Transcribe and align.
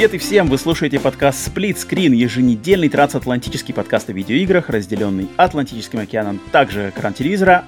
Привет 0.00 0.14
и 0.14 0.16
всем! 0.18 0.46
Вы 0.46 0.56
слушаете 0.56 0.98
подкаст 0.98 1.46
Split 1.46 1.74
Screen, 1.74 2.14
еженедельный 2.14 2.88
трансатлантический 2.88 3.74
подкаст 3.74 4.08
о 4.08 4.14
видеоиграх, 4.14 4.70
разделенный 4.70 5.28
Атлантическим 5.36 5.98
океаном, 5.98 6.40
также 6.52 6.88
экран 6.88 7.12
телевизора 7.12 7.66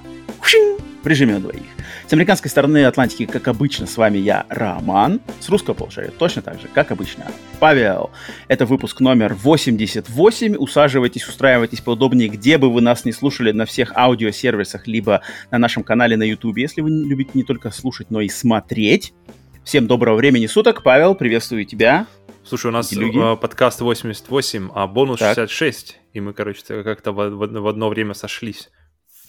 в 1.03 1.07
режиме 1.07 1.35
на 1.35 1.41
двоих. 1.41 1.67
С 2.07 2.13
американской 2.15 2.51
стороны 2.51 2.87
Атлантики, 2.87 3.27
как 3.27 3.49
обычно, 3.49 3.87
с 3.87 3.99
вами 3.99 4.17
я, 4.17 4.47
Роман. 4.49 5.21
С 5.41 5.51
русского 5.51 5.75
полушария 5.75 6.11
точно 6.11 6.41
так 6.41 6.59
же, 6.59 6.69
как 6.73 6.91
обычно, 6.91 7.27
Павел. 7.61 8.11
Это 8.49 8.65
выпуск 8.65 9.01
номер 9.01 9.35
88. 9.35 10.57
Усаживайтесь, 10.57 11.29
устраивайтесь 11.29 11.83
поудобнее, 11.83 12.31
где 12.31 12.57
бы 12.57 12.73
вы 12.73 12.81
нас 12.81 13.05
не 13.05 13.13
слушали, 13.13 13.53
на 13.53 13.67
всех 13.67 13.93
аудиосервисах, 13.95 14.87
либо 14.87 15.21
на 15.51 15.59
нашем 15.59 15.83
канале 15.83 16.17
на 16.17 16.23
YouTube, 16.23 16.57
если 16.57 16.81
вы 16.81 16.89
любите 16.89 17.33
не 17.35 17.43
только 17.43 17.71
слушать, 17.71 18.11
но 18.11 18.23
и 18.23 18.31
смотреть. 18.31 19.13
Всем 19.65 19.87
доброго 19.87 20.17
времени 20.17 20.47
суток. 20.47 20.83
Павел, 20.83 21.15
приветствую 21.15 21.65
тебя. 21.65 22.07
Слушай, 22.45 22.67
у 22.67 22.71
нас 22.71 22.93
э, 22.93 23.37
подкаст 23.37 23.81
88, 23.81 24.71
а 24.75 24.87
бонус 24.87 25.21
так. 25.21 25.37
66. 25.37 25.99
И 26.13 26.21
мы, 26.21 26.33
короче, 26.33 26.83
как-то 26.83 27.13
в, 27.13 27.31
в, 27.31 27.61
в 27.61 27.67
одно 27.67 27.89
время 27.89 28.15
сошлись. 28.15 28.71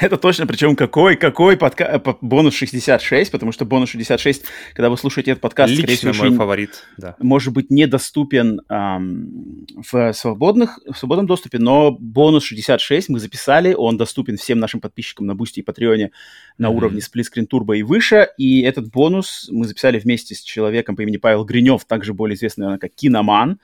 Это 0.00 0.16
точно, 0.16 0.46
причем 0.46 0.76
какой, 0.76 1.16
какой 1.16 1.56
подка... 1.56 1.84
Э, 1.84 2.14
бонус 2.20 2.54
66, 2.54 3.30
потому 3.30 3.52
что 3.52 3.64
бонус 3.64 3.90
66, 3.90 4.44
когда 4.74 4.90
вы 4.90 4.96
слушаете 4.96 5.32
этот 5.32 5.42
подкаст, 5.42 5.70
Лично 5.70 5.96
скорее 5.96 6.12
всего, 6.12 6.28
мой 6.28 6.36
фаворит, 6.36 6.84
да. 6.96 7.16
может 7.20 7.52
быть 7.52 7.70
недоступен 7.70 8.60
эм, 8.68 9.66
в, 9.76 10.12
свободных, 10.12 10.78
в 10.86 10.96
свободном 10.96 11.26
доступе, 11.26 11.58
но 11.58 11.90
бонус 11.90 12.44
66 12.44 13.08
мы 13.08 13.18
записали, 13.18 13.74
он 13.74 13.96
доступен 13.96 14.36
всем 14.36 14.58
нашим 14.58 14.80
подписчикам 14.80 15.26
на 15.26 15.34
Бусти 15.34 15.60
и 15.60 15.62
Патреоне 15.62 16.12
на 16.56 16.66
mm-hmm. 16.66 16.70
уровне 16.74 17.00
Screen 17.00 17.48
Turbo 17.50 17.76
и 17.76 17.82
выше, 17.82 18.28
и 18.36 18.62
этот 18.62 18.90
бонус 18.90 19.48
мы 19.50 19.66
записали 19.66 19.98
вместе 19.98 20.34
с 20.34 20.40
человеком 20.40 20.96
по 20.96 21.02
имени 21.02 21.16
Павел 21.16 21.44
Гринев, 21.44 21.84
также 21.84 22.14
более 22.14 22.36
известный, 22.36 22.62
наверное, 22.62 22.80
как 22.80 22.94
Киноман, 22.94 23.58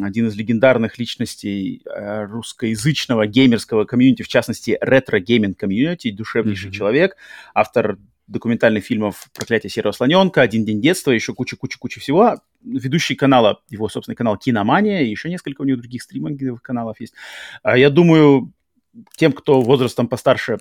один 0.00 0.28
из 0.28 0.36
легендарных 0.36 0.98
личностей 0.98 1.82
э, 1.84 2.24
русскоязычного 2.24 3.26
геймерского 3.26 3.84
комьюнити, 3.84 4.22
в 4.22 4.28
частности, 4.28 4.78
ретро-гейминг 4.80 5.58
комьюнити, 5.58 6.10
душевнейший 6.10 6.70
mm-hmm. 6.70 6.74
человек, 6.74 7.16
автор 7.54 7.98
документальных 8.26 8.84
фильмов 8.84 9.28
«Проклятие 9.34 9.70
серого 9.70 9.92
слоненка», 9.92 10.40
«Один 10.40 10.64
день 10.64 10.80
детства», 10.80 11.10
еще 11.10 11.34
куча-куча-куча 11.34 12.00
всего. 12.00 12.36
Ведущий 12.62 13.14
канала, 13.14 13.60
его 13.68 13.88
собственный 13.88 14.16
канал 14.16 14.38
«Киномания», 14.38 15.02
и 15.02 15.10
еще 15.10 15.28
несколько 15.28 15.62
у 15.62 15.64
него 15.64 15.78
других 15.78 16.02
стриминговых 16.02 16.62
каналов 16.62 17.00
есть. 17.00 17.14
А 17.62 17.76
я 17.76 17.90
думаю, 17.90 18.52
тем, 19.16 19.32
кто 19.32 19.60
возрастом 19.60 20.08
постарше 20.08 20.58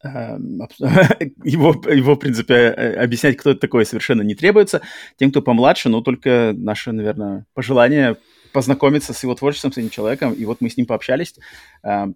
его, 1.44 1.74
его, 1.90 2.14
в 2.14 2.18
принципе, 2.18 2.54
э, 2.54 2.94
объяснять, 3.02 3.36
кто 3.36 3.50
это 3.50 3.60
такой, 3.60 3.84
совершенно 3.84 4.22
не 4.22 4.34
требуется. 4.34 4.80
Тем, 5.16 5.30
кто 5.30 5.42
помладше, 5.42 5.88
ну, 5.88 6.02
только 6.02 6.52
наше, 6.56 6.92
наверное, 6.92 7.46
пожелание 7.54 8.16
познакомиться 8.52 9.12
с 9.12 9.22
его 9.22 9.34
творчеством, 9.34 9.72
с 9.72 9.78
этим 9.78 9.90
человеком. 9.90 10.32
И 10.32 10.44
вот 10.44 10.60
мы 10.60 10.70
с 10.70 10.76
ним 10.76 10.86
пообщались 10.86 11.34
э, 11.82 12.06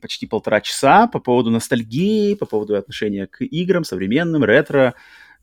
почти 0.00 0.26
полтора 0.26 0.60
часа 0.60 1.06
по 1.06 1.20
поводу 1.20 1.50
ностальгии, 1.50 2.34
по 2.34 2.46
поводу 2.46 2.76
отношения 2.76 3.26
к 3.26 3.44
играм, 3.44 3.84
современным, 3.84 4.44
ретро, 4.44 4.94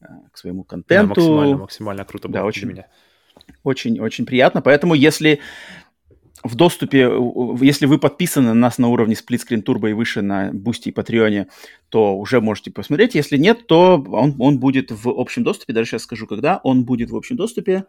э, 0.01 0.05
к 0.31 0.37
своему 0.37 0.63
контенту. 0.63 1.15
Да, 1.15 1.21
максимально, 1.21 1.57
максимально 1.57 2.05
круто 2.05 2.27
было 2.27 2.39
да, 2.41 2.45
очень, 2.45 2.67
меня. 2.67 2.87
Очень, 3.63 3.99
очень 3.99 4.25
приятно. 4.25 4.61
Поэтому, 4.61 4.93
если 4.93 5.39
в 6.45 6.55
доступе, 6.55 7.09
если 7.61 7.87
вы 7.87 7.97
подписаны 7.97 8.49
на 8.49 8.53
нас 8.53 8.77
на 8.77 8.87
уровне 8.89 9.15
Split 9.15 9.41
Screen 9.47 9.63
Turbo 9.63 9.89
и 9.89 9.93
выше 9.93 10.21
на 10.21 10.49
Boosty 10.51 10.85
и 10.85 10.91
Patreon, 10.91 11.47
то 11.89 12.15
уже 12.15 12.39
можете 12.39 12.71
посмотреть. 12.71 13.15
Если 13.15 13.37
нет, 13.37 13.65
то 13.65 14.03
он, 14.09 14.35
он 14.37 14.59
будет 14.59 14.91
в 14.91 15.09
общем 15.09 15.43
доступе. 15.43 15.73
Даже 15.73 15.89
сейчас 15.89 16.03
скажу, 16.03 16.27
когда. 16.27 16.61
Он 16.63 16.85
будет 16.85 17.09
в 17.09 17.15
общем 17.15 17.35
доступе 17.35 17.85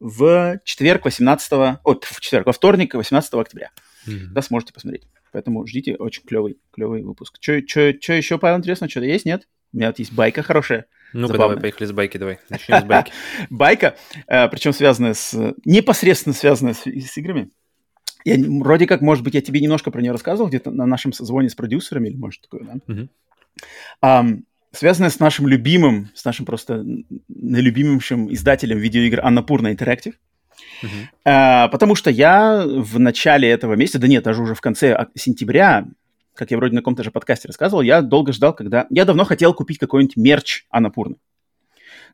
в 0.00 0.58
четверг 0.64 1.04
18... 1.04 1.52
О, 1.52 1.78
в 1.84 2.20
четверг, 2.20 2.46
во 2.46 2.52
вторник 2.52 2.94
18 2.94 3.32
октября. 3.34 3.70
Mm-hmm. 4.08 4.26
Да, 4.32 4.42
сможете 4.42 4.72
посмотреть. 4.72 5.06
Поэтому 5.32 5.64
ждите, 5.64 5.94
очень 5.94 6.24
клевый, 6.24 6.58
клевый 6.72 7.02
выпуск. 7.02 7.36
Что 7.40 7.52
еще, 7.52 8.38
Павел, 8.38 8.58
интересно? 8.58 8.88
Что-то 8.88 9.06
есть, 9.06 9.24
нет? 9.24 9.46
У 9.72 9.76
меня 9.76 9.88
вот 9.88 10.00
есть 10.00 10.12
байка 10.12 10.42
хорошая. 10.42 10.86
Ну-ка, 11.12 11.38
давай, 11.38 11.60
поехали 11.60 11.86
с 11.86 11.92
байки, 11.92 12.16
давай. 12.16 12.38
Начнем 12.48 12.80
с 12.80 12.84
байки. 12.84 13.12
Байка, 13.50 13.96
э, 14.26 14.48
причем 14.48 14.72
связанная 14.72 15.14
с... 15.14 15.54
непосредственно 15.64 16.34
связанная 16.34 16.74
с 16.74 17.16
играми. 17.16 17.50
Я, 18.24 18.36
вроде 18.60 18.86
как, 18.86 19.02
может 19.02 19.22
быть, 19.22 19.34
я 19.34 19.42
тебе 19.42 19.60
немножко 19.60 19.90
про 19.90 20.00
нее 20.00 20.12
рассказывал 20.12 20.48
где-то 20.48 20.70
на 20.70 20.86
нашем 20.86 21.12
созвоне 21.12 21.50
с 21.50 21.54
продюсерами, 21.54 22.08
или 22.08 22.16
может 22.16 22.40
такое, 22.40 22.62
да? 22.64 22.92
Mm-hmm. 22.92 23.08
Um, 24.02 24.42
связанная 24.72 25.10
с 25.10 25.20
нашим 25.20 25.46
любимым, 25.46 26.10
с 26.14 26.24
нашим 26.24 26.46
просто 26.46 26.84
наилюбимейшим 27.28 28.32
издателем 28.32 28.78
видеоигр 28.78 29.20
Аннапурна 29.24 29.72
Interactive. 29.72 30.14
Uh-huh. 30.82 30.88
Uh, 31.26 31.68
потому 31.70 31.94
что 31.94 32.10
я 32.10 32.64
в 32.66 32.98
начале 32.98 33.48
этого 33.48 33.74
месяца, 33.74 33.98
да 33.98 34.08
нет, 34.08 34.24
даже 34.24 34.42
уже 34.42 34.54
в 34.54 34.60
конце 34.60 35.06
сентября, 35.14 35.86
как 36.34 36.50
я 36.50 36.56
вроде 36.56 36.74
на 36.74 36.80
каком-то 36.80 37.04
же 37.04 37.10
подкасте 37.10 37.48
рассказывал, 37.48 37.82
я 37.82 38.02
долго 38.02 38.32
ждал, 38.32 38.54
когда... 38.54 38.86
Я 38.90 39.04
давно 39.04 39.24
хотел 39.24 39.54
купить 39.54 39.78
какой-нибудь 39.78 40.16
мерч 40.16 40.64
Аннапурны 40.70 41.16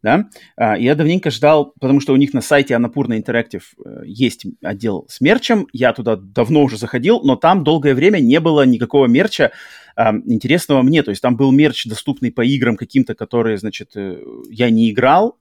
да, 0.02 0.28
а, 0.56 0.78
я 0.78 0.94
давненько 0.94 1.30
ждал, 1.30 1.74
потому 1.80 2.00
что 2.00 2.12
у 2.12 2.16
них 2.16 2.32
на 2.32 2.40
сайте 2.40 2.74
Анапурна 2.74 3.18
Interactive 3.18 3.62
э, 3.84 4.02
есть 4.06 4.46
отдел 4.62 5.06
с 5.08 5.20
мерчем, 5.20 5.66
я 5.72 5.92
туда 5.92 6.16
давно 6.16 6.62
уже 6.62 6.78
заходил, 6.78 7.20
но 7.22 7.36
там 7.36 7.64
долгое 7.64 7.94
время 7.94 8.18
не 8.18 8.40
было 8.40 8.64
никакого 8.64 9.06
мерча 9.06 9.52
а, 9.96 10.14
интересного 10.24 10.82
мне, 10.82 11.02
то 11.02 11.10
есть 11.10 11.20
там 11.20 11.36
был 11.36 11.52
мерч, 11.52 11.84
доступный 11.84 12.32
по 12.32 12.42
играм 12.42 12.76
каким-то, 12.76 13.14
которые, 13.14 13.58
значит, 13.58 13.90
э, 13.96 14.22
я 14.48 14.70
не 14.70 14.90
играл, 14.90 15.36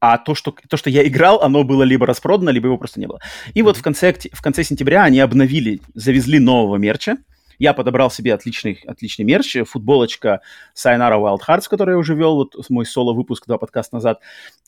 а 0.00 0.18
то 0.18 0.34
что, 0.34 0.54
то, 0.68 0.76
что 0.76 0.90
я 0.90 1.06
играл, 1.06 1.40
оно 1.42 1.64
было 1.64 1.82
либо 1.82 2.06
распродано, 2.06 2.50
либо 2.50 2.66
его 2.66 2.78
просто 2.78 3.00
не 3.00 3.06
было. 3.06 3.20
И 3.54 3.62
вот 3.62 3.76
в 3.76 3.82
конце, 3.82 4.14
в 4.32 4.42
конце 4.42 4.64
сентября 4.64 5.04
они 5.04 5.20
обновили, 5.20 5.80
завезли 5.94 6.38
нового 6.38 6.76
мерча, 6.76 7.16
я 7.58 7.74
подобрал 7.74 8.10
себе 8.10 8.34
отличный, 8.34 8.80
отличный 8.86 9.24
мерч, 9.24 9.56
футболочка 9.66 10.40
Sayonara 10.76 11.20
Wild 11.20 11.40
Hearts, 11.46 11.68
которую 11.68 11.96
я 11.96 11.98
уже 11.98 12.14
вел, 12.14 12.36
вот 12.36 12.54
мой 12.70 12.86
соло-выпуск 12.86 13.46
два 13.46 13.58
подкаста 13.58 13.96
назад, 13.96 14.20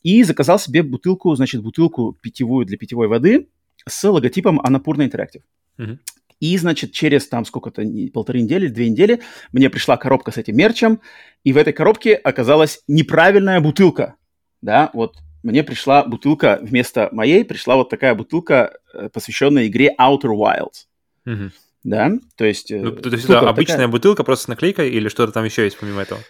и 0.03 0.23
заказал 0.25 0.59
себе 0.59 0.83
бутылку, 0.83 1.35
значит, 1.37 1.63
бутылку 1.63 2.17
питьевую 2.21 2.67
для 2.67 2.77
питьевой 2.77 3.09
воды 3.09 3.49
с 3.87 4.03
логотипом 4.09 4.61
Анапурна 4.61 5.03
Interactive. 5.03 5.43
Mm-hmm. 5.79 5.99
И, 6.41 6.57
значит, 6.57 6.93
через 6.93 7.29
там 7.29 7.45
сколько-то, 7.45 7.85
полторы 8.13 8.41
недели, 8.41 8.69
две 8.69 8.89
недели 8.89 9.21
мне 9.53 9.69
пришла 9.71 9.97
коробка 9.97 10.33
с 10.33 10.39
этим 10.39 10.57
мерчем, 10.57 11.01
и 11.45 11.53
в 11.53 11.57
этой 11.57 11.73
коробке 11.73 12.15
оказалась 12.15 12.83
неправильная 12.89 13.61
бутылка. 13.61 14.17
Да, 14.63 14.91
вот 14.95 15.17
мне 15.43 15.63
пришла 15.63 16.05
бутылка 16.05 16.59
вместо 16.63 17.09
моей, 17.13 17.45
пришла 17.45 17.77
вот 17.77 17.89
такая 17.89 18.15
бутылка, 18.15 18.79
э, 18.93 19.09
посвященная 19.11 19.69
игре 19.69 19.95
Outer 19.99 20.35
Wilds. 20.35 20.87
Mm-hmm 21.27 21.51
да, 21.85 22.13
то 22.37 22.45
есть... 22.45 22.71
Э, 22.71 22.81
ну, 22.81 22.93
то 22.93 23.09
есть 23.09 23.25
это 23.25 23.41
обычная 23.49 23.77
такая... 23.77 23.89
бутылка 23.89 24.25
просто 24.25 24.45
с 24.45 24.49
наклейкой 24.49 24.91
или 24.91 25.09
что-то 25.09 25.33
там 25.33 25.45
еще 25.45 25.65
есть 25.65 25.79
помимо 25.79 26.03
этого? 26.03 26.21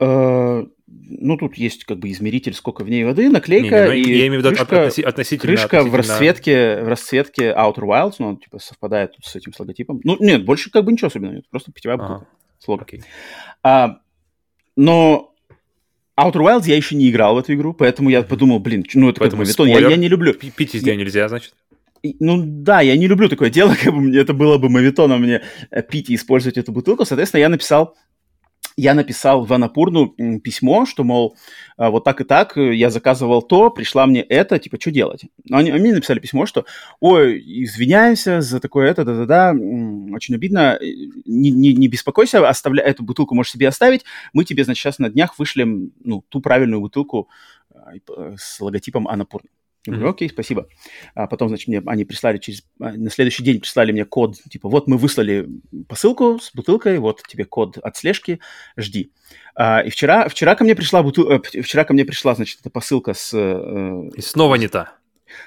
Uh, 0.00 0.70
ну, 0.86 1.36
тут 1.36 1.56
есть 1.56 1.84
как 1.84 1.98
бы 1.98 2.10
измеритель, 2.12 2.54
сколько 2.54 2.84
в 2.84 2.88
ней 2.88 3.02
воды, 3.02 3.28
наклейка 3.28 3.66
не, 3.66 3.80
не, 3.80 3.86
ну, 3.86 3.92
и 3.92 4.18
я 4.18 4.26
имею 4.28 4.40
в 4.40 4.44
виду 4.44 4.54
крышка, 4.54 4.76
относи- 4.76 5.02
относительно, 5.02 5.56
крышка 5.56 5.78
относительно... 5.78 5.90
в 5.90 5.94
расцветке, 5.96 6.82
в 6.82 6.88
расцветке 6.88 7.42
Outer 7.50 7.80
Wilds, 7.80 8.14
ну, 8.20 8.36
типа 8.36 8.60
совпадает 8.60 9.16
тут 9.16 9.24
с 9.24 9.34
этим 9.34 9.52
с 9.52 9.58
логотипом. 9.58 10.00
Ну, 10.04 10.16
нет, 10.20 10.44
больше 10.44 10.70
как 10.70 10.84
бы 10.84 10.92
ничего 10.92 11.08
особенного 11.08 11.34
нет, 11.34 11.48
просто 11.50 11.72
питьевая 11.72 11.98
бутылка 11.98 12.22
ага. 12.22 12.28
с 12.60 12.68
лого. 12.68 12.84
Okay. 12.84 13.02
Uh, 13.66 13.96
но 14.76 15.34
Outer 16.16 16.42
Wilds 16.42 16.64
я 16.66 16.76
еще 16.76 16.94
не 16.94 17.10
играл 17.10 17.34
в 17.34 17.38
эту 17.38 17.54
игру, 17.54 17.74
поэтому 17.74 18.10
я 18.10 18.22
подумал, 18.22 18.60
блин, 18.60 18.84
ну 18.94 19.08
это 19.08 19.18
поэтому 19.18 19.44
как 19.44 19.56
бы 19.56 19.68
я, 19.68 19.80
я 19.80 19.96
не 19.96 20.08
люблю. 20.08 20.32
Пить 20.32 20.76
из 20.76 20.84
нее 20.84 20.94
нельзя, 20.94 21.28
значит? 21.28 21.54
Ну 22.20 22.42
да, 22.44 22.80
я 22.80 22.96
не 22.96 23.06
люблю 23.06 23.28
такое 23.28 23.50
дело, 23.50 23.74
как 23.82 23.92
бы 23.92 24.00
мне 24.00 24.18
это 24.18 24.34
было 24.34 24.58
бы 24.58 24.68
мавитоном 24.68 25.22
мне 25.22 25.42
э, 25.70 25.82
пить 25.82 26.10
и 26.10 26.14
использовать 26.14 26.58
эту 26.58 26.72
бутылку. 26.72 27.04
Соответственно, 27.04 27.40
я 27.40 27.48
написал 27.48 27.96
я 28.78 28.94
написал 28.94 29.44
в 29.44 29.52
Анапурну 29.52 30.14
письмо, 30.38 30.86
что, 30.86 31.02
мол, 31.02 31.36
а, 31.76 31.90
вот 31.90 32.04
так 32.04 32.20
и 32.20 32.24
так, 32.24 32.56
э, 32.56 32.76
я 32.76 32.90
заказывал 32.90 33.42
то, 33.42 33.70
пришла 33.70 34.06
мне 34.06 34.22
это, 34.22 34.60
типа, 34.60 34.80
что 34.80 34.92
делать? 34.92 35.22
Они, 35.50 35.72
они 35.72 35.90
написали 35.90 36.20
письмо, 36.20 36.46
что, 36.46 36.64
ой, 37.00 37.42
извиняемся 37.64 38.40
за 38.40 38.60
такое 38.60 38.88
это, 38.88 39.04
да-да-да, 39.04 39.50
очень 40.14 40.36
обидно, 40.36 40.78
не, 40.80 41.50
не, 41.50 41.72
не 41.72 41.88
беспокойся, 41.88 42.48
оставля... 42.48 42.84
эту 42.84 43.02
бутылку 43.02 43.34
можешь 43.34 43.50
себе 43.50 43.66
оставить, 43.66 44.04
мы 44.32 44.44
тебе, 44.44 44.62
значит, 44.62 44.80
сейчас 44.80 45.00
на 45.00 45.10
днях 45.10 45.40
вышлем, 45.40 45.90
ну, 46.04 46.22
ту 46.28 46.40
правильную 46.40 46.80
бутылку 46.80 47.28
с 48.36 48.60
логотипом 48.60 49.08
Анапурны. 49.08 49.48
Я 49.88 49.96
говорю, 49.96 50.10
окей, 50.10 50.28
спасибо. 50.28 50.68
А 51.14 51.26
потом, 51.26 51.48
значит, 51.48 51.68
мне 51.68 51.82
они 51.86 52.04
прислали 52.04 52.38
через... 52.38 52.62
А, 52.80 52.92
на 52.92 53.10
следующий 53.10 53.42
день 53.42 53.60
прислали 53.60 53.92
мне 53.92 54.04
код, 54.04 54.36
типа, 54.50 54.68
вот 54.68 54.86
мы 54.86 54.98
выслали 54.98 55.48
посылку 55.88 56.38
с 56.38 56.50
бутылкой, 56.54 56.98
вот 56.98 57.22
тебе 57.26 57.44
код 57.44 57.78
от 57.78 57.96
слежки, 57.96 58.40
жди. 58.76 59.12
А, 59.54 59.80
и 59.80 59.90
вчера, 59.90 60.28
вчера 60.28 60.54
ко 60.54 60.64
мне 60.64 60.74
пришла 60.74 61.02
бутыл... 61.02 61.30
Э, 61.30 61.40
вчера 61.62 61.84
ко 61.84 61.94
мне 61.94 62.04
пришла, 62.04 62.34
значит, 62.34 62.60
эта 62.60 62.70
посылка 62.70 63.14
с... 63.14 63.32
Э, 63.34 64.10
и 64.14 64.20
снова 64.20 64.56
не 64.56 64.68
та. 64.68 64.92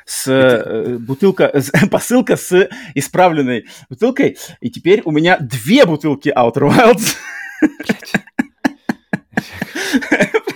С 0.05 0.27
э, 0.27 0.97
бутылка, 0.97 1.53
посылка 1.91 2.35
с 2.35 2.69
исправленной 2.95 3.67
бутылкой, 3.89 4.37
и 4.59 4.69
теперь 4.69 5.01
у 5.05 5.11
меня 5.11 5.37
две 5.39 5.85
бутылки 5.85 6.29
Outer 6.29 6.69
Wilds. 6.69 7.15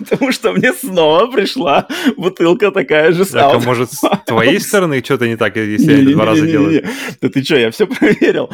Потому 0.10 0.32
что 0.32 0.54
мне 0.54 0.74
снова 0.74 1.28
пришла 1.28 1.88
бутылка 2.18 2.72
такая 2.72 3.12
же 3.12 3.26
Так, 3.26 3.56
а 3.56 3.60
может, 3.60 3.92
с 3.92 4.02
твоей 4.26 4.60
стороны 4.60 5.02
что-то 5.04 5.28
не 5.28 5.38
так, 5.38 5.56
если 5.56 5.92
я 5.92 6.02
это 6.02 6.12
два 6.12 6.26
раза 6.26 6.46
делаю? 6.46 6.86
Да 7.22 7.30
ты 7.30 7.44
что, 7.44 7.58
я 7.58 7.72
все 7.72 7.88
проверил. 7.88 8.50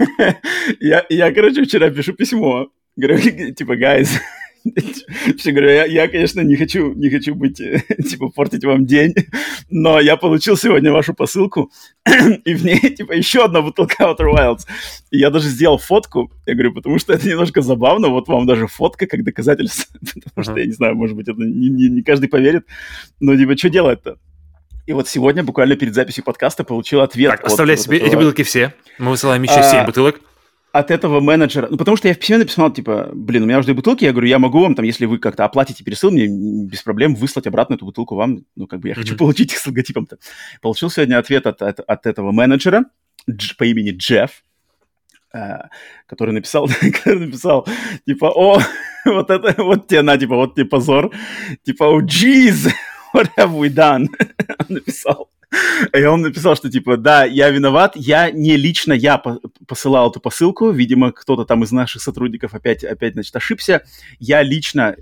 Я, 0.80 1.04
я, 1.10 1.32
короче, 1.32 1.62
вчера 1.62 1.90
пишу 1.90 2.14
письмо. 2.14 2.68
Говорю, 2.96 3.18
типа, 3.54 3.76
guys, 3.76 4.08
все 5.38 5.52
говорю, 5.52 5.70
я, 5.70 5.84
я, 5.84 6.08
конечно, 6.08 6.40
не 6.40 6.56
хочу, 6.56 6.92
не 6.94 7.10
хочу 7.10 7.34
быть, 7.34 7.56
типа, 8.08 8.28
портить 8.28 8.64
вам 8.64 8.86
день, 8.86 9.14
но 9.70 10.00
я 10.00 10.16
получил 10.16 10.56
сегодня 10.56 10.92
вашу 10.92 11.14
посылку, 11.14 11.70
и 12.44 12.54
в 12.54 12.64
ней, 12.64 12.78
типа, 12.96 13.12
еще 13.12 13.44
одна 13.44 13.62
бутылка 13.62 14.04
Outer 14.04 14.32
Wilds. 14.34 14.66
И 15.10 15.18
я 15.18 15.30
даже 15.30 15.48
сделал 15.48 15.78
фотку, 15.78 16.30
я 16.46 16.54
говорю, 16.54 16.74
потому 16.74 16.98
что 16.98 17.12
это 17.12 17.28
немножко 17.28 17.62
забавно, 17.62 18.08
вот 18.08 18.28
вам 18.28 18.46
даже 18.46 18.66
фотка 18.66 19.06
как 19.06 19.24
доказательство, 19.24 19.98
потому 20.14 20.44
что, 20.44 20.56
я 20.58 20.66
не 20.66 20.72
знаю, 20.72 20.94
может 20.94 21.16
быть, 21.16 21.28
это 21.28 21.40
не, 21.40 21.68
не, 21.68 21.88
не 21.88 22.02
каждый 22.02 22.28
поверит, 22.28 22.66
но, 23.20 23.36
типа, 23.36 23.56
что 23.56 23.70
делать-то? 23.70 24.18
И 24.86 24.92
вот 24.92 25.08
сегодня, 25.08 25.44
буквально 25.44 25.76
перед 25.76 25.94
записью 25.94 26.24
подкаста, 26.24 26.64
получил 26.64 27.00
ответ. 27.00 27.30
Так, 27.30 27.44
оставляй 27.44 27.76
себе 27.76 27.98
вот 27.98 28.06
этого... 28.06 28.08
эти 28.08 28.16
бутылки 28.16 28.42
все. 28.42 28.74
Мы 28.98 29.10
высылаем 29.10 29.42
еще 29.42 29.60
а, 29.60 29.62
7 29.62 29.86
бутылок 29.86 30.20
от 30.72 30.90
этого 30.90 31.20
менеджера, 31.20 31.68
ну, 31.70 31.76
потому 31.76 31.96
что 31.96 32.08
я 32.08 32.14
в 32.14 32.18
письме 32.18 32.38
написал, 32.38 32.72
типа, 32.72 33.10
блин, 33.12 33.42
у 33.42 33.46
меня 33.46 33.58
уже 33.58 33.74
бутылки, 33.74 34.04
я 34.04 34.12
говорю, 34.12 34.28
я 34.28 34.38
могу 34.38 34.60
вам, 34.60 34.74
там, 34.74 34.84
если 34.84 35.04
вы 35.04 35.18
как-то 35.18 35.44
оплатите 35.44 35.82
пересыл, 35.82 36.10
мне 36.10 36.28
без 36.28 36.82
проблем 36.82 37.14
выслать 37.14 37.46
обратно 37.46 37.74
эту 37.74 37.86
бутылку 37.86 38.14
вам, 38.14 38.44
ну, 38.54 38.66
как 38.66 38.80
бы 38.80 38.88
я 38.88 38.94
mm-hmm. 38.94 38.98
хочу 38.98 39.16
получить 39.16 39.52
их 39.52 39.58
с 39.60 39.66
логотипом-то. 39.66 40.18
Получил 40.60 40.90
сегодня 40.90 41.18
ответ 41.18 41.46
от, 41.46 41.60
от, 41.62 41.80
от 41.80 42.06
этого 42.06 42.30
менеджера 42.30 42.84
дж, 43.28 43.56
по 43.56 43.64
имени 43.64 43.90
Джефф, 43.90 44.30
э, 45.34 45.58
который 46.06 46.32
написал, 46.32 46.68
который 46.80 47.26
написал, 47.26 47.66
типа, 48.06 48.26
о, 48.26 48.60
вот 49.04 49.30
это, 49.30 49.62
вот 49.62 49.88
тебе 49.88 50.02
на, 50.02 50.16
типа, 50.18 50.36
вот 50.36 50.54
тебе 50.54 50.66
позор, 50.66 51.10
типа, 51.64 51.84
о, 51.84 52.00
oh, 52.00 52.04
jeez, 52.04 52.70
what 53.14 53.28
have 53.36 53.58
we 53.58 53.68
done? 53.68 54.06
Он 54.58 54.66
написал. 54.68 55.28
И 55.92 56.04
он 56.04 56.22
написал, 56.22 56.54
что 56.56 56.70
типа, 56.70 56.96
да, 56.96 57.24
я 57.24 57.50
виноват, 57.50 57.92
я 57.96 58.30
не 58.30 58.56
лично 58.56 58.92
я 58.92 59.20
посылал 59.66 60.10
эту 60.10 60.20
посылку, 60.20 60.70
видимо, 60.70 61.12
кто-то 61.12 61.44
там 61.44 61.64
из 61.64 61.72
наших 61.72 62.02
сотрудников 62.02 62.54
опять, 62.54 62.84
опять, 62.84 63.14
значит, 63.14 63.34
ошибся. 63.34 63.82
Я 64.18 64.42
лично 64.42 64.96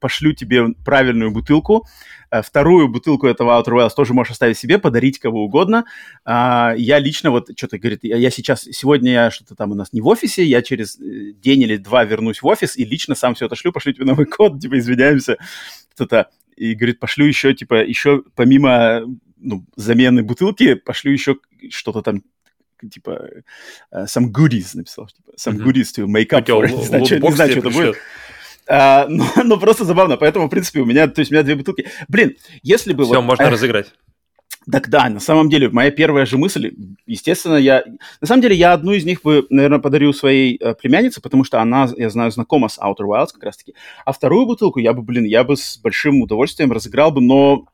пошлю 0.00 0.32
тебе 0.32 0.74
правильную 0.84 1.30
бутылку, 1.30 1.86
э, 2.30 2.42
вторую 2.42 2.88
бутылку 2.88 3.26
этого 3.26 3.60
Outer 3.60 3.78
Wilds 3.78 3.92
тоже 3.94 4.14
можешь 4.14 4.32
оставить 4.32 4.58
себе, 4.58 4.78
подарить 4.78 5.18
кого 5.18 5.44
угодно. 5.44 5.84
А, 6.24 6.74
я 6.76 6.98
лично 6.98 7.30
вот 7.30 7.50
что-то, 7.56 7.78
говорит, 7.78 8.00
я 8.02 8.30
сейчас, 8.30 8.62
сегодня 8.62 9.12
я 9.12 9.30
что-то 9.30 9.54
там 9.54 9.72
у 9.72 9.74
нас 9.74 9.92
не 9.92 10.00
в 10.00 10.06
офисе, 10.06 10.44
я 10.44 10.62
через 10.62 10.98
э, 10.98 11.32
день 11.32 11.62
или 11.62 11.76
два 11.76 12.04
вернусь 12.04 12.42
в 12.42 12.46
офис 12.46 12.76
и 12.76 12.84
лично 12.84 13.14
сам 13.14 13.34
все 13.34 13.46
это 13.46 13.56
шлю, 13.56 13.72
пошлю 13.72 13.92
тебе 13.92 14.04
новый 14.04 14.26
код, 14.26 14.60
типа, 14.60 14.78
извиняемся, 14.78 15.36
что-то 15.94 16.28
и 16.56 16.74
говорит, 16.74 17.00
пошлю 17.00 17.26
еще, 17.26 17.54
типа, 17.54 17.82
еще 17.82 18.22
помимо 18.34 19.02
ну, 19.42 19.64
замены 19.76 20.22
бутылки, 20.22 20.74
пошлю 20.74 21.12
еще 21.12 21.36
что-то 21.70 22.02
там 22.02 22.22
типа 22.90 23.28
uh, 23.94 24.06
some 24.06 24.30
goodies 24.32 24.70
написал, 24.74 25.06
типа 25.06 25.32
some 25.36 25.58
mm-hmm. 25.58 25.64
goodies 25.64 25.94
to 25.96 26.06
make 26.06 26.30
up 26.30 26.46
for. 26.46 26.68
Не 26.76 26.84
знаю, 26.84 27.04
что, 27.06 27.58
это 27.58 27.70
будет. 27.70 27.96
А, 28.68 29.06
но, 29.08 29.26
но 29.44 29.58
просто 29.58 29.84
забавно, 29.84 30.16
поэтому, 30.16 30.46
в 30.46 30.50
принципе, 30.50 30.80
у 30.80 30.84
меня, 30.84 31.08
то 31.08 31.20
есть 31.20 31.30
у 31.30 31.34
меня 31.34 31.42
две 31.42 31.56
бутылки. 31.56 31.88
Блин, 32.08 32.36
если 32.62 32.92
бы... 32.92 33.04
Все, 33.04 33.14
вот, 33.14 33.22
можно 33.22 33.44
э, 33.44 33.48
разыграть. 33.50 33.92
Так 34.70 34.88
да, 34.88 35.08
на 35.08 35.18
самом 35.18 35.50
деле, 35.50 35.68
моя 35.70 35.90
первая 35.90 36.24
же 36.24 36.38
мысль, 36.38 36.72
естественно, 37.06 37.56
я... 37.56 37.82
На 38.20 38.26
самом 38.26 38.42
деле, 38.42 38.54
я 38.54 38.72
одну 38.72 38.92
из 38.92 39.04
них 39.04 39.22
бы, 39.22 39.46
наверное, 39.50 39.80
подарил 39.80 40.14
своей 40.14 40.56
э, 40.60 40.74
племяннице, 40.74 41.20
потому 41.20 41.42
что 41.42 41.60
она, 41.60 41.88
я 41.96 42.10
знаю, 42.10 42.30
знакома 42.30 42.68
с 42.68 42.78
Outer 42.78 43.04
Wilds 43.04 43.32
как 43.34 43.42
раз-таки. 43.42 43.74
А 44.04 44.12
вторую 44.12 44.46
бутылку 44.46 44.78
я 44.78 44.92
бы, 44.92 45.02
блин, 45.02 45.24
я 45.24 45.42
бы 45.42 45.56
с 45.56 45.78
большим 45.78 46.22
удовольствием 46.22 46.70
разыграл 46.70 47.10
бы, 47.10 47.20
но 47.20 47.66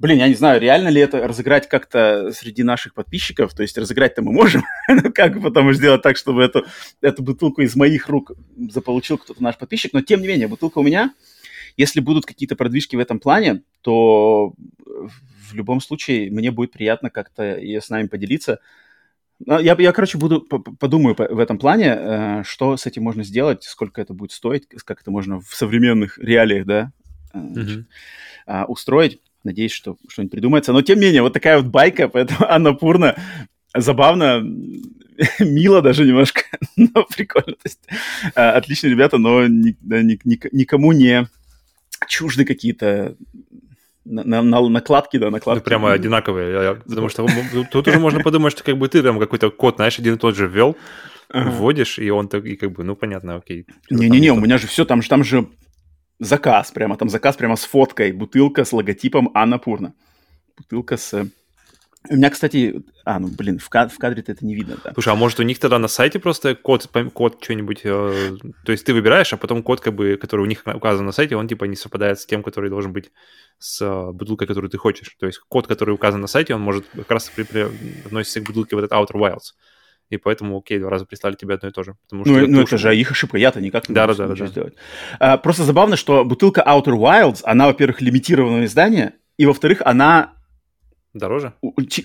Блин, 0.00 0.16
я 0.16 0.28
не 0.28 0.34
знаю, 0.34 0.62
реально 0.62 0.88
ли 0.88 0.98
это 0.98 1.28
разыграть 1.28 1.68
как-то 1.68 2.32
среди 2.32 2.62
наших 2.62 2.94
подписчиков. 2.94 3.52
То 3.52 3.60
есть 3.60 3.76
разыграть-то 3.76 4.22
мы 4.22 4.32
можем. 4.32 4.64
ну 4.88 5.12
как 5.12 5.42
потом 5.42 5.74
сделать 5.74 6.00
так, 6.00 6.16
чтобы 6.16 6.42
эту, 6.42 6.64
эту 7.02 7.22
бутылку 7.22 7.60
из 7.60 7.76
моих 7.76 8.08
рук 8.08 8.32
заполучил 8.70 9.18
кто-то 9.18 9.42
наш 9.42 9.58
подписчик. 9.58 9.92
Но 9.92 10.00
тем 10.00 10.22
не 10.22 10.28
менее, 10.28 10.48
бутылка 10.48 10.78
у 10.78 10.82
меня. 10.82 11.12
Если 11.76 12.00
будут 12.00 12.24
какие-то 12.24 12.56
продвижки 12.56 12.96
в 12.96 12.98
этом 12.98 13.20
плане, 13.20 13.62
то 13.82 14.54
в 14.86 15.52
любом 15.52 15.82
случае 15.82 16.30
мне 16.30 16.50
будет 16.50 16.72
приятно 16.72 17.10
как-то 17.10 17.58
ее 17.58 17.82
с 17.82 17.90
нами 17.90 18.06
поделиться. 18.06 18.60
Я, 19.46 19.76
я 19.78 19.92
короче, 19.92 20.16
буду 20.16 20.40
подумаю 20.40 21.14
в 21.14 21.38
этом 21.38 21.58
плане, 21.58 21.96
э, 21.98 22.42
что 22.44 22.78
с 22.78 22.86
этим 22.86 23.02
можно 23.02 23.22
сделать, 23.22 23.64
сколько 23.64 24.00
это 24.00 24.14
будет 24.14 24.32
стоить, 24.32 24.66
как 24.66 25.02
это 25.02 25.10
можно 25.10 25.40
в 25.40 25.54
современных 25.54 26.18
реалиях, 26.18 26.64
да, 26.66 26.92
mm-hmm. 27.34 28.64
устроить. 28.66 29.20
Надеюсь, 29.44 29.72
что 29.72 29.96
что-нибудь 30.08 30.32
придумается. 30.32 30.72
Но, 30.72 30.82
тем 30.82 30.98
не 30.98 31.06
менее, 31.06 31.22
вот 31.22 31.32
такая 31.32 31.58
вот 31.58 31.66
байка, 31.66 32.08
поэтому 32.08 32.40
Анна 32.48 32.74
Пурна 32.74 33.16
забавно, 33.74 34.42
мило 35.38 35.82
даже 35.82 36.04
немножко, 36.04 36.42
но 36.76 37.04
прикольно. 37.04 37.52
То 37.52 37.64
есть, 37.64 37.80
а, 38.34 38.52
отличные 38.52 38.90
ребята, 38.90 39.18
но 39.18 39.46
ни, 39.46 39.76
ни, 39.82 40.18
ни, 40.24 40.40
никому 40.52 40.92
не 40.92 41.28
чужды 42.08 42.44
какие-то 42.44 43.16
на, 44.04 44.42
на, 44.42 44.68
накладки, 44.68 45.18
да, 45.18 45.30
накладки. 45.30 45.62
Ну, 45.62 45.64
прямо 45.64 45.92
одинаковые. 45.92 46.52
Я, 46.52 46.62
я, 46.62 46.74
потому 46.74 47.08
что 47.08 47.26
тут 47.70 47.88
уже 47.88 47.98
можно 47.98 48.20
подумать, 48.20 48.52
что 48.52 48.64
как 48.64 48.78
бы 48.78 48.88
ты 48.88 49.02
там 49.02 49.18
какой-то 49.18 49.50
код, 49.50 49.76
знаешь, 49.76 49.98
один 49.98 50.14
и 50.14 50.18
тот 50.18 50.36
же 50.36 50.46
ввел, 50.46 50.76
вводишь, 51.32 51.98
и 51.98 52.10
он 52.10 52.28
так, 52.28 52.44
и 52.44 52.56
как 52.56 52.72
бы, 52.72 52.82
ну, 52.82 52.96
понятно, 52.96 53.36
окей. 53.36 53.66
Не-не-не, 53.90 54.32
у 54.32 54.40
меня 54.40 54.58
же 54.58 54.66
все, 54.66 54.84
там 54.84 55.02
же, 55.02 55.08
там 55.08 55.22
же 55.22 55.48
заказ, 56.20 56.70
прямо 56.70 56.96
там 56.96 57.08
заказ 57.08 57.36
прямо 57.36 57.56
с 57.56 57.64
фоткой, 57.64 58.12
бутылка 58.12 58.64
с 58.64 58.72
логотипом 58.72 59.30
Анна 59.34 59.58
Пурна. 59.58 59.94
Бутылка 60.56 60.96
с... 60.96 61.26
У 62.08 62.14
меня, 62.14 62.30
кстати... 62.30 62.82
А, 63.04 63.18
ну, 63.18 63.28
блин, 63.28 63.58
в, 63.58 63.68
кад... 63.68 63.92
в 63.92 63.98
кадре-то 63.98 64.32
это 64.32 64.44
не 64.44 64.54
видно, 64.54 64.76
да. 64.82 64.92
Слушай, 64.94 65.12
а 65.12 65.16
может 65.16 65.38
у 65.40 65.42
них 65.42 65.58
тогда 65.58 65.78
на 65.78 65.88
сайте 65.88 66.18
просто 66.18 66.54
код, 66.54 66.88
код 67.12 67.42
что-нибудь... 67.42 67.80
Э, 67.84 68.32
то 68.64 68.72
есть 68.72 68.86
ты 68.86 68.94
выбираешь, 68.94 69.32
а 69.32 69.36
потом 69.36 69.62
код, 69.62 69.80
как 69.80 69.94
бы, 69.94 70.16
который 70.16 70.42
у 70.42 70.46
них 70.46 70.62
указан 70.66 71.04
на 71.04 71.12
сайте, 71.12 71.36
он 71.36 71.48
типа 71.48 71.64
не 71.64 71.76
совпадает 71.76 72.18
с 72.20 72.26
тем, 72.26 72.42
который 72.42 72.70
должен 72.70 72.92
быть 72.92 73.10
с 73.58 73.82
э, 73.82 74.12
бутылкой, 74.12 74.46
которую 74.46 74.70
ты 74.70 74.78
хочешь. 74.78 75.14
То 75.18 75.26
есть 75.26 75.40
код, 75.48 75.66
который 75.66 75.90
указан 75.90 76.20
на 76.20 76.26
сайте, 76.26 76.54
он 76.54 76.62
может 76.62 76.86
как 76.94 77.10
раз 77.10 77.30
при, 77.34 77.42
при, 77.42 77.68
относиться 78.06 78.40
к 78.40 78.44
бутылке 78.44 78.76
вот 78.76 78.84
этот 78.84 78.96
Outer 78.96 79.16
Wilds 79.16 79.52
и 80.10 80.16
поэтому, 80.16 80.58
окей, 80.58 80.78
два 80.78 80.90
раза 80.90 81.06
прислали 81.06 81.36
тебе 81.36 81.54
одно 81.54 81.68
и 81.68 81.72
то 81.72 81.82
же. 81.82 81.96
Потому 82.04 82.24
что 82.24 82.32
ну, 82.32 82.46
ну 82.46 82.62
это 82.62 82.76
же 82.76 82.94
их 82.96 83.10
ошибка, 83.12 83.38
я-то 83.38 83.60
никак 83.60 83.88
не 83.88 83.94
да, 83.94 84.06
могу 84.06 84.18
да, 84.18 84.26
да, 84.26 84.34
да. 84.34 84.46
сделать. 84.46 84.74
А, 85.20 85.38
просто 85.38 85.64
забавно, 85.64 85.96
что 85.96 86.24
бутылка 86.24 86.62
Outer 86.66 86.96
Wilds, 86.96 87.40
она, 87.44 87.66
во-первых, 87.66 88.00
лимитированное 88.00 88.66
издание, 88.66 89.14
и, 89.38 89.46
во-вторых, 89.46 89.82
она... 89.84 90.34
Дороже? 91.14 91.54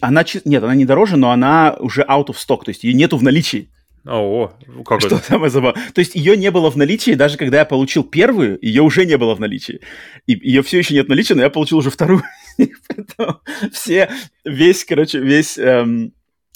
Она, 0.02 0.24
нет, 0.46 0.64
она 0.64 0.76
не 0.76 0.86
дороже, 0.86 1.18
но 1.18 1.32
она 1.32 1.76
уже 1.80 2.02
out 2.04 2.28
of 2.28 2.36
stock, 2.36 2.64
то 2.64 2.70
есть 2.70 2.84
ее 2.84 2.94
нету 2.94 3.18
в 3.18 3.24
наличии. 3.24 3.72
О, 4.08 4.52
как 4.86 5.02
Что 5.02 5.16
это? 5.16 5.26
самое 5.26 5.50
забавное. 5.50 5.84
То 5.94 6.00
есть 6.00 6.14
ее 6.14 6.38
не 6.38 6.52
было 6.52 6.70
в 6.70 6.76
наличии, 6.76 7.16
даже 7.16 7.38
когда 7.38 7.60
я 7.60 7.66
получил 7.66 8.04
первую, 8.04 8.60
ее 8.62 8.84
уже 8.84 9.04
не 9.06 9.18
было 9.18 9.34
в 9.34 9.40
наличии. 9.40 9.82
И 10.28 10.34
ее 10.34 10.62
все 10.62 10.78
еще 10.78 10.94
нет 10.94 11.08
в 11.08 11.10
наличии, 11.10 11.34
но 11.34 11.42
я 11.42 11.50
получил 11.50 11.80
уже 11.80 11.90
вторую. 11.90 12.22
все, 13.72 14.12
весь, 14.44 14.86
короче, 14.86 15.20
весь 15.20 15.58
эм, 15.58 16.14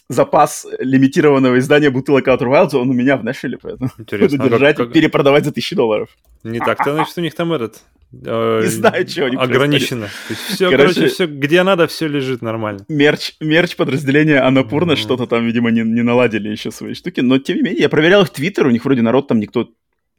запас 0.09 0.65
лимитированного 0.79 1.59
издания 1.59 1.91
бутылок 1.91 2.27
Outer 2.27 2.47
Wilds, 2.47 2.75
он 2.75 2.89
у 2.89 2.93
меня 2.93 3.15
в 3.15 3.23
Нэшвилле, 3.23 3.57
поэтому 3.61 3.91
Интересно, 3.99 4.37
буду 4.37 4.49
держать 4.49 4.75
как, 4.75 4.89
и 4.89 4.93
перепродавать 4.93 5.45
за 5.45 5.51
тысячи 5.51 5.75
долларов. 5.75 6.09
Не 6.43 6.59
так-то, 6.59 6.93
значит, 6.93 7.17
у 7.17 7.21
них 7.21 7.35
там 7.35 7.53
этот... 7.53 7.83
Э, 8.25 8.61
не 8.63 8.69
знаю, 8.69 9.07
что 9.07 9.25
у 9.25 9.27
них 9.27 9.39
Ограничено. 9.39 10.09
Все, 10.47 10.71
короче, 10.71 10.95
короче, 10.95 11.13
все, 11.13 11.27
где 11.27 11.61
надо, 11.61 11.85
все 11.87 12.07
лежит 12.07 12.41
нормально. 12.41 12.85
Мерч, 12.89 13.35
мерч 13.39 13.75
подразделения 13.75 14.39
Анапурна, 14.39 14.93
mm-hmm. 14.93 14.95
что-то 14.95 15.27
там, 15.27 15.45
видимо, 15.45 15.69
не, 15.69 15.81
не 15.81 16.01
наладили 16.01 16.49
еще 16.49 16.71
свои 16.71 16.95
штуки, 16.95 17.19
но 17.19 17.37
тем 17.37 17.57
не 17.57 17.61
менее, 17.61 17.81
я 17.81 17.89
проверял 17.89 18.23
их 18.23 18.31
твиттер, 18.31 18.65
у 18.65 18.71
них 18.71 18.83
вроде 18.83 19.03
народ 19.03 19.27
там 19.27 19.39
никто 19.39 19.69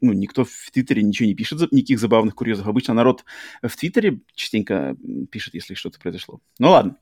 ну, 0.03 0.13
никто 0.13 0.45
в 0.45 0.71
Твиттере 0.73 1.03
ничего 1.03 1.27
не 1.27 1.35
пишет, 1.35 1.71
никаких 1.71 1.99
забавных 1.99 2.33
курьезов. 2.33 2.67
Обычно 2.67 2.95
народ 2.95 3.23
в 3.61 3.75
Твиттере 3.77 4.21
частенько 4.33 4.95
пишет, 5.31 5.53
если 5.53 5.75
что-то 5.75 5.99
произошло. 5.99 6.39
Ну 6.57 6.71
ладно. 6.71 6.97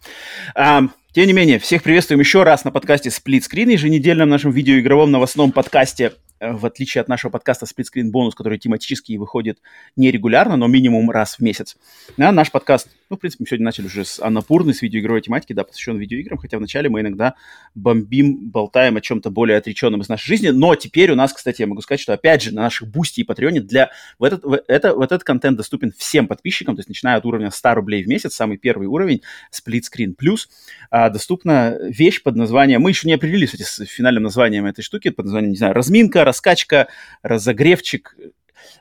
А, 0.53 0.89
тем 1.11 1.25
не 1.25 1.33
менее, 1.33 1.57
всех 1.57 1.81
приветствуем 1.81 2.19
еще 2.19 2.43
раз 2.43 2.63
на 2.63 2.71
подкасте 2.71 3.09
Split 3.09 3.41
Screen, 3.41 3.71
еженедельном 3.71 4.29
нашем 4.29 4.51
видеоигровом 4.51 5.09
новостном 5.09 5.51
подкасте 5.51 6.13
в 6.39 6.65
отличие 6.65 7.01
от 7.01 7.07
нашего 7.07 7.31
подкаста 7.31 7.65
«Split 7.65 7.90
Screen 7.90 8.11
бонус», 8.11 8.35
который 8.35 8.57
тематически 8.57 9.17
выходит 9.17 9.59
нерегулярно, 9.95 10.55
но 10.55 10.67
минимум 10.67 11.09
раз 11.09 11.35
в 11.35 11.41
месяц, 11.41 11.77
да, 12.17 12.31
наш 12.31 12.51
подкаст, 12.51 12.89
ну, 13.09 13.17
в 13.17 13.19
принципе, 13.19 13.43
мы 13.43 13.47
сегодня 13.47 13.65
начали 13.65 13.87
уже 13.87 14.05
с 14.05 14.19
Анапурны, 14.19 14.73
с 14.73 14.81
видеоигровой 14.81 15.21
тематики, 15.21 15.53
да, 15.53 15.63
посвящен 15.63 15.97
видеоиграм, 15.97 16.37
хотя 16.37 16.57
вначале 16.57 16.89
мы 16.89 17.01
иногда 17.01 17.35
бомбим, 17.75 18.49
болтаем 18.49 18.97
о 18.97 19.01
чем-то 19.01 19.29
более 19.29 19.57
отреченном 19.57 20.01
из 20.01 20.09
нашей 20.09 20.27
жизни, 20.27 20.49
но 20.49 20.75
теперь 20.75 21.11
у 21.11 21.15
нас, 21.15 21.33
кстати, 21.33 21.61
я 21.61 21.67
могу 21.67 21.81
сказать, 21.81 21.99
что, 21.99 22.13
опять 22.13 22.41
же, 22.41 22.53
на 22.53 22.61
наших 22.61 22.87
Бусти 22.87 23.21
и 23.21 23.23
Патреоне 23.23 23.61
для... 23.61 23.91
В 24.17 24.23
этот, 24.23 24.43
в 24.43 24.61
это, 24.67 24.93
вот 24.93 25.05
этот 25.05 25.23
контент 25.23 25.57
доступен 25.57 25.91
всем 25.97 26.27
подписчикам, 26.27 26.75
то 26.75 26.79
есть 26.79 26.89
начиная 26.89 27.17
от 27.17 27.25
уровня 27.25 27.51
100 27.51 27.73
рублей 27.75 28.03
в 28.03 28.07
месяц, 28.07 28.33
самый 28.33 28.57
первый 28.57 28.87
уровень, 28.87 29.21
Screen 29.51 30.15
Plus, 30.15 30.47
а, 30.89 31.09
доступна 31.09 31.77
вещь 31.81 32.21
под 32.23 32.35
названием... 32.35 32.81
Мы 32.81 32.91
еще 32.91 33.07
не 33.07 33.13
определились, 33.13 33.51
кстати, 33.51 33.63
с 33.63 33.85
финальным 33.85 34.23
названием 34.23 34.65
этой 34.65 34.81
штуки, 34.81 35.09
под 35.09 35.25
названием, 35.25 35.51
не 35.51 35.57
знаю, 35.57 35.73
разминка, 35.73 36.23
раскачка, 36.29 36.87
разогревчик, 37.23 38.15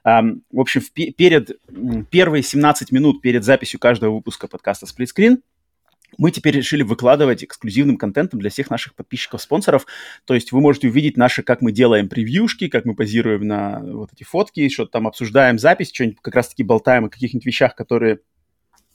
в 0.05 0.61
общем, 0.61 0.83
перед 1.17 1.51
первые 2.11 2.43
17 2.43 2.93
минут 2.93 3.23
перед 3.23 3.45
записью 3.45 3.81
каждого 3.81 4.15
выпуска 4.17 4.49
подкаста 4.49 4.87
Split 4.87 5.09
Screen 5.17 5.39
мы 6.17 6.31
теперь 6.31 6.57
решили 6.57 6.83
выкладывать 6.83 7.45
эксклюзивным 7.45 7.97
контентом 7.97 8.41
для 8.41 8.51
всех 8.51 8.71
наших 8.71 8.95
подписчиков-спонсоров. 8.95 9.87
То 10.25 10.35
есть 10.35 10.53
вы 10.53 10.61
можете 10.61 10.89
увидеть 10.89 11.17
наши, 11.17 11.43
как 11.43 11.61
мы 11.61 11.71
делаем 11.71 12.09
превьюшки, 12.09 12.69
как 12.69 12.87
мы 12.87 12.95
позируем 12.95 13.47
на 13.47 13.81
вот 13.81 14.11
эти 14.13 14.25
фотки, 14.25 14.69
что-то 14.69 14.93
там 14.93 15.07
обсуждаем 15.07 15.59
запись, 15.59 15.93
что-нибудь 15.93 16.19
как 16.21 16.35
раз-таки 16.35 16.63
болтаем 16.63 17.05
о 17.05 17.11
каких-нибудь 17.11 17.47
вещах, 17.47 17.75
которые 17.75 18.21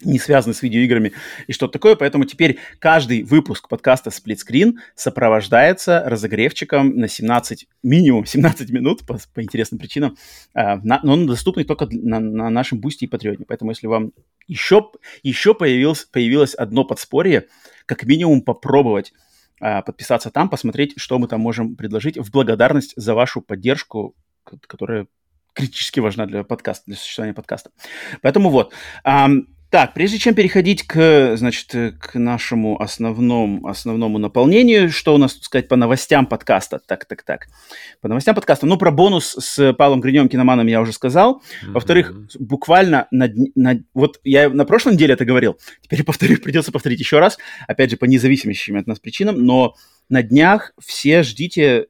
не 0.01 0.19
связаны 0.19 0.53
с 0.53 0.61
видеоиграми 0.61 1.13
и 1.47 1.53
что-то 1.53 1.73
такое. 1.73 1.95
Поэтому 1.95 2.25
теперь 2.25 2.59
каждый 2.79 3.23
выпуск 3.23 3.67
подкаста 3.69 4.09
Screen 4.09 4.73
сопровождается 4.95 6.03
разогревчиком 6.05 6.97
на 6.97 7.07
17, 7.07 7.67
минимум 7.83 8.25
17 8.25 8.69
минут 8.71 9.05
по, 9.05 9.17
по 9.33 9.41
интересным 9.41 9.79
причинам, 9.79 10.17
э, 10.53 10.75
на, 10.77 10.99
но 11.03 11.13
он 11.13 11.27
доступный 11.27 11.63
только 11.63 11.87
на, 11.91 12.19
на 12.19 12.49
нашем 12.49 12.79
Бусти 12.79 13.05
и 13.05 13.07
Патреоне. 13.07 13.45
Поэтому 13.47 13.71
если 13.71 13.87
вам 13.87 14.11
еще, 14.47 14.91
еще 15.21 15.53
появилось, 15.53 16.05
появилось 16.05 16.55
одно 16.55 16.83
подспорье, 16.83 17.47
как 17.85 18.03
минимум 18.03 18.41
попробовать 18.41 19.13
э, 19.61 19.81
подписаться 19.83 20.29
там, 20.31 20.49
посмотреть, 20.49 20.93
что 20.97 21.17
мы 21.19 21.27
там 21.27 21.41
можем 21.41 21.75
предложить 21.75 22.17
в 22.17 22.31
благодарность 22.31 22.93
за 22.95 23.13
вашу 23.13 23.41
поддержку, 23.41 24.15
которая 24.43 25.07
критически 25.53 25.99
важна 25.99 26.25
для 26.25 26.43
подкаста, 26.43 26.83
для 26.87 26.95
существования 26.95 27.33
подкаста. 27.33 27.71
Поэтому 28.21 28.49
вот. 28.49 28.73
Так, 29.73 29.95
прежде 29.95 30.19
чем 30.19 30.35
переходить 30.35 30.83
к, 30.83 31.35
значит, 31.35 31.71
к 31.99 32.13
нашему 32.13 32.79
основному, 32.79 33.67
основному 33.67 34.19
наполнению, 34.19 34.91
что 34.91 35.15
у 35.15 35.17
нас 35.17 35.33
тут 35.33 35.45
сказать 35.45 35.67
по 35.67 35.75
новостям 35.75 36.27
подкаста? 36.27 36.79
Так, 36.85 37.05
так, 37.05 37.23
так. 37.23 37.47
По 37.99 38.07
новостям 38.07 38.35
подкаста. 38.35 38.67
Ну, 38.67 38.77
про 38.77 38.91
бонус 38.91 39.35
с 39.39 39.73
Павлом 39.73 39.99
Гринем, 39.99 40.29
киноманом 40.29 40.67
я 40.67 40.79
уже 40.79 40.93
сказал. 40.93 41.41
Mm-hmm. 41.41 41.71
Во-вторых, 41.71 42.13
буквально 42.39 43.07
на, 43.09 43.27
на... 43.55 43.79
Вот 43.95 44.19
я 44.23 44.51
на 44.51 44.65
прошлой 44.65 44.93
неделе 44.93 45.15
это 45.15 45.25
говорил. 45.25 45.57
Теперь 45.81 46.03
повторю, 46.03 46.37
придется 46.37 46.71
повторить 46.71 46.99
еще 46.99 47.17
раз. 47.17 47.39
Опять 47.67 47.89
же, 47.89 47.97
по 47.97 48.05
независимым 48.05 48.79
от 48.79 48.85
нас 48.85 48.99
причинам. 48.99 49.43
Но 49.43 49.73
на 50.07 50.21
днях 50.21 50.73
все 50.79 51.23
ждите 51.23 51.87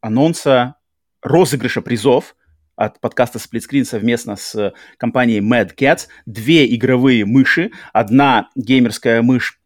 анонса 0.00 0.76
розыгрыша 1.20 1.82
призов– 1.82 2.34
от 2.80 2.98
подкаста 2.98 3.38
Split 3.38 3.60
Screen 3.70 3.84
совместно 3.84 4.36
с 4.36 4.72
компанией 4.96 5.40
Mad 5.40 5.76
Catz. 5.76 6.06
Две 6.24 6.74
игровые 6.74 7.26
мыши. 7.26 7.72
Одна 7.92 8.48
геймерская 8.56 9.20
мышь 9.20 9.60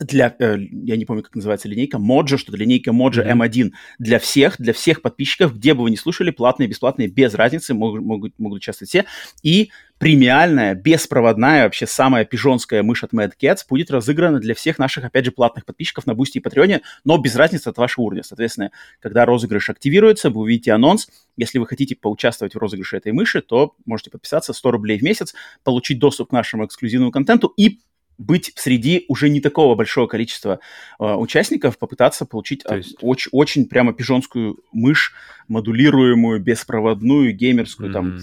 для, 0.00 0.34
э, 0.38 0.56
я 0.58 0.96
не 0.96 1.04
помню, 1.04 1.22
как 1.22 1.34
называется 1.34 1.68
линейка, 1.68 1.98
Mojo, 1.98 2.38
что-то 2.38 2.56
линейка 2.56 2.90
mm-hmm. 2.90 3.32
M1 3.32 3.72
для 3.98 4.18
всех, 4.18 4.56
для 4.58 4.72
всех 4.72 5.02
подписчиков, 5.02 5.56
где 5.56 5.74
бы 5.74 5.82
вы 5.82 5.90
ни 5.90 5.96
слушали, 5.96 6.30
платные, 6.30 6.68
бесплатные, 6.68 7.08
без 7.08 7.34
разницы, 7.34 7.74
могут, 7.74 8.02
могут, 8.02 8.38
могут 8.38 8.58
участвовать 8.58 8.88
все. 8.88 9.04
И 9.42 9.70
премиальная, 9.98 10.74
беспроводная, 10.74 11.64
вообще 11.64 11.86
самая 11.86 12.24
пижонская 12.24 12.82
мышь 12.82 13.04
от 13.04 13.12
Mad 13.12 13.32
Catz 13.40 13.58
будет 13.68 13.90
разыграна 13.90 14.38
для 14.38 14.54
всех 14.54 14.78
наших, 14.78 15.04
опять 15.04 15.24
же, 15.24 15.32
платных 15.32 15.64
подписчиков 15.64 16.06
на 16.06 16.14
Бусти 16.14 16.38
и 16.38 16.40
Патреоне, 16.40 16.82
но 17.04 17.18
без 17.18 17.34
разницы 17.36 17.68
от 17.68 17.78
вашего 17.78 18.04
уровня. 18.04 18.22
Соответственно, 18.22 18.70
когда 19.00 19.24
розыгрыш 19.24 19.70
активируется, 19.70 20.30
вы 20.30 20.42
увидите 20.42 20.72
анонс. 20.72 21.08
Если 21.36 21.58
вы 21.58 21.66
хотите 21.66 21.96
поучаствовать 21.96 22.54
в 22.54 22.58
розыгрыше 22.58 22.96
этой 22.96 23.12
мыши, 23.12 23.42
то 23.42 23.74
можете 23.84 24.10
подписаться 24.10 24.52
100 24.52 24.70
рублей 24.70 24.98
в 24.98 25.02
месяц, 25.02 25.34
получить 25.64 25.98
доступ 25.98 26.30
к 26.30 26.32
нашему 26.32 26.66
эксклюзивному 26.66 27.10
контенту 27.10 27.52
и 27.56 27.80
быть 28.18 28.52
среди 28.56 29.04
уже 29.08 29.28
не 29.28 29.40
такого 29.40 29.76
большого 29.76 30.08
количества 30.08 30.58
э, 30.98 31.04
участников, 31.04 31.78
попытаться 31.78 32.26
получить 32.26 32.64
есть... 32.68 32.96
очень, 33.00 33.28
очень 33.32 33.66
прямо 33.66 33.92
пижонскую 33.92 34.58
мышь, 34.72 35.14
модулируемую, 35.46 36.40
беспроводную, 36.40 37.32
геймерскую, 37.32 37.90
mm-hmm. 37.90 37.92
там 37.92 38.18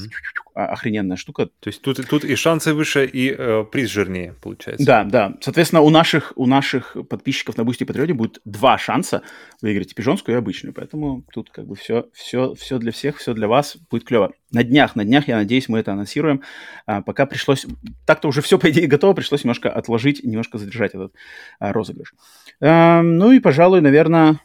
охрененная 0.55 1.17
штука. 1.17 1.47
То 1.59 1.67
есть 1.67 1.81
тут, 1.81 1.99
тут 2.07 2.23
и 2.23 2.33
шансы 2.35 2.73
выше, 2.73 3.05
и 3.05 3.29
э, 3.37 3.65
приз 3.69 3.89
жирнее, 3.89 4.35
получается. 4.41 4.85
Да, 4.85 5.03
да. 5.03 5.33
Соответственно, 5.41 5.81
у 5.81 5.89
наших, 5.89 6.31
у 6.37 6.45
наших 6.45 6.95
подписчиков 7.09 7.57
на 7.57 7.63
Boosty 7.63 7.81
и 7.81 7.85
Патреоне 7.85 8.13
будет 8.13 8.39
два 8.45 8.77
шанса 8.77 9.21
выиграть 9.61 9.91
и 9.91 9.95
пижонскую, 9.95 10.35
и 10.35 10.39
обычную. 10.39 10.73
Поэтому 10.73 11.25
тут 11.33 11.49
как 11.49 11.67
бы 11.67 11.75
все, 11.75 12.07
все, 12.13 12.55
все 12.55 12.77
для 12.77 12.93
всех, 12.93 13.17
все 13.17 13.33
для 13.33 13.49
вас 13.49 13.75
будет 13.89 14.05
клево. 14.05 14.31
На 14.51 14.63
днях, 14.63 14.95
на 14.95 15.03
днях, 15.03 15.27
я 15.27 15.35
надеюсь, 15.35 15.67
мы 15.67 15.79
это 15.79 15.91
анонсируем. 15.91 16.41
А, 16.85 17.01
пока 17.01 17.25
пришлось... 17.25 17.65
Так-то 18.05 18.29
уже 18.29 18.41
все, 18.41 18.57
по 18.57 18.69
идее, 18.71 18.87
готово. 18.87 19.13
Пришлось 19.13 19.43
немножко 19.43 19.69
отложить, 19.69 20.23
немножко 20.23 20.57
задержать 20.57 20.95
этот 20.95 21.13
а, 21.59 21.73
розыгрыш. 21.73 22.13
А, 22.61 23.01
ну 23.01 23.33
и, 23.33 23.39
пожалуй, 23.39 23.81
наверное, 23.81 24.39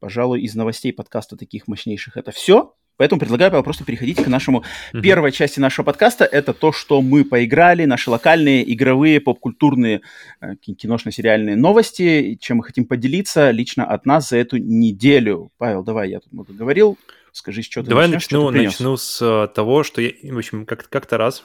пожалуй, 0.00 0.40
из 0.40 0.56
новостей 0.56 0.92
подкаста 0.92 1.36
таких 1.36 1.68
мощнейших 1.68 2.16
это 2.16 2.32
все. 2.32 2.74
Поэтому 3.02 3.18
предлагаю 3.18 3.64
просто 3.64 3.82
переходить 3.84 4.22
к 4.22 4.28
нашему 4.28 4.62
mm-hmm. 4.92 5.00
первой 5.00 5.32
части 5.32 5.58
нашего 5.58 5.86
подкаста. 5.86 6.24
Это 6.24 6.52
то, 6.52 6.70
что 6.70 7.02
мы 7.02 7.24
поиграли, 7.24 7.84
наши 7.84 8.10
локальные, 8.10 8.72
игровые, 8.72 9.20
поп-культурные, 9.20 10.02
э, 10.40 10.54
киношно-сериальные 10.54 11.56
новости, 11.56 12.38
чем 12.40 12.58
мы 12.58 12.62
хотим 12.62 12.84
поделиться 12.84 13.50
лично 13.50 13.84
от 13.84 14.06
нас 14.06 14.28
за 14.28 14.36
эту 14.36 14.58
неделю. 14.58 15.50
Павел, 15.58 15.82
давай, 15.82 16.10
я 16.10 16.20
тут 16.20 16.32
много 16.32 16.52
говорил. 16.52 16.96
Скажи, 17.32 17.62
что 17.62 17.82
ты 17.82 17.90
Давай 17.90 18.06
начнешь, 18.06 18.30
начну, 18.30 18.52
ты 18.52 18.62
начну 18.62 18.96
с 18.96 19.20
uh, 19.20 19.48
того, 19.48 19.82
что 19.82 20.00
я, 20.00 20.12
в 20.22 20.38
общем, 20.38 20.64
как- 20.64 20.88
как-то 20.88 21.18
раз 21.18 21.42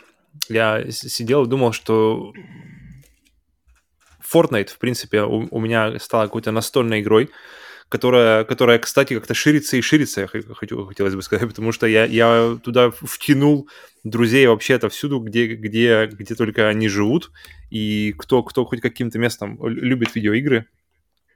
я 0.50 0.92
сидел 0.92 1.46
и 1.46 1.50
думал, 1.50 1.72
что 1.72 2.34
Fortnite, 4.32 4.68
в 4.70 4.78
принципе, 4.78 5.24
у, 5.24 5.48
у 5.50 5.60
меня 5.60 5.98
стала 5.98 6.26
какой-то 6.26 6.52
настольной 6.52 7.02
игрой, 7.02 7.32
которая, 7.90 8.44
которая 8.44 8.80
кстати, 8.80 9.14
как-то 9.14 9.34
ширится 9.34 9.78
и 9.78 9.82
ширится, 9.82 10.22
я 10.22 10.28
хочу, 10.28 10.86
хотелось 10.86 11.16
бы 11.16 11.22
сказать, 11.22 11.48
потому 11.50 11.72
что 11.72 11.88
я, 11.88 12.06
я 12.06 12.58
туда 12.64 12.92
втянул 12.92 13.70
друзей 14.04 14.48
вообще-то 14.48 14.90
всюду, 14.90 15.20
где, 15.20 15.48
где, 15.56 16.08
где 16.08 16.36
только 16.36 16.68
они 16.68 16.88
живут, 16.88 17.32
и 17.70 18.14
кто, 18.18 18.44
кто 18.44 18.66
хоть 18.66 18.82
каким-то 18.82 19.20
местом 19.20 19.60
любит 19.68 20.16
видеоигры, 20.16 20.68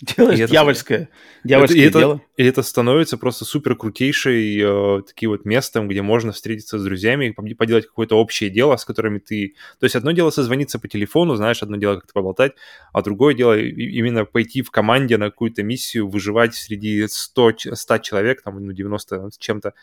Делаешь 0.02 0.40
и 0.40 0.48
дьявольское, 0.48 0.98
это, 1.02 1.10
дьявольское 1.44 1.88
это, 1.88 2.00
дело. 2.00 2.22
И 2.36 2.44
это 2.44 2.64
становится 2.64 3.18
просто 3.18 3.46
супер 3.46 3.76
крутейшей 3.76 4.60
э, 4.60 5.02
таким 5.06 5.30
вот 5.30 5.46
местом, 5.46 5.88
где 5.88 6.02
можно 6.02 6.32
встретиться 6.32 6.80
с 6.80 6.84
друзьями, 6.84 7.36
поделать 7.54 7.86
какое-то 7.86 8.16
общее 8.16 8.50
дело, 8.50 8.76
с 8.78 8.86
которыми 8.86 9.20
ты... 9.20 9.56
То 9.80 9.86
есть 9.86 9.96
одно 9.96 10.12
дело 10.12 10.32
созвониться 10.32 10.80
по 10.80 10.88
телефону, 10.88 11.36
знаешь, 11.36 11.62
одно 11.62 11.78
дело 11.78 11.96
как-то 11.96 12.14
поболтать, 12.14 12.54
а 12.94 13.04
другое 13.04 13.36
дело 13.36 13.58
именно 13.58 14.26
пойти 14.26 14.64
в 14.64 14.72
команде 14.72 15.18
на 15.18 15.30
какую-то 15.30 15.62
миссию, 15.62 16.08
выживать 16.08 16.56
среди 16.56 17.06
100, 17.08 17.54
100 17.74 17.98
человек, 18.00 18.42
там, 18.42 18.66
ну, 18.66 18.72
90 18.72 19.30
с 19.30 19.38
чем-то, 19.38 19.74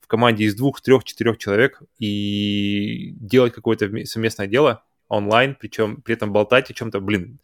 в 0.00 0.06
команде 0.06 0.44
из 0.44 0.54
двух, 0.54 0.82
трех, 0.82 1.02
четырех 1.02 1.38
человек 1.38 1.80
и 1.98 3.14
делать 3.16 3.54
какое-то 3.54 3.90
совместное 4.04 4.46
дело 4.46 4.84
онлайн, 5.08 5.56
причем 5.58 6.02
при 6.02 6.14
этом 6.14 6.32
болтать 6.32 6.70
о 6.70 6.74
чем-то, 6.74 7.00
блин, 7.00 7.38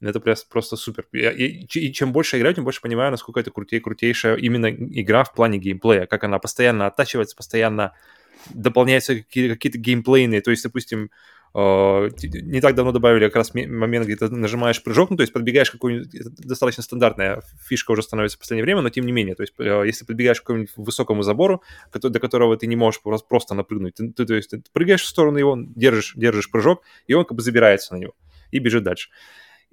это 0.00 0.20
просто, 0.20 0.76
супер. 0.76 1.06
И, 1.12 1.66
и, 1.66 1.92
чем 1.92 2.12
больше 2.12 2.36
я 2.36 2.40
играю, 2.40 2.54
тем 2.54 2.64
больше 2.64 2.80
понимаю, 2.80 3.10
насколько 3.10 3.40
это 3.40 3.50
крутей, 3.50 3.80
крутейшая 3.80 4.36
именно 4.36 4.70
игра 4.70 5.24
в 5.24 5.34
плане 5.34 5.58
геймплея, 5.58 6.06
как 6.06 6.24
она 6.24 6.38
постоянно 6.38 6.86
оттачивается, 6.86 7.36
постоянно 7.36 7.92
дополняются 8.54 9.16
какие- 9.16 9.50
какие-то 9.50 9.78
геймплейные. 9.78 10.40
То 10.40 10.50
есть, 10.50 10.62
допустим, 10.62 11.10
Uh, 11.52 12.12
не 12.22 12.60
так 12.60 12.76
давно 12.76 12.92
добавили 12.92 13.26
как 13.26 13.34
раз 13.34 13.54
момент, 13.54 14.06
где 14.06 14.14
ты 14.14 14.28
нажимаешь 14.28 14.80
прыжок, 14.84 15.10
ну, 15.10 15.16
то 15.16 15.22
есть 15.22 15.32
подбегаешь 15.32 15.72
какую-нибудь, 15.72 16.08
достаточно 16.38 16.84
стандартная 16.84 17.42
фишка 17.66 17.90
уже 17.90 18.02
становится 18.02 18.36
в 18.36 18.40
последнее 18.40 18.62
время, 18.62 18.82
но 18.82 18.90
тем 18.90 19.04
не 19.04 19.10
менее, 19.10 19.34
то 19.34 19.42
есть 19.42 19.54
uh, 19.58 19.84
если 19.84 20.04
подбегаешь 20.04 20.40
к 20.40 20.44
какому-нибудь 20.44 20.72
высокому 20.76 21.22
забору, 21.24 21.64
до 21.92 22.20
которого 22.20 22.56
ты 22.56 22.68
не 22.68 22.76
можешь 22.76 23.00
просто 23.02 23.56
напрыгнуть, 23.56 23.96
ты, 23.96 24.12
ты, 24.12 24.26
то 24.26 24.34
есть 24.34 24.50
ты 24.50 24.62
прыгаешь 24.72 25.02
в 25.02 25.08
сторону 25.08 25.38
его, 25.38 25.58
держишь, 25.58 26.12
держишь 26.14 26.48
прыжок, 26.52 26.84
и 27.08 27.14
он 27.14 27.24
как 27.24 27.36
бы 27.36 27.42
забирается 27.42 27.94
на 27.94 27.98
него 27.98 28.12
и 28.52 28.60
бежит 28.60 28.84
дальше. 28.84 29.10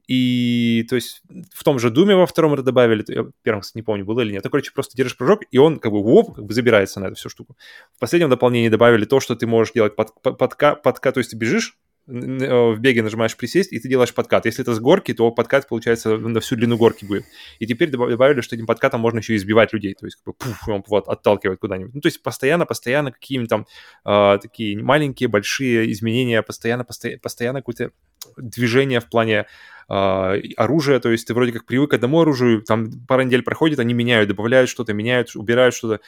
И, 0.07 0.85
то 0.89 0.95
есть, 0.95 1.21
в 1.53 1.63
том 1.63 1.79
же 1.79 1.89
Думе 1.89 2.15
во 2.15 2.25
втором 2.25 2.53
это 2.53 2.63
добавили, 2.63 3.03
я 3.09 3.25
первым, 3.43 3.61
кстати, 3.61 3.77
не 3.77 3.83
помню, 3.83 4.05
было 4.05 4.21
или 4.21 4.31
нет. 4.31 4.43
Ты, 4.43 4.49
короче, 4.49 4.71
просто 4.73 4.95
держишь 4.95 5.17
прыжок, 5.17 5.41
и 5.51 5.57
он 5.57 5.79
как 5.79 5.91
бы, 5.91 6.01
воп, 6.01 6.35
как 6.35 6.45
бы 6.45 6.53
забирается 6.53 6.99
на 6.99 7.07
эту 7.07 7.15
всю 7.15 7.29
штуку. 7.29 7.57
В 7.95 7.99
последнем 7.99 8.29
дополнении 8.29 8.69
добавили 8.69 9.05
то, 9.05 9.19
что 9.19 9.35
ты 9.35 9.45
можешь 9.47 9.73
делать 9.73 9.95
под, 9.95 10.19
под, 10.21 10.37
подка, 10.37 10.75
подка, 10.75 11.11
то 11.11 11.19
есть 11.19 11.31
ты 11.31 11.37
бежишь, 11.37 11.77
в 12.07 12.77
беге 12.77 13.03
нажимаешь 13.03 13.35
присесть, 13.35 13.73
и 13.73 13.79
ты 13.79 13.89
делаешь 13.89 14.13
подкат. 14.13 14.45
Если 14.45 14.61
это 14.61 14.73
с 14.73 14.79
горки, 14.79 15.13
то 15.13 15.29
подкат, 15.29 15.67
получается, 15.67 16.17
на 16.17 16.39
всю 16.39 16.55
длину 16.55 16.77
горки 16.77 17.03
будет. 17.03 17.25
И 17.59 17.67
теперь 17.67 17.89
добавили, 17.89 18.39
что 18.39 18.55
этим 18.55 18.65
подкатом 18.65 19.01
можно 19.01 19.17
еще 19.17 19.35
избивать 19.35 19.73
людей, 19.73 19.93
то 19.93 20.05
есть 20.05 20.15
как 20.15 20.25
бы, 20.25 20.33
пуф, 20.33 20.69
он 20.69 20.83
вот 20.87 21.09
отталкивает 21.09 21.59
куда-нибудь. 21.59 21.95
Ну, 21.95 21.99
то 21.99 22.07
есть 22.07 22.23
постоянно, 22.23 22.65
постоянно 22.65 23.11
какие-нибудь 23.11 23.49
там 23.49 23.67
э, 24.05 24.39
такие 24.41 24.81
маленькие, 24.81 25.27
большие 25.27 25.91
изменения, 25.91 26.41
постоянно, 26.41 26.85
постоянно, 26.85 27.19
постоянно 27.19 27.59
какое-то 27.59 27.91
движение 28.37 29.01
в 29.01 29.09
плане 29.09 29.45
э, 29.89 30.41
оружия, 30.57 30.99
то 30.99 31.09
есть 31.09 31.27
ты 31.27 31.33
вроде 31.33 31.51
как 31.51 31.65
привык 31.65 31.91
к 31.91 31.93
одному 31.93 32.21
оружию, 32.21 32.61
там 32.61 32.89
пара 33.07 33.21
недель 33.21 33.43
проходит, 33.43 33.79
они 33.79 33.93
меняют, 33.93 34.29
добавляют 34.29 34.69
что-то, 34.69 34.93
меняют, 34.93 35.35
убирают 35.35 35.75
что-то, 35.75 36.01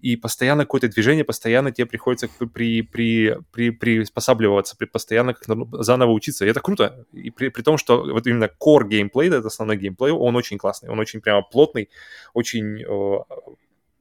и 0.00 0.16
постоянно 0.16 0.64
какое-то 0.64 0.88
движение, 0.88 1.24
постоянно 1.24 1.72
тебе 1.72 1.86
приходится 1.86 2.28
при, 2.52 2.82
при, 2.82 3.38
при, 3.52 3.70
приспосабливаться, 3.70 4.76
при, 4.76 4.84
постоянно 4.84 5.32
как 5.32 5.46
заново 5.82 6.10
учиться. 6.10 6.44
И 6.44 6.48
это 6.48 6.60
круто. 6.60 7.06
И 7.12 7.30
при, 7.30 7.48
при 7.48 7.62
том, 7.62 7.78
что 7.78 8.02
вот 8.02 8.26
именно 8.26 8.50
core 8.62 8.86
геймплей, 8.86 9.28
это 9.28 9.46
основной 9.46 9.78
геймплей, 9.78 10.12
он 10.12 10.36
очень 10.36 10.58
классный, 10.58 10.90
он 10.90 10.98
очень 10.98 11.22
прямо 11.22 11.40
плотный, 11.40 11.88
очень 12.34 12.82
э, 12.82 13.36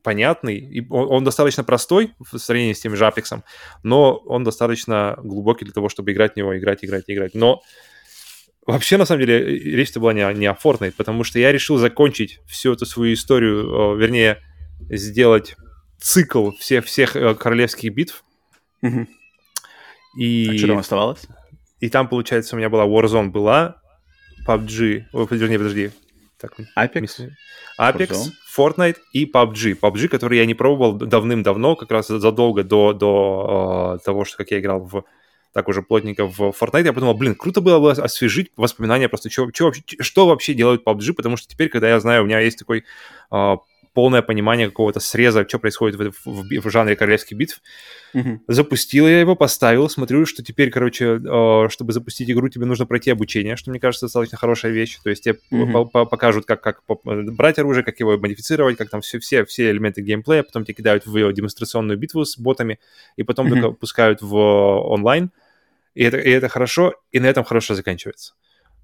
понятный, 0.04 0.58
и 0.58 0.86
он, 0.90 1.10
он 1.10 1.24
достаточно 1.24 1.64
простой 1.64 2.12
в 2.20 2.38
сравнении 2.38 2.74
с 2.74 2.82
тем 2.82 2.98
же 2.98 3.06
Apex, 3.06 3.42
но 3.84 4.18
он 4.26 4.44
достаточно 4.44 5.18
глубокий 5.24 5.64
для 5.64 5.74
того, 5.74 5.88
чтобы 5.88 6.12
играть 6.12 6.34
в 6.34 6.36
него, 6.36 6.58
играть, 6.58 6.84
играть, 6.84 7.06
играть. 7.08 7.34
Но 7.34 7.62
Вообще, 8.66 8.98
на 8.98 9.06
самом 9.06 9.26
деле, 9.26 9.44
речь-то 9.46 10.00
была 10.00 10.14
не, 10.14 10.34
не 10.36 10.46
о 10.46 10.54
Fortnite, 10.54 10.94
потому 10.96 11.24
что 11.24 11.40
я 11.40 11.52
решил 11.52 11.78
закончить 11.78 12.40
всю 12.48 12.74
эту 12.74 12.86
свою 12.86 13.14
историю, 13.14 13.96
вернее, 13.96 14.40
сделать 14.90 15.56
цикл 16.00 16.52
всех, 16.52 16.86
всех 16.86 17.16
э, 17.16 17.36
королевских 17.36 17.94
битв. 17.94 18.24
Угу. 18.82 19.08
И... 20.18 20.50
А 20.50 20.58
что 20.58 20.68
там 20.68 20.78
оставалось? 20.78 21.26
И 21.80 21.90
там, 21.90 22.08
получается, 22.08 22.56
у 22.56 22.60
меня 22.60 22.70
была 22.70 22.86
Warzone 22.86 23.30
была, 23.30 23.82
PUBG, 24.48 25.04
о, 25.14 25.28
вернее, 25.30 25.58
подожди. 25.58 25.92
Так, 26.40 26.54
Apex? 26.78 27.30
Apex, 27.80 28.10
Warzone. 28.10 28.32
Fortnite 28.58 28.98
и 29.14 29.26
PUBG. 29.26 29.80
PUBG, 29.80 30.08
который 30.10 30.38
я 30.38 30.46
не 30.46 30.54
пробовал 30.54 30.94
давным-давно, 30.94 31.76
как 31.76 31.92
раз 31.92 32.08
задолго 32.08 32.64
до, 32.64 32.94
до 32.94 33.98
э, 33.98 34.06
того, 34.06 34.26
что 34.26 34.38
как 34.38 34.52
я 34.52 34.60
играл 34.60 34.82
в 34.82 35.06
так 35.54 35.68
уже 35.68 35.82
плотненько 35.82 36.26
в 36.26 36.40
Fortnite, 36.40 36.86
я 36.86 36.94
подумал, 36.94 37.14
блин, 37.14 37.36
круто 37.36 37.62
было 37.62 37.80
бы 37.80 37.92
освежить 37.92 38.52
воспоминания 38.58 39.08
просто, 39.08 39.30
что, 39.30 39.50
что, 39.54 39.66
вообще, 39.66 39.84
что 40.00 40.28
вообще 40.28 40.54
делают 40.54 40.86
PUBG, 40.86 41.14
потому 41.14 41.38
что 41.38 41.48
теперь, 41.48 41.70
когда 41.70 41.90
я 41.90 42.00
знаю, 42.00 42.24
у 42.24 42.26
меня 42.26 42.40
есть 42.40 42.58
такой 42.58 42.86
э, 43.32 43.58
полное 43.94 44.22
понимание 44.22 44.68
какого-то 44.68 45.00
среза, 45.00 45.48
что 45.48 45.60
происходит 45.60 46.00
в, 46.00 46.26
в, 46.26 46.60
в 46.60 46.70
жанре 46.70 46.96
королевских 46.96 47.38
битв. 47.38 47.62
Mm-hmm. 48.14 48.40
Запустил 48.48 49.08
я 49.08 49.20
его, 49.20 49.36
поставил, 49.36 49.90
смотрю, 49.90 50.26
что 50.26 50.44
теперь, 50.44 50.72
короче, 50.72 51.20
э, 51.24 51.70
чтобы 51.70 51.94
запустить 51.94 52.30
игру, 52.30 52.50
тебе 52.50 52.66
нужно 52.66 52.86
пройти 52.86 53.12
обучение, 53.12 53.56
что 53.56 53.70
мне 53.70 53.80
кажется 53.80 54.08
достаточно 54.08 54.38
хорошая 54.38 54.72
вещь. 54.72 54.98
То 55.04 55.10
есть 55.10 55.24
тебе 55.24 55.38
mm-hmm. 55.52 55.90
по- 55.92 56.06
покажут, 56.06 56.46
как, 56.46 56.62
как 56.62 56.82
брать 56.84 57.60
оружие, 57.60 57.84
как 57.84 58.00
его 58.00 58.18
модифицировать, 58.18 58.78
как 58.78 58.90
там 58.90 59.02
все, 59.02 59.20
все, 59.20 59.46
все 59.46 59.70
элементы 59.70 60.02
геймплея, 60.02 60.44
потом 60.44 60.66
тебя 60.66 60.74
кидают 60.74 61.06
в 61.06 61.32
демонстрационную 61.32 61.98
битву 61.98 62.26
с 62.26 62.38
ботами, 62.38 62.80
и 63.16 63.24
потом 63.24 63.48
mm-hmm. 63.48 63.62
только 63.62 63.72
пускают 63.72 64.22
в 64.22 64.36
онлайн. 64.36 65.32
И 65.96 66.04
это, 66.04 66.18
и 66.18 66.30
это 66.30 66.50
хорошо, 66.50 66.94
и 67.12 67.20
на 67.20 67.28
этом 67.28 67.44
хорошо 67.44 67.76
заканчивается 67.76 68.34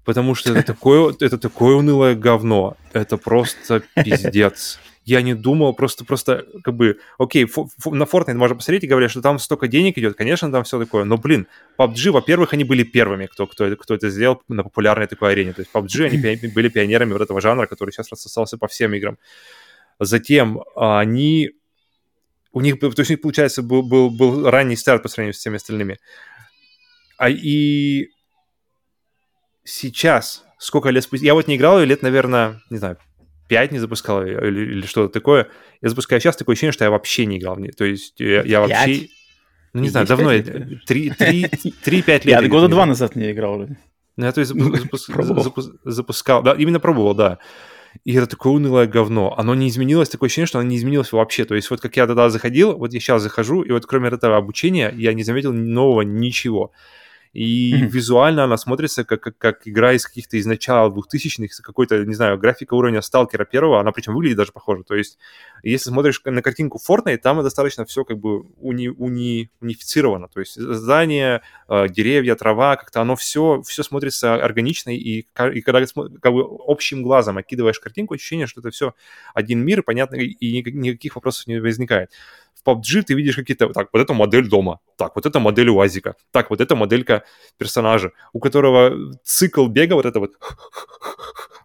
потому 0.02 0.34
что 0.34 0.50
это 0.52 0.62
такое, 0.72 1.14
это 1.20 1.38
такое 1.38 1.76
унылое 1.76 2.14
говно. 2.14 2.76
Это 2.94 3.18
просто 3.18 3.82
пиздец 3.94 4.80
я 5.04 5.22
не 5.22 5.34
думал, 5.34 5.74
просто, 5.74 6.04
просто, 6.04 6.46
как 6.62 6.74
бы, 6.74 6.98
окей, 7.18 7.44
на 7.44 8.04
Fortnite 8.04 8.34
можно 8.34 8.56
посмотреть 8.56 8.84
и 8.84 8.86
говорят, 8.86 9.10
что 9.10 9.20
там 9.20 9.38
столько 9.38 9.66
денег 9.66 9.98
идет, 9.98 10.16
конечно, 10.16 10.52
там 10.52 10.62
все 10.62 10.78
такое, 10.78 11.04
но, 11.04 11.16
блин, 11.16 11.46
PUBG, 11.78 12.10
во-первых, 12.10 12.52
они 12.52 12.64
были 12.64 12.84
первыми, 12.84 13.26
кто, 13.26 13.46
кто, 13.46 13.74
кто 13.76 13.94
это 13.94 14.10
сделал 14.10 14.42
на 14.48 14.62
популярной 14.62 15.06
такой 15.06 15.32
арене, 15.32 15.52
то 15.52 15.62
есть 15.62 15.72
PUBG, 15.72 16.04
они 16.06 16.48
были 16.54 16.68
пионерами 16.68 17.12
вот 17.12 17.22
этого 17.22 17.40
жанра, 17.40 17.66
который 17.66 17.90
сейчас 17.90 18.10
рассосался 18.10 18.58
по 18.58 18.68
всем 18.68 18.94
играм. 18.94 19.18
Затем 19.98 20.62
они, 20.76 21.50
у 22.52 22.60
них, 22.60 22.78
то 22.78 22.86
есть 22.86 23.10
у 23.10 23.12
них, 23.12 23.20
получается, 23.20 23.62
был, 23.62 23.82
был, 23.82 24.10
был 24.10 24.48
ранний 24.48 24.76
старт 24.76 25.02
по 25.02 25.08
сравнению 25.08 25.34
с 25.34 25.38
всеми 25.38 25.56
остальными. 25.56 25.98
А 27.20 27.28
и 27.28 28.08
сейчас, 29.62 30.42
сколько 30.56 30.88
лет 30.88 31.04
спустя, 31.04 31.26
я 31.26 31.34
вот 31.34 31.48
не 31.48 31.56
играл 31.56 31.78
лет, 31.80 32.00
наверное, 32.00 32.62
не 32.70 32.78
знаю, 32.78 32.96
5 33.50 33.72
не 33.72 33.78
запускал 33.78 34.24
или, 34.24 34.60
или 34.72 34.86
что-то 34.86 35.12
такое. 35.12 35.48
Я 35.82 35.90
запускаю 35.90 36.22
сейчас 36.22 36.38
такое 36.38 36.54
ощущение, 36.54 36.72
что 36.72 36.84
я 36.84 36.90
вообще 36.90 37.26
не 37.26 37.36
играл 37.36 37.56
в 37.56 37.60
нее. 37.60 37.72
То 37.72 37.84
есть 37.84 38.18
я, 38.18 38.42
я 38.42 38.62
вообще... 38.62 39.08
Ну, 39.74 39.82
не 39.82 39.90
знаю, 39.90 40.06
давно, 40.06 40.32
3-5 40.32 41.76
лет. 41.84 42.24
Я 42.24 42.48
года 42.48 42.68
два 42.68 42.86
назад 42.86 43.16
не 43.16 43.32
играл 43.32 43.66
Ну, 44.16 44.24
я 44.24 44.32
то 44.32 44.40
есть 44.40 44.54
запускал, 45.84 46.42
да, 46.42 46.54
именно 46.54 46.80
пробовал, 46.80 47.14
да. 47.14 47.36
И 48.06 48.14
это 48.14 48.28
такое 48.28 48.54
унылое 48.54 48.86
говно. 48.86 49.34
Оно 49.36 49.54
не 49.54 49.68
изменилось, 49.68 50.08
такое 50.08 50.28
ощущение, 50.28 50.46
что 50.46 50.58
оно 50.58 50.70
не 50.70 50.78
изменилось 50.78 51.12
вообще. 51.12 51.44
То 51.44 51.54
есть 51.54 51.68
вот 51.68 51.82
как 51.82 51.98
я 51.98 52.06
тогда 52.06 52.30
заходил, 52.30 52.78
вот 52.78 52.94
я 52.94 52.98
сейчас 52.98 53.22
захожу, 53.22 53.60
и 53.60 53.72
вот 53.72 53.84
кроме 53.84 54.08
этого 54.08 54.38
обучения 54.38 54.90
я 54.96 55.12
не 55.12 55.22
заметил 55.22 55.52
нового 55.52 56.00
ничего 56.00 56.72
и 57.32 57.72
mm-hmm. 57.72 57.86
визуально 57.86 58.44
она 58.44 58.56
смотрится 58.56 59.04
как, 59.04 59.20
как, 59.20 59.38
как 59.38 59.68
игра 59.68 59.92
из 59.92 60.04
каких-то 60.04 60.36
из 60.36 60.46
начала 60.46 60.90
2000-х, 60.90 61.62
какой-то, 61.62 62.04
не 62.04 62.14
знаю, 62.14 62.38
графика 62.38 62.74
уровня 62.74 63.02
Сталкера 63.02 63.44
первого, 63.44 63.80
она 63.80 63.92
причем 63.92 64.14
выглядит 64.14 64.36
даже 64.36 64.50
похоже. 64.52 64.82
То 64.82 64.96
есть, 64.96 65.18
если 65.62 65.90
смотришь 65.90 66.20
на 66.24 66.42
картинку 66.42 66.80
Fortnite, 66.86 67.18
там 67.18 67.42
достаточно 67.42 67.84
все 67.84 68.04
как 68.04 68.18
бы 68.18 68.42
уни, 68.58 68.88
уни, 68.88 69.50
унифицировано. 69.60 70.28
То 70.28 70.40
есть, 70.40 70.60
здания, 70.60 71.42
э, 71.68 71.88
деревья, 71.88 72.34
трава, 72.34 72.76
как-то 72.76 73.00
оно 73.00 73.14
все, 73.14 73.62
все 73.62 73.84
смотрится 73.84 74.34
органично, 74.34 74.90
и, 74.90 75.20
и 75.20 75.60
когда 75.60 75.84
как 76.20 76.32
бы 76.32 76.44
общим 76.66 77.02
глазом 77.02 77.38
окидываешь 77.38 77.78
картинку, 77.78 78.14
ощущение, 78.14 78.48
что 78.48 78.60
это 78.60 78.70
все 78.70 78.94
один 79.34 79.60
мир, 79.60 79.84
понятно, 79.84 80.16
и 80.16 80.62
никаких 80.72 81.14
вопросов 81.14 81.46
не 81.46 81.60
возникает 81.60 82.10
в 82.62 82.68
PUBG 82.68 83.02
ты 83.02 83.14
видишь 83.14 83.36
какие-то, 83.36 83.68
так, 83.68 83.88
вот 83.92 84.00
эта 84.00 84.12
модель 84.12 84.48
дома, 84.48 84.80
так, 84.96 85.14
вот 85.16 85.26
эта 85.26 85.40
модель 85.40 85.68
УАЗика, 85.70 86.14
так, 86.30 86.50
вот 86.50 86.60
эта 86.60 86.76
моделька 86.76 87.24
персонажа, 87.58 88.12
у 88.32 88.40
которого 88.40 89.14
цикл 89.24 89.66
бега 89.66 89.94
вот 89.94 90.06
это 90.06 90.20
вот, 90.20 90.32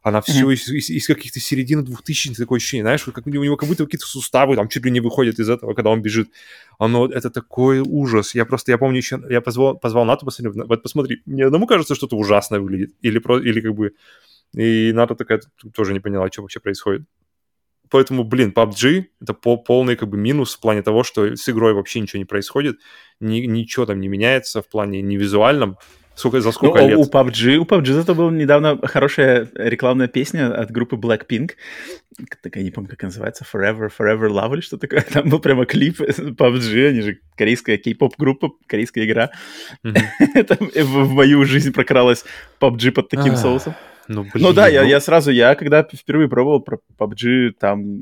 она 0.04 0.22
все 0.22 0.46
mm-hmm. 0.46 0.54
из, 0.54 0.68
из, 0.70 0.90
из 0.90 1.08
каких-то 1.08 1.40
середины 1.40 1.82
2000 1.82 2.36
такое 2.36 2.58
ощущение, 2.58 2.84
знаешь, 2.84 3.04
как 3.04 3.26
у 3.26 3.30
него 3.30 3.58
как 3.58 3.68
будто 3.68 3.86
какие-то 3.86 4.06
суставы 4.06 4.56
там 4.56 4.70
чуть 4.70 4.86
ли 4.86 4.92
не 4.92 5.00
выходят 5.00 5.40
из 5.40 5.50
этого, 5.50 5.74
когда 5.74 5.90
он 5.90 6.02
бежит. 6.02 6.30
Оно, 6.78 7.08
это 7.08 7.30
такой 7.30 7.80
ужас. 7.80 8.36
Я 8.36 8.46
просто, 8.46 8.72
я 8.72 8.78
помню 8.78 8.98
еще, 8.98 9.20
я 9.30 9.42
позвал, 9.42 9.78
позвал 9.78 10.06
Нату, 10.06 10.26
посмотри, 10.26 10.62
вот 10.62 10.84
посмотри, 10.84 11.22
мне 11.26 11.46
одному 11.46 11.66
кажется, 11.66 11.96
что 11.96 12.06
это 12.06 12.16
ужасно 12.16 12.60
выглядит, 12.60 12.94
или, 13.02 13.20
про, 13.20 13.40
или 13.40 13.62
как 13.62 13.74
бы, 13.74 13.94
и 14.54 14.92
Ната 14.94 15.16
такая 15.16 15.42
тоже 15.74 15.94
не 15.94 16.00
поняла, 16.00 16.30
что 16.32 16.44
вообще 16.44 16.60
происходит. 16.60 17.04
Поэтому, 17.90 18.24
блин, 18.24 18.54
PUBG— 18.56 19.06
это 19.22 19.34
полный 19.34 19.96
как 19.96 20.10
бы 20.10 20.18
минус 20.18 20.56
в 20.56 20.60
плане 20.60 20.82
того, 20.82 21.04
что 21.04 21.36
с 21.36 21.48
игрой 21.50 21.74
вообще 21.74 22.00
ничего 22.00 22.20
не 22.20 22.26
происходит, 22.26 22.78
ни, 23.20 23.42
ничего 23.42 23.86
там 23.86 24.00
не 24.00 24.08
меняется 24.08 24.62
в 24.62 24.68
плане 24.68 25.02
не 25.02 25.18
визуальном, 25.18 25.78
Сколько, 26.16 26.40
за 26.40 26.52
сколько 26.52 26.82
ну, 26.82 26.88
лет? 26.88 26.98
У 26.98 27.04
PUBG, 27.04 27.58
у 27.58 27.66
PUBG 27.66 27.92
зато 27.92 28.16
была 28.16 28.32
недавно 28.32 28.80
хорошая 28.88 29.50
рекламная 29.54 30.08
песня 30.08 30.54
от 30.54 30.72
группы 30.72 30.96
Blackpink. 30.96 31.52
Так 32.42 32.56
я 32.56 32.64
не 32.64 32.72
помню, 32.72 32.90
как 32.90 33.04
называется. 33.04 33.44
Forever, 33.44 33.92
Forever 33.98 34.30
Love 34.30 34.54
или 34.54 34.62
что 34.62 34.78
такое. 34.78 35.02
Там 35.14 35.30
был 35.30 35.40
прямо 35.40 35.66
клип 35.66 36.00
PUBG, 36.00 36.88
они 36.88 37.02
же 37.02 37.20
корейская 37.36 37.78
кей-поп 37.78 38.16
группа, 38.18 38.52
корейская 38.66 39.06
игра. 39.06 39.32
в 39.84 41.12
мою 41.12 41.44
жизнь 41.44 41.74
прокралась 41.74 42.24
PUBG 42.62 42.92
под 42.92 43.10
таким 43.10 43.36
соусом. 43.36 43.76
Ну, 44.08 44.24
блин, 44.24 44.46
ну 44.46 44.54
да, 44.54 44.66
ну... 44.66 44.72
Я, 44.72 44.84
я 44.84 45.00
сразу, 45.00 45.32
я 45.32 45.56
когда 45.56 45.84
впервые 45.84 46.30
пробовал 46.30 46.62
про 46.62 46.80
PUBG, 47.00 47.52
там 47.60 48.02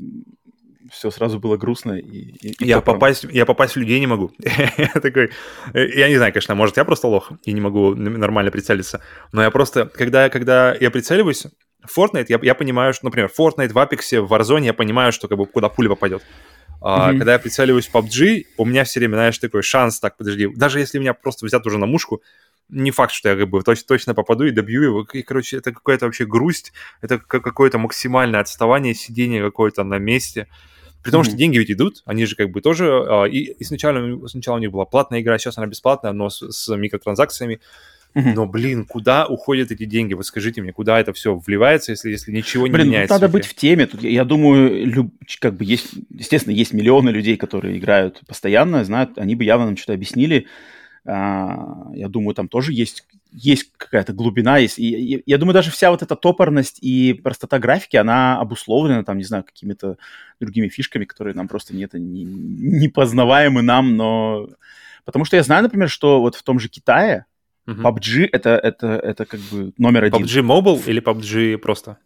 все 0.90 1.10
сразу 1.10 1.38
было 1.38 1.56
грустно. 1.56 1.92
И, 1.92 2.36
и, 2.40 2.66
я, 2.66 2.80
попасть, 2.80 3.24
я 3.30 3.46
попасть 3.46 3.74
в 3.74 3.78
людей 3.78 4.00
не 4.00 4.06
могу. 4.06 4.30
я 4.78 5.00
такой, 5.00 5.30
я 5.72 6.08
не 6.08 6.16
знаю, 6.16 6.32
конечно, 6.32 6.54
может, 6.54 6.76
я 6.76 6.84
просто 6.84 7.08
лох 7.08 7.32
и 7.44 7.52
не 7.52 7.60
могу 7.60 7.94
нормально 7.94 8.50
прицелиться, 8.50 9.00
но 9.32 9.42
я 9.42 9.50
просто, 9.50 9.86
когда, 9.86 10.28
когда 10.28 10.74
я 10.74 10.90
прицеливаюсь, 10.90 11.46
Fortnite, 11.84 12.26
я, 12.28 12.38
я 12.42 12.54
понимаю, 12.54 12.94
что, 12.94 13.04
например, 13.04 13.30
Fortnite 13.38 13.72
в 13.72 13.76
Apex, 13.76 14.20
в 14.20 14.32
Warzone, 14.32 14.64
я 14.64 14.72
понимаю, 14.72 15.12
что 15.12 15.28
как 15.28 15.38
бы 15.38 15.46
куда 15.46 15.68
пуля 15.68 15.90
попадет. 15.90 16.22
А, 16.80 17.12
mm-hmm. 17.12 17.18
Когда 17.18 17.32
я 17.34 17.38
прицеливаюсь 17.38 17.88
в 17.88 17.94
PUBG, 17.94 18.44
у 18.56 18.64
меня 18.64 18.84
все 18.84 19.00
время, 19.00 19.14
знаешь, 19.14 19.38
такой 19.38 19.62
шанс, 19.62 20.00
так, 20.00 20.16
подожди, 20.16 20.48
даже 20.54 20.80
если 20.80 20.98
меня 20.98 21.14
просто 21.14 21.46
взят 21.46 21.66
уже 21.66 21.78
на 21.78 21.86
мушку, 21.86 22.22
не 22.68 22.90
факт, 22.90 23.12
что 23.12 23.28
я 23.28 23.36
как 23.36 23.48
бы 23.48 23.62
точно, 23.62 23.84
точно 23.86 24.14
попаду 24.14 24.44
и 24.44 24.50
добью 24.50 24.82
его. 24.82 25.06
И, 25.12 25.22
короче, 25.22 25.58
это 25.58 25.72
какая-то 25.72 26.06
вообще 26.06 26.26
грусть, 26.26 26.72
это 27.02 27.18
какое-то 27.18 27.78
максимальное 27.78 28.40
отставание, 28.40 28.94
сидение 28.94 29.42
какое-то 29.42 29.84
на 29.84 29.98
месте. 29.98 30.48
При 31.02 31.10
том, 31.10 31.20
mm-hmm. 31.20 31.24
что 31.24 31.36
деньги 31.36 31.58
ведь 31.58 31.70
идут, 31.70 32.02
они 32.06 32.24
же 32.24 32.34
как 32.34 32.50
бы 32.50 32.62
тоже... 32.62 32.88
А, 32.90 33.24
и, 33.24 33.38
и 33.38 33.64
сначала, 33.64 33.98
у 33.98 34.58
них 34.58 34.70
была 34.70 34.86
платная 34.86 35.20
игра, 35.20 35.38
сейчас 35.38 35.58
она 35.58 35.66
бесплатная, 35.66 36.12
но 36.12 36.30
с, 36.30 36.50
с 36.50 36.74
микротранзакциями. 36.74 37.60
Mm-hmm. 38.14 38.32
Но, 38.34 38.46
блин, 38.46 38.86
куда 38.86 39.26
уходят 39.26 39.70
эти 39.70 39.84
деньги? 39.84 40.14
Вот 40.14 40.24
скажите 40.24 40.62
мне, 40.62 40.72
куда 40.72 40.98
это 40.98 41.12
все 41.12 41.36
вливается, 41.36 41.92
если, 41.92 42.10
если 42.10 42.32
ничего 42.32 42.66
не 42.66 42.72
блин, 42.72 42.86
ну, 42.86 42.92
меняется? 42.92 43.14
Блин, 43.14 43.20
надо 43.20 43.32
быть 43.32 43.44
в 43.44 43.54
теме. 43.54 43.86
Тут, 43.86 44.02
я 44.02 44.24
думаю, 44.24 44.86
люб, 44.86 45.12
как 45.40 45.56
бы 45.56 45.64
есть, 45.64 45.90
естественно, 46.10 46.54
есть 46.54 46.72
миллионы 46.72 47.10
людей, 47.10 47.36
которые 47.36 47.76
играют 47.76 48.22
постоянно, 48.26 48.84
знают, 48.84 49.18
они 49.18 49.34
бы 49.34 49.44
явно 49.44 49.66
нам 49.66 49.76
что-то 49.76 49.94
объяснили 49.94 50.46
я 51.06 52.08
думаю, 52.08 52.34
там 52.34 52.48
тоже 52.48 52.72
есть, 52.72 53.06
есть 53.30 53.72
какая-то 53.76 54.12
глубина. 54.12 54.58
Есть, 54.58 54.78
и, 54.78 55.16
и, 55.16 55.22
я 55.26 55.38
думаю, 55.38 55.52
даже 55.52 55.70
вся 55.70 55.90
вот 55.90 56.02
эта 56.02 56.16
топорность 56.16 56.78
и 56.80 57.12
простота 57.12 57.58
графики, 57.58 57.96
она 57.96 58.40
обусловлена, 58.40 59.04
там, 59.04 59.18
не 59.18 59.24
знаю, 59.24 59.44
какими-то 59.44 59.98
другими 60.40 60.68
фишками, 60.68 61.04
которые 61.04 61.34
нам 61.34 61.46
просто 61.46 61.76
нет, 61.76 61.92
не, 61.94 62.24
не 62.24 62.88
познаваемы 62.88 63.62
нам, 63.62 63.96
но... 63.96 64.48
Потому 65.04 65.26
что 65.26 65.36
я 65.36 65.42
знаю, 65.42 65.62
например, 65.62 65.90
что 65.90 66.20
вот 66.20 66.34
в 66.34 66.42
том 66.42 66.58
же 66.58 66.70
Китае 66.70 67.26
uh-huh. 67.66 67.82
PUBG 67.82 68.28
это, 68.32 68.50
это, 68.50 68.86
это 68.86 69.26
как 69.26 69.40
бы 69.40 69.72
номер 69.76 70.04
один. 70.04 70.22
PUBG 70.22 70.42
Mobile 70.42 70.82
или 70.86 71.02
PUBG 71.02 71.58
просто? 71.58 71.98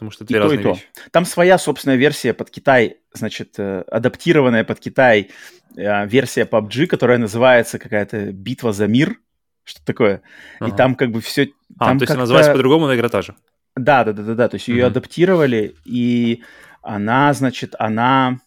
Потому 0.00 0.12
что 0.12 0.24
это 0.24 0.32
и 0.32 0.36
разные 0.38 0.58
то, 0.60 0.68
и 0.68 0.72
вещи. 0.72 0.86
То. 0.94 1.10
Там 1.10 1.24
своя 1.26 1.58
собственная 1.58 1.98
версия 1.98 2.32
под 2.32 2.48
Китай, 2.48 2.96
значит, 3.12 3.58
э, 3.58 3.84
адаптированная 3.86 4.64
под 4.64 4.80
Китай 4.80 5.28
э, 5.76 6.06
версия 6.06 6.46
PUBG, 6.46 6.86
которая 6.86 7.18
называется 7.18 7.78
какая-то 7.78 8.32
«Битва 8.32 8.72
за 8.72 8.86
мир», 8.86 9.16
что 9.64 9.84
такое. 9.84 10.22
Ага. 10.58 10.72
И 10.72 10.76
там 10.76 10.94
как 10.94 11.10
бы 11.10 11.20
все... 11.20 11.50
А, 11.78 11.88
там 11.88 11.98
то 11.98 12.04
есть 12.04 12.12
она 12.12 12.20
называется 12.20 12.52
по-другому, 12.52 12.86
но 12.86 12.94
игра 12.94 13.10
та 13.10 13.20
же. 13.20 13.34
Да, 13.76 14.04
да, 14.04 14.14
да, 14.14 14.22
да, 14.22 14.34
да. 14.34 14.48
То 14.48 14.54
есть 14.54 14.68
ее 14.68 14.84
угу. 14.84 14.92
адаптировали, 14.92 15.74
и 15.84 16.42
она, 16.80 17.34
значит, 17.34 17.74
она 17.78 18.38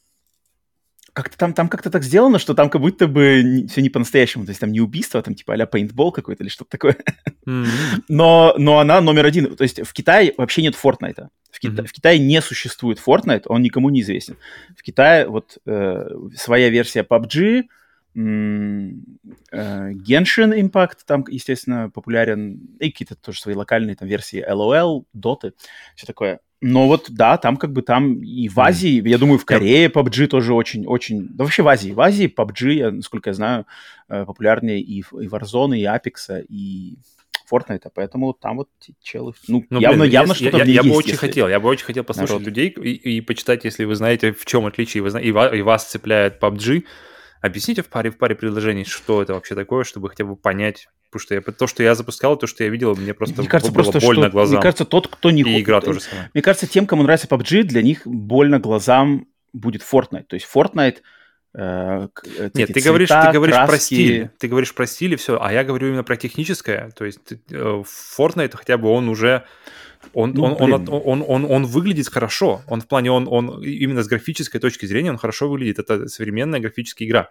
как-то 1.14 1.38
там, 1.38 1.54
там 1.54 1.70
как-то 1.70 1.92
так 1.92 2.04
сделано, 2.04 2.40
что 2.40 2.56
там 2.56 2.70
как 2.70 2.82
будто 2.82 3.08
бы 3.08 3.66
все 3.70 3.82
не 3.82 3.90
по-настоящему. 3.90 4.46
То 4.46 4.50
есть 4.50 4.60
там 4.60 4.72
не 4.72 4.82
убийство, 4.82 5.22
там 5.22 5.36
типа 5.36 5.54
а-ля 5.54 5.68
пейнтбол 5.68 6.12
какой-то 6.12 6.44
или 6.44 6.50
что-то 6.50 6.72
такое. 6.72 6.98
Mm-hmm. 7.48 7.68
но, 8.10 8.56
но 8.58 8.80
она 8.80 9.00
номер 9.00 9.26
один. 9.26 9.56
То 9.56 9.64
есть 9.64 9.86
в 9.86 9.94
Китае 9.94 10.34
вообще 10.38 10.64
нет 10.64 10.76
Фортнайта. 10.76 11.30
В, 11.52 11.60
Кита- 11.60 11.84
mm-hmm. 11.84 11.86
в 11.86 11.94
Китае 11.94 12.20
не 12.20 12.42
существует 12.42 13.00
Fortnite, 13.06 13.44
он 13.46 13.62
никому 13.62 13.92
не 13.92 14.02
известен. 14.02 14.38
В 14.76 14.82
Китае 14.82 15.28
вот 15.28 15.60
э, 15.68 16.08
своя 16.36 16.70
версия 16.70 17.04
PUBG, 17.04 17.66
Genshin 18.16 19.22
Impact 19.52 20.98
там, 21.06 21.26
естественно, 21.28 21.90
популярен, 21.90 22.60
и 22.80 22.92
какие-то 22.92 23.16
тоже 23.16 23.40
свои 23.40 23.56
локальные 23.56 23.96
там 23.96 24.08
версии 24.08 24.46
LOL, 24.48 25.06
Dota, 25.16 25.54
все 25.96 26.06
такое. 26.06 26.40
Но 26.66 26.88
вот, 26.88 27.08
да, 27.10 27.38
там 27.38 27.58
как 27.58 27.74
бы 27.74 27.82
там 27.82 28.24
и 28.24 28.48
в 28.48 28.58
Азии, 28.58 29.02
mm. 29.02 29.10
я 29.10 29.18
думаю, 29.18 29.38
в 29.38 29.44
Корее 29.44 29.90
PUBG 29.90 30.28
тоже 30.28 30.54
очень-очень... 30.54 31.28
Да 31.32 31.44
вообще 31.44 31.62
в 31.62 31.68
Азии. 31.68 31.92
В 31.92 32.00
Азии 32.00 32.34
PUBG, 32.34 32.90
насколько 32.90 33.32
я 33.32 33.34
знаю, 33.34 33.66
э, 34.08 34.24
популярнее 34.26 34.80
и, 34.80 35.00
и 35.00 35.28
Warzone, 35.28 35.78
и 35.78 35.84
Apex, 35.84 36.46
и 36.48 37.00
Fortnite, 37.52 37.92
поэтому 37.94 38.32
там 38.32 38.56
вот 38.58 38.70
челы... 39.02 39.34
Ну, 39.50 39.66
ну 39.70 39.82
явно, 39.82 40.04
блин, 40.04 40.14
явно 40.14 40.36
что-то 40.36 40.60
я, 40.60 40.64
я, 40.64 40.72
я 40.72 40.82
есть, 40.82 40.90
бы 40.90 40.96
очень 40.96 41.10
если... 41.10 41.28
хотел, 41.28 41.50
я 41.50 41.60
бы 41.60 41.68
очень 41.68 41.86
хотел 41.86 42.06
послушать 42.06 42.30
народ. 42.30 42.48
людей 42.48 42.70
и, 42.70 43.18
и 43.18 43.22
почитать, 43.22 43.66
если 43.66 43.84
вы 43.84 43.96
знаете, 43.96 44.32
в 44.32 44.46
чем 44.46 44.66
отличие, 44.66 45.02
и, 45.02 45.32
вас, 45.32 45.54
и 45.54 45.62
вас 45.62 45.90
цепляет 45.90 46.42
PUBG, 46.42 46.86
объясните 47.44 47.82
в 47.82 47.90
паре, 47.90 48.10
в 48.10 48.18
паре 48.18 48.36
предложений, 48.36 48.86
что 48.86 49.22
это 49.22 49.34
вообще 49.34 49.54
такое, 49.54 49.84
чтобы 49.84 50.10
хотя 50.10 50.24
бы 50.24 50.38
понять, 50.38 50.88
потому 51.12 51.20
что 51.20 51.36
я, 51.36 51.42
то, 51.42 51.68
что 51.68 51.84
я 51.84 51.94
запускал, 51.94 52.38
то, 52.38 52.48
что 52.48 52.64
я 52.64 52.70
видел, 52.70 52.96
мне 52.96 53.14
просто 53.14 53.42
мне 53.42 53.50
кажется, 53.50 53.72
было 53.72 53.84
просто, 53.84 54.00
больно 54.00 54.24
что, 54.24 54.32
глазам. 54.32 54.56
Мне 54.56 54.62
кажется, 54.62 54.86
тот, 54.86 55.10
кто 55.10 55.30
не... 55.30 55.42
И 55.42 55.62
игра 55.62 55.82
тоже 55.82 56.00
самое. 56.00 56.32
Мне 56.34 56.42
кажется, 56.42 56.68
тем, 56.68 56.88
кому 56.88 57.04
нравится 57.04 57.28
PUBG, 57.28 57.64
для 57.64 57.82
них 57.82 58.08
больно 58.08 58.60
глазам 58.60 59.28
будет 59.52 59.82
Fortnite. 59.82 60.24
То 60.24 60.36
есть 60.36 60.48
Fortnite... 60.52 61.00
Э, 61.54 62.08
Нет, 62.54 62.70
ты 62.70 62.74
цвета, 62.74 62.82
говоришь, 62.82 63.10
ты 63.10 63.32
говоришь 63.34 63.56
краски... 63.56 63.70
про 63.70 63.78
стиль, 63.78 64.30
ты 64.40 64.48
говоришь 64.48 64.74
про 64.74 64.88
стиль 64.88 65.14
и 65.14 65.16
все, 65.18 65.38
а 65.40 65.52
я 65.52 65.66
говорю 65.66 65.90
именно 65.90 66.04
про 66.06 66.16
техническое. 66.16 66.92
То 66.98 67.04
есть 67.04 67.34
э, 67.52 67.84
Fortnite 68.18 68.56
хотя 68.56 68.78
бы 68.78 68.88
он 68.88 69.10
уже 69.10 69.44
он, 70.14 70.34
ну, 70.34 70.44
он, 70.44 70.74
он, 70.74 70.88
он, 70.90 71.26
он, 71.28 71.46
он, 71.46 71.66
выглядит 71.66 72.08
хорошо. 72.08 72.62
Он 72.68 72.82
в 72.82 72.88
плане, 72.88 73.12
он, 73.12 73.28
он 73.30 73.64
именно 73.64 74.04
с 74.04 74.08
графической 74.08 74.60
точки 74.60 74.86
зрения, 74.86 75.12
он 75.12 75.18
хорошо 75.18 75.50
выглядит. 75.50 75.80
Это 75.80 76.08
современная 76.08 76.60
графическая 76.60 77.06
игра. 77.06 77.30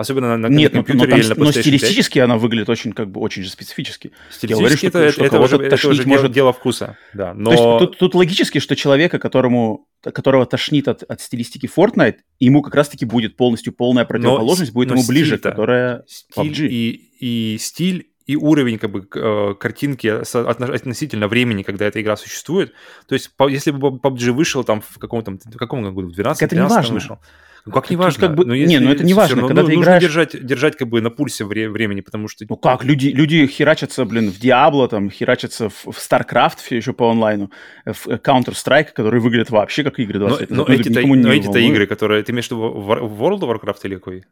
Особенно 0.00 0.38
на, 0.38 0.46
Нет, 0.46 0.72
на 0.72 0.82
компьютере 0.82 0.98
но, 0.98 1.04
но, 1.04 1.10
там, 1.10 1.20
или 1.20 1.28
на 1.28 1.44
но 1.44 1.52
стилистически 1.52 2.14
5. 2.14 2.24
она 2.24 2.38
выглядит 2.38 2.70
очень, 2.70 2.94
как 2.94 3.10
бы, 3.10 3.20
очень 3.20 3.42
же 3.42 3.50
специфически. 3.50 4.12
Стилистически 4.30 4.86
говорю, 4.86 5.10
это, 5.10 5.12
что, 5.12 5.24
это, 5.24 5.46
что 5.46 5.56
уже, 5.58 5.66
это 5.66 5.88
уже 5.88 6.08
может... 6.08 6.32
дело 6.32 6.54
вкуса. 6.54 6.96
Да, 7.12 7.34
но... 7.34 7.50
То 7.50 7.56
есть 7.56 7.78
тут, 7.80 7.98
тут 7.98 8.14
логически, 8.14 8.60
что 8.60 8.76
человека, 8.76 9.18
которому, 9.18 9.88
которого 10.00 10.46
тошнит 10.46 10.88
от, 10.88 11.02
от 11.02 11.20
стилистики 11.20 11.68
Fortnite, 11.76 12.16
ему 12.38 12.62
как 12.62 12.76
раз-таки 12.76 13.04
будет 13.04 13.36
полностью 13.36 13.74
полная 13.74 14.06
противоположность, 14.06 14.72
но, 14.72 14.74
будет 14.74 14.88
но 14.88 14.94
ему 14.94 15.06
ближе, 15.06 15.36
которая 15.36 16.04
стиль 16.08 16.50
PUBG. 16.50 16.68
И, 16.70 17.10
и 17.20 17.58
стиль 17.58 18.06
и 18.26 18.36
уровень 18.36 18.78
как 18.78 18.90
бы 18.90 19.06
э, 19.14 19.54
картинки 19.58 20.06
относительно 20.06 21.28
времени, 21.28 21.62
когда 21.62 21.86
эта 21.86 22.00
игра 22.00 22.16
существует. 22.16 22.72
То 23.06 23.14
есть, 23.14 23.30
если 23.48 23.70
бы 23.70 23.88
PUBG 23.88 24.32
вышел 24.32 24.64
там 24.64 24.82
в 24.82 24.98
каком-то 24.98 25.32
в 25.32 25.56
каком 25.56 25.82
году, 25.82 26.08
в 26.08 26.18
12-13 26.18 26.92
вышел. 26.92 27.18
Ну 27.66 27.72
как 27.72 27.90
не 27.90 27.96
важно. 27.96 28.26
Как 28.26 28.36
бы, 28.36 28.44
но 28.44 28.54
не, 28.54 28.78
ну 28.78 28.90
это 28.90 29.04
не 29.04 29.14
важно, 29.14 29.36
равно, 29.36 29.48
когда 29.48 29.62
ну, 29.62 29.68
ты 29.68 29.74
нужно 29.74 29.88
играешь... 29.88 30.02
держать, 30.02 30.46
держать 30.46 30.76
как 30.76 30.88
бы 30.88 31.00
на 31.00 31.10
пульсе 31.10 31.44
вре- 31.44 31.68
времени, 31.68 32.00
потому 32.00 32.28
что... 32.28 32.44
Ну 32.48 32.56
как, 32.56 32.84
люди, 32.84 33.08
люди 33.08 33.46
херачатся, 33.46 34.04
блин, 34.04 34.30
в 34.30 34.40
Diablo, 34.40 34.88
там, 34.88 35.10
херачатся 35.10 35.68
в, 35.68 35.84
в 35.84 35.98
StarCraft 35.98 36.58
все 36.62 36.76
еще 36.76 36.92
по 36.92 37.10
онлайну, 37.10 37.50
в 37.84 38.06
Counter-Strike, 38.06 38.92
которые 38.94 39.20
выглядят 39.20 39.50
вообще 39.50 39.84
как 39.84 39.98
игры 39.98 40.18
20 40.18 40.40
лет. 40.40 40.50
Но, 40.50 40.64
но 40.66 40.72
эти-то, 40.72 41.06
но 41.06 41.32
эти-то 41.32 41.58
игры, 41.58 41.86
которые... 41.86 42.22
Ты 42.22 42.32
имеешь 42.32 42.48
в 42.48 42.52
виду 42.52 42.62
World 42.62 43.40
of 43.40 43.60
Warcraft 43.60 43.80
или 43.84 43.94
какой? 43.96 44.24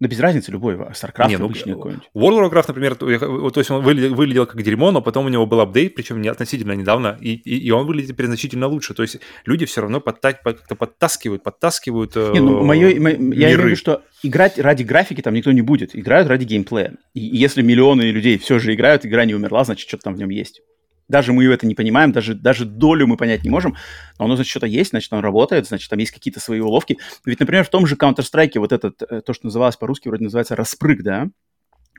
Да 0.00 0.08
без 0.08 0.18
разницы 0.18 0.50
любой, 0.50 0.74
StarCraft 0.74 1.28
не, 1.28 1.36
ну, 1.36 1.46
обычный 1.46 1.74
какой-нибудь. 1.74 2.10
World 2.14 2.40
of 2.40 2.50
Warcraft, 2.50 2.64
например, 2.68 2.94
то, 2.96 3.50
то 3.50 3.60
есть 3.60 3.70
он 3.70 3.82
выглядел, 3.82 4.14
выглядел 4.14 4.46
как 4.46 4.60
дерьмо, 4.60 4.90
но 4.90 5.00
потом 5.00 5.26
у 5.26 5.28
него 5.28 5.46
был 5.46 5.60
апдейт, 5.60 5.94
причем 5.94 6.20
не 6.20 6.28
относительно 6.28 6.72
недавно, 6.72 7.16
и, 7.20 7.34
и, 7.34 7.58
и 7.58 7.70
он 7.70 7.86
выглядит 7.86 8.10
теперь 8.10 8.26
значительно 8.26 8.66
лучше. 8.66 8.92
То 8.94 9.02
есть 9.02 9.20
люди 9.46 9.66
все 9.66 9.82
равно 9.82 9.98
подта- 9.98 10.36
как-то 10.42 10.74
подтаскивают, 10.74 11.44
подтаскивают 11.44 12.16
не, 12.16 12.40
ну, 12.40 12.64
мое, 12.64 13.00
мо, 13.00 13.10
Я 13.10 13.16
имею 13.16 13.60
в 13.60 13.64
виду, 13.66 13.76
что 13.76 14.02
играть 14.24 14.58
ради 14.58 14.82
графики 14.82 15.20
там 15.20 15.32
никто 15.34 15.52
не 15.52 15.62
будет, 15.62 15.94
играют 15.94 16.28
ради 16.28 16.44
геймплея. 16.44 16.94
И 17.14 17.20
если 17.20 17.62
миллионы 17.62 18.02
людей 18.02 18.36
все 18.38 18.58
же 18.58 18.74
играют, 18.74 19.06
игра 19.06 19.24
не 19.24 19.34
умерла, 19.34 19.64
значит, 19.64 19.86
что-то 19.86 20.04
там 20.04 20.14
в 20.14 20.18
нем 20.18 20.30
есть. 20.30 20.60
Даже 21.08 21.32
мы 21.32 21.44
это 21.44 21.66
не 21.66 21.74
понимаем, 21.74 22.12
даже, 22.12 22.34
даже 22.34 22.64
долю 22.64 23.06
мы 23.06 23.16
понять 23.16 23.44
не 23.44 23.50
можем, 23.50 23.76
но 24.18 24.24
оно, 24.24 24.36
значит, 24.36 24.50
что-то 24.50 24.66
есть, 24.66 24.90
значит, 24.90 25.12
оно 25.12 25.22
работает, 25.22 25.66
значит, 25.66 25.90
там 25.90 25.98
есть 25.98 26.12
какие-то 26.12 26.40
свои 26.40 26.60
уловки. 26.60 26.98
Ведь, 27.24 27.40
например, 27.40 27.64
в 27.64 27.70
том 27.70 27.86
же 27.86 27.96
Counter-Strike 27.96 28.58
вот 28.58 28.72
этот, 28.72 29.02
э, 29.02 29.20
то, 29.20 29.32
что 29.32 29.46
называлось 29.46 29.76
по-русски, 29.76 30.08
вроде 30.08 30.24
называется 30.24 30.56
распрыг, 30.56 31.02
да? 31.02 31.28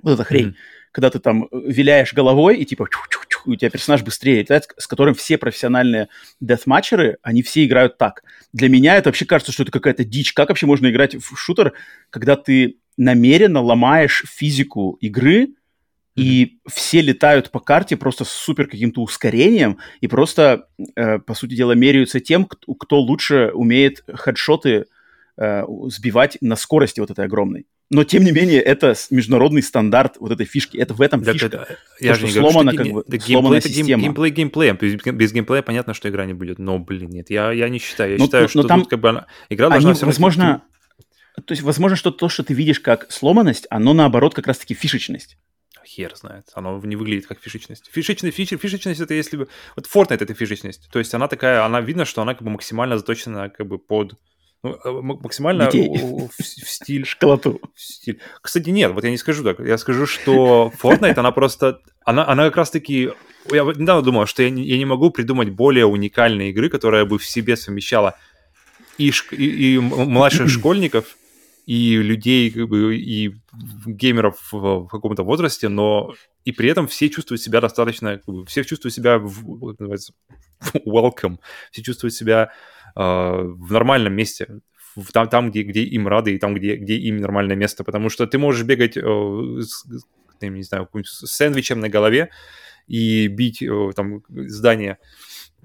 Вот 0.01 0.13
эта 0.13 0.23
хрень. 0.23 0.49
Mm-hmm. 0.49 0.55
Когда 0.91 1.09
ты 1.09 1.19
там 1.19 1.43
э, 1.43 1.47
виляешь 1.67 2.13
головой, 2.13 2.57
и 2.57 2.65
типа 2.65 2.87
у 3.45 3.55
тебя 3.55 3.69
персонаж 3.69 4.03
быстрее 4.03 4.39
летает, 4.39 4.67
с 4.77 4.87
которым 4.87 5.13
все 5.13 5.37
профессиональные 5.37 6.09
дефматчеры, 6.39 7.17
они 7.21 7.43
все 7.43 7.65
играют 7.65 7.97
так. 7.97 8.23
Для 8.53 8.69
меня 8.69 8.95
это 8.97 9.09
вообще 9.09 9.25
кажется, 9.25 9.51
что 9.51 9.63
это 9.63 9.71
какая-то 9.71 10.03
дичь. 10.03 10.33
Как 10.33 10.49
вообще 10.49 10.65
можно 10.65 10.89
играть 10.89 11.15
в 11.15 11.35
шутер, 11.35 11.73
когда 12.09 12.35
ты 12.35 12.77
намеренно 12.97 13.61
ломаешь 13.61 14.23
физику 14.27 14.97
игры, 15.01 15.49
и 16.15 16.59
все 16.67 17.01
летают 17.01 17.51
по 17.51 17.59
карте 17.59 17.97
просто 17.97 18.23
с 18.23 18.29
супер 18.29 18.67
каким-то 18.67 19.01
ускорением, 19.01 19.79
и 19.99 20.07
просто, 20.07 20.67
э, 20.95 21.19
по 21.19 21.33
сути 21.33 21.55
дела, 21.55 21.73
меряются 21.73 22.19
тем, 22.19 22.45
кто, 22.45 22.73
кто 22.73 22.99
лучше 22.99 23.51
умеет 23.53 24.03
хедшоты 24.13 24.85
э, 25.37 25.63
сбивать 25.87 26.37
на 26.39 26.55
скорости 26.55 27.01
вот 27.01 27.11
этой 27.11 27.25
огромной. 27.25 27.65
Но, 27.91 28.03
тем 28.03 28.23
не 28.23 28.31
менее, 28.31 28.61
это 28.61 28.95
международный 29.11 29.61
стандарт 29.61 30.15
вот 30.19 30.31
этой 30.31 30.47
фишки. 30.47 30.75
Это 30.75 30.95
в 30.95 31.01
этом 31.01 31.23
так 31.23 31.33
фишка. 31.33 31.47
Это, 31.47 31.77
я 31.99 32.13
То, 32.13 32.21
же 32.21 32.27
что 32.27 32.39
сломана, 32.39 32.71
говорю, 32.71 33.01
что 33.01 33.03
как 33.03 33.11
бы, 33.11 33.19
сломана 33.19 33.55
это 33.55 33.69
система. 33.69 34.01
Геймплей 34.01 34.31
геймплеем. 34.31 34.77
Без, 34.77 35.31
геймплея 35.33 35.61
понятно, 35.61 35.93
что 35.93 36.09
игра 36.09 36.25
не 36.25 36.33
будет. 36.33 36.57
Но, 36.57 36.79
блин, 36.79 37.11
нет, 37.11 37.29
я, 37.29 37.51
я 37.51 37.69
не 37.69 37.77
считаю. 37.77 38.13
Я 38.13 38.17
но, 38.17 38.25
считаю, 38.25 38.45
но, 38.45 38.47
что 38.47 38.61
но 38.63 38.67
там 38.67 38.79
тут 38.81 38.89
как 38.89 38.99
бы 39.01 39.09
она, 39.09 39.27
игра 39.49 39.69
должна... 39.69 39.91
Они, 39.91 39.99
возможно, 40.01 40.63
то 41.35 41.51
есть, 41.51 41.61
возможно, 41.61 41.95
что 41.95 42.09
то, 42.09 42.27
что 42.27 42.43
ты 42.43 42.55
видишь 42.55 42.79
как 42.79 43.11
сломанность, 43.11 43.67
оно, 43.69 43.93
наоборот, 43.93 44.33
как 44.33 44.47
раз-таки 44.47 44.73
фишечность 44.73 45.37
хер 45.95 46.15
знает. 46.15 46.45
Оно 46.53 46.79
не 46.83 46.95
выглядит 46.95 47.27
как 47.27 47.39
фишечность. 47.39 47.89
Фишечность, 47.91 48.35
фиш, 48.35 48.49
фишечность 48.49 48.99
это 48.99 49.13
если 49.13 49.37
бы... 49.37 49.47
Вот 49.75 49.87
Fortnite 49.87 50.23
это 50.23 50.33
фишечность. 50.33 50.89
То 50.91 50.99
есть 50.99 51.13
она 51.13 51.27
такая, 51.27 51.63
она 51.63 51.81
видно, 51.81 52.05
что 52.05 52.21
она 52.21 52.33
как 52.33 52.43
бы 52.43 52.49
максимально 52.51 52.97
заточена 52.97 53.49
как 53.49 53.67
бы 53.67 53.77
под 53.77 54.13
ну, 54.63 54.77
э, 54.83 54.91
максимально 55.01 55.69
в, 55.69 56.29
в 56.29 56.69
стиль... 56.69 57.05
Школоту. 57.07 57.61
В 57.73 57.81
стиль. 57.81 58.19
Кстати, 58.41 58.69
нет, 58.69 58.91
вот 58.91 59.03
я 59.03 59.11
не 59.11 59.17
скажу 59.17 59.43
так. 59.43 59.59
Я 59.59 59.77
скажу, 59.77 60.05
что 60.05 60.71
Fortnite, 60.81 61.19
она 61.19 61.31
просто... 61.31 61.79
Она, 62.03 62.27
она 62.27 62.45
как 62.45 62.57
раз-таки... 62.57 63.11
Я 63.51 63.63
недавно 63.63 64.01
думал, 64.01 64.25
что 64.25 64.43
я 64.43 64.49
не, 64.49 64.63
я 64.63 64.77
не 64.77 64.85
могу 64.85 65.11
придумать 65.11 65.49
более 65.49 65.85
уникальной 65.85 66.49
игры, 66.49 66.69
которая 66.69 67.05
бы 67.05 67.19
в 67.19 67.25
себе 67.25 67.55
совмещала 67.55 68.15
и, 68.97 69.11
и, 69.31 69.75
и 69.75 69.79
младших 69.79 70.49
школьников, 70.49 71.17
и 71.65 71.97
людей, 71.97 72.51
как 72.51 72.67
бы, 72.67 72.95
и 72.95 73.35
геймеров 73.85 74.49
в, 74.51 74.87
каком-то 74.87 75.23
возрасте, 75.23 75.67
но 75.67 76.13
и 76.43 76.51
при 76.51 76.69
этом 76.69 76.87
все 76.87 77.09
чувствуют 77.09 77.41
себя 77.41 77.59
достаточно, 77.59 78.17
как 78.17 78.25
бы, 78.25 78.45
все 78.45 78.63
чувствуют 78.63 78.93
себя, 78.93 79.17
в, 79.17 79.71
как 79.71 79.79
называется, 79.79 80.13
welcome, 80.85 81.39
все 81.71 81.81
чувствуют 81.81 82.13
себя 82.13 82.51
э, 82.95 82.99
в 82.99 83.71
нормальном 83.71 84.13
месте, 84.13 84.59
в, 84.95 85.11
там, 85.11 85.27
там 85.27 85.49
где, 85.49 85.63
где 85.63 85.83
им 85.83 86.07
рады, 86.07 86.35
и 86.35 86.37
там, 86.37 86.53
где, 86.53 86.75
где 86.75 86.97
им 86.97 87.17
нормальное 87.17 87.55
место, 87.55 87.83
потому 87.83 88.09
что 88.09 88.27
ты 88.27 88.37
можешь 88.37 88.63
бегать, 88.63 88.95
э, 88.95 89.01
с, 89.01 89.85
не 90.41 90.63
знаю, 90.63 90.87
с 91.03 91.25
сэндвичем 91.25 91.79
на 91.79 91.89
голове 91.89 92.29
и 92.87 93.27
бить 93.27 93.63
э, 93.63 93.91
там 93.95 94.21
здание 94.29 94.99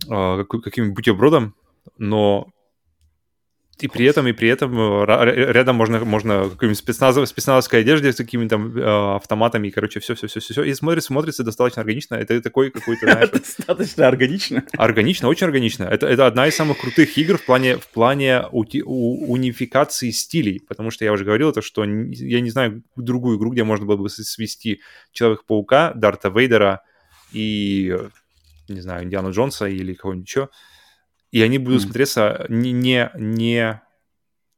э, 0.09 0.45
каким-нибудь 0.45 0.97
бутербродом, 0.97 1.55
но 1.99 2.51
И 3.81 3.89
при 3.89 4.05
этом, 4.07 4.27
и 4.27 4.33
при 4.33 4.49
этом 4.49 4.79
э, 4.79 5.53
рядом 5.53 5.77
можно, 5.77 6.05
можно 6.05 6.49
какой-нибудь 6.51 6.79
спецназов, 6.79 7.29
спецназовской 7.29 7.81
одежде 7.81 8.13
с 8.13 8.17
какими-то 8.17 8.57
э, 8.57 9.17
автоматами, 9.17 9.69
и, 9.69 9.71
короче, 9.71 10.01
все-все-все-все. 10.01 10.63
И 10.65 10.75
смотрится, 10.75 11.09
смотрится 11.09 11.45
достаточно 11.45 11.81
органично. 11.81 12.15
Это 12.15 12.41
такой 12.41 12.71
какой-то, 12.71 13.07
знаешь... 13.11 13.31
Достаточно 13.31 14.07
органично. 14.07 14.65
Органично, 14.77 15.29
очень 15.29 15.47
органично. 15.47 15.85
Это, 15.85 16.07
это 16.07 16.27
одна 16.27 16.47
из 16.47 16.57
самых 16.57 16.79
крутых 16.79 17.17
игр 17.17 17.39
в 17.39 17.45
плане, 17.45 17.77
в 17.77 17.89
плане 17.89 18.45
ути, 18.53 18.83
у, 18.85 19.33
унификации 19.33 20.11
стилей, 20.11 20.61
потому 20.61 20.91
что 20.91 21.05
я 21.05 21.13
уже 21.13 21.25
говорил, 21.25 21.53
то, 21.53 21.63
что 21.63 21.85
я 21.85 22.41
не 22.41 22.51
знаю 22.51 22.83
другую 22.97 23.39
игру, 23.39 23.51
где 23.51 23.65
можно 23.65 23.87
было 23.87 23.97
бы 23.97 24.09
свести 24.09 24.81
Человека-паука, 25.13 25.93
Дарта 25.95 26.29
Вейдера 26.29 26.83
и, 27.33 27.97
не 28.69 28.81
знаю, 28.81 29.05
Индиана 29.05 29.29
Джонса 29.29 29.67
или 29.67 29.95
кого-нибудь 29.95 30.29
еще, 30.29 30.49
и 31.31 31.43
они 31.43 31.59
будут 31.59 31.83
mm. 31.83 31.85
смотреться 31.85 32.47
не, 32.49 32.73
не, 32.73 33.11
не 33.15 33.81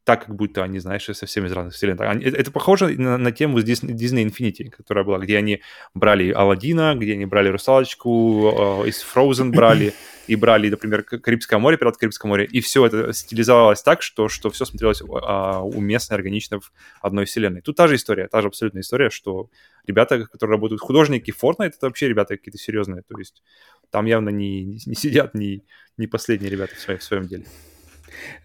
так, 0.04 0.26
как 0.26 0.34
будто 0.34 0.64
они, 0.64 0.80
знаешь, 0.80 1.04
совсем 1.04 1.46
из 1.46 1.52
разных 1.52 1.74
вселенных. 1.74 2.00
Они, 2.08 2.24
это, 2.24 2.36
это 2.36 2.50
похоже 2.50 2.88
на, 2.98 3.18
на 3.18 3.30
тему 3.30 3.60
с 3.60 3.64
Disney, 3.64 3.94
Disney 3.94 4.26
Infinity, 4.26 4.70
которая 4.70 5.04
была, 5.04 5.18
где 5.18 5.36
они 5.36 5.62
брали 5.94 6.32
Алладина, 6.32 6.96
где 6.96 7.12
они 7.12 7.26
брали 7.26 7.48
Русалочку, 7.48 8.82
э, 8.84 8.88
из 8.88 9.04
Frozen 9.04 9.50
брали, 9.54 9.94
и 10.26 10.36
брали, 10.36 10.70
например, 10.70 11.04
Карибское 11.04 11.58
море, 11.58 11.76
Пираты 11.76 11.98
Карибского 11.98 12.30
моря, 12.30 12.44
и 12.44 12.60
все 12.60 12.86
это 12.86 13.12
стилизовалось 13.12 13.82
так, 13.82 14.02
что, 14.02 14.28
что 14.28 14.50
все 14.50 14.64
смотрелось 14.64 15.02
э, 15.02 15.04
уместно 15.04 16.16
органично 16.16 16.58
в 16.58 16.72
одной 17.00 17.24
вселенной. 17.24 17.60
Тут 17.60 17.76
та 17.76 17.86
же 17.86 17.94
история, 17.94 18.26
та 18.28 18.40
же 18.40 18.48
абсолютная 18.48 18.82
история, 18.82 19.10
что 19.10 19.50
ребята, 19.86 20.26
которые 20.26 20.56
работают, 20.56 20.80
художники 20.80 21.32
Fortnite, 21.32 21.74
это 21.76 21.86
вообще 21.86 22.08
ребята 22.08 22.36
какие-то 22.36 22.58
серьезные, 22.58 23.02
то 23.02 23.18
есть 23.18 23.42
там 23.92 24.06
явно 24.06 24.30
не, 24.30 24.64
не 24.64 24.94
сидят 24.96 25.34
не, 25.34 25.62
не 25.96 26.08
последние 26.08 26.50
ребята 26.50 26.74
в, 26.74 26.80
своем, 26.80 26.98
в 26.98 27.04
своем 27.04 27.28
деле. 27.28 27.44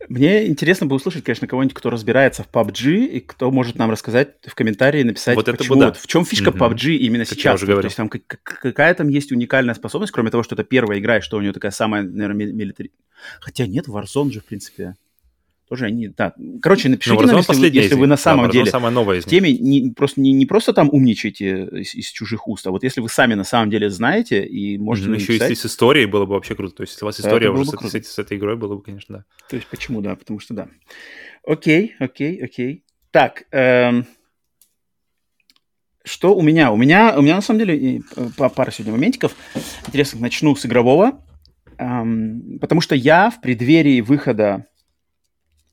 Мне 0.08 0.48
интересно 0.48 0.86
бы 0.86 0.96
услышать, 0.96 1.24
конечно, 1.24 1.48
кого-нибудь, 1.48 1.76
кто 1.76 1.90
разбирается 1.90 2.44
в 2.44 2.50
PUBG, 2.50 3.06
и 3.06 3.20
кто 3.20 3.52
может 3.52 3.78
нам 3.78 3.90
рассказать 3.90 4.36
в 4.46 4.56
комментарии, 4.56 5.04
написать, 5.04 5.36
вот 5.36 5.46
почему, 5.46 5.64
это 5.64 5.74
бы, 5.74 5.80
да. 5.80 5.86
вот, 5.88 5.98
в 5.98 6.08
чем 6.08 6.26
фишка 6.26 6.52
mm-hmm. 6.52 6.72
PUBG 6.72 6.96
именно 6.96 7.26
как 7.26 7.34
сейчас. 7.34 7.62
То 7.62 7.80
есть 7.80 7.98
там 7.98 8.10
какая 8.10 8.94
там 8.94 9.08
есть 9.10 9.32
уникальная 9.32 9.74
способность, 9.74 10.14
кроме 10.14 10.32
того, 10.32 10.44
что 10.44 10.56
это 10.56 10.64
первая 10.64 11.00
игра, 11.00 11.18
и 11.18 11.22
что 11.22 11.38
у 11.38 11.42
нее 11.42 11.54
такая 11.54 11.72
самая, 11.72 12.04
наверное, 12.04 12.48
милитари... 12.48 12.92
Хотя 13.40 13.68
нет, 13.68 13.88
Warzone 13.88 14.32
же, 14.32 14.42
в 14.42 14.46
принципе, 14.46 14.96
тоже 15.67 15.86
они, 15.86 16.08
да. 16.08 16.34
Короче, 16.62 16.88
напишите 16.88 17.19
ну, 17.19 17.27
нам, 17.27 17.38
если, 17.38 17.53
вы, 17.53 17.67
если 17.67 17.95
вы 17.95 18.08
на 18.08 18.15
самом 18.17 18.45
да, 18.45 18.51
деле 18.51 18.71
новая 18.89 19.17
из 19.17 19.25
них. 19.25 19.32
теме 19.32 19.51
не, 19.51 19.91
просто, 19.91 20.21
не, 20.21 20.32
не 20.32 20.45
просто 20.45 20.73
там 20.73 20.89
умничаете 20.91 21.65
из, 21.65 21.93
из 21.93 22.08
чужих 22.08 22.47
уст, 22.47 22.65
а 22.67 22.71
вот 22.71 22.84
если 22.84 23.01
вы 23.01 23.10
сами 23.10 23.34
на 23.34 23.43
самом 23.43 23.69
деле 23.69 23.89
знаете 23.89 24.45
и 24.45 24.77
можете 24.77 25.10
mm-hmm. 25.10 25.15
Еще 25.15 25.34
если 25.34 25.53
с 25.56 25.65
историей 25.65 26.06
было 26.06 26.25
бы 26.25 26.36
вообще 26.36 26.56
круто. 26.56 26.75
То 26.75 26.84
есть 26.84 26.93
если 26.93 27.06
у 27.06 27.08
вас 27.08 27.19
история 27.19 27.49
уже 27.49 27.65
с, 27.65 27.69
с, 27.69 27.91
с, 27.91 28.13
с 28.13 28.19
этой 28.19 28.38
игрой 28.38 28.56
было 28.56 28.75
бы, 28.75 28.82
конечно, 28.82 29.17
да. 29.17 29.25
То 29.49 29.56
есть 29.58 29.67
почему, 29.67 30.01
да, 30.01 30.15
потому 30.15 30.39
что 30.39 30.53
да. 30.53 30.69
Окей, 31.45 31.95
окей, 31.99 32.41
окей. 32.43 32.84
Так, 33.12 33.43
эм... 33.51 34.06
что 36.06 36.36
у 36.36 36.41
меня? 36.41 36.71
У 36.71 36.77
меня, 36.77 37.17
у 37.17 37.21
меня 37.21 37.36
на 37.36 37.41
самом 37.41 37.60
деле 37.60 38.01
э, 38.15 38.30
пара 38.56 38.71
сегодня 38.71 38.93
моментиков. 38.93 39.36
Интересно, 39.86 40.21
начну 40.21 40.56
с 40.56 40.65
игрового. 40.65 41.23
Эм, 41.77 42.58
потому 42.60 42.82
что 42.82 42.95
я 42.95 43.30
в 43.30 43.41
преддверии 43.41 44.01
выхода 44.01 44.67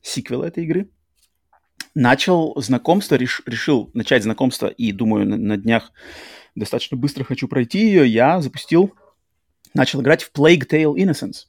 сиквел 0.05 0.43
этой 0.43 0.63
игры. 0.63 0.89
Начал 1.93 2.53
знакомство, 2.57 3.15
реш, 3.15 3.41
решил 3.45 3.89
начать 3.93 4.23
знакомство 4.23 4.67
и 4.67 4.91
думаю, 4.91 5.25
на, 5.25 5.37
на 5.37 5.57
днях 5.57 5.91
достаточно 6.55 6.97
быстро 6.97 7.23
хочу 7.23 7.47
пройти 7.47 7.79
ее. 7.79 8.07
Я 8.07 8.41
запустил, 8.41 8.93
начал 9.73 10.01
играть 10.01 10.23
в 10.23 10.31
Plague 10.31 10.67
Tale 10.69 10.93
Innocence. 10.95 11.47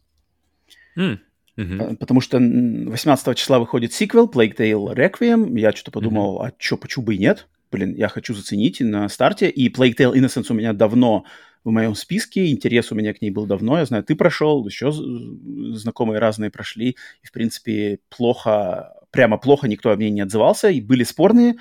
Mm. 0.96 1.18
Mm-hmm. 1.56 1.96
Потому 1.96 2.20
что 2.20 2.38
18 2.38 3.36
числа 3.36 3.58
выходит 3.58 3.92
сиквел 3.92 4.28
Plague 4.28 4.56
Tale 4.56 4.94
Requiem. 4.94 5.58
Я 5.58 5.72
что-то 5.72 5.90
подумал, 5.90 6.40
mm-hmm. 6.40 6.48
а 6.48 6.54
что, 6.58 6.76
почему 6.76 7.06
бы 7.06 7.14
и 7.14 7.18
нет? 7.18 7.48
Блин, 7.72 7.94
я 7.94 8.08
хочу 8.08 8.34
заценить 8.34 8.80
на 8.80 9.08
старте. 9.08 9.50
И 9.50 9.68
Plague 9.72 9.96
Tale 9.96 10.14
Innocence 10.14 10.46
у 10.50 10.54
меня 10.54 10.72
давно 10.72 11.24
в 11.66 11.72
моем 11.72 11.96
списке, 11.96 12.52
интерес 12.52 12.92
у 12.92 12.94
меня 12.94 13.12
к 13.12 13.20
ней 13.20 13.32
был 13.32 13.44
давно, 13.44 13.78
я 13.78 13.84
знаю, 13.86 14.04
ты 14.04 14.14
прошел, 14.14 14.64
еще 14.64 14.92
знакомые 14.92 16.20
разные 16.20 16.48
прошли, 16.48 16.90
и, 16.90 17.26
в 17.26 17.32
принципе, 17.32 17.98
плохо, 18.08 18.94
прямо 19.10 19.36
плохо 19.36 19.66
никто 19.66 19.90
о 19.90 19.96
мне 19.96 20.10
не 20.10 20.20
отзывался, 20.20 20.68
и 20.68 20.80
были 20.80 21.02
спорные, 21.02 21.56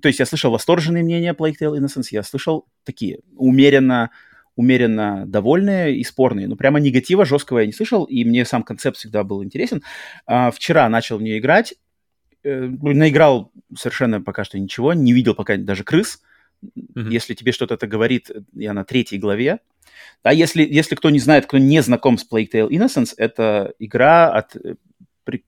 то 0.00 0.08
есть 0.08 0.20
я 0.20 0.24
слышал 0.24 0.50
восторженные 0.50 1.02
мнения 1.02 1.34
Plague 1.34 1.56
Tale 1.60 1.78
Innocence, 1.78 2.08
я 2.12 2.22
слышал 2.22 2.66
такие 2.84 3.20
умеренно, 3.36 4.10
умеренно 4.56 5.24
довольные 5.26 5.98
и 5.98 6.04
спорные, 6.04 6.48
но 6.48 6.56
прямо 6.56 6.80
негатива 6.80 7.26
жесткого 7.26 7.58
я 7.58 7.66
не 7.66 7.72
слышал, 7.72 8.04
и 8.04 8.24
мне 8.24 8.46
сам 8.46 8.62
концепт 8.62 8.96
всегда 8.96 9.22
был 9.22 9.44
интересен. 9.44 9.82
А, 10.24 10.50
вчера 10.50 10.88
начал 10.88 11.18
в 11.18 11.22
нее 11.22 11.38
играть, 11.38 11.74
э, 12.42 12.68
наиграл 12.68 13.52
совершенно 13.76 14.22
пока 14.22 14.44
что 14.44 14.58
ничего, 14.58 14.94
не 14.94 15.12
видел 15.12 15.34
пока 15.34 15.58
даже 15.58 15.84
крыс, 15.84 16.22
Mm-hmm. 16.62 17.10
Если 17.10 17.34
тебе 17.34 17.52
что-то 17.52 17.74
это 17.74 17.86
говорит, 17.86 18.30
я 18.54 18.72
на 18.72 18.84
третьей 18.84 19.18
главе. 19.18 19.60
Да, 20.22 20.30
если, 20.30 20.62
если 20.62 20.94
кто 20.94 21.10
не 21.10 21.18
знает, 21.18 21.46
кто 21.46 21.58
не 21.58 21.80
знаком 21.80 22.18
с 22.18 22.26
Plague 22.28 22.48
Tale 22.52 22.68
Innocence, 22.68 23.14
это 23.16 23.74
игра 23.78 24.32
от, 24.32 24.54
э, 24.56 24.76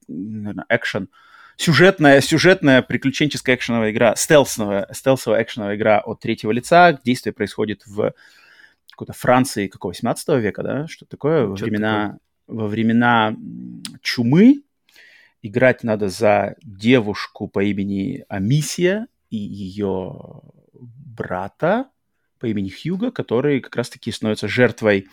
наверное, 0.09 0.67
экшен, 0.69 1.09
сюжетная, 1.57 2.21
сюжетная 2.21 2.83
приключенческая 2.83 3.57
экшеновая 3.57 3.93
игра, 3.93 4.17
стелсовая, 4.17 4.89
стелсовая 4.93 5.43
экшеновая 5.43 5.77
игра 5.77 6.01
от 6.01 6.21
третьего 6.21 6.51
лица. 6.51 6.99
Действие 7.05 7.33
происходит 7.33 7.87
в 7.87 8.15
какой-то 8.91 9.13
Франции 9.13 9.69
какого 9.69 9.91
18 9.91 10.29
века, 10.41 10.63
да, 10.63 10.87
что 10.89 11.05
такое, 11.05 11.47
во 11.47 11.55
времена, 11.55 12.19
такое? 12.47 12.59
во 12.59 12.67
времена 12.69 13.37
чумы. 14.03 14.63
Играть 15.43 15.85
надо 15.85 16.09
за 16.09 16.57
девушку 16.63 17.49
по 17.49 17.63
имени 17.63 18.25
Амисия 18.29 19.09
и 19.29 19.37
ее 19.37 20.41
брата 21.15 21.89
по 22.39 22.47
имени 22.47 22.71
Хьюга, 22.71 23.11
который 23.11 23.61
как 23.61 23.77
раз-таки 23.77 24.11
становится 24.13 24.49
жертвой, 24.49 25.09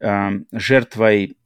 э, 0.00 0.30
жертвой 0.52 1.36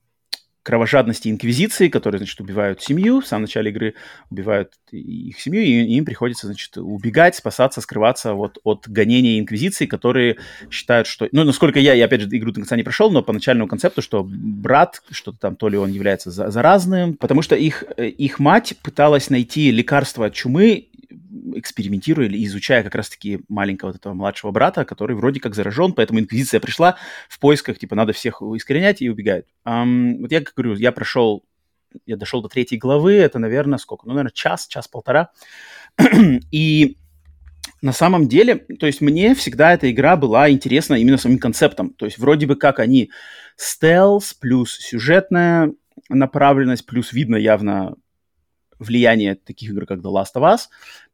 кровожадности 0.69 1.29
Инквизиции, 1.29 1.89
которые, 1.89 2.19
значит, 2.19 2.39
убивают 2.41 2.83
семью, 2.83 3.23
в 3.23 3.27
самом 3.27 3.45
начале 3.45 3.71
игры 3.71 3.95
убивают 4.29 4.75
их 4.91 5.41
семью, 5.41 5.63
и 5.63 5.97
им 5.97 6.05
приходится, 6.05 6.47
значит, 6.47 6.77
убегать, 6.77 7.37
спасаться, 7.37 7.81
скрываться 7.81 8.35
вот 8.35 8.59
от 8.65 8.87
гонения 8.87 9.39
Инквизиции, 9.39 9.87
которые 9.87 10.37
считают, 10.71 11.07
что... 11.07 11.27
Ну, 11.33 11.45
насколько 11.45 11.79
я, 11.79 11.95
я 11.95 12.05
опять 12.05 12.21
же, 12.21 12.29
игру 12.29 12.51
до 12.51 12.61
конца 12.61 12.77
не 12.77 12.83
прошел, 12.83 13.11
но 13.11 13.23
по 13.23 13.33
начальному 13.33 13.67
концепту, 13.67 14.03
что 14.03 14.23
брат, 14.29 15.03
что-то 15.11 15.39
там, 15.39 15.57
то 15.57 15.71
ли 15.71 15.79
он 15.79 15.91
является 15.91 16.31
заразным, 16.31 17.17
потому 17.17 17.41
что 17.41 17.57
их, 17.57 17.85
их 17.97 18.39
мать 18.39 18.75
пыталась 18.83 19.31
найти 19.31 19.71
лекарство 19.71 20.27
от 20.27 20.35
чумы 20.35 20.89
экспериментируя 21.55 22.27
или 22.27 22.45
изучая 22.47 22.83
как 22.83 22.95
раз-таки 22.95 23.41
маленького 23.49 23.91
вот 23.91 23.97
этого 23.97 24.15
младшего 24.15 24.51
брата, 24.51 24.85
который 24.85 25.17
вроде 25.17 25.41
как 25.41 25.55
заражен, 25.55 25.93
поэтому 25.93 26.21
Инквизиция 26.21 26.61
пришла 26.61 26.97
в 27.29 27.39
поисках, 27.39 27.79
типа, 27.79 27.95
надо 27.95 28.13
всех 28.13 28.43
искоренять 28.43 29.03
и 29.03 29.11
убегает. 29.11 29.47
Um, 29.67 30.21
вот 30.21 30.33
я 30.33 30.41
как 30.41 30.55
говорю, 30.55 30.75
я 30.77 30.93
прошел, 30.93 31.45
я 32.07 32.17
дошел 32.17 32.43
до 32.43 32.49
третьей 32.49 32.79
главы, 32.79 33.15
это, 33.15 33.39
наверное, 33.39 33.79
сколько? 33.79 34.07
Ну, 34.07 34.13
наверное, 34.13 34.33
час, 34.33 34.67
час-полтора. 34.67 35.31
и 36.51 36.97
на 37.81 37.93
самом 37.93 38.29
деле, 38.29 38.57
то 38.57 38.87
есть 38.87 39.01
мне 39.01 39.35
всегда 39.35 39.73
эта 39.73 39.91
игра 39.91 40.17
была 40.17 40.51
интересна 40.51 40.95
именно 40.95 41.17
самим 41.17 41.39
концептом. 41.39 41.91
То 41.91 42.07
есть 42.07 42.19
вроде 42.19 42.47
бы 42.47 42.57
как 42.57 42.81
они 42.81 43.11
стелс 43.57 44.35
плюс 44.35 44.77
сюжетная 44.79 45.73
направленность, 46.09 46.87
плюс 46.87 47.13
видно 47.13 47.37
явно 47.37 47.95
влияние 48.79 49.35
таких 49.35 49.71
игр, 49.71 49.87
как 49.87 50.01
The 50.01 50.13
Last 50.13 50.35
of 50.37 50.43
Us, 50.43 50.61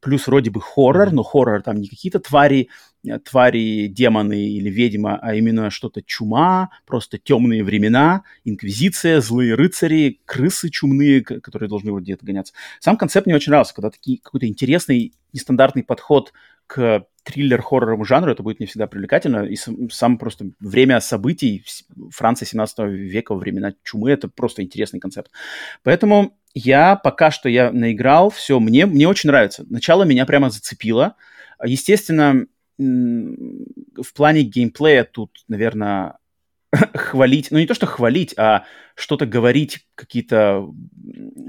плюс 0.00 0.26
вроде 0.26 0.50
бы 0.50 0.60
хоррор, 0.60 1.12
но 1.12 1.22
хоррор 1.22 1.62
там 1.62 1.76
не 1.76 1.88
какие-то 1.88 2.20
твари, 2.20 2.68
э, 3.06 3.18
твари, 3.18 3.86
демоны 3.86 4.48
или 4.48 4.70
ведьма, 4.70 5.18
а 5.20 5.34
именно 5.34 5.70
что-то 5.70 6.02
чума, 6.02 6.70
просто 6.86 7.18
темные 7.18 7.64
времена, 7.64 8.24
инквизиция, 8.44 9.20
злые 9.20 9.54
рыцари, 9.54 10.20
крысы 10.24 10.70
чумные, 10.70 11.22
которые 11.22 11.68
должны 11.68 11.92
вот 11.92 12.02
где-то 12.02 12.24
гоняться. 12.24 12.54
Сам 12.80 12.96
концепт 12.96 13.26
мне 13.26 13.34
очень 13.36 13.50
нравился, 13.50 13.74
когда 13.74 13.90
такие, 13.90 14.18
какой-то 14.18 14.46
интересный, 14.46 15.14
нестандартный 15.32 15.82
подход 15.82 16.32
к 16.66 17.06
триллер-хорроровому 17.24 18.04
жанру, 18.04 18.30
это 18.30 18.42
будет 18.42 18.60
не 18.60 18.66
всегда 18.66 18.86
привлекательно. 18.86 19.44
И 19.44 19.56
сам 19.90 20.18
просто 20.18 20.50
время 20.60 21.00
событий 21.00 21.64
Франции 22.10 22.44
17 22.44 22.78
века 22.80 23.34
времена 23.34 23.74
чумы, 23.82 24.10
это 24.10 24.28
просто 24.28 24.62
интересный 24.62 25.00
концепт. 25.00 25.30
Поэтому 25.82 26.36
я 26.54 26.96
пока 26.96 27.30
что 27.30 27.48
я 27.48 27.72
наиграл, 27.72 28.30
все, 28.30 28.60
мне, 28.60 28.86
мне 28.86 29.08
очень 29.08 29.28
нравится. 29.28 29.64
Начало 29.68 30.04
меня 30.04 30.24
прямо 30.24 30.50
зацепило. 30.50 31.16
Естественно, 31.64 32.46
в 32.78 34.14
плане 34.14 34.42
геймплея 34.42 35.04
тут, 35.04 35.44
наверное, 35.48 36.18
хвалить, 36.94 37.50
ну 37.50 37.58
не 37.58 37.66
то 37.66 37.74
что 37.74 37.86
хвалить, 37.86 38.34
а 38.36 38.64
что-то 38.94 39.26
говорить, 39.26 39.86
какие-то 39.94 40.68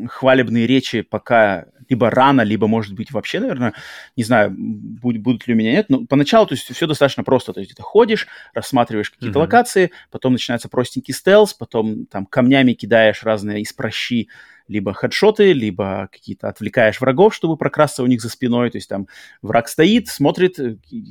хвалебные 0.10 0.68
речи 0.68 1.02
пока 1.02 1.66
либо 1.88 2.10
рано, 2.10 2.42
либо, 2.42 2.68
может 2.68 2.96
быть, 2.96 3.12
вообще, 3.12 3.40
наверное, 3.40 3.74
не 4.16 4.24
знаю, 4.24 4.54
будет, 4.58 5.22
будут 5.22 5.48
ли 5.48 5.54
у 5.54 5.58
меня 5.58 5.72
нет, 5.72 5.86
но 5.90 6.06
поначалу, 6.06 6.48
то 6.48 6.56
есть, 6.56 6.74
все 6.74 6.88
достаточно 6.88 7.24
просто, 7.24 7.54
то 7.54 7.60
есть, 7.60 7.76
ты 7.76 7.82
ходишь, 7.84 8.28
рассматриваешь 8.56 9.12
какие-то 9.12 9.38
mm-hmm. 9.38 9.42
локации, 9.44 9.92
потом 10.10 10.34
начинается 10.34 10.68
простенький 10.68 11.14
стелс, 11.14 11.54
потом 11.54 12.08
там 12.08 12.26
камнями 12.26 12.74
кидаешь 12.74 13.24
разные 13.24 13.62
из 13.62 13.72
прощи, 13.72 14.30
либо 14.68 14.94
хедшоты, 14.94 15.54
либо 15.54 16.10
какие-то 16.12 16.48
отвлекаешь 16.48 17.00
врагов, 17.00 17.36
чтобы 17.36 17.58
прокрасться 17.58 18.04
у 18.04 18.08
них 18.08 18.22
за 18.22 18.30
спиной. 18.30 18.72
То 18.72 18.78
есть 18.78 18.90
там 18.90 19.08
враг 19.42 19.68
стоит, 19.68 20.08
смотрит, 20.08 20.58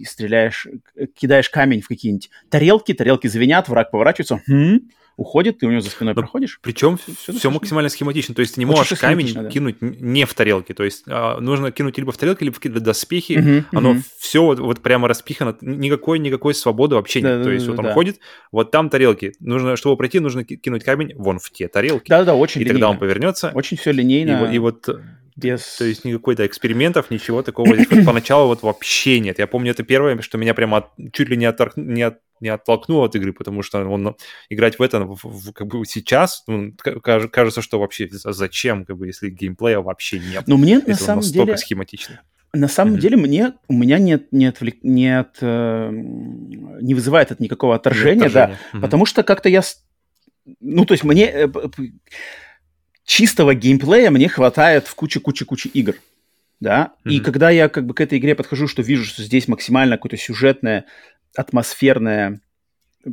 стреляешь, 0.04 0.66
кидаешь 1.14 1.50
камень 1.50 1.80
в 1.80 1.88
какие-нибудь 1.88 2.30
тарелки, 2.50 2.94
тарелки 2.94 3.26
звенят, 3.26 3.68
враг 3.68 3.90
поворачивается, 3.90 4.40
хм, 4.46 4.88
уходит, 5.16 5.58
ты 5.58 5.66
у 5.66 5.70
него 5.70 5.80
за 5.80 5.90
спиной 5.90 6.14
Но 6.14 6.20
проходишь. 6.20 6.58
Причем 6.62 6.98
все, 6.98 7.32
все 7.32 7.50
максимально 7.50 7.88
схематично. 7.88 8.34
То 8.34 8.40
есть 8.40 8.54
ты 8.54 8.60
не 8.60 8.66
можешь 8.66 8.98
камень 8.98 9.32
да. 9.34 9.48
кинуть 9.48 9.80
не 9.80 10.24
в 10.24 10.34
тарелке. 10.34 10.74
То 10.74 10.84
есть 10.84 11.04
а, 11.06 11.40
нужно 11.40 11.70
кинуть 11.72 11.98
либо 11.98 12.12
в 12.12 12.16
тарелке, 12.16 12.44
либо 12.44 12.54
в 12.54 12.58
какие-то 12.58 12.80
доспехи. 12.80 13.38
Угу, 13.38 13.78
Оно 13.78 13.90
угу. 13.92 14.00
все 14.18 14.42
вот, 14.42 14.58
вот 14.58 14.80
прямо 14.80 15.08
распихано. 15.08 15.56
Никакой, 15.60 16.18
никакой 16.18 16.54
свободы 16.54 16.96
вообще 16.96 17.20
нет. 17.22 17.38
Да, 17.38 17.44
То 17.44 17.50
есть 17.50 17.66
да, 17.66 17.72
вот 17.72 17.78
он 17.78 17.84
да. 17.86 17.92
ходит, 17.92 18.20
вот 18.52 18.70
там 18.70 18.90
тарелки. 18.90 19.32
Нужно, 19.40 19.76
чтобы 19.76 19.96
пройти, 19.96 20.20
нужно 20.20 20.44
кинуть 20.44 20.84
камень 20.84 21.12
вон 21.16 21.38
в 21.38 21.50
те 21.50 21.68
тарелки. 21.68 22.08
Да-да, 22.08 22.34
очень 22.34 22.60
И 22.60 22.64
линейно. 22.64 22.78
тогда 22.80 22.90
он 22.90 22.98
повернется. 22.98 23.50
Очень 23.54 23.76
все 23.76 23.92
линейно. 23.92 24.50
И, 24.50 24.56
и 24.56 24.58
вот 24.58 24.88
без... 25.36 25.76
То 25.76 25.84
есть 25.84 26.04
никакой, 26.04 26.36
да, 26.36 26.46
экспериментов, 26.46 27.10
ничего 27.10 27.42
такого 27.42 27.74
здесь 27.74 27.90
вот 27.90 28.04
поначалу 28.06 28.48
вот 28.48 28.62
вообще 28.62 29.18
нет. 29.18 29.38
Я 29.38 29.46
помню, 29.46 29.72
это 29.72 29.82
первое, 29.82 30.20
что 30.20 30.38
меня 30.38 30.54
прямо 30.54 30.78
от, 30.78 30.90
чуть 31.12 31.28
ли 31.28 31.36
не, 31.36 31.46
оттор... 31.46 31.72
не, 31.76 32.02
от... 32.02 32.20
не 32.40 32.48
оттолкнуло 32.48 33.06
от 33.06 33.16
игры, 33.16 33.32
потому 33.32 33.62
что 33.62 33.84
он 33.84 34.16
играть 34.48 34.78
в 34.78 34.82
это 34.82 35.00
в, 35.00 35.18
в, 35.22 35.52
как 35.52 35.66
бы 35.68 35.84
сейчас 35.86 36.44
ну, 36.46 36.72
кажется, 37.02 37.62
что 37.62 37.78
вообще 37.78 38.08
зачем, 38.10 38.84
как 38.84 38.96
бы, 38.96 39.06
если 39.06 39.30
геймплея 39.30 39.80
вообще 39.80 40.18
нет. 40.18 40.44
Но 40.46 40.56
мне 40.56 40.78
на 40.78 40.94
самом 40.94 41.22
деле... 41.22 41.56
схематичный. 41.56 42.18
На 42.52 42.68
самом 42.68 42.94
mm-hmm. 42.94 43.00
деле 43.00 43.16
мне 43.16 43.52
у 43.66 43.72
меня 43.72 43.98
нет 43.98 44.28
нет 44.30 44.58
нет 44.84 45.38
э, 45.40 45.90
не 45.90 46.94
вызывает 46.94 47.32
это 47.32 47.42
никакого 47.42 47.74
отторжения, 47.74 48.26
отторжения. 48.26 48.58
да, 48.72 48.78
mm-hmm. 48.78 48.80
потому 48.80 49.06
что 49.06 49.24
как-то 49.24 49.48
я 49.48 49.62
ну 50.60 50.84
то 50.84 50.94
есть 50.94 51.02
мне 51.02 51.26
э, 51.26 51.48
чистого 53.04 53.54
геймплея 53.54 54.10
мне 54.10 54.28
хватает 54.28 54.86
в 54.86 54.94
куче-куче-куче 54.94 55.68
игр. 55.70 55.96
Да, 56.60 56.92
mm-hmm. 57.04 57.10
и 57.10 57.20
когда 57.20 57.50
я 57.50 57.68
как 57.68 57.84
бы 57.84 57.92
к 57.92 58.00
этой 58.00 58.18
игре 58.18 58.36
подхожу, 58.36 58.68
что 58.68 58.80
вижу, 58.80 59.04
что 59.04 59.22
здесь 59.22 59.48
максимально 59.48 59.96
какое-то 59.96 60.16
сюжетное, 60.16 60.86
атмосферное, 61.36 62.40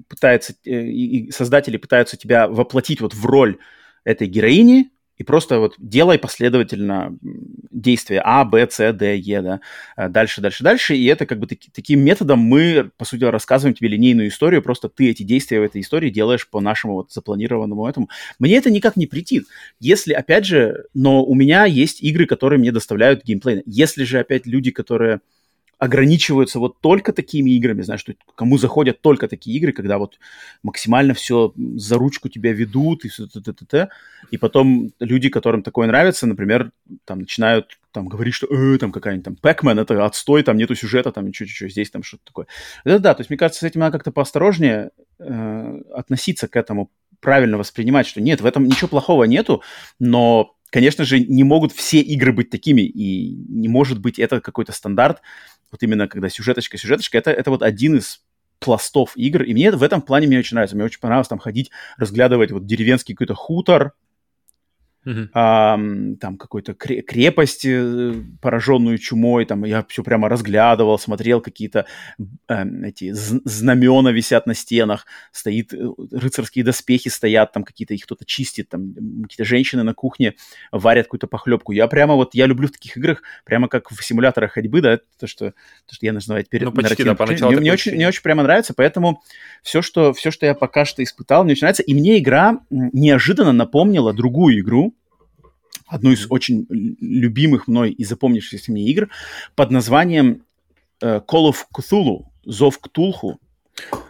пытается, 0.07 0.53
э, 0.65 0.83
и 0.83 1.31
создатели 1.31 1.77
пытаются 1.77 2.17
тебя 2.17 2.47
воплотить 2.47 3.01
вот 3.01 3.13
в 3.13 3.25
роль 3.25 3.57
этой 4.03 4.27
героини, 4.27 4.89
и 5.17 5.23
просто 5.23 5.59
вот 5.59 5.75
делай 5.77 6.17
последовательно 6.17 7.15
действия 7.21 8.21
А, 8.25 8.43
Б, 8.43 8.67
С, 8.67 8.91
Д, 8.91 9.17
Е, 9.17 9.41
да, 9.43 9.61
а 9.95 10.09
дальше, 10.09 10.41
дальше, 10.41 10.63
дальше, 10.63 10.95
и 10.95 11.05
это 11.05 11.27
как 11.27 11.37
бы 11.37 11.45
таки, 11.45 11.69
таким 11.71 11.99
методом 11.99 12.39
мы, 12.39 12.89
по 12.97 13.05
сути, 13.05 13.25
рассказываем 13.25 13.75
тебе 13.75 13.89
линейную 13.89 14.29
историю, 14.29 14.63
просто 14.63 14.89
ты 14.89 15.11
эти 15.11 15.21
действия 15.21 15.59
в 15.59 15.63
этой 15.63 15.81
истории 15.81 16.09
делаешь 16.09 16.49
по 16.49 16.59
нашему 16.59 16.95
вот 16.95 17.11
запланированному 17.11 17.87
этому. 17.87 18.09
Мне 18.39 18.57
это 18.57 18.71
никак 18.71 18.97
не 18.97 19.05
притит. 19.05 19.45
Если, 19.79 20.13
опять 20.13 20.45
же, 20.45 20.85
но 20.95 21.23
у 21.23 21.35
меня 21.35 21.65
есть 21.65 22.01
игры, 22.01 22.25
которые 22.25 22.57
мне 22.57 22.71
доставляют 22.71 23.23
геймплей. 23.23 23.61
Если 23.67 24.05
же, 24.05 24.17
опять, 24.17 24.47
люди, 24.47 24.71
которые 24.71 25.21
ограничиваются 25.81 26.59
вот 26.59 26.79
только 26.79 27.11
такими 27.11 27.49
играми, 27.51 27.81
знаешь, 27.81 28.01
что 28.01 28.13
кому 28.35 28.59
заходят 28.59 29.01
только 29.01 29.27
такие 29.27 29.57
игры, 29.57 29.71
когда 29.71 29.97
вот 29.97 30.19
максимально 30.61 31.15
все 31.15 31.53
за 31.57 31.97
ручку 31.97 32.29
тебя 32.29 32.53
ведут 32.53 33.03
и 33.03 33.09
все 33.09 33.25
т 33.25 33.39
-т 33.39 33.51
-т 33.51 33.65
-т, 33.65 33.87
и 34.29 34.37
потом 34.37 34.91
люди, 34.99 35.29
которым 35.29 35.63
такое 35.63 35.87
нравится, 35.87 36.27
например, 36.27 36.71
там 37.05 37.19
начинают 37.19 37.79
там 37.91 38.07
говорить, 38.07 38.35
что 38.35 38.45
э, 38.45 38.77
там 38.77 38.91
какая-нибудь 38.91 39.25
там 39.25 39.35
Пэкмен, 39.35 39.79
это 39.79 40.05
отстой, 40.05 40.43
там 40.43 40.57
нету 40.57 40.75
сюжета, 40.75 41.11
там 41.11 41.25
ничего-ничего, 41.25 41.69
здесь 41.69 41.89
там 41.89 42.03
что-то 42.03 42.25
такое. 42.25 42.45
Это 42.83 42.99
да, 42.99 43.15
то 43.15 43.21
есть 43.21 43.31
мне 43.31 43.37
кажется, 43.37 43.61
с 43.61 43.63
этим 43.63 43.79
надо 43.79 43.93
как-то 43.93 44.11
поосторожнее 44.11 44.91
э, 45.17 45.81
относиться 45.95 46.47
к 46.47 46.59
этому, 46.59 46.91
правильно 47.19 47.57
воспринимать, 47.57 48.05
что 48.05 48.21
нет, 48.21 48.41
в 48.41 48.45
этом 48.45 48.65
ничего 48.65 48.87
плохого 48.87 49.23
нету, 49.23 49.63
но 49.99 50.55
конечно 50.71 51.05
же, 51.05 51.19
не 51.19 51.43
могут 51.43 51.71
все 51.73 51.99
игры 52.01 52.33
быть 52.33 52.49
такими, 52.49 52.81
и 52.81 53.35
не 53.49 53.67
может 53.67 53.99
быть 53.99 54.19
это 54.19 54.41
какой-то 54.41 54.71
стандарт, 54.71 55.21
вот 55.71 55.83
именно 55.83 56.07
когда 56.07 56.29
сюжеточка, 56.29 56.77
сюжеточка, 56.77 57.17
это, 57.17 57.31
это 57.31 57.49
вот 57.49 57.63
один 57.63 57.97
из 57.97 58.21
пластов 58.59 59.17
игр, 59.17 59.41
и 59.43 59.53
мне 59.53 59.71
в 59.71 59.81
этом 59.81 60.01
плане 60.01 60.27
мне 60.27 60.39
очень 60.39 60.55
нравится. 60.55 60.75
Мне 60.75 60.85
очень 60.85 60.99
понравилось 60.99 61.27
там 61.27 61.39
ходить, 61.39 61.71
разглядывать 61.97 62.51
вот 62.51 62.65
деревенский 62.65 63.15
какой-то 63.15 63.33
хутор, 63.33 63.93
Uh-huh. 65.03 65.29
А, 65.33 65.79
там 66.19 66.37
какой-то 66.37 66.75
крепость, 66.75 67.65
э, 67.65 68.13
пораженную 68.39 68.99
чумой, 68.99 69.45
там 69.45 69.65
я 69.65 69.83
все 69.89 70.03
прямо 70.03 70.29
разглядывал, 70.29 70.99
смотрел 70.99 71.41
какие-то 71.41 71.87
э, 72.47 72.63
эти 72.85 73.11
знамена 73.11 74.11
висят 74.11 74.45
на 74.45 74.53
стенах, 74.53 75.07
стоит 75.31 75.73
э, 75.73 75.77
рыцарские 76.11 76.63
доспехи 76.63 77.09
стоят, 77.09 77.51
там 77.51 77.63
какие-то 77.63 77.95
их 77.95 78.03
кто-то 78.03 78.25
чистит, 78.25 78.69
там 78.69 78.93
какие-то 79.23 79.43
женщины 79.43 79.81
на 79.81 79.95
кухне 79.95 80.35
варят 80.71 81.07
какую-то 81.07 81.25
похлебку. 81.25 81.71
Я 81.71 81.87
прямо 81.87 82.13
вот, 82.13 82.35
я 82.35 82.45
люблю 82.45 82.67
в 82.67 82.71
таких 82.71 82.95
играх, 82.95 83.23
прямо 83.43 83.67
как 83.69 83.89
в 83.89 84.05
симуляторах 84.05 84.51
ходьбы, 84.51 84.81
да, 84.81 84.99
то, 85.19 85.25
что, 85.25 85.51
то, 85.87 85.95
что 85.95 86.05
я 86.05 86.13
называю 86.13 86.43
теперь 86.43 86.63
ну, 86.63 86.71
почти, 86.71 87.03
да, 87.03 87.15
мне, 87.15 87.57
мне, 87.57 87.73
очень, 87.73 87.95
мне 87.95 88.07
очень 88.07 88.21
прямо 88.21 88.43
нравится, 88.43 88.75
поэтому 88.75 89.23
все 89.63 89.81
что, 89.81 90.13
все, 90.13 90.29
что 90.29 90.45
я 90.45 90.53
пока 90.53 90.85
что 90.85 91.01
испытал, 91.01 91.43
мне 91.43 91.53
очень 91.53 91.63
нравится, 91.63 91.81
и 91.81 91.95
мне 91.95 92.19
игра 92.19 92.59
неожиданно 92.69 93.51
напомнила 93.51 94.13
другую 94.13 94.59
игру, 94.59 94.90
одну 95.91 96.11
из 96.11 96.25
очень 96.29 96.65
любимых 96.69 97.67
мной 97.67 97.91
и 97.91 98.03
запомнившихся 98.05 98.71
мне 98.71 98.85
игр 98.85 99.09
под 99.55 99.71
названием 99.71 100.43
э, 101.01 101.19
Call 101.27 101.51
of 101.51 101.57
Cthulhu, 101.75 102.27
Зов 102.45 102.79
Ктулху. 102.79 103.39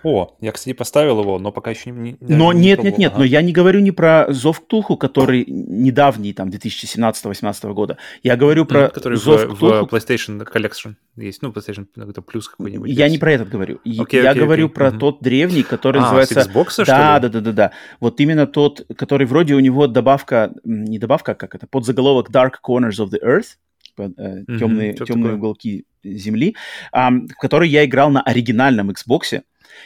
О, 0.04 0.36
я, 0.42 0.52
кстати, 0.52 0.74
поставил 0.74 1.22
его, 1.22 1.38
но 1.40 1.52
пока 1.52 1.70
еще 1.70 1.92
не... 1.92 2.18
но 2.20 2.52
не 2.54 2.62
нет, 2.62 2.84
нет, 2.84 2.98
нет, 2.98 3.12
ага. 3.12 3.20
но 3.20 3.26
я 3.26 3.42
не 3.42 3.54
говорю 3.54 3.80
не 3.80 3.92
про 3.92 4.26
Зов 4.30 4.62
Ктулху, 4.62 4.98
который 4.98 5.46
недавний, 5.48 6.34
там, 6.34 6.50
2017-2018 6.50 7.74
года. 7.74 7.98
Я 8.24 8.36
говорю 8.36 8.66
про 8.66 8.86
mm, 8.86 8.92
который 8.92 9.18
Зов 9.18 9.44
в, 9.44 9.56
Ктулху. 9.56 9.86
в 9.86 9.94
PlayStation 9.94 10.44
Collection 10.52 10.96
есть, 11.16 11.42
ну, 11.42 11.52
PlayStation 11.52 11.88
это 11.96 12.22
плюс 12.22 12.50
какой-нибудь. 12.50 12.90
Я 12.90 13.06
есть. 13.06 13.14
не 13.14 13.20
про 13.20 13.34
этот 13.34 13.50
говорю. 13.50 13.76
Okay, 13.86 14.22
я 14.22 14.34
okay, 14.34 14.40
говорю 14.40 14.68
okay. 14.68 14.70
про 14.70 14.88
mm-hmm. 14.88 14.98
тот 14.98 15.22
древний, 15.22 15.64
который 15.64 16.00
а, 16.00 16.02
называется... 16.02 16.42
с 16.42 16.48
Xbox, 16.48 16.86
да, 16.86 17.20
да, 17.20 17.30
да, 17.30 17.42
да, 17.42 17.52
да. 17.52 17.72
Вот 18.00 18.20
именно 18.20 18.48
тот, 18.48 18.86
который 18.96 19.28
вроде 19.28 19.54
у 19.54 19.60
него 19.60 19.88
добавка, 19.88 20.54
не 20.64 20.98
добавка, 20.98 21.34
а 21.34 21.36
как 21.36 21.54
это, 21.56 21.68
подзаголовок 21.68 22.30
Dark 22.32 22.54
Corners 22.66 22.98
of 23.00 23.10
the 23.12 23.20
Earth, 23.24 23.58
темные, 23.96 24.94
mm-hmm, 24.94 25.06
темные 25.06 25.36
уголки 25.36 25.86
Земли, 26.04 26.56
um, 26.96 27.28
в 27.28 27.36
который 27.36 27.70
я 27.70 27.86
играл 27.86 28.10
на 28.10 28.22
оригинальном 28.22 28.90
Xbox. 28.90 29.44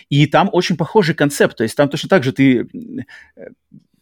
И 0.09 0.27
там 0.27 0.49
очень 0.51 0.77
похожий 0.77 1.15
концепт. 1.15 1.57
То 1.57 1.63
есть 1.63 1.75
там 1.75 1.89
точно 1.89 2.09
так 2.09 2.23
же 2.23 2.31
ты 2.31 2.67
э, 3.35 3.47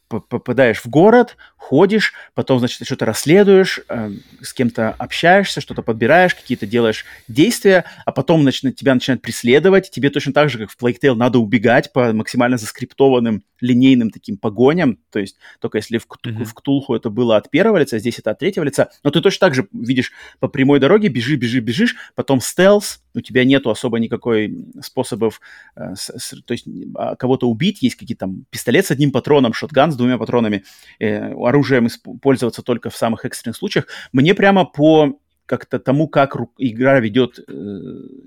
попадаешь 0.07 0.81
в 0.81 0.87
город, 0.87 1.37
ходишь, 1.57 2.13
потом, 2.33 2.59
значит, 2.59 2.85
что-то 2.85 3.05
расследуешь, 3.05 3.79
э, 3.89 4.11
с 4.41 4.53
кем-то 4.53 4.91
общаешься, 4.91 5.61
что-то 5.61 5.81
подбираешь, 5.81 6.35
какие-то 6.35 6.67
делаешь 6.67 7.05
действия, 7.27 7.85
а 8.05 8.11
потом 8.11 8.41
значит, 8.41 8.75
тебя 8.75 8.93
начинают 8.93 9.21
преследовать. 9.21 9.89
Тебе 9.89 10.09
точно 10.09 10.33
так 10.33 10.49
же, 10.49 10.59
как 10.59 10.71
в 10.71 10.77
Plague 10.77 10.97
Tale, 11.01 11.15
надо 11.15 11.39
убегать 11.39 11.91
по 11.93 12.13
максимально 12.13 12.57
заскриптованным 12.57 13.43
линейным 13.63 14.11
таким 14.11 14.37
погоням. 14.37 14.99
То 15.09 15.19
есть 15.19 15.37
только 15.59 15.77
если 15.77 15.97
в, 15.97 16.05
mm-hmm. 16.05 16.43
в 16.43 16.53
Ктулху 16.53 16.95
это 16.95 17.09
было 17.09 17.37
от 17.37 17.49
первого 17.49 17.77
лица, 17.77 17.97
здесь 17.97 18.19
это 18.19 18.31
от 18.31 18.39
третьего 18.39 18.65
лица. 18.65 18.89
Но 19.03 19.09
ты 19.09 19.21
точно 19.21 19.47
так 19.47 19.55
же 19.55 19.67
видишь 19.71 20.11
по 20.39 20.49
прямой 20.49 20.79
дороге, 20.79 21.07
бежишь, 21.07 21.39
бежишь, 21.39 21.63
бежишь, 21.63 21.95
потом 22.13 22.41
стелс, 22.41 23.01
у 23.15 23.21
тебя 23.21 23.45
нету 23.45 23.69
особо 23.69 23.99
никакой 23.99 24.65
способов, 24.81 25.39
э, 25.75 25.95
с, 25.95 26.09
с, 26.09 26.41
то 26.43 26.51
есть 26.51 26.67
а, 26.95 27.15
кого-то 27.15 27.49
убить, 27.49 27.81
есть 27.81 27.95
какие-то 27.95 28.25
там 28.25 28.45
пистолет 28.49 28.85
с 28.85 28.91
одним 28.91 29.11
патроном, 29.11 29.53
шотган 29.53 29.92
с 29.93 29.97
двумя 29.97 30.17
патронами, 30.17 30.63
э, 30.99 31.33
оружием 31.33 31.87
пользоваться 32.21 32.61
только 32.61 32.89
в 32.89 32.97
самых 32.97 33.25
экстренных 33.25 33.55
случаях. 33.57 33.87
Мне 34.11 34.33
прямо 34.33 34.65
по 34.65 35.19
как-то 35.45 35.79
тому, 35.79 36.07
как 36.07 36.37
игра 36.57 36.99
ведет 36.99 37.39
э, 37.39 37.43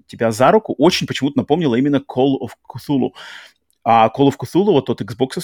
тебя 0.07 0.31
за 0.31 0.50
руку, 0.50 0.74
очень 0.79 1.07
почему-то 1.07 1.38
напомнила 1.38 1.74
именно 1.74 1.96
Call 1.96 2.37
of 2.40 2.50
Cthulhu. 2.68 3.11
А 3.85 4.11
Call 4.16 4.29
of 4.29 4.37
Cthulhu, 4.37 4.72
вот 4.72 4.87
тот 4.87 5.00
Xbox, 5.00 5.38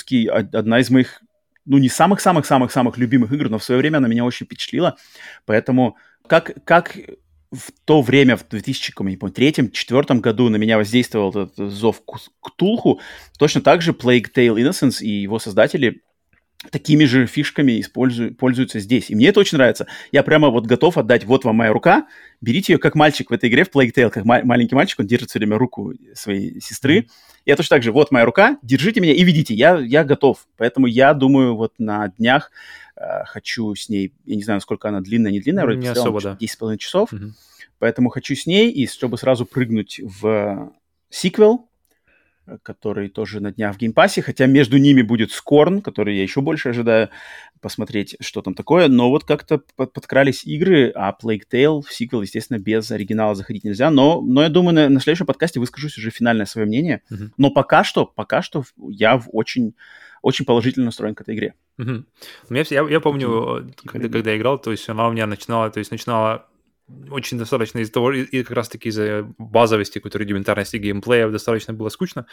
одна 0.53 0.81
из 0.81 0.91
моих, 0.91 1.23
ну, 1.65 1.79
не 1.79 1.89
самых-самых-самых-самых 1.89 2.99
любимых 2.99 3.33
игр, 3.33 3.49
но 3.49 3.59
в 3.59 3.65
свое 3.65 3.79
время 3.81 3.99
она 3.99 4.09
меня 4.09 4.25
очень 4.25 4.47
впечатлила. 4.47 4.97
Поэтому 5.47 5.97
как, 6.27 6.53
как 6.65 6.97
в 7.53 7.71
то 7.85 8.01
время, 8.01 8.37
в 8.37 8.47
2003-2004 8.49 10.21
году 10.21 10.49
на 10.49 10.57
меня 10.57 10.79
воздействовал 10.79 11.31
этот 11.31 11.55
зов 11.71 12.03
Ктулху, 12.41 13.01
точно 13.39 13.61
так 13.61 13.83
же 13.83 13.93
Plague 13.93 14.33
Tale 14.35 14.57
Innocence 14.57 15.03
и 15.03 15.09
его 15.09 15.39
создатели 15.39 16.03
такими 16.71 17.05
же 17.05 17.27
фишками 17.27 17.81
использую, 17.81 18.35
пользуются 18.35 18.79
здесь. 18.79 19.11
И 19.11 19.15
мне 19.15 19.29
это 19.29 19.41
очень 19.41 19.59
нравится. 19.59 19.87
Я 20.13 20.23
прямо 20.23 20.49
вот 20.49 20.67
готов 20.67 20.97
отдать, 20.97 21.25
вот 21.25 21.45
вам 21.45 21.57
моя 21.57 21.73
рука, 21.73 22.07
берите 22.41 22.75
ее 22.75 22.79
как 22.79 22.95
мальчик 22.95 23.31
в 23.31 23.35
этой 23.35 23.49
игре 23.49 23.65
в 23.65 23.71
Plague 23.71 23.93
Tale, 23.93 24.11
как 24.11 24.25
ма- 24.25 24.43
маленький 24.45 24.75
мальчик, 24.75 25.01
он 25.01 25.07
держит 25.07 25.31
все 25.31 25.39
время 25.39 25.59
руку 25.59 25.93
своей 26.15 26.61
сестры. 26.61 27.01
Mm-hmm. 27.01 27.11
Я 27.47 27.57
точно 27.57 27.77
так 27.77 27.83
же, 27.83 27.93
вот 27.93 28.13
моя 28.13 28.25
рука, 28.25 28.59
держите 28.63 29.01
меня 29.01 29.13
и 29.13 29.25
ведите, 29.25 29.55
я, 29.55 29.79
я 29.79 30.05
готов. 30.05 30.47
Поэтому 30.57 30.87
я 30.87 31.15
думаю, 31.15 31.57
вот 31.57 31.75
на 31.79 32.09
днях 32.17 32.53
э, 32.97 33.25
хочу 33.27 33.75
с 33.75 33.89
ней, 33.89 34.13
я 34.25 34.37
не 34.37 34.43
знаю, 34.45 34.59
насколько 34.59 34.89
она 34.89 35.01
длинная, 35.01 35.33
не 35.33 35.41
длинная, 35.41 35.65
вроде 35.65 35.81
не 35.81 35.89
особо, 35.89 36.21
да. 36.21 36.37
10,5 36.41 36.77
часов. 36.79 37.13
Mm-hmm. 37.13 37.31
Поэтому 37.81 38.11
хочу 38.11 38.37
с 38.37 38.47
ней, 38.47 38.71
и 38.71 38.87
чтобы 38.87 39.19
сразу 39.19 39.45
прыгнуть 39.45 40.01
в 40.05 40.73
сиквел, 41.11 41.69
который 42.63 43.09
тоже 43.09 43.41
на 43.41 43.53
днях 43.53 43.75
в 43.75 43.79
Game 43.79 43.96
Pass 43.96 44.14
е, 44.14 44.23
хотя 44.23 44.47
между 44.47 44.79
ними 44.79 45.03
будет 45.03 45.33
Scorn, 45.33 45.81
который 45.81 46.17
я 46.17 46.23
еще 46.23 46.41
больше 46.41 46.71
ожидаю 46.71 47.11
посмотреть, 47.61 48.17
что 48.21 48.43
там 48.43 48.55
такое, 48.55 48.89
но 48.89 49.09
вот 49.09 49.25
как-то 49.25 49.63
подкрались 49.77 50.45
игры, 50.45 50.93
а 50.95 51.13
Plague 51.13 51.43
Tale 51.51 51.83
в 51.83 51.93
сиквел, 51.93 52.23
естественно, 52.23 52.59
без 52.59 52.91
оригинала 52.91 53.35
заходить 53.35 53.65
нельзя, 53.65 53.91
но, 53.91 54.21
но 54.21 54.43
я 54.43 54.49
думаю, 54.49 54.75
на, 54.75 54.89
на 54.89 55.01
следующем 55.01 55.27
подкасте 55.27 55.61
выскажусь 55.61 55.97
уже 55.97 56.11
финальное 56.11 56.47
свое 56.47 56.67
мнение, 56.67 57.03
mm-hmm. 57.11 57.31
но 57.37 57.51
пока 57.51 57.85
что, 57.85 58.05
пока 58.05 58.43
что 58.43 58.65
я 58.77 59.17
в 59.19 59.29
очень 59.33 59.75
очень 60.23 60.45
положительно 60.45 60.87
настроен 60.87 61.17
к 61.17 61.21
этой 61.21 61.35
игре. 61.35 61.55
Угу. 61.79 62.05
Я, 62.51 62.65
я, 62.71 62.89
я 62.89 63.01
помню, 63.01 63.73
когда, 63.85 64.09
когда 64.09 64.31
я 64.31 64.37
играл, 64.37 64.57
то 64.57 64.71
есть 64.71 64.89
она 64.89 65.09
у 65.09 65.13
меня 65.13 65.27
начинала, 65.27 65.69
то 65.69 65.81
есть 65.81 65.91
начинала 65.91 66.47
очень 67.11 67.39
достаточно 67.39 67.79
из-за 67.79 67.93
того, 67.93 68.13
и 68.13 68.43
как 68.43 68.57
раз-таки 68.57 68.89
из-за 68.89 69.33
базовости, 69.39 69.99
какой-то 69.99 70.19
рудиментарности 70.19 70.77
геймплея 70.77 71.29
достаточно 71.29 71.73
было 71.73 71.89
скучно, 71.89 72.27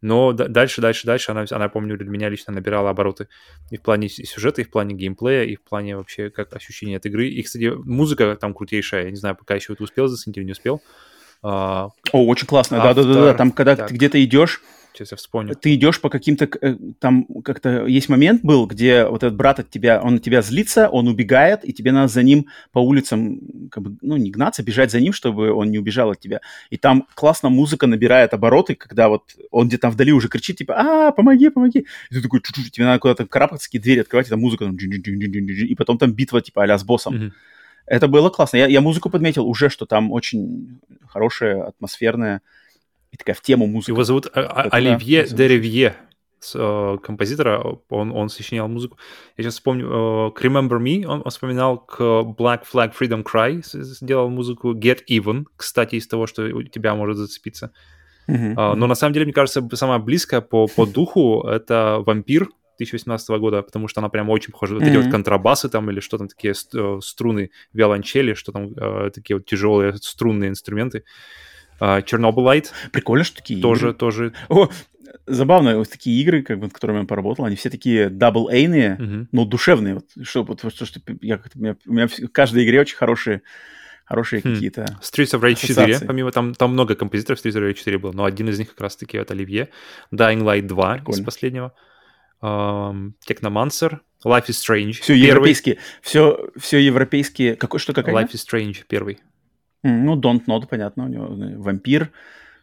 но 0.00 0.32
дальше, 0.32 0.80
дальше, 0.80 1.06
дальше 1.06 1.32
она, 1.32 1.44
она, 1.50 1.68
помню, 1.68 1.98
для 1.98 2.08
меня 2.08 2.28
лично 2.28 2.52
набирала 2.52 2.90
обороты 2.90 3.28
и 3.70 3.76
в 3.76 3.82
плане 3.82 4.08
сюжета, 4.08 4.62
и 4.62 4.64
в 4.64 4.70
плане 4.70 4.94
геймплея, 4.94 5.44
и 5.44 5.56
в 5.56 5.62
плане 5.62 5.96
вообще 5.96 6.30
как 6.30 6.54
ощущения 6.54 6.96
от 6.96 7.06
игры. 7.06 7.28
И, 7.28 7.42
кстати, 7.42 7.72
музыка 7.74 8.36
там 8.40 8.54
крутейшая, 8.54 9.04
я 9.04 9.10
не 9.10 9.16
знаю, 9.16 9.36
пока 9.36 9.54
еще 9.54 9.74
ты 9.74 9.82
успел 9.82 10.06
заценить 10.06 10.36
или 10.38 10.44
не 10.44 10.52
успел. 10.52 10.80
А, 11.42 11.88
О, 12.12 12.26
очень 12.26 12.46
классно, 12.46 12.78
да-да-да, 12.78 13.34
там 13.34 13.50
когда 13.52 13.76
так. 13.76 13.88
ты 13.88 13.94
где-то 13.94 14.22
идешь, 14.22 14.60
Сейчас 14.92 15.12
я 15.12 15.16
вспомню. 15.16 15.54
Ты 15.54 15.74
идешь 15.74 16.00
по 16.00 16.08
каким-то... 16.08 16.48
Э, 16.60 16.76
там 16.98 17.26
как-то 17.44 17.86
есть 17.86 18.08
момент 18.08 18.42
был, 18.42 18.66
где 18.66 19.04
вот 19.04 19.22
этот 19.22 19.36
брат 19.36 19.60
от 19.60 19.70
тебя, 19.70 20.00
он 20.02 20.16
от 20.16 20.22
тебя 20.22 20.42
злится, 20.42 20.88
он 20.88 21.08
убегает, 21.08 21.64
и 21.64 21.72
тебе 21.72 21.92
надо 21.92 22.08
за 22.08 22.22
ним 22.22 22.46
по 22.72 22.78
улицам, 22.80 23.68
как 23.70 23.82
бы, 23.82 23.96
ну, 24.02 24.16
не 24.16 24.30
гнаться, 24.30 24.62
бежать 24.62 24.90
за 24.90 25.00
ним, 25.00 25.12
чтобы 25.12 25.52
он 25.52 25.70
не 25.70 25.78
убежал 25.78 26.10
от 26.10 26.20
тебя. 26.20 26.40
И 26.70 26.76
там 26.76 27.06
классно 27.14 27.48
музыка 27.48 27.86
набирает 27.86 28.34
обороты, 28.34 28.74
когда 28.74 29.08
вот 29.08 29.34
он 29.50 29.68
где-то 29.68 29.90
вдали 29.90 30.12
уже 30.12 30.28
кричит, 30.28 30.58
типа, 30.58 30.74
а, 30.76 31.12
помоги, 31.12 31.48
помоги. 31.50 31.86
И 32.10 32.14
ты 32.14 32.22
такой, 32.22 32.40
чуть-чуть, 32.42 32.72
тебе 32.72 32.86
надо 32.86 32.98
куда-то 32.98 33.26
карабкаться, 33.26 33.68
такие 33.68 33.80
двери 33.80 34.00
открывать, 34.00 34.26
и 34.26 34.30
там 34.30 34.40
музыка, 34.40 34.64
там, 34.64 34.76
и 34.76 35.74
потом 35.74 35.98
там 35.98 36.12
битва, 36.12 36.40
типа, 36.40 36.64
а 36.64 36.78
с 36.78 36.84
боссом. 36.84 37.14
Mm-hmm. 37.14 37.30
Это 37.86 38.06
было 38.06 38.30
классно. 38.30 38.58
Я, 38.58 38.66
я 38.66 38.80
музыку 38.80 39.10
подметил 39.10 39.46
уже, 39.46 39.68
что 39.68 39.84
там 39.84 40.12
очень 40.12 40.80
хорошая, 41.08 41.64
атмосферная, 41.64 42.40
и 43.10 43.16
такая 43.16 43.34
в 43.34 43.40
тему 43.40 43.66
музыки. 43.66 43.90
Его 43.90 44.04
зовут 44.04 44.26
а, 44.32 44.40
а, 44.40 44.68
Оливье 44.70 45.26
Деревье, 45.26 45.96
э, 46.54 46.98
композитора, 47.02 47.78
он, 47.88 48.12
он 48.12 48.28
сочинял 48.28 48.68
музыку. 48.68 48.98
Я 49.36 49.44
сейчас 49.44 49.54
вспомню, 49.54 49.86
э, 49.86 50.30
к 50.32 50.44
Remember 50.44 50.78
Me 50.78 51.04
он, 51.04 51.22
вспоминал, 51.28 51.78
к 51.78 52.00
Black 52.00 52.62
Flag 52.72 52.92
Freedom 52.98 53.24
Cry 53.24 53.62
сделал 53.62 54.28
музыку, 54.30 54.74
Get 54.74 55.00
Even, 55.08 55.44
кстати, 55.56 55.96
из 55.96 56.06
того, 56.06 56.26
что 56.26 56.42
у 56.42 56.62
тебя 56.62 56.94
может 56.94 57.16
зацепиться. 57.16 57.72
Uh-huh. 58.28 58.74
Но 58.76 58.86
на 58.86 58.94
самом 58.94 59.12
деле, 59.12 59.24
мне 59.24 59.32
кажется, 59.32 59.66
самая 59.74 59.98
близкая 59.98 60.40
по, 60.40 60.68
по 60.68 60.86
духу— 60.86 61.42
это 61.48 62.02
«Вампир», 62.06 62.48
2018 62.80 63.28
года, 63.38 63.62
потому 63.62 63.88
что 63.88 64.00
она 64.00 64.08
прям 64.08 64.30
очень 64.30 64.52
похожа. 64.52 64.74
Вот 64.74 64.82
mm-hmm. 64.82 64.88
эти 64.88 64.96
вот 64.96 65.10
контрабасы 65.10 65.68
там 65.68 65.90
или 65.90 66.00
что 66.00 66.18
там, 66.18 66.28
такие 66.28 66.54
струны 66.54 67.50
виолончели, 67.72 68.34
что 68.34 68.52
там 68.52 68.72
э, 68.74 69.10
такие 69.10 69.36
вот 69.36 69.46
тяжелые 69.46 69.96
струнные 69.96 70.48
инструменты. 70.48 71.04
Chernobylite. 71.80 72.66
Uh, 72.66 72.90
Прикольно, 72.90 73.24
что 73.24 73.36
такие 73.36 73.60
Тоже, 73.60 73.88
игры. 73.88 73.94
тоже. 73.94 74.32
О, 74.48 74.68
забавно, 75.26 75.78
вот 75.78 75.90
такие 75.90 76.20
игры, 76.20 76.42
как 76.42 76.58
бы, 76.58 76.64
над 76.64 76.72
которыми 76.72 76.98
я 77.00 77.04
поработал, 77.04 77.44
они 77.44 77.56
все 77.56 77.70
такие 77.70 78.08
double 78.08 78.48
A 78.50 78.58
йные, 78.58 78.96
uh-huh. 78.98 79.26
но 79.32 79.44
душевные. 79.44 79.94
Вот, 79.94 80.06
что, 80.22 80.44
вот, 80.44 80.60
что, 80.72 80.84
что 80.84 81.00
я, 81.20 81.40
у, 81.54 81.58
меня, 81.58 81.76
у 81.86 81.92
меня 81.92 82.08
в 82.08 82.28
каждой 82.28 82.64
игре 82.64 82.80
очень 82.80 82.96
хорошие 82.96 83.42
хорошие 84.04 84.42
хм. 84.42 84.54
какие-то 84.54 84.98
Streets 85.00 85.38
of 85.38 85.40
Rage 85.40 85.66
4, 85.66 86.00
помимо 86.00 86.32
там, 86.32 86.52
там 86.54 86.72
много 86.72 86.96
композиторов 86.96 87.44
Streets 87.44 87.54
of 87.54 87.70
Rage 87.70 87.74
4 87.74 87.98
было, 87.98 88.12
но 88.12 88.24
один 88.24 88.48
из 88.48 88.58
них 88.58 88.70
как 88.70 88.80
раз-таки 88.80 89.16
это 89.16 89.34
Оливье. 89.34 89.68
Dying 90.12 90.42
Light 90.42 90.62
2 90.62 90.94
Прикольно. 90.94 91.20
из 91.20 91.24
последнего. 91.24 91.72
Um, 92.42 93.12
Technomancer. 93.24 94.00
Life 94.24 94.46
is 94.46 94.58
Strange. 94.58 94.92
Все 95.00 95.14
первый. 95.14 95.28
европейские. 95.28 95.78
Все, 96.02 96.50
все 96.58 96.78
европейские. 96.78 97.54
Какой, 97.54 97.78
что 97.78 97.92
какая? 97.92 98.14
Life 98.14 98.32
is 98.32 98.44
Strange 98.44 98.78
первый. 98.88 99.20
Ну, 99.82 100.18
Don't 100.18 100.44
Nod, 100.46 100.66
понятно, 100.68 101.04
у 101.04 101.08
него 101.08 101.28
вампир. 101.62 102.10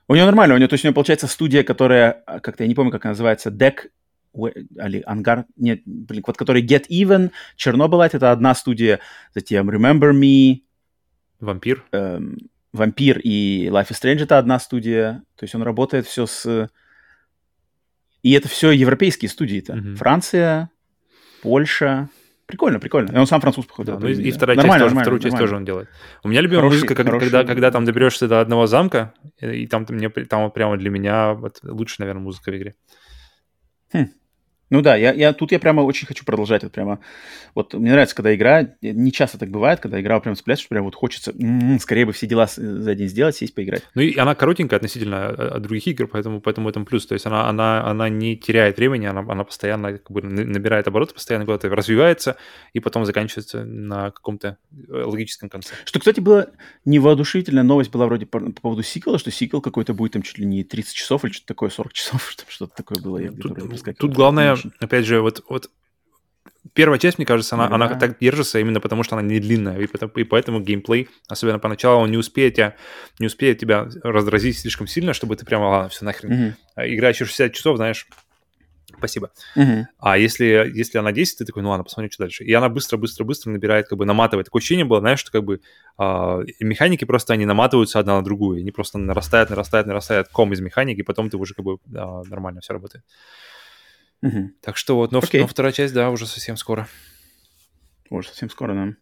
У 0.07 0.15
него 0.15 0.25
нормально, 0.25 0.55
у 0.55 0.57
него, 0.57 0.69
то 0.69 0.75
есть 0.75 0.85
у 0.85 0.87
него 0.87 0.95
получается 0.95 1.27
студия, 1.27 1.63
которая, 1.63 2.23
а, 2.25 2.39
как-то 2.39 2.63
я 2.63 2.67
не 2.67 2.75
помню, 2.75 2.91
как 2.91 3.05
она 3.05 3.11
называется, 3.11 3.49
Deck 3.49 3.89
или 4.33 5.03
Ангар, 5.05 5.45
нет, 5.55 5.81
блин, 5.85 6.23
вот 6.25 6.37
который 6.37 6.63
Get 6.63 6.85
Even, 6.89 7.31
Чернобыль, 7.55 8.07
это 8.11 8.31
одна 8.31 8.53
студия, 8.55 8.99
затем 9.33 9.69
Remember 9.69 10.13
Me. 10.13 10.61
Вампир. 11.39 11.83
Эм, 11.91 12.37
Вампир 12.71 13.19
и 13.19 13.67
Life 13.67 13.89
is 13.89 14.01
Strange 14.01 14.23
это 14.23 14.37
одна 14.37 14.59
студия, 14.59 15.23
то 15.35 15.43
есть 15.43 15.55
он 15.55 15.63
работает 15.63 16.05
все 16.05 16.25
с... 16.25 16.69
И 18.23 18.31
это 18.31 18.47
все 18.47 18.71
европейские 18.71 19.29
студии-то. 19.29 19.73
Mm-hmm. 19.73 19.95
Франция, 19.95 20.69
Польша, 21.41 22.09
Прикольно, 22.47 22.79
прикольно. 22.79 23.11
И 23.11 23.17
он 23.17 23.27
сам 23.27 23.41
француз, 23.41 23.65
походу. 23.65 23.91
Да, 23.91 23.99
ну 23.99 24.07
и, 24.07 24.13
и 24.13 24.31
вторая 24.31 24.55
нормально, 24.55 24.85
часть 24.85 24.93
тоже, 24.93 25.01
вторую 25.01 25.19
часть 25.19 25.37
тоже 25.37 25.55
он 25.57 25.65
делает. 25.65 25.89
У 26.23 26.29
меня 26.29 26.39
любимая 26.39 26.61
хороший, 26.61 26.75
музыка, 26.75 26.95
как, 26.95 27.05
хороший... 27.05 27.29
когда, 27.29 27.43
когда 27.43 27.71
там 27.71 27.83
доберешься 27.83 28.29
до 28.29 28.39
одного 28.39 28.67
замка, 28.67 29.13
и 29.41 29.67
там, 29.67 29.85
мне, 29.89 30.09
там 30.09 30.49
прямо 30.51 30.77
для 30.77 30.89
меня 30.89 31.33
вот, 31.33 31.59
лучше, 31.63 31.95
наверное, 31.99 32.21
музыка 32.21 32.51
в 32.51 32.55
игре. 32.55 32.75
Хм. 33.91 34.07
Ну 34.69 34.81
да, 34.81 34.95
я, 34.95 35.13
я 35.13 35.31
тут 35.33 35.51
я 35.51 35.59
прямо 35.59 35.81
очень 35.81 36.05
хочу 36.07 36.25
продолжать 36.25 36.63
это 36.63 36.71
прямо. 36.71 36.99
Вот 37.55 37.73
мне 37.73 37.91
нравится, 37.91 38.15
когда 38.15 38.35
игра, 38.35 38.69
не 38.81 39.11
часто 39.11 39.37
так 39.37 39.49
бывает, 39.49 39.79
когда 39.79 39.99
игра 40.01 40.19
прям 40.19 40.35
цепляется, 40.35 40.63
что 40.63 40.69
прям 40.69 40.83
вот 40.83 40.95
хочется 40.95 41.31
м-м, 41.31 41.79
скорее 41.79 42.05
бы 42.05 42.11
все 42.11 42.27
дела 42.27 42.47
за 42.47 42.93
день 42.93 43.07
сделать, 43.07 43.35
сесть 43.35 43.55
поиграть. 43.55 43.83
Ну 43.95 44.01
и 44.01 44.17
она 44.17 44.35
коротенькая 44.35 44.77
относительно 44.77 45.33
э, 45.37 45.47
от 45.55 45.61
других 45.61 45.87
игр, 45.87 46.07
поэтому, 46.07 46.41
поэтому 46.41 46.69
этом 46.69 46.85
плюс. 46.85 47.05
То 47.05 47.13
есть 47.13 47.25
она, 47.25 47.47
она, 47.47 47.85
она 47.85 48.09
не 48.09 48.35
теряет 48.35 48.77
времени, 48.77 49.05
она, 49.05 49.21
она 49.21 49.43
постоянно 49.45 49.93
как 49.93 50.11
бы 50.11 50.21
набирает 50.21 50.87
обороты, 50.87 51.13
постоянно 51.13 51.45
куда-то 51.45 51.69
развивается 51.69 52.35
и 52.73 52.79
потом 52.79 53.05
заканчивается 53.05 53.63
на 53.63 54.11
каком-то 54.11 54.57
э, 54.89 55.03
логическом 55.03 55.49
конце. 55.49 55.73
Что, 55.85 55.99
кстати, 55.99 56.19
было 56.19 56.49
невоодушевительная 56.83 57.63
новость 57.63 57.91
была 57.91 58.05
вроде 58.05 58.25
по, 58.25 58.39
по 58.39 58.61
поводу 58.61 58.83
сиквела, 58.83 59.17
что 59.17 59.31
сиквел 59.31 59.61
какой-то 59.61 59.93
будет 59.93 60.11
там 60.11 60.23
чуть 60.23 60.37
ли 60.37 60.45
не 60.45 60.63
30 60.63 60.93
часов 60.93 61.23
или 61.23 61.31
что-то 61.31 61.47
такое, 61.47 61.69
40 61.69 61.93
часов, 61.93 62.33
что-то 62.47 62.75
такое 62.75 63.01
было. 63.01 63.17
Я 63.17 63.31
тут, 63.31 63.97
тут 63.97 64.13
главное 64.13 64.56
опять 64.79 65.05
же, 65.05 65.21
вот, 65.21 65.43
вот 65.49 65.69
первая 66.73 66.99
часть, 66.99 67.17
мне 67.17 67.25
кажется, 67.25 67.55
она, 67.55 67.67
да. 67.67 67.75
она 67.75 67.95
так 67.95 68.19
держится 68.19 68.59
именно 68.59 68.79
потому, 68.79 69.03
что 69.03 69.15
она 69.15 69.27
не 69.27 69.39
длинная, 69.39 69.79
и, 69.79 69.85
и 69.85 70.23
поэтому 70.23 70.59
геймплей, 70.59 71.09
особенно 71.27 71.59
поначалу, 71.59 72.01
он 72.01 72.11
не 72.11 72.17
успеет, 72.17 72.55
тебя, 72.55 72.75
не 73.19 73.27
успеет 73.27 73.59
тебя 73.59 73.87
раздразить 74.03 74.59
слишком 74.59 74.87
сильно, 74.87 75.13
чтобы 75.13 75.35
ты 75.35 75.45
прямо, 75.45 75.69
ладно, 75.69 75.89
все 75.89 76.05
нахрен. 76.05 76.31
Mm-hmm. 76.31 76.95
Игра 76.95 77.09
еще 77.09 77.25
60 77.25 77.53
часов, 77.53 77.77
знаешь, 77.77 78.07
спасибо. 78.97 79.31
Mm-hmm. 79.55 79.83
А 79.99 80.17
если, 80.17 80.71
если 80.73 80.97
она 80.97 81.11
10, 81.11 81.39
ты 81.39 81.45
такой, 81.45 81.63
ну 81.63 81.69
ладно, 81.69 81.83
посмотрим, 81.83 82.11
что 82.11 82.23
дальше. 82.23 82.43
И 82.43 82.53
она 82.53 82.69
быстро-быстро-быстро 82.69 83.51
набирает, 83.51 83.87
как 83.87 83.97
бы 83.97 84.05
наматывает. 84.05 84.45
Такое 84.45 84.59
ощущение 84.59 84.85
было, 84.85 84.99
знаешь, 84.99 85.19
что 85.19 85.31
как 85.31 85.43
бы 85.43 85.61
э, 85.99 86.43
механики 86.59 87.05
просто, 87.05 87.33
они 87.33 87.45
наматываются 87.45 87.99
одна 87.99 88.17
на 88.17 88.23
другую, 88.23 88.59
они 88.59 88.71
просто 88.71 88.97
нарастают, 88.97 89.49
нарастают, 89.49 89.87
нарастают 89.87 90.27
ком 90.29 90.53
из 90.53 90.61
механики, 90.61 90.99
и 90.99 91.03
потом 91.03 91.29
ты 91.29 91.37
уже 91.37 91.53
как 91.53 91.65
бы 91.65 91.75
э, 91.75 91.77
нормально 92.29 92.61
все 92.61 92.73
работает. 92.73 93.03
Угу. 94.21 94.51
Так 94.61 94.77
что 94.77 94.95
вот, 94.95 95.11
но, 95.11 95.19
okay. 95.19 95.41
но 95.41 95.47
вторая 95.47 95.71
часть, 95.71 95.93
да, 95.93 96.09
уже 96.09 96.25
совсем 96.25 96.57
скоро. 96.57 96.87
Уже 98.09 98.29
совсем 98.29 98.49
скоро, 98.49 98.73
да. 98.73 98.95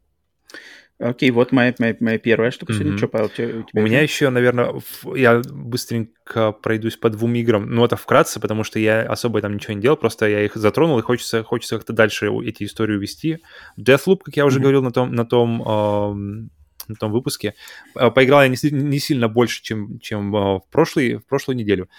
Окей, 0.97 1.30
вот 1.32 1.51
моя, 1.51 1.76
моя, 1.78 1.95
моя 1.99 2.18
первая 2.18 2.51
штука 2.51 2.72
mm-hmm. 2.72 2.78
сегодня. 2.78 2.97
Что, 2.97 3.07
Павел, 3.09 3.26
у 3.26 3.30
тебя? 3.30 3.66
У 3.74 3.82
меня 3.82 4.01
еще, 4.01 4.30
наверное, 4.30 4.82
я 5.13 5.41
быстренько 5.51 6.53
пройдусь 6.53 6.95
по 6.95 7.09
двум 7.09 7.36
играм. 7.36 7.70
Ну, 7.70 7.84
это 7.84 7.97
вкратце, 7.97 8.39
потому 8.39 8.63
что 8.63 8.80
я 8.80 9.01
особо 9.01 9.41
там 9.41 9.55
ничего 9.55 9.74
не 9.74 9.82
делал, 9.82 9.97
просто 9.97 10.28
я 10.28 10.45
их 10.45 10.55
затронул, 10.55 10.97
и 10.97 11.01
хочется, 11.01 11.43
хочется 11.43 11.76
как-то 11.76 11.91
дальше 11.91 12.32
эти 12.45 12.63
истории 12.63 12.97
вести. 12.97 13.39
Deathloop, 13.78 14.20
как 14.24 14.38
я 14.38 14.45
уже 14.45 14.59
mm-hmm. 14.59 14.61
говорил 14.61 14.84
на 14.84 14.91
том, 14.91 15.11
на 15.11 15.26
том, 15.26 15.61
э, 15.61 16.47
на 16.88 16.95
том 16.97 17.11
выпуске, 17.11 17.55
э, 17.95 18.09
поиграл 18.11 18.43
я 18.43 18.47
не, 18.47 18.57
не 18.72 18.99
сильно 18.99 19.28
больше, 19.28 19.63
чем, 19.63 19.99
чем 19.99 20.34
э, 20.34 20.39
в, 20.59 20.63
прошлый, 20.72 21.16
в 21.16 21.26
прошлую 21.26 21.57
неделю. 21.57 21.89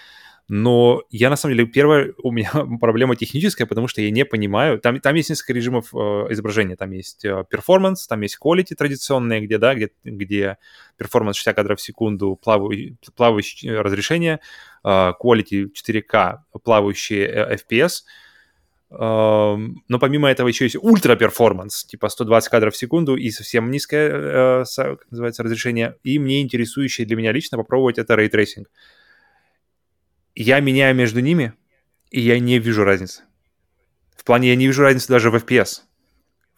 Но 0.49 1.03
я, 1.09 1.29
на 1.29 1.35
самом 1.35 1.55
деле, 1.55 1.67
первая 1.67 2.13
у 2.23 2.31
меня 2.31 2.51
проблема 2.79 3.15
техническая, 3.15 3.67
потому 3.67 3.87
что 3.87 4.01
я 4.01 4.11
не 4.11 4.23
понимаю. 4.23 4.79
Там, 4.79 4.99
там 5.01 5.15
есть 5.15 5.29
несколько 5.29 5.53
режимов 5.53 5.93
э, 5.93 5.97
изображения. 6.29 6.77
Там 6.77 6.91
есть 6.91 7.23
перформанс, 7.49 8.05
э, 8.05 8.09
там 8.09 8.21
есть 8.21 8.37
quality 8.41 8.75
традиционные, 8.75 9.41
где, 9.41 9.57
да, 9.57 9.75
где, 9.75 9.91
где 10.05 10.57
performance 10.97 11.35
60 11.35 11.55
кадров 11.55 11.79
в 11.79 11.81
секунду, 11.81 12.39
плавающее, 12.41 12.97
плавающее 13.15 13.81
разрешение, 13.81 14.39
э, 14.85 14.87
quality 15.21 15.67
4К, 15.73 16.37
плавающие 16.63 17.27
FPS. 17.55 18.03
но 18.89 19.99
помимо 19.99 20.29
этого 20.29 20.47
еще 20.47 20.63
есть 20.63 20.77
ultra 20.77 21.08
performance, 21.08 21.83
типа 21.83 22.07
120 22.07 22.49
кадров 22.49 22.73
в 22.73 22.77
секунду 22.77 23.17
и 23.17 23.31
совсем 23.31 23.69
низкое, 23.69 24.63
как 24.63 25.11
называется, 25.11 25.43
разрешение. 25.43 25.97
И 26.05 26.19
мне 26.19 26.41
интересующее 26.41 27.05
для 27.05 27.17
меня 27.17 27.33
лично 27.33 27.57
попробовать 27.57 27.97
это 27.97 28.15
ray 28.15 28.30
tracing. 28.30 28.69
Я 30.43 30.59
меняю 30.59 30.95
между 30.95 31.19
ними, 31.19 31.53
и 32.11 32.21
я 32.21 32.39
не 32.39 32.59
вижу 32.59 32.83
разницы. 32.83 33.23
В 34.15 34.23
плане 34.23 34.49
я 34.49 34.55
не 34.55 34.67
вижу 34.67 34.83
разницы 34.83 35.07
даже 35.09 35.31
в 35.31 35.35
FPS 35.35 35.81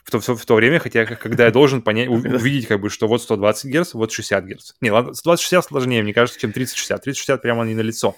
в 0.09 0.25
то, 0.25 0.35
в 0.35 0.45
то 0.45 0.55
время, 0.55 0.79
хотя 0.79 1.05
когда 1.05 1.45
я 1.45 1.51
должен 1.51 1.81
понять, 1.81 2.07
увидеть, 2.09 2.67
как 2.67 2.81
бы, 2.81 2.89
что 2.89 3.07
вот 3.07 3.21
120 3.21 3.71
Гц, 3.71 3.93
вот 3.93 4.11
60 4.11 4.45
Гц. 4.45 4.73
Не, 4.81 4.91
ладно, 4.91 5.11
120-60 5.11 5.61
сложнее, 5.61 6.03
мне 6.03 6.13
кажется, 6.13 6.39
чем 6.39 6.51
30-60. 6.51 6.99
30-60 7.05 7.37
прямо 7.39 7.63
они 7.63 7.75
на 7.75 7.81
лицо. 7.81 8.15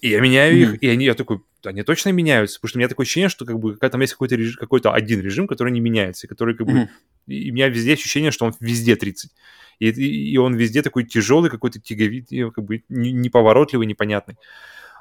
И 0.00 0.10
я 0.10 0.20
меняю 0.20 0.60
их, 0.60 0.82
и 0.82 0.88
они, 0.88 1.04
я 1.06 1.14
такой, 1.14 1.40
они 1.64 1.82
точно 1.82 2.10
меняются, 2.10 2.58
потому 2.58 2.68
что 2.68 2.78
у 2.78 2.80
меня 2.80 2.88
такое 2.88 3.04
ощущение, 3.04 3.28
что 3.28 3.44
как 3.44 3.58
бы 3.58 3.76
там 3.76 4.00
есть 4.00 4.12
какой-то, 4.12 4.36
режим, 4.36 4.56
какой-то 4.58 4.92
один 4.92 5.20
режим, 5.20 5.46
который 5.46 5.72
не 5.72 5.80
меняется, 5.80 6.28
который 6.28 6.54
как 6.54 6.66
бы... 6.66 6.88
И 7.26 7.50
у 7.50 7.54
меня 7.54 7.68
везде 7.68 7.94
ощущение, 7.94 8.30
что 8.30 8.46
он 8.46 8.54
везде 8.60 8.96
30. 8.96 9.30
И, 9.78 9.88
и, 9.88 10.32
и 10.32 10.36
он 10.36 10.54
везде 10.54 10.82
такой 10.82 11.04
тяжелый, 11.04 11.50
какой-то 11.50 11.80
тяговитый, 11.80 12.50
как 12.50 12.64
бы 12.64 12.82
неповоротливый, 12.88 13.86
непонятный. 13.86 14.36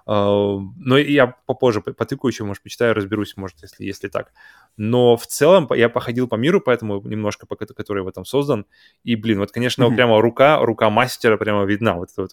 Но 0.09 0.97
я 0.97 1.35
попозже 1.45 1.81
потыкаю 1.81 2.31
еще, 2.31 2.43
может, 2.43 2.63
почитаю, 2.63 2.95
разберусь, 2.95 3.37
может, 3.37 3.61
если, 3.61 3.85
если 3.85 4.07
так. 4.07 4.31
Но 4.75 5.15
в 5.15 5.27
целом 5.27 5.67
я 5.75 5.87
походил 5.87 6.27
по 6.27 6.33
миру, 6.33 6.61
поэтому 6.61 6.99
немножко, 7.07 7.45
который 7.45 8.01
в 8.01 8.07
этом 8.07 8.25
создан. 8.25 8.65
И, 9.03 9.15
блин, 9.15 9.37
вот, 9.37 9.51
конечно, 9.51 9.83
mm-hmm. 9.83 9.95
прямо 9.95 10.19
рука, 10.19 10.57
рука 10.65 10.89
мастера 10.89 11.37
прямо 11.37 11.63
видна. 11.65 11.93
Вот, 11.93 12.09
вот 12.17 12.31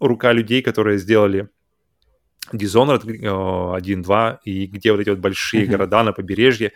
рука 0.00 0.32
людей, 0.32 0.62
которые 0.62 0.96
сделали 0.96 1.50
Dishonored 2.50 3.76
1, 3.76 4.02
2, 4.02 4.40
и 4.46 4.66
где 4.66 4.92
вот 4.92 5.00
эти 5.02 5.10
вот 5.10 5.18
большие 5.18 5.64
mm-hmm. 5.64 5.70
города 5.70 6.02
на 6.02 6.12
побережье, 6.14 6.72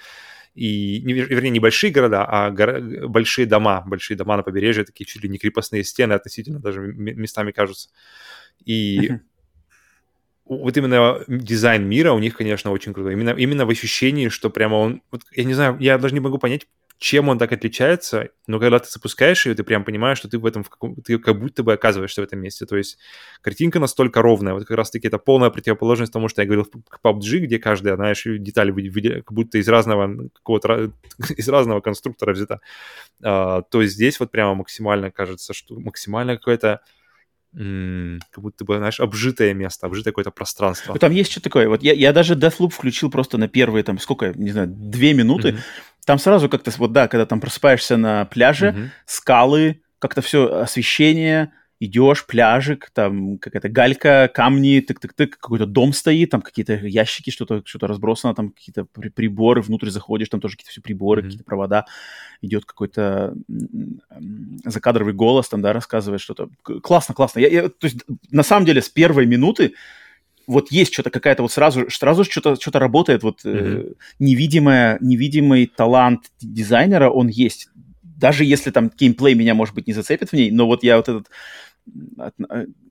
и, 0.54 1.00
вернее, 1.00 1.50
не 1.50 1.60
большие 1.60 1.90
города, 1.90 2.26
а 2.28 2.50
горо- 2.50 3.06
большие 3.08 3.46
дома, 3.46 3.82
большие 3.86 4.18
дома 4.18 4.36
на 4.36 4.42
побережье, 4.42 4.84
такие 4.84 5.06
чуть 5.06 5.22
ли 5.22 5.30
не 5.30 5.38
крепостные 5.38 5.82
стены 5.82 6.12
относительно 6.12 6.60
даже 6.60 6.80
местами 6.80 7.52
кажутся. 7.52 7.88
И 8.66 9.08
mm-hmm 9.08 9.20
вот 10.46 10.76
именно 10.76 11.20
дизайн 11.28 11.88
мира 11.88 12.12
у 12.12 12.18
них, 12.18 12.36
конечно, 12.36 12.70
очень 12.70 12.92
крутой. 12.92 13.14
Именно, 13.14 13.30
именно 13.30 13.66
в 13.66 13.70
ощущении, 13.70 14.28
что 14.28 14.50
прямо 14.50 14.76
он... 14.76 15.02
Вот, 15.10 15.22
я 15.32 15.44
не 15.44 15.54
знаю, 15.54 15.76
я 15.80 15.98
даже 15.98 16.14
не 16.14 16.20
могу 16.20 16.38
понять, 16.38 16.66
чем 16.98 17.28
он 17.28 17.38
так 17.38 17.52
отличается, 17.52 18.30
но 18.46 18.58
когда 18.58 18.78
ты 18.78 18.88
запускаешь 18.88 19.44
ее, 19.44 19.54
ты 19.54 19.64
прям 19.64 19.84
понимаешь, 19.84 20.16
что 20.16 20.28
ты 20.28 20.38
в 20.38 20.46
этом, 20.46 20.64
в 20.64 20.70
каком, 20.70 20.96
ты 20.96 21.18
как 21.18 21.38
будто 21.38 21.62
бы 21.62 21.74
оказываешься 21.74 22.22
в 22.22 22.24
этом 22.24 22.38
месте. 22.38 22.64
То 22.64 22.76
есть 22.76 22.98
картинка 23.42 23.78
настолько 23.78 24.22
ровная. 24.22 24.54
Вот 24.54 24.64
как 24.64 24.76
раз-таки 24.76 25.08
это 25.08 25.18
полная 25.18 25.50
противоположность 25.50 26.12
тому, 26.12 26.28
что 26.28 26.40
я 26.40 26.46
говорил 26.46 26.64
в 26.64 27.06
PUBG, 27.06 27.40
где 27.40 27.58
каждая, 27.58 27.96
знаешь, 27.96 28.22
деталь 28.24 28.72
как 28.72 29.32
будто 29.32 29.58
из 29.58 29.68
разного 29.68 30.28
какого-то 30.32 30.92
из 31.36 31.48
разного 31.48 31.80
конструктора 31.80 32.32
взята. 32.32 32.60
А, 33.22 33.62
то 33.62 33.84
здесь 33.84 34.18
вот 34.18 34.30
прямо 34.30 34.54
максимально 34.54 35.10
кажется, 35.10 35.52
что 35.52 35.78
максимально 35.78 36.36
какое-то 36.36 36.80
как 37.56 38.42
будто 38.42 38.64
бы, 38.66 38.76
знаешь, 38.76 39.00
обжитое 39.00 39.54
место, 39.54 39.86
обжитое 39.86 40.12
какое-то 40.12 40.30
пространство. 40.30 40.92
Ну, 40.92 40.98
там 40.98 41.10
есть 41.12 41.30
что 41.32 41.40
такое. 41.40 41.68
Вот 41.68 41.82
я, 41.82 41.94
я 41.94 42.12
даже 42.12 42.34
Deathloop 42.34 42.70
включил 42.70 43.10
просто 43.10 43.38
на 43.38 43.48
первые, 43.48 43.82
там, 43.82 43.98
сколько, 43.98 44.34
не 44.34 44.50
знаю, 44.50 44.68
две 44.68 45.14
минуты. 45.14 45.48
Mm-hmm. 45.48 45.60
Там 46.04 46.18
сразу 46.18 46.50
как-то, 46.50 46.70
вот 46.76 46.92
да, 46.92 47.08
когда 47.08 47.24
там 47.24 47.40
просыпаешься 47.40 47.96
на 47.96 48.26
пляже, 48.26 48.68
mm-hmm. 48.68 48.88
скалы, 49.06 49.80
как-то 49.98 50.20
все 50.20 50.60
освещение, 50.60 51.52
идешь, 51.78 52.26
пляжик, 52.26 52.90
там 52.92 53.38
какая-то 53.38 53.68
галька, 53.68 54.30
камни, 54.32 54.80
тык-тык-тык, 54.80 55.28
какой-то 55.28 55.66
дом 55.66 55.92
стоит, 55.92 56.30
там 56.30 56.40
какие-то 56.40 56.74
ящики, 56.74 57.30
что-то 57.30 57.62
что 57.64 57.86
разбросано, 57.86 58.34
там 58.34 58.50
какие-то 58.50 58.86
при 58.86 59.10
приборы, 59.10 59.60
внутрь 59.60 59.90
заходишь, 59.90 60.28
там 60.28 60.40
тоже 60.40 60.56
какие-то 60.56 60.72
все 60.72 60.80
приборы, 60.80 61.20
mm-hmm. 61.20 61.24
какие-то 61.24 61.44
провода, 61.44 61.84
идет 62.40 62.64
какой-то 62.64 63.34
закадровый 64.64 65.12
голос, 65.12 65.48
там, 65.48 65.60
да, 65.60 65.72
рассказывает 65.72 66.20
что-то. 66.20 66.48
Классно, 66.62 67.14
классно. 67.14 67.40
Я, 67.40 67.48
я, 67.48 67.68
то 67.68 67.86
есть, 67.86 67.98
на 68.30 68.42
самом 68.42 68.64
деле, 68.64 68.80
с 68.80 68.88
первой 68.88 69.26
минуты 69.26 69.74
вот 70.46 70.70
есть 70.70 70.92
что-то 70.92 71.10
какая-то 71.10 71.42
вот 71.42 71.52
сразу 71.52 71.90
сразу 71.90 72.24
что-то 72.24 72.54
что-то 72.54 72.78
работает 72.78 73.22
вот 73.24 73.44
mm-hmm. 73.44 73.90
э, 73.90 73.94
невидимая 74.20 74.96
невидимый 75.00 75.66
талант 75.66 76.30
дизайнера 76.40 77.10
он 77.10 77.26
есть 77.26 77.68
даже 78.02 78.44
если 78.44 78.70
там 78.70 78.90
геймплей 78.96 79.34
меня 79.34 79.54
может 79.54 79.74
быть 79.74 79.88
не 79.88 79.92
зацепит 79.92 80.30
в 80.30 80.32
ней 80.34 80.52
но 80.52 80.66
вот 80.66 80.84
я 80.84 80.98
вот 80.98 81.08
этот 81.08 81.26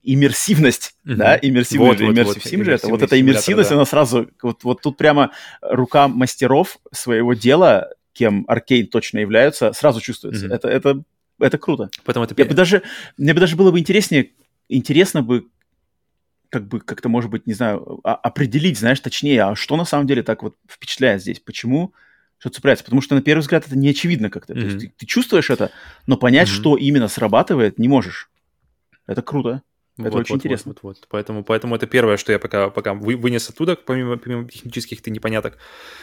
иммерсивность, 0.02 0.94
mm-hmm. 1.04 1.14
да, 1.14 1.38
иммерсивный 1.40 1.86
вот, 1.88 1.98
же, 1.98 2.06
вот, 2.06 2.16
вот, 2.16 2.42
же 2.42 2.72
это, 2.72 2.88
вот 2.88 3.02
эта 3.02 3.20
иммерсивность, 3.20 3.70
да. 3.70 3.76
она 3.76 3.84
сразу, 3.84 4.28
вот, 4.42 4.64
вот 4.64 4.80
тут 4.82 4.96
прямо 4.96 5.32
рука 5.60 6.08
мастеров 6.08 6.78
своего 6.92 7.34
дела, 7.34 7.90
кем 8.12 8.44
Аркейн 8.48 8.86
точно 8.86 9.18
являются, 9.18 9.72
сразу 9.72 10.00
чувствуется. 10.00 10.46
Mm-hmm. 10.46 10.54
Это, 10.54 10.68
это, 10.68 11.02
это 11.38 11.58
круто. 11.58 11.90
Поэтому 12.04 12.24
это... 12.24 12.34
Я 12.38 12.46
бы 12.46 12.54
даже, 12.54 12.82
мне 13.18 13.34
бы 13.34 13.40
даже 13.40 13.56
было 13.56 13.70
бы 13.70 13.78
интереснее, 13.78 14.32
интересно 14.68 15.22
бы 15.22 15.46
как 16.48 16.68
бы 16.68 16.80
как-то, 16.80 17.08
может 17.08 17.30
быть, 17.30 17.46
не 17.46 17.54
знаю, 17.54 18.00
а, 18.04 18.14
определить, 18.14 18.78
знаешь, 18.78 19.00
точнее, 19.00 19.42
а 19.42 19.56
что 19.56 19.76
на 19.76 19.84
самом 19.84 20.06
деле 20.06 20.22
так 20.22 20.42
вот 20.42 20.56
впечатляет 20.68 21.20
здесь, 21.20 21.40
почему 21.40 21.92
что 22.38 22.50
цепляется, 22.50 22.84
потому 22.84 23.00
что 23.00 23.14
на 23.14 23.22
первый 23.22 23.40
взгляд 23.40 23.66
это 23.66 23.76
не 23.76 23.88
очевидно 23.88 24.30
как-то. 24.30 24.52
Mm-hmm. 24.52 24.60
То 24.60 24.66
есть 24.66 24.78
ты, 24.78 24.92
ты 24.98 25.06
чувствуешь 25.06 25.50
это, 25.50 25.70
но 26.06 26.16
понять, 26.16 26.48
mm-hmm. 26.48 26.52
что 26.52 26.76
именно 26.76 27.08
срабатывает, 27.08 27.78
не 27.78 27.88
можешь. 27.88 28.30
Это 29.06 29.22
круто. 29.22 29.62
Это 29.98 30.10
вот, 30.10 30.20
очень 30.20 30.34
вот, 30.34 30.44
интересно. 30.44 30.72
Вот, 30.72 30.82
вот, 30.82 30.96
вот. 30.98 31.08
Поэтому, 31.08 31.42
поэтому 31.42 31.74
это 31.74 31.86
первое, 31.86 32.18
что 32.18 32.30
я 32.30 32.38
пока, 32.38 32.68
пока 32.68 32.92
вынес 32.92 33.48
оттуда, 33.48 33.76
помимо, 33.76 34.18
помимо 34.18 34.46
технических 34.46 35.00
ты 35.00 35.10
непоняток. 35.10 35.56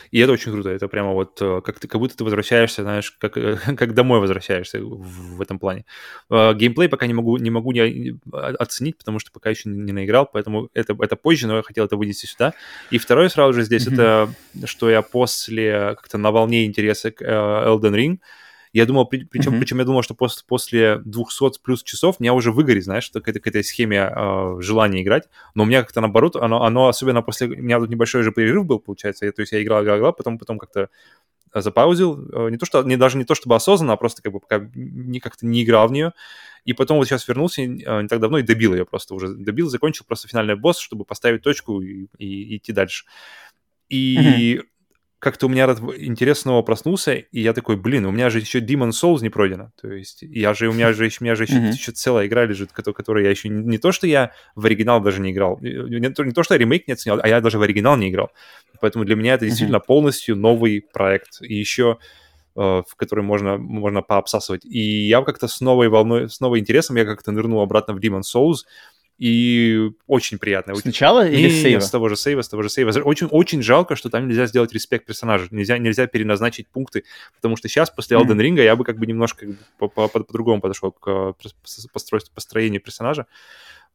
И 0.09 0.19
это 0.19 0.31
очень 0.31 0.51
круто. 0.51 0.69
Это 0.69 0.87
прямо 0.87 1.13
вот 1.13 1.39
э, 1.41 1.61
как, 1.63 1.79
ты, 1.79 1.87
как 1.87 2.01
будто 2.01 2.17
ты 2.17 2.23
возвращаешься, 2.23 2.81
знаешь, 2.81 3.11
как, 3.11 3.33
как 3.77 3.93
домой 3.93 4.19
возвращаешься 4.19 4.79
в, 4.79 5.35
в 5.35 5.41
этом 5.41 5.59
плане. 5.59 5.85
Э, 6.31 6.55
геймплей 6.55 6.89
пока 6.89 7.05
не 7.05 7.13
могу, 7.13 7.37
не 7.37 7.51
могу 7.51 7.71
не 7.71 8.19
оценить, 8.31 8.97
потому 8.97 9.19
что 9.19 9.31
пока 9.31 9.51
еще 9.51 9.69
не 9.69 9.91
наиграл, 9.91 10.25
поэтому 10.25 10.69
это, 10.73 10.97
это 10.99 11.15
позже, 11.15 11.45
но 11.45 11.57
я 11.57 11.61
хотел 11.61 11.85
это 11.85 11.95
вынести 11.95 12.25
сюда. 12.25 12.55
И 12.89 12.97
второе 12.97 13.29
сразу 13.29 13.53
же 13.53 13.61
здесь, 13.61 13.87
mm-hmm. 13.87 13.93
это 13.93 14.67
что 14.67 14.89
я 14.89 15.03
после 15.03 15.95
как-то 15.95 16.17
на 16.17 16.31
волне 16.31 16.65
интереса 16.65 17.11
к 17.11 17.21
э, 17.21 17.27
Elden 17.27 17.93
Ring, 17.93 18.17
я 18.73 18.87
думал, 18.87 19.05
при, 19.05 19.23
причем, 19.23 19.53
mm-hmm. 19.53 19.59
причем 19.59 19.79
я 19.79 19.85
думал, 19.85 20.01
что 20.01 20.15
после, 20.15 20.43
после 20.47 20.97
200 21.05 21.61
плюс 21.63 21.83
часов 21.83 22.19
меня 22.19 22.33
уже 22.33 22.51
выгорит, 22.51 22.83
знаешь, 22.83 23.09
к 23.09 23.27
этой, 23.27 23.39
к 23.39 23.45
этой 23.45 23.63
схеме 23.63 24.11
э, 24.11 24.55
желания 24.61 25.03
играть. 25.03 25.29
Но 25.53 25.63
у 25.63 25.65
меня 25.67 25.83
как-то 25.83 26.01
наоборот, 26.01 26.35
оно, 26.35 26.63
оно 26.63 26.87
особенно 26.87 27.21
после... 27.21 27.47
У 27.47 27.61
меня 27.61 27.79
тут 27.79 27.89
небольшой 27.89 28.23
же 28.23 28.31
перерыв 28.31 28.65
был, 28.65 28.79
получается. 28.79 29.27
Я, 29.27 29.31
то 29.31 29.41
есть 29.41 29.51
я 29.51 29.61
играл, 29.61 29.83
играл, 29.83 29.99
играл, 29.99 30.13
потом, 30.13 30.39
потом 30.39 30.57
как-то 30.57 30.89
запаузил. 31.53 32.27
Э, 32.33 32.49
не 32.49 32.57
то, 32.57 32.65
что, 32.65 32.81
не, 32.81 32.97
даже 32.97 33.19
не 33.19 33.25
то, 33.25 33.35
чтобы 33.35 33.55
осознанно, 33.55 33.93
а 33.93 33.97
просто 33.97 34.23
как 34.23 34.33
бы 34.33 34.39
пока 34.39 34.67
не, 34.73 35.19
как-то 35.19 35.45
не 35.45 35.63
играл 35.63 35.87
в 35.87 35.91
нее. 35.91 36.13
И 36.65 36.73
потом 36.73 36.97
вот 36.97 37.05
сейчас 37.05 37.27
вернулся 37.27 37.61
э, 37.61 37.67
не 37.67 38.07
так 38.07 38.19
давно 38.19 38.39
и 38.39 38.43
добил 38.43 38.73
ее 38.73 38.85
просто 38.85 39.13
уже. 39.13 39.27
Добил, 39.27 39.69
закончил 39.69 40.03
просто 40.07 40.27
финальный 40.27 40.55
босс, 40.55 40.79
чтобы 40.79 41.05
поставить 41.05 41.43
точку 41.43 41.79
и, 41.79 42.07
и, 42.17 42.25
и 42.25 42.57
идти 42.57 42.71
дальше. 42.71 43.05
И 43.87 44.57
mm-hmm 44.57 44.67
как-то 45.23 45.45
у 45.45 45.49
меня 45.49 45.63
интерес 45.97 46.41
снова 46.41 46.61
проснулся, 46.63 47.13
и 47.13 47.39
я 47.39 47.53
такой, 47.53 47.77
блин, 47.77 48.05
у 48.05 48.11
меня 48.11 48.29
же 48.29 48.39
еще 48.39 48.59
Demon 48.59 48.89
Souls 48.89 49.21
не 49.21 49.29
пройдено. 49.29 49.71
То 49.81 49.87
есть 49.87 50.21
я 50.21 50.53
же, 50.53 50.67
у 50.67 50.73
меня 50.73 50.91
же, 50.91 51.05
у 51.05 51.23
меня 51.23 51.35
же 51.35 51.43
еще, 51.43 51.53
mm-hmm. 51.53 51.71
еще 51.71 51.91
целая 51.93 52.27
игра 52.27 52.45
лежит, 52.45 52.73
которую 52.73 53.23
я 53.23 53.31
еще 53.31 53.47
не, 53.47 53.63
не 53.63 53.77
то, 53.77 53.93
что 53.93 54.05
я 54.05 54.31
в 54.55 54.65
оригинал 54.65 54.99
даже 54.99 55.21
не 55.21 55.31
играл, 55.31 55.57
не 55.61 56.09
то, 56.09 56.25
не 56.25 56.33
то, 56.33 56.43
что 56.43 56.55
я 56.55 56.57
ремейк 56.57 56.87
не 56.87 56.93
оценил, 56.93 57.21
а 57.23 57.27
я 57.27 57.39
даже 57.39 57.57
в 57.57 57.61
оригинал 57.61 57.95
не 57.95 58.09
играл. 58.09 58.31
Поэтому 58.81 59.05
для 59.05 59.15
меня 59.15 59.35
это 59.35 59.45
действительно 59.45 59.77
mm-hmm. 59.77 59.87
полностью 59.87 60.35
новый 60.35 60.85
проект. 60.93 61.41
И 61.41 61.53
еще 61.53 61.99
э, 62.57 62.59
в 62.59 62.95
который 62.97 63.23
можно, 63.23 63.57
можно 63.57 64.01
пообсасывать. 64.01 64.65
И 64.65 65.07
я 65.07 65.21
как-то 65.21 65.47
с 65.47 65.61
новой 65.61 65.87
волной, 65.87 66.29
с 66.29 66.41
новым 66.41 66.59
интересом 66.59 66.97
я 66.97 67.05
как-то 67.05 67.31
нырнул 67.31 67.61
обратно 67.61 67.93
в 67.93 67.99
Demon 67.99 68.23
Souls, 68.23 68.65
и 69.17 69.91
очень 70.07 70.37
приятно. 70.37 70.75
Сначала 70.75 71.27
или 71.27 71.49
с 71.49 71.61
сейва? 71.61 71.79
с 71.79 71.89
того 71.89 72.09
же 72.09 72.15
сейва, 72.15 72.41
с 72.41 72.49
того 72.49 72.63
же 72.63 72.69
сейва. 72.69 72.91
Очень, 73.03 73.27
очень 73.27 73.61
жалко, 73.61 73.95
что 73.95 74.09
там 74.09 74.27
нельзя 74.27 74.47
сделать 74.47 74.73
респект 74.73 75.05
персонажа, 75.05 75.47
нельзя, 75.51 75.77
нельзя 75.77 76.07
переназначить 76.07 76.67
пункты, 76.67 77.03
потому 77.35 77.55
что 77.55 77.67
сейчас, 77.67 77.89
после 77.89 78.17
Elden 78.17 78.37
Ring, 78.37 78.61
я 78.61 78.75
бы 78.75 78.83
как 78.83 78.97
бы 78.97 79.05
немножко 79.05 79.47
по-другому 79.77 80.61
подошел 80.61 80.91
к 80.91 81.07
э, 81.07 81.33
построению 82.33 82.81
персонажа. 82.81 83.27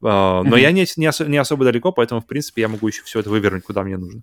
Uh, 0.01 0.45
но 0.45 0.57
я 0.57 0.71
не, 0.71 0.87
не, 0.97 1.29
не 1.29 1.39
особо 1.39 1.65
далеко, 1.65 1.91
поэтому, 1.91 2.21
в 2.21 2.27
принципе, 2.27 2.63
я 2.63 2.69
могу 2.69 2.87
еще 2.87 3.03
все 3.03 3.19
это 3.19 3.31
вывернуть, 3.31 3.65
куда 3.65 3.83
мне 3.83 3.97
нужно. 3.97 4.23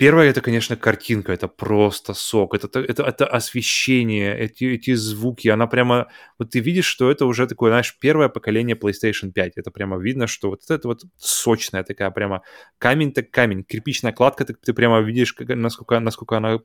Первое, 0.00 0.30
это, 0.30 0.40
конечно, 0.40 0.76
картинка, 0.76 1.30
это 1.30 1.46
просто 1.46 2.14
сок, 2.14 2.54
это, 2.54 2.80
это, 2.80 3.02
это 3.02 3.26
освещение, 3.26 4.34
эти, 4.34 4.64
эти 4.64 4.94
звуки, 4.94 5.48
она 5.48 5.66
прямо, 5.66 6.06
вот 6.38 6.48
ты 6.48 6.60
видишь, 6.60 6.86
что 6.86 7.10
это 7.10 7.26
уже 7.26 7.46
такое, 7.46 7.70
знаешь, 7.70 7.94
первое 8.00 8.30
поколение 8.30 8.76
PlayStation 8.76 9.30
5, 9.30 9.58
это 9.58 9.70
прямо 9.70 9.98
видно, 9.98 10.26
что 10.26 10.48
вот 10.48 10.62
это 10.70 10.88
вот 10.88 11.02
сочная 11.18 11.84
такая 11.84 12.10
прямо, 12.12 12.40
камень 12.78 13.12
так 13.12 13.30
камень, 13.30 13.62
кирпичная 13.62 14.12
кладка, 14.12 14.46
ты, 14.46 14.54
ты 14.54 14.72
прямо 14.72 15.00
видишь, 15.00 15.34
как, 15.34 15.48
насколько, 15.48 16.00
насколько 16.00 16.38
она 16.38 16.60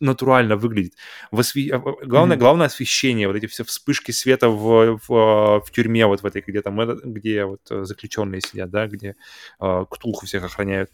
натурально 0.00 0.56
выглядит. 0.56 0.94
Осве... 1.30 1.78
главное, 2.04 2.36
mm-hmm. 2.36 2.40
главное 2.40 2.66
освещение, 2.66 3.26
вот 3.28 3.36
эти 3.36 3.46
все 3.46 3.64
вспышки 3.64 4.12
света 4.12 4.48
в, 4.48 4.98
в, 5.06 5.60
в 5.60 5.70
тюрьме, 5.70 6.06
вот 6.06 6.22
в 6.22 6.26
этой, 6.26 6.42
где 6.46 6.62
там, 6.62 6.78
где 7.04 7.44
вот 7.44 7.60
заключенные 7.68 8.40
сидят, 8.40 8.70
да, 8.70 8.86
где 8.86 9.16
э, 9.60 9.84
Ктулху 9.90 10.26
всех 10.26 10.44
охраняют. 10.44 10.90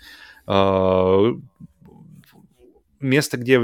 Э, 0.47 1.33
место, 3.01 3.37
где 3.37 3.61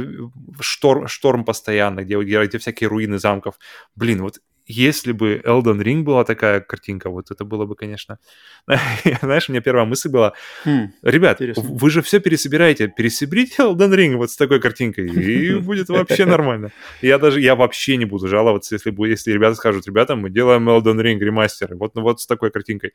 шторм, 0.61 1.09
шторм 1.09 1.45
постоянно, 1.45 2.05
где, 2.05 2.19
где 2.21 2.59
всякие 2.59 2.89
руины 2.89 3.19
замков. 3.19 3.59
Блин, 3.97 4.23
вот 4.23 4.41
если 4.69 5.13
бы 5.13 5.43
Elden 5.45 5.83
Ring 5.83 6.03
была 6.03 6.25
такая 6.25 6.61
картинка, 6.61 7.11
вот 7.11 7.31
это 7.31 7.45
было 7.45 7.65
бы, 7.65 7.75
конечно... 7.75 8.19
Знаешь, 9.23 9.49
у 9.49 9.53
меня 9.53 9.63
первая 9.63 9.87
мысль 9.87 10.11
была, 10.11 10.35
хм, 10.65 10.93
ребят, 11.03 11.41
интересно. 11.41 11.63
вы 11.67 11.91
же 11.91 12.03
все 12.03 12.21
пересобираете, 12.21 12.89
пересоберите 12.89 13.63
Elden 13.63 13.95
Ring 13.95 14.17
вот 14.17 14.31
с 14.31 14.37
такой 14.37 14.61
картинкой, 14.61 15.07
и 15.09 15.55
будет 15.61 15.89
вообще 15.89 16.27
нормально. 16.27 16.71
Я 17.03 17.19
даже, 17.19 17.41
я 17.41 17.55
вообще 17.57 17.97
не 17.97 18.05
буду 18.05 18.29
жаловаться, 18.29 18.75
если, 18.75 18.95
если 19.09 19.33
ребята 19.33 19.57
скажут, 19.57 19.87
ребята, 19.87 20.17
мы 20.17 20.31
делаем 20.31 20.69
Elden 20.69 21.01
Ring 21.01 21.19
ремастер, 21.19 21.75
вот, 21.75 21.95
ну, 21.95 22.03
вот 22.03 22.21
с 22.21 22.27
такой 22.27 22.51
картинкой 22.51 22.93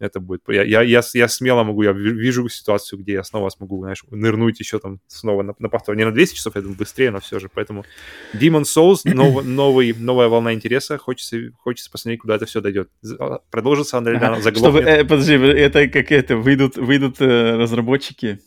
это 0.00 0.18
будет. 0.18 0.42
Я, 0.48 0.62
я, 0.62 0.82
я, 0.82 1.02
я 1.14 1.28
смело 1.28 1.62
могу, 1.62 1.82
я 1.82 1.92
вижу 1.92 2.48
ситуацию, 2.48 2.98
где 2.98 3.12
я 3.12 3.24
снова 3.24 3.50
смогу, 3.50 3.80
знаешь, 3.82 4.02
нырнуть 4.10 4.58
еще 4.58 4.78
там 4.78 5.00
снова 5.06 5.42
на, 5.42 5.54
на 5.58 5.68
повтор. 5.68 5.94
Не 5.94 6.04
на 6.04 6.12
200 6.12 6.36
часов, 6.36 6.56
я 6.56 6.62
думаю, 6.62 6.78
быстрее, 6.78 7.10
но 7.10 7.20
все 7.20 7.38
же. 7.38 7.50
Поэтому 7.52 7.84
Demon 8.32 8.62
Souls, 8.62 9.00
нов, 9.04 9.44
новый, 9.44 9.92
новая 9.92 10.28
волна 10.28 10.54
интереса. 10.54 10.96
Хочется, 11.10 11.36
хочется 11.58 11.90
посмотреть, 11.90 12.20
куда 12.20 12.36
это 12.36 12.46
все 12.46 12.60
дойдет. 12.60 12.88
А, 13.18 13.40
продолжится 13.50 13.98
она 13.98 14.12
ага. 14.12 14.40
заглохнет. 14.40 14.56
Чтобы, 14.58 14.80
э, 14.80 15.04
подожди, 15.04 15.34
это 15.34 15.88
как 15.88 16.12
это, 16.12 16.36
выйдут, 16.36 16.76
выйдут 16.76 17.20
э, 17.20 17.56
разработчики 17.56 18.38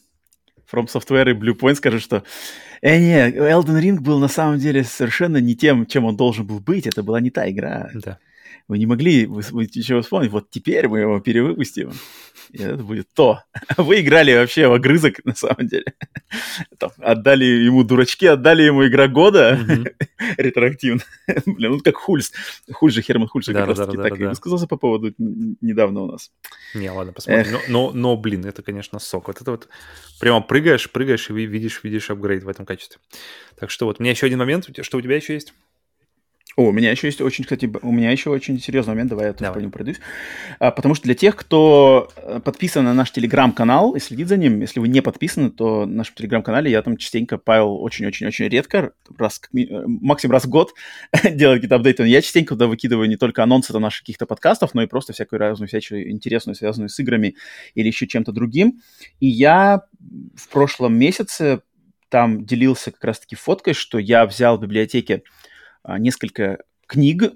From 0.71 0.87
Software 0.87 1.29
и 1.29 1.33
Bluepoint 1.33 1.75
скажут, 1.75 2.01
что 2.01 2.23
э, 2.81 2.97
не, 2.97 3.31
Elden 3.31 3.81
Ring 3.81 3.99
был 3.99 4.19
на 4.19 4.29
самом 4.29 4.59
деле 4.59 4.85
совершенно 4.85 5.37
не 5.37 5.57
тем, 5.57 5.85
чем 5.85 6.05
он 6.05 6.15
должен 6.15 6.47
был 6.47 6.61
быть. 6.61 6.87
Это 6.87 7.03
была 7.03 7.19
не 7.19 7.31
та 7.31 7.49
игра. 7.49 7.89
Да 7.93 8.17
вы 8.67 8.77
не 8.79 8.85
могли 8.85 9.25
вы, 9.25 9.41
вы 9.51 9.69
еще 9.71 10.01
вспомнить, 10.01 10.31
вот 10.31 10.49
теперь 10.49 10.87
мы 10.87 10.99
его 10.99 11.19
перевыпустим, 11.19 11.91
и 12.53 12.61
это 12.61 12.83
будет 12.83 13.07
то. 13.13 13.41
Вы 13.77 14.01
играли 14.01 14.33
вообще 14.33 14.67
в 14.67 14.73
огрызок, 14.73 15.25
на 15.25 15.33
самом 15.33 15.67
деле. 15.67 15.93
Там, 16.77 16.91
отдали 16.99 17.45
ему, 17.45 17.83
дурачки, 17.83 18.27
отдали 18.27 18.63
ему 18.63 18.85
игра 18.85 19.07
года 19.07 19.59
mm-hmm. 19.59 20.35
ретроактивно. 20.37 21.01
Блин, 21.45 21.71
ну 21.71 21.79
как 21.79 21.97
Хульс. 21.97 22.31
Хульс 22.71 22.93
же, 22.93 23.01
Херман 23.01 23.27
Хульс 23.27 23.47
да, 23.47 23.53
как 23.53 23.61
да, 23.61 23.67
раз 23.67 23.77
таки 23.79 23.97
да, 23.97 24.03
так 24.03 24.19
и 24.19 24.25
высказался 24.25 24.67
по 24.67 24.77
поводу 24.77 25.13
недавно 25.17 26.01
у 26.01 26.11
нас. 26.11 26.31
Не, 26.75 26.91
ладно, 26.91 27.13
посмотрим. 27.13 27.53
Но, 27.53 27.59
но, 27.67 27.91
но, 27.91 28.17
блин, 28.17 28.45
это, 28.45 28.61
конечно, 28.61 28.99
сок. 28.99 29.27
Вот 29.27 29.41
это 29.41 29.49
вот 29.49 29.67
прямо 30.19 30.41
прыгаешь, 30.41 30.91
прыгаешь 30.91 31.29
и 31.29 31.33
видишь, 31.33 31.79
видишь 31.83 32.11
апгрейд 32.11 32.43
в 32.43 32.49
этом 32.49 32.65
качестве. 32.67 32.99
Так 33.59 33.71
что 33.71 33.85
вот, 33.85 33.99
у 33.99 34.03
меня 34.03 34.11
еще 34.11 34.27
один 34.27 34.39
момент. 34.39 34.69
Что 34.81 34.97
у 34.97 35.01
тебя 35.01 35.15
еще 35.15 35.33
есть? 35.33 35.53
О, 36.55 36.65
у 36.65 36.71
меня 36.71 36.91
еще 36.91 37.07
есть 37.07 37.19
очень, 37.19 37.43
кстати, 37.43 37.71
у 37.81 37.91
меня 37.91 38.11
еще 38.11 38.29
очень 38.29 38.59
серьезный 38.59 38.93
момент, 38.93 39.09
давай 39.09 39.27
я 39.27 39.33
тоже 39.33 39.51
по 39.51 39.57
нему 39.57 39.71
пройдусь. 39.71 39.99
А, 40.59 40.69
потому 40.69 40.93
что 40.93 41.05
для 41.05 41.15
тех, 41.15 41.35
кто 41.35 42.11
э, 42.15 42.39
подписан 42.43 42.85
на 42.85 42.93
наш 42.93 43.11
телеграм-канал 43.11 43.95
и 43.95 43.99
следит 43.99 44.27
за 44.27 44.37
ним, 44.37 44.61
если 44.61 44.79
вы 44.79 44.87
не 44.87 45.01
подписаны, 45.01 45.49
то 45.49 45.81
в 45.81 45.87
нашем 45.87 46.13
телеграм-канале 46.13 46.69
я 46.69 46.83
там 46.83 46.97
частенько, 46.97 47.39
Павел, 47.39 47.81
очень-очень-очень 47.81 48.49
редко, 48.49 48.91
раз, 49.17 49.41
э, 49.51 49.65
максимум 49.87 50.33
раз 50.33 50.45
в 50.45 50.49
год 50.49 50.73
делаю 51.23 51.57
какие-то 51.57 51.75
апдейты. 51.75 52.03
Я 52.03 52.21
частенько 52.21 52.53
туда 52.53 52.67
выкидываю 52.67 53.09
не 53.09 53.17
только 53.17 53.41
анонсы 53.41 53.73
там, 53.73 53.81
наших 53.81 54.01
каких-то 54.01 54.27
подкастов, 54.27 54.75
но 54.75 54.83
и 54.83 54.87
просто 54.87 55.13
всякую 55.13 55.39
разную 55.39 55.67
всячую 55.67 56.11
интересную, 56.11 56.55
связанную 56.55 56.89
с 56.89 56.99
играми 56.99 57.35
или 57.73 57.87
еще 57.87 58.05
чем-то 58.05 58.31
другим. 58.31 58.79
И 59.19 59.27
я 59.27 59.81
в 60.35 60.49
прошлом 60.49 60.95
месяце 60.99 61.61
там 62.09 62.45
делился 62.45 62.91
как 62.91 63.03
раз-таки 63.05 63.35
фоткой, 63.35 63.73
что 63.73 63.97
я 63.97 64.27
взял 64.27 64.59
в 64.59 64.61
библиотеке 64.61 65.23
несколько 65.85 66.63
книг, 66.87 67.33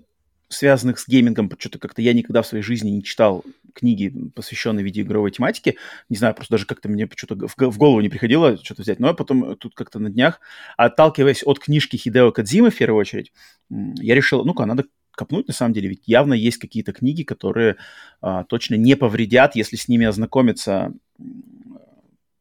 связанных 0.49 0.99
с 0.99 1.07
геймингом. 1.07 1.51
Что-то 1.57 1.79
как-то 1.79 2.01
я 2.01 2.13
никогда 2.13 2.41
в 2.41 2.47
своей 2.47 2.63
жизни 2.63 2.89
не 2.89 3.03
читал 3.03 3.43
книги, 3.73 4.13
посвященные 4.33 4.83
видеоигровой 4.83 5.31
тематике. 5.31 5.75
Не 6.09 6.17
знаю, 6.17 6.33
просто 6.33 6.53
даже 6.53 6.65
как-то 6.65 6.89
мне 6.89 7.07
что-то 7.15 7.47
в 7.47 7.77
голову 7.77 8.01
не 8.01 8.09
приходило 8.09 8.57
что-то 8.57 8.81
взять. 8.81 8.99
Но 8.99 9.13
потом 9.13 9.55
тут 9.57 9.75
как-то 9.75 9.99
на 9.99 10.09
днях, 10.09 10.39
отталкиваясь 10.77 11.43
от 11.45 11.59
книжки 11.59 11.97
Хидео 11.97 12.31
Кадзимы, 12.31 12.69
в 12.69 12.77
первую 12.77 12.99
очередь, 12.99 13.31
я 13.69 14.15
решил, 14.15 14.43
ну-ка, 14.45 14.65
надо 14.65 14.85
копнуть, 15.11 15.47
на 15.47 15.53
самом 15.53 15.73
деле, 15.73 15.89
ведь 15.89 16.03
явно 16.05 16.33
есть 16.33 16.57
какие-то 16.57 16.93
книги, 16.93 17.23
которые 17.23 17.77
а, 18.21 18.43
точно 18.43 18.75
не 18.75 18.95
повредят, 18.95 19.55
если 19.55 19.75
с 19.75 19.87
ними 19.87 20.05
ознакомиться 20.05 20.93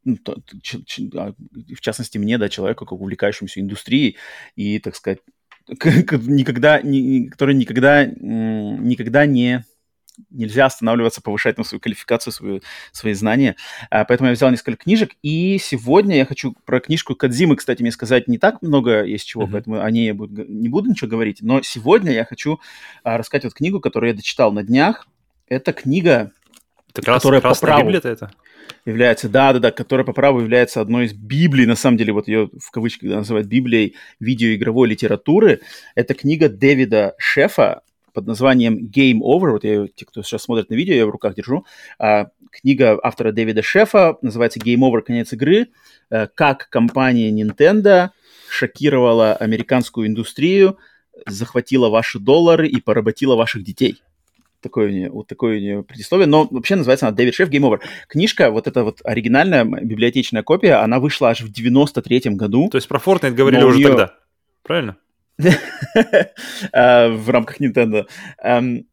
ну, 0.05 0.17
то, 0.19 0.37
ч, 0.63 0.85
ч, 0.85 1.11
а, 1.17 1.35
в 1.75 1.81
частности, 1.81 2.19
мне, 2.19 2.39
да, 2.39 2.49
человеку, 2.49 2.85
как 2.85 3.01
увлекающемуся 3.01 3.61
индустрией, 3.61 4.19
и, 4.55 4.79
так 4.79 4.95
сказать, 4.95 5.19
никогда, 5.69 6.81
ни, 6.81 7.27
который 7.29 7.55
никогда, 7.55 8.05
никогда 8.05 9.27
не 9.27 9.64
нельзя 10.31 10.67
останавливаться, 10.67 11.21
повышать 11.21 11.59
на 11.59 11.64
свою 11.64 11.81
квалификацию, 11.81 12.33
свою, 12.33 12.62
свои 12.93 13.12
знания. 13.12 13.57
А, 13.91 14.05
поэтому 14.05 14.29
я 14.29 14.35
взял 14.35 14.51
несколько 14.51 14.85
книжек. 14.85 15.11
И 15.23 15.59
сегодня 15.59 16.17
я 16.17 16.25
хочу 16.25 16.55
про 16.64 16.81
книжку 16.81 17.14
Кадзимы, 17.14 17.57
кстати, 17.57 17.83
мне 17.83 17.93
сказать 17.93 18.29
не 18.29 18.39
так 18.39 18.62
много 18.62 19.05
есть 19.05 19.27
чего, 19.27 19.45
mm-hmm. 19.45 19.53
поэтому 19.53 19.83
о 19.83 19.91
ней 19.91 20.07
я 20.07 20.14
буду, 20.14 20.45
не 20.47 20.69
буду 20.69 20.91
ничего 20.91 21.11
говорить. 21.11 21.39
Но 21.43 21.62
сегодня 21.62 22.12
я 22.12 22.25
хочу 22.25 22.61
а, 23.03 23.19
рассказать 23.19 23.45
вот 23.45 23.55
книгу, 23.55 23.81
которую 23.81 24.11
я 24.11 24.17
дочитал 24.17 24.53
на 24.53 24.62
днях. 24.62 25.07
Это 25.49 25.73
книга, 25.73 26.33
это 26.91 27.03
крас, 27.03 27.23
которая 27.23 27.41
по 27.41 27.55
праву... 27.55 27.83
Библия-то 27.83 28.09
это? 28.09 28.31
Является, 28.87 29.28
да-да-да, 29.28 29.72
которая 29.72 30.07
по 30.07 30.12
праву 30.12 30.41
является 30.41 30.80
одной 30.80 31.07
из 31.07 31.12
Библий, 31.12 31.66
на 31.66 31.74
самом 31.74 31.97
деле, 31.99 32.12
вот 32.12 32.28
ее 32.28 32.49
в 32.59 32.70
кавычках 32.70 33.11
называют 33.11 33.49
Библией 33.49 33.97
видеоигровой 34.20 34.89
литературы. 34.89 35.61
Это 35.95 36.14
книга 36.14 36.49
Дэвида 36.49 37.14
Шефа 37.18 37.82
под 38.14 38.26
названием 38.26 38.89
Game 38.89 39.18
Over. 39.18 39.51
Вот 39.51 39.64
я, 39.64 39.87
те, 39.89 40.07
кто 40.07 40.22
сейчас 40.22 40.45
смотрит 40.45 40.70
на 40.70 40.74
видео, 40.74 40.95
я 40.95 41.07
в 41.07 41.11
руках 41.11 41.34
держу. 41.34 41.66
А, 41.99 42.28
книга 42.51 42.99
автора 43.03 43.32
Дэвида 43.32 43.62
Шефа 43.62 44.16
называется 44.22 44.61
Game 44.61 44.78
Over. 44.78 45.03
Конец 45.03 45.32
игры. 45.32 45.68
А, 46.09 46.28
как 46.28 46.68
компания 46.70 47.30
Nintendo 47.30 48.11
шокировала 48.49 49.34
американскую 49.34 50.07
индустрию, 50.07 50.78
захватила 51.26 51.89
ваши 51.89 52.20
доллары 52.20 52.68
и 52.68 52.80
поработила 52.80 53.34
ваших 53.34 53.64
детей 53.64 54.01
такое 54.67 54.89
у 54.89 54.91
нее, 54.91 55.11
вот 55.11 55.27
такое 55.27 55.57
у 55.57 55.61
нее 55.61 55.83
предисловие, 55.83 56.27
но 56.27 56.47
вообще 56.51 56.77
называется 56.77 57.07
она 57.07 57.17
«Дэвид 57.17 57.35
Шеф 57.35 57.49
Game 57.49 57.62
Over». 57.62 57.81
Книжка, 58.09 58.51
вот 58.51 58.67
эта 58.67 58.85
вот 58.85 59.01
оригинальная 59.05 59.64
библиотечная 59.64 60.43
копия, 60.43 60.83
она 60.83 60.99
вышла 60.99 61.31
аж 61.31 61.41
в 61.41 61.53
93-м 61.53 62.37
году. 62.37 62.69
То 62.69 62.77
есть 62.77 62.89
про 62.89 62.99
Fortnite 62.99 63.33
говорили 63.33 63.62
уже 63.62 63.79
нее... 63.79 63.89
тогда, 63.89 64.14
правильно? 64.62 64.97
А, 66.73 67.09
в 67.09 67.31
рамках 67.31 67.61
Nintendo. 67.61 68.07
Эм, 68.43 68.87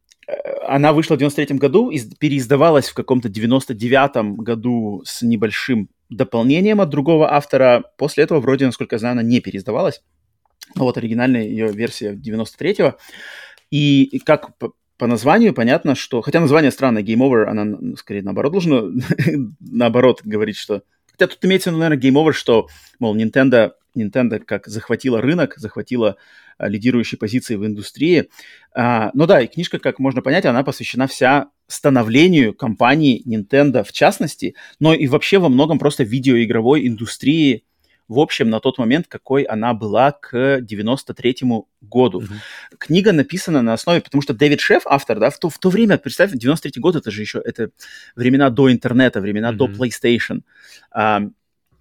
она 0.67 0.93
вышла 0.93 1.15
в 1.15 1.19
93-м 1.19 1.57
году, 1.57 1.91
переиздавалась 2.19 2.89
в 2.89 2.93
каком-то 2.93 3.30
99-м 3.30 4.38
году 4.38 5.01
с 5.05 5.21
небольшим 5.21 5.89
дополнением 6.09 6.82
от 6.82 6.89
другого 6.89 7.34
автора. 7.34 7.84
После 7.97 8.24
этого, 8.24 8.39
вроде, 8.39 8.65
насколько 8.65 8.95
я 8.95 8.99
знаю, 8.99 9.13
она 9.13 9.24
не 9.24 9.41
переиздавалась. 9.41 10.01
Вот 10.76 10.97
оригинальная 10.97 11.43
ее 11.43 11.71
версия 11.71 12.13
93-го. 12.13 12.97
И 13.69 14.19
как 14.26 14.51
по 14.97 15.07
названию 15.07 15.53
понятно, 15.53 15.95
что... 15.95 16.21
Хотя 16.21 16.39
название 16.39 16.71
странное, 16.71 17.03
Game 17.03 17.17
Over, 17.17 17.45
она 17.45 17.95
скорее 17.97 18.21
наоборот 18.21 18.51
должна 18.51 18.83
наоборот 19.59 20.21
говорить, 20.23 20.57
что... 20.57 20.83
Хотя 21.11 21.27
тут 21.27 21.43
имеется 21.45 21.71
наверное, 21.71 21.97
Game 21.97 22.13
Over, 22.13 22.31
что, 22.31 22.67
мол, 22.99 23.15
Nintendo, 23.15 23.71
Nintendo 23.95 24.39
как 24.39 24.67
захватила 24.67 25.21
рынок, 25.21 25.55
захватила 25.57 26.17
а, 26.57 26.67
лидирующие 26.67 27.17
позиции 27.17 27.55
в 27.55 27.65
индустрии. 27.65 28.29
А, 28.75 29.11
ну 29.13 29.25
да, 29.25 29.41
и 29.41 29.47
книжка, 29.47 29.79
как 29.79 29.99
можно 29.99 30.21
понять, 30.21 30.45
она 30.45 30.63
посвящена 30.63 31.07
вся 31.07 31.49
становлению 31.67 32.53
компании 32.53 33.23
Nintendo 33.27 33.83
в 33.83 33.91
частности, 33.91 34.55
но 34.79 34.93
и 34.93 35.07
вообще 35.07 35.39
во 35.39 35.49
многом 35.49 35.79
просто 35.79 36.03
видеоигровой 36.03 36.87
индустрии 36.87 37.63
в 38.08 38.20
общем, 38.20 38.49
на 38.49 38.60
тот 38.60 38.78
момент, 38.78 39.08
какой 39.08 39.43
она 39.43 39.74
была 39.74 40.12
к 40.12 40.60
93-му 40.60 41.68
году. 41.82 42.22
Mm-hmm. 42.22 42.78
Книга 42.78 43.12
написана 43.12 43.62
на 43.62 43.74
основе, 43.74 44.01
потому 44.01 44.22
что 44.22 44.34
Дэвид 44.34 44.60
Шеф, 44.60 44.84
автор, 44.86 45.20
да, 45.20 45.30
в 45.30 45.39
то, 45.39 45.49
в 45.49 45.58
то 45.58 45.70
время, 45.70 45.97
представь, 45.97 46.34
93-й 46.34 46.80
год, 46.80 46.95
это 46.95 47.12
же 47.12 47.22
еще, 47.22 47.41
это 47.43 47.70
времена 48.16 48.49
до 48.49 48.72
интернета, 48.72 49.22
времена 49.22 49.51
mm-hmm. 49.51 49.56
до 49.56 49.68
PlayStation. 49.68 50.41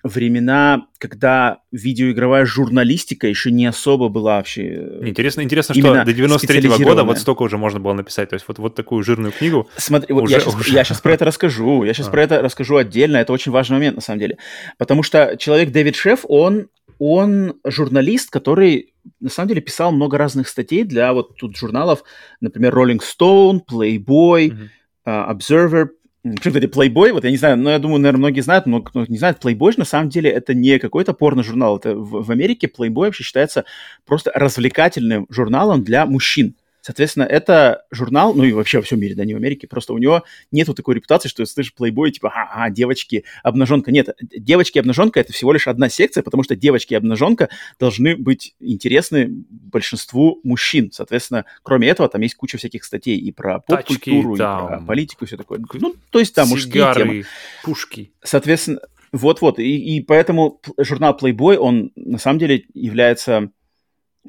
Времена, 0.03 0.87
когда 0.99 1.59
видеоигровая 1.71 2.45
журналистика 2.45 3.29
еще 3.29 3.53
не 3.53 3.67
особо 3.67 4.09
была 4.09 4.37
вообще... 4.37 4.63
Э, 4.63 5.07
интересно, 5.07 5.43
интересно 5.43 5.75
что 5.77 6.05
до 6.05 6.13
93 6.13 6.61
-го 6.69 6.83
года 6.83 7.05
вот 7.05 7.19
столько 7.19 7.43
уже 7.43 7.57
можно 7.57 7.79
было 7.79 7.93
написать. 7.93 8.31
То 8.31 8.35
есть 8.35 8.47
вот, 8.49 8.59
вот 8.59 8.75
такую 8.75 9.05
жирную 9.05 9.33
книгу 9.33 9.69
Смотри, 9.77 10.13
вот 10.13 10.25
уже, 10.25 10.35
я, 10.35 10.41
сейчас, 10.41 10.55
уже... 10.55 10.73
я 10.73 10.85
сейчас 10.85 11.01
про 11.01 11.13
это 11.13 11.25
расскажу. 11.25 11.85
Я 11.85 11.95
сейчас 11.95 12.09
а. 12.09 12.11
про 12.11 12.23
это 12.25 12.43
расскажу 12.43 12.77
отдельно. 12.77 13.19
Это 13.19 13.33
очень 13.33 13.53
важный 13.53 13.75
момент, 13.75 13.97
на 13.97 14.03
самом 14.03 14.19
деле. 14.19 14.39
Потому 14.77 15.05
что 15.05 15.37
человек 15.37 15.71
Дэвид 15.71 15.95
Шеф, 15.95 16.25
он, 16.25 16.67
он 16.99 17.55
журналист, 17.65 18.31
который 18.31 18.93
на 19.21 19.31
самом 19.31 19.51
деле 19.51 19.61
писал 19.61 19.93
много 19.93 20.19
разных 20.19 20.49
статей 20.49 20.85
для 20.85 21.13
вот 21.13 21.37
тут 21.37 21.57
журналов, 21.57 22.03
например, 22.41 22.75
Rolling 22.75 23.01
Stone, 23.01 23.61
Playboy, 23.71 24.51
mm-hmm. 24.51 24.69
uh, 25.07 25.37
Observer, 25.37 25.89
Причем, 26.23 26.53
кстати, 26.53 26.67
Playboy, 26.67 27.13
вот 27.13 27.25
я 27.25 27.31
не 27.31 27.37
знаю, 27.37 27.57
но 27.57 27.71
я 27.71 27.81
думаю, 27.81 28.01
наверное, 28.01 28.21
многие 28.21 28.43
знают, 28.43 28.67
но 28.67 28.81
кто 28.81 29.05
не 29.07 29.19
знает, 29.19 29.45
Playboy 29.45 29.75
на 29.77 29.85
самом 29.85 30.09
деле 30.09 30.31
это 30.31 30.55
не 30.55 30.79
какой-то 30.79 31.15
порно-журнал. 31.15 31.79
Это 31.79 31.97
в, 31.97 32.25
в 32.25 32.31
Америке 32.31 32.69
Playboy 32.69 33.07
вообще 33.07 33.25
считается 33.25 33.65
просто 34.07 34.31
развлекательным 34.33 35.27
журналом 35.31 35.83
для 35.83 36.07
мужчин. 36.07 36.55
Соответственно, 36.83 37.25
это 37.25 37.85
журнал, 37.93 38.35
ну 38.35 38.43
и 38.43 38.53
вообще 38.53 38.79
во 38.79 38.83
всем 38.83 39.01
мире, 39.01 39.15
да, 39.15 39.25
не 39.25 39.35
в 39.35 39.37
Америке, 39.37 39.69
просто 39.69 39.93
у 39.93 39.99
него 39.99 40.25
нету 40.51 40.75
такой 40.75 40.97
репутации, 40.97 41.29
что 41.29 41.47
слышишь 41.47 41.75
плейбой, 41.75 42.11
типа, 42.11 42.33
ага, 42.35 42.71
девочки, 42.71 43.25
обнаженка. 43.45 43.93
Нет, 43.93 44.09
девочки, 44.21 44.81
обнаженка 44.81 45.21
это 45.21 45.33
всего 45.33 45.53
лишь 45.53 45.69
одна 45.69 45.89
секция, 45.89 46.23
потому 46.25 46.43
что 46.43 46.57
девочки, 46.57 46.95
обнаженка 46.95 47.49
должны 47.79 48.17
быть 48.17 48.57
интересны 48.59 49.29
большинству 49.49 50.41
мужчин. 50.43 50.91
Соответственно, 50.93 51.45
кроме 51.63 51.89
этого, 51.89 52.09
там 52.09 52.21
есть 52.21 52.35
куча 52.35 52.59
всяких 52.59 52.83
статей 52.83 53.17
и 53.17 53.31
про 53.31 53.61
поп-культуру, 53.61 54.35
и 54.35 54.39
про 54.39 54.83
политику, 54.85 55.25
и 55.25 55.29
все 55.29 55.37
такое. 55.37 55.61
Ну, 55.75 55.95
то 56.11 56.19
есть, 56.19 56.35
да, 56.35 56.45
мужские 56.47 56.93
темы. 56.95 57.25
пушки. 57.63 58.13
Соответственно, 58.25 58.81
вот-вот, 59.13 59.61
и, 59.61 59.97
и 59.97 60.01
поэтому 60.01 60.61
журнал 60.79 61.17
Playboy, 61.17 61.57
он 61.57 61.93
на 61.95 62.19
самом 62.19 62.41
деле 62.41 62.65
является 62.75 63.51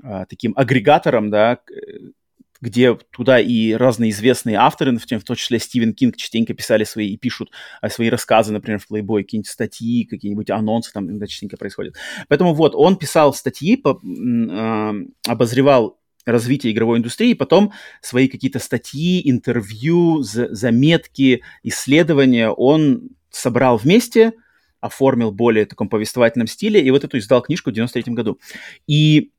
а, 0.03 0.25
таким 0.25 0.53
агрегатором, 0.55 1.29
да, 1.29 1.59
где 2.63 2.95
туда 3.11 3.41
и 3.41 3.73
разные 3.73 4.11
известные 4.11 4.55
авторы, 4.55 4.97
в 4.97 5.05
том 5.05 5.35
числе 5.35 5.59
Стивен 5.59 5.93
Кинг, 5.93 6.15
частенько 6.15 6.53
писали 6.53 6.85
свои 6.85 7.09
и 7.09 7.17
пишут 7.17 7.51
а, 7.81 7.89
свои 7.89 8.09
рассказы, 8.09 8.53
например, 8.53 8.79
в 8.79 8.89
Playboy, 8.89 9.23
какие-нибудь 9.23 9.49
статьи, 9.49 10.05
какие-нибудь 10.05 10.49
анонсы 10.49 10.93
там 10.93 11.09
иногда 11.09 11.27
частенько 11.27 11.57
происходят. 11.57 11.95
Поэтому 12.29 12.53
вот, 12.53 12.73
он 12.73 12.95
писал 12.95 13.33
статьи, 13.33 13.75
по, 13.75 13.99
э, 14.01 14.93
обозревал 15.27 15.99
развитие 16.25 16.71
игровой 16.71 16.99
индустрии, 16.99 17.33
потом 17.33 17.73
свои 18.01 18.29
какие-то 18.29 18.59
статьи, 18.59 19.29
интервью, 19.29 20.21
заметки, 20.21 21.43
исследования 21.63 22.49
он 22.49 23.09
собрал 23.29 23.75
вместе, 23.75 24.31
оформил 24.79 25.33
более 25.33 25.65
таком 25.65 25.89
повествовательном 25.89 26.47
стиле, 26.47 26.81
и 26.81 26.89
вот 26.91 27.03
эту 27.03 27.17
издал 27.17 27.41
книжку 27.41 27.71
в 27.71 27.73
93 27.73 28.13
году. 28.13 28.39
И 28.87 29.33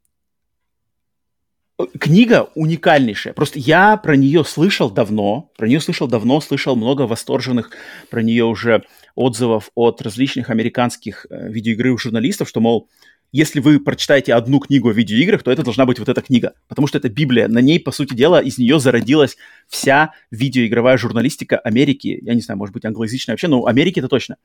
книга 1.99 2.51
уникальнейшая. 2.55 3.33
Просто 3.33 3.59
я 3.59 3.97
про 3.97 4.17
нее 4.17 4.45
слышал 4.45 4.91
давно, 4.91 5.51
про 5.57 5.67
нее 5.67 5.81
слышал 5.81 6.07
давно, 6.07 6.41
слышал 6.41 6.77
много 6.77 7.03
восторженных 7.03 7.71
про 8.11 8.23
нее 8.23 8.45
уже 8.45 8.85
отзывов 9.15 9.71
от 9.75 10.01
различных 10.03 10.51
американских 10.51 11.27
э, 11.29 11.49
видеоигровых 11.49 12.01
журналистов, 12.01 12.49
что, 12.49 12.61
мол, 12.61 12.89
если 13.33 13.59
вы 13.59 13.81
прочитаете 13.81 14.35
одну 14.35 14.61
книгу 14.61 14.89
о 14.89 14.93
видеоиграх, 14.93 15.43
то 15.43 15.51
это 15.51 15.65
должна 15.65 15.87
быть 15.87 15.99
вот 15.99 16.09
эта 16.09 16.23
книга, 16.23 16.55
потому 16.69 16.87
что 16.87 16.99
это 16.99 17.09
Библия. 17.09 17.49
На 17.49 17.59
ней, 17.59 17.81
по 17.81 17.91
сути 17.91 18.15
дела, 18.15 18.41
из 18.41 18.59
нее 18.59 18.79
зародилась 18.79 19.37
вся 19.67 20.13
видеоигровая 20.31 20.97
журналистика 20.97 21.59
Америки. 21.59 22.21
Я 22.23 22.35
не 22.35 22.41
знаю, 22.41 22.59
может 22.59 22.73
быть, 22.73 22.85
англоязычная 22.85 23.33
вообще, 23.33 23.49
но 23.49 23.67
Америки 23.67 23.99
это 23.99 24.07
точно. 24.07 24.37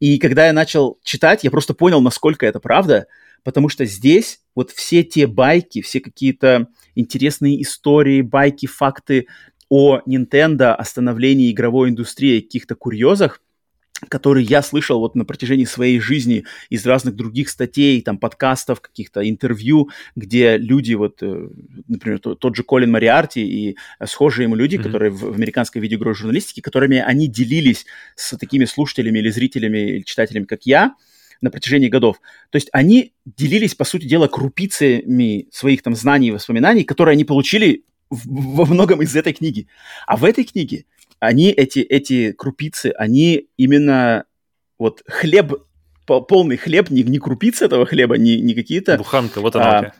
И 0.00 0.18
когда 0.18 0.46
я 0.46 0.52
начал 0.52 0.98
читать, 1.04 1.44
я 1.44 1.52
просто 1.52 1.74
понял, 1.74 2.00
насколько 2.00 2.44
это 2.44 2.58
правда– 2.58 3.06
потому 3.42 3.68
что 3.68 3.84
здесь 3.84 4.40
вот 4.54 4.70
все 4.70 5.02
те 5.02 5.26
байки, 5.26 5.82
все 5.82 6.00
какие-то 6.00 6.68
интересные 6.94 7.62
истории, 7.62 8.22
байки, 8.22 8.66
факты 8.66 9.26
о 9.68 10.00
Nintendo, 10.06 10.72
о 10.72 10.84
становлении 10.84 11.50
игровой 11.50 11.90
индустрии, 11.90 12.40
каких-то 12.40 12.74
курьезах, 12.74 13.40
которые 14.08 14.44
я 14.44 14.62
слышал 14.62 15.00
вот 15.00 15.14
на 15.14 15.24
протяжении 15.24 15.64
своей 15.64 16.00
жизни 16.00 16.44
из 16.68 16.84
разных 16.86 17.16
других 17.16 17.48
статей, 17.48 18.02
там, 18.02 18.18
подкастов, 18.18 18.80
каких-то 18.80 19.28
интервью, 19.28 19.90
где 20.14 20.58
люди, 20.58 20.94
вот, 20.94 21.22
э, 21.22 21.48
например, 21.88 22.18
тот, 22.18 22.56
же 22.56 22.62
Колин 22.62 22.90
Мариарти 22.90 23.40
и 23.40 23.76
схожие 24.04 24.44
ему 24.44 24.54
люди, 24.54 24.76
mm-hmm. 24.76 24.82
которые 24.82 25.10
в, 25.10 25.20
в 25.20 25.34
американской 25.34 25.80
видеоигровой 25.80 26.14
журналистике, 26.14 26.62
которыми 26.62 26.98
они 26.98 27.26
делились 27.26 27.86
с 28.14 28.36
такими 28.36 28.66
слушателями 28.66 29.18
или 29.18 29.30
зрителями 29.30 29.78
или 29.78 30.02
читателями, 30.02 30.44
как 30.44 30.66
я, 30.66 30.94
на 31.40 31.50
протяжении 31.50 31.88
годов. 31.88 32.20
То 32.50 32.56
есть 32.56 32.68
они 32.72 33.12
делились, 33.24 33.74
по 33.74 33.84
сути 33.84 34.06
дела, 34.06 34.28
крупицами 34.28 35.48
своих 35.52 35.82
там 35.82 35.94
знаний 35.94 36.28
и 36.28 36.32
воспоминаний, 36.32 36.84
которые 36.84 37.14
они 37.14 37.24
получили 37.24 37.84
во 38.10 38.64
многом 38.66 39.02
из 39.02 39.14
этой 39.16 39.32
книги. 39.32 39.66
А 40.06 40.16
в 40.16 40.24
этой 40.24 40.44
книге 40.44 40.84
они, 41.18 41.50
эти, 41.50 41.80
эти 41.80 42.32
крупицы, 42.32 42.92
они 42.96 43.48
именно 43.56 44.24
вот 44.78 45.02
хлеб, 45.06 45.54
полный 46.06 46.56
хлеб, 46.56 46.90
не, 46.90 47.02
не 47.02 47.18
крупицы 47.18 47.64
этого 47.64 47.86
хлеба, 47.86 48.16
не, 48.16 48.40
не 48.40 48.54
какие-то... 48.54 48.96
Буханка, 48.98 49.40
вот 49.40 49.56
она. 49.56 49.78
А, 49.78 49.92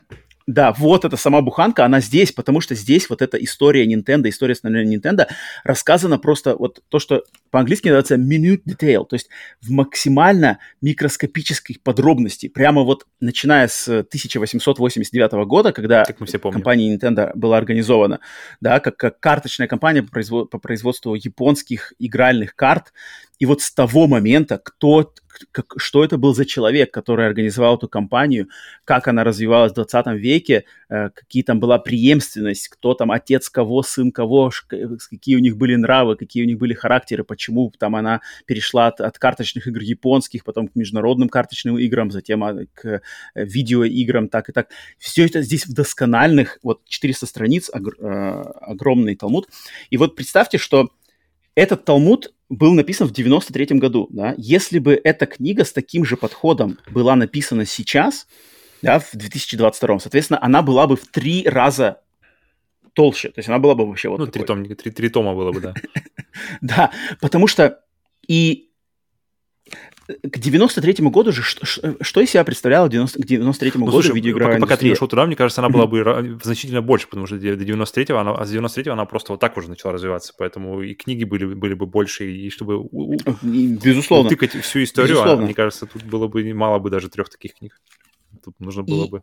да, 0.47 0.73
вот 0.73 1.05
эта 1.05 1.17
сама 1.17 1.41
буханка, 1.41 1.85
она 1.85 2.01
здесь, 2.01 2.31
потому 2.31 2.61
что 2.61 2.75
здесь 2.77 3.11
вот 3.11 3.21
эта 3.21 3.37
история 3.37 3.85
Nintendo, 3.85 4.29
история 4.29 4.55
становления 4.55 4.97
Nintendo 4.97 5.27
рассказана 5.65 6.19
просто 6.19 6.55
вот 6.55 6.83
то, 6.89 7.01
что 7.01 7.25
по-английски 7.51 7.89
называется 7.89 8.15
minute 8.15 8.63
detail, 8.65 9.05
то 9.07 9.15
есть 9.17 9.29
в 9.61 9.71
максимально 9.71 10.59
микроскопической 10.81 11.79
подробности, 11.83 12.49
прямо 12.49 12.83
вот 12.83 13.07
начиная 13.21 13.67
с 13.67 13.89
1889 13.89 15.33
года, 15.47 15.73
когда 15.73 16.05
компания 16.05 16.95
Nintendo 16.95 17.33
была 17.35 17.57
организована, 17.57 18.21
да, 18.61 18.79
как, 18.79 18.97
как 18.97 19.19
карточная 19.19 19.67
компания 19.67 20.05
по, 20.05 20.11
производ, 20.11 20.51
по 20.51 20.59
производству 20.59 21.15
японских 21.15 21.93
игральных 21.99 22.55
карт, 22.55 22.93
и 23.39 23.47
вот 23.47 23.63
с 23.63 23.73
того 23.73 24.07
момента, 24.07 24.59
кто, 24.59 25.13
как, 25.53 25.74
что 25.76 26.05
это 26.05 26.18
был 26.18 26.34
за 26.34 26.45
человек, 26.45 26.93
который 26.93 27.26
организовал 27.26 27.76
эту 27.76 27.89
компанию, 27.89 28.49
как 28.84 29.09
она 29.09 29.24
развивалась 29.24 29.72
в 29.72 29.74
20 29.74 30.07
веке, 30.18 30.64
э, 30.89 31.11
какие 31.11 31.43
там 31.43 31.61
была 31.61 31.78
преемственность, 31.78 32.68
кто 32.68 32.95
там 32.95 33.11
отец 33.11 33.49
кого, 33.49 33.82
сын 33.82 34.11
кого, 34.12 34.51
какие 34.68 35.37
у 35.37 35.41
них 35.41 35.57
были 35.57 35.74
нравы, 35.76 36.16
какие 36.16 36.45
у 36.45 36.47
них 36.47 36.59
были 36.59 36.74
характеры, 36.74 37.24
почему 37.24 37.72
там 37.78 37.97
она 37.97 38.20
перешла 38.47 38.89
от, 38.89 39.01
от 39.01 39.18
карточных 39.18 39.66
игр 39.66 39.80
японских, 39.80 40.45
потом 40.45 40.68
к 40.68 40.74
международным 40.74 41.28
карточным 41.28 41.78
играм, 41.78 42.11
затем 42.11 42.45
а, 42.45 42.55
к 42.74 42.87
э, 42.87 43.01
видеоиграм, 43.34 44.28
так 44.28 44.49
и 44.49 44.53
так. 44.53 44.68
Все 44.99 45.26
это 45.26 45.43
здесь 45.43 45.66
в 45.66 45.72
доскональных, 45.72 46.59
вот 46.62 46.84
400 46.87 47.26
страниц, 47.26 47.70
огр, 47.72 47.95
э, 47.99 48.43
огромный 48.61 49.16
талмуд. 49.16 49.49
И 49.91 49.97
вот 49.97 50.16
представьте, 50.16 50.59
что 50.59 50.91
этот 51.57 51.85
талмуд 51.85 52.33
был 52.49 52.75
написан 52.75 53.09
в 53.09 53.13
93 53.13 53.79
году, 53.79 54.07
да, 54.11 54.35
если 54.37 54.79
бы 54.79 55.01
эта 55.03 55.27
книга 55.27 55.65
с 55.65 55.73
таким 55.73 56.05
же 56.05 56.17
подходом 56.17 56.79
была 56.89 57.17
написана 57.17 57.65
сейчас, 57.65 58.29
да, 58.83 59.01
в 59.01 59.11
2022, 59.13 59.99
соответственно, 59.99 60.39
она 60.41 60.63
была 60.63 60.87
бы 60.87 60.97
в 60.97 61.07
три 61.09 61.49
раза 61.49 62.03
толще, 62.93 63.31
то 63.31 63.41
есть 63.41 63.49
она 63.49 63.59
была 63.59 63.75
бы 63.75 63.87
вообще 63.87 64.09
вот 64.09 64.21
Ну, 64.21 64.27
три, 64.29 64.45
том, 64.45 64.65
три, 64.65 64.91
три 64.93 65.09
тома 65.09 65.35
было 65.35 65.51
бы, 65.51 65.61
да. 65.61 65.75
Да, 66.61 66.93
потому 67.21 67.49
что 67.49 67.81
и 68.29 68.66
к 70.07 70.39
93-му 70.39 71.11
году 71.11 71.33
же 71.33 71.43
что, 71.43 71.67
что 71.67 72.21
из 72.21 72.31
себя 72.31 72.45
представляла 72.45 72.89
90, 72.89 73.23
к 73.23 73.27
93-му 73.27 73.81
ну, 73.81 73.87
году 73.87 74.03
слушай, 74.03 74.15
видеоигровая 74.15 74.57
пока, 74.57 74.67
пока 74.67 74.77
ты 74.77 74.89
дошел 74.89 75.09
туда, 75.09 75.27
мне 75.27 75.37
кажется, 75.37 75.61
она 75.61 75.69
была 75.69 75.87
бы 75.89 76.39
значительно 76.43 76.83
больше, 76.83 77.09
потому 77.09 77.27
что 77.27 77.39
до 77.39 77.55
93-го 77.55 78.17
она, 78.17 78.33
а 78.33 78.45
с 78.45 78.53
93-го 78.53 78.93
она 78.93 79.05
просто 79.05 79.33
вот 79.33 79.41
так 79.41 79.57
уже 79.57 79.69
начала 79.69 79.93
развиваться, 79.93 80.33
поэтому 80.39 80.83
и 80.83 80.95
книги 80.95 81.25
были, 81.25 81.45
были 81.55 81.75
бы 81.75 81.87
больше, 81.87 82.31
и 82.31 82.51
чтобы 82.51 82.89
Безусловно. 83.43 84.27
утыкать 84.27 84.53
всю 84.53 84.83
историю, 84.83 85.23
а, 85.23 85.37
мне 85.37 85.55
кажется, 85.55 85.87
тут 85.87 86.05
было 86.05 86.29
бы 86.29 86.53
мало 86.55 86.79
бы 86.79 86.91
даже 86.91 87.09
трех 87.09 87.29
таких 87.29 87.55
книг. 87.55 87.81
Тут 88.45 88.55
нужно 88.61 88.83
было 88.83 89.07
и... 89.07 89.11
бы... 89.11 89.23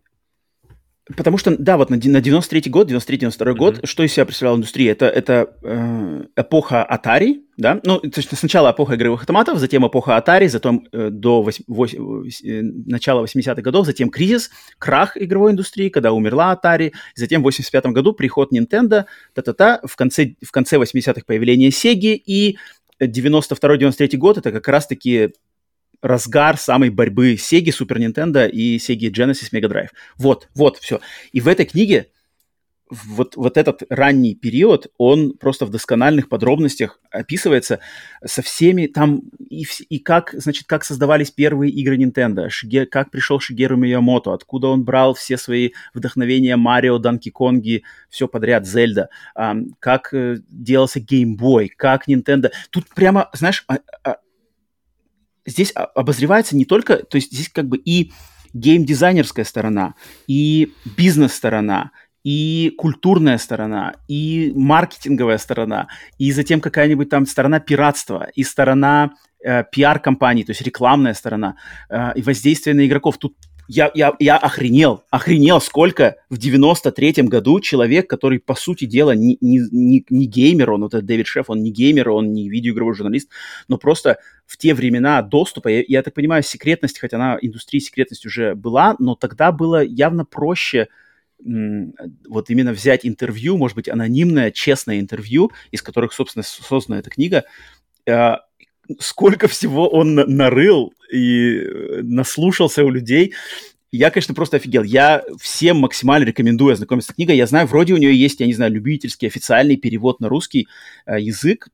Потому 1.18 1.38
что, 1.38 1.58
да, 1.58 1.76
вот 1.76 1.90
на, 1.90 1.98
на 1.98 2.18
93-й 2.18 2.70
год, 2.70 2.90
93-92 2.90 3.30
mm-hmm. 3.30 3.56
год, 3.56 3.80
что 3.84 4.04
из 4.04 4.14
себя 4.14 4.24
представляла 4.24 4.56
индустрия? 4.56 4.94
Это, 4.94 5.08
это 5.08 5.54
э, 5.62 6.24
эпоха 6.38 6.88
Atari, 6.90 7.42
да? 7.58 7.82
Ну, 7.84 8.00
то 8.00 8.22
есть 8.22 8.38
сначала 8.38 8.72
эпоха 8.72 8.96
игровых 8.96 9.20
автоматов, 9.22 9.60
затем 9.60 9.86
эпоха 9.86 10.16
Atari, 10.18 10.48
затем 10.48 10.88
э, 10.94 11.10
до 11.10 11.42
8, 11.42 11.66
8, 11.68 12.26
э, 12.46 12.62
начала 12.86 13.22
80-х 13.26 13.62
годов, 13.62 13.86
затем 13.86 14.10
кризис, 14.10 14.50
крах 14.78 15.18
игровой 15.18 15.52
индустрии, 15.52 15.90
когда 15.90 16.14
умерла 16.14 16.58
Atari, 16.58 16.94
затем 17.16 17.42
в 17.42 17.44
85 17.44 17.88
году 17.88 18.14
приход 18.14 18.54
Nintendo, 18.54 19.04
та-та-та, 19.34 19.82
в 19.84 19.98
конце, 19.98 20.36
в 20.42 20.52
конце 20.52 20.78
80-х 20.78 21.24
появление 21.28 21.72
Sega, 21.72 22.14
и 22.16 22.58
92-93 23.02 24.16
год 24.16 24.38
это 24.38 24.54
как 24.54 24.70
раз-таки 24.70 25.34
разгар 26.04 26.58
самой 26.58 26.90
борьбы 26.90 27.34
Sega, 27.36 27.70
Super 27.70 27.98
Nintendo 27.98 28.48
и 28.48 28.78
Sega 28.78 29.10
Genesis 29.10 29.52
Mega 29.52 29.70
Drive. 29.70 29.90
Вот, 30.18 30.50
вот, 30.54 30.78
все. 30.78 31.00
И 31.32 31.42
в 31.42 31.48
этой 31.48 31.66
книге 31.66 32.10
вот, 32.90 33.36
вот 33.36 33.58
этот 33.58 33.84
ранний 33.90 34.36
период, 34.36 34.88
он 34.98 35.34
просто 35.38 35.66
в 35.66 35.70
доскональных 35.70 36.30
подробностях 36.30 37.00
описывается 37.12 37.80
со 38.24 38.42
всеми 38.42 38.88
там 38.88 39.22
и, 39.50 39.66
и 39.90 40.00
как, 40.00 40.34
значит, 40.34 40.68
как 40.68 40.84
создавались 40.84 41.32
первые 41.32 41.72
игры 41.72 41.98
Nintendo, 41.98 42.50
Шиге, 42.50 42.86
как 42.86 43.10
пришел 43.10 43.40
Шигеру 43.40 43.78
Миямото, 43.78 44.34
откуда 44.34 44.68
он 44.68 44.84
брал 44.84 45.14
все 45.14 45.38
свои 45.38 45.72
вдохновения 45.94 46.56
Марио, 46.56 46.98
Данки 46.98 47.30
Конги, 47.30 47.84
все 48.10 48.28
подряд, 48.28 48.68
Зельда, 48.68 49.10
как 49.80 50.14
э, 50.14 50.38
делался 50.50 51.00
Game 51.00 51.36
Boy, 51.38 51.70
как 51.76 52.08
Nintendo. 52.08 52.52
Тут 52.70 52.88
прямо, 52.94 53.30
знаешь, 53.34 53.64
а, 53.68 53.80
а, 54.04 54.18
здесь 55.46 55.72
обозревается 55.76 56.56
не 56.56 56.66
только, 56.66 56.98
то 56.98 57.16
есть 57.16 57.32
здесь 57.32 57.50
как 57.50 57.68
бы 57.68 57.78
и 57.78 58.12
геймдизайнерская 58.54 59.46
сторона, 59.46 59.96
и 60.28 60.74
бизнес-сторона, 60.98 61.92
и 62.24 62.74
культурная 62.78 63.38
сторона, 63.38 63.96
и 64.08 64.54
маркетинговая 64.56 65.38
сторона, 65.38 65.88
и 66.18 66.32
затем 66.32 66.62
какая-нибудь 66.62 67.10
там 67.10 67.26
сторона 67.26 67.60
пиратства, 67.60 68.30
и 68.34 68.44
сторона 68.44 69.12
э, 69.44 69.64
пиар-компаний, 69.72 70.44
то 70.44 70.52
есть 70.52 70.62
рекламная 70.62 71.14
сторона, 71.14 71.56
э, 71.90 72.14
и 72.16 72.22
воздействие 72.22 72.76
на 72.76 72.86
игроков. 72.86 73.18
Тут 73.18 73.36
я, 73.74 73.92
я, 73.96 74.14
я 74.20 74.38
охренел, 74.38 75.04
охренел, 75.10 75.60
сколько 75.60 76.18
в 76.30 76.38
93-м 76.38 77.28
году 77.28 77.60
человек, 77.60 78.08
который, 78.08 78.40
по 78.40 78.54
сути 78.54 78.86
дела, 78.86 79.16
не, 79.16 79.38
не, 79.42 79.62
не, 79.72 80.06
не 80.10 80.26
геймер, 80.28 80.72
он, 80.72 80.84
вот 80.84 80.94
этот 80.94 81.08
Дэвид 81.08 81.26
Шеф, 81.26 81.50
он 81.50 81.64
не 81.64 81.72
геймер, 81.72 82.10
он 82.10 82.34
не 82.34 82.50
видеоигровой 82.50 82.94
журналист, 82.94 83.30
но 83.68 83.78
просто 83.78 84.20
в 84.46 84.58
те 84.58 84.76
времена 84.76 85.22
доступа, 85.24 85.70
я, 85.70 85.84
я 85.88 86.04
так 86.04 86.14
понимаю, 86.14 86.44
секретность, 86.44 87.00
хотя 87.00 87.18
она, 87.18 87.40
индустрия 87.42 87.82
секретность 87.82 88.28
уже 88.28 88.54
была, 88.54 88.96
но 89.00 89.16
тогда 89.16 89.52
было 89.52 89.84
явно 89.84 90.24
проще 90.24 90.88
вот 91.44 92.50
именно 92.50 92.72
взять 92.72 93.06
интервью, 93.06 93.58
может 93.58 93.76
быть, 93.76 93.90
анонимное, 93.90 94.52
честное 94.52 95.00
интервью, 95.00 95.52
из 95.72 95.82
которых, 95.82 96.14
собственно, 96.14 96.44
создана 96.44 97.00
эта 97.00 97.10
книга, 97.10 97.44
э, 98.06 98.36
сколько 99.00 99.48
всего 99.48 99.90
он 99.90 100.16
нарыл 100.16 100.94
и 101.14 101.60
э, 101.60 102.02
наслушался 102.02 102.84
у 102.84 102.90
людей. 102.90 103.34
Я, 103.92 104.10
конечно, 104.10 104.34
просто 104.34 104.58
офигел. 104.58 104.84
Я 104.84 105.24
всем 105.40 105.78
максимально 105.78 106.26
рекомендую 106.26 106.74
ознакомиться 106.74 107.12
с 107.12 107.16
книгой. 107.16 107.38
Я 107.38 107.46
знаю, 107.46 107.68
вроде 107.68 107.94
у 107.94 107.98
нее 107.98 108.16
есть, 108.16 108.40
я 108.40 108.48
не 108.48 108.54
знаю, 108.54 108.72
любительский 108.72 109.28
официальный 109.28 109.78
перевод 109.78 110.20
на 110.20 110.30
русский 110.30 110.68
э, 111.06 111.20
язык. 111.20 111.70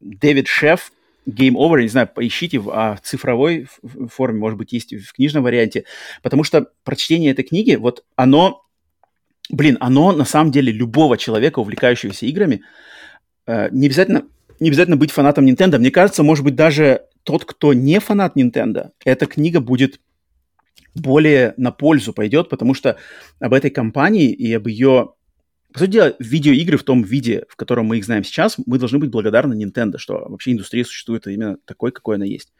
Дэвид 0.00 0.48
Шеф, 0.48 0.92
Game 1.28 1.52
Over, 1.52 1.82
не 1.82 1.88
знаю, 1.88 2.08
поищите 2.12 2.58
в 2.58 2.70
а, 2.70 2.98
цифровой 3.02 3.68
форме, 4.08 4.38
может 4.40 4.58
быть, 4.58 4.72
есть 4.72 4.94
в 4.94 5.12
книжном 5.12 5.44
варианте. 5.44 5.84
Потому 6.22 6.42
что 6.42 6.68
прочтение 6.84 7.30
этой 7.30 7.44
книги, 7.44 7.74
вот 7.76 8.04
оно, 8.16 8.64
блин, 9.50 9.76
оно 9.80 10.12
на 10.12 10.24
самом 10.24 10.50
деле 10.50 10.72
любого 10.72 11.18
человека, 11.18 11.60
увлекающегося 11.60 12.26
играми, 12.26 12.62
э, 13.46 13.68
не 13.70 13.86
обязательно 13.86 14.24
не 14.58 14.68
обязательно 14.68 14.98
быть 14.98 15.10
фанатом 15.10 15.46
Nintendo. 15.46 15.78
Мне 15.78 15.90
кажется, 15.90 16.22
может 16.22 16.44
быть, 16.44 16.54
даже 16.54 17.06
тот, 17.24 17.44
кто 17.44 17.72
не 17.72 18.00
фанат 18.00 18.36
Nintendo, 18.36 18.90
эта 19.04 19.26
книга 19.26 19.60
будет 19.60 20.00
более 20.94 21.54
на 21.56 21.70
пользу 21.70 22.12
пойдет, 22.12 22.48
потому 22.48 22.74
что 22.74 22.96
об 23.38 23.54
этой 23.54 23.70
компании 23.70 24.30
и 24.30 24.52
об 24.52 24.66
ее... 24.66 25.14
По 25.72 25.78
сути 25.78 25.90
дела, 25.90 26.14
видеоигры 26.18 26.76
в 26.76 26.82
том 26.82 27.02
виде, 27.04 27.44
в 27.48 27.54
котором 27.54 27.86
мы 27.86 27.98
их 27.98 28.04
знаем 28.04 28.24
сейчас, 28.24 28.56
мы 28.66 28.78
должны 28.78 28.98
быть 28.98 29.10
благодарны 29.10 29.54
Nintendo, 29.54 29.98
что 29.98 30.26
вообще 30.28 30.50
индустрия 30.50 30.84
существует 30.84 31.28
именно 31.28 31.58
такой, 31.64 31.92
какой 31.92 32.16
она 32.16 32.24
есть. 32.24 32.52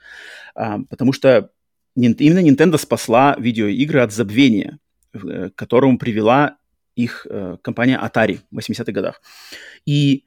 А, 0.54 0.78
потому 0.88 1.12
что 1.12 1.50
именно 1.96 2.38
Nintendo 2.38 2.78
спасла 2.78 3.34
видеоигры 3.36 4.00
от 4.00 4.12
забвения, 4.12 4.78
к 5.12 5.50
которому 5.56 5.98
привела 5.98 6.58
их 6.94 7.26
э, 7.28 7.56
компания 7.62 8.00
Atari 8.00 8.40
в 8.50 8.58
80-х 8.58 8.92
годах. 8.92 9.20
И 9.86 10.24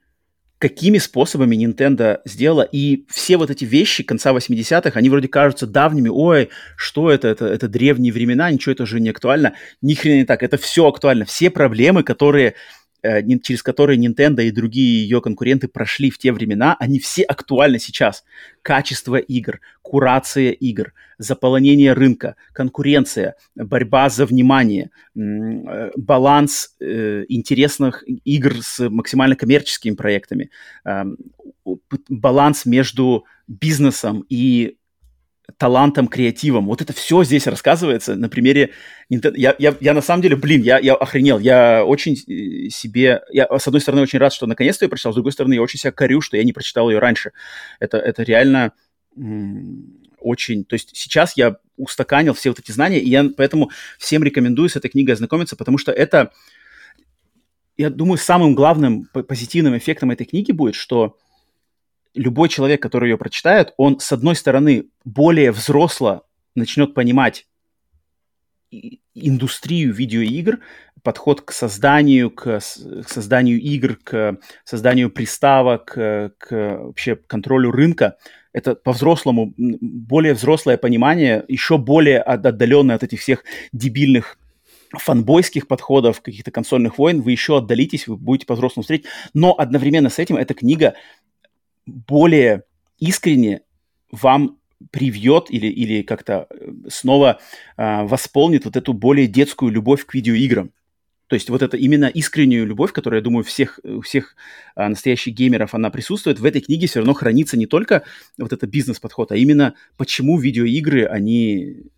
какими 0.64 0.98
способами 0.98 1.58
Nintendo 1.58 2.22
сделала. 2.24 2.62
И 2.62 3.06
все 3.10 3.36
вот 3.36 3.50
эти 3.50 3.66
вещи 3.66 4.02
конца 4.02 4.32
80-х, 4.32 4.98
они 4.98 5.10
вроде 5.10 5.28
кажутся 5.28 5.68
давними. 5.68 6.08
Ой, 6.08 6.52
что 6.78 7.12
это? 7.12 7.28
Это, 7.28 7.48
это 7.48 7.68
древние 7.68 8.14
времена, 8.14 8.50
ничего 8.50 8.72
это 8.72 8.84
уже 8.84 9.02
не 9.02 9.10
актуально. 9.10 9.56
Ни 9.82 9.94
хрена 9.94 10.20
не 10.20 10.26
так, 10.26 10.42
это 10.42 10.56
все 10.56 10.88
актуально. 10.88 11.26
Все 11.26 11.50
проблемы, 11.50 12.04
которые 12.04 12.56
через 13.44 13.62
которые 13.62 14.00
Nintendo 14.00 14.44
и 14.44 14.52
другие 14.52 15.04
ее 15.04 15.22
конкуренты 15.22 15.68
прошли 15.68 16.10
в 16.10 16.18
те 16.18 16.32
времена, 16.32 16.76
они 16.80 17.00
все 17.00 17.24
актуальны 17.24 17.80
сейчас. 17.80 18.24
Качество 18.62 19.18
игр, 19.18 19.60
курация 19.82 20.52
игр, 20.52 20.94
заполонение 21.18 21.94
рынка, 21.94 22.36
конкуренция, 22.54 23.36
борьба 23.56 24.10
за 24.10 24.26
внимание, 24.26 24.90
э, 25.16 25.92
баланс 25.98 26.76
э, 26.80 27.26
интересных 27.28 28.04
игр 28.24 28.56
с 28.62 28.90
максимально 28.90 29.36
коммерческими 29.36 29.96
проектами, 29.96 30.50
эм, 30.86 31.18
баланс 32.10 32.66
между 32.66 33.26
бизнесом 33.48 34.26
и 34.30 34.78
талантом, 35.58 36.08
креативом. 36.08 36.66
Вот 36.66 36.82
это 36.82 36.94
все 36.94 37.24
здесь 37.24 37.48
рассказывается 37.48 38.16
на 38.16 38.30
примере. 38.30 38.72
Я, 39.10 39.56
я, 39.58 39.76
я 39.80 39.94
на 39.94 40.02
самом 40.02 40.22
деле, 40.22 40.36
блин, 40.36 40.62
я, 40.62 40.80
я 40.80 40.96
охренел. 40.96 41.40
Я 41.40 41.86
очень 41.86 42.14
э, 42.14 42.70
себе... 42.70 43.22
Я, 43.32 43.48
с 43.48 43.68
одной 43.68 43.82
стороны, 43.82 44.02
очень 44.02 44.20
рад, 44.20 44.34
что 44.34 44.48
наконец-то 44.48 44.86
я 44.86 44.90
прочитал, 44.90 45.12
с 45.12 45.16
другой 45.16 45.32
стороны, 45.32 45.54
я 45.54 45.62
очень 45.62 45.80
себя 45.80 45.92
корю, 45.92 46.22
что 46.22 46.38
я 46.38 46.44
не 46.44 46.54
прочитал 46.54 46.90
ее 46.90 47.00
раньше. 47.00 47.32
Это, 47.80 47.98
это 47.98 48.24
реально 48.24 48.74
очень... 50.20 50.66
То 50.66 50.74
есть 50.74 50.96
сейчас 50.96 51.38
я 51.38 51.58
устаканил 51.78 52.34
все 52.34 52.50
вот 52.50 52.60
эти 52.60 52.72
знания, 52.72 53.00
и 53.00 53.10
я 53.10 53.26
поэтому 53.36 53.72
всем 54.00 54.24
рекомендую 54.24 54.70
с 54.70 54.76
этой 54.76 54.90
книгой 54.90 55.16
ознакомиться, 55.16 55.56
потому 55.56 55.78
что 55.78 55.92
это, 55.92 56.32
я 57.78 57.90
думаю, 57.90 58.18
самым 58.18 58.56
главным 58.56 59.06
позитивным 59.06 59.78
эффектом 59.78 60.12
этой 60.12 60.26
книги 60.26 60.52
будет, 60.52 60.76
что 60.76 61.18
любой 62.14 62.50
человек, 62.50 62.82
который 62.82 63.10
ее 63.10 63.18
прочитает, 63.18 63.74
он, 63.78 64.00
с 64.00 64.12
одной 64.12 64.36
стороны, 64.36 64.86
более 65.04 65.52
взросло 65.52 66.26
начнет 66.56 66.94
понимать 66.94 67.48
индустрию 69.14 69.94
видеоигр, 69.94 70.60
подход 71.04 71.42
к 71.42 71.52
созданию, 71.52 72.32
к, 72.32 72.60
к 72.60 73.10
созданию 73.10 73.60
игр, 73.60 73.98
к 74.04 74.38
созданию 74.64 75.12
приставок, 75.12 75.86
к, 75.86 76.32
вообще 76.50 77.16
контролю 77.16 77.72
рынка. 77.72 78.18
Это 78.54 78.76
по-взрослому, 78.76 79.54
более 79.58 80.34
взрослое 80.34 80.78
понимание, 80.78 81.44
еще 81.48 81.78
более 81.78 82.20
отдаленное 82.20 82.96
от 82.96 83.04
этих 83.04 83.20
всех 83.20 83.44
дебильных 83.72 84.38
фанбойских 84.92 85.68
подходов, 85.68 86.22
каких-то 86.22 86.52
консольных 86.52 86.98
войн, 86.98 87.22
вы 87.22 87.32
еще 87.32 87.58
отдалитесь, 87.58 88.08
вы 88.08 88.16
будете 88.16 88.46
по-взрослому 88.46 88.84
встретить. 88.84 89.08
Но 89.34 89.56
одновременно 89.58 90.10
с 90.10 90.20
этим 90.20 90.38
эта 90.38 90.54
книга 90.54 90.94
более 91.86 92.64
искренне 92.98 93.62
вам 94.12 94.58
привьет 94.92 95.46
или, 95.50 95.68
или 95.68 96.02
как-то 96.02 96.48
э, 96.50 96.72
снова 96.90 97.40
э, 97.78 98.04
восполнит 98.04 98.66
вот 98.66 98.76
эту 98.76 98.94
более 98.94 99.28
детскую 99.28 99.72
любовь 99.72 100.06
к 100.06 100.14
видеоиграм. 100.14 100.72
То 101.28 101.36
есть 101.36 101.50
вот 101.50 101.62
это 101.62 101.78
именно 101.78 102.06
искреннюю 102.06 102.68
любовь, 102.68 102.92
которая, 102.92 103.22
я 103.22 103.24
думаю, 103.24 103.44
всех, 103.44 103.80
у 103.84 104.02
всех 104.02 104.36
а, 104.76 104.90
настоящих 104.90 105.34
геймеров 105.34 105.74
она 105.74 105.90
присутствует, 105.90 106.40
в 106.40 106.46
этой 106.46 106.62
книге 106.62 106.86
все 106.86 107.00
равно 107.00 107.14
хранится 107.14 107.58
не 107.58 107.66
только 107.66 108.04
вот 108.38 108.54
это 108.54 108.68
бизнес-подход, 108.68 109.32
а 109.32 109.36
именно 109.36 109.74
почему 109.98 110.38
видеоигры, 110.38 111.06
они 111.06 111.90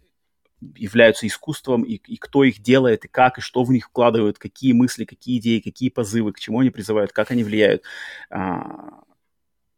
являются 0.76 1.28
искусством, 1.28 1.84
и, 1.84 1.96
и 1.96 2.18
кто 2.18 2.44
их 2.44 2.62
делает, 2.62 3.04
и 3.04 3.08
как, 3.10 3.38
и 3.40 3.42
что 3.42 3.64
в 3.64 3.72
них 3.72 3.88
вкладывают, 3.88 4.38
какие 4.38 4.72
мысли, 4.72 5.04
какие 5.06 5.40
идеи, 5.40 5.60
какие 5.60 5.90
позывы, 5.90 6.32
к 6.32 6.40
чему 6.40 6.60
они 6.60 6.70
призывают, 6.70 7.12
как 7.12 7.32
они 7.32 7.44
влияют. 7.44 7.84
А, 8.30 9.02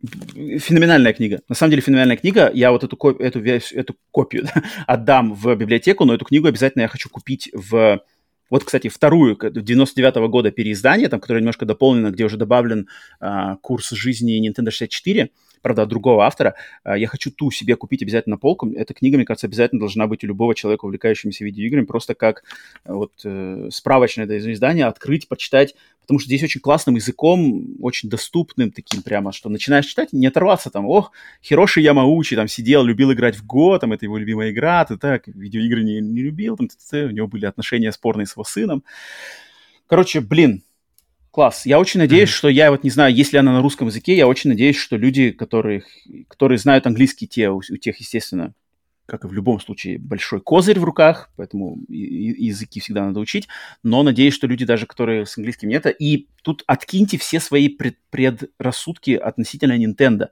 феноменальная 0.03 1.13
книга. 1.13 1.41
На 1.49 1.55
самом 1.55 1.71
деле 1.71 1.81
феноменальная 1.81 2.17
книга. 2.17 2.51
Я 2.53 2.71
вот 2.71 2.83
эту, 2.83 2.97
эту, 3.19 3.43
эту 3.43 3.95
копию 4.11 4.43
да, 4.55 4.63
отдам 4.85 5.33
в 5.33 5.55
библиотеку, 5.55 6.05
но 6.05 6.13
эту 6.13 6.25
книгу 6.25 6.47
обязательно 6.47 6.83
я 6.83 6.87
хочу 6.87 7.09
купить 7.09 7.49
в... 7.53 8.01
Вот, 8.49 8.63
кстати, 8.63 8.87
вторую, 8.87 9.37
99 9.37 10.15
-го 10.15 10.27
года 10.29 10.51
переиздание, 10.51 11.09
там, 11.09 11.19
которое 11.19 11.39
немножко 11.39 11.65
дополнено, 11.65 12.11
где 12.11 12.23
уже 12.23 12.37
добавлен 12.37 12.87
а, 13.19 13.57
курс 13.57 13.89
жизни 13.89 14.39
Nintendo 14.39 14.71
64 14.71 15.31
правда, 15.61 15.83
от 15.83 15.89
другого 15.89 16.25
автора. 16.25 16.55
А, 16.83 16.97
я 16.97 17.07
хочу 17.07 17.31
ту 17.31 17.51
себе 17.51 17.75
купить 17.75 18.01
обязательно 18.03 18.35
на 18.35 18.39
полку. 18.39 18.71
Эта 18.73 18.93
книга, 18.93 19.17
мне 19.17 19.25
кажется, 19.25 19.47
обязательно 19.47 19.79
должна 19.79 20.07
быть 20.07 20.23
у 20.23 20.27
любого 20.27 20.55
человека, 20.55 20.85
увлекающегося 20.85 21.43
видеоиграми, 21.43 21.85
просто 21.85 22.15
как 22.15 22.43
э, 22.85 22.93
вот 22.93 23.13
э, 23.23 23.69
справочное 23.71 24.25
да, 24.25 24.37
издание, 24.37 24.85
открыть, 24.85 25.27
почитать, 25.27 25.75
потому 26.01 26.19
что 26.19 26.27
здесь 26.27 26.43
очень 26.43 26.61
классным 26.61 26.95
языком, 26.95 27.75
очень 27.81 28.09
доступным 28.09 28.71
таким 28.71 29.01
прямо, 29.01 29.31
что 29.31 29.49
начинаешь 29.49 29.85
читать, 29.85 30.13
не 30.13 30.27
оторваться 30.27 30.69
там, 30.69 30.87
ох, 30.87 31.11
Хироши 31.43 31.81
Ямаучи 31.81 32.35
там 32.35 32.47
сидел, 32.47 32.83
любил 32.83 33.11
играть 33.11 33.35
в 33.35 33.45
Го, 33.45 33.77
там 33.77 33.93
это 33.93 34.05
его 34.05 34.17
любимая 34.17 34.51
игра, 34.51 34.85
ты 34.85 34.97
так, 34.97 35.27
видеоигры 35.27 35.83
не, 35.83 35.99
не 35.99 36.21
любил, 36.21 36.57
там, 36.57 36.67
у 36.91 37.09
него 37.09 37.27
были 37.27 37.45
отношения 37.45 37.91
спорные 37.91 38.25
с 38.25 38.35
его 38.35 38.43
сыном. 38.43 38.83
Короче, 39.87 40.19
блин, 40.19 40.63
Класс. 41.37 41.67
Я 41.67 41.77
очень 41.77 41.99
надеюсь, 41.99 42.29
mm-hmm. 42.29 42.33
что 42.33 42.49
я 42.49 42.71
вот 42.71 42.83
не 42.83 42.89
знаю, 42.89 43.13
если 43.13 43.37
она 43.37 43.53
на 43.53 43.61
русском 43.61 43.85
языке, 43.85 44.17
я 44.17 44.27
очень 44.27 44.49
надеюсь, 44.49 44.75
что 44.75 44.97
люди, 44.97 45.29
которые, 45.29 45.83
которые 46.27 46.57
знают 46.57 46.87
английский, 46.87 47.27
те, 47.27 47.51
у, 47.51 47.57
у 47.57 47.77
тех, 47.77 47.95
естественно, 47.99 48.55
как 49.05 49.23
и 49.23 49.27
в 49.27 49.33
любом 49.33 49.59
случае, 49.59 49.99
большой 49.99 50.41
козырь 50.41 50.79
в 50.79 50.83
руках, 50.83 51.29
поэтому 51.35 51.77
языки 51.89 52.79
всегда 52.79 53.05
надо 53.05 53.19
учить, 53.19 53.47
но 53.83 54.01
надеюсь, 54.01 54.33
что 54.33 54.47
люди 54.47 54.65
даже, 54.65 54.87
которые 54.87 55.27
с 55.27 55.37
английским 55.37 55.69
нет, 55.69 55.85
и 55.99 56.27
тут 56.41 56.63
откиньте 56.65 57.19
все 57.19 57.39
свои 57.39 57.69
пред, 57.69 57.99
предрассудки 58.09 59.11
относительно 59.11 59.77
Nintendo. 59.77 60.29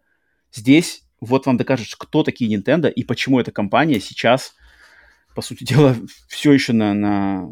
Здесь 0.52 1.04
вот 1.22 1.46
вам 1.46 1.58
докажет, 1.58 1.88
кто 2.00 2.24
такие 2.24 2.52
Nintendo 2.52 2.92
и 2.92 3.04
почему 3.04 3.40
эта 3.40 3.52
компания 3.52 4.00
сейчас 4.00 4.56
по 5.36 5.42
сути 5.42 5.64
дела, 5.64 5.96
все 6.28 6.52
еще 6.52 6.74
на, 6.74 6.94
на 6.94 7.50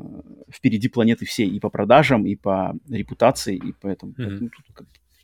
впереди 0.51 0.87
планеты 0.87 1.25
всей 1.25 1.47
и 1.47 1.59
по 1.59 1.69
продажам, 1.69 2.25
и 2.25 2.35
по 2.35 2.73
репутации, 2.89 3.55
и 3.55 3.73
поэтому. 3.79 4.13
Mm-hmm. 4.13 4.49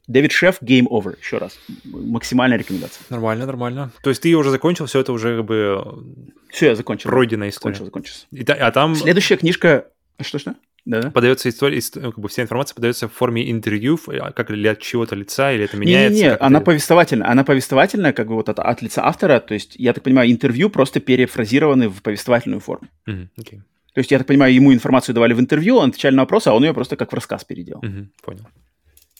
Дэвид 0.07 0.31
Шеф, 0.31 0.61
Game 0.61 0.87
Over, 0.87 1.17
еще 1.19 1.37
раз. 1.37 1.59
Максимальная 1.85 2.57
рекомендация. 2.57 3.05
Нормально, 3.09 3.45
нормально. 3.45 3.91
То 4.01 4.09
есть 4.09 4.23
ты 4.23 4.33
уже 4.35 4.49
закончил, 4.49 4.87
все 4.87 5.01
это 5.01 5.13
уже 5.13 5.37
как 5.37 5.45
бы... 5.45 6.03
Все, 6.49 6.67
я 6.67 6.75
закончил. 6.75 7.11
Пройденная 7.11 7.49
история. 7.49 7.75
Закончил, 7.75 7.85
закончил. 7.85 8.13
И, 8.31 8.43
а 8.43 8.71
там... 8.71 8.95
Следующая 8.95 9.37
книжка... 9.37 9.85
Что-что? 10.19 10.55
Да-да. 10.89 11.11
подается 11.11 11.49
история, 11.49 11.79
как 11.93 12.17
бы 12.17 12.27
вся 12.29 12.41
информация 12.41 12.73
подается 12.73 13.07
в 13.07 13.13
форме 13.13 13.51
интервью, 13.51 13.99
а, 14.07 14.31
как 14.31 14.49
или 14.49 14.67
от 14.67 14.79
чего-то 14.79 15.15
лица, 15.15 15.51
или 15.51 15.65
это 15.65 15.77
меняется? 15.77 16.15
Не-не-не, 16.15 16.35
она 16.37 16.57
это... 16.57 16.65
повествовательная. 16.65 17.29
Она 17.29 17.43
повествовательная, 17.43 18.11
как 18.11 18.27
бы 18.27 18.33
вот 18.33 18.49
от, 18.49 18.57
от 18.57 18.81
лица 18.81 19.05
автора. 19.05 19.39
То 19.39 19.53
есть, 19.53 19.75
я 19.75 19.93
так 19.93 20.03
понимаю, 20.03 20.31
интервью 20.31 20.71
просто 20.71 20.99
перефразированы 20.99 21.89
в 21.89 22.01
повествовательную 22.01 22.59
форму. 22.59 22.87
Mm-hmm. 23.07 23.27
Okay. 23.37 23.59
То 23.93 23.99
есть, 23.99 24.09
я 24.09 24.17
так 24.17 24.25
понимаю, 24.25 24.51
ему 24.51 24.73
информацию 24.73 25.13
давали 25.13 25.33
в 25.33 25.39
интервью, 25.39 25.77
он 25.77 25.89
отвечали 25.89 26.15
на 26.15 26.23
вопросы, 26.23 26.47
а 26.47 26.53
он 26.53 26.63
ее 26.63 26.73
просто 26.73 26.95
как 26.95 27.11
в 27.11 27.15
рассказ 27.15 27.43
переделал. 27.43 27.83
Mm-hmm. 27.83 28.07
Понял. 28.23 28.47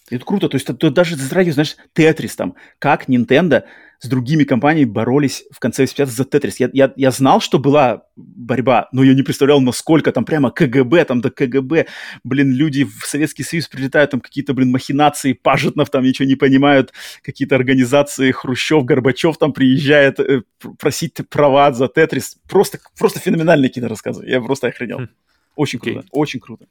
Это 0.10 0.26
круто. 0.26 0.49
То 0.49 0.55
есть, 0.55 0.68
тут 0.68 0.93
даже 0.93 1.16
заранее, 1.16 1.53
знаешь, 1.53 1.78
Тетрис 1.93 2.36
там, 2.36 2.55
как 2.80 3.07
Nintendo 3.10 3.64
с 3.99 4.07
другими 4.07 4.45
компаниями 4.45 4.89
боролись 4.89 5.43
в 5.51 5.60
конце 5.60 5.84
80-х 5.84 6.05
за 6.05 6.24
Тетрис. 6.24 6.60
Я, 6.60 6.70
я, 6.72 6.93
я 6.95 7.12
знал, 7.12 7.41
что 7.41 7.60
была 7.60 8.03
борьба, 8.16 8.88
но 8.93 9.03
я 9.03 9.14
не 9.14 9.24
представлял, 9.24 9.60
насколько 9.60 10.12
там 10.14 10.24
прямо 10.24 10.51
КГБ, 10.51 11.03
там 11.03 11.20
до 11.20 11.30
КГБ, 11.30 11.88
блин, 12.24 12.53
люди 12.53 12.86
в 12.86 13.05
Советский 13.05 13.43
Союз 13.43 13.68
прилетают, 13.68 14.12
там 14.12 14.22
какие-то, 14.22 14.53
блин, 14.53 14.72
махинации, 14.72 15.34
Пажетнов 15.34 15.89
там 15.89 16.03
ничего 16.03 16.28
не 16.28 16.36
понимают, 16.36 16.93
какие-то 17.22 17.55
организации, 17.55 18.32
Хрущев, 18.32 18.86
Горбачев 18.86 19.38
там 19.38 19.51
приезжает 19.51 20.20
э, 20.22 20.43
просить 20.80 21.16
права 21.30 21.74
за 21.74 21.89
Тетрис. 21.89 22.38
Просто, 22.47 22.80
просто 22.97 23.20
феноменальные 23.20 23.70
кинорассказы. 23.70 24.26
Я 24.26 24.39
просто 24.39 24.68
охренел. 24.68 24.99
Хм. 24.99 25.10
Очень 25.57 25.80
круто, 25.80 25.99
okay. 25.99 26.07
очень 26.12 26.39
круто. 26.39 26.66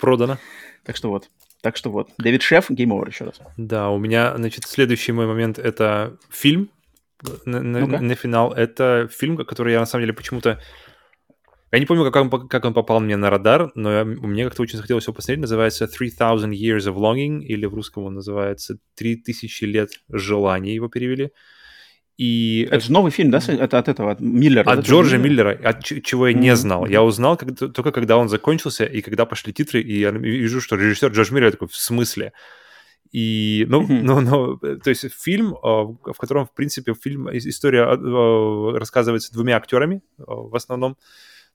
Продано. 0.00 0.38
Так 0.84 0.96
что 0.96 1.10
вот. 1.10 1.28
Так 1.62 1.76
что 1.76 1.90
вот, 1.90 2.10
Дэвид 2.18 2.42
Шеф, 2.42 2.70
Game 2.70 2.88
Over 2.88 3.08
еще 3.08 3.24
раз. 3.24 3.40
Да, 3.56 3.90
у 3.90 3.98
меня, 3.98 4.36
значит, 4.36 4.64
следующий 4.66 5.12
мой 5.12 5.26
момент— 5.26 5.58
это 5.60 6.18
фильм 6.28 6.70
на, 7.44 7.62
на, 7.62 7.86
ну 7.86 7.98
на 8.00 8.14
финал. 8.16 8.52
Это 8.52 9.08
фильм, 9.10 9.36
который 9.36 9.72
я, 9.72 9.80
на 9.80 9.86
самом 9.86 10.02
деле, 10.02 10.12
почему-то... 10.12 10.60
Я 11.70 11.78
не 11.78 11.86
помню, 11.86 12.10
как 12.10 12.16
он, 12.16 12.48
как 12.48 12.64
он 12.64 12.74
попал 12.74 12.98
мне 12.98 13.16
на 13.16 13.30
радар, 13.30 13.70
но 13.76 13.92
я, 13.92 14.04
мне 14.04 14.44
как-то 14.44 14.62
очень 14.62 14.76
захотелось 14.76 15.04
его 15.04 15.14
посмотреть. 15.14 15.40
Называется 15.40 15.84
«3000 15.84 16.50
Years 16.50 16.92
of 16.92 16.96
Longing», 16.96 17.42
или 17.42 17.64
в 17.64 17.74
русском 17.74 18.04
он 18.04 18.14
называется 18.14 18.78
«3000 19.00 19.64
лет 19.66 19.90
желаний» 20.10 20.74
его 20.74 20.88
перевели. 20.88 21.30
И... 22.18 22.68
Это 22.70 22.84
же 22.84 22.92
новый 22.92 23.10
фильм, 23.10 23.30
да? 23.30 23.40
Это 23.48 23.78
от 23.78 23.88
этого, 23.88 24.12
от 24.12 24.20
Миллера? 24.20 24.70
От 24.70 24.86
Джорджа 24.86 25.16
Миллера, 25.16 25.58
от 25.62 25.82
чего 25.84 26.28
я 26.28 26.34
не 26.34 26.54
знал. 26.56 26.86
Я 26.86 27.02
узнал 27.02 27.36
как, 27.36 27.56
только 27.56 27.90
когда 27.90 28.16
он 28.16 28.28
закончился, 28.28 28.84
и 28.84 29.00
когда 29.00 29.24
пошли 29.24 29.52
титры, 29.52 29.80
и 29.80 30.00
я 30.00 30.10
вижу, 30.10 30.60
что 30.60 30.76
режиссер 30.76 31.10
Джордж 31.10 31.32
Миллер 31.32 31.52
такой, 31.52 31.68
в 31.68 31.76
смысле? 31.76 32.32
И, 33.12 33.66
ну, 33.68 33.82
mm-hmm. 33.82 34.02
ну, 34.02 34.20
ну, 34.20 34.56
то 34.56 34.88
есть 34.88 35.12
фильм, 35.12 35.54
а, 35.62 35.84
в 35.84 36.16
котором, 36.18 36.46
в 36.46 36.54
принципе, 36.54 36.94
фильм, 36.94 37.28
история 37.36 37.84
а, 37.84 38.78
рассказывается 38.78 39.32
двумя 39.32 39.56
актерами 39.56 40.02
а, 40.18 40.34
в 40.34 40.54
основном, 40.54 40.96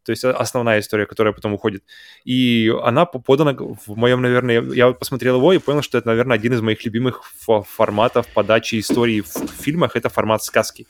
то 0.08 0.12
есть 0.12 0.24
основная 0.24 0.80
история, 0.80 1.06
которая 1.06 1.34
потом 1.34 1.54
уходит. 1.54 1.84
И 2.24 2.74
она 2.82 3.06
подана 3.06 3.54
в 3.54 3.98
моем, 3.98 4.22
наверное, 4.22 4.62
я 4.62 4.94
посмотрел 4.94 5.36
его 5.36 5.52
и 5.52 5.58
понял, 5.58 5.82
что 5.82 5.98
это, 5.98 6.08
наверное, 6.08 6.38
один 6.38 6.54
из 6.54 6.62
моих 6.62 6.86
любимых 6.86 7.24
форматов 7.66 8.26
подачи 8.34 8.80
истории 8.80 9.20
в 9.20 9.34
фильмах, 9.62 9.98
это 9.98 10.08
формат 10.08 10.44
сказки. 10.44 10.88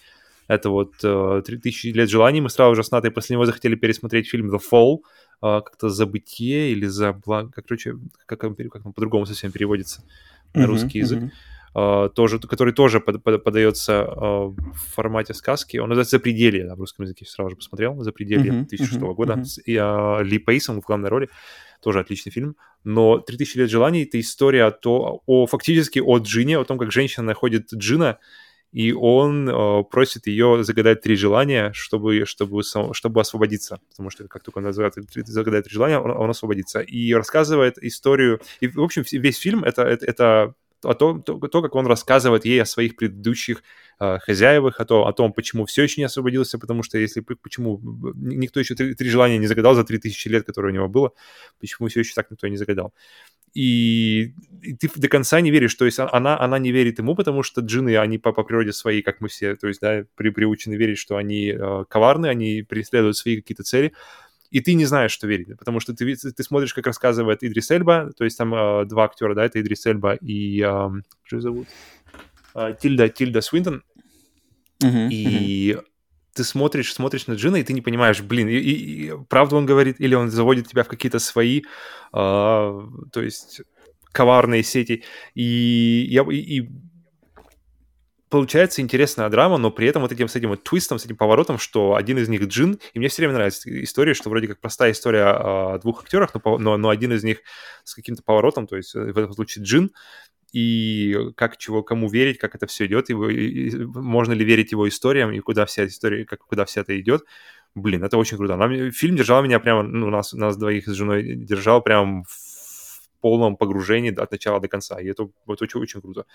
Это 0.48 0.70
вот 0.70 0.94
э, 1.04 1.42
«3000 1.48 1.94
лет 1.94 2.10
желаний». 2.10 2.42
Мы 2.42 2.52
сразу 2.52 2.76
же 2.76 2.84
с 2.84 2.92
Натой 2.92 3.10
после 3.10 3.34
него 3.34 3.46
захотели 3.46 3.76
пересмотреть 3.76 4.30
фильм 4.30 4.54
«The 4.54 4.62
Fall», 4.72 4.98
э, 5.42 5.62
как-то 5.66 5.90
«Забытие» 5.90 6.72
или 6.74 6.86
«За 6.86 7.12
благо», 7.12 7.52
короче, 7.56 7.96
как, 8.28 8.40
как, 8.40 8.56
как 8.56 8.86
он 8.86 8.94
по-другому 8.94 9.26
совсем 9.26 9.52
переводится 9.52 10.04
на 10.54 10.62
uh-huh, 10.62 10.66
русский 10.66 11.00
язык. 11.00 11.24
Uh-huh. 11.24 11.32
Uh, 11.78 12.10
тоже, 12.10 12.40
который 12.40 12.74
тоже 12.74 13.00
под, 13.00 13.22
под, 13.22 13.44
подается 13.44 14.02
uh, 14.02 14.48
в 14.48 14.96
формате 14.96 15.36
сказки. 15.36 15.78
Он 15.78 15.90
называется 15.90 16.18
«Запределье», 16.18 16.74
в 16.74 16.80
русском 16.80 17.06
языке 17.06 17.26
сразу 17.26 17.52
же 17.52 17.56
посмотрел, 17.56 18.02
«Запределье» 18.02 18.52
uh-huh, 18.52 18.68
2006 18.68 19.00
uh-huh, 19.00 19.14
года. 19.14 19.34
Uh-huh. 19.34 19.62
И 19.66 19.76
uh, 19.76 20.24
Ли 20.24 20.40
Пейсон 20.40 20.82
в 20.82 20.86
главной 20.86 21.10
роли, 21.10 21.30
тоже 21.84 22.00
отличный 22.00 22.32
фильм. 22.32 22.56
Но 22.84 23.24
«3000 23.30 23.60
лет 23.60 23.70
желаний»— 23.70 24.04
это 24.06 24.20
история 24.20 24.66
о, 24.66 24.72
то, 24.72 25.22
о, 25.28 25.46
фактически 25.46 26.00
о 26.00 26.18
Джине, 26.18 26.58
о 26.58 26.64
том, 26.64 26.80
как 26.80 26.92
женщина 26.92 27.24
находит 27.28 27.72
Джина, 27.72 28.18
и 28.72 28.92
он 28.92 29.48
э, 29.48 29.84
просит 29.84 30.26
ее 30.26 30.64
загадать 30.64 31.02
три 31.02 31.16
желания, 31.16 31.72
чтобы, 31.74 32.26
чтобы, 32.26 32.64
чтобы 32.64 33.22
освободиться, 33.22 33.80
потому 33.90 34.10
что 34.10 34.28
как 34.28 34.44
только 34.44 34.58
он 34.58 34.74
загадает 34.74 35.66
три 35.66 35.74
желания, 35.74 36.00
он, 36.00 36.10
он 36.10 36.30
освободится. 36.32 36.80
И 36.80 37.14
рассказывает 37.14 37.78
историю, 37.78 38.42
и, 38.62 38.68
в 38.68 38.82
общем, 38.82 39.04
весь 39.12 39.38
фильм 39.38 39.64
это, 39.64 39.84
это, 39.84 40.06
это 40.06 40.54
о 40.84 40.94
том, 40.94 41.24
то, 41.24 41.40
то, 41.40 41.62
как 41.62 41.76
он 41.76 41.88
рассказывает 41.88 42.46
ей 42.46 42.62
о 42.62 42.66
своих 42.66 42.96
предыдущих 42.96 43.64
э, 44.00 44.20
хозяевах, 44.20 44.80
о, 44.80 44.86
том, 44.86 45.08
о 45.08 45.14
том, 45.14 45.34
почему 45.34 45.66
все 45.66 45.84
еще 45.84 46.02
не 46.02 46.06
освободился, 46.06 46.60
потому 46.60 46.84
что 46.84 46.98
если 46.98 47.22
почему 47.22 47.82
никто 48.16 48.60
еще 48.60 48.76
три, 48.76 48.94
три 48.94 49.10
желания 49.10 49.38
не 49.38 49.48
загадал 49.48 49.76
за 49.76 49.84
три 49.84 49.98
тысячи 49.98 50.28
лет, 50.28 50.46
которые 50.46 50.72
у 50.72 50.76
него 50.76 50.88
было, 50.88 51.12
почему 51.60 51.88
все 51.88 52.02
еще 52.02 52.14
так 52.14 52.30
никто 52.30 52.48
не 52.48 52.58
загадал. 52.58 52.94
И, 53.54 54.34
и 54.62 54.76
ты 54.76 54.90
до 54.96 55.08
конца 55.08 55.42
не 55.42 55.50
веришь, 55.50 55.74
то 55.74 55.86
есть 55.86 56.00
а, 56.00 56.10
она, 56.12 56.40
она 56.40 56.60
не 56.60 56.72
верит 56.72 57.00
ему, 57.00 57.16
потому 57.16 57.42
что 57.42 57.62
джины, 57.62 57.98
они 57.98 58.20
по, 58.20 58.32
по 58.32 58.44
природе 58.44 58.72
свои, 58.72 59.02
как 59.02 59.20
мы 59.20 59.30
все, 59.30 59.56
то 59.56 59.68
есть, 59.68 59.82
да, 59.82 60.04
при, 60.16 60.30
приучены 60.30 60.76
верить, 60.76 61.00
что 61.00 61.18
они 61.18 61.48
э, 61.50 61.86
коварны, 61.90 62.28
они 62.28 62.62
преследуют 62.62 63.18
свои 63.18 63.38
какие-то 63.38 63.64
цели, 63.64 63.94
и 64.50 64.60
ты 64.62 64.74
не 64.74 64.86
знаешь, 64.86 65.12
что 65.12 65.28
верить, 65.28 65.58
потому 65.58 65.80
что 65.80 65.94
ты, 65.94 66.16
ты 66.16 66.44
смотришь, 66.44 66.74
как 66.74 66.88
рассказывает 66.88 67.44
Идрис 67.44 67.70
Эльба, 67.72 68.12
то 68.18 68.24
есть 68.24 68.38
там 68.38 68.54
э, 68.54 68.86
два 68.86 69.06
актера, 69.06 69.36
да, 69.36 69.46
это 69.46 69.60
Идрис 69.62 69.86
Эльба 69.86 70.14
и, 70.16 70.62
э, 70.62 70.90
что 71.24 71.42
зовут? 71.42 71.68
Э, 72.56 72.74
Тильда, 72.80 73.10
Тильда 73.10 73.42
Свинтон, 73.42 73.84
uh-huh, 74.84 75.10
и 75.10 75.72
uh-huh. 75.72 75.84
ты 76.34 76.44
смотришь, 76.44 76.94
смотришь 76.94 77.28
на 77.28 77.34
Джина, 77.34 77.58
и 77.58 77.64
ты 77.64 77.74
не 77.74 77.82
понимаешь, 77.82 78.22
блин, 78.22 78.48
и, 78.48 78.56
и, 78.56 79.08
и 79.08 79.14
правду 79.30 79.58
он 79.58 79.66
говорит, 79.66 80.00
или 80.00 80.16
он 80.16 80.30
заводит 80.30 80.68
тебя 80.68 80.84
в 80.84 80.88
какие-то 80.88 81.20
свои, 81.20 81.60
э, 81.60 81.64
то 82.14 83.22
есть 83.22 83.62
коварные 84.12 84.64
сети, 84.64 85.04
и 85.36 86.08
я, 86.10 86.24
и, 86.24 86.38
и 86.38 86.70
получается 88.30 88.82
интересная 88.82 89.30
драма, 89.30 89.58
но 89.58 89.72
при 89.72 89.88
этом 89.88 90.02
вот 90.02 90.12
этим 90.12 90.28
с 90.28 90.36
этим 90.36 90.50
вот 90.50 90.64
твистом, 90.64 91.00
с 91.00 91.06
этим 91.06 91.16
поворотом, 91.16 91.58
что 91.58 91.96
один 91.96 92.18
из 92.18 92.28
них 92.30 92.44
Джин, 92.48 92.80
и 92.94 93.00
мне 93.00 93.08
все 93.08 93.22
время 93.22 93.36
нравится 93.36 93.84
история, 93.84 94.14
что 94.14 94.30
вроде 94.30 94.48
как 94.48 94.60
простая 94.60 94.92
история 94.92 95.26
о 95.26 95.80
двух 95.80 96.04
актерах, 96.04 96.34
но, 96.34 96.58
но, 96.58 96.78
но 96.78 96.90
один 96.90 97.14
из 97.14 97.24
них 97.24 97.40
с 97.84 97.96
каким-то 97.96 98.24
поворотом, 98.24 98.68
то 98.68 98.76
есть 98.76 98.96
э, 98.96 99.00
в 99.00 99.18
этом 99.18 99.34
случае 99.34 99.64
Джин, 99.64 99.92
и 100.54 101.16
как 101.36 101.58
чего 101.58 101.84
кому 101.84 102.10
верить, 102.10 102.38
как 102.38 102.56
это 102.56 102.68
все 102.68 102.86
идет, 102.86 103.10
его, 103.10 103.30
и, 103.30 103.70
и, 103.70 103.76
можно 103.86 104.34
ли 104.34 104.46
верить 104.46 104.72
его 104.72 104.88
историям, 104.88 105.32
и 105.32 105.40
куда 105.40 105.66
вся 105.66 105.86
история, 105.86 106.26
как, 106.26 106.46
куда 106.46 106.66
вся 106.66 106.82
это 106.82 107.00
идет. 107.00 107.24
Блин, 107.76 108.04
это 108.04 108.18
очень 108.18 108.38
круто. 108.38 108.56
Нам, 108.56 108.92
фильм 108.92 109.16
держал 109.16 109.44
меня 109.44 109.60
прямо, 109.60 109.84
ну, 109.84 110.10
нас, 110.10 110.34
нас 110.34 110.58
двоих 110.58 110.88
с 110.88 110.94
женой 110.94 111.36
держал 111.36 111.82
прямо 111.82 112.24
в 112.24 113.10
полном 113.22 113.58
погружении 113.58 114.14
от 114.18 114.32
начала 114.32 114.60
до 114.60 114.68
конца, 114.68 115.00
и 115.00 115.08
это 115.08 115.30
вот 115.46 115.62
очень, 115.62 115.80
очень 115.80 116.02
круто. 116.02 116.26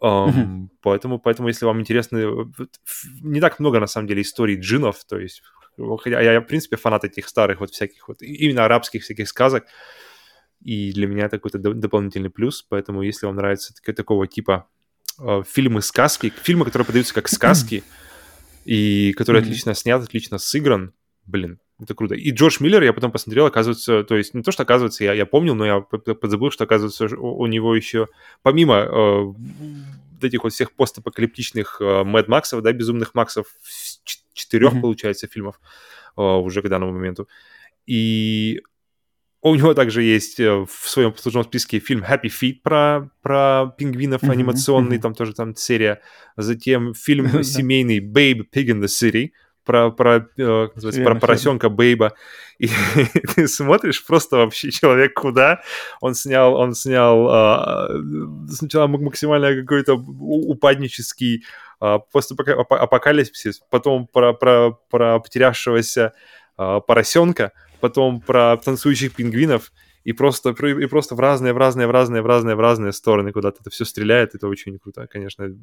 Um, 0.00 0.28
mm-hmm. 0.28 0.68
поэтому, 0.80 1.18
поэтому, 1.18 1.48
если 1.48 1.66
вам 1.66 1.80
интересны... 1.80 2.24
Не 3.20 3.40
так 3.40 3.58
много, 3.58 3.80
на 3.80 3.86
самом 3.86 4.06
деле, 4.06 4.22
историй 4.22 4.58
джинов, 4.58 5.04
то 5.04 5.18
есть... 5.18 5.42
Я, 6.04 6.20
я, 6.20 6.40
в 6.40 6.46
принципе, 6.46 6.76
фанат 6.76 7.04
этих 7.04 7.28
старых 7.28 7.60
вот 7.60 7.70
всяких 7.70 8.08
вот... 8.08 8.22
Именно 8.22 8.64
арабских 8.64 9.02
всяких 9.02 9.28
сказок. 9.28 9.66
И 10.60 10.92
для 10.92 11.06
меня 11.06 11.26
это 11.26 11.38
какой-то 11.38 11.58
дополнительный 11.58 12.30
плюс. 12.30 12.62
Поэтому, 12.68 13.02
если 13.02 13.26
вам 13.26 13.36
нравится 13.36 13.74
такого 13.92 14.26
типа 14.26 14.68
э, 15.18 15.42
фильмы-сказки, 15.48 16.32
фильмы, 16.42 16.64
которые 16.64 16.86
подаются 16.86 17.14
как 17.14 17.28
сказки, 17.28 17.82
и 18.64 19.12
которые 19.16 19.42
mm-hmm. 19.42 19.46
отлично 19.46 19.74
снят, 19.74 20.02
отлично 20.02 20.38
сыгран, 20.38 20.92
блин, 21.26 21.60
это 21.80 21.94
круто. 21.94 22.14
И 22.14 22.30
Джордж 22.30 22.56
Миллер, 22.60 22.82
я 22.82 22.92
потом 22.92 23.12
посмотрел, 23.12 23.46
оказывается, 23.46 24.02
то 24.02 24.16
есть 24.16 24.34
не 24.34 24.42
то, 24.42 24.50
что 24.50 24.64
оказывается, 24.64 25.04
я, 25.04 25.12
я 25.12 25.26
помнил, 25.26 25.54
но 25.54 25.64
я 25.64 25.80
подзабыл, 25.80 26.50
что, 26.50 26.64
оказывается, 26.64 27.06
у, 27.16 27.46
него 27.46 27.74
еще, 27.76 28.08
помимо 28.42 28.74
э, 28.76 29.22
вот 29.22 30.24
этих 30.24 30.42
вот 30.42 30.52
всех 30.52 30.72
постапокалиптичных 30.72 31.80
э, 31.80 32.04
Максов, 32.04 32.62
да, 32.62 32.72
безумных 32.72 33.14
Максов, 33.14 33.46
четырех, 34.32 34.74
mm-hmm. 34.74 34.80
получается, 34.80 35.28
фильмов 35.28 35.60
э, 36.16 36.22
уже 36.22 36.62
к 36.62 36.68
данному 36.68 36.92
моменту. 36.92 37.28
И 37.86 38.60
у 39.40 39.54
него 39.54 39.72
также 39.74 40.02
есть 40.02 40.40
э, 40.40 40.50
в 40.50 40.88
своем 40.88 41.12
послужном 41.12 41.44
списке 41.44 41.78
фильм 41.78 42.02
Happy 42.02 42.24
Feet 42.24 42.56
про, 42.62 43.08
про 43.22 43.72
пингвинов 43.78 44.22
mm-hmm. 44.22 44.32
анимационный, 44.32 44.96
mm-hmm. 44.96 45.00
там 45.00 45.14
тоже 45.14 45.32
там 45.32 45.54
серия. 45.54 46.00
Затем 46.36 46.92
фильм 46.94 47.42
семейный 47.44 48.00
Babe 48.00 48.42
Pig 48.52 48.66
in 48.66 48.80
the 48.80 48.88
City, 48.88 49.30
про, 49.68 49.90
про, 49.90 50.26
э, 50.38 50.68
называется, 50.74 51.04
про 51.04 51.14
поросенка 51.14 51.68
Бейба, 51.68 52.14
и 52.58 52.70
ты 53.34 53.46
смотришь 53.46 54.04
просто 54.06 54.38
вообще 54.38 54.70
человек 54.70 55.12
куда. 55.12 55.60
Он 56.00 56.14
снял, 56.14 56.54
он 56.54 56.74
снял 56.74 57.28
э, 57.28 58.48
сначала 58.50 58.86
максимально 58.86 59.54
какой-то 59.54 59.96
упаднический 59.96 61.44
э, 61.82 61.98
постапокалипсис, 62.10 63.60
потом 63.68 64.06
про, 64.06 64.32
про, 64.32 64.72
про 64.88 65.20
потерявшегося 65.20 66.14
э, 66.56 66.80
поросенка, 66.86 67.52
потом 67.80 68.22
про 68.22 68.56
танцующих 68.56 69.14
пингвинов, 69.14 69.70
и 70.04 70.14
просто, 70.14 70.50
и 70.50 70.86
просто 70.86 71.14
в 71.14 71.20
разные, 71.20 71.52
в 71.52 71.58
разные, 71.58 71.86
в 71.86 71.90
разные, 71.90 72.22
в 72.22 72.26
разные, 72.26 72.56
в 72.56 72.60
разные 72.60 72.92
стороны 72.94 73.32
куда-то 73.32 73.58
это 73.60 73.68
все 73.68 73.84
стреляет, 73.84 74.34
это 74.34 74.48
очень 74.48 74.78
круто, 74.78 75.06
конечно. 75.06 75.54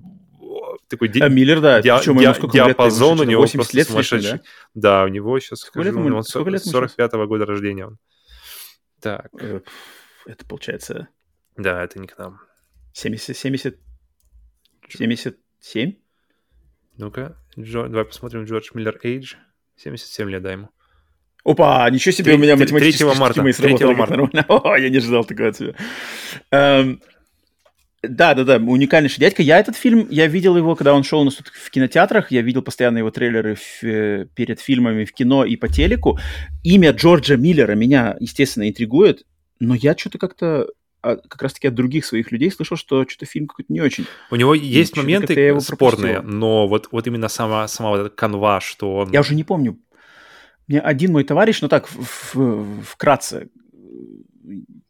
Такой 0.88 1.08
ди- 1.08 1.20
а 1.20 1.30
Миллер, 1.30 1.62
да, 1.62 1.82
ди- 1.82 1.90
ди- 1.90 2.14
ди- 2.14 2.52
диапазон 2.52 3.18
лет, 3.18 3.28
у 3.28 3.30
него 3.30 3.42
80 3.42 3.74
лет 3.74 3.88
сумасшедший. 3.88 4.32
Да? 4.34 4.42
да, 4.76 5.04
у 5.06 5.08
него 5.08 5.40
сейчас, 5.40 5.60
сколько 5.60 5.82
скажу, 5.82 5.98
лет, 5.98 6.06
ему, 6.06 6.18
он 6.18 6.24
45-го 6.24 7.28
года 7.28 7.46
рождения 7.46 7.88
он. 7.88 7.98
Так. 9.02 9.30
Э, 9.40 9.62
это 10.26 10.46
получается... 10.46 11.08
Да, 11.58 11.84
это 11.84 12.00
не 12.00 12.08
к 12.08 12.18
нам. 12.18 12.40
70... 12.94 13.36
70... 13.36 13.80
77? 14.90 15.94
Ну-ка, 16.98 17.38
Джо... 17.60 17.88
давай 17.88 18.06
посмотрим 18.06 18.44
Джордж 18.44 18.70
Миллер 18.74 19.00
Эйдж. 19.02 19.36
77 19.78 20.30
лет, 20.30 20.44
дай 20.44 20.54
ему. 20.54 20.70
Опа, 21.44 21.88
ничего 21.90 22.12
себе, 22.12 22.34
у 22.34 22.38
меня 22.38 22.56
математические 22.56 23.10
3 23.12 23.20
марта. 23.20 23.44
3 23.44 23.96
марта. 23.96 24.16
Нормально. 24.16 24.46
О, 24.48 24.76
я 24.76 24.90
не 24.90 25.00
ждал 25.00 25.24
такого 25.24 25.50
от 25.50 25.58
себя. 25.58 25.76
Эм, 26.50 27.02
да, 28.08 28.34
да, 28.34 28.44
да, 28.44 28.58
уникальнейший 28.58 29.20
дядька. 29.20 29.42
Я 29.42 29.60
этот 29.60 29.76
фильм, 29.76 30.08
я 30.10 30.28
видел 30.28 30.58
его, 30.58 30.76
когда 30.76 30.94
он 30.94 31.04
шел 31.04 31.22
у 31.22 31.24
нас 31.24 31.36
тут 31.36 31.48
в 31.48 31.70
кинотеатрах, 31.70 32.32
я 32.32 32.42
видел 32.42 32.62
постоянно 32.62 33.00
его 33.00 33.12
трейлеры 33.12 33.56
в, 33.56 33.84
э, 33.84 34.28
перед 34.36 34.60
фильмами 34.60 35.06
в 35.06 35.14
кино 35.14 35.46
и 35.46 35.56
по 35.56 35.68
телеку. 35.68 36.20
Имя 36.64 36.92
Джорджа 36.92 37.36
Миллера 37.36 37.76
меня, 37.76 38.16
естественно, 38.20 38.68
интригует, 38.68 39.26
но 39.60 39.76
я 39.76 39.96
что-то 39.98 40.18
как-то 40.18 40.68
а, 41.02 41.18
как 41.18 41.42
раз-таки 41.44 41.68
от 41.68 41.76
других 41.76 42.04
своих 42.06 42.32
людей 42.32 42.50
слышал, 42.52 42.78
что 42.78 43.08
что-то 43.08 43.26
фильм 43.26 43.48
какой-то 43.48 43.72
не 43.72 43.82
очень. 43.82 44.06
У 44.32 44.36
него 44.36 44.56
есть 44.56 44.98
моменты 44.98 45.60
спорные, 45.60 46.22
но 46.22 46.68
вот, 46.68 46.90
вот 46.92 47.06
именно 47.06 47.28
сама, 47.28 47.68
сама 47.68 47.92
вот 47.92 48.00
эта 48.00 48.10
канва, 48.10 48.60
что 48.60 48.96
он... 48.96 49.12
Я 49.12 49.20
уже 49.20 49.36
не 49.36 49.44
помню. 49.44 49.78
Мне 50.68 50.80
один 50.80 51.12
мой 51.12 51.24
товарищ, 51.24 51.62
ну 51.62 51.68
так, 51.68 51.88
в, 51.88 52.34
в, 52.34 52.84
вкратце, 52.84 53.50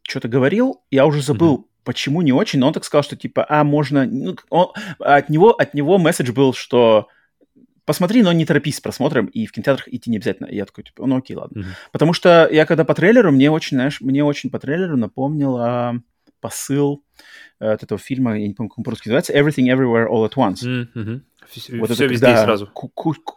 что-то 0.04 0.30
говорил, 0.30 0.82
я 0.90 1.06
уже 1.06 1.22
забыл, 1.22 1.58
mm-hmm. 1.58 1.75
Почему 1.86 2.22
не 2.22 2.34
очень, 2.34 2.60
но 2.60 2.68
он 2.68 2.74
так 2.74 2.84
сказал, 2.84 3.04
что 3.04 3.16
типа, 3.16 3.46
а, 3.48 3.64
можно... 3.64 4.06
Ну, 4.06 4.36
он, 4.50 4.68
от, 5.00 5.30
него, 5.30 5.52
от 5.52 5.74
него 5.74 5.98
месседж 5.98 6.32
был, 6.32 6.54
что 6.54 7.08
посмотри, 7.86 8.24
но 8.24 8.34
не 8.34 8.46
торопись 8.46 8.78
с 8.78 8.82
просмотром, 8.82 9.28
и 9.28 9.46
в 9.46 9.52
кинотеатрах 9.52 9.88
идти 9.88 10.10
не 10.10 10.18
обязательно. 10.18 10.48
И 10.48 10.56
я 10.56 10.66
такой, 10.66 10.84
типа, 10.84 11.06
ну 11.06 11.18
окей, 11.18 11.36
ладно. 11.36 11.60
Mm-hmm. 11.60 11.90
Потому 11.92 12.14
что 12.14 12.50
я 12.52 12.66
когда 12.66 12.84
по 12.84 12.96
трейлеру, 12.96 13.32
мне 13.32 13.50
очень, 13.52 13.78
знаешь, 13.78 14.02
мне 14.02 14.24
очень 14.24 14.50
по 14.50 14.60
трейлеру 14.60 14.98
напомнил 14.98 16.02
посыл 16.42 17.04
а, 17.60 17.74
от 17.74 17.84
этого 17.84 18.00
фильма, 18.00 18.38
я 18.38 18.48
не 18.48 18.54
помню, 18.54 18.70
как 18.70 18.80
он 18.80 18.84
по-русски 18.84 19.08
называется, 19.08 19.34
Everything 19.34 19.66
Everywhere 19.66 20.08
All 20.08 20.30
at 20.30 20.34
Once. 20.36 20.64
Mm-hmm. 20.64 21.22
Все, 21.50 21.78
вот 21.78 21.92
все 21.92 22.06
это 22.06 22.14
везде 22.14 22.26
когда, 22.28 22.44
сразу. 22.44 22.70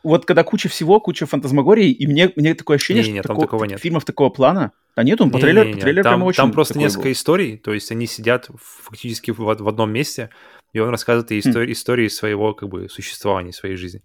Вот 0.02 0.24
когда 0.24 0.44
куча 0.44 0.68
всего, 0.68 1.00
куча 1.00 1.26
фантазмагорий, 1.26 1.90
и 1.90 2.06
мне, 2.06 2.32
мне 2.36 2.54
такое 2.54 2.76
ощущение, 2.76 3.04
не, 3.04 3.12
не, 3.12 3.18
что 3.20 3.28
тако, 3.28 3.42
такого 3.42 3.64
нет. 3.64 3.80
фильмов 3.80 4.04
такого 4.04 4.30
плана... 4.30 4.72
А 4.94 5.04
нет, 5.04 5.20
он 5.20 5.30
по 5.30 5.38
трейлеру, 5.38 5.74
по 5.74 5.78
трейлеру 5.78 6.02
там, 6.02 6.14
прямо 6.14 6.24
очень 6.24 6.36
Там 6.38 6.50
просто 6.50 6.76
несколько 6.76 7.04
был. 7.04 7.12
историй, 7.12 7.56
то 7.56 7.72
есть 7.72 7.92
они 7.92 8.06
сидят 8.09 8.48
фактически 8.59 9.30
в, 9.30 9.38
в 9.38 9.68
одном 9.68 9.92
месте, 9.92 10.30
и 10.72 10.80
он 10.80 10.88
рассказывает 10.88 11.30
истории, 11.30 11.68
mm. 11.68 11.72
истории 11.72 12.09
своего 12.09 12.52
как 12.52 12.68
бы 12.68 12.88
существования, 12.88 13.52
своей 13.52 13.76
жизни. 13.76 14.02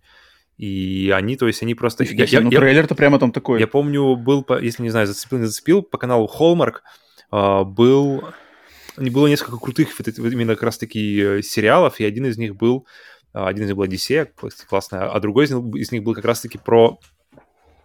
И 0.58 1.12
они, 1.16 1.36
то 1.36 1.48
есть 1.48 1.64
они 1.64 1.74
просто... 1.74 2.06
Себе, 2.06 2.26
я, 2.26 2.42
ну 2.42 2.52
трейлер-то 2.52 2.94
прямо 2.94 3.18
там 3.18 3.32
такой. 3.32 3.60
Я 3.60 3.68
помню, 3.68 4.16
был, 4.16 4.46
если 4.62 4.84
не 4.84 4.92
знаю, 4.92 5.08
зацепил, 5.08 5.40
не 5.40 5.46
зацепил, 5.46 5.82
по 5.82 5.98
каналу 5.98 6.30
Hallmark 6.40 6.76
uh, 7.32 7.66
был... 7.66 8.24
Не 8.98 9.10
было 9.10 9.26
несколько 9.26 9.58
крутых 9.58 9.90
именно 10.20 10.54
как 10.54 10.62
раз-таки 10.62 11.20
э, 11.20 11.42
сериалов, 11.42 12.00
и 12.00 12.06
один 12.06 12.28
из 12.28 12.38
них 12.38 12.56
был... 12.56 12.86
Uh, 13.36 13.48
один 13.48 13.64
из 13.64 13.68
них 13.68 13.76
был 13.78 13.84
Одиссея, 13.84 14.32
классная, 14.70 15.10
а 15.10 15.20
другой 15.20 15.46
из 15.46 15.92
них, 15.92 16.04
был 16.04 16.14
как 16.14 16.26
раз-таки 16.26 16.58
про 16.58 17.00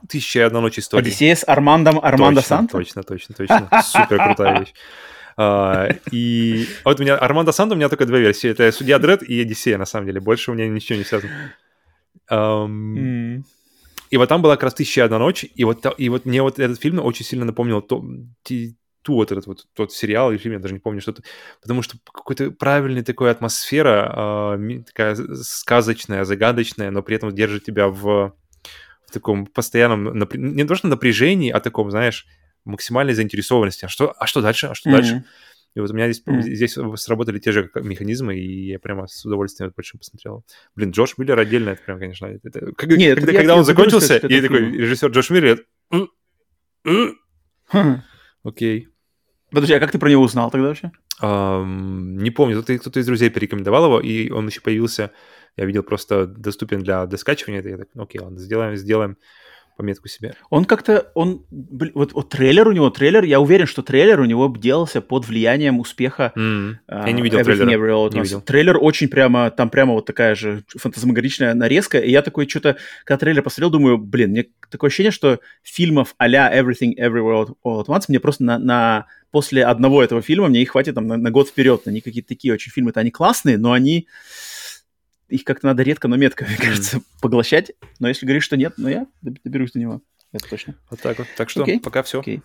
«Тысяча 0.09 0.41
и 0.41 0.43
одна 0.43 0.61
ночь 0.61 0.79
истории». 0.79 1.03
Одиссея 1.03 1.35
с 1.37 1.49
Армандом 1.49 1.99
Армандо 2.03 2.43
Санто? 2.43 2.73
Точно, 2.73 3.03
точно, 3.03 3.35
точно. 3.35 3.69
Супер 3.83 4.23
крутая 4.23 4.61
вещь. 4.61 4.75
Uh, 5.39 5.99
и 6.11 6.67
вот 6.85 6.99
у 6.99 7.03
меня 7.03 7.17
Армандо 7.17 7.53
Санто 7.53 7.75
у 7.75 7.79
меня 7.79 7.89
только 7.89 8.07
две 8.07 8.21
версии. 8.21 8.51
Это 8.51 8.71
Судья 8.73 8.99
Дред 8.99 9.23
и 9.23 9.41
Одиссея, 9.41 9.79
на 9.79 9.87
самом 9.87 10.07
деле. 10.07 10.21
Больше 10.21 10.51
у 10.51 10.55
меня 10.55 10.69
ничего 10.69 10.99
не 10.99 11.05
связано. 11.05 11.55
Um, 12.31 12.97
mm. 12.97 13.43
И 14.11 14.17
вот 14.17 14.29
там 14.29 14.43
была 14.43 14.57
как 14.57 14.65
раз 14.65 14.75
«Тысяча 14.75 15.05
одна 15.05 15.19
ночь», 15.19 15.45
и 15.55 15.65
вот, 15.65 15.85
и 15.97 16.09
вот 16.09 16.25
мне 16.25 16.43
вот 16.43 16.59
этот 16.59 16.81
фильм 16.81 16.99
очень 16.99 17.25
сильно 17.25 17.45
напомнил 17.45 17.83
то, 17.83 18.03
ту 19.09 19.15
вот 19.15 19.33
этот 19.33 19.47
вот 19.47 19.67
тот 19.73 19.91
сериал 19.91 20.31
или 20.31 20.37
фильм, 20.37 20.53
я 20.53 20.61
даже 20.61 20.75
не 20.75 20.81
помню 20.81 21.01
что-то, 21.01 21.23
потому 21.63 21.81
что 21.81 21.97
какой-то 22.05 22.51
правильный 22.51 23.03
такой 23.03 23.31
атмосфера, 23.31 24.59
э, 24.59 24.83
такая 24.87 25.15
сказочная, 25.15 26.25
загадочная, 26.25 26.91
но 26.91 27.03
при 27.03 27.17
этом 27.17 27.35
держит 27.35 27.65
тебя 27.65 27.89
в, 27.89 28.03
в 28.03 29.11
таком 29.11 29.47
постоянном, 29.47 30.05
напр... 30.05 30.37
не 30.37 30.65
то 30.65 30.75
что 30.75 30.89
напряжении, 30.89 31.51
а 31.51 31.59
таком, 31.61 31.91
знаешь, 31.91 32.27
максимальной 32.67 33.15
заинтересованности. 33.15 33.87
А 33.87 33.89
что, 33.89 34.13
а 34.13 34.27
что 34.27 34.43
дальше? 34.43 34.67
А 34.67 34.75
что 34.75 34.91
mm-hmm. 34.91 34.93
дальше? 34.93 35.25
И 35.75 35.81
вот 35.81 35.91
у 35.91 35.95
меня 35.95 36.13
здесь, 36.13 36.23
mm. 36.27 36.43
здесь 36.43 36.79
сработали 36.97 37.39
те 37.39 37.53
же 37.53 37.71
механизмы, 37.77 38.39
и 38.39 38.73
я 38.73 38.79
прямо 38.79 39.07
с 39.07 39.25
удовольствием 39.25 39.73
большим 39.75 39.99
посмотрел. 40.01 40.45
Блин, 40.75 40.91
Джош 40.91 41.17
Миллер 41.17 41.39
отдельно, 41.39 41.71
это 41.71 41.83
прям, 41.83 41.99
конечно... 41.99 42.27
Это, 42.27 42.73
как, 42.75 42.91
Нет, 42.91 43.17
когда, 43.17 43.33
я, 43.33 43.39
когда 43.39 43.53
я 43.55 43.59
он 43.59 43.65
закончился, 43.65 44.21
я 44.23 44.43
такой, 44.43 44.71
режиссер 44.73 45.09
Джош 45.09 45.31
Миллер... 45.31 45.65
Окей. 48.43 48.89
Подожди, 49.51 49.75
а 49.75 49.81
как 49.81 49.93
ты 49.93 49.99
про 49.99 50.11
него 50.11 50.23
узнал 50.23 50.51
тогда 50.51 50.69
вообще? 50.69 50.93
Um, 51.23 52.17
не 52.19 52.31
помню, 52.31 52.57
кто-то, 52.57 52.79
кто-то 52.79 53.01
из 53.01 53.07
друзей 53.07 53.31
порекомендовал 53.31 53.87
его, 53.87 54.01
и 54.01 54.31
он 54.31 54.47
еще 54.47 54.61
появился, 54.61 55.11
я 55.57 55.65
видел, 55.65 55.83
просто 55.83 56.27
доступен 56.27 56.81
для 56.81 57.07
доскачивания. 57.07 57.63
Я 57.63 57.79
так, 57.79 57.89
окей, 57.97 58.21
ладно, 58.21 58.39
сделаем, 58.39 58.77
сделаем 58.77 59.17
пометку 59.79 60.09
себе. 60.09 60.35
Он 60.51 60.65
как-то, 60.65 61.11
он, 61.15 61.45
блин, 61.51 61.93
вот, 61.95 62.13
вот 62.13 62.29
трейлер 62.29 62.67
у 62.67 62.73
него, 62.73 62.91
трейлер, 62.91 63.23
я 63.23 63.39
уверен, 63.39 63.67
что 63.67 63.83
трейлер 63.83 64.21
у 64.21 64.25
него 64.25 64.53
делался 64.59 65.01
под 65.01 65.27
влиянием 65.27 65.79
успеха. 65.79 66.33
Mm. 66.37 66.79
Uh, 66.89 67.07
я 67.07 67.13
не 67.13 67.23
видел 67.23 67.45
трейлера. 67.45 67.65
Не 67.65 68.21
видел. 68.21 68.41
Трейлер 68.41 68.77
очень 68.81 69.09
прямо, 69.09 69.51
там 69.51 69.71
прямо 69.71 69.95
вот 69.95 70.05
такая 70.05 70.35
же 70.35 70.65
фантазмагоричная 70.69 71.55
нарезка, 71.55 71.99
и 71.99 72.11
я 72.11 72.23
такой 72.23 72.49
что-то, 72.49 72.77
когда 73.05 73.19
трейлер 73.19 73.43
посмотрел, 73.43 73.71
думаю, 73.71 73.99
блин, 73.99 74.31
мне 74.31 74.47
такое 74.69 74.89
ощущение, 74.89 75.13
что 75.13 75.39
фильмов 75.63 76.17
а-ля 76.19 76.53
Everything 76.53 76.95
Everywhere 76.99 77.55
All 77.65 77.85
at 77.85 77.87
Once 77.87 78.07
мне 78.09 78.19
просто 78.19 78.43
на, 78.43 78.59
на 78.59 79.07
после 79.31 79.65
одного 79.65 80.03
этого 80.03 80.23
фильма 80.23 80.49
мне 80.49 80.63
их 80.63 80.71
хватит 80.71 80.97
там 80.97 81.07
на, 81.07 81.17
на 81.17 81.31
год 81.31 81.49
вперед. 81.49 81.83
Они 81.87 82.01
какие-то 82.01 82.29
такие 82.29 82.53
очень 82.53 82.73
фильмы-то, 82.73 82.99
они 82.99 83.13
классные, 83.13 83.59
но 83.59 83.73
они 83.73 84.09
их 85.29 85.45
как-то 85.45 85.67
надо 85.67 85.83
редко, 85.83 86.09
но 86.09 86.17
метко, 86.17 86.45
мне 86.45 86.57
кажется, 86.57 87.01
поглощать. 87.21 87.73
Но 87.99 88.09
если 88.09 88.27
говоришь, 88.27 88.45
что 88.45 88.57
нет, 88.57 88.75
ну 88.77 88.89
я 88.89 89.07
доберусь 89.23 89.73
до 89.73 89.81
него. 89.81 90.03
Это 90.33 90.49
точно. 90.49 90.75
Вот 90.91 91.01
так 91.01 91.19
вот. 91.19 91.29
Так 91.37 91.51
что 91.51 91.65
okay. 91.65 91.81
пока 91.81 92.03
все. 92.03 92.21
Okay. 92.21 92.43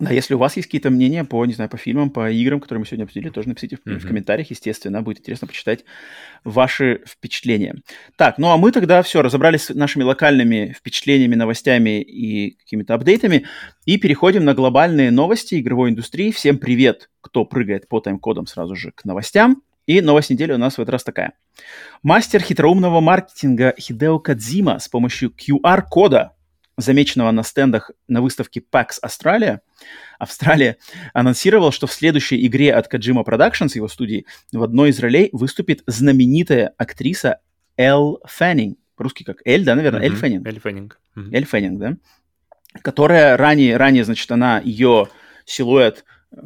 Да, 0.00 0.10
если 0.10 0.34
у 0.34 0.38
вас 0.38 0.56
есть 0.56 0.66
какие-то 0.66 0.90
мнения 0.90 1.24
по, 1.24 1.44
не 1.46 1.54
знаю, 1.54 1.70
по 1.70 1.76
фильмам, 1.76 2.10
по 2.10 2.28
играм, 2.28 2.60
которые 2.60 2.80
мы 2.80 2.86
сегодня 2.86 3.04
обсудили, 3.04 3.30
тоже 3.30 3.48
напишите 3.48 3.76
mm-hmm. 3.76 3.98
в 3.98 4.06
комментариях, 4.06 4.50
естественно. 4.50 5.02
Будет 5.02 5.20
интересно 5.20 5.46
почитать 5.46 5.84
ваши 6.42 7.02
впечатления. 7.06 7.76
Так, 8.16 8.38
ну 8.38 8.50
а 8.50 8.56
мы 8.56 8.72
тогда 8.72 9.02
все, 9.02 9.22
разобрались 9.22 9.66
с 9.66 9.74
нашими 9.74 10.02
локальными 10.02 10.74
впечатлениями, 10.76 11.36
новостями 11.36 12.02
и 12.02 12.56
какими-то 12.56 12.94
апдейтами. 12.94 13.46
И 13.84 13.96
переходим 13.98 14.44
на 14.44 14.54
глобальные 14.54 15.10
новости 15.12 15.60
игровой 15.60 15.90
индустрии. 15.90 16.32
Всем 16.32 16.58
привет, 16.58 17.10
кто 17.20 17.44
прыгает 17.44 17.86
по 17.86 18.00
тайм-кодам 18.00 18.46
сразу 18.46 18.74
же 18.74 18.90
к 18.90 19.04
новостям. 19.04 19.62
И 19.86 20.00
новость 20.00 20.30
недели 20.30 20.52
у 20.52 20.58
нас 20.58 20.74
в 20.74 20.78
этот 20.78 20.92
раз 20.92 21.04
такая. 21.04 21.34
Мастер 22.02 22.42
хитроумного 22.42 23.00
маркетинга 23.00 23.74
Хидео 23.78 24.18
Кадзима 24.18 24.78
с 24.78 24.88
помощью 24.88 25.30
QR-кода, 25.30 26.32
замеченного 26.76 27.30
на 27.30 27.42
стендах 27.42 27.90
на 28.08 28.22
выставке 28.22 28.60
PAX 28.60 28.94
Australia, 29.04 29.60
Австралия, 30.18 30.78
анонсировал, 31.12 31.70
что 31.70 31.86
в 31.86 31.92
следующей 31.92 32.44
игре 32.46 32.72
от 32.72 32.92
Kojima 32.92 33.24
Productions, 33.24 33.72
его 33.74 33.88
студии, 33.88 34.26
в 34.52 34.62
одной 34.62 34.90
из 34.90 34.98
ролей 35.00 35.28
выступит 35.32 35.82
знаменитая 35.86 36.72
актриса 36.78 37.40
Эл 37.76 38.20
Феннинг. 38.26 38.78
По-русски 38.96 39.24
как 39.24 39.38
Эль, 39.44 39.64
да, 39.64 39.74
наверное? 39.74 40.00
Mm-hmm. 40.00 40.04
Эль 40.04 40.16
Феннинг. 40.16 40.46
Эль 40.46 40.60
Феннинг. 40.60 41.00
Mm-hmm. 41.16 41.34
Эль 41.34 41.44
Феннинг, 41.44 41.78
да? 41.78 41.96
Которая 42.80 43.36
ранее, 43.36 43.76
ранее, 43.76 44.04
значит, 44.04 44.30
она, 44.32 44.60
ее 44.60 45.08
силуэт 45.44 46.04
э, 46.32 46.36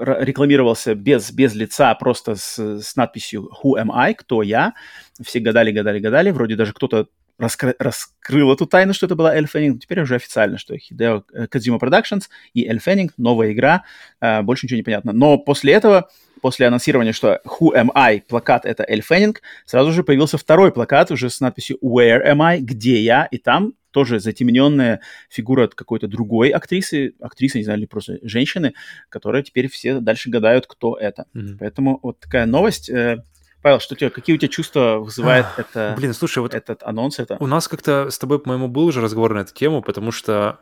рекламировался 0.00 0.94
без, 0.94 1.30
без 1.32 1.54
лица, 1.54 1.94
просто 1.94 2.34
с, 2.34 2.58
с 2.58 2.96
надписью 2.96 3.50
«Who 3.62 3.80
am 3.80 3.90
I?», 3.92 4.14
«Кто 4.14 4.42
я?». 4.42 4.74
Все 5.22 5.40
гадали, 5.40 5.70
гадали, 5.72 5.98
гадали. 5.98 6.30
Вроде 6.30 6.56
даже 6.56 6.72
кто-то 6.72 7.08
раскры, 7.38 7.74
раскрыл 7.78 8.52
эту 8.52 8.66
тайну, 8.66 8.92
что 8.92 9.06
это 9.06 9.16
была 9.16 9.34
Эль 9.34 9.46
Феннинг. 9.46 9.80
Теперь 9.80 10.00
уже 10.00 10.16
официально, 10.16 10.58
что 10.58 10.74
Hideo 10.74 11.24
Kojima 11.32 11.80
Productions 11.80 12.24
и 12.52 12.66
Эль 12.66 12.80
Феннинг, 12.80 13.12
новая 13.16 13.52
игра. 13.52 13.84
Э, 14.20 14.42
больше 14.42 14.66
ничего 14.66 14.76
не 14.76 14.82
понятно. 14.82 15.12
Но 15.12 15.38
после 15.38 15.72
этого, 15.72 16.10
после 16.40 16.66
анонсирования, 16.66 17.12
что 17.12 17.40
Who 17.44 17.74
am 17.74 17.90
I? 17.94 18.20
Плакат 18.20 18.64
это 18.64 18.84
Эль 18.86 19.02
Феннинг, 19.02 19.42
сразу 19.66 19.92
же 19.92 20.02
появился 20.04 20.38
второй 20.38 20.72
плакат 20.72 21.10
уже 21.10 21.30
с 21.30 21.40
надписью 21.40 21.78
Where 21.82 22.24
am 22.26 22.42
I? 22.42 22.60
Где 22.60 23.00
я? 23.00 23.26
И 23.26 23.38
там 23.38 23.74
тоже 23.90 24.20
затемненная 24.20 25.00
фигура 25.28 25.68
какой-то 25.68 26.08
другой 26.08 26.50
актрисы, 26.50 27.14
актрисы, 27.20 27.58
не 27.58 27.64
знаю, 27.64 27.78
или 27.78 27.86
просто 27.86 28.18
женщины, 28.22 28.74
которая 29.08 29.42
теперь 29.42 29.68
все 29.68 30.00
дальше 30.00 30.30
гадают, 30.30 30.66
кто 30.66 30.96
это. 30.96 31.26
Mm-hmm. 31.34 31.56
Поэтому 31.58 31.98
вот 32.02 32.20
такая 32.20 32.46
новость. 32.46 32.88
Э, 32.88 33.24
Павел, 33.62 33.80
что 33.80 33.94
тебе, 33.94 34.10
какие 34.10 34.36
у 34.36 34.38
тебя 34.38 34.48
чувства 34.48 34.98
вызывает 34.98 35.46
а, 35.56 35.60
это, 35.60 35.94
блин, 35.96 36.14
слушай, 36.14 36.38
вот 36.38 36.54
этот 36.54 36.82
анонс? 36.82 37.18
Это? 37.18 37.36
У 37.40 37.46
нас 37.46 37.68
как-то 37.68 38.10
с 38.10 38.18
тобой, 38.18 38.38
по-моему, 38.38 38.68
был 38.68 38.86
уже 38.86 39.00
разговор 39.00 39.34
на 39.34 39.40
эту 39.40 39.52
тему, 39.52 39.82
потому 39.82 40.12
что 40.12 40.58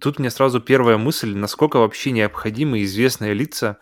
тут 0.00 0.18
мне 0.18 0.30
сразу 0.30 0.60
первая 0.60 0.98
мысль, 0.98 1.34
насколько 1.34 1.78
вообще 1.78 2.10
необходимы 2.10 2.82
известные 2.82 3.32
лица 3.32 3.78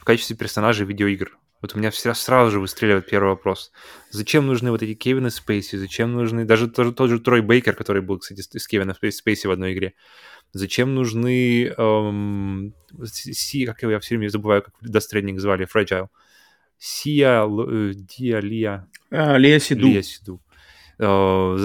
в 0.00 0.04
качестве 0.04 0.36
персонажей 0.36 0.86
видеоигр. 0.86 1.38
Вот 1.60 1.74
у 1.74 1.78
меня 1.78 1.90
всегда 1.90 2.14
сразу 2.14 2.52
же 2.52 2.60
выстреливает 2.60 3.06
первый 3.06 3.28
вопрос. 3.28 3.70
Зачем 4.10 4.46
нужны 4.46 4.70
вот 4.70 4.82
эти 4.82 4.94
Кевины 4.94 5.30
Спейси? 5.30 5.76
Зачем 5.76 6.14
нужны... 6.14 6.46
Даже 6.46 6.68
тот, 6.68 6.96
тот 6.96 7.10
же 7.10 7.20
Трой 7.20 7.42
Бейкер, 7.42 7.76
который 7.76 8.00
был, 8.00 8.18
кстати, 8.18 8.40
с 8.40 8.66
Кевином 8.66 8.94
Спейси 8.94 9.46
в 9.46 9.50
одной 9.50 9.74
игре. 9.74 9.92
Зачем 10.54 10.94
нужны... 10.94 11.66
Эм, 11.76 12.74
си, 13.04 13.66
как 13.66 13.82
я 13.82 14.00
все 14.00 14.16
время 14.16 14.30
забываю, 14.30 14.62
как 14.62 14.74
Death 14.82 15.02
Stranding 15.12 15.38
звали, 15.38 15.68
Fragile. 15.72 16.08
Сия, 16.78 17.44
э, 17.44 17.92
Диа, 17.94 18.40
Лия... 18.40 18.88
А, 19.10 19.36
Лия 19.36 19.58
Сиду. 19.58 19.86
Лия 19.86 20.00
Сиду. 20.00 20.40
Э, 20.98 21.56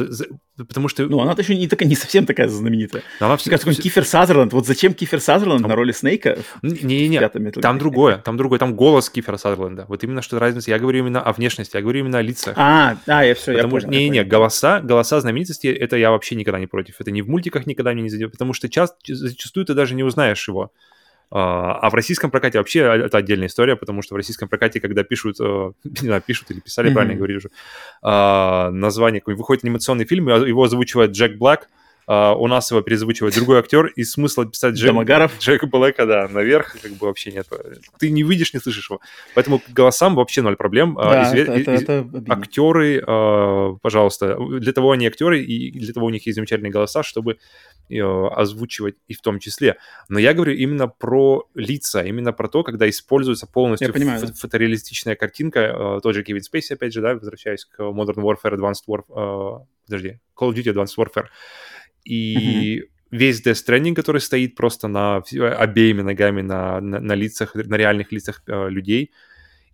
потому 0.57 0.87
что... 0.87 1.05
Ну, 1.05 1.19
она 1.19 1.35
еще 1.37 1.55
не, 1.55 1.67
такая, 1.67 1.87
не 1.87 1.95
совсем 1.95 2.25
такая 2.25 2.47
знаменитая. 2.47 3.03
Она 3.19 3.35
Мне 3.35 3.37
кажется, 3.45 3.71
все... 3.71 3.81
Кифер 3.81 4.05
Сазерленд. 4.05 4.53
Вот 4.53 4.65
зачем 4.65 4.93
Кифер 4.93 5.19
Сазерленд 5.19 5.67
на 5.67 5.75
роли 5.75 5.91
Снейка? 5.91 6.39
Не-не-не, 6.61 7.19
там 7.61 7.77
другое, 7.77 8.17
там 8.17 8.37
другое, 8.37 8.59
там 8.59 8.75
голос 8.75 9.09
Кифера 9.09 9.37
Сазерленда. 9.37 9.85
Вот 9.87 10.03
именно 10.03 10.21
что 10.21 10.39
разница. 10.39 10.71
Я 10.71 10.79
говорю 10.79 10.99
именно 10.99 11.21
о 11.21 11.33
внешности, 11.33 11.75
я 11.75 11.81
говорю 11.81 11.99
именно 11.99 12.19
о 12.19 12.21
лицах. 12.21 12.53
А, 12.57 12.97
а, 13.07 13.25
я 13.25 13.35
все, 13.35 13.53
потому 13.53 13.77
я 13.77 13.81
понял. 13.81 13.81
Что, 13.81 13.89
не-не, 13.89 14.23
голоса, 14.23 14.79
голоса 14.81 15.19
знаменитости, 15.19 15.67
это 15.67 15.97
я 15.97 16.11
вообще 16.11 16.35
никогда 16.35 16.59
не 16.59 16.67
против. 16.67 16.95
Это 16.99 17.11
ни 17.11 17.21
в 17.21 17.29
мультиках 17.29 17.65
никогда 17.65 17.91
мне 17.93 18.03
не 18.03 18.09
зайдет, 18.09 18.31
потому 18.31 18.53
что 18.53 18.69
часто, 18.69 18.97
зачастую 19.07 19.65
ты 19.65 19.73
даже 19.73 19.95
не 19.95 20.03
узнаешь 20.03 20.47
его. 20.47 20.71
А, 21.37 21.79
а 21.81 21.89
в 21.89 21.93
российском 21.93 22.31
прокате 22.31 22.59
вообще 22.59 22.79
это 22.79 23.17
отдельная 23.17 23.47
история, 23.47 23.75
потому 23.75 24.01
что 24.01 24.13
в 24.13 24.17
российском 24.17 24.47
прокате, 24.47 24.79
когда 24.79 25.03
пишут, 25.03 25.35
э, 25.41 25.71
не 25.83 26.07
знаю, 26.07 26.23
пишут 26.25 26.49
или 26.51 26.61
писали, 26.61 26.89
mm-hmm. 26.89 26.93
правильно 26.93 27.11
я 27.11 27.17
говорю 27.17 27.37
уже, 27.37 27.49
а, 28.01 28.69
название, 28.71 29.21
выходит 29.25 29.65
анимационный 29.65 30.05
фильм, 30.05 30.29
его 30.29 30.63
озвучивает 30.63 31.11
Джек 31.11 31.37
Блэк, 31.37 31.67
Uh, 32.07 32.35
у 32.35 32.45
нас 32.45 32.69
его 32.69 32.81
перезвучивает 32.81 33.33
другой 33.33 33.57
актер, 33.57 33.87
и 33.87 34.03
смысла 34.03 34.45
писать 34.45 34.75
Джек, 34.75 34.93
Джека 35.39 35.65
Блэка, 35.65 36.05
да, 36.05 36.27
наверх 36.27 36.77
как 36.79 36.91
бы 36.91 37.07
вообще 37.07 37.31
нет. 37.31 37.47
Ты 37.97 38.11
не 38.11 38.21
видишь, 38.21 38.53
не 38.53 38.59
слышишь 38.59 38.91
его. 38.91 39.01
Поэтому 39.33 39.59
голосам 39.69 40.13
вообще 40.13 40.43
ноль 40.43 40.55
проблем. 40.55 40.99
А, 40.99 41.11
да, 41.11 41.23
Изве... 41.23 41.41
это, 41.41 41.71
это, 41.71 41.71
это 42.13 42.23
актеры, 42.31 42.99
uh, 42.99 43.79
пожалуйста, 43.81 44.37
для 44.59 44.71
того 44.71 44.91
они 44.91 45.07
актеры, 45.07 45.41
и 45.41 45.71
для 45.71 45.93
того 45.93 46.05
у 46.05 46.09
них 46.11 46.23
есть 46.27 46.35
замечательные 46.35 46.71
голоса, 46.71 47.01
чтобы 47.01 47.39
uh, 47.89 48.27
озвучивать 48.27 48.97
и 49.07 49.15
в 49.15 49.21
том 49.21 49.39
числе. 49.39 49.77
Но 50.07 50.19
я 50.19 50.35
говорю 50.35 50.53
именно 50.53 50.87
про 50.87 51.47
лица, 51.55 52.03
именно 52.03 52.33
про 52.33 52.47
то, 52.47 52.61
когда 52.61 52.87
используется 52.87 53.47
полностью 53.47 53.91
понимаю, 53.91 54.21
ф- 54.21 54.27
да. 54.27 54.33
фотореалистичная 54.35 55.15
картинка. 55.15 55.99
Тот 56.03 56.13
же 56.13 56.23
Кевин 56.23 56.43
Спейси, 56.43 56.73
опять 56.73 56.93
же, 56.93 57.01
да, 57.01 57.15
возвращаясь 57.15 57.65
к 57.65 57.79
Modern 57.79 58.17
Warfare, 58.17 58.55
Advanced 58.55 58.83
Warfare, 58.87 59.65
подожди, 59.87 60.19
Call 60.39 60.51
of 60.51 60.53
Duty 60.53 60.71
Advanced 60.71 60.97
Warfare. 60.97 61.25
И 62.05 62.79
mm-hmm. 62.79 62.87
весь 63.11 63.41
Death 63.45 63.65
Stranding, 63.65 63.95
который 63.95 64.21
стоит 64.21 64.55
просто 64.55 64.87
на 64.87 65.17
обеими 65.17 66.01
ногами 66.01 66.41
на, 66.41 66.79
на, 66.79 66.99
на 66.99 67.13
лицах, 67.13 67.55
на 67.55 67.75
реальных 67.75 68.11
лицах 68.11 68.41
э, 68.47 68.69
людей. 68.69 69.11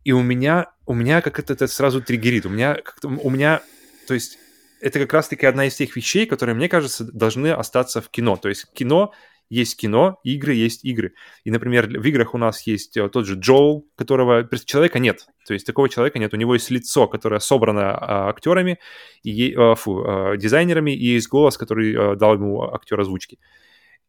И 0.03 0.13
у 0.13 0.21
меня, 0.21 0.71
у 0.87 0.93
меня 0.93 1.21
как 1.21 1.37
это, 1.39 1.53
это 1.53 1.67
сразу 1.67 2.01
триггерит. 2.01 2.45
У 2.45 2.49
меня, 2.49 2.75
как-то, 2.75 3.07
у 3.07 3.29
меня, 3.29 3.61
то 4.07 4.15
есть 4.15 4.39
это 4.81 4.99
как 4.99 5.13
раз-таки 5.13 5.45
одна 5.45 5.65
из 5.65 5.75
тех 5.75 5.95
вещей, 5.95 6.25
которые, 6.25 6.55
мне 6.55 6.67
кажется, 6.67 7.03
должны 7.03 7.51
остаться 7.51 8.01
в 8.01 8.09
кино. 8.09 8.35
То 8.35 8.49
есть 8.49 8.65
кино 8.73 9.13
есть 9.51 9.75
кино, 9.75 10.17
игры 10.23 10.53
есть 10.53 10.85
игры. 10.85 11.13
И, 11.43 11.51
например, 11.51 11.87
в 11.87 12.05
играх 12.05 12.33
у 12.33 12.37
нас 12.37 12.65
есть 12.65 12.95
э, 12.95 13.09
тот 13.09 13.25
же 13.25 13.35
Джоул, 13.35 13.85
которого 13.97 14.47
человека 14.65 14.97
нет. 14.97 15.27
То 15.45 15.53
есть 15.53 15.65
такого 15.65 15.89
человека 15.89 16.19
нет. 16.19 16.33
У 16.33 16.37
него 16.37 16.53
есть 16.53 16.71
лицо, 16.71 17.05
которое 17.07 17.41
собрано 17.41 17.91
а, 17.91 18.29
актерами, 18.29 18.79
и, 19.23 19.53
а, 19.53 19.75
фу, 19.75 20.03
а, 20.05 20.37
дизайнерами, 20.37 20.91
и 20.91 21.05
есть 21.05 21.27
голос, 21.27 21.57
который 21.57 21.93
а, 21.93 22.15
дал 22.15 22.35
ему 22.35 22.63
актер 22.73 22.99
озвучки. 22.99 23.37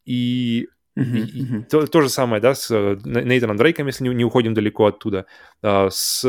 И 0.07 0.69
Uh-huh, 0.95 1.25
uh-huh. 1.25 1.65
То, 1.71 1.87
то 1.87 2.03
же 2.03 2.11
самое, 2.11 2.43
да, 2.43 2.55
с 2.55 2.69
Нейтаном 2.71 3.57
Дрейком, 3.57 3.87
если 3.87 4.05
не, 4.05 4.15
не 4.15 4.27
уходим 4.27 4.53
далеко 4.53 4.85
оттуда. 4.85 5.25
С, 5.63 6.23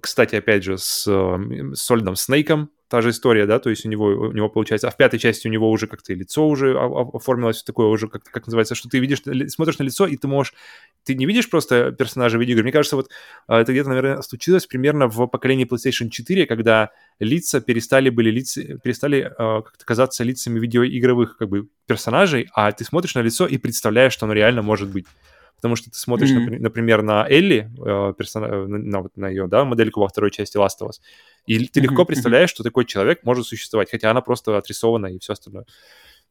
кстати, 0.00 0.36
опять 0.36 0.64
же, 0.64 0.78
с, 0.78 1.04
с 1.04 1.74
Сольдом 1.74 2.16
Снейком, 2.16 2.70
та 2.88 3.02
же 3.02 3.10
история, 3.10 3.46
да, 3.46 3.58
то 3.58 3.68
есть 3.70 3.84
у 3.84 3.88
него, 3.88 4.06
у 4.06 4.32
него 4.32 4.48
получается, 4.48 4.88
а 4.88 4.90
в 4.90 4.96
пятой 4.96 5.18
части 5.18 5.46
у 5.46 5.50
него 5.50 5.70
уже 5.70 5.86
как-то 5.86 6.14
лицо 6.14 6.48
уже 6.48 6.76
оформилось 6.78 7.62
такое 7.62 7.86
уже, 7.86 8.08
как, 8.08 8.24
как 8.24 8.46
называется, 8.46 8.74
что 8.74 8.88
ты 8.88 8.98
видишь, 8.98 9.22
смотришь 9.50 9.78
на 9.78 9.84
лицо, 9.84 10.06
и 10.06 10.16
ты 10.16 10.26
можешь, 10.26 10.54
ты 11.04 11.14
не 11.14 11.26
видишь 11.26 11.50
просто 11.50 11.92
персонажа 11.92 12.38
видеоигр. 12.38 12.62
Мне 12.62 12.72
кажется, 12.72 12.96
вот 12.96 13.10
а, 13.46 13.60
это 13.60 13.72
где-то, 13.72 13.90
наверное, 13.90 14.22
случилось 14.22 14.66
примерно 14.66 15.06
в 15.06 15.26
поколении 15.26 15.66
PlayStation 15.66 16.08
4, 16.08 16.46
когда 16.46 16.90
лица 17.20 17.60
перестали 17.60 18.08
были 18.08 18.30
лица, 18.30 18.62
перестали 18.82 19.20
э, 19.20 19.62
как-то 19.62 19.84
казаться 19.84 20.24
лицами 20.24 20.58
видеоигровых 20.58 21.36
как 21.36 21.50
бы 21.50 21.68
персонажей, 21.86 22.48
а 22.54 22.72
ты 22.72 22.84
смотришь 22.84 23.14
на 23.14 23.20
лицо 23.20 23.46
и 23.46 23.58
представляешь, 23.58 24.14
что 24.14 24.24
оно 24.24 24.32
реально 24.32 24.62
может 24.62 24.88
быть 24.88 25.06
потому 25.58 25.76
что 25.76 25.90
ты 25.90 25.98
смотришь, 25.98 26.30
mm-hmm. 26.30 26.60
например, 26.60 27.02
на 27.02 27.26
Элли, 27.28 27.70
э, 27.78 28.14
персона... 28.16 28.66
на, 28.66 29.02
вот, 29.02 29.16
на 29.16 29.28
ее, 29.28 29.48
да, 29.48 29.64
модельку 29.64 30.00
во 30.00 30.08
второй 30.08 30.30
части 30.30 30.56
Last 30.56 30.80
of 30.80 30.88
Us, 30.88 31.00
и 31.46 31.58
ты 31.58 31.80
mm-hmm. 31.80 31.82
легко 31.82 32.04
представляешь, 32.04 32.50
что 32.50 32.62
такой 32.62 32.84
человек 32.84 33.24
может 33.24 33.46
существовать, 33.46 33.90
хотя 33.90 34.10
она 34.10 34.20
просто 34.20 34.56
отрисована 34.56 35.08
и 35.08 35.18
все 35.18 35.32
остальное. 35.34 35.66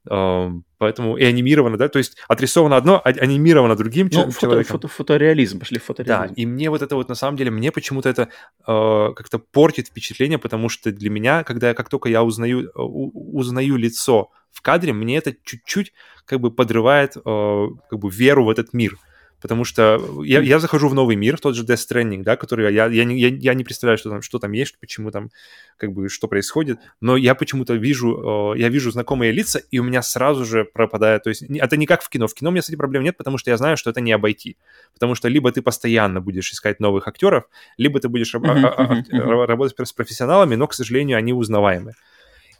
Uh, 0.09 0.61
поэтому 0.77 1.17
и 1.17 1.23
анимировано, 1.25 1.75
да, 1.77 1.89
то 1.89 1.97
есть 1.97 2.15
отрисовано 2.29 2.77
одно, 2.77 3.01
а 3.03 3.09
анимировано 3.09 3.75
другим 3.75 4.09
ну, 4.09 4.31
человеком. 4.31 4.73
Фото, 4.73 4.87
фотореализм, 4.87 5.59
пошли 5.59 5.79
фотореализм. 5.79 6.33
Да, 6.33 6.41
и 6.41 6.45
мне 6.45 6.69
вот 6.69 6.81
это 6.81 6.95
вот 6.95 7.09
на 7.09 7.15
самом 7.15 7.35
деле, 7.35 7.51
мне 7.51 7.73
почему-то 7.73 8.07
это 8.07 8.29
uh, 8.65 9.13
как-то 9.15 9.37
портит 9.39 9.87
впечатление, 9.87 10.37
потому 10.37 10.69
что 10.69 10.93
для 10.93 11.09
меня, 11.09 11.43
когда 11.43 11.73
как 11.73 11.89
только 11.89 12.07
я 12.07 12.23
узнаю, 12.23 12.71
у, 12.75 13.37
узнаю 13.37 13.75
лицо 13.75 14.31
в 14.51 14.61
кадре, 14.61 14.93
мне 14.93 15.17
это 15.17 15.35
чуть-чуть 15.43 15.91
как 16.23 16.39
бы 16.39 16.51
подрывает 16.51 17.17
uh, 17.17 17.67
как 17.89 17.99
бы 17.99 18.09
веру 18.09 18.45
в 18.45 18.49
этот 18.49 18.71
мир. 18.71 18.97
Потому 19.41 19.65
что 19.65 20.01
я, 20.23 20.41
я 20.41 20.59
захожу 20.59 20.87
в 20.87 20.95
новый 20.95 21.15
мир, 21.15 21.37
в 21.37 21.41
тот 21.41 21.55
же 21.55 21.63
Death 21.63 21.87
Stranding, 21.89 22.23
да, 22.23 22.35
который 22.37 22.73
я, 22.73 22.87
я, 22.87 23.03
не, 23.03 23.19
я, 23.19 23.27
я 23.27 23.53
не 23.53 23.63
представляю, 23.63 23.97
что 23.97 24.09
там, 24.09 24.21
что 24.23 24.39
там 24.39 24.51
есть, 24.51 24.79
почему 24.79 25.11
там, 25.11 25.29
как 25.77 25.93
бы, 25.93 26.09
что 26.09 26.27
происходит, 26.27 26.79
но 27.01 27.17
я 27.17 27.35
почему-то 27.35 27.75
вижу, 27.75 28.53
э, 28.55 28.59
я 28.59 28.69
вижу 28.69 28.89
знакомые 28.89 29.31
лица, 29.31 29.59
и 29.59 29.77
у 29.77 29.83
меня 29.83 30.01
сразу 30.01 30.43
же 30.43 30.65
пропадает, 30.65 31.23
то 31.23 31.29
есть 31.29 31.43
это 31.43 31.77
не 31.77 31.85
как 31.85 32.01
в 32.01 32.09
кино, 32.09 32.27
в 32.27 32.33
кино 32.33 32.49
у 32.49 32.51
меня 32.51 32.63
с 32.63 32.69
этим 32.69 32.79
проблем 32.79 33.03
нет, 33.03 33.15
потому 33.15 33.37
что 33.37 33.51
я 33.51 33.57
знаю, 33.57 33.77
что 33.77 33.91
это 33.91 34.01
не 34.01 34.11
обойти, 34.11 34.57
потому 34.93 35.13
что 35.13 35.27
либо 35.27 35.51
ты 35.51 35.61
постоянно 35.61 36.19
будешь 36.19 36.51
искать 36.51 36.79
новых 36.79 37.07
актеров, 37.07 37.45
либо 37.77 37.99
ты 37.99 38.09
будешь 38.09 38.33
работать 38.33 39.87
с 39.87 39.93
профессионалами, 39.93 40.55
но, 40.55 40.67
к 40.67 40.73
сожалению, 40.73 41.17
они 41.17 41.33
узнаваемы. 41.33 41.93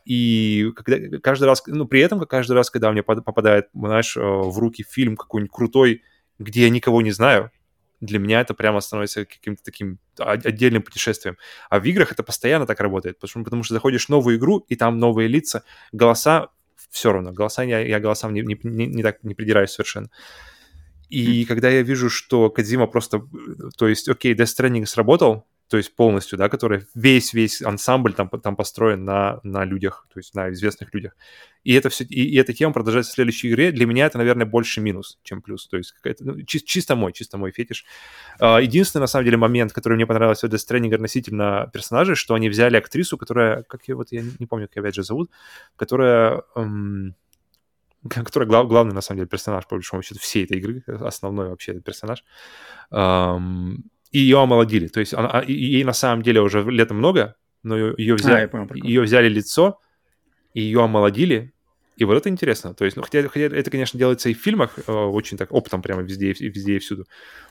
И 0.08 0.72
когда, 0.74 1.18
каждый 1.20 1.46
раз, 1.46 1.64
ну, 1.68 1.86
при 1.86 2.00
этом, 2.00 2.22
каждый 2.22 2.54
раз, 2.54 2.70
когда 2.70 2.92
мне 2.94 3.04
попадает, 3.04 3.68
знаешь, 3.74 4.16
э, 4.16 4.22
в 4.22 4.58
руки 4.58 4.86
фильм 4.88 5.18
какой-нибудь 5.18 5.52
крутой, 5.52 6.02
где 6.40 6.64
я 6.64 6.70
никого 6.70 7.02
не 7.02 7.12
знаю, 7.12 7.52
для 8.00 8.20
меня 8.20 8.42
это 8.42 8.54
прямо 8.54 8.80
становится 8.80 9.26
каким-то 9.26 9.64
таким 9.64 10.00
отдельным 10.18 10.84
путешествием. 10.84 11.38
А 11.70 11.80
в 11.80 11.86
играх 11.86 12.12
это 12.12 12.24
постоянно 12.24 12.66
так 12.66 12.80
работает, 12.80 13.20
потому, 13.20 13.44
потому 13.44 13.64
что 13.64 13.74
заходишь 13.74 14.06
в 14.06 14.10
новую 14.10 14.38
игру, 14.38 14.60
и 14.68 14.76
там 14.76 15.00
новые 15.00 15.28
лица, 15.28 15.64
голоса, 15.92 16.50
все 16.92 17.12
равно, 17.12 17.32
голоса, 17.32 17.64
я, 17.64 17.80
я 17.80 18.00
голосам 18.00 18.34
не, 18.34 18.42
не, 18.42 18.58
не, 18.64 18.86
не 18.86 19.04
так 19.04 19.24
не 19.24 19.34
придираюсь 19.34 19.72
совершенно. 19.72 20.10
И 21.10 21.44
mm. 21.44 21.46
когда 21.46 21.70
я 21.70 21.82
вижу, 21.82 22.10
что 22.10 22.50
Кадзима 22.50 22.88
просто, 22.88 23.28
то 23.78 23.88
есть, 23.88 24.10
окей, 24.10 24.34
Death 24.36 24.46
Stranding 24.58 24.86
сработал, 24.86 25.48
то 25.70 25.78
есть 25.78 25.96
полностью, 25.96 26.38
да, 26.38 26.48
который 26.48 26.86
весь-весь 26.96 27.62
ансамбль 27.62 28.14
там, 28.14 28.30
там 28.30 28.56
построен 28.56 29.04
на, 29.04 29.40
на 29.44 29.66
людях, 29.66 30.08
то 30.14 30.20
есть 30.20 30.34
на 30.34 30.50
известных 30.52 30.94
людях. 30.94 31.16
И 31.64 31.74
это 31.74 31.90
все, 31.90 32.06
и, 32.06 32.24
и 32.24 32.36
эта 32.38 32.54
тема 32.54 32.74
продолжается 32.74 33.12
в 33.12 33.16
следующей 33.16 33.50
игре. 33.50 33.72
Для 33.72 33.86
меня 33.86 34.06
это, 34.06 34.18
наверное, 34.18 34.46
больше 34.46 34.80
минус, 34.80 35.20
чем 35.24 35.42
плюс. 35.42 35.68
То 35.68 35.76
есть 35.76 35.94
ну, 36.20 36.42
чи- 36.44 36.64
чисто 36.64 36.96
мой, 36.96 37.12
чисто 37.12 37.38
мой 37.38 37.52
фетиш. 37.52 37.86
Uh, 38.40 38.64
единственный, 38.64 39.02
на 39.02 39.08
самом 39.08 39.26
деле, 39.26 39.38
момент, 39.38 39.74
который 39.74 39.96
мне 39.96 40.08
понравился 40.08 40.48
в 40.48 40.54
Death 40.54 40.66
Stranding 40.70 40.96
относительно 40.96 41.70
персонажей, 41.74 42.16
что 42.16 42.34
они 42.34 42.48
взяли 42.48 42.78
актрису, 42.78 43.18
которая, 43.18 43.64
как 43.64 43.88
я 43.90 43.96
вот, 43.98 44.12
я 44.12 44.24
не 44.40 44.46
помню, 44.46 44.68
как 44.68 44.78
ее 44.78 44.82
опять 44.82 44.96
же 44.96 45.04
зовут, 45.04 45.30
которая... 45.76 46.44
Эм, 46.56 47.16
которая 48.10 48.48
глав, 48.48 48.68
главный, 48.70 48.94
на 48.94 49.02
самом 49.02 49.18
деле, 49.18 49.28
персонаж, 49.28 49.68
по 49.68 49.76
большому 49.76 50.02
счету, 50.02 50.22
всей 50.22 50.46
этой 50.46 50.58
игры, 50.60 50.82
основной 50.88 51.50
вообще 51.50 51.72
этот 51.74 51.84
персонаж. 51.84 52.24
Um, 52.90 53.80
и 54.18 54.20
ее 54.20 54.42
омолодили. 54.42 54.88
То 54.88 55.00
есть 55.00 55.14
она, 55.14 55.30
а, 55.30 55.44
ей 55.44 55.84
на 55.84 55.94
самом 55.94 56.24
деле 56.24 56.42
уже 56.42 56.64
лет 56.64 56.90
много, 56.90 57.36
но 57.62 57.78
ее 57.78 58.16
взяли, 58.16 58.46
а, 58.46 58.48
понял, 58.48 58.68
ее 58.74 59.02
взяли 59.02 59.30
лицо, 59.30 59.80
и 60.56 60.62
ее 60.62 60.84
омолодили, 60.84 61.54
и 61.98 62.04
вот 62.04 62.16
это 62.16 62.28
интересно. 62.30 62.74
То 62.74 62.86
есть, 62.86 62.98
ну, 62.98 63.04
хотя, 63.04 63.28
хотя 63.28 63.46
это, 63.46 63.70
конечно, 63.70 64.00
делается 64.00 64.30
и 64.30 64.34
в 64.34 64.42
фильмах, 64.42 64.80
э, 64.88 64.92
очень 64.92 65.38
так 65.38 65.52
оптом 65.52 65.84
прямо 65.84 66.02
везде, 66.02 66.34
везде 66.34 66.78
и 66.78 66.80
всюду. 66.80 67.06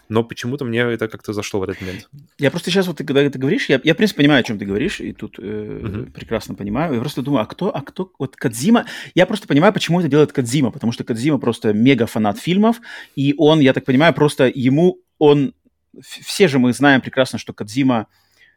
Но 0.09 0.25
почему-то 0.25 0.65
мне 0.65 0.81
это 0.81 1.07
как-то 1.07 1.33
зашло 1.33 1.61
в 1.61 1.63
этот 1.63 1.81
момент. 1.81 2.09
Я 2.39 2.51
просто 2.51 2.71
сейчас 2.71 2.89
вот, 2.89 2.99
когда 2.99 3.31
ты 3.31 3.39
говоришь, 3.39 3.69
я, 3.69 3.81
я 3.85 3.95
в 3.95 3.97
принципе, 3.97 4.23
понимаю, 4.23 4.41
о 4.41 4.43
чем 4.43 4.59
ты 4.59 4.65
говоришь, 4.65 5.01
и 5.01 5.13
тут 5.13 5.39
э, 5.39 5.43
uh-huh. 5.43 6.11
прекрасно 6.11 6.57
понимаю. 6.57 6.95
Я 6.95 7.01
просто 7.01 7.23
думаю, 7.23 7.43
а 7.43 7.47
кто, 7.47 7.75
а 7.75 7.81
кто, 7.83 8.11
вот 8.19 8.35
Кадзима, 8.35 8.87
я 9.15 9.27
просто 9.27 9.47
понимаю, 9.47 9.73
почему 9.73 10.01
это 10.01 10.09
делает 10.09 10.33
Кадзима, 10.33 10.73
потому 10.73 10.91
что 10.91 11.05
Кадзима 11.05 11.39
просто 11.39 11.73
мега 11.73 12.07
фанат 12.07 12.39
фильмов, 12.39 12.81
и 13.15 13.35
он, 13.39 13.61
я 13.61 13.73
так 13.73 13.85
понимаю, 13.85 14.15
просто 14.15 14.51
ему, 14.53 14.99
он 15.19 15.55
все 16.03 16.49
же 16.49 16.59
мы 16.59 16.73
знаем 16.73 17.01
прекрасно, 17.01 17.39
что 17.39 17.53
Кадзима 17.53 18.07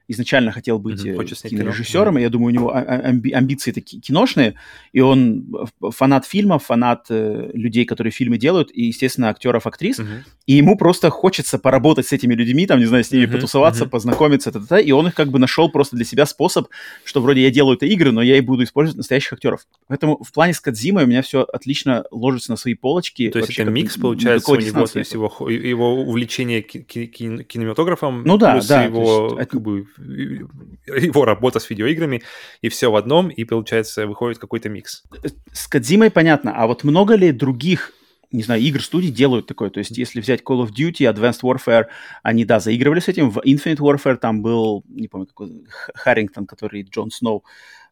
изначально 0.09 0.51
хотел 0.51 0.79
быть 0.79 1.05
mm-hmm. 1.05 1.49
кинорежиссером, 1.49 2.17
mm-hmm. 2.17 2.19
и 2.19 2.23
я 2.23 2.29
думаю, 2.29 2.47
у 2.47 2.55
него 2.55 2.75
а, 2.75 2.79
а, 2.79 3.11
амби- 3.11 3.31
амбиции 3.31 3.71
такие 3.71 4.01
киношные, 4.01 4.55
и 4.91 4.99
он 4.99 5.45
фанат 5.91 6.25
фильмов, 6.25 6.65
фанат 6.65 7.05
э, 7.09 7.51
людей, 7.53 7.85
которые 7.85 8.11
фильмы 8.11 8.37
делают, 8.37 8.71
и, 8.73 8.85
естественно, 8.85 9.29
актеров, 9.29 9.67
актрис, 9.67 9.99
mm-hmm. 9.99 10.23
и 10.47 10.53
ему 10.53 10.77
просто 10.77 11.09
хочется 11.09 11.59
поработать 11.59 12.07
с 12.07 12.11
этими 12.11 12.33
людьми, 12.33 12.65
там, 12.65 12.79
не 12.79 12.85
знаю, 12.85 13.03
с 13.03 13.11
ними 13.11 13.25
mm-hmm. 13.25 13.31
потусоваться, 13.31 13.85
mm-hmm. 13.85 13.89
познакомиться, 13.89 14.51
та-та-та, 14.51 14.79
и 14.79 14.91
он 14.91 15.07
их 15.07 15.15
как 15.15 15.29
бы 15.29 15.39
нашел 15.39 15.69
просто 15.69 15.95
для 15.95 16.05
себя 16.05 16.25
способ, 16.25 16.67
что 17.03 17.21
вроде 17.21 17.41
я 17.41 17.51
делаю 17.51 17.77
это 17.77 17.85
игры, 17.85 18.11
но 18.11 18.21
я 18.21 18.37
и 18.37 18.41
буду 18.41 18.63
использовать 18.63 18.97
настоящих 18.97 19.33
актеров. 19.33 19.67
Поэтому 19.87 20.21
в 20.23 20.31
плане 20.31 20.53
с 20.53 20.59
Кадзимой 20.59 21.03
у 21.03 21.07
меня 21.07 21.21
все 21.21 21.43
отлично 21.43 22.05
ложится 22.11 22.51
на 22.51 22.57
свои 22.57 22.73
полочки. 22.73 23.29
То 23.29 23.39
есть 23.39 23.51
это 23.51 23.69
микс, 23.69 23.97
получается, 23.97 24.51
у 24.51 24.55
него, 24.55 24.87
то 24.87 24.99
есть 24.99 25.13
его, 25.13 25.49
его 25.49 26.01
увлечение 26.01 26.61
кинематографом, 26.61 28.23
ну, 28.23 28.37
да, 28.37 28.53
плюс 28.53 28.67
да, 28.67 28.83
его, 28.83 29.37
есть, 29.37 29.49
как 29.49 29.61
бы, 29.61 29.87
его 29.99 31.25
работа 31.25 31.59
с 31.59 31.69
видеоиграми, 31.69 32.23
и 32.61 32.69
все 32.69 32.91
в 32.91 32.95
одном, 32.95 33.29
и 33.29 33.43
получается 33.43 34.07
выходит 34.07 34.39
какой-то 34.39 34.69
микс. 34.69 35.03
С 35.51 35.67
Кадзимой 35.67 36.11
понятно, 36.11 36.53
а 36.55 36.67
вот 36.67 36.83
много 36.83 37.15
ли 37.15 37.31
других 37.31 37.93
не 38.31 38.43
знаю, 38.43 38.61
игр 38.61 38.81
студий 38.81 39.09
делают 39.09 39.47
такое. 39.47 39.69
То 39.69 39.79
есть, 39.79 39.97
если 39.97 40.21
взять 40.21 40.41
Call 40.41 40.63
of 40.63 40.69
Duty, 40.69 41.11
Advanced 41.11 41.41
Warfare, 41.41 41.87
они, 42.21 42.45
да, 42.45 42.59
заигрывали 42.59 42.99
с 42.99 43.07
этим. 43.07 43.31
В 43.31 43.39
Infinite 43.39 43.77
Warfare 43.77 44.17
там 44.17 44.41
был, 44.41 44.83
не 44.87 45.07
помню, 45.07 45.27
какой, 45.27 45.65
Харрингтон, 45.95 46.45
который 46.45 46.83
Джон 46.83 47.09
Сноу. 47.09 47.43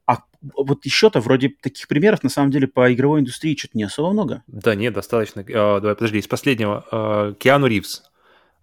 А 0.06 0.24
вот 0.56 0.86
еще-то 0.86 1.20
вроде 1.22 1.50
таких 1.50 1.88
примеров, 1.88 2.24
на 2.24 2.30
самом 2.30 2.52
деле, 2.52 2.68
по 2.68 2.94
игровой 2.94 3.22
индустрии 3.22 3.56
что-то 3.58 3.78
не 3.78 3.84
особо 3.84 4.12
много. 4.12 4.44
Да 4.48 4.76
нет, 4.76 4.94
достаточно. 4.94 5.40
Uh, 5.42 5.82
давай, 5.82 5.96
подожди, 5.96 6.20
из 6.20 6.28
последнего. 6.28 6.86
Uh, 6.92 7.36
Киану 7.36 7.68
Ривз 7.68 8.04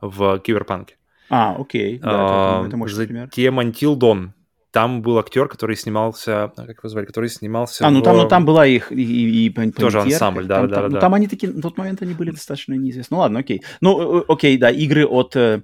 в 0.01 0.39
Киберпанке. 0.39 0.97
А, 1.31 1.57
окей, 1.59 1.99
да, 1.99 2.59
это, 2.61 2.69
это 2.69 2.77
мощный 2.77 3.07
пример. 3.07 3.27
Затем 3.27 3.61
Until 3.61 3.97
Dawn 3.97 4.31
там 4.75 5.03
был 5.03 5.19
актер, 5.19 5.47
который 5.47 5.77
снимался, 5.77 6.45
а, 6.45 6.49
как 6.49 6.79
его 6.79 6.89
звали, 6.89 7.07
который 7.07 7.31
снимался. 7.31 7.87
А, 7.87 7.91
ну 7.91 8.01
в... 8.01 8.03
там, 8.03 8.17
ну 8.17 8.29
там 8.29 8.45
была 8.45 8.67
их 8.67 8.91
и, 8.91 8.97
и, 8.97 9.47
и 9.47 9.71
тоже 9.71 10.01
ансамбль, 10.01 10.47
да, 10.47 10.57
там, 10.57 10.69
да, 10.69 10.75
там, 10.75 10.83
да. 10.83 10.89
Ну, 10.89 10.95
да. 10.95 11.01
там 11.01 11.15
они 11.15 11.29
такие, 11.29 11.53
в 11.53 11.61
тот 11.61 11.79
момент 11.79 12.03
они 12.03 12.15
были 12.15 12.33
достаточно 12.33 12.75
неизвестны. 12.75 13.15
Ну 13.15 13.21
ладно, 13.21 13.39
окей. 13.39 13.63
Ну, 13.81 14.19
э, 14.19 14.25
окей, 14.27 14.59
да, 14.59 14.71
игры 14.71 15.07
от 15.07 15.37
э, 15.37 15.63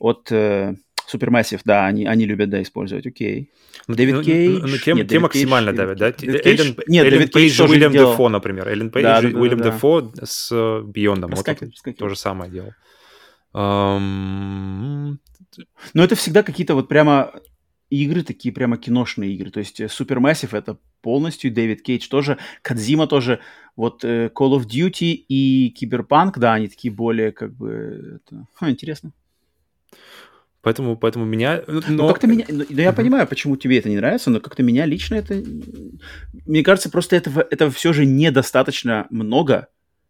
от 0.00 0.32
э, 0.32 0.74
Supermassive, 1.12 1.60
да, 1.64 1.86
они, 1.86 2.04
они 2.04 2.26
любят, 2.26 2.50
да, 2.50 2.60
использовать, 2.60 3.06
окей. 3.06 3.50
Ну, 3.86 3.94
Дэвид 3.94 4.16
ну, 4.16 4.22
Кейдж? 4.22 4.60
Ну, 4.60 4.66
ну, 4.66 4.76
тем, 4.76 4.96
Нет, 4.96 5.06
Дэвид 5.06 5.22
максимально 5.22 5.70
Кейдж, 5.70 5.78
давят, 5.78 5.98
да? 5.98 6.12
Дэвид 6.12 6.42
Кейдж? 6.42 6.60
Эллен, 6.60 6.76
Нет, 6.88 7.06
Эллен 7.06 7.18
Дэвид 7.18 7.32
Кейдж 7.32 7.56
тоже 7.56 7.72
Уильям 7.72 7.92
делал... 7.92 8.12
Дефо, 8.12 8.28
например. 8.28 8.68
Эллен 8.68 8.90
Пейдж 8.90 9.04
Да, 9.04 9.20
и 9.20 9.22
да, 9.22 9.30
да, 9.30 9.38
Уильям 9.38 9.60
да. 9.60 9.70
Дефо 9.70 10.12
с 10.22 10.82
Beyond 10.82 11.14
ом. 11.14 11.30
Вот 11.30 11.46
то 11.96 12.08
же 12.08 12.16
самое 12.16 12.50
делал. 12.50 12.72
Но 13.52 15.16
это 15.94 16.14
всегда 16.14 16.42
какие-то 16.42 16.74
вот 16.74 16.88
прямо 16.88 17.32
игры, 17.90 18.22
такие 18.22 18.52
прямо 18.52 18.76
киношные 18.76 19.32
игры. 19.34 19.50
То 19.50 19.60
есть 19.60 19.80
э, 19.80 19.86
Supermassive 19.86 20.56
это 20.56 20.78
полностью, 21.00 21.52
Дэвид 21.52 21.82
Кейдж 21.82 22.08
тоже, 22.08 22.38
Кадзима 22.62 23.06
тоже. 23.06 23.40
Вот 23.76 24.04
э, 24.04 24.30
Call 24.34 24.58
of 24.58 24.66
Duty 24.66 25.24
и 25.28 25.70
Киберпанк, 25.70 26.38
да, 26.38 26.54
они 26.54 26.68
такие 26.68 26.92
более 26.92 27.32
как 27.32 27.54
бы... 27.54 28.20
Это... 28.26 28.46
Ха, 28.54 28.70
интересно. 28.70 29.12
Поэтому, 30.60 30.96
поэтому 30.96 31.24
меня... 31.24 31.62
Но, 31.66 31.80
Но, 31.88 32.08
как-то 32.08 32.26
меня... 32.26 32.44
Ну, 32.48 32.64
я 32.68 32.92
понимаю, 32.92 33.26
почему 33.26 33.56
тебе 33.56 33.78
это 33.78 33.88
не 33.88 33.96
нравится, 33.96 34.30
но 34.30 34.40
как-то 34.40 34.62
меня 34.62 34.84
лично 34.84 35.14
это... 35.14 35.42
Мне 36.44 36.62
кажется, 36.62 36.90
просто 36.90 37.16
этого, 37.16 37.46
этого 37.48 37.70
все 37.70 37.92
же 37.92 38.04
недостаточно 38.04 39.06
много, 39.10 39.68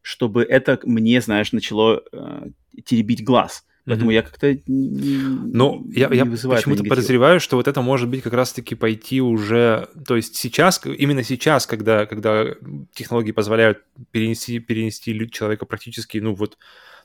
чтобы 0.08 0.42
это 0.42 0.80
мне, 0.84 1.20
знаешь, 1.20 1.52
начало 1.52 2.02
э, 2.12 2.46
теребить 2.82 3.22
глаз. 3.22 3.66
Поэтому 3.84 4.06
Мгм. 4.06 4.14
я 4.14 4.22
как-то 4.22 4.54
не, 4.66 5.18
Ну, 5.52 5.86
я, 5.94 6.08
не 6.08 6.16
я 6.16 6.24
вызывает 6.24 6.64
почему-то 6.64 6.88
подозреваю, 6.88 7.40
что 7.40 7.56
вот 7.56 7.68
это 7.68 7.82
может 7.82 8.08
быть 8.08 8.22
как 8.22 8.32
раз-таки 8.32 8.74
пойти 8.74 9.20
уже... 9.20 9.88
То 10.06 10.16
есть 10.16 10.34
сейчас, 10.36 10.80
именно 10.84 11.22
сейчас, 11.22 11.66
когда, 11.66 12.06
когда 12.06 12.46
технологии 12.94 13.32
позволяют 13.32 13.82
перенести, 14.10 14.60
перенести 14.60 15.30
человека 15.30 15.66
практически, 15.66 16.16
ну 16.16 16.34
вот, 16.34 16.56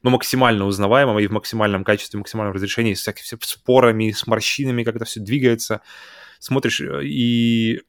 ну, 0.01 0.09
максимально 0.09 0.65
узнаваемого 0.65 1.19
и 1.19 1.27
в 1.27 1.31
максимальном 1.31 1.83
качестве, 1.83 2.19
максимальном 2.19 2.53
разрешении, 2.53 2.93
с 2.93 3.01
всякими 3.01 3.25
с 3.25 3.49
спорами, 3.49 4.11
с 4.11 4.27
морщинами, 4.27 4.83
как 4.83 4.95
это 4.95 5.03
все 5.03 5.19
двигается, 5.19 5.81
смотришь, 6.39 6.79
э, 6.79 7.01
и 7.03 7.81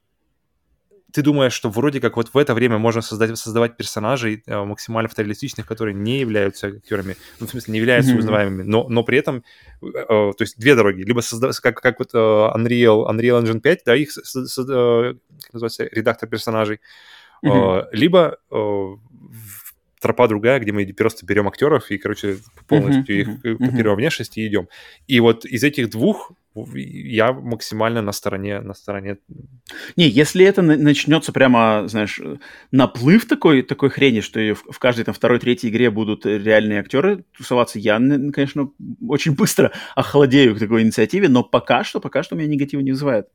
ты 1.15 1.23
думаешь, 1.23 1.53
что 1.53 1.71
вроде 1.71 2.01
как 2.01 2.17
вот 2.17 2.35
в 2.35 2.37
это 2.37 2.55
время 2.55 2.79
можно 2.79 3.01
создать, 3.01 3.39
создавать 3.39 3.77
персонажей 3.77 4.43
э, 4.47 4.65
максимально 4.65 5.09
фотореалистичных, 5.09 5.65
которые 5.65 5.95
не 5.95 6.19
являются 6.19 6.67
актерами, 6.67 7.17
ну, 7.39 7.47
в 7.47 7.51
смысле, 7.51 7.73
не 7.73 7.79
являются 7.79 8.11
Мгм. 8.11 8.19
узнаваемыми, 8.19 8.63
но, 8.65 8.89
но 8.89 9.05
при 9.05 9.19
этом, 9.19 9.45
э, 9.81 9.87
э, 9.87 10.07
то 10.09 10.37
есть 10.41 10.59
две 10.59 10.75
дороги, 10.75 11.03
либо 11.03 11.21
создавать, 11.21 11.61
как, 11.61 11.81
как 11.81 12.01
вот 12.01 12.11
э, 12.15 12.19
Unreal, 12.19 13.09
Unreal 13.09 13.45
Engine 13.45 13.61
5, 13.61 13.83
да, 13.87 13.95
их, 13.95 14.11
э, 14.11 15.15
как 15.45 15.53
называется, 15.53 15.89
редактор 15.93 16.29
персонажей, 16.29 16.81
э, 17.43 17.47
Мгм. 17.47 17.87
либо 17.93 18.39
э, 18.51 18.97
тропа 20.05 20.29
другая, 20.29 20.61
где 20.61 20.71
мы 20.71 20.87
просто 20.93 21.25
берем 21.25 21.49
актеров 21.49 21.91
и, 21.91 21.97
короче, 21.97 22.37
полностью 22.69 23.21
их 23.21 23.29
мгм, 23.29 23.41
э, 23.43 23.51
мгм. 23.55 23.71
копируем 23.71 23.97
внешность 23.97 24.37
и 24.37 24.47
идем. 24.47 24.69
И 25.07 25.19
вот 25.19 25.47
из 25.47 25.65
этих 25.65 25.89
двух 25.89 26.33
я 26.75 27.33
максимально 27.33 28.03
на 28.03 28.13
стороне, 28.13 28.61
на 28.61 28.75
стороне 28.75 29.17
Не, 29.97 30.07
если 30.07 30.45
это 30.45 30.61
на- 30.61 30.77
начнется 30.77 31.33
прямо, 31.33 31.85
знаешь, 31.89 32.21
наплыв 32.71 33.27
такой, 33.27 33.63
такой 33.63 33.89
хрени, 33.89 34.21
что 34.21 34.39
в, 34.41 34.73
в 34.73 34.79
каждой 34.79 35.05
там 35.05 35.15
второй, 35.15 35.39
третьей 35.39 35.71
игре 35.71 35.91
будут 35.91 36.27
реальные 36.27 36.81
актеры 36.81 37.25
тусоваться, 37.37 37.79
я, 37.79 37.99
конечно, 38.33 38.71
очень 39.09 39.35
быстро 39.35 39.73
охладею 39.97 40.55
к 40.55 40.59
такой 40.59 40.83
инициативе, 40.83 41.29
но 41.29 41.43
пока 41.43 41.83
что, 41.83 41.99
пока 41.99 42.23
что 42.23 42.37
меня 42.37 42.49
негатива 42.49 42.83
не 42.83 42.93
вызывает. 42.93 43.29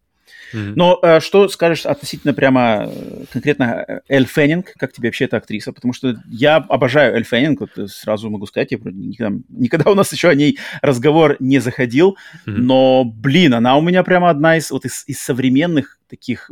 Но 0.53 0.99
э, 1.01 1.19
что 1.19 1.47
скажешь 1.47 1.85
относительно 1.85 2.34
прямо 2.34 2.88
э, 2.89 3.26
конкретно 3.31 3.85
э, 3.88 3.99
Эль 4.07 4.26
Феннинг, 4.26 4.73
как 4.77 4.93
тебе 4.93 5.10
вообще 5.10 5.26
эта 5.26 5.38
актриса? 5.38 5.73
Потому 5.73 5.93
что 5.93 6.15
я 6.27 6.57
обожаю 6.57 7.15
Эль 7.15 7.23
Феннинг, 7.23 7.61
вот 7.61 7.77
э, 7.77 7.88
сразу 7.88 8.30
могу 8.30 8.45
сказать, 8.47 8.72
я 8.72 8.77
никогда, 8.84 9.38
никогда 9.49 9.91
у 9.91 9.95
нас 9.95 10.11
еще 10.11 10.30
о 10.30 10.35
ней 10.35 10.57
разговор 10.81 11.38
не 11.39 11.60
заходил, 11.60 12.18
но, 12.45 13.03
блин, 13.06 13.53
она 13.53 13.77
у 13.77 13.81
меня 13.81 14.03
прямо 14.03 14.30
одна 14.30 14.57
из, 14.57 14.72
вот 14.72 14.85
из, 14.85 15.03
из 15.07 15.19
современных 15.19 15.99
таких 16.10 16.49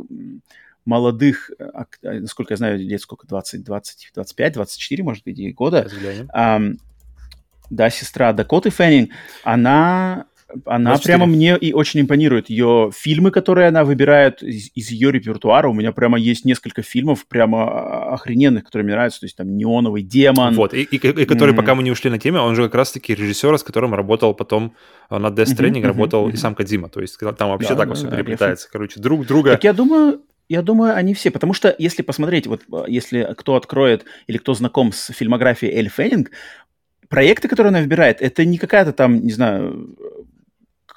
молодых, 0.84 1.50
насколько 2.02 2.54
я 2.54 2.56
знаю, 2.56 2.78
лет 2.78 3.00
сколько, 3.00 3.26
20, 3.26 3.62
20, 3.62 4.10
25, 4.14 4.52
24, 4.54 5.02
может 5.02 5.24
быть, 5.24 5.54
года. 5.54 5.86
Ам, 6.32 6.78
да, 7.70 7.90
сестра 7.90 8.32
Дакоты 8.32 8.70
Феннинг, 8.70 9.10
она, 9.42 10.26
она 10.64 10.90
24. 10.90 11.02
прямо 11.18 11.26
мне 11.26 11.56
и 11.58 11.72
очень 11.72 12.00
импонирует. 12.00 12.48
Ее 12.48 12.90
фильмы, 12.94 13.30
которые 13.30 13.68
она 13.68 13.84
выбирает 13.84 14.42
из, 14.42 14.70
из 14.74 14.90
ее 14.90 15.12
репертуара, 15.12 15.68
у 15.68 15.74
меня 15.74 15.92
прямо 15.92 16.18
есть 16.18 16.44
несколько 16.44 16.82
фильмов 16.82 17.26
прямо 17.26 17.64
а, 17.64 18.14
охрененных, 18.14 18.64
которые 18.64 18.84
мне 18.86 18.94
нравятся. 18.94 19.20
То 19.20 19.26
есть 19.26 19.36
там 19.36 19.56
«Неоновый 19.56 20.02
демон». 20.02 20.54
Вот, 20.54 20.72
и, 20.72 20.82
и- 20.82 20.96
и 20.96 21.24
который, 21.26 21.50
М. 21.50 21.56
пока 21.56 21.74
мы 21.74 21.82
не 21.82 21.90
ушли 21.90 22.10
на 22.10 22.18
теме, 22.18 22.40
он 22.40 22.54
же 22.54 22.64
как 22.64 22.76
раз-таки 22.76 23.14
режиссер, 23.14 23.58
с 23.58 23.62
которым 23.62 23.94
работал 23.94 24.32
потом 24.34 24.74
э, 25.10 25.18
над 25.18 25.38
Death 25.38 25.54
Stranding, 25.56 25.80
мгм, 25.80 25.86
работал 25.86 26.24
и 26.26 26.28
мгм. 26.30 26.36
сам 26.38 26.54
Кадзима. 26.54 26.88
То 26.88 27.00
есть 27.00 27.18
там 27.36 27.50
вообще 27.50 27.70
Да, 27.70 27.76
так 27.76 27.88
да, 27.88 27.94
все 27.94 28.06
да, 28.06 28.16
переплетается. 28.16 28.68
Короче, 28.72 29.00
друг 29.00 29.26
друга... 29.26 29.50
Так 29.52 29.64
я 29.64 29.72
думаю, 29.74 30.22
я 30.48 30.62
думаю, 30.62 30.96
они 30.96 31.12
все, 31.12 31.30
потому 31.30 31.52
что 31.52 31.74
если 31.78 32.00
посмотреть, 32.02 32.46
вот 32.46 32.62
э, 32.72 32.84
если 32.88 33.34
кто 33.36 33.54
откроет 33.56 34.06
или 34.26 34.38
кто 34.38 34.54
знаком 34.54 34.92
с 34.92 35.12
фильмографией 35.12 35.74
Эль 35.74 35.90
Феннинг, 35.90 36.30
проекты, 37.08 37.48
которые 37.48 37.70
она 37.70 37.80
выбирает, 37.80 38.20
это 38.22 38.44
не 38.44 38.58
какая-то 38.58 38.92
там, 38.92 39.22
не 39.24 39.32
знаю, 39.32 39.96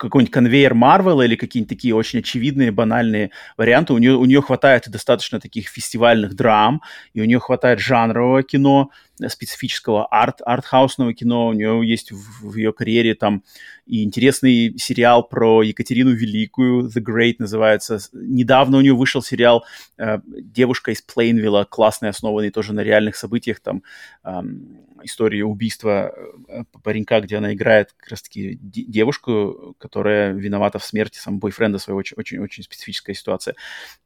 какой-нибудь 0.01 0.33
конвейер 0.33 0.73
Марвела 0.73 1.21
или 1.21 1.35
какие-нибудь 1.35 1.69
такие 1.69 1.93
очень 1.93 2.19
очевидные, 2.19 2.71
банальные 2.71 3.29
варианты. 3.55 3.93
У 3.93 3.99
нее, 3.99 4.13
у 4.13 4.25
нее 4.25 4.41
хватает 4.41 4.89
достаточно 4.89 5.39
таких 5.39 5.67
фестивальных 5.67 6.35
драм, 6.35 6.81
и 7.13 7.21
у 7.21 7.25
нее 7.25 7.39
хватает 7.39 7.79
жанрового 7.79 8.41
кино, 8.41 8.89
э, 9.21 9.29
специфического 9.29 10.07
арт, 10.07 10.41
артхаусного 10.43 11.13
кино. 11.13 11.47
У 11.47 11.53
нее 11.53 11.87
есть 11.87 12.11
в, 12.11 12.49
в 12.49 12.55
ее 12.55 12.73
карьере 12.73 13.13
там 13.13 13.43
и 13.85 14.03
интересный 14.03 14.75
сериал 14.77 15.21
про 15.21 15.61
Екатерину 15.61 16.11
Великую, 16.11 16.87
The 16.87 17.03
Great 17.03 17.35
называется. 17.37 17.99
Недавно 18.13 18.77
у 18.77 18.81
нее 18.81 18.95
вышел 18.95 19.21
сериал 19.21 19.65
э, 19.97 20.19
«Девушка 20.25 20.91
из 20.91 21.01
Плейнвилла», 21.01 21.65
классный, 21.69 22.09
основанный 22.09 22.49
тоже 22.49 22.73
на 22.73 22.81
реальных 22.81 23.15
событиях, 23.15 23.59
там 23.59 23.83
ам, 24.23 24.77
история 25.03 25.43
убийства 25.45 26.13
э, 26.47 26.63
паренька, 26.83 27.21
где 27.21 27.37
она 27.37 27.53
играет 27.53 27.93
как 27.97 28.11
раз-таки 28.11 28.57
де- 28.61 28.83
девушку, 28.83 29.75
которая 29.79 30.33
виновата 30.33 30.79
в 30.79 30.85
смерти 30.85 31.17
сам 31.17 31.39
бойфренда 31.39 31.79
своего, 31.79 32.01
очень-очень 32.15 32.63
специфическая 32.63 33.15
ситуация. 33.15 33.55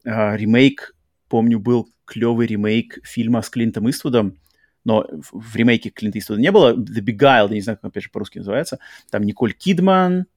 А, 0.06 0.36
ремейк, 0.36 0.96
помню, 1.28 1.60
был 1.60 1.90
клевый 2.06 2.48
ремейк 2.48 3.00
фильма 3.04 3.42
с 3.42 3.50
Клинтом 3.50 3.90
Иствудом, 3.90 4.38
но 4.84 5.08
в, 5.32 5.56
ремейке 5.56 5.90
Клинта 5.90 6.20
Иствуда 6.20 6.40
не 6.40 6.52
было. 6.52 6.76
The 6.76 7.02
Beguiled, 7.02 7.50
я 7.50 7.56
не 7.56 7.62
знаю, 7.62 7.78
как 7.78 7.92
опять 7.92 8.04
же 8.04 8.10
по-русски 8.12 8.38
называется. 8.38 8.80
Там 9.10 9.24
Николь 9.24 9.54
Кидман, 9.54 10.28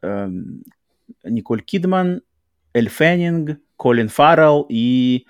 эм, 0.00 0.64
Николь 1.22 1.62
Кидман, 1.62 2.22
Эль 2.72 2.88
Феннинг, 2.88 3.60
Колин 3.76 4.08
Фаррелл 4.08 4.66
и, 4.68 5.26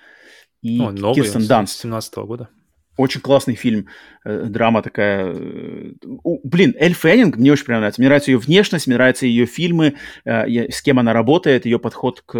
и 0.61 0.77
Ну, 0.77 0.91
новый, 0.91 1.15
Кирстен 1.15 1.41
с 1.41 1.47
Данст. 1.47 1.79
17 1.81 2.15
года. 2.19 2.49
Очень 2.95 3.21
классный 3.21 3.55
фильм, 3.55 3.87
э, 4.23 4.45
драма 4.45 4.81
такая. 4.81 5.33
Э, 5.33 5.91
блин, 6.43 6.75
Эль 6.77 6.93
Феннинг 6.93 7.37
мне 7.37 7.51
очень 7.51 7.65
прям 7.65 7.79
нравится. 7.79 7.99
Мне 7.99 8.07
нравится 8.07 8.31
ее 8.31 8.37
внешность, 8.37 8.87
мне 8.87 8.95
нравятся 8.95 9.25
ее 9.25 9.45
фильмы, 9.45 9.95
э, 10.25 10.43
я, 10.47 10.69
с 10.69 10.81
кем 10.81 10.99
она 10.99 11.13
работает, 11.13 11.65
ее 11.65 11.79
подход 11.79 12.21
к, 12.21 12.31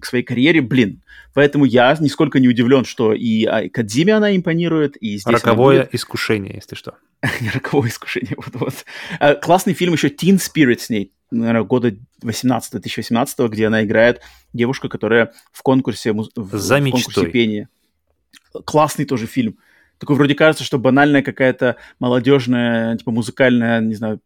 к 0.00 0.04
своей 0.04 0.24
карьере. 0.24 0.60
Блин, 0.60 1.02
поэтому 1.32 1.64
я 1.64 1.96
нисколько 1.98 2.38
не 2.38 2.48
удивлен, 2.48 2.84
что 2.84 3.14
и 3.14 3.44
а, 3.44 3.68
Кадзиме 3.68 4.14
она 4.14 4.36
импонирует, 4.36 4.96
и 4.96 5.16
здесь 5.16 5.26
Роковое 5.26 5.88
искушение, 5.90 6.56
если 6.56 6.74
что. 6.74 6.96
Роковое 7.54 7.88
искушение, 7.88 8.34
вот-вот. 8.36 8.84
А, 9.20 9.34
классный 9.34 9.72
фильм 9.72 9.94
еще 9.94 10.08
Teen 10.08 10.36
Spirit 10.36 10.80
с 10.80 10.90
ней, 10.90 11.12
наверное, 11.30 11.62
года 11.62 11.96
18 12.22 12.72
2018 12.72 13.38
где 13.50 13.66
она 13.66 13.84
играет 13.84 14.20
девушку, 14.52 14.88
которая 14.88 15.32
в 15.52 15.62
конкурсе, 15.62 16.12
в, 16.12 16.26
За 16.34 16.78
в 16.78 16.90
конкурсе 16.90 17.26
пения 17.26 17.68
классный 18.64 19.04
тоже 19.04 19.26
фильм. 19.26 19.58
Такой 19.98 20.16
вроде 20.16 20.34
кажется, 20.34 20.62
что 20.62 20.78
банальная 20.78 21.22
какая-то 21.22 21.76
молодежная, 21.98 22.96
типа 22.98 23.12
музыкальная, 23.12 23.80
не 23.80 23.94
знаю, 23.94 24.20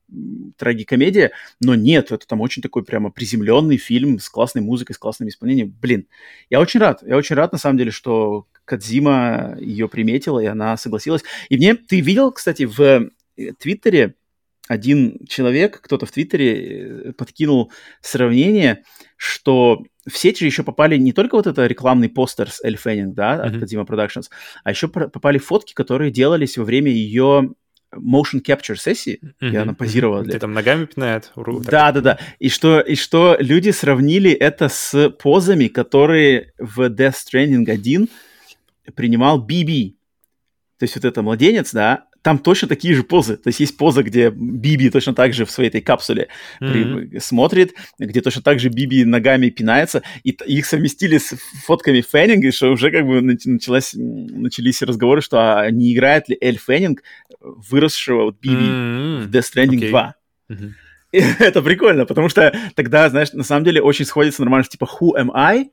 трагикомедия, 0.56 1.30
но 1.60 1.76
нет, 1.76 2.10
это 2.10 2.26
там 2.26 2.40
очень 2.40 2.60
такой 2.60 2.84
прямо 2.84 3.10
приземленный 3.10 3.76
фильм 3.76 4.18
с 4.18 4.28
классной 4.28 4.62
музыкой, 4.62 4.94
с 4.94 4.98
классным 4.98 5.28
исполнением. 5.28 5.72
Блин, 5.80 6.08
я 6.48 6.60
очень 6.60 6.80
рад, 6.80 7.02
я 7.06 7.16
очень 7.16 7.36
рад 7.36 7.52
на 7.52 7.58
самом 7.58 7.78
деле, 7.78 7.92
что 7.92 8.46
Кадзима 8.64 9.58
ее 9.60 9.88
приметила, 9.88 10.40
и 10.40 10.46
она 10.46 10.76
согласилась. 10.76 11.22
И 11.48 11.56
мне, 11.56 11.76
ты 11.76 12.00
видел, 12.00 12.32
кстати, 12.32 12.64
в 12.64 12.80
э, 12.80 13.52
Твиттере 13.58 14.14
один 14.66 15.18
человек, 15.28 15.80
кто-то 15.80 16.06
в 16.06 16.12
Твиттере 16.12 17.10
э, 17.10 17.12
подкинул 17.12 17.72
сравнение, 18.00 18.84
что 19.16 19.84
в 20.06 20.16
сеть 20.16 20.38
же 20.38 20.46
еще 20.46 20.62
попали 20.62 20.96
не 20.96 21.12
только 21.12 21.36
вот 21.36 21.46
это 21.46 21.66
рекламный 21.66 22.08
постер 22.08 22.50
с 22.50 22.62
Эль 22.62 22.76
Феннинг, 22.76 23.14
да, 23.14 23.34
от 23.34 23.54
Kojima 23.54 23.86
Productions, 23.86 24.28
а 24.64 24.70
еще 24.70 24.88
попали 24.88 25.38
фотки, 25.38 25.74
которые 25.74 26.10
делались 26.10 26.56
во 26.56 26.64
время 26.64 26.90
ее 26.90 27.52
motion 27.94 28.40
capture 28.46 28.76
сессии, 28.76 29.20
mm-hmm. 29.22 29.48
где 29.48 29.58
она 29.58 29.74
позировала. 29.74 30.22
Для... 30.22 30.34
Ты 30.34 30.38
там 30.38 30.52
ногами 30.52 30.84
пинает? 30.86 31.32
Да, 31.36 31.92
да, 31.92 32.00
да. 32.00 32.18
И 32.38 32.48
что, 32.48 32.80
и 32.80 32.94
что 32.94 33.36
люди 33.40 33.70
сравнили 33.70 34.30
это 34.30 34.68
с 34.68 35.10
позами, 35.10 35.66
которые 35.68 36.52
в 36.58 36.82
Death 36.88 37.16
Stranding 37.26 37.68
1 37.68 38.08
принимал 38.94 39.40
Биби. 39.40 39.96
То 40.78 40.84
есть 40.84 40.94
вот 40.94 41.04
это 41.04 41.22
младенец, 41.22 41.72
да, 41.72 42.06
там 42.22 42.38
точно 42.38 42.68
такие 42.68 42.94
же 42.94 43.02
позы. 43.02 43.36
То 43.36 43.48
есть 43.48 43.60
есть 43.60 43.76
поза, 43.76 44.02
где 44.02 44.30
Биби 44.30 44.90
точно 44.90 45.14
так 45.14 45.32
же 45.32 45.44
в 45.44 45.50
своей 45.50 45.68
этой 45.68 45.80
капсуле 45.80 46.28
mm-hmm. 46.60 47.08
при, 47.08 47.18
смотрит, 47.18 47.74
где 47.98 48.20
точно 48.20 48.42
так 48.42 48.60
же 48.60 48.68
Биби 48.68 49.04
ногами 49.04 49.48
пинается, 49.48 50.02
и 50.22 50.30
их 50.30 50.66
совместили 50.66 51.18
с 51.18 51.34
фотками 51.64 52.00
Феннинга, 52.00 52.52
что 52.52 52.70
уже 52.70 52.90
как 52.90 53.06
бы 53.06 53.20
началась, 53.22 53.92
начались 53.94 54.82
разговоры, 54.82 55.22
что 55.22 55.60
а 55.60 55.70
не 55.70 55.94
играет 55.94 56.28
ли 56.28 56.36
Эль 56.40 56.58
Феннинг, 56.58 57.02
выросшего 57.40 58.28
от 58.28 58.40
Биби 58.40 58.56
mm-hmm. 58.56 59.20
в 59.22 59.30
Death 59.30 59.52
Stranding 59.54 59.80
okay. 59.80 59.88
2. 59.88 60.14
Mm-hmm. 60.50 60.72
это 61.12 61.62
прикольно, 61.62 62.06
потому 62.06 62.28
что 62.28 62.54
тогда, 62.74 63.08
знаешь, 63.08 63.32
на 63.32 63.42
самом 63.42 63.64
деле 63.64 63.82
очень 63.82 64.04
сходится 64.04 64.42
нормально, 64.42 64.64
типа 64.64 64.88
Who 65.00 65.16
am 65.18 65.30
I? 65.34 65.70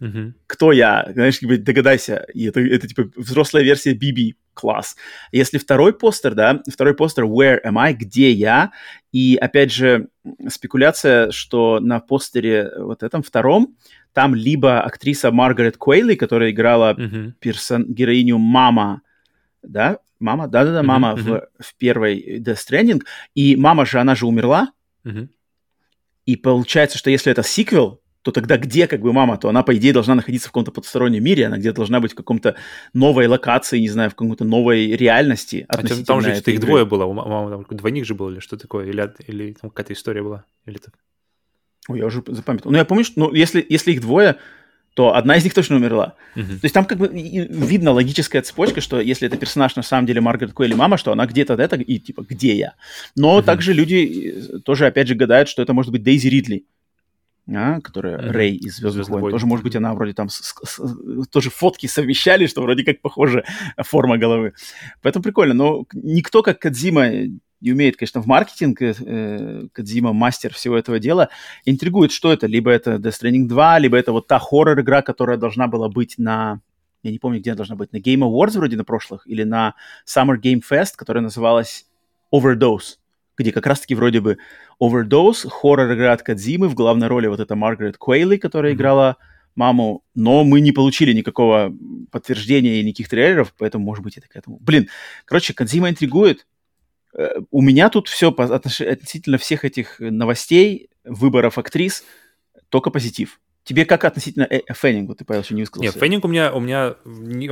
Uh-huh. 0.00 0.32
Кто 0.46 0.72
я? 0.72 1.08
Знаешь, 1.12 1.38
как 1.38 1.48
бы 1.48 1.58
догадайся. 1.58 2.26
И 2.34 2.44
это, 2.44 2.60
это 2.60 2.86
типа 2.86 3.10
взрослая 3.16 3.62
версия 3.62 3.94
Биби. 3.94 4.36
Класс. 4.54 4.96
Если 5.32 5.58
второй 5.58 5.92
постер, 5.92 6.34
да, 6.34 6.62
второй 6.66 6.94
постер 6.94 7.24
Where 7.24 7.60
am 7.62 7.78
I? 7.78 7.92
Где 7.92 8.30
я? 8.30 8.72
И 9.12 9.36
опять 9.36 9.70
же, 9.70 10.08
спекуляция, 10.48 11.30
что 11.30 11.78
на 11.78 12.00
постере 12.00 12.72
вот 12.78 13.02
этом 13.02 13.22
втором 13.22 13.76
там 14.14 14.34
либо 14.34 14.80
актриса 14.80 15.30
Маргарет 15.30 15.76
Куэйли, 15.76 16.14
которая 16.14 16.50
играла 16.50 16.94
uh-huh. 16.94 17.32
персон, 17.38 17.84
героиню 17.84 18.38
Мама, 18.38 19.02
да, 19.62 19.98
Мама, 20.18 20.48
да-да-да, 20.48 20.82
Мама 20.82 21.12
uh-huh, 21.12 21.50
в, 21.58 21.62
в 21.62 21.74
первой 21.76 22.38
Death 22.38 22.56
Stranding, 22.66 23.02
и 23.34 23.56
Мама 23.56 23.84
же, 23.84 24.00
она 24.00 24.14
же 24.14 24.26
умерла, 24.26 24.72
uh-huh. 25.04 25.28
и 26.24 26.36
получается, 26.36 26.96
что 26.96 27.10
если 27.10 27.30
это 27.30 27.42
сиквел, 27.42 28.00
то 28.26 28.32
тогда 28.32 28.56
где 28.56 28.88
как 28.88 29.02
бы 29.02 29.12
мама, 29.12 29.38
то 29.38 29.48
она, 29.48 29.62
по 29.62 29.76
идее, 29.76 29.92
должна 29.92 30.16
находиться 30.16 30.48
в 30.48 30.50
каком-то 30.50 30.72
потустороннем 30.72 31.22
мире, 31.22 31.46
она 31.46 31.58
где-то 31.58 31.76
должна 31.76 32.00
быть 32.00 32.10
в 32.10 32.16
каком-то 32.16 32.56
новой 32.92 33.28
локации, 33.28 33.78
не 33.78 33.88
знаю, 33.88 34.10
в 34.10 34.16
какой-то 34.16 34.44
новой 34.44 34.96
реальности. 34.96 35.64
А 35.68 35.76
там 36.04 36.22
же 36.22 36.36
их 36.36 36.60
двое 36.60 36.84
было, 36.84 37.04
у 37.04 37.12
мамы 37.12 37.64
там 37.68 37.76
двойник 37.76 38.04
же 38.04 38.16
был 38.16 38.30
или 38.30 38.40
что 38.40 38.56
такое, 38.56 38.86
или, 38.86 39.14
или 39.28 39.52
там 39.52 39.70
какая-то 39.70 39.92
история 39.92 40.24
была, 40.24 40.44
или 40.66 40.78
так? 40.78 40.94
Ой, 41.88 42.00
я 42.00 42.06
уже 42.06 42.24
запамятовал. 42.26 42.72
Ну, 42.72 42.78
я 42.78 42.84
помню, 42.84 43.04
что 43.04 43.20
ну, 43.20 43.32
если, 43.32 43.64
если 43.68 43.92
их 43.92 44.00
двое, 44.00 44.38
то 44.94 45.14
одна 45.14 45.36
из 45.36 45.44
них 45.44 45.54
точно 45.54 45.76
умерла. 45.76 46.14
Uh-huh. 46.34 46.58
То 46.58 46.64
есть 46.64 46.74
там 46.74 46.84
как 46.84 46.98
бы 46.98 47.08
видно 47.08 47.92
логическая 47.92 48.42
цепочка, 48.42 48.80
что 48.80 49.00
если 49.00 49.28
это 49.28 49.36
персонаж 49.36 49.76
на 49.76 49.82
самом 49.82 50.06
деле 50.06 50.20
Маргарет 50.20 50.52
Куэлли 50.52 50.74
мама, 50.74 50.96
что 50.96 51.12
она 51.12 51.26
где-то 51.26 51.54
это 51.54 51.76
и 51.76 51.98
типа 52.00 52.24
где 52.28 52.56
я. 52.56 52.74
Но 53.14 53.38
uh-huh. 53.38 53.44
также 53.44 53.72
люди 53.72 54.34
э, 54.34 54.58
тоже 54.64 54.86
опять 54.86 55.06
же 55.06 55.14
гадают, 55.14 55.48
что 55.48 55.62
это 55.62 55.72
может 55.74 55.92
быть 55.92 56.02
Дейзи 56.02 56.26
Ридли 56.26 56.64
а, 57.48 57.80
которая 57.80 58.18
mm-hmm. 58.18 58.30
Рэй 58.30 58.56
из 58.56 58.76
Звездных 58.76 59.08
войн. 59.08 59.30
Тоже, 59.30 59.46
может 59.46 59.62
быть, 59.62 59.76
она 59.76 59.94
вроде 59.94 60.14
там 60.14 60.28
с, 60.28 60.36
с, 60.36 60.54
с, 60.64 61.28
тоже 61.28 61.50
фотки 61.50 61.86
совмещали, 61.86 62.46
что 62.46 62.62
вроде 62.62 62.84
как 62.84 63.00
похожа 63.00 63.44
форма 63.78 64.18
головы. 64.18 64.54
Поэтому 65.02 65.22
прикольно. 65.22 65.54
Но 65.54 65.86
никто, 65.92 66.42
как 66.42 66.58
Кадзима, 66.58 67.08
не 67.60 67.72
умеет, 67.72 67.96
конечно, 67.96 68.20
в 68.20 68.26
маркетинг, 68.26 68.82
э, 68.82 69.68
Кадзима 69.72 70.12
мастер 70.12 70.52
всего 70.52 70.76
этого 70.76 70.98
дела, 70.98 71.28
интригует, 71.64 72.10
что 72.10 72.32
это. 72.32 72.46
Либо 72.46 72.70
это 72.70 72.96
Death 72.96 73.22
Stranding 73.22 73.46
2, 73.46 73.78
либо 73.78 73.96
это 73.96 74.12
вот 74.12 74.26
та 74.26 74.38
хоррор-игра, 74.38 75.02
которая 75.02 75.36
должна 75.36 75.68
была 75.68 75.88
быть 75.88 76.14
на... 76.18 76.60
Я 77.02 77.12
не 77.12 77.18
помню, 77.20 77.38
где 77.38 77.50
она 77.50 77.58
должна 77.58 77.76
быть. 77.76 77.92
На 77.92 77.98
Game 77.98 78.22
Awards 78.22 78.58
вроде 78.58 78.76
на 78.76 78.84
прошлых, 78.84 79.26
или 79.26 79.44
на 79.44 79.74
Summer 80.04 80.36
Game 80.40 80.62
Fest, 80.68 80.94
которая 80.96 81.22
называлась 81.22 81.86
Overdose 82.34 82.96
где 83.36 83.52
как 83.52 83.66
раз-таки 83.66 83.94
вроде 83.94 84.20
бы 84.20 84.38
Overdose, 84.80 85.48
хоррор-игра 85.48 86.12
от 86.12 86.22
Кадзимы, 86.22 86.68
в 86.68 86.74
главной 86.74 87.08
роли 87.08 87.26
вот 87.26 87.40
эта 87.40 87.54
Маргарет 87.54 87.96
Куэйли, 87.96 88.36
которая 88.36 88.72
mm-hmm. 88.72 88.76
играла 88.76 89.16
маму, 89.54 90.04
но 90.14 90.44
мы 90.44 90.60
не 90.60 90.72
получили 90.72 91.12
никакого 91.12 91.74
подтверждения 92.10 92.80
и 92.80 92.84
никаких 92.84 93.08
трейлеров, 93.08 93.54
поэтому, 93.58 93.84
может 93.84 94.04
быть, 94.04 94.16
это 94.18 94.28
к 94.28 94.36
этому. 94.36 94.58
Блин, 94.60 94.88
короче, 95.24 95.54
Кадзима 95.54 95.90
интригует. 95.90 96.46
Э, 97.16 97.40
у 97.50 97.62
меня 97.62 97.88
тут 97.88 98.08
все 98.08 98.30
относительно 98.30 99.38
всех 99.38 99.64
этих 99.64 99.98
новостей, 99.98 100.90
выборов 101.04 101.58
актрис, 101.58 102.04
только 102.68 102.90
позитив. 102.90 103.40
Тебе 103.64 103.84
как 103.84 104.04
относительно 104.04 104.46
э, 104.48 104.60
Феннингу? 104.72 105.14
Ты, 105.14 105.24
Павел, 105.24 105.42
еще 105.42 105.54
не 105.54 105.62
высказался. 105.62 105.92
Нет, 105.92 106.00
Феннинг 106.00 106.24
у 106.24 106.28
меня, 106.28 106.52
у 106.52 106.60
меня 106.60 106.94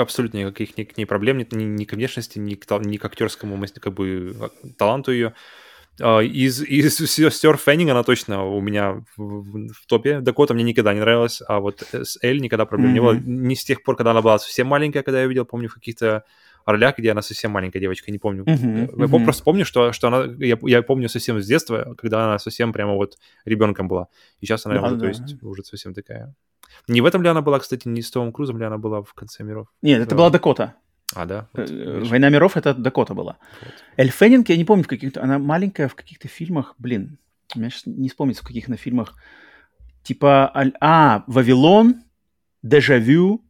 абсолютно 0.01 0.39
никаких 0.39 0.77
ни, 0.77 0.89
ни 0.97 1.05
проблем 1.06 1.39
нет, 1.39 1.52
ни, 1.52 1.65
ни 1.65 1.85
к 1.85 1.93
внешности, 1.94 2.39
ни 2.39 2.55
к, 2.55 2.70
ни 2.85 2.98
к 2.98 3.05
актерскому 3.05 3.61
как 3.81 3.94
бы, 3.94 4.36
а, 4.40 4.51
таланту 4.77 5.11
ее. 5.11 5.35
А, 6.00 6.20
из, 6.20 6.62
из 6.62 6.96
сестер 7.10 7.56
Феннинг 7.56 7.90
она 7.90 8.02
точно 8.02 8.44
у 8.44 8.60
меня 8.60 9.02
в, 9.16 9.72
в 9.72 9.86
топе. 9.86 10.20
Дакота 10.20 10.54
мне 10.54 10.64
никогда 10.64 10.92
не 10.94 11.00
нравилась, 11.00 11.42
а 11.46 11.60
вот 11.60 11.82
с 11.92 12.18
Эль 12.22 12.40
никогда 12.40 12.64
проблем 12.66 12.90
mm-hmm. 12.90 12.94
не 12.94 13.00
было. 13.00 13.12
Не 13.14 13.56
с 13.56 13.64
тех 13.64 13.82
пор, 13.82 13.96
когда 13.96 14.10
она 14.10 14.22
была 14.22 14.38
совсем 14.38 14.66
маленькая, 14.66 15.02
когда 15.02 15.20
я 15.20 15.26
видел, 15.26 15.44
помню, 15.44 15.68
в 15.68 15.74
каких-то 15.74 16.24
ролях, 16.66 16.98
где 16.98 17.10
она 17.10 17.22
совсем 17.22 17.50
маленькая 17.50 17.80
девочка, 17.80 18.10
не 18.10 18.18
помню. 18.18 18.44
Uh-huh, 18.44 18.90
я 18.98 19.04
uh-huh. 19.04 19.24
просто 19.24 19.44
помню, 19.44 19.64
что, 19.64 19.92
что 19.92 20.08
она, 20.08 20.24
я, 20.38 20.58
я 20.62 20.82
помню 20.82 21.08
совсем 21.08 21.40
с 21.40 21.46
детства, 21.46 21.94
когда 21.98 22.24
она 22.24 22.38
совсем 22.38 22.72
прямо 22.72 22.94
вот 22.94 23.18
ребенком 23.44 23.86
была. 23.86 24.08
И 24.40 24.46
сейчас 24.46 24.64
она 24.66 24.76
да, 24.76 24.86
уже, 24.86 24.94
да. 24.94 25.00
то 25.00 25.06
есть, 25.08 25.42
уже 25.42 25.62
совсем 25.62 25.92
такая. 25.92 26.34
Не 26.88 27.00
в 27.00 27.06
этом 27.06 27.22
ли 27.22 27.28
она 27.28 27.42
была, 27.42 27.58
кстати, 27.58 27.86
не 27.86 28.02
с 28.02 28.10
Томом 28.10 28.32
Крузом 28.32 28.58
ли 28.58 28.64
она 28.64 28.78
была 28.78 29.02
в 29.02 29.12
конце 29.14 29.44
миров? 29.44 29.68
Нет, 29.82 30.02
это 30.02 30.14
была 30.14 30.30
Дакота. 30.30 30.74
А, 31.14 31.26
да? 31.26 31.48
Вот, 31.52 31.70
э, 31.70 32.02
Война 32.04 32.28
миров 32.28 32.56
это 32.56 32.74
Дакота 32.74 33.14
была. 33.14 33.36
Вот. 33.60 33.74
Эль 33.96 34.10
Феннинг, 34.10 34.48
я 34.48 34.56
не 34.56 34.64
помню, 34.64 34.84
в 34.84 34.88
каких-то. 34.88 35.22
Она 35.22 35.38
маленькая 35.38 35.88
в 35.88 35.94
каких-то 35.94 36.28
фильмах. 36.28 36.74
Блин, 36.78 37.18
у 37.54 37.58
меня 37.58 37.70
сейчас 37.70 37.86
не 37.86 38.08
вспомнится, 38.08 38.42
в 38.42 38.46
каких 38.46 38.68
на 38.68 38.76
фильмах. 38.76 39.14
Типа, 40.02 40.52
а, 40.80 41.24
Вавилон, 41.26 42.02
Дежавю. 42.62 43.44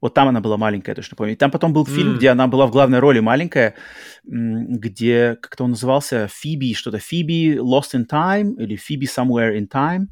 Вот 0.00 0.12
там 0.12 0.28
она 0.28 0.42
была 0.42 0.58
маленькая, 0.58 0.94
точно 0.94 1.16
помню. 1.16 1.32
И 1.32 1.36
там 1.36 1.50
потом 1.50 1.72
был 1.72 1.86
фильм, 1.86 2.12
mm. 2.12 2.16
где 2.16 2.28
она 2.28 2.46
была 2.46 2.66
в 2.66 2.70
главной 2.70 2.98
роли 2.98 3.20
маленькая, 3.20 3.74
где, 4.22 5.38
как-то 5.40 5.64
он 5.64 5.70
назывался, 5.70 6.28
Фиби, 6.30 6.74
что-то, 6.74 6.98
Фиби 6.98 7.56
Lost 7.56 7.94
in 7.94 8.06
Time 8.06 8.54
или 8.58 8.76
Фиби 8.76 9.06
Somewhere 9.06 9.56
in 9.58 9.66
Time. 9.66 10.08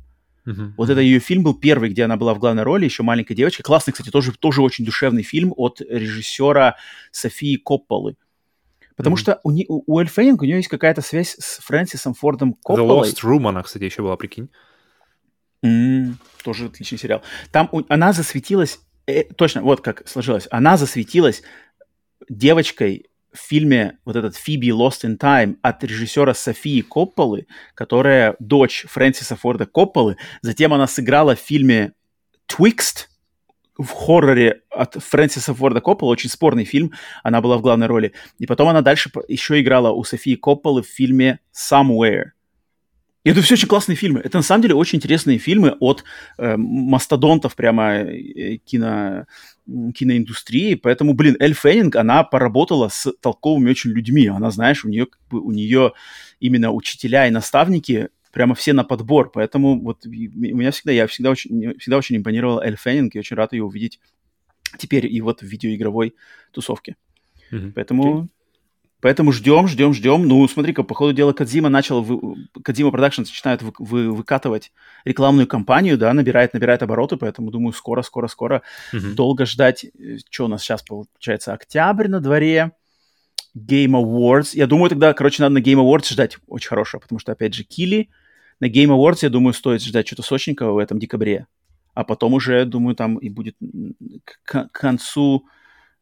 Uh-huh. 0.47 0.73
Вот 0.77 0.91
это 0.91 1.01
ее 1.01 1.21
фильм 1.21 1.45
был 1.45 1.55
первый, 1.55 1.91
где 1.91 2.05
она 2.05 2.17
была 2.17 2.35
в 2.35 2.39
главной 2.39 2.65
роли, 2.65 2.85
еще 2.85 3.03
маленькая 3.03 3.35
девочка. 3.35 3.63
Классный, 3.63 3.93
кстати, 3.93 4.11
тоже, 4.11 4.33
тоже 4.33 4.63
очень 4.63 4.85
душевный 4.85 5.23
фильм 5.23 5.53
от 5.57 5.81
режиссера 5.81 6.77
Софии 7.11 7.57
Копполы. 7.57 8.17
Потому 8.97 9.17
mm-hmm. 9.17 9.19
что 9.19 9.41
у, 9.45 9.51
у, 9.51 9.85
у 9.87 9.99
Эль 10.01 10.09
Феннинг 10.09 10.43
у 10.43 10.45
нее 10.45 10.57
есть 10.57 10.69
какая-то 10.69 11.01
связь 11.01 11.37
с 11.39 11.59
Фрэнсисом 11.59 12.15
Фордом 12.15 12.55
Копполой. 12.55 13.09
The 13.09 13.13
Lost 13.13 13.23
Room 13.23 13.49
она, 13.49 13.63
кстати, 13.63 13.85
еще 13.85 14.03
была, 14.03 14.17
прикинь. 14.17 14.49
Mm, 15.65 16.15
тоже 16.43 16.67
отличный 16.67 16.99
сериал. 16.99 17.23
Там 17.53 17.69
у, 17.73 17.83
она 17.89 18.13
засветилась, 18.13 18.81
э, 19.07 19.25
точно, 19.25 19.63
вот 19.63 19.81
как 19.81 20.07
сложилось, 20.09 20.49
она 20.51 20.77
засветилась 20.77 21.43
девочкой 22.29 23.07
в 23.33 23.39
фильме 23.39 23.99
вот 24.05 24.17
этот 24.17 24.37
«Фиби 24.37 24.69
Lost 24.69 25.05
in 25.05 25.19
Time» 25.19 25.57
от 25.63 25.83
режиссера 25.85 26.35
Софии 26.35 26.83
Копполы, 26.83 27.47
которая 27.75 28.37
дочь 28.39 28.85
Фрэнсиса 28.89 29.37
Форда 29.37 29.67
Копполы. 29.67 30.17
Затем 30.43 30.75
она 30.75 30.87
сыграла 30.87 31.35
в 31.35 31.41
фильме 31.41 31.93
«Twixt», 32.49 33.09
в 33.79 33.89
хорроре 33.89 34.61
от 34.71 34.95
Фрэнсиса 35.03 35.55
Форда 35.55 35.81
Коппола, 35.81 36.11
очень 36.11 36.29
спорный 36.29 36.65
фильм, 36.65 36.93
она 37.23 37.41
была 37.41 37.57
в 37.57 37.63
главной 37.63 37.87
роли. 37.87 38.13
И 38.39 38.47
потом 38.47 38.69
она 38.69 38.83
дальше 38.83 39.11
еще 39.29 39.61
играла 39.61 39.91
у 39.93 40.05
Софии 40.05 40.35
Копполы 40.35 40.83
в 40.83 40.87
фильме 40.87 41.41
«Somewhere». 41.55 42.33
И 43.25 43.31
это 43.31 43.41
все 43.41 43.55
очень 43.55 43.69
классные 43.69 43.95
фильмы. 43.95 44.21
Это 44.21 44.39
на 44.39 44.43
самом 44.43 44.63
деле 44.63 44.75
очень 44.75 44.99
интересные 44.99 45.39
фильмы 45.39 45.77
от 45.79 46.03
э, 46.39 46.57
мастодонтов 46.57 47.55
прямо 47.55 47.95
э, 47.95 48.57
кино, 48.57 49.27
киноиндустрии. 49.95 50.75
Поэтому, 50.75 51.15
блин, 51.15 51.37
Эль 51.41 51.55
Феннинг, 51.55 51.97
она 51.97 52.25
поработала 52.25 52.89
с 52.89 53.13
толковыми 53.21 53.71
очень 53.71 53.91
людьми. 53.91 54.27
Она, 54.27 54.51
знаешь, 54.51 54.85
у 54.85 54.89
нее, 54.89 55.07
как 55.07 55.21
бы, 55.31 55.41
у 55.41 55.51
нее 55.51 55.93
именно 56.41 56.73
учителя 56.73 57.27
и 57.27 57.31
наставники 57.31 58.09
прямо 58.33 58.55
все 58.55 58.73
на 58.73 58.85
подбор. 58.85 59.31
Поэтому 59.31 59.81
вот 59.81 60.07
у 60.07 60.11
меня 60.11 60.71
всегда, 60.71 60.93
я 60.93 61.07
всегда 61.07 61.31
очень, 61.31 61.79
всегда 61.79 61.99
очень 61.99 62.17
импонировал 62.17 62.61
Эль 62.61 62.77
Феннинг 62.77 63.15
и 63.15 63.19
очень 63.19 63.37
рад 63.37 63.53
ее 63.53 63.65
увидеть 63.65 64.01
теперь 64.79 65.07
и 65.07 65.21
вот 65.21 65.41
в 65.41 65.47
видеоигровой 65.47 66.15
тусовке. 66.53 66.97
Mm-hmm. 67.51 67.73
Поэтому... 67.75 68.23
Okay. 68.25 68.29
Поэтому 69.03 69.33
ждем, 69.33 69.67
ждем, 69.67 69.93
ждем. 69.93 70.29
Ну, 70.29 70.47
смотри-ка, 70.47 70.85
по 70.85 70.95
ходу 70.95 71.13
дела 71.13 71.33
Кадзима 71.33 71.69
начал, 71.69 72.03
вы... 72.03 72.47
Кадзима 72.63 72.91
Productions 72.91 73.23
начинает 73.23 73.61
вы... 73.61 73.73
Вы... 73.79 74.13
выкатывать 74.13 74.71
рекламную 75.05 75.49
кампанию, 75.49 75.99
да, 75.99 76.15
набирает, 76.15 76.55
набирает 76.55 76.85
обороты, 76.85 77.17
поэтому, 77.17 77.51
думаю, 77.51 77.73
скоро, 77.73 78.03
скоро, 78.03 78.29
скоро. 78.29 78.63
Mm-hmm. 78.93 79.15
Долго 79.15 79.45
ждать. 79.45 79.87
Что 80.31 80.45
у 80.45 80.49
нас 80.49 80.63
сейчас 80.63 80.85
получается? 80.85 81.53
Октябрь 81.53 82.07
на 82.07 82.21
дворе. 82.21 82.71
Game 83.57 83.91
Awards. 83.91 84.51
Я 84.53 84.69
думаю, 84.69 84.89
тогда, 84.89 85.13
короче, 85.15 85.43
надо 85.43 85.57
на 85.57 85.59
Game 85.59 85.83
Awards 85.83 86.13
ждать 86.13 86.39
очень 86.47 86.69
хорошего, 86.69 87.01
потому 87.01 87.19
что, 87.19 87.33
опять 87.33 87.55
же, 87.55 87.65
Кили. 87.65 88.09
На 88.61 88.67
Game 88.71 88.97
Awards, 88.97 89.19
я 89.23 89.31
думаю, 89.31 89.53
стоит 89.53 89.83
ждать 89.83 90.07
что-то 90.07 90.23
сочненького 90.23 90.75
в 90.75 90.79
этом 90.79 91.01
декабре. 91.01 91.49
А 91.95 92.05
потом 92.05 92.35
уже, 92.35 92.65
думаю, 92.67 92.95
там 92.95 93.17
и 93.17 93.29
будет 93.29 93.57
к, 94.45 94.69
к 94.69 94.71
концу 94.71 95.45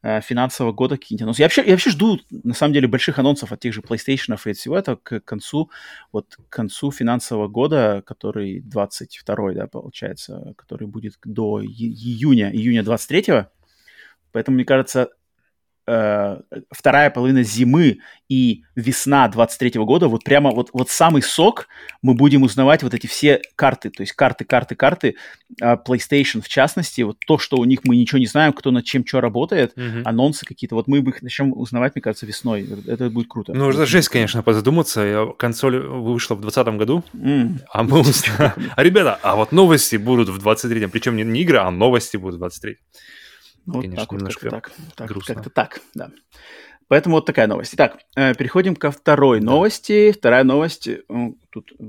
финансового 0.03 0.73
года 0.73 0.97
какие-нибудь 0.97 1.23
анонсы. 1.23 1.43
Я 1.43 1.47
вообще, 1.47 1.63
я 1.65 1.73
вообще 1.73 1.91
жду, 1.91 2.19
на 2.31 2.55
самом 2.55 2.73
деле, 2.73 2.89
больших 2.89 3.19
анонсов 3.19 3.53
от 3.53 3.61
тех 3.61 3.75
же 3.75 3.81
PlayStation 3.81 4.39
и 4.45 4.53
всего 4.53 4.77
этого 4.77 4.97
к 4.97 5.21
концу, 5.21 5.71
вот 6.13 6.37
к 6.37 6.49
концу 6.49 6.91
финансового 6.91 7.49
года, 7.49 8.03
который 8.07 8.61
22 8.61 9.53
да, 9.53 9.67
получается, 9.67 10.55
который 10.57 10.89
будет 10.89 11.19
до 11.25 11.63
июня, 11.63 12.51
июня 12.51 12.83
23 12.83 13.45
Поэтому, 14.33 14.55
мне 14.55 14.65
кажется, 14.65 15.11
э, 15.91 16.41
вторая 16.71 17.11
половина 17.11 17.43
зимы 17.43 17.99
и 18.29 18.63
весна 18.77 19.27
23 19.29 19.81
года, 19.81 20.09
вот 20.09 20.23
прямо 20.23 20.51
вот, 20.51 20.71
вот 20.73 20.89
самый 20.89 21.23
сок, 21.23 21.67
мы 22.01 22.15
будем 22.15 22.45
узнавать 22.45 22.83
вот 22.83 22.95
эти 22.95 23.07
все 23.07 23.43
карты, 23.57 23.91
то 23.91 24.03
есть 24.03 24.13
карты, 24.13 24.45
карты, 24.45 24.77
карты, 24.77 25.17
э, 25.61 25.77
PlayStation 25.87 26.41
в 26.41 26.49
частности, 26.49 27.03
вот 27.03 27.19
то, 27.27 27.39
что 27.39 27.57
у 27.57 27.65
них 27.65 27.81
мы 27.85 27.97
ничего 27.97 28.19
не 28.19 28.27
знаем, 28.27 28.53
кто 28.53 28.71
над 28.71 28.85
чем 28.85 29.05
что 29.05 29.21
работает, 29.21 29.77
mm-hmm. 29.77 30.03
анонсы 30.05 30.47
какие-то, 30.47 30.77
вот 30.77 30.87
мы 30.87 30.99
их 30.99 31.23
начнем 31.23 31.53
узнавать, 31.53 31.95
мне 31.97 32.03
кажется, 32.03 32.27
весной, 32.27 32.69
это 32.87 33.11
будет 33.11 33.29
круто. 33.29 33.53
Ну, 33.53 33.71
это 33.71 33.85
жесть, 33.85 34.09
конечно, 34.09 34.43
позадуматься, 34.43 35.27
консоль 35.39 35.79
вышла 35.79 36.37
в 36.37 36.41
2020 36.41 36.79
году, 36.79 37.05
mm. 37.15 37.59
а 37.73 37.83
мы 37.83 38.01
узнаем, 38.01 38.53
а 38.77 38.83
ребята, 38.83 39.19
а 39.23 39.35
вот 39.35 39.51
новости 39.51 39.97
будут 39.97 40.29
в 40.29 40.47
23-м, 40.47 40.91
причем 40.91 41.17
не, 41.17 41.25
не 41.25 41.41
игры, 41.41 41.59
а 41.59 41.71
новости 41.71 42.17
будут 42.17 42.41
в 42.41 42.45
23-м. 42.45 42.77
Вот 43.67 43.83
Конечно, 43.83 44.05
так, 44.05 44.13
немножко 44.13 44.51
как 44.51 44.73
так, 44.97 45.09
грустно. 45.09 45.35
Как-то 45.35 45.51
так, 45.51 45.81
да. 45.95 46.11
Поэтому 46.89 47.17
вот 47.17 47.27
такая 47.27 47.47
новость. 47.47 47.75
Итак, 47.75 47.99
э, 48.17 48.35
переходим 48.35 48.75
ко 48.75 48.91
второй 48.91 49.39
да. 49.39 49.47
новости. 49.47 50.11
Вторая 50.11 50.43
новость 50.43 50.89
э, 50.89 50.99
тут 51.51 51.73
э, 51.79 51.85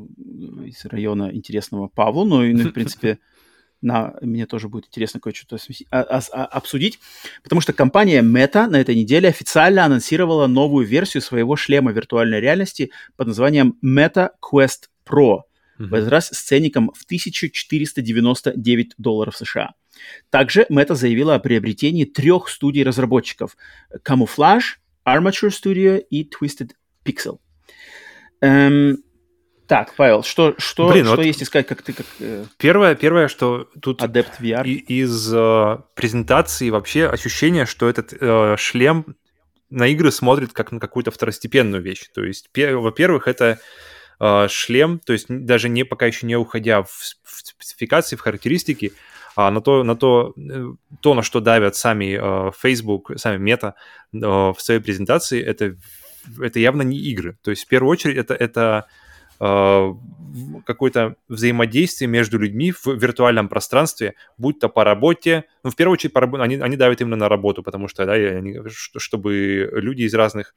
из 0.66 0.86
района 0.86 1.32
интересного 1.34 1.88
Павлу, 1.88 2.24
ну 2.24 2.44
и, 2.44 2.54
ну, 2.54 2.70
в 2.70 2.72
принципе, 2.72 3.18
на, 3.82 4.14
мне 4.22 4.46
тоже 4.46 4.70
будет 4.70 4.86
интересно 4.86 5.20
кое-что 5.20 5.58
а, 5.90 6.02
а, 6.02 6.46
обсудить, 6.46 7.00
потому 7.42 7.62
что 7.62 7.74
компания 7.74 8.22
Meta 8.22 8.68
на 8.68 8.80
этой 8.80 8.96
неделе 8.96 9.30
официально 9.30 9.86
анонсировала 9.86 10.46
новую 10.46 10.86
версию 10.86 11.22
своего 11.22 11.56
шлема 11.56 11.92
виртуальной 11.92 12.40
реальности 12.40 12.92
под 13.16 13.28
названием 13.28 13.78
Meta 13.84 14.30
Quest 14.40 14.90
Pro, 15.04 15.42
в 15.80 15.96
этот 15.96 16.10
раз 16.10 16.28
с 16.28 16.42
ценником 16.42 16.92
в 16.94 17.06
1499 17.06 18.94
долларов 19.00 19.36
США. 19.36 19.74
Также 20.30 20.66
Meta 20.70 20.96
заявила 20.96 21.36
о 21.36 21.40
приобретении 21.40 22.06
трех 22.06 22.50
студий 22.50 22.84
разработчиков– 22.84 23.58
Camouflage, 24.06 24.78
Armature 25.08 25.50
Studio 25.50 26.00
и 26.00 26.30
Twisted 26.30 26.72
Pixel. 27.06 27.40
Эм, 28.42 28.98
так, 29.72 29.94
Павел, 29.96 30.22
что, 30.24 30.54
что, 30.58 30.90
Блин, 30.90 31.06
что 31.06 31.16
вот 31.16 31.26
есть 31.26 31.42
искать, 31.42 31.66
как 31.66 31.82
ты 31.82 31.94
как... 31.94 32.06
Э, 32.20 32.44
первое, 32.58 32.94
первое, 32.96 33.30
что 33.30 33.70
тут 33.82 34.02
Adept 34.02 34.42
VR. 34.42 34.66
из 34.66 35.34
э, 35.34 35.78
презентации 35.96 36.70
вообще 36.70 37.08
ощущение, 37.08 37.66
что 37.66 37.88
этот 37.88 38.14
э, 38.20 38.56
шлем 38.58 39.16
на 39.70 39.88
игры 39.88 40.12
смотрит 40.12 40.52
как 40.52 40.74
на 40.74 40.80
какую-то 40.82 41.12
второстепенную 41.12 41.82
вещь. 41.82 42.10
То 42.14 42.22
есть, 42.24 42.50
во-первых, 42.54 43.30
это 43.30 43.60
э, 44.20 44.48
шлем, 44.50 45.00
то 45.00 45.14
есть 45.14 45.28
даже 45.30 45.70
не 45.70 45.86
пока 45.86 46.06
еще 46.06 46.28
не 46.28 46.36
уходя 46.36 46.84
в, 46.84 46.90
в 46.90 47.40
спецификации, 47.48 48.18
в 48.18 48.20
характеристики, 48.20 48.92
а 49.36 49.52
на 49.52 49.62
то, 49.62 49.84
на 49.84 49.96
то, 49.96 50.34
э, 50.38 50.74
то, 51.02 51.14
на 51.14 51.22
что 51.22 51.40
давят 51.40 51.76
сами 51.76 52.18
э, 52.20 52.52
Facebook, 52.62 53.14
сами 53.18 53.38
Мета 53.38 53.76
э, 54.14 54.18
в 54.18 54.56
своей 54.58 54.80
презентации, 54.80 55.42
это, 55.42 55.76
это 56.40 56.60
явно 56.60 56.82
не 56.82 56.98
игры. 56.98 57.38
То 57.42 57.52
есть 57.52 57.66
в 57.66 57.68
первую 57.68 57.92
очередь 57.92 58.18
это, 58.18 58.34
это 58.34 58.88
какое-то 60.68 61.16
взаимодействие 61.28 62.08
между 62.08 62.38
людьми 62.38 62.72
в 62.72 62.86
виртуальном 62.86 63.50
пространстве, 63.50 64.14
будь 64.38 64.60
то 64.60 64.70
по 64.70 64.84
работе, 64.84 65.46
ну, 65.64 65.72
в 65.72 65.76
первую 65.76 65.94
очередь, 65.94 66.14
по 66.14 66.22
раб... 66.22 66.36
они, 66.36 66.58
они 66.58 66.78
давят 66.78 67.02
именно 67.02 67.16
на 67.16 67.28
работу, 67.28 67.64
потому 67.64 67.88
что, 67.88 68.06
да, 68.06 68.14
они, 68.14 68.60
чтобы 68.68 69.68
люди 69.74 70.04
из 70.04 70.14
разных 70.14 70.54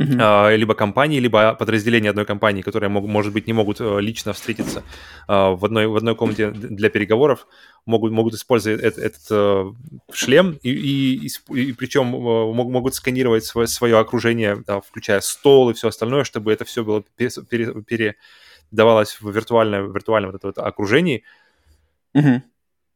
Uh-huh. 0.00 0.56
либо 0.56 0.74
компании, 0.74 1.20
либо 1.20 1.54
подразделения 1.54 2.08
одной 2.08 2.24
компании, 2.24 2.62
которые, 2.62 2.88
может 2.88 3.34
быть, 3.34 3.46
не 3.46 3.52
могут 3.52 3.80
э, 3.82 4.00
лично 4.00 4.32
встретиться 4.32 4.82
а, 5.28 5.50
в 5.50 5.62
одной, 5.62 5.88
в 5.88 5.96
одной 5.96 6.14
комнате 6.14 6.50
для 6.52 6.88
переговоров, 6.88 7.46
могут, 7.84 8.10
могут 8.10 8.32
использовать 8.32 8.80
этот, 8.80 8.98
этот 8.98 9.26
э, 9.30 9.72
шлем, 10.14 10.58
и, 10.62 10.70
и, 10.70 11.26
и, 11.26 11.60
и 11.68 11.72
причем 11.74 12.06
могут 12.06 12.94
сканировать 12.94 13.44
свое, 13.44 13.66
свое 13.66 13.98
окружение, 13.98 14.64
включая 14.88 15.20
стол 15.20 15.68
и 15.68 15.74
все 15.74 15.88
остальное, 15.88 16.24
чтобы 16.24 16.50
это 16.50 16.64
все 16.64 16.82
было 16.82 17.04
пере, 17.18 17.82
передавалось 17.82 19.20
в 19.20 19.30
виртуальное, 19.30 19.82
виртуальном 19.82 20.30
вот 20.32 20.38
это 20.38 20.46
вот 20.46 20.58
окружении. 20.58 21.24
Uh-huh. 22.16 22.40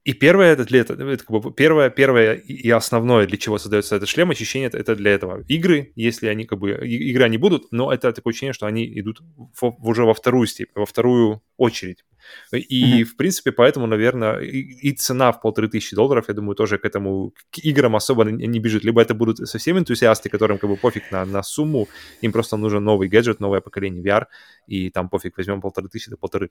И 0.05 0.13
первое 0.13 0.53
это 0.53 0.67
для 0.67 0.81
этого, 0.81 1.11
это 1.11 1.25
как 1.25 1.43
бы 1.43 1.51
первое, 1.51 1.89
первое 1.89 2.35
и 2.35 2.69
основное, 2.69 3.27
для 3.27 3.39
чего 3.39 3.57
создается 3.59 3.97
этот 3.97 4.07
шлем, 4.07 4.31
ощущение 4.31 4.67
это, 4.67 4.77
это 4.77 4.95
для 4.95 5.13
этого. 5.13 5.43
Игры, 5.49 5.93
если 5.97 6.27
они 6.27 6.45
как 6.45 6.59
бы, 6.59 6.73
игры 6.87 7.25
они 7.25 7.39
будут, 7.39 7.73
но 7.73 7.91
это 7.91 8.13
такое 8.13 8.33
ощущение, 8.33 8.53
что 8.53 8.67
они 8.67 8.85
идут 9.01 9.23
в, 9.59 9.75
уже 9.79 10.05
во 10.05 10.13
вторую 10.13 10.47
степень, 10.47 10.73
во 10.75 10.85
вторую 10.85 11.43
очередь. 11.57 12.05
И, 12.53 13.03
mm-hmm. 13.03 13.05
в 13.05 13.17
принципе, 13.17 13.53
поэтому, 13.53 13.87
наверное, 13.87 14.39
и, 14.41 14.61
и 14.89 14.93
цена 14.93 15.33
в 15.33 15.41
полторы 15.41 15.69
тысячи 15.69 15.97
долларов, 15.97 16.27
я 16.29 16.35
думаю, 16.35 16.55
тоже 16.55 16.79
к 16.79 16.85
этому, 16.85 17.33
к 17.51 17.59
играм 17.59 17.97
особо 17.97 18.25
не, 18.25 18.59
бежит. 18.59 18.85
Либо 18.85 19.01
это 19.01 19.15
будут 19.15 19.39
совсем 19.49 19.79
энтузиасты, 19.79 20.29
которым 20.29 20.59
как 20.59 20.71
бы 20.71 20.77
пофиг 20.77 21.11
на, 21.11 21.25
на 21.25 21.43
сумму, 21.43 21.89
им 22.23 22.33
просто 22.33 22.57
нужен 22.57 22.85
новый 22.85 23.09
гаджет, 23.09 23.41
новое 23.41 23.61
поколение 23.61 24.03
VR, 24.03 24.27
и 24.67 24.91
там 24.91 25.09
пофиг, 25.09 25.37
возьмем 25.37 25.61
полторы 25.61 25.89
тысячи 25.89 26.11
до 26.11 26.17
полторы. 26.17 26.51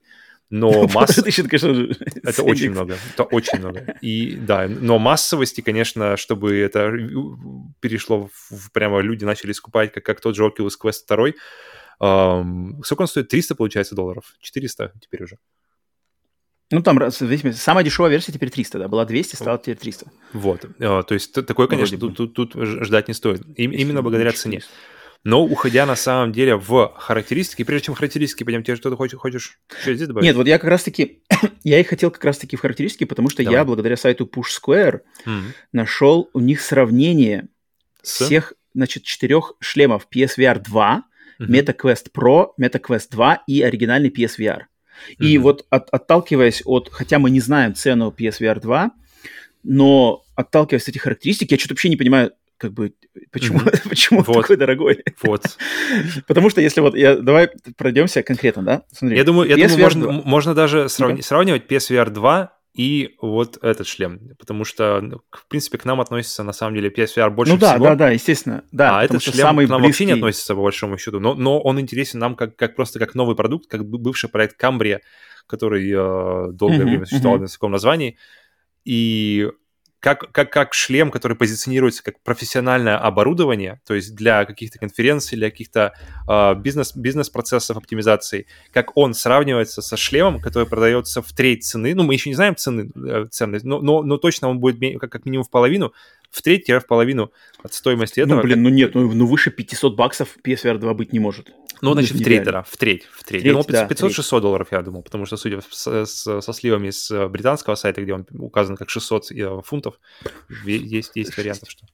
Но 0.49 0.87
масса... 0.93 1.23
тысячи, 1.23 1.47
конечно, 1.47 1.93
это 2.23 2.43
очень 2.43 2.71
много, 2.71 2.97
это 3.13 3.23
очень 3.23 3.59
много. 3.59 3.97
И 4.01 4.35
да, 4.35 4.67
но 4.67 4.99
массовости, 4.99 5.61
конечно, 5.61 6.17
чтобы 6.17 6.57
это 6.57 6.91
перешло 7.79 8.29
в, 8.49 8.71
прямо 8.71 9.01
люди 9.01 9.25
начали 9.25 9.51
скупать, 9.51 9.91
как, 9.91 10.03
как 10.03 10.21
тот 10.21 10.35
же 10.35 10.43
Oculus 10.43 10.73
Quest 10.81 11.07
2, 11.07 11.31
Um, 12.03 12.83
сколько 12.83 13.03
он 13.03 13.07
стоит? 13.07 13.29
300, 13.29 13.55
получается, 13.55 13.95
долларов? 13.95 14.35
400 14.41 14.93
теперь 14.99 15.23
уже. 15.23 15.37
Ну, 16.73 16.81
там, 16.81 17.11
самая 17.11 17.85
дешевая 17.85 18.09
версия 18.09 18.31
теперь 18.31 18.49
300, 18.49 18.79
да, 18.79 18.87
была 18.87 19.05
200, 19.05 19.35
стала 19.35 19.59
теперь 19.59 19.77
300. 19.77 20.07
Вот, 20.33 20.65
а, 20.79 21.03
то 21.03 21.13
есть 21.13 21.31
такое, 21.33 21.67
конечно, 21.67 21.97
тут, 21.99 22.17
тут, 22.17 22.33
тут 22.33 22.53
ждать 22.55 23.07
не 23.07 23.13
стоит, 23.13 23.43
И, 23.55 23.63
именно 23.65 24.01
благодаря 24.01 24.31
цене. 24.31 24.61
Но 25.23 25.45
уходя 25.45 25.85
на 25.85 25.95
самом 25.95 26.33
деле 26.33 26.55
в 26.57 26.93
характеристики, 26.97 27.63
прежде 27.63 27.85
чем 27.85 27.95
характеристики 27.95 28.43
пойдем, 28.43 28.63
тебе 28.63 28.75
что-то 28.75 28.97
хочешь, 28.97 29.17
хочешь 29.19 29.59
что 29.81 29.93
здесь 29.93 30.07
добавить? 30.07 30.25
Нет, 30.25 30.35
вот 30.35 30.47
я 30.47 30.59
как 30.59 30.69
раз-таки, 30.69 31.21
я 31.63 31.79
их 31.79 31.87
хотел 31.87 32.11
как 32.11 32.23
раз-таки 32.25 32.57
в 32.57 32.59
характеристики, 32.59 33.05
потому 33.05 33.29
что 33.29 33.41
Давай. 33.43 33.59
я 33.59 33.65
благодаря 33.65 33.95
сайту 33.95 34.25
Push 34.25 34.59
Square 34.61 34.99
mm-hmm. 35.25 35.41
нашел 35.71 36.29
у 36.33 36.39
них 36.41 36.59
сравнение 36.59 37.47
С? 38.01 38.25
всех, 38.25 38.53
значит, 38.73 39.03
четырех 39.03 39.53
шлемов 39.61 40.07
PSVR 40.13 40.59
2, 40.59 41.03
mm-hmm. 41.39 41.47
MetaQuest 41.47 42.11
Pro, 42.13 42.47
MetaQuest 42.59 43.07
2 43.11 43.43
и 43.47 43.61
оригинальный 43.61 44.09
PSVR. 44.09 44.63
И 45.19 45.35
mm-hmm. 45.35 45.39
вот 45.39 45.65
от, 45.69 45.89
отталкиваясь 45.89 46.61
от, 46.65 46.89
хотя 46.91 47.19
мы 47.19 47.29
не 47.29 47.39
знаем 47.39 47.75
цену 47.75 48.13
PSVR 48.17 48.59
2, 48.59 48.91
но 49.63 50.23
отталкиваясь 50.35 50.83
от 50.83 50.89
этих 50.89 51.01
характеристик, 51.01 51.51
я 51.51 51.57
что-то 51.57 51.73
вообще 51.73 51.89
не 51.89 51.97
понимаю, 51.97 52.31
как 52.57 52.73
бы, 52.73 52.93
почему, 53.31 53.59
mm-hmm. 53.59 53.89
почему 53.89 54.21
вот. 54.21 54.41
такой 54.41 54.57
дорогой. 54.57 55.03
Вот. 55.21 55.57
Потому 56.27 56.49
что 56.49 56.61
если 56.61 56.81
вот, 56.81 56.95
я, 56.95 57.17
давай 57.17 57.49
пройдемся 57.77 58.23
конкретно, 58.23 58.63
да? 58.63 58.83
Смотри, 58.91 59.17
я 59.17 59.23
думаю, 59.23 59.49
я 59.49 59.55
думаю 59.67 59.81
можно, 59.81 60.11
можно 60.11 60.55
даже 60.55 60.89
сравни, 60.89 61.19
okay. 61.19 61.23
сравнивать 61.23 61.63
PSVR 61.69 62.09
2 62.09 62.51
и 62.73 63.15
вот 63.21 63.59
этот 63.61 63.85
шлем, 63.85 64.31
потому 64.39 64.65
что, 64.65 64.99
ну, 64.99 65.21
в 65.29 65.47
принципе, 65.47 65.77
к 65.77 65.85
нам 65.85 66.01
относится, 66.01 66.43
на 66.43 66.53
самом 66.53 66.75
деле, 66.75 66.89
PSVR 66.89 67.29
больше 67.29 67.53
ну, 67.53 67.59
да, 67.59 67.73
всего. 67.73 67.85
да, 67.85 67.95
да, 67.95 68.09
естественно, 68.09 68.63
да. 68.71 68.99
А 68.99 69.03
этот 69.03 69.21
шлем 69.21 69.35
самый 69.35 69.67
к 69.67 69.69
нам 69.69 69.81
близкий... 69.81 70.05
вообще 70.05 70.05
не 70.05 70.19
относится, 70.19 70.55
по 70.55 70.61
большому 70.63 70.97
счету, 70.97 71.19
но, 71.19 71.35
но 71.35 71.59
он 71.59 71.79
интересен 71.79 72.19
нам 72.19 72.35
как, 72.35 72.55
как 72.55 72.75
просто 72.75 72.97
как 72.97 73.13
новый 73.13 73.35
продукт, 73.35 73.69
как 73.69 73.85
бывший 73.85 74.29
проект 74.29 74.57
Камбрия, 74.57 75.01
который 75.45 75.87
э, 75.87 76.51
долгое 76.53 76.79
Мгм, 76.79 76.87
время 76.87 77.05
существовал 77.05 77.37
мгм. 77.37 77.43
на 77.43 77.49
таком 77.49 77.71
названии, 77.71 78.17
и 78.85 79.49
как, 80.03 80.33
как, 80.33 80.51
как 80.51 80.73
шлем, 80.73 81.11
который 81.11 81.37
позиционируется 81.37 82.03
как 82.03 82.19
профессиональное 82.19 82.97
оборудование, 82.97 83.79
то 83.87 83.93
есть 83.93 84.13
для 84.15 84.43
каких-то 84.43 84.77
конференций, 84.77 85.37
для 85.37 85.49
каких-то 85.49 85.93
э, 86.27 86.55
бизнес, 86.55 86.93
бизнес-процессов 86.93 87.77
оптимизации, 87.77 88.45
как 88.73 88.97
он 88.97 89.13
сравнивается 89.13 89.81
со 89.81 89.95
шлемом, 89.95 90.41
который 90.41 90.67
продается 90.67 91.21
в 91.21 91.31
треть 91.31 91.63
цены, 91.63 91.95
ну, 91.95 92.03
мы 92.03 92.15
еще 92.15 92.29
не 92.29 92.35
знаем 92.35 92.57
цены, 92.57 92.91
э, 92.93 93.27
ценность, 93.31 93.63
но, 93.63 93.79
но, 93.79 94.03
но 94.03 94.17
точно 94.17 94.49
он 94.49 94.59
будет 94.59 94.99
как, 94.99 95.09
как 95.09 95.25
минимум 95.25 95.45
в 95.45 95.49
половину, 95.49 95.93
в 96.33 96.41
треть-в 96.41 96.81
половину 96.87 97.31
от 97.63 97.73
стоимости 97.73 98.19
этого. 98.19 98.37
Ну, 98.37 98.41
блин, 98.41 98.63
ну 98.63 98.69
нет, 98.69 98.95
ну, 98.95 99.13
ну 99.13 99.27
выше 99.27 99.51
500 99.51 99.95
баксов 99.95 100.35
PSVR 100.43 100.79
2 100.79 100.93
быть 100.95 101.13
не 101.13 101.19
может. 101.19 101.51
Ну, 101.81 101.93
значит, 101.93 102.13
в 102.13 102.23
треть, 102.23 102.43
да, 102.43 102.63
в 102.63 102.75
треть, 102.77 103.03
в 103.11 103.23
треть. 103.23 103.43
Треть, 103.43 103.53
ну, 103.53 103.63
да, 103.67 103.87
500-600 103.87 104.41
долларов, 104.41 104.67
я 104.71 104.81
думал, 104.81 105.03
потому 105.03 105.25
что, 105.25 105.37
судя 105.37 105.61
с- 105.69 106.05
с- 106.05 106.41
со 106.41 106.53
сливами 106.53 106.89
с 106.89 107.11
э, 107.11 107.27
британского 107.27 107.75
сайта, 107.75 108.01
где 108.01 108.13
он 108.13 108.25
указан 108.39 108.75
как 108.77 108.89
600 108.89 109.31
э, 109.31 109.61
фунтов, 109.63 109.99
есть, 110.65 111.11
есть 111.15 111.37
вариантов, 111.37 111.69
что... 111.69 111.85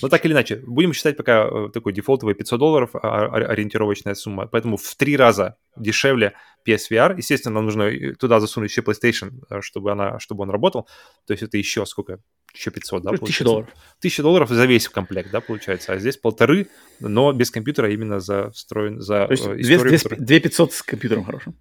Но 0.00 0.08
так 0.08 0.24
или 0.24 0.32
иначе, 0.32 0.56
будем 0.66 0.92
считать 0.92 1.16
пока 1.16 1.46
э, 1.46 1.68
такой 1.72 1.92
дефолтовый 1.92 2.34
500 2.34 2.58
долларов, 2.58 2.90
а- 2.94 2.98
а- 3.26 3.50
ориентировочная 3.52 4.14
сумма, 4.14 4.46
поэтому 4.46 4.76
в 4.76 4.94
три 4.96 5.16
раза 5.16 5.56
дешевле 5.76 6.32
PSVR. 6.66 7.14
Естественно, 7.16 7.54
нам 7.56 7.64
нужно 7.66 7.82
и 7.84 8.14
туда 8.14 8.40
засунуть 8.40 8.70
еще 8.70 8.80
PlayStation, 8.80 9.42
э, 9.50 9.60
чтобы, 9.60 9.92
она, 9.92 10.18
чтобы 10.20 10.42
он 10.42 10.50
работал. 10.50 10.88
То 11.26 11.32
есть 11.34 11.42
это 11.42 11.58
еще 11.58 11.84
сколько? 11.86 12.18
Еще 12.54 12.70
500, 12.70 13.02
да? 13.02 13.10
1000 13.10 13.18
получается? 13.20 13.44
долларов. 13.44 13.68
1000 13.98 14.22
долларов 14.22 14.48
за 14.48 14.64
весь 14.66 14.88
комплект, 14.88 15.30
да, 15.30 15.40
получается. 15.40 15.92
А 15.92 15.98
здесь 15.98 16.16
полторы, 16.16 16.68
но 17.00 17.32
без 17.32 17.50
компьютера 17.50 17.92
именно 17.92 18.20
за 18.20 18.50
встроен, 18.52 19.00
за 19.00 19.26
То 19.26 19.32
есть 19.32 19.44
э, 19.44 19.48
2, 19.48 19.60
историю, 19.60 19.98
которая- 19.98 20.40
500 20.40 20.72
с 20.72 20.82
компьютером 20.82 21.24
хорошим. 21.24 21.58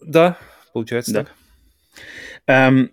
Да, 0.00 0.38
получается 0.72 1.12
Да. 1.12 1.24
так. 1.24 1.34
Эм, 2.46 2.90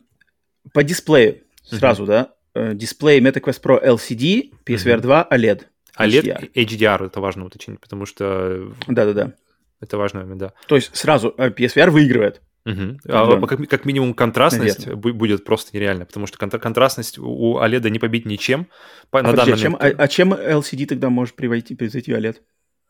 по 0.73 0.83
дисплею 0.83 1.41
сразу, 1.63 2.05
да? 2.05 2.33
Э, 2.53 2.73
Дисплей 2.73 3.19
MetaQuest 3.21 3.61
Pro 3.63 3.81
LCD, 3.83 4.51
PSVR 4.65 4.93
Мгм. 4.97 5.01
2 5.01 5.27
OLED. 5.31 5.61
А 5.95 6.07
HDR. 6.07 6.51
HDR 6.53 7.05
это 7.07 7.19
важно 7.21 7.45
уточнить, 7.45 7.79
потому 7.79 8.05
что 8.05 8.73
Да-да-да. 8.87 9.33
это 9.81 9.97
важный 9.97 10.21
момент, 10.21 10.39
да. 10.39 10.53
То 10.67 10.75
есть 10.75 10.95
сразу 10.95 11.33
э, 11.37 11.49
PSVR 11.49 11.89
выигрывает. 11.89 12.41
Определенно. 12.63 12.99
А, 13.43 13.47
как, 13.47 13.67
как 13.67 13.85
минимум 13.85 14.13
контрастность 14.13 14.85
Наверное. 14.85 15.01
бу- 15.01 15.13
будет 15.13 15.43
просто 15.45 15.75
нереально, 15.75 16.05
потому 16.05 16.27
что 16.27 16.37
контра- 16.37 16.59
контрастность 16.59 17.17
у 17.17 17.57
OLED 17.57 17.89
не 17.89 17.97
побить 17.99 18.25
ничем. 18.27 18.67
По- 19.09 19.19
А, 19.19 19.23
на 19.23 19.29
подожди, 19.31 19.51
а 19.51 19.55
данный 19.55 19.61
чем, 19.63 19.71
момент, 19.73 19.99
а, 19.99 20.03
а 20.03 20.07
чем 20.07 20.33
LCD 20.33 20.85
тогда 20.85 21.09
может 21.09 21.35
превзойти, 21.35 21.73
превзойти 21.75 22.11
OLED? 22.11 22.35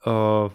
э, 0.05 0.49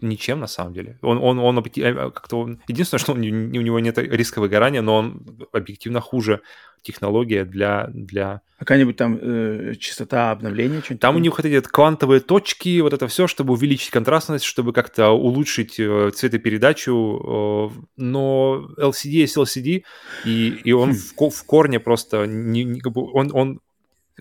ничем 0.00 0.40
на 0.40 0.46
самом 0.46 0.72
деле. 0.74 0.98
Он, 1.02 1.18
он, 1.18 1.38
он 1.38 1.58
э, 1.58 2.10
как-то 2.10 2.40
он- 2.40 2.60
единственное, 2.68 3.00
что 3.00 3.12
он 3.12 3.18
у 3.20 3.22
него 3.22 3.78
нет 3.80 3.98
риска 3.98 4.40
выгорания, 4.40 4.82
но 4.82 4.96
он 4.96 5.22
объективно 5.52 6.00
хуже 6.00 6.40
технология 6.82 7.44
для 7.46 7.88
для 7.94 8.42
Какая-нибудь 8.58 8.96
там 8.96 9.18
э, 9.20 9.74
частота 9.78 10.30
обновления? 10.30 10.80
Там 10.82 10.94
у 10.94 10.96
такое? 10.98 11.20
них 11.22 11.36
вот 11.38 11.44
эти 11.46 11.54
вот 11.56 11.68
квантовые 11.68 12.20
точки, 12.20 12.80
вот 12.80 12.92
это 12.92 13.08
все, 13.08 13.26
чтобы 13.26 13.54
увеличить 13.54 13.90
контрастность, 13.90 14.44
чтобы 14.44 14.72
как-то 14.72 15.10
улучшить 15.10 15.80
э, 15.80 16.10
цветопередачу. 16.14 17.72
э, 17.76 17.80
но 17.96 18.68
LCD 18.78 19.08
есть 19.10 19.36
LCD, 19.36 19.82
и, 20.24 20.48
и 20.64 20.72
он 20.72 20.90
Хм. 20.90 20.94
в, 20.94 21.30
в 21.30 21.44
корне 21.46 21.80
просто 21.80 22.26
не, 22.26 22.64
не- 22.64 22.82
он, 22.94 23.30
он 23.32 23.60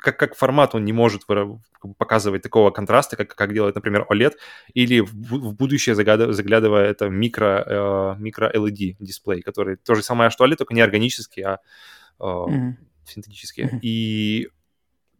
как, 0.03 0.19
как 0.19 0.35
формат 0.35 0.75
он 0.75 0.83
не 0.83 0.93
может 0.93 1.21
показывать 1.97 2.41
такого 2.41 2.71
контраста, 2.71 3.15
как, 3.15 3.33
как 3.35 3.53
делает, 3.53 3.75
например, 3.75 4.05
OLED, 4.11 4.33
или 4.73 4.99
в, 4.99 5.11
в 5.13 5.55
будущее 5.55 5.95
загада- 5.95 6.33
заглядывая 6.33 6.85
это 6.85 7.09
микро, 7.09 7.63
э, 7.65 8.21
микро 8.21 8.51
LED 8.53 8.97
дисплей, 8.99 9.41
который 9.41 9.77
то 9.77 9.95
же 9.95 10.03
самое, 10.03 10.29
что 10.29 10.45
OLED, 10.45 10.57
только 10.57 10.73
не 10.73 10.81
органический, 10.81 11.43
а 11.43 11.59
э, 12.19 12.25
Мгм. 12.25 12.77
синтетические. 13.05 13.67
Мгм. 13.67 13.79
И 13.81 14.49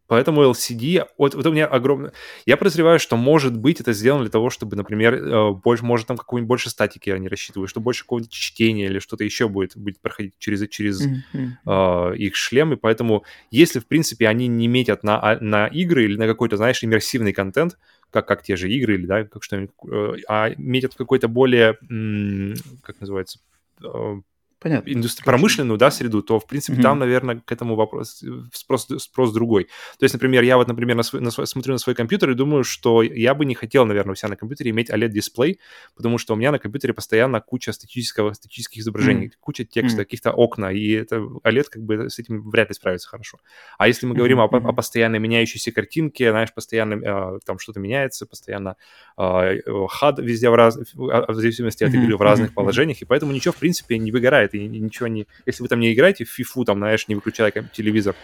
поэтому 0.06 0.42
LCD, 0.42 1.06
вот, 1.18 1.34
вот 1.34 1.46
у 1.46 1.52
меня 1.52 1.66
огромное... 1.66 2.12
Я 2.46 2.56
подозреваю, 2.56 2.98
что, 2.98 3.16
может 3.16 3.56
быть, 3.56 3.80
это 3.80 3.92
сделано 3.92 4.22
для 4.24 4.30
того, 4.30 4.50
чтобы, 4.50 4.76
например, 4.76 5.14
э, 5.14 5.50
больше, 5.52 5.84
может, 5.84 6.06
там 6.06 6.16
какой-нибудь 6.16 6.48
больше 6.48 6.70
статики 6.70 7.10
они 7.10 7.28
рассчитывают, 7.28 7.70
что 7.70 7.80
больше 7.80 8.02
какого-нибудь 8.02 8.32
чтения 8.32 8.86
или 8.86 8.98
что-то 8.98 9.24
еще 9.24 9.48
будет, 9.48 9.76
будет 9.76 10.00
проходить 10.00 10.34
через, 10.38 10.68
через. 10.68 11.06
Мгм. 11.06 11.58
э, 11.66 12.16
их 12.16 12.36
шлемы, 12.36 12.76
поэтому 12.76 13.24
если, 13.50 13.78
в 13.80 13.86
принципе, 13.86 14.28
они 14.28 14.46
не 14.48 14.68
метят 14.68 15.02
на, 15.02 15.18
а- 15.20 15.38
на 15.40 15.66
игры 15.66 16.04
или 16.04 16.16
на 16.16 16.26
какой-то, 16.26 16.56
знаешь, 16.56 16.82
иммерсивный 16.84 17.32
контент, 17.32 17.78
как, 18.10 18.28
как 18.28 18.42
те 18.42 18.56
же 18.56 18.70
игры 18.70 18.94
или, 18.94 19.06
да, 19.06 19.24
как 19.24 19.42
что-нибудь, 19.42 19.70
э, 19.90 20.16
а 20.28 20.50
метят 20.56 20.94
какой-то 20.94 21.28
более, 21.28 21.76
м, 21.90 22.54
как 22.82 23.00
называется, 23.00 23.40
э, 23.82 24.20
Понятно. 24.64 24.90
индустри- 24.90 25.24
промышленную 25.24 25.78
да, 25.78 25.90
среду, 25.90 26.22
то, 26.22 26.40
в 26.40 26.46
принципе, 26.46 26.72
Мгм. 26.74 26.82
там, 26.82 26.98
наверное, 26.98 27.42
к 27.44 27.52
этому 27.52 27.76
вопрос, 27.76 28.24
спрос, 28.52 28.88
спрос 28.98 29.32
другой. 29.32 29.64
То 29.98 30.04
есть, 30.04 30.14
например, 30.14 30.42
я 30.42 30.56
вот, 30.56 30.68
например, 30.68 30.96
на 30.96 31.02
свой, 31.02 31.20
на 31.20 31.30
свой- 31.30 31.46
смотрю 31.46 31.72
на 31.74 31.78
свой 31.78 31.94
компьютер 31.94 32.30
и 32.30 32.34
думаю, 32.34 32.64
что 32.64 33.02
я 33.02 33.34
бы 33.34 33.44
не 33.44 33.54
хотел, 33.54 33.84
наверное, 33.84 34.12
у 34.12 34.16
себя 34.16 34.30
на 34.30 34.36
компьютере 34.36 34.70
иметь 34.70 34.90
OLED-дисплей, 34.90 35.58
потому 35.94 36.16
что 36.18 36.32
у 36.32 36.36
меня 36.36 36.50
на 36.50 36.58
компьютере 36.58 36.94
постоянно 36.94 37.40
куча 37.42 37.72
статического, 37.72 38.32
статических 38.32 38.78
изображений, 38.80 39.32
куча 39.40 39.64
текста, 39.64 39.98
Мгм. 39.98 40.04
каких-то 40.06 40.32
окна, 40.32 40.72
и 40.72 40.92
это 40.92 41.16
OLED 41.44 41.66
как 41.70 41.82
бы 41.82 42.08
с 42.08 42.18
этим 42.18 42.48
вряд 42.48 42.70
ли 42.70 42.74
справится 42.74 43.08
хорошо. 43.08 43.38
А 43.76 43.86
если 43.86 44.06
мы 44.06 44.14
говорим 44.14 44.38
Мгм, 44.38 44.66
о, 44.66 44.70
о 44.70 44.72
постоянно 44.72 45.16
меняющейся 45.16 45.72
картинке, 45.72 46.30
знаешь, 46.30 46.54
постоянно 46.54 46.94
э, 46.94 47.38
там 47.44 47.58
что-то 47.58 47.80
меняется, 47.80 48.24
постоянно 48.24 48.76
э, 49.18 49.22
HUD 49.68 50.22
везде 50.22 50.48
в, 50.48 50.54
раз... 50.54 50.78
в 50.94 51.10
а, 51.10 51.32
зависимости 51.34 51.84
от 51.84 51.92
игры 51.92 52.16
в 52.16 52.22
разных 52.22 52.48
мгм. 52.48 52.54
положениях, 52.54 53.02
и 53.02 53.04
поэтому 53.04 53.32
ничего, 53.32 53.52
в 53.52 53.56
принципе, 53.56 53.98
не 53.98 54.10
выгорает, 54.10 54.53
и 54.58 54.66
ничего 54.66 55.08
не... 55.08 55.26
Если 55.46 55.62
вы 55.62 55.68
там 55.68 55.80
не 55.80 55.92
играете 55.92 56.24
в 56.24 56.30
фифу, 56.30 56.64
там, 56.64 56.78
знаешь, 56.78 57.08
не 57.08 57.14
выключая 57.14 57.52
телевизор 57.72 58.14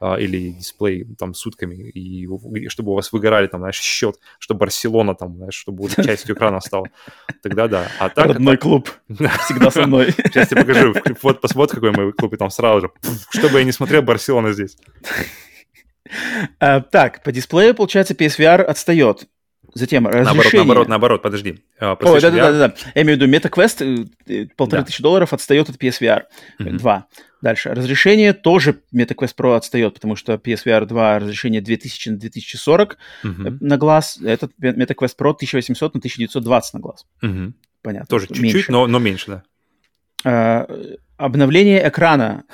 а, 0.00 0.16
или 0.16 0.50
дисплей 0.50 1.06
там 1.18 1.34
сутками, 1.34 1.74
и 1.74 2.26
и 2.26 2.68
чтобы 2.68 2.92
у 2.92 2.94
вас 2.94 3.12
выгорали 3.12 3.46
там, 3.46 3.60
знаешь, 3.60 3.78
счет, 3.78 4.18
чтобы 4.38 4.60
Барселона 4.60 5.14
там, 5.14 5.36
знаешь, 5.36 5.54
чтобы 5.54 5.84
уже 5.84 5.96
частью 6.02 6.34
экрана 6.34 6.60
стала, 6.60 6.86
тогда 7.42 7.68
да. 7.68 7.88
А 7.98 8.08
так... 8.08 8.26
Родной 8.26 8.56
клуб. 8.56 8.90
Всегда 9.44 9.70
со 9.70 9.86
мной. 9.86 10.12
Сейчас 10.12 10.50
я 10.52 10.58
покажу. 10.58 10.94
Вот 11.22 11.40
посмотри, 11.40 11.74
какой 11.74 11.92
мой 11.92 12.12
клуб, 12.12 12.32
и 12.32 12.36
там 12.36 12.50
сразу 12.50 12.80
же, 12.80 12.90
чтобы 13.30 13.58
я 13.58 13.64
не 13.64 13.72
смотрел, 13.72 14.02
Барселона 14.02 14.52
здесь. 14.52 14.76
А, 16.58 16.80
Так, 16.80 17.22
по 17.22 17.30
дисплею, 17.30 17.74
получается, 17.74 18.14
PSVR 18.14 18.62
отстает. 18.62 19.28
Затем 19.74 20.04
Наоборот, 20.04 20.26
разрешение. 20.28 20.58
наоборот, 20.64 20.88
наоборот, 20.88 21.22
подожди. 21.22 21.62
А, 21.78 21.94
PlayStation 21.94 22.20
да, 22.20 22.30
да, 22.30 22.36
VR 22.36 22.52
да, 22.52 22.68
да. 22.68 22.74
Я 22.94 23.02
имею 23.02 23.18
в 23.18 23.22
виду 23.22 23.32
MetaQuest 23.36 24.06
э, 24.26 24.32
э, 24.42 24.46
полторы 24.56 24.82
Да. 24.82 24.86
тысячи 24.86 25.02
долларов 25.02 25.32
отстает 25.32 25.68
от 25.70 25.76
PSVR 25.76 26.22
Мгм. 26.58 26.76
2. 26.78 27.06
Дальше. 27.42 27.70
Разрешение 27.70 28.32
тоже 28.32 28.80
MetaQuest 28.94 29.34
Pro 29.36 29.56
отстает, 29.56 29.94
потому 29.94 30.16
что 30.16 30.34
PSVR 30.34 30.86
2 30.86 31.18
разрешение 31.20 31.60
2000 31.60 32.08
на 32.10 32.16
2040 32.16 32.98
э, 33.22 33.26
Мгм. 33.28 33.58
на 33.60 33.76
глаз. 33.78 34.18
Этот 34.22 34.52
MetaQuest 34.60 35.16
Pro 35.18 35.34
1800 35.34 35.94
на 35.94 36.00
1920 36.00 36.74
на 36.74 36.80
глаз. 36.80 37.06
Мгм. 37.22 37.54
Понятно. 37.82 38.06
Тоже 38.08 38.26
чуть-чуть, 38.26 38.68
но, 38.68 38.86
но 38.86 38.98
меньше, 38.98 39.26
да. 39.30 39.42
А, 40.24 40.66
э, 40.68 40.96
обновление 41.16 41.86
экрана 41.88 42.44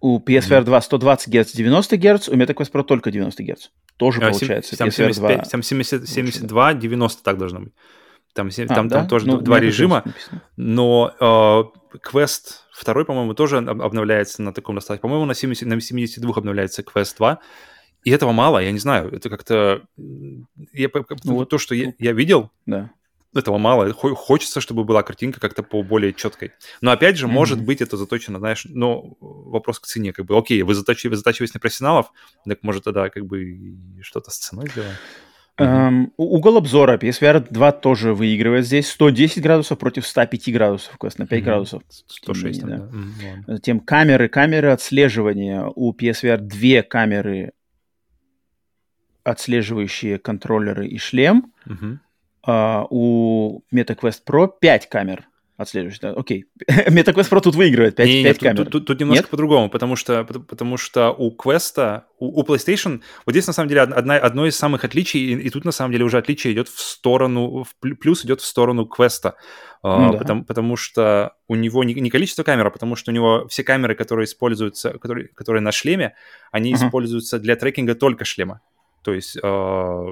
у 0.00 0.20
PSVR 0.20 0.62
2 0.62 0.80
120 0.80 1.28
Гц, 1.28 1.52
90 1.54 1.96
Гц, 1.96 2.28
у 2.28 2.34
MetaQuest 2.34 2.70
Pro 2.72 2.84
только 2.84 3.10
90 3.10 3.42
Гц. 3.42 3.68
Тоже 3.98 4.20
А, 4.20 4.30
получается 4.30 4.76
Там 4.78 4.88
PSVR 4.88 5.12
2. 5.14 5.28
75, 5.28 5.50
там 5.50 5.62
70, 5.62 6.08
72, 6.08 6.74
90 6.74 7.22
так 7.22 7.36
должно 7.38 7.60
быть. 7.60 7.72
Там, 8.32 8.50
се- 8.50 8.64
А, 8.64 8.68
там, 8.74 8.88
да? 8.88 8.98
там 9.00 9.08
тоже 9.08 9.26
Ну, 9.26 9.38
два 9.40 9.58
режима, 9.60 10.04
но 10.56 11.12
э, 11.20 11.98
Quest 12.12 12.60
2, 12.84 13.04
по-моему, 13.04 13.34
тоже 13.34 13.58
об- 13.58 13.82
обновляется 13.82 14.42
на 14.42 14.52
таком 14.54 14.76
достатке. 14.76 15.02
По-моему, 15.02 15.24
на, 15.26 15.34
70, 15.34 15.66
на 15.66 15.80
72 15.80 16.32
обновляется 16.36 16.82
Quest 16.82 17.16
2. 17.16 17.38
И 18.04 18.10
этого 18.10 18.32
мало, 18.32 18.58
я 18.60 18.70
не 18.70 18.78
знаю. 18.78 19.10
Это 19.12 19.28
как-то... 19.28 19.82
Я, 20.72 20.88
Ну 21.24 21.34
вот. 21.34 21.50
то, 21.50 21.58
что 21.58 21.74
я, 21.74 21.92
я 21.98 22.12
видел, 22.12 22.50
Да. 22.66 22.90
Этого 23.34 23.58
мало. 23.58 23.92
Хо- 23.92 24.14
Хочется, 24.14 24.60
чтобы 24.60 24.84
была 24.84 25.02
картинка 25.02 25.38
как-то 25.40 25.62
по 25.62 25.82
более 25.82 26.12
четкой. 26.12 26.52
Но 26.80 26.90
опять 26.90 27.16
же, 27.16 27.26
Мгм. 27.26 27.34
может 27.34 27.60
быть, 27.62 27.80
это 27.80 27.96
заточено, 27.96 28.38
знаешь, 28.38 28.66
но 28.68 29.16
вопрос 29.20 29.78
к 29.80 29.86
цене. 29.86 30.12
Как 30.12 30.24
бы, 30.26 30.36
окей, 30.36 30.62
вы 30.62 30.74
затачиваете, 30.74 31.08
вы 31.10 31.16
затачиваетесь 31.16 31.54
на 31.54 31.60
профессионалов, 31.60 32.12
так 32.46 32.62
может 32.62 32.84
тогда 32.84 33.08
как 33.10 33.26
бы 33.26 33.76
что-то 34.02 34.30
с 34.30 34.38
ценой 34.38 34.68
сделаем. 34.70 34.92
У- 36.16 36.36
угол 36.36 36.56
обзора 36.56 36.98
PSVR 36.98 37.44
2 37.50 37.72
тоже 37.72 38.14
выигрывает 38.14 38.64
здесь. 38.64 38.88
110 38.88 39.42
градусов 39.42 39.76
против 39.78 40.06
105 40.06 40.52
градусов. 40.52 40.96
На 41.18 41.26
5 41.26 41.40
Мгм. 41.40 41.44
градусов. 41.44 41.82
106 41.88 42.60
там, 42.60 42.70
да. 42.70 42.76
ладно. 42.78 43.44
Затем 43.48 43.80
камеры, 43.80 44.28
камеры 44.28 44.70
отслеживания. 44.70 45.64
У 45.74 45.92
PSVR 45.92 46.38
две 46.38 46.84
камеры, 46.84 47.52
отслеживающие 49.24 50.18
контроллеры 50.18 50.86
и 50.86 50.96
шлем. 50.98 51.52
Мгм. 51.66 52.00
А 52.50 52.86
у 52.88 53.60
MetaQuest 53.74 54.20
Pro 54.26 54.48
5 54.58 54.88
камер, 54.88 55.28
отслеживаешь. 55.58 55.98
Да, 55.98 56.12
окей. 56.12 56.46
MetaQuest 56.66 57.30
Pro 57.30 57.42
тут 57.42 57.56
выигрывает 57.56 57.96
5, 57.96 58.06
не, 58.06 58.22
5 58.22 58.24
нет, 58.24 58.38
камер. 58.38 58.56
Тут, 58.56 58.70
тут, 58.70 58.86
тут 58.86 59.00
немножко 59.00 59.28
по-другому, 59.28 59.68
потому 59.68 59.96
что, 59.96 60.24
потому 60.24 60.78
что 60.78 61.10
у 61.12 61.36
Quest, 61.36 62.04
у, 62.18 62.40
у 62.40 62.44
PlayStation, 62.44 63.02
вот 63.26 63.32
здесь 63.32 63.46
на 63.46 63.52
самом 63.52 63.68
деле 63.68 63.82
одна, 63.82 64.14
одно 64.14 64.46
из 64.46 64.56
самых 64.56 64.84
отличий, 64.84 65.20
и, 65.20 65.34
и 65.34 65.50
тут 65.50 65.66
на 65.66 65.72
самом 65.72 65.92
деле 65.92 66.06
уже 66.06 66.16
отличие 66.16 66.54
идет 66.54 66.68
в 66.68 66.80
сторону, 66.80 67.64
в 67.64 67.96
плюс 67.96 68.24
идет 68.24 68.40
в 68.40 68.46
сторону 68.46 68.88
Quest. 68.90 69.34
Ну, 69.82 70.12
да. 70.12 70.18
потому, 70.18 70.44
потому 70.44 70.76
что 70.76 71.34
у 71.48 71.54
него 71.54 71.84
не, 71.84 71.92
не 71.92 72.08
количество 72.08 72.44
камер, 72.44 72.68
а 72.68 72.70
потому 72.70 72.96
что 72.96 73.10
у 73.10 73.14
него 73.14 73.46
все 73.48 73.62
камеры, 73.62 73.94
которые 73.94 74.24
используются, 74.24 74.96
которые, 74.98 75.28
которые 75.28 75.60
на 75.60 75.70
шлеме, 75.70 76.14
они 76.50 76.72
uh-huh. 76.72 76.86
используются 76.86 77.38
для 77.38 77.56
трекинга 77.56 77.94
только 77.94 78.24
шлема. 78.24 78.62
То 79.08 79.14
есть 79.14 79.38
э, 79.42 80.06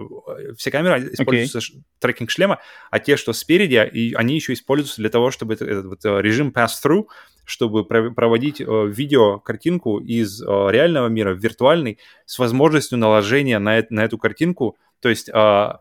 все 0.56 0.70
камеры 0.70 1.10
используются 1.12 1.59
okay. 1.59 1.82
трекинг 1.98 2.31
шлема, 2.31 2.60
а 2.90 2.98
те, 2.98 3.18
что 3.18 3.35
спереди, 3.35 3.86
и 3.93 4.14
они 4.14 4.36
еще 4.36 4.55
используются 4.55 5.02
для 5.02 5.10
того, 5.10 5.31
чтобы 5.31 5.52
этот, 5.52 5.68
этот 5.68 5.85
вот 5.85 6.02
э, 6.02 6.23
режим 6.23 6.48
pass-through, 6.48 7.09
чтобы 7.44 7.85
проводить 7.85 8.62
э, 8.62 8.64
видео, 8.64 9.39
картинку 9.39 9.98
из 9.98 10.40
э, 10.40 10.47
реального 10.47 11.09
мира 11.09 11.35
в 11.35 11.39
виртуальный 11.39 11.98
с 12.24 12.39
возможностью 12.39 12.97
наложения 12.97 13.59
на, 13.59 13.85
на 13.90 14.02
эту 14.02 14.16
картинку. 14.16 14.78
То 15.01 15.10
есть, 15.10 15.28
э, 15.28 15.73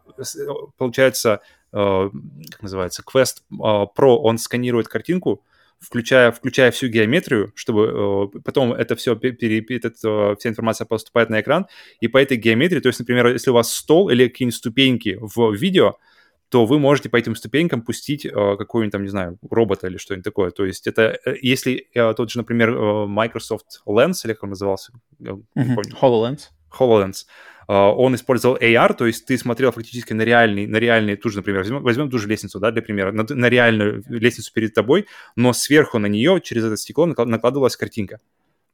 получается, 0.77 1.39
э, 1.71 2.09
как 2.51 2.61
называется, 2.63 3.01
Quest 3.01 3.43
э, 3.49 3.55
Pro, 3.97 4.17
он 4.17 4.37
сканирует 4.39 4.89
картинку, 4.89 5.41
включая, 5.85 6.31
включая 6.31 6.71
всю 6.71 6.87
геометрию, 6.87 7.51
чтобы 7.55 8.31
э, 8.35 8.39
потом 8.43 8.73
это 8.73 8.95
все, 8.95 9.15
пере, 9.15 9.63
этот, 9.69 9.95
э, 10.03 10.35
вся 10.39 10.49
информация 10.49 10.85
поступает 10.85 11.29
на 11.29 11.41
экран, 11.41 11.67
и 11.99 12.07
по 12.07 12.17
этой 12.17 12.37
геометрии, 12.37 12.79
то 12.79 12.87
есть, 12.87 12.99
например, 12.99 13.27
если 13.27 13.51
у 13.51 13.53
вас 13.53 13.73
стол 13.73 14.09
или 14.09 14.27
какие-нибудь 14.27 14.55
ступеньки 14.55 15.17
в 15.19 15.53
видео, 15.53 15.97
то 16.49 16.65
вы 16.65 16.79
можете 16.79 17.09
по 17.09 17.17
этим 17.17 17.35
ступенькам 17.35 17.81
пустить 17.81 18.25
э, 18.25 18.29
какой-нибудь 18.29 18.91
там, 18.91 19.03
не 19.03 19.09
знаю, 19.09 19.37
робота 19.49 19.87
или 19.87 19.97
что-нибудь 19.97 20.23
такое. 20.23 20.51
То 20.51 20.65
есть 20.65 20.87
это, 20.87 21.17
э, 21.25 21.35
если 21.41 21.87
э, 21.93 22.13
тот 22.13 22.31
же, 22.31 22.39
например, 22.39 22.69
э, 22.69 23.05
Microsoft 23.07 23.81
Lens, 23.85 24.21
или 24.23 24.33
как 24.33 24.43
он 24.43 24.49
назывался? 24.49 24.93
Mm-hmm. 25.19 25.43
HoloLens. 26.01 26.49
HoloLens. 26.71 27.25
Uh, 27.67 27.91
он 27.93 28.13
использовал 28.13 28.57
AR, 28.57 28.93
то 28.93 29.07
есть 29.07 29.25
ты 29.25 29.39
смотрел 29.39 29.71
фактически 29.71 30.13
на 30.13 30.21
реальный, 30.21 30.67
на 30.67 30.77
реальный, 30.77 31.15
ту 31.15 31.31
же, 31.31 31.37
например, 31.37 31.61
возьмем, 31.61 31.81
возьмем 31.81 32.11
ту 32.11 32.19
же 32.19 32.27
лестницу, 32.27 32.59
да, 32.59 32.69
для 32.69 32.83
примера, 32.83 33.11
на, 33.11 33.25
на 33.27 33.49
реальную 33.49 34.03
лестницу 34.07 34.53
перед 34.53 34.75
тобой, 34.75 35.07
но 35.35 35.51
сверху 35.51 35.97
на 35.97 36.05
нее 36.05 36.39
через 36.43 36.63
это 36.63 36.77
стекло 36.77 37.07
накладывалась 37.07 37.75
картинка 37.75 38.19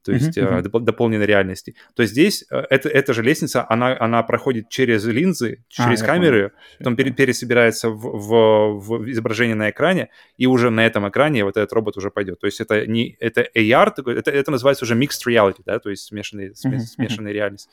то 0.04 0.12
есть 0.12 0.38
uh-huh, 0.38 0.62
uh-huh. 0.62 0.80
дополненной 0.80 1.26
реальности. 1.26 1.76
То 1.96 2.06
здесь 2.06 2.46
э, 2.50 2.64
это, 2.70 2.90
эта 2.90 3.14
же 3.14 3.22
лестница, 3.22 3.66
она, 3.70 3.96
она 4.00 4.24
проходит 4.24 4.70
через 4.70 5.06
линзы, 5.06 5.64
а, 5.78 5.88
через 5.88 6.02
а, 6.02 6.06
камеры, 6.06 6.52
потом 6.80 6.96
пере, 6.96 7.12
пересобирается 7.12 7.90
в, 7.90 8.00
в, 8.00 8.80
в 8.80 9.12
изображение 9.12 9.56
на 9.56 9.70
экране, 9.70 10.10
и 10.38 10.48
уже 10.48 10.70
на 10.70 10.86
этом 10.86 11.08
экране 11.08 11.44
вот 11.44 11.58
этот 11.58 11.72
робот 11.74 11.98
уже 11.98 12.10
пойдет. 12.10 12.40
То 12.40 12.48
есть 12.48 12.62
это 12.62 12.86
не 12.88 13.16
это 13.20 13.48
AR, 13.56 13.94
это, 14.12 14.32
это 14.32 14.52
называется 14.52 14.86
уже 14.86 14.96
mixed 14.96 15.28
reality, 15.28 15.62
да, 15.66 15.80
то 15.80 15.90
есть 15.90 16.06
смешанный, 16.06 16.50
uh-huh, 16.50 16.80
смешанная 16.80 17.32
uh-huh. 17.32 17.36
реальность. 17.36 17.70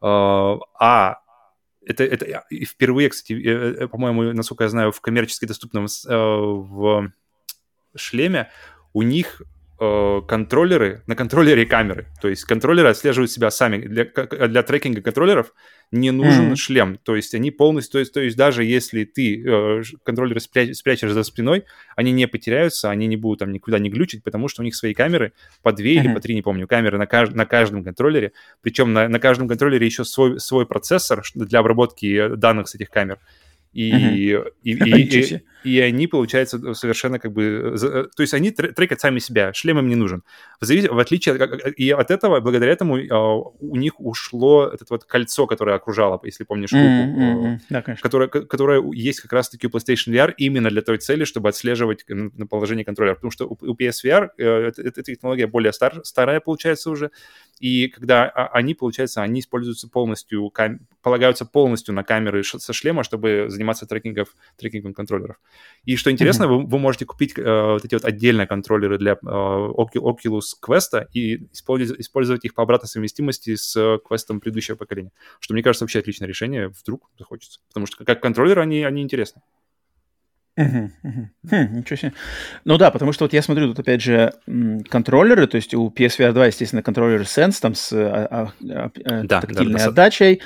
Uh, 0.00 0.60
а 0.78 1.20
это, 1.84 2.04
это 2.04 2.44
впервые, 2.66 3.08
кстати, 3.10 3.86
по-моему, 3.86 4.32
насколько 4.32 4.64
я 4.64 4.70
знаю, 4.70 4.92
в 4.92 5.00
коммерчески 5.00 5.46
доступном 5.46 5.86
в 6.04 7.12
шлеме 7.94 8.50
у 8.92 9.02
них 9.02 9.42
Э, 9.78 10.22
контроллеры, 10.26 11.02
на 11.06 11.14
контроллере 11.14 11.66
камеры. 11.66 12.06
То 12.22 12.28
есть 12.28 12.44
контроллеры 12.44 12.88
отслеживают 12.88 13.30
себя 13.30 13.50
сами. 13.50 13.76
Для, 13.76 14.06
для 14.06 14.62
трекинга 14.62 15.02
контроллеров 15.02 15.52
не 15.90 16.12
нужен 16.12 16.52
mm-hmm. 16.52 16.56
шлем. 16.56 16.98
То 17.02 17.14
есть 17.14 17.34
они 17.34 17.50
полностью... 17.50 17.92
То 17.92 17.98
есть, 17.98 18.12
то 18.14 18.20
есть 18.22 18.38
даже 18.38 18.64
если 18.64 19.04
ты 19.04 19.44
э, 19.46 19.82
контроллеры 20.02 20.40
спря- 20.40 20.72
спрячешь 20.72 21.12
за 21.12 21.22
спиной, 21.24 21.64
они 21.94 22.12
не 22.12 22.26
потеряются, 22.26 22.88
они 22.88 23.06
не 23.06 23.18
будут 23.18 23.40
там 23.40 23.52
никуда 23.52 23.78
не 23.78 23.90
глючить, 23.90 24.24
потому 24.24 24.48
что 24.48 24.62
у 24.62 24.64
них 24.64 24.74
свои 24.74 24.94
камеры, 24.94 25.34
по 25.62 25.72
две 25.72 25.96
mm-hmm. 25.96 26.04
или 26.04 26.14
по 26.14 26.20
три, 26.20 26.34
не 26.34 26.42
помню, 26.42 26.66
камеры 26.66 26.96
на, 26.96 27.04
кажд- 27.04 27.34
на 27.34 27.44
каждом 27.44 27.84
контроллере. 27.84 28.32
Причем 28.62 28.94
на, 28.94 29.08
на 29.08 29.20
каждом 29.20 29.46
контроллере 29.46 29.84
еще 29.84 30.06
свой, 30.06 30.40
свой 30.40 30.64
процессор 30.64 31.22
для 31.34 31.58
обработки 31.58 32.34
данных 32.34 32.68
с 32.68 32.74
этих 32.76 32.88
камер. 32.88 33.18
И, 33.74 33.92
uh-huh. 33.92 34.52
и, 34.62 34.72
и, 34.72 34.72
и, 34.72 35.20
и 35.20 35.42
они, 35.80 36.06
получается, 36.06 36.74
совершенно 36.74 37.18
как 37.18 37.32
бы... 37.32 37.76
То 38.16 38.22
есть 38.22 38.34
они 38.34 38.50
трекают 38.50 39.00
сами 39.00 39.18
себя, 39.18 39.52
шлем 39.52 39.78
им 39.78 39.88
не 39.88 39.96
нужен. 39.96 40.22
В, 40.60 40.66
в 40.66 40.98
отличие... 40.98 41.36
И 41.76 41.90
от 41.90 42.10
этого, 42.10 42.40
благодаря 42.40 42.72
этому 42.72 42.96
а, 42.96 43.36
у 43.60 43.76
них 43.76 44.00
ушло 44.00 44.66
это 44.66 44.84
вот 44.88 45.04
кольцо, 45.04 45.46
которое 45.46 45.76
окружало, 45.76 46.20
если 46.24 46.44
помнишь, 46.44 46.72
руку, 46.72 46.84
mm-hmm. 46.84 47.58
да, 47.70 47.82
которое, 47.82 48.28
которое 48.28 48.82
есть 48.92 49.20
как 49.20 49.32
раз-таки 49.32 49.66
у 49.66 49.70
PlayStation 49.70 50.12
VR 50.12 50.32
именно 50.36 50.70
для 50.70 50.82
той 50.82 50.98
цели, 50.98 51.24
чтобы 51.24 51.48
отслеживать 51.48 52.04
на 52.08 52.46
положение 52.46 52.84
контроллера. 52.84 53.14
Потому 53.14 53.30
что 53.30 53.46
у 53.48 53.74
PSVR 53.74 54.30
э, 54.38 54.72
эта 54.76 55.02
технология 55.02 55.46
более 55.46 55.72
стар, 55.72 56.00
старая, 56.04 56.40
получается, 56.40 56.90
уже. 56.90 57.10
И 57.58 57.88
когда 57.88 58.28
они, 58.28 58.74
получается, 58.74 59.22
они 59.22 59.40
используются 59.40 59.88
полностью, 59.88 60.52
полагаются 61.02 61.46
полностью 61.46 61.94
на 61.94 62.04
камеры 62.04 62.44
со 62.44 62.72
шлема, 62.72 63.02
чтобы 63.02 63.46
заниматься 63.48 63.86
трекингом, 63.86 64.26
трекингом 64.56 64.92
контроллеров. 64.92 65.36
И 65.84 65.96
что 65.96 66.10
интересно, 66.10 66.44
mm-hmm. 66.44 66.62
вы, 66.62 66.66
вы 66.66 66.78
можете 66.78 67.04
купить 67.04 67.38
э, 67.38 67.42
вот 67.42 67.84
эти 67.84 67.94
вот 67.94 68.04
отдельные 68.04 68.46
контроллеры 68.46 68.98
для 68.98 69.12
э, 69.12 69.16
Oculus 69.24 70.54
Quest 70.60 71.06
и 71.12 71.46
использовать, 71.52 72.00
использовать 72.00 72.44
их 72.44 72.54
по 72.54 72.62
обратной 72.62 72.88
совместимости 72.88 73.54
с 73.54 73.76
Quest 73.76 74.38
предыдущего 74.40 74.76
поколения. 74.76 75.12
Что, 75.38 75.54
мне 75.54 75.62
кажется, 75.62 75.84
вообще 75.84 76.00
отличное 76.00 76.28
решение, 76.28 76.68
вдруг 76.68 77.08
захочется. 77.18 77.60
Потому 77.68 77.86
что 77.86 78.04
как 78.04 78.20
контроллеры 78.20 78.62
они, 78.62 78.82
они 78.82 79.02
интересны. 79.02 79.42
Угу, 80.56 80.90
угу. 81.02 81.28
Хм, 81.50 81.76
ничего 81.76 81.96
себе. 81.96 82.12
Ну 82.64 82.78
да, 82.78 82.90
потому 82.90 83.12
что 83.12 83.24
вот 83.24 83.34
я 83.34 83.42
смотрю, 83.42 83.68
тут 83.68 83.80
опять 83.80 84.00
же 84.00 84.32
контроллеры, 84.88 85.46
то 85.46 85.56
есть 85.56 85.74
у 85.74 85.90
PSVR 85.90 86.32
2, 86.32 86.46
естественно, 86.46 86.82
контроллер 86.82 87.20
Sense 87.22 87.60
там 87.60 87.74
с 87.74 87.92
а, 87.92 88.26
а, 88.30 88.52
а, 88.70 89.22
да, 89.22 89.40
тактильной 89.42 89.80
да, 89.80 89.86
отдачей. 89.86 90.40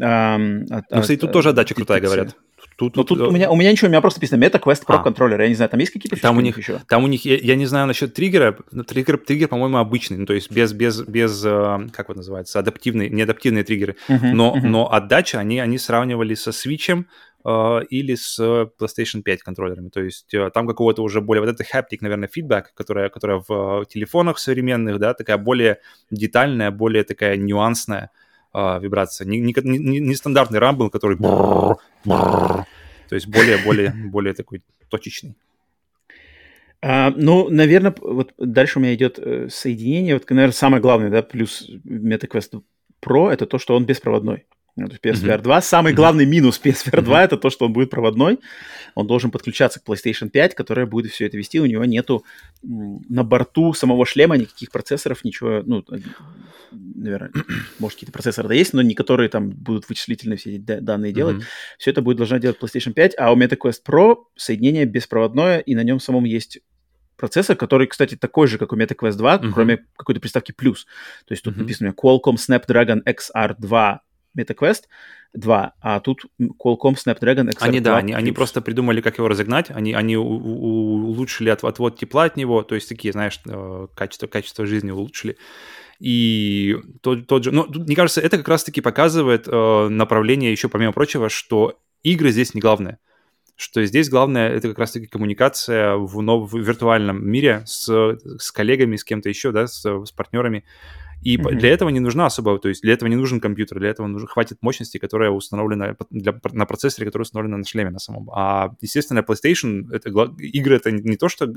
А, 0.00 0.36
ну, 0.36 0.82
кстати, 1.00 1.16
тут 1.16 1.32
тоже 1.32 1.50
отдача 1.50 1.74
крутая, 1.74 2.00
говорят. 2.00 2.36
Тут, 2.76 2.96
ну, 2.96 3.04
тут, 3.04 3.18
тут 3.18 3.28
у, 3.28 3.30
меня, 3.30 3.50
у 3.50 3.56
меня 3.56 3.70
ничего, 3.70 3.88
у 3.88 3.90
меня 3.90 4.00
просто 4.00 4.20
написано 4.20 4.42
MetaQuest 4.44 4.86
Pro 4.86 4.96
а. 4.96 5.02
контроллер. 5.02 5.40
Я 5.40 5.48
не 5.48 5.54
знаю, 5.54 5.70
там 5.70 5.80
есть 5.80 5.92
какие-то 5.92 6.20
там 6.20 6.36
у 6.38 6.40
них 6.40 6.56
еще? 6.58 6.80
Там 6.88 7.04
у 7.04 7.06
них, 7.06 7.24
я, 7.24 7.36
я 7.36 7.54
не 7.54 7.66
знаю 7.66 7.86
насчет 7.86 8.14
триггера. 8.14 8.56
Триггер, 8.86 9.18
триггер 9.18 9.48
по-моему, 9.48 9.78
обычный. 9.78 10.18
Ну, 10.18 10.26
то 10.26 10.32
есть 10.32 10.50
без, 10.50 10.72
без, 10.72 11.02
без 11.02 11.44
э, 11.44 11.88
как 11.92 12.08
вот 12.08 12.16
называется, 12.16 12.58
адаптивные, 12.58 13.08
не 13.10 13.22
адаптивные 13.22 13.64
триггеры. 13.64 13.96
Uh-huh, 14.08 14.32
но, 14.32 14.56
uh-huh. 14.56 14.66
но 14.66 14.92
отдача, 14.92 15.38
они, 15.38 15.60
они 15.60 15.78
сравнивали 15.78 16.34
со 16.34 16.50
Switch 16.50 17.04
Uh, 17.44 17.84
или 17.86 18.14
с 18.14 18.38
PlayStation 18.38 19.22
5 19.22 19.42
контроллерами. 19.42 19.88
То 19.88 20.00
есть 20.00 20.32
там 20.54 20.64
какого-то 20.64 21.02
уже 21.02 21.20
более... 21.20 21.44
Вот 21.44 21.50
это 21.50 21.64
haptic, 21.64 21.98
наверное, 22.00 22.28
фидбэк, 22.28 22.72
которая, 22.72 23.08
которая 23.08 23.42
в 23.48 23.84
телефонах 23.86 24.38
современных, 24.38 25.00
да, 25.00 25.12
такая 25.12 25.38
более 25.38 25.78
детальная, 26.12 26.70
более 26.70 27.02
такая 27.02 27.36
нюансная 27.36 28.10
uh, 28.54 28.80
вибрация. 28.80 29.26
Не, 29.26 29.40
не, 29.40 29.54
не, 29.64 29.98
не 29.98 30.14
стандартный 30.14 30.60
рамбл, 30.60 30.88
который... 30.90 31.18
То 32.04 33.14
есть 33.14 33.26
более, 33.28 33.58
более, 33.58 33.90
более 33.90 34.34
такой 34.34 34.62
точечный. 34.88 35.34
А, 36.80 37.12
ну, 37.14 37.48
наверное, 37.48 37.94
вот 38.00 38.32
дальше 38.38 38.78
у 38.78 38.82
меня 38.82 38.94
идет 38.94 39.18
э, 39.18 39.48
соединение. 39.48 40.14
Вот, 40.14 40.28
наверное, 40.28 40.52
самое 40.52 40.82
главное, 40.82 41.10
да, 41.10 41.22
плюс 41.22 41.70
MetaQuest 41.84 42.62
Pro 43.00 43.30
это 43.30 43.46
то, 43.46 43.58
что 43.58 43.76
он 43.76 43.86
беспроводной. 43.86 44.46
PSVR 44.78 45.42
2. 45.42 45.60
Самый 45.60 45.92
главный 45.92 46.24
минус 46.24 46.60
PSVR 46.62 47.02
2 47.02 47.24
это 47.24 47.36
то, 47.36 47.50
что 47.50 47.66
он 47.66 47.72
будет 47.72 47.90
проводной. 47.90 48.38
Он 48.94 49.06
должен 49.06 49.30
подключаться 49.30 49.80
к 49.80 49.86
PlayStation 49.86 50.30
5, 50.30 50.54
которая 50.54 50.86
будет 50.86 51.12
все 51.12 51.26
это 51.26 51.36
вести. 51.36 51.60
У 51.60 51.66
него 51.66 51.84
нету 51.84 52.24
на 52.62 53.22
борту 53.22 53.74
самого 53.74 54.06
шлема 54.06 54.36
никаких 54.36 54.70
процессоров, 54.70 55.24
ничего, 55.24 55.62
ну, 55.64 55.84
наверное, 56.70 57.30
может, 57.78 57.96
какие-то 57.96 58.12
процессоры 58.12 58.48
да 58.48 58.54
есть, 58.54 58.72
но 58.72 58.82
не 58.82 58.94
которые 58.94 59.28
там 59.28 59.50
будут 59.50 59.88
вычислительные 59.88 60.36
все 60.36 60.56
эти 60.56 60.58
данные 60.58 61.12
делать. 61.12 61.36
Mm-hmm. 61.36 61.76
Все 61.78 61.90
это 61.90 62.02
будет 62.02 62.16
должна 62.16 62.38
делать 62.38 62.58
PlayStation 62.60 62.92
5, 62.92 63.14
а 63.18 63.32
у 63.32 63.36
MetaQuest 63.36 63.80
Pro 63.86 64.16
соединение 64.36 64.86
беспроводное, 64.86 65.58
и 65.58 65.74
на 65.74 65.82
нем 65.82 66.00
самом 66.00 66.24
есть 66.24 66.60
процессор, 67.16 67.56
который, 67.56 67.86
кстати, 67.86 68.16
такой 68.16 68.48
же, 68.48 68.58
как 68.58 68.72
у 68.72 68.76
MetaQuest 68.76 69.16
2, 69.16 69.36
mm-hmm. 69.36 69.52
кроме 69.52 69.84
какой-то 69.96 70.20
приставки 70.20 70.52
плюс. 70.52 70.86
То 71.26 71.32
есть 71.32 71.42
тут 71.44 71.54
mm-hmm. 71.54 71.58
написано 71.60 71.94
Qualcomm 71.96 72.36
Snapdragon 72.36 73.02
XR2 73.06 73.98
MetaQuest 74.38 74.84
2, 75.34 75.74
а 75.80 76.00
тут 76.00 76.26
Qualcomm 76.40 76.94
Snapdragon 76.94 77.48
XR2. 77.50 77.56
Они, 77.60 77.80
да, 77.80 77.96
они, 77.96 78.12
они 78.12 78.32
просто 78.32 78.60
придумали, 78.60 79.00
как 79.00 79.18
его 79.18 79.28
разогнать, 79.28 79.70
они, 79.70 79.94
они 79.94 80.16
у, 80.16 80.24
у, 80.24 81.08
улучшили 81.10 81.48
от, 81.48 81.64
отвод 81.64 81.98
тепла 81.98 82.24
от 82.24 82.36
него, 82.36 82.62
то 82.62 82.74
есть 82.74 82.88
такие, 82.88 83.12
знаешь, 83.12 83.40
э, 83.46 83.86
качество, 83.94 84.26
качество 84.26 84.66
жизни 84.66 84.90
улучшили. 84.90 85.36
И 86.00 86.76
тот, 87.00 87.26
тот 87.26 87.44
же, 87.44 87.52
ну, 87.52 87.66
мне 87.68 87.94
кажется, 87.94 88.20
это 88.20 88.36
как 88.36 88.48
раз-таки 88.48 88.80
показывает 88.80 89.46
э, 89.46 89.88
направление 89.88 90.50
еще, 90.50 90.68
помимо 90.68 90.92
прочего, 90.92 91.28
что 91.28 91.78
игры 92.02 92.30
здесь 92.30 92.54
не 92.54 92.60
главное. 92.60 92.98
Что 93.56 93.84
здесь 93.84 94.10
главное 94.10 94.48
это 94.50 94.68
как 94.68 94.78
раз-таки 94.80 95.06
коммуникация 95.06 95.94
в, 95.94 96.20
нов, 96.20 96.52
в 96.52 96.58
виртуальном 96.58 97.24
мире 97.24 97.62
с, 97.66 97.86
с 98.38 98.50
коллегами, 98.50 98.96
с 98.96 99.04
кем-то 99.04 99.28
еще, 99.28 99.52
да, 99.52 99.66
с, 99.66 99.82
с 99.84 100.10
партнерами. 100.10 100.64
И 101.22 101.36
mm-hmm. 101.36 101.54
для 101.54 101.70
этого 101.70 101.88
не 101.90 102.00
нужна 102.00 102.26
особо, 102.26 102.58
то 102.58 102.68
есть 102.68 102.82
для 102.82 102.94
этого 102.94 103.08
не 103.08 103.16
нужен 103.16 103.40
компьютер, 103.40 103.78
для 103.78 103.90
этого 103.90 104.06
нужно, 104.08 104.26
хватит 104.26 104.58
мощности, 104.60 104.98
которая 104.98 105.30
установлена 105.30 105.96
для, 106.10 106.34
на 106.52 106.66
процессоре, 106.66 107.06
который 107.06 107.22
установлен 107.22 107.58
на 107.58 107.64
шлеме 107.64 107.90
на 107.90 108.00
самом. 108.00 108.28
А, 108.30 108.74
естественно, 108.80 109.20
PlayStation, 109.20 109.84
это, 109.92 110.10
игры 110.38 110.76
это 110.76 110.90
не 110.90 111.16
то, 111.16 111.28
что 111.28 111.52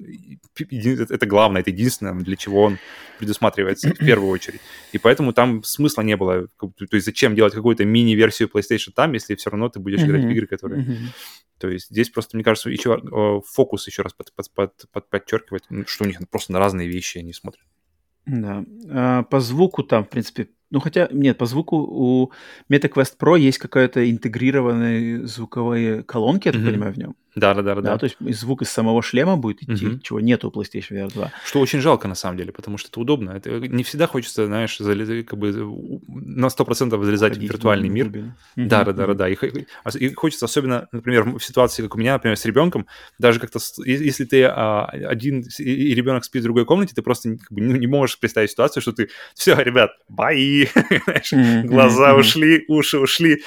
это 0.57 1.25
главное, 1.25 1.61
это 1.61 1.71
единственное, 1.71 2.13
для 2.13 2.35
чего 2.35 2.63
он 2.63 2.77
предусматривается 3.17 3.89
в 3.89 3.97
первую 3.97 4.29
очередь. 4.29 4.61
И 4.91 4.99
поэтому 4.99 5.33
там 5.33 5.63
смысла 5.63 6.03
не 6.03 6.15
было. 6.15 6.47
То 6.59 6.73
есть 6.91 7.05
зачем 7.05 7.35
делать 7.35 7.53
какую-то 7.53 7.85
мини-версию 7.85 8.49
PlayStation 8.53 8.91
там, 8.95 9.13
если 9.13 9.35
все 9.35 9.49
равно 9.49 9.69
ты 9.69 9.79
будешь 9.79 9.99
mm-hmm. 9.99 10.05
играть 10.05 10.25
в 10.25 10.29
игры, 10.29 10.47
которые... 10.47 10.83
Mm-hmm. 10.83 10.95
То 11.57 11.69
есть 11.69 11.87
здесь 11.89 12.09
просто, 12.09 12.35
мне 12.35 12.43
кажется, 12.43 12.69
еще 12.69 13.01
э, 13.01 13.39
фокус 13.47 13.87
еще 13.87 14.01
раз 14.01 14.13
под, 14.13 14.33
под, 14.35 14.53
под, 14.53 14.73
под, 14.91 15.09
подчеркивает, 15.09 15.63
что 15.87 16.03
у 16.03 16.07
них 16.07 16.19
просто 16.29 16.51
на 16.51 16.59
разные 16.59 16.87
вещи 16.89 17.19
они 17.19 17.33
смотрят. 17.33 17.63
Да. 18.25 18.65
А, 18.89 19.23
по 19.23 19.39
звуку 19.39 19.83
там, 19.83 20.03
в 20.03 20.09
принципе, 20.09 20.47
ну, 20.71 20.79
хотя, 20.79 21.07
нет, 21.11 21.37
по 21.37 21.45
звуку 21.45 21.77
у 21.77 22.31
MetaQuest 22.69 23.17
Pro 23.19 23.39
есть 23.39 23.59
какая-то 23.59 24.09
интегрированные 24.09 25.25
звуковые 25.27 26.03
колонки, 26.03 26.47
я 26.47 26.53
так 26.53 26.61
mm-hmm. 26.61 26.65
понимаю, 26.65 26.93
в 26.93 26.97
нем. 26.97 27.15
Да, 27.35 27.53
да, 27.53 27.61
да, 27.61 27.75
да. 27.75 27.97
То 27.97 28.05
есть 28.05 28.17
звук 28.39 28.61
из 28.61 28.69
самого 28.69 29.01
шлема 29.01 29.35
будет 29.35 29.61
идти, 29.63 29.87
угу. 29.87 29.99
чего 29.99 30.19
нету 30.21 30.47
у 30.47 30.51
PlayStation 30.51 30.91
VR 30.91 31.11
2. 31.13 31.31
Что 31.45 31.59
очень 31.59 31.81
жалко 31.81 32.07
на 32.07 32.15
самом 32.15 32.37
деле, 32.37 32.51
потому 32.51 32.77
что 32.77 32.89
это 32.89 32.99
удобно. 32.99 33.31
Это 33.31 33.59
не 33.59 33.83
всегда 33.83 34.07
хочется, 34.07 34.45
знаешь, 34.45 34.77
залез, 34.77 35.25
как 35.25 35.37
бы 35.37 35.51
на 36.07 36.47
100% 36.47 37.03
залезать 37.03 37.33
Ходить 37.33 37.49
в 37.49 37.53
виртуальный 37.53 37.89
мир. 37.89 38.07
Угу. 38.07 38.23
Да, 38.55 38.85
да, 38.85 38.93
да, 38.93 39.07
да, 39.07 39.13
да. 39.13 39.29
И, 39.29 39.35
и 39.99 40.13
хочется 40.13 40.45
особенно, 40.45 40.87
например, 40.91 41.23
в 41.37 41.43
ситуации, 41.43 41.83
как 41.83 41.95
у 41.95 41.97
меня, 41.97 42.13
например, 42.13 42.37
с 42.37 42.45
ребенком, 42.45 42.87
даже 43.19 43.39
как-то, 43.39 43.59
если 43.85 44.23
ты 44.23 44.43
а, 44.43 44.85
один 44.85 45.43
и 45.59 45.93
ребенок 45.93 46.23
спит 46.23 46.41
в 46.41 46.45
другой 46.45 46.65
комнате, 46.65 46.93
ты 46.95 47.01
просто 47.01 47.37
как 47.37 47.51
бы, 47.51 47.61
не, 47.61 47.79
не 47.79 47.87
можешь 47.87 48.17
представить 48.17 48.51
ситуацию, 48.51 48.81
что 48.81 48.93
ты, 48.93 49.09
все, 49.33 49.55
ребят, 49.55 49.91
бои, 50.07 50.67
глаза 51.63 52.15
ушли, 52.15 52.63
уши 52.67 52.97
ушли, 52.97 53.43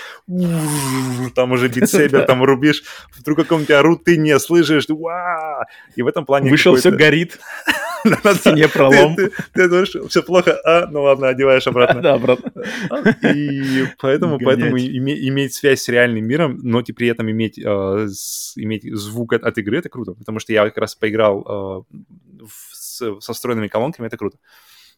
там 1.35 1.53
уже 1.53 1.69
битсейбер, 1.75 2.25
там 2.27 2.43
рубишь, 2.43 2.83
в 3.11 3.23
другой 3.23 3.45
комнате 3.47 3.78
орут, 3.79 4.05
ты 4.05 4.17
не 4.17 4.39
слышишь, 4.39 4.87
Уа! 4.89 5.65
и 5.97 6.03
в 6.03 6.07
этом 6.07 6.25
плане... 6.25 6.51
Вышел, 6.51 6.77
все 6.77 6.91
горит, 6.91 7.39
на 8.25 8.35
стене 8.35 8.69
пролом. 8.69 9.17
Ты 9.17 9.69
думаешь, 9.69 9.95
все 10.09 10.23
плохо, 10.23 10.59
а, 10.65 10.87
ну 10.87 11.03
ладно, 11.03 11.29
одеваешь 11.29 11.67
обратно. 11.67 12.03
Да, 12.09 12.15
обратно. 12.15 12.53
И 13.25 13.87
поэтому, 14.01 14.39
иметь 14.39 15.55
связь 15.55 15.83
с 15.83 15.89
реальным 15.89 16.27
миром, 16.27 16.59
но 16.63 16.83
при 16.83 17.09
этом 17.09 17.31
иметь, 17.31 17.61
а, 17.65 18.07
иметь 18.57 18.85
звук 18.97 19.33
от, 19.33 19.59
игры, 19.59 19.79
это 19.79 19.89
круто, 19.89 20.13
потому 20.15 20.39
что 20.39 20.53
я 20.53 20.65
как 20.65 20.79
раз 20.79 20.95
поиграл 20.95 21.45
а, 21.47 21.83
со 23.21 23.33
встроенными 23.33 23.69
колонками, 23.69 24.07
это 24.07 24.17
круто. 24.17 24.39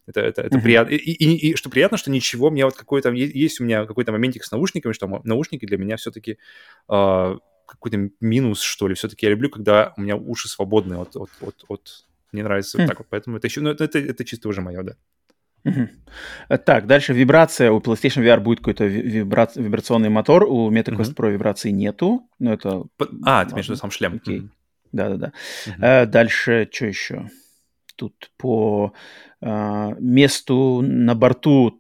Это, 0.06 0.20
это, 0.20 0.42
это 0.42 0.58
uh-huh. 0.58 0.62
приятно. 0.62 0.94
И, 0.94 0.96
и, 0.96 1.50
и 1.50 1.56
что 1.56 1.70
приятно, 1.70 1.96
что 1.96 2.10
ничего, 2.10 2.50
мне 2.50 2.64
вот 2.64 2.74
какой-то... 2.74 3.10
Есть 3.10 3.60
у 3.60 3.64
меня 3.64 3.84
какой-то 3.84 4.12
моментик 4.12 4.44
с 4.44 4.50
наушниками, 4.50 4.92
что 4.92 5.20
наушники 5.24 5.66
для 5.66 5.78
меня 5.78 5.96
все-таки 5.96 6.38
э, 6.88 7.36
какой-то 7.70 8.10
минус, 8.20 8.60
что 8.62 8.88
ли. 8.88 8.94
Все-таки 8.94 9.26
я 9.26 9.30
люблю, 9.30 9.50
когда 9.50 9.92
у 9.96 10.00
меня 10.00 10.16
уши 10.16 10.48
свободные 10.48 11.00
от... 11.00 11.16
от, 11.16 11.30
от, 11.40 11.64
от... 11.68 12.04
Мне 12.32 12.42
нравится 12.42 12.78
mm. 12.78 12.80
вот 12.80 12.84
хм. 12.84 12.88
так 12.88 12.98
вот. 12.98 13.06
Поэтому 13.10 13.36
это 13.36 13.46
еще... 13.46 13.60
Ну, 13.60 13.70
это, 13.70 13.84
это, 13.84 13.98
это 13.98 14.24
чисто 14.24 14.48
уже 14.48 14.60
мое, 14.60 14.82
да. 14.82 14.92
Угу. 15.64 15.88
Так, 16.64 16.86
дальше 16.86 17.12
вибрация. 17.12 17.70
У 17.70 17.80
PlayStation 17.80 18.24
VR 18.24 18.40
будет 18.40 18.58
какой-то 18.60 18.84
вибра... 18.84 19.48
вибрационный 19.54 20.08
мотор, 20.08 20.44
у 20.44 20.70
MetaQuest 20.70 21.12
угу. 21.12 21.22
Pro 21.22 21.30
вибрации 21.30 21.70
нету. 21.70 22.28
Ну, 22.38 22.52
это... 22.52 22.84
А, 23.24 23.44
ты 23.44 23.52
имеешь 23.52 23.66
в 23.66 23.68
виду 23.70 23.78
сам 23.78 23.90
шлем. 23.90 24.14
Окей. 24.16 24.48
Да-да-да. 24.92 25.32
Угу. 25.66 26.10
Дальше 26.10 26.68
что 26.72 26.86
еще? 26.86 27.30
Тут 27.96 28.30
по 28.38 28.94
а, 29.42 29.94
месту 29.98 30.80
на 30.82 31.14
борту 31.14 31.79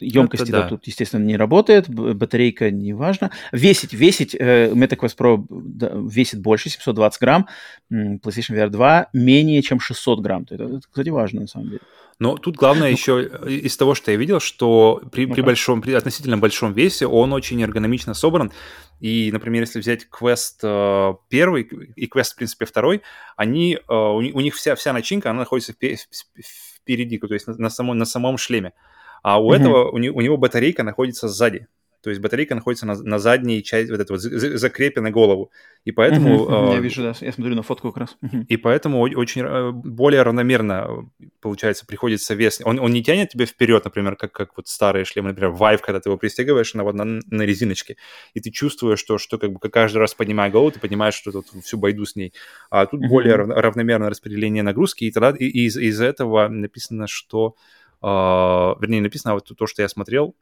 Емкости 0.00 0.50
да. 0.50 0.68
тут, 0.68 0.86
естественно, 0.86 1.24
не 1.24 1.36
работает, 1.36 1.88
батарейка 1.88 2.70
не 2.70 2.92
важно. 2.92 3.30
Весить, 3.52 3.92
весить, 3.92 4.34
э, 4.38 4.70
MetaQuest 4.72 5.16
Pro 5.16 6.08
весит 6.08 6.40
больше, 6.40 6.70
720 6.70 7.20
грамм, 7.20 7.48
PlayStation 7.92 8.56
VR 8.56 8.68
2 8.68 9.08
менее, 9.12 9.62
чем 9.62 9.80
600 9.80 10.20
грамм. 10.20 10.46
Это, 10.50 10.64
это, 10.64 10.80
кстати, 10.80 11.08
важно, 11.08 11.42
на 11.42 11.46
самом 11.46 11.68
деле. 11.68 11.80
Но 12.20 12.36
тут 12.36 12.56
главное 12.56 12.88
ну, 12.88 12.92
еще 12.92 13.30
из 13.48 13.78
того, 13.78 13.94
что 13.94 14.10
я 14.10 14.18
видел, 14.18 14.40
что 14.40 15.02
при, 15.10 15.24
при 15.24 15.40
большом, 15.40 15.80
при 15.80 15.92
относительно 15.94 16.36
большом 16.36 16.74
весе 16.74 17.06
он 17.06 17.32
очень 17.32 17.62
эргономично 17.62 18.12
собран. 18.12 18.52
И, 19.00 19.30
например, 19.32 19.62
если 19.62 19.80
взять 19.80 20.06
Quest 20.12 20.58
э, 20.62 21.14
первый 21.30 21.62
и 21.62 22.06
Quest, 22.06 22.32
в 22.32 22.36
принципе, 22.36 22.66
второй, 22.66 23.00
они, 23.36 23.76
э, 23.76 23.78
у, 23.88 24.16
у 24.16 24.40
них 24.40 24.54
вся, 24.54 24.74
вся 24.74 24.92
начинка, 24.92 25.30
она 25.30 25.40
находится 25.40 25.72
впереди, 25.72 27.18
то 27.18 27.32
есть 27.32 27.46
на, 27.46 27.54
на, 27.56 27.70
самом, 27.70 27.96
на 27.96 28.04
самом 28.04 28.36
шлеме. 28.36 28.74
А 29.22 29.42
у 29.42 29.50
mm-hmm. 29.50 29.56
этого, 29.56 29.90
у, 29.90 29.98
не, 29.98 30.10
у 30.10 30.20
него 30.20 30.36
батарейка 30.36 30.82
находится 30.82 31.28
сзади. 31.28 31.66
То 32.02 32.08
есть 32.08 32.22
батарейка 32.22 32.54
находится 32.54 32.86
на, 32.86 32.94
на 32.94 33.18
задней 33.18 33.62
части, 33.62 33.90
вот 33.90 34.00
это 34.00 34.14
вот, 34.14 34.22
закрепе 34.22 35.00
на 35.00 35.10
голову. 35.10 35.50
И 35.84 35.92
поэтому... 35.92 36.46
Uh-huh, 36.46 36.70
uh, 36.70 36.74
я 36.74 36.80
вижу, 36.80 37.02
да, 37.02 37.12
я 37.20 37.30
смотрю 37.30 37.54
на 37.54 37.62
фотку 37.62 37.92
как 37.92 37.98
раз. 37.98 38.16
Uh-huh. 38.22 38.44
И 38.48 38.56
поэтому 38.56 39.00
очень 39.00 39.42
э, 39.42 39.70
более 39.70 40.22
равномерно, 40.22 41.10
получается, 41.42 41.84
приходится 41.84 42.34
вес. 42.34 42.62
Он, 42.64 42.78
он 42.78 42.92
не 42.92 43.02
тянет 43.02 43.30
тебя 43.30 43.44
вперед, 43.44 43.84
например, 43.84 44.16
как, 44.16 44.32
как 44.32 44.56
вот 44.56 44.66
старые 44.66 45.04
шлемы, 45.04 45.28
например, 45.30 45.52
Vive, 45.52 45.80
когда 45.82 46.00
ты 46.00 46.08
его 46.08 46.16
пристегиваешь 46.16 46.72
на, 46.72 46.90
на, 46.90 47.20
на 47.26 47.42
резиночке, 47.42 47.96
и 48.32 48.40
ты 48.40 48.50
чувствуешь, 48.50 48.98
что, 48.98 49.18
что 49.18 49.36
как 49.36 49.52
бы 49.52 49.58
каждый 49.68 49.98
раз 49.98 50.14
поднимая 50.14 50.50
голову, 50.50 50.70
ты 50.70 50.80
понимаешь, 50.80 51.14
что 51.14 51.32
тут 51.32 51.48
всю 51.62 51.76
байду 51.76 52.06
с 52.06 52.16
ней. 52.16 52.32
А 52.70 52.86
тут 52.86 53.02
uh-huh. 53.02 53.08
более 53.08 53.36
равномерное 53.36 54.08
распределение 54.08 54.62
нагрузки, 54.62 55.04
и 55.04 55.10
тогда 55.10 55.34
и, 55.38 55.44
и 55.44 55.66
из, 55.66 55.76
из 55.76 56.00
этого 56.00 56.48
написано, 56.48 57.06
что... 57.06 57.48
Uh, 57.48 57.60
вернее, 58.02 59.02
написано 59.02 59.34
вот 59.34 59.50
то, 59.56 59.66
что 59.66 59.82
я 59.82 59.88
смотрел, 59.88 60.34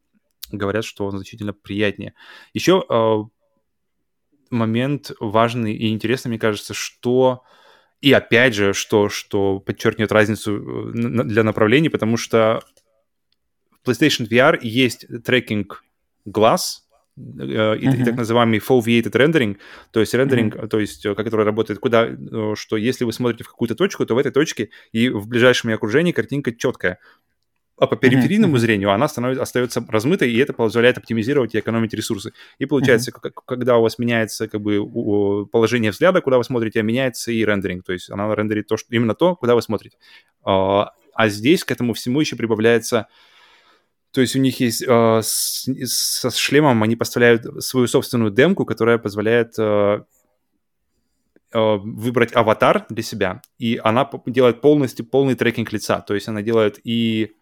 говорят, 0.52 0.84
что 0.84 1.06
он 1.06 1.12
значительно 1.12 1.52
приятнее. 1.52 2.14
Еще 2.54 2.84
э, 2.88 3.16
момент 4.50 5.12
важный 5.20 5.74
и 5.74 5.92
интересный, 5.92 6.30
мне 6.30 6.38
кажется, 6.38 6.74
что... 6.74 7.44
И 8.00 8.12
опять 8.12 8.54
же, 8.54 8.74
что, 8.74 9.08
что 9.08 9.58
подчеркнет 9.58 10.12
разницу 10.12 10.90
э, 10.90 10.92
для 10.92 11.42
направлений, 11.42 11.88
потому 11.88 12.16
что 12.16 12.62
в 13.70 13.88
PlayStation 13.88 14.28
VR 14.28 14.58
есть 14.62 15.06
трекинг 15.24 15.84
глаз, 16.24 16.86
э, 17.16 17.20
и, 17.20 17.24
uh-huh. 17.24 18.00
и 18.00 18.04
так 18.04 18.14
называемый 18.14 18.60
foveated 18.60 19.12
rendering, 19.12 19.58
то 19.90 19.98
есть 19.98 20.14
рендеринг, 20.14 20.54
uh-huh. 20.54 20.68
то 20.68 20.78
есть, 20.78 21.02
который 21.02 21.44
работает 21.44 21.80
куда, 21.80 22.08
что 22.54 22.76
если 22.76 23.04
вы 23.04 23.12
смотрите 23.12 23.42
в 23.42 23.48
какую-то 23.48 23.74
точку, 23.74 24.06
то 24.06 24.14
в 24.14 24.18
этой 24.18 24.30
точке 24.30 24.70
и 24.92 25.08
в 25.08 25.26
ближайшем 25.26 25.72
окружении 25.72 26.12
картинка 26.12 26.54
четкая 26.54 27.00
а 27.80 27.86
по 27.86 27.96
периферийному 27.96 28.56
mm-hmm. 28.56 28.58
зрению 28.58 28.90
она 28.90 29.08
становится, 29.08 29.42
остается 29.42 29.84
размытой, 29.88 30.32
и 30.32 30.38
это 30.38 30.52
позволяет 30.52 30.98
оптимизировать 30.98 31.54
и 31.54 31.58
экономить 31.60 31.94
ресурсы. 31.94 32.32
И 32.58 32.66
получается, 32.66 33.10
mm-hmm. 33.10 33.32
когда 33.46 33.78
у 33.78 33.82
вас 33.82 33.98
меняется 33.98 34.48
как 34.48 34.60
бы 34.60 35.46
положение 35.46 35.90
взгляда, 35.92 36.20
куда 36.20 36.38
вы 36.38 36.44
смотрите, 36.44 36.82
меняется 36.82 37.30
и 37.30 37.44
рендеринг, 37.44 37.84
то 37.84 37.92
есть 37.92 38.10
она 38.10 38.34
рендерит 38.34 38.66
то, 38.66 38.76
что, 38.76 38.94
именно 38.94 39.14
то, 39.14 39.36
куда 39.36 39.54
вы 39.54 39.62
смотрите. 39.62 39.96
А, 40.44 40.92
а 41.14 41.28
здесь 41.28 41.64
к 41.64 41.70
этому 41.70 41.94
всему 41.94 42.20
еще 42.20 42.36
прибавляется 42.36 43.06
то 44.10 44.22
есть 44.22 44.34
у 44.34 44.38
них 44.38 44.58
есть 44.60 44.82
э, 44.82 45.20
с, 45.22 45.66
со 45.84 46.30
шлемом 46.30 46.82
они 46.82 46.96
поставляют 46.96 47.62
свою 47.62 47.86
собственную 47.86 48.30
демку, 48.30 48.64
которая 48.64 48.96
позволяет 48.96 49.52
э, 49.58 50.00
выбрать 51.52 52.34
аватар 52.34 52.86
для 52.88 53.02
себя, 53.02 53.42
и 53.58 53.80
она 53.82 54.08
делает 54.26 54.60
полностью 54.60 55.06
полный 55.06 55.34
трекинг 55.34 55.72
лица. 55.72 56.00
То 56.00 56.14
есть 56.14 56.28
она 56.28 56.42
делает 56.42 56.78
и 56.84 57.32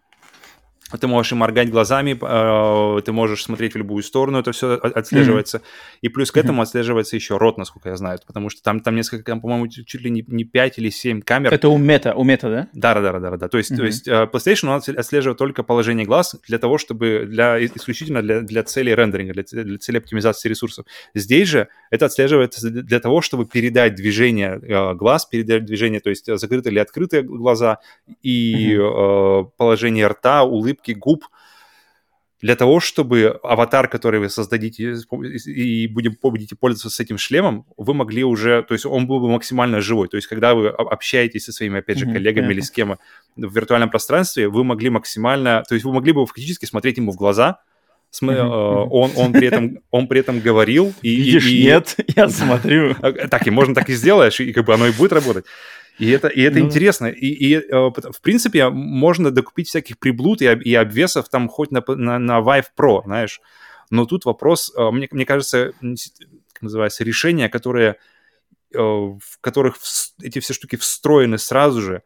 ты 0.95 1.07
можешь 1.07 1.33
и 1.33 1.35
моргать 1.35 1.69
глазами, 1.69 2.17
э, 2.19 3.01
ты 3.01 3.11
можешь 3.11 3.43
смотреть 3.43 3.73
в 3.73 3.77
любую 3.77 4.03
сторону, 4.03 4.39
это 4.39 4.53
все 4.53 4.75
отслеживается. 4.75 5.57
Mm-hmm. 5.57 5.97
И 6.01 6.09
плюс 6.09 6.31
к 6.31 6.37
этому 6.37 6.61
mm-hmm. 6.61 6.63
отслеживается 6.63 7.15
еще 7.17 7.37
рот, 7.37 7.57
насколько 7.57 7.89
я 7.89 7.97
знаю, 7.97 8.19
потому 8.25 8.49
что 8.49 8.61
там, 8.63 8.79
там 8.79 8.95
несколько, 8.95 9.23
там, 9.25 9.41
по-моему, 9.41 9.67
чуть 9.67 10.01
ли 10.01 10.09
не, 10.09 10.23
не 10.27 10.45
5 10.45 10.79
или 10.79 10.89
7 10.89 11.21
камер. 11.21 11.53
Это 11.53 11.67
у 11.67 11.77
мета, 11.77 12.13
у 12.15 12.23
мета, 12.23 12.49
да? 12.49 12.67
Да, 12.73 13.01
да, 13.01 13.11
да, 13.11 13.19
да, 13.19 13.37
да. 13.37 13.47
То 13.49 13.57
есть, 13.57 13.71
mm-hmm. 13.71 13.77
то 13.77 13.85
есть 13.85 14.07
э, 14.07 14.29
PlayStation 14.31 14.69
он 14.69 14.97
отслеживает 14.97 15.37
только 15.37 15.63
положение 15.63 16.05
глаз 16.05 16.37
для 16.47 16.57
того, 16.57 16.77
чтобы 16.77 17.25
для 17.27 17.63
исключительно 17.65 18.21
для, 18.21 18.41
для 18.41 18.63
целей 18.63 18.95
рендеринга, 18.95 19.33
для, 19.33 19.43
для 19.43 19.77
цели 19.77 19.97
оптимизации 19.97 20.47
ресурсов. 20.47 20.85
Здесь 21.13 21.49
же 21.49 21.67
это 21.91 22.05
отслеживается 22.05 22.69
для 22.69 22.99
того, 23.01 23.21
чтобы 23.21 23.45
передать 23.45 23.95
движение 23.95 24.59
э, 24.61 24.93
глаз, 24.93 25.25
передать 25.25 25.65
движение, 25.65 25.99
то 25.99 26.09
есть 26.09 26.33
закрытые 26.39 26.71
или 26.71 26.79
открытые 26.79 27.23
глаза 27.23 27.79
и 28.21 28.73
mm-hmm. 28.73 29.51
положение 29.57 30.07
рта, 30.07 30.43
улыбки 30.43 30.76
улыбки 30.77 30.91
губ, 30.91 31.25
для 32.39 32.55
того, 32.55 32.79
чтобы 32.79 33.39
аватар, 33.43 33.87
который 33.87 34.19
вы 34.19 34.29
создадите 34.29 34.93
и 35.45 35.87
будем, 35.87 36.15
будете 36.21 36.55
пользоваться 36.55 36.95
с 36.95 36.99
этим 36.99 37.17
шлемом, 37.17 37.65
вы 37.77 37.95
могли 37.95 38.23
уже, 38.23 38.61
то 38.61 38.73
есть 38.73 38.85
он 38.85 39.07
был 39.07 39.19
бы 39.19 39.27
максимально 39.27 39.81
живой. 39.81 40.07
То 40.07 40.17
есть 40.17 40.27
когда 40.27 40.53
вы 40.53 40.69
общаетесь 40.69 41.45
со 41.45 41.51
своими, 41.51 41.79
опять 41.79 41.97
же, 41.97 42.05
коллегами 42.05 42.47
mm-hmm. 42.47 42.51
или 42.51 42.61
с 42.61 42.69
кем 42.69 42.97
в 43.35 43.55
виртуальном 43.55 43.89
пространстве, 43.89 44.49
вы 44.49 44.63
могли 44.63 44.91
максимально, 44.91 45.63
то 45.67 45.73
есть 45.73 45.83
вы 45.83 45.91
могли 45.93 46.11
бы 46.11 46.27
фактически 46.27 46.65
смотреть 46.65 46.97
ему 46.97 47.11
в 47.11 47.15
глаза, 47.15 47.59
См- 48.09 48.37
mm-hmm. 48.37 48.87
он, 48.91 49.11
он, 49.15 49.33
при 49.33 49.47
этом, 49.47 49.79
он 49.91 50.07
при 50.07 50.19
этом 50.21 50.39
говорил. 50.39 50.93
И, 51.01 51.15
Видишь, 51.15 51.47
и, 51.47 51.63
нет, 51.63 51.95
я 52.15 52.29
смотрю. 52.29 52.95
Так, 53.29 53.47
и 53.47 53.49
можно 53.49 53.75
так 53.75 53.89
и 53.89 53.93
сделаешь, 53.93 54.39
и 54.39 54.53
как 54.53 54.65
бы 54.65 54.73
оно 54.73 54.87
и 54.87 54.91
будет 54.91 55.11
работать. 55.11 55.45
И 55.99 56.09
это, 56.09 56.27
и 56.27 56.41
это 56.41 56.59
ну, 56.59 56.65
интересно. 56.65 57.07
И, 57.07 57.27
и 57.27 57.55
э, 57.55 57.61
в 57.71 58.21
принципе 58.21 58.69
можно 58.69 59.31
докупить 59.31 59.67
всяких 59.67 59.97
приблуд 59.97 60.41
и, 60.41 60.45
и 60.45 60.75
обвесов 60.75 61.29
там 61.29 61.47
хоть 61.47 61.71
на, 61.71 61.83
на, 61.87 62.19
на 62.19 62.39
Vive 62.39 62.67
Pro, 62.77 63.01
знаешь. 63.03 63.41
Но 63.89 64.05
тут 64.05 64.25
вопрос, 64.25 64.71
э, 64.75 64.91
мне, 64.91 65.07
мне 65.11 65.25
кажется, 65.25 65.73
как 66.53 66.61
называется, 66.61 67.03
решения, 67.03 67.49
которые, 67.49 67.97
э, 68.73 68.77
в 68.77 69.39
которых 69.41 69.77
эти 70.21 70.39
все 70.39 70.53
штуки 70.53 70.75
встроены 70.75 71.37
сразу 71.37 71.81
же, 71.81 72.03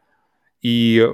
и, 0.62 1.08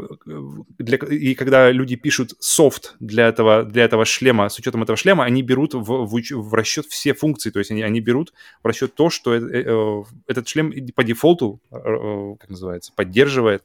для, 0.79 0.99
и 0.99 1.35
когда 1.35 1.73
люди 1.73 1.97
пишут 1.97 2.35
софт 2.39 2.97
для 3.01 3.29
этого, 3.29 3.65
для 3.65 3.85
этого 3.85 4.05
шлема, 4.05 4.51
с 4.51 4.59
учетом 4.59 4.83
этого 4.83 4.97
шлема, 4.99 5.25
они 5.25 5.43
берут 5.43 5.73
в, 5.73 6.05
в, 6.05 6.21
в 6.21 6.55
расчет 6.55 6.85
все 6.87 7.15
функции, 7.15 7.49
то 7.49 7.59
есть 7.59 7.71
они, 7.71 7.83
они 7.83 8.01
берут 8.01 8.35
в 8.63 8.67
расчет 8.67 8.95
то, 8.95 9.09
что 9.09 9.35
э, 9.35 9.41
э, 9.41 10.03
этот 10.27 10.49
шлем 10.49 10.73
по 10.95 11.03
дефолту, 11.03 11.63
э, 11.71 11.77
э 11.77 12.37
как 12.39 12.51
называется, 12.51 12.93
поддерживает 12.95 13.65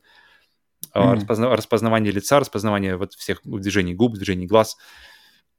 mm-hmm. 0.94 1.16
распозна, 1.16 1.56
распознавание 1.56 2.14
лица, 2.14 2.40
распознавание 2.40 2.96
вот 2.96 3.14
всех 3.16 3.42
движений 3.44 3.94
губ, 3.94 4.14
движений 4.14 4.48
глаз. 4.48 4.78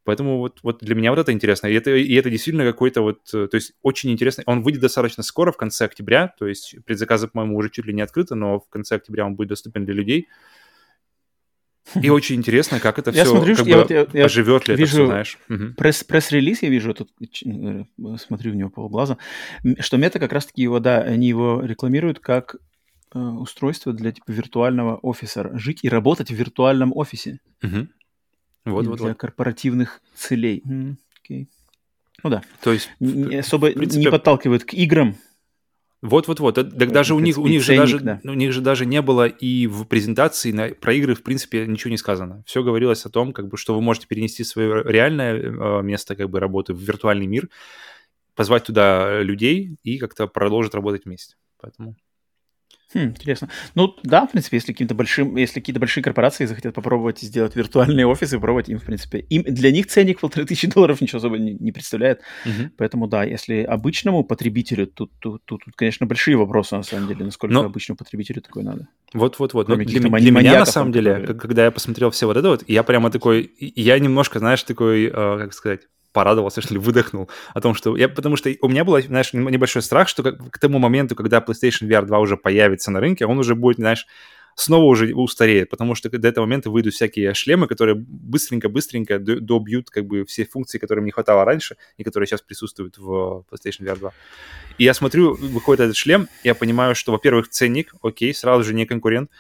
Поэтому 0.05 0.39
вот, 0.39 0.61
вот 0.63 0.79
для 0.81 0.95
меня 0.95 1.11
вот 1.11 1.19
это 1.19 1.33
интересно. 1.33 1.67
И 1.67 1.75
это, 1.75 1.91
и 1.91 2.15
это 2.15 2.31
действительно 2.31 2.65
какой-то 2.65 3.01
вот... 3.03 3.21
Э, 3.33 3.49
то 3.49 3.55
есть 3.55 3.73
очень 3.83 4.11
интересно. 4.11 4.43
Он 4.47 4.63
выйдет 4.63 4.83
достаточно 4.83 5.23
скоро, 5.23 5.51
в 5.51 5.57
конце 5.57 5.87
октября. 5.87 6.35
То 6.39 6.47
есть 6.47 6.77
предзаказы, 6.85 7.29
по-моему, 7.29 7.57
уже 7.57 7.71
чуть 7.71 7.87
ли 7.87 7.95
не 7.95 8.03
открыты, 8.03 8.35
но 8.35 8.61
в 8.61 8.69
конце 8.69 8.97
октября 8.97 9.27
он 9.27 9.35
будет 9.35 9.49
доступен 9.49 9.85
для 9.85 9.95
людей. 9.95 10.29
И 12.01 12.11
очень 12.11 12.37
интересно, 12.37 12.81
как 12.81 12.99
это 12.99 13.11
я 13.11 13.25
все 13.25 13.31
смотрю, 13.35 13.57
как 13.57 13.67
я, 13.67 13.77
бы, 13.77 13.83
вот, 13.83 13.91
я, 13.91 14.07
я 14.13 14.25
оживет 14.25 14.69
ли 14.69 14.75
вижу 14.75 14.85
это 14.85 14.97
все, 14.97 15.07
знаешь. 15.07 15.39
Угу. 15.49 15.75
Пресс, 15.77 16.03
пресс-релиз 16.03 16.63
я 16.63 16.71
вижу, 16.71 16.95
тут 16.95 17.11
э, 17.21 17.85
смотрю 18.19 18.53
в 18.53 18.57
него 18.57 18.71
полглаза, 18.71 19.19
что 19.81 19.97
мета 19.99 20.19
как 20.19 20.33
раз-таки 20.33 20.63
его, 20.63 20.81
да, 20.81 21.01
они 21.03 21.29
его 21.29 21.61
рекламируют 21.63 22.21
как 22.21 22.57
э, 23.15 23.19
устройство 23.19 23.93
для 23.93 24.13
типа 24.13 24.31
виртуального 24.31 24.97
офиса. 24.97 25.51
Жить 25.59 25.81
и 25.83 25.89
работать 25.91 26.31
в 26.31 26.35
виртуальном 26.35 26.97
офисе. 26.97 27.41
Угу. 27.63 27.89
Вот, 28.65 28.87
вот, 28.87 28.99
для 28.99 29.09
вот. 29.09 29.19
корпоративных 29.19 30.01
целей. 30.15 30.63
Mm, 30.67 30.97
okay. 31.23 31.47
Ну 32.23 32.31
да. 32.31 32.43
То 32.63 32.73
есть 32.73 32.91
не, 33.01 33.37
особо 33.37 33.71
принципе... 33.71 34.05
не 34.05 34.11
подталкивает 34.11 34.65
к 34.65 34.73
играм. 34.73 35.17
Вот-вот-вот. 36.01 36.55
Так 36.55 36.93
даже 36.93 37.15
у 37.15 37.19
них, 37.19 37.39
у 37.39 37.47
них 37.47 37.63
же 37.63 37.77
даже 37.77 37.99
да. 37.99 38.21
у 38.25 38.35
них 38.35 38.53
же 38.53 38.61
даже 38.61 38.85
не 38.85 39.01
было 39.01 39.27
и 39.27 39.67
в 39.67 39.85
презентации 39.85 40.53
на, 40.53 40.69
про 40.69 40.93
игры 40.93 41.15
в 41.15 41.23
принципе 41.23 41.67
ничего 41.67 41.91
не 41.91 41.97
сказано. 41.97 42.43
Все 42.47 42.63
говорилось 42.63 43.07
о 43.07 43.11
том, 43.11 43.33
как 43.33 43.49
бы, 43.49 43.57
что 43.57 43.75
вы 43.75 43.81
можете 43.81 44.07
перенести 44.07 44.45
свое 44.45 44.83
реальное 44.85 45.35
э, 45.35 45.83
место 45.83 46.15
как 46.15 46.29
бы 46.29 46.41
работы 46.41 46.75
в 46.75 46.79
виртуальный 46.79 47.27
мир, 47.27 47.49
позвать 48.35 48.65
туда 48.65 49.23
людей 49.23 49.79
и 49.83 49.99
как-то 49.99 50.27
продолжить 50.27 50.75
работать 50.75 51.07
вместе. 51.07 51.37
Поэтому 51.59 51.97
Хм, 52.95 53.09
интересно. 53.09 53.49
Ну 53.75 53.95
да, 54.05 54.27
в 54.27 54.31
принципе, 54.31 54.57
если 54.57 54.73
каким-то 54.73 54.95
большим, 54.95 55.37
если 55.37 55.61
какие-то 55.61 55.81
большие 55.81 56.03
корпорации 56.03 56.47
захотят 56.47 56.75
попробовать 56.75 57.21
сделать 57.21 57.57
виртуальные 57.57 58.07
офисы, 58.07 58.39
пробовать 58.39 58.69
им, 58.69 58.79
в 58.79 58.85
принципе, 58.85 59.19
им 59.19 59.43
для 59.43 59.73
них 59.73 59.87
ценник 59.87 60.21
полторы 60.21 60.47
тысячи 60.47 60.69
долларов 60.69 61.01
ничего 61.01 61.19
особо 61.19 61.39
не, 61.39 61.55
не 61.55 61.73
представляет. 61.73 62.21
Uh-huh. 62.47 62.71
Поэтому 62.77 63.09
да, 63.09 63.25
если 63.25 63.63
обычному 63.63 64.23
потребителю, 64.23 64.87
тут, 64.87 65.11
тут, 65.19 65.45
тут, 65.45 65.65
тут, 65.65 65.75
конечно, 65.77 66.07
большие 66.07 66.37
вопросы 66.37 66.77
на 66.77 66.85
самом 66.85 67.09
деле, 67.09 67.25
насколько 67.25 67.53
Но... 67.53 67.65
обычному 67.65 67.97
потребителю 67.97 68.43
такое 68.43 68.63
надо. 68.63 68.87
Вот-вот-вот. 69.13 69.67
Для, 69.67 69.77
для 69.77 70.31
меня 70.31 70.61
на 70.61 70.67
самом 70.67 70.93
деле, 70.93 71.15
которые... 71.15 71.41
когда 71.41 71.65
я 71.65 71.71
посмотрел 71.71 72.11
все 72.11 72.27
вот 72.27 72.37
это 72.37 72.49
вот, 72.49 72.65
я 72.69 72.83
прямо 72.85 73.11
такой, 73.11 73.51
я 73.59 73.99
немножко, 73.99 74.39
знаешь, 74.39 74.63
такой, 74.63 75.07
э, 75.07 75.11
как 75.11 75.53
сказать, 75.53 75.83
порадовался, 76.15 76.63
что 76.63 76.73
ли, 76.73 76.81
выдохнул 76.81 77.29
о 77.53 77.61
том, 77.61 77.75
что... 77.75 77.97
Я, 77.97 78.09
потому 78.09 78.37
что 78.37 78.51
у 78.63 78.69
меня 78.69 78.85
был, 78.85 78.99
знаешь, 79.03 79.35
небольшой 79.35 79.83
страх, 79.83 80.09
что 80.09 80.23
как, 80.23 80.51
к 80.51 80.59
тому 80.59 80.79
моменту, 80.79 81.15
когда 81.15 81.41
PlayStation 81.41 81.89
VR 81.89 82.07
2 82.07 82.19
уже 82.21 82.37
появится 82.39 82.91
на 82.91 83.01
рынке, 83.01 83.27
он 83.27 83.39
уже 83.39 83.55
будет, 83.55 83.77
знаешь, 83.77 84.07
снова 84.55 84.85
уже 84.85 85.13
устареет, 85.15 85.69
потому 85.71 85.97
что 85.97 86.09
до 86.09 86.29
этого 86.29 86.45
момента 86.45 86.71
выйдут 86.71 86.95
всякие 86.95 87.35
шлемы, 87.35 87.67
которые 87.67 87.97
быстренько-быстренько 87.97 89.19
добьют 89.19 89.91
как 89.91 90.07
бы 90.07 90.25
все 90.25 90.45
функции, 90.45 90.79
которым 90.79 91.05
не 91.05 91.11
хватало 91.11 91.45
раньше 91.45 91.77
и 91.97 92.05
которые 92.05 92.29
сейчас 92.29 92.43
присутствуют 92.43 92.97
в 92.97 93.45
PlayStation 93.51 93.85
VR 93.85 93.99
2. 93.99 94.13
И 94.79 94.85
я 94.85 94.95
смотрю, 94.95 95.35
выходит 95.35 95.81
этот 95.81 95.97
шлем, 95.97 96.29
я 96.45 96.55
понимаю, 96.55 96.95
что, 96.95 97.11
во-первых, 97.11 97.49
ценник, 97.49 97.93
окей, 98.03 98.33
сразу 98.33 98.63
же 98.63 98.75
не 98.75 98.87
конкурент, 98.87 99.31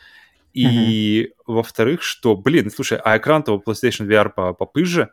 и, 0.52 1.22
mm-hmm. 1.24 1.32
во-вторых, 1.46 2.02
что, 2.02 2.36
блин, 2.36 2.70
слушай, 2.70 2.98
а 2.98 3.16
экран-то 3.16 3.52
у 3.52 3.62
PlayStation 3.62 4.08
VR 4.08 4.54
попызже, 4.54 5.10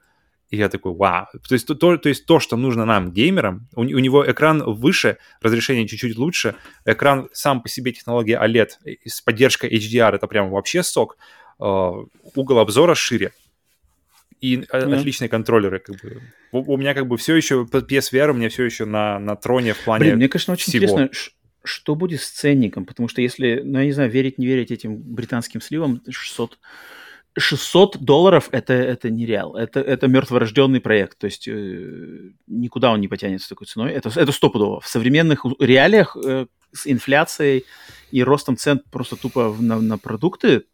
и 0.51 0.57
я 0.57 0.69
такой, 0.69 0.93
вау. 0.93 1.27
То 1.47 1.55
есть 1.55 1.65
то, 1.65 1.73
то, 1.75 2.09
есть 2.09 2.25
то 2.25 2.39
что 2.39 2.57
нужно 2.57 2.85
нам, 2.85 3.11
геймерам, 3.11 3.67
у, 3.73 3.81
у 3.81 3.99
него 3.99 4.29
экран 4.29 4.61
выше, 4.63 5.17
разрешение 5.41 5.87
чуть-чуть 5.87 6.17
лучше, 6.17 6.55
экран 6.85 7.29
сам 7.31 7.61
по 7.61 7.69
себе 7.69 7.93
технология 7.93 8.39
OLED 8.39 8.69
с 9.05 9.21
поддержкой 9.21 9.69
HDR, 9.71 10.15
это 10.15 10.27
прям 10.27 10.49
вообще 10.49 10.83
сок, 10.83 11.17
uh, 11.59 12.05
угол 12.35 12.59
обзора 12.59 12.95
шире, 12.95 13.31
и 14.41 14.57
mm. 14.57 14.99
отличные 14.99 15.29
контроллеры. 15.29 15.79
Как 15.79 15.95
бы. 16.01 16.21
у, 16.51 16.73
у 16.73 16.77
меня 16.77 16.93
как 16.93 17.07
бы 17.07 17.17
все 17.17 17.35
еще, 17.35 17.65
PSVR 17.71 18.31
у 18.31 18.33
меня 18.33 18.49
все 18.49 18.65
еще 18.65 18.85
на, 18.85 19.19
на 19.19 19.35
троне 19.35 19.73
в 19.73 19.83
плане 19.83 20.03
Блин, 20.03 20.15
мне, 20.17 20.27
конечно, 20.27 20.53
очень 20.53 20.71
всего. 20.71 20.83
интересно, 20.83 21.09
что 21.63 21.95
будет 21.95 22.21
с 22.21 22.29
ценником, 22.29 22.85
потому 22.85 23.07
что 23.07 23.21
если, 23.21 23.61
ну, 23.63 23.79
я 23.79 23.85
не 23.85 23.91
знаю, 23.91 24.09
верить, 24.09 24.37
не 24.37 24.47
верить 24.47 24.71
этим 24.71 24.97
британским 24.97 25.61
сливам, 25.61 26.01
600 26.09 26.59
600 27.37 27.97
долларов 27.99 28.49
это, 28.51 28.73
это 28.73 29.09
нереал. 29.09 29.55
Это, 29.55 29.79
это 29.79 30.07
мертворожденный 30.07 30.81
проект. 30.81 31.17
То 31.17 31.25
есть 31.25 31.47
э, 31.47 32.31
никуда 32.47 32.91
он 32.91 32.99
не 32.99 33.07
потянется 33.07 33.49
такой 33.49 33.67
ценой. 33.67 33.91
Это, 33.91 34.09
это 34.09 34.31
стопудово. 34.31 34.81
В 34.81 34.87
современных 34.87 35.45
реалиях 35.59 36.17
э, 36.17 36.47
с 36.73 36.87
инфляцией 36.87 37.65
и 38.11 38.23
ростом 38.23 38.57
цен 38.57 38.81
просто 38.91 39.15
тупо 39.15 39.55
на, 39.57 39.79
на 39.79 39.97
продукты, 39.97 40.65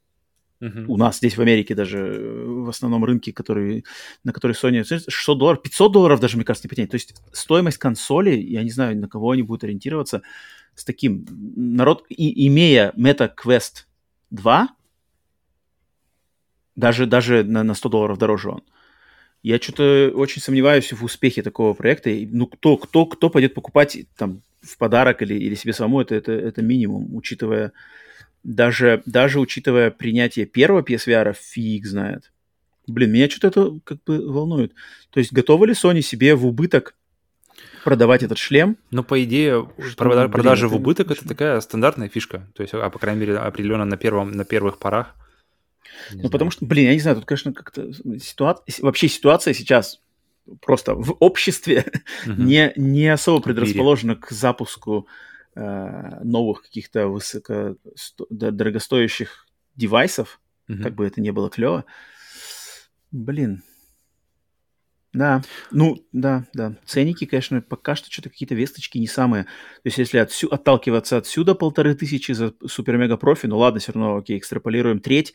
uh-huh. 0.59 0.85
у 0.87 0.97
нас 0.97 1.17
здесь 1.17 1.37
в 1.37 1.41
Америке 1.41 1.75
даже 1.75 1.99
э, 1.99 2.45
в 2.45 2.69
основном 2.69 3.05
рынке, 3.05 3.31
который, 3.33 3.85
на 4.23 4.33
который 4.33 4.53
Sony 4.53 4.83
600 4.83 5.37
долларов, 5.37 5.61
500 5.61 5.91
долларов 5.91 6.19
даже, 6.19 6.37
мне 6.37 6.45
кажется, 6.45 6.67
не 6.67 6.69
потянет. 6.69 6.91
То 6.91 6.95
есть 6.95 7.15
стоимость 7.33 7.77
консоли, 7.77 8.35
я 8.35 8.63
не 8.63 8.71
знаю, 8.71 8.97
на 8.97 9.07
кого 9.07 9.31
они 9.31 9.43
будут 9.43 9.63
ориентироваться, 9.63 10.23
с 10.75 10.83
таким. 10.83 11.25
Народ, 11.29 12.05
и, 12.09 12.47
имея 12.47 12.93
Meta 12.97 13.29
Quest 13.33 13.85
2, 14.31 14.69
даже, 16.77 17.07
даже 17.07 17.43
на, 17.43 17.63
на 17.63 17.73
100 17.73 17.89
долларов 17.89 18.17
дороже 18.17 18.51
он. 18.51 18.63
Я 19.43 19.57
что-то 19.57 20.11
очень 20.15 20.41
сомневаюсь 20.41 20.93
в 20.93 21.03
успехе 21.03 21.41
такого 21.41 21.73
проекта. 21.73 22.09
Ну, 22.31 22.47
кто, 22.47 22.77
кто, 22.77 23.05
кто 23.05 23.29
пойдет 23.29 23.53
покупать 23.53 23.97
там 24.15 24.41
в 24.61 24.77
подарок 24.77 25.21
или, 25.21 25.33
или 25.33 25.55
себе 25.55 25.73
самому, 25.73 26.01
это, 26.01 26.15
это, 26.15 26.31
это 26.31 26.61
минимум, 26.61 27.13
учитывая 27.15 27.73
даже, 28.43 29.01
даже 29.05 29.39
учитывая 29.39 29.91
принятие 29.91 30.45
первого 30.45 30.81
PSVR, 30.81 31.35
фиг 31.37 31.85
знает. 31.85 32.31
Блин, 32.87 33.11
меня 33.11 33.29
что-то 33.29 33.47
это 33.47 33.79
как 33.83 34.03
бы 34.05 34.31
волнует. 34.31 34.73
То 35.09 35.19
есть 35.19 35.33
готовы 35.33 35.67
ли 35.67 35.73
Sony 35.73 36.01
себе 36.01 36.35
в 36.35 36.45
убыток 36.45 36.95
продавать 37.83 38.23
этот 38.23 38.37
шлем? 38.37 38.77
Ну, 38.91 39.03
по 39.03 39.21
идее, 39.23 39.69
что, 39.79 40.29
продажа, 40.29 40.67
блин, 40.67 40.77
в 40.77 40.81
убыток 40.81 41.07
это, 41.07 41.19
это 41.19 41.27
такая 41.27 41.59
стандартная 41.59 42.07
фишка. 42.07 42.47
То 42.55 42.61
есть, 42.61 42.73
а 42.73 42.89
по 42.89 42.99
крайней 42.99 43.21
мере, 43.21 43.37
определенно 43.37 43.85
на, 43.85 43.97
первом, 43.97 44.31
на 44.31 44.45
первых 44.45 44.77
порах. 44.77 45.15
Не 46.09 46.15
ну, 46.15 46.19
знаю. 46.19 46.31
потому 46.31 46.51
что, 46.51 46.65
блин, 46.65 46.87
я 46.87 46.93
не 46.93 46.99
знаю, 46.99 47.17
тут, 47.17 47.25
конечно, 47.25 47.53
как-то 47.53 47.91
ситуация... 48.19 48.83
Вообще 48.83 49.07
ситуация 49.07 49.53
сейчас 49.53 50.01
просто 50.61 50.95
в 50.95 51.15
обществе 51.19 51.85
угу. 52.25 52.41
не, 52.41 52.73
не 52.75 53.07
особо 53.07 53.41
предрасположена 53.41 54.15
к 54.15 54.31
запуску 54.31 55.07
э, 55.55 56.23
новых 56.23 56.63
каких-то 56.63 57.07
высоко 57.07 57.75
дорогостоящих 58.29 59.47
девайсов, 59.75 60.39
угу. 60.69 60.81
как 60.83 60.95
бы 60.95 61.05
это 61.05 61.21
не 61.21 61.31
было 61.31 61.49
клево. 61.49 61.85
Блин. 63.11 63.63
Да, 65.17 65.41
ну, 65.71 66.05
да, 66.11 66.45
да. 66.53 66.75
Ценники, 66.85 67.25
конечно, 67.25 67.59
пока 67.59 67.95
что 67.95 68.11
что-то 68.11 68.29
какие-то 68.29 68.53
весточки 68.53 68.99
не 68.99 69.07
самые. 69.07 69.45
То 69.45 69.85
есть, 69.85 69.97
если 69.97 70.19
отсю, 70.19 70.47
отталкиваться 70.47 71.17
отсюда 71.17 71.55
полторы 71.55 71.95
тысячи 71.95 72.33
за 72.33 72.53
супер-мега-профи, 72.63 73.47
ну 73.47 73.57
ладно, 73.57 73.79
все 73.79 73.93
равно, 73.93 74.17
окей, 74.17 74.37
экстраполируем 74.37 74.99
треть, 74.99 75.33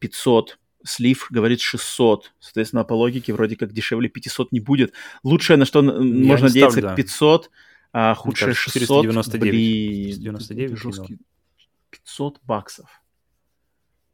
500, 0.00 0.58
слив 0.84 1.28
говорит 1.30 1.60
600. 1.60 2.32
Соответственно, 2.40 2.82
по 2.82 2.94
логике 2.94 3.32
вроде 3.32 3.54
как 3.54 3.72
дешевле 3.72 4.08
500 4.08 4.50
не 4.50 4.58
будет. 4.58 4.94
Лучшее, 5.22 5.56
на 5.58 5.64
что 5.64 5.80
Я 5.80 5.92
можно 5.92 6.48
надеяться, 6.48 6.78
ставлю, 6.78 6.88
да. 6.88 6.94
500, 6.96 7.50
а 7.92 8.14
худшее 8.14 8.54
600. 8.54 9.04
499. 9.04 10.18
Блин, 10.18 10.38
499 10.38 10.76
жесткий. 10.76 11.18
500 11.90 12.40
баксов 12.42 12.90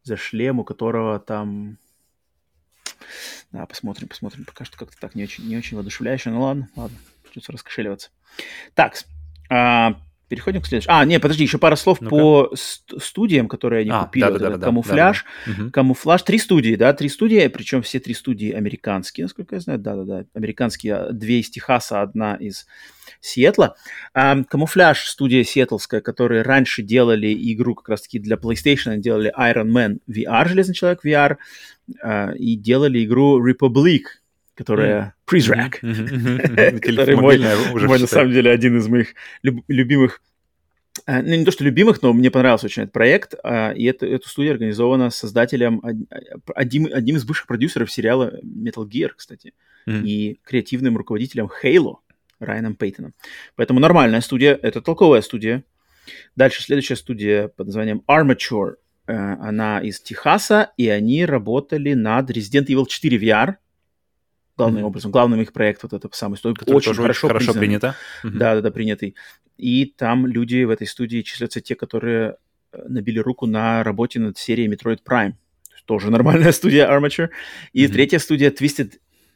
за 0.02 0.16
шлем, 0.18 0.60
у 0.60 0.64
которого 0.64 1.18
там... 1.18 1.78
Да, 3.52 3.66
посмотрим, 3.66 4.09
посмотрим. 4.09 4.44
Пока 4.44 4.64
что 4.64 4.77
как-то 4.77 4.98
так 4.98 5.14
не 5.14 5.24
очень, 5.24 5.47
не 5.47 5.56
очень 5.56 5.77
воодушевляюще. 5.77 6.31
Ну 6.31 6.43
ладно, 6.43 6.68
ладно, 6.77 6.97
придется 7.24 7.52
раскошеливаться. 7.52 8.10
Так, 8.74 8.97
а, 9.48 10.01
Переходим 10.28 10.61
к 10.61 10.66
следующему. 10.66 10.94
А, 10.94 11.05
не, 11.05 11.20
подожди, 11.20 11.44
еще 11.44 11.59
пара 11.59 11.77
слов 11.77 12.01
ну 12.01 12.11
по 12.11 12.53
студиям, 12.55 13.47
которые 13.47 13.82
они 13.82 13.90
а, 13.90 14.05
купили. 14.05 14.24
Да, 14.24 14.31
вот 14.31 14.40
да, 14.40 14.51
да, 14.57 14.66
камуфляж. 14.66 15.24
Да, 15.47 15.53
да. 15.57 15.70
Камуфляж. 15.70 16.23
Три 16.23 16.39
студии, 16.39 16.74
да, 16.74 16.93
три 16.94 17.09
студии, 17.09 17.47
причем 17.47 17.82
все 17.82 18.01
три 18.01 18.12
студии 18.12 18.51
американские, 18.51 19.27
насколько 19.27 19.55
я 19.55 19.61
знаю. 19.61 19.78
Да-да-да, 19.78 20.24
американские. 20.35 20.94
А, 20.94 21.12
две 21.12 21.40
из 21.40 21.51
Техаса, 21.51 22.03
одна 22.03 22.35
из 22.35 22.66
Сиэтла. 23.20 23.77
А, 24.15 24.43
камуфляж 24.43 25.07
студия 25.07 25.44
сиэтлская, 25.44 26.01
которые 26.01 26.43
раньше 26.43 26.82
делали 26.82 27.32
игру 27.53 27.77
как 27.77 27.89
раз-таки 27.90 28.19
для 28.19 28.36
PlayStation, 28.36 28.97
делали 28.97 29.32
Iron 29.39 29.69
Man 29.69 29.98
VR, 30.11 30.48
Железный 30.48 30.74
Человек 30.74 31.05
VR, 31.05 31.36
а, 32.03 32.32
и 32.32 32.57
делали 32.57 33.05
игру 33.05 33.40
Republic, 33.48 34.03
которая 34.56 35.14
Prизрак, 35.26 35.72
который 35.80 37.16
мой, 37.16 37.38
мой 37.38 38.00
на 38.00 38.06
самом 38.06 38.32
деле 38.32 38.50
один 38.50 38.78
из 38.78 38.88
моих 38.88 39.14
любимых 39.42 40.22
э, 41.06 41.22
ну, 41.22 41.34
не 41.34 41.44
то, 41.44 41.52
что 41.52 41.62
любимых, 41.62 42.02
но 42.02 42.12
мне 42.12 42.30
понравился 42.30 42.66
очень 42.66 42.84
этот 42.84 42.92
проект, 42.92 43.34
а, 43.44 43.72
и 43.72 43.84
это, 43.84 44.06
эта 44.06 44.28
студия 44.28 44.52
организована 44.52 45.10
создателем, 45.10 45.82
одним, 46.54 46.88
одним 46.92 47.16
из 47.16 47.24
бывших 47.24 47.46
продюсеров 47.46 47.92
сериала 47.92 48.40
Metal 48.42 48.88
Gear, 48.88 49.10
кстати, 49.14 49.52
mm-hmm. 49.86 50.02
и 50.02 50.40
креативным 50.42 50.96
руководителем 50.96 51.50
Halo 51.62 51.98
Райаном 52.40 52.74
Пейтоном. 52.74 53.14
Поэтому 53.56 53.78
нормальная 53.78 54.22
студия, 54.22 54.58
это 54.60 54.80
толковая 54.80 55.20
студия. 55.20 55.64
Дальше 56.34 56.62
следующая 56.62 56.96
студия 56.96 57.48
под 57.48 57.66
названием 57.66 58.02
Armature, 58.08 58.76
э, 59.06 59.12
она 59.14 59.80
из 59.80 60.00
Техаса, 60.00 60.72
и 60.78 60.88
они 60.88 61.26
работали 61.26 61.92
над 61.92 62.30
Resident 62.30 62.66
Evil 62.66 62.86
4 62.86 63.18
VR, 63.18 63.56
главным 64.56 64.82
mm-hmm. 64.82 64.86
образом. 64.86 65.10
Главным 65.10 65.40
их 65.40 65.52
проект 65.52 65.82
вот 65.82 65.92
это 65.92 66.08
самый 66.12 66.36
стой. 66.36 66.54
Очень 66.66 66.94
хорошо, 66.94 67.28
хорошо 67.28 67.52
принято. 67.52 67.94
Mm-hmm. 68.24 68.30
Да, 68.30 68.54
да, 68.54 68.60
да, 68.62 68.70
принятый. 68.70 69.14
И 69.56 69.86
там 69.86 70.26
люди 70.26 70.64
в 70.64 70.70
этой 70.70 70.86
студии 70.86 71.22
числятся 71.22 71.60
те, 71.60 71.74
которые 71.74 72.36
э, 72.72 72.84
набили 72.88 73.18
руку 73.18 73.46
на 73.46 73.82
работе 73.82 74.18
над 74.20 74.38
серией 74.38 74.72
Metroid 74.72 75.00
Prime. 75.04 75.34
Тоже 75.84 76.10
нормальная 76.10 76.52
студия 76.52 76.88
Armature. 76.90 77.28
И 77.72 77.84
mm-hmm. 77.84 77.92
третья 77.92 78.18
студия 78.18 78.50
Twisted 78.50 78.94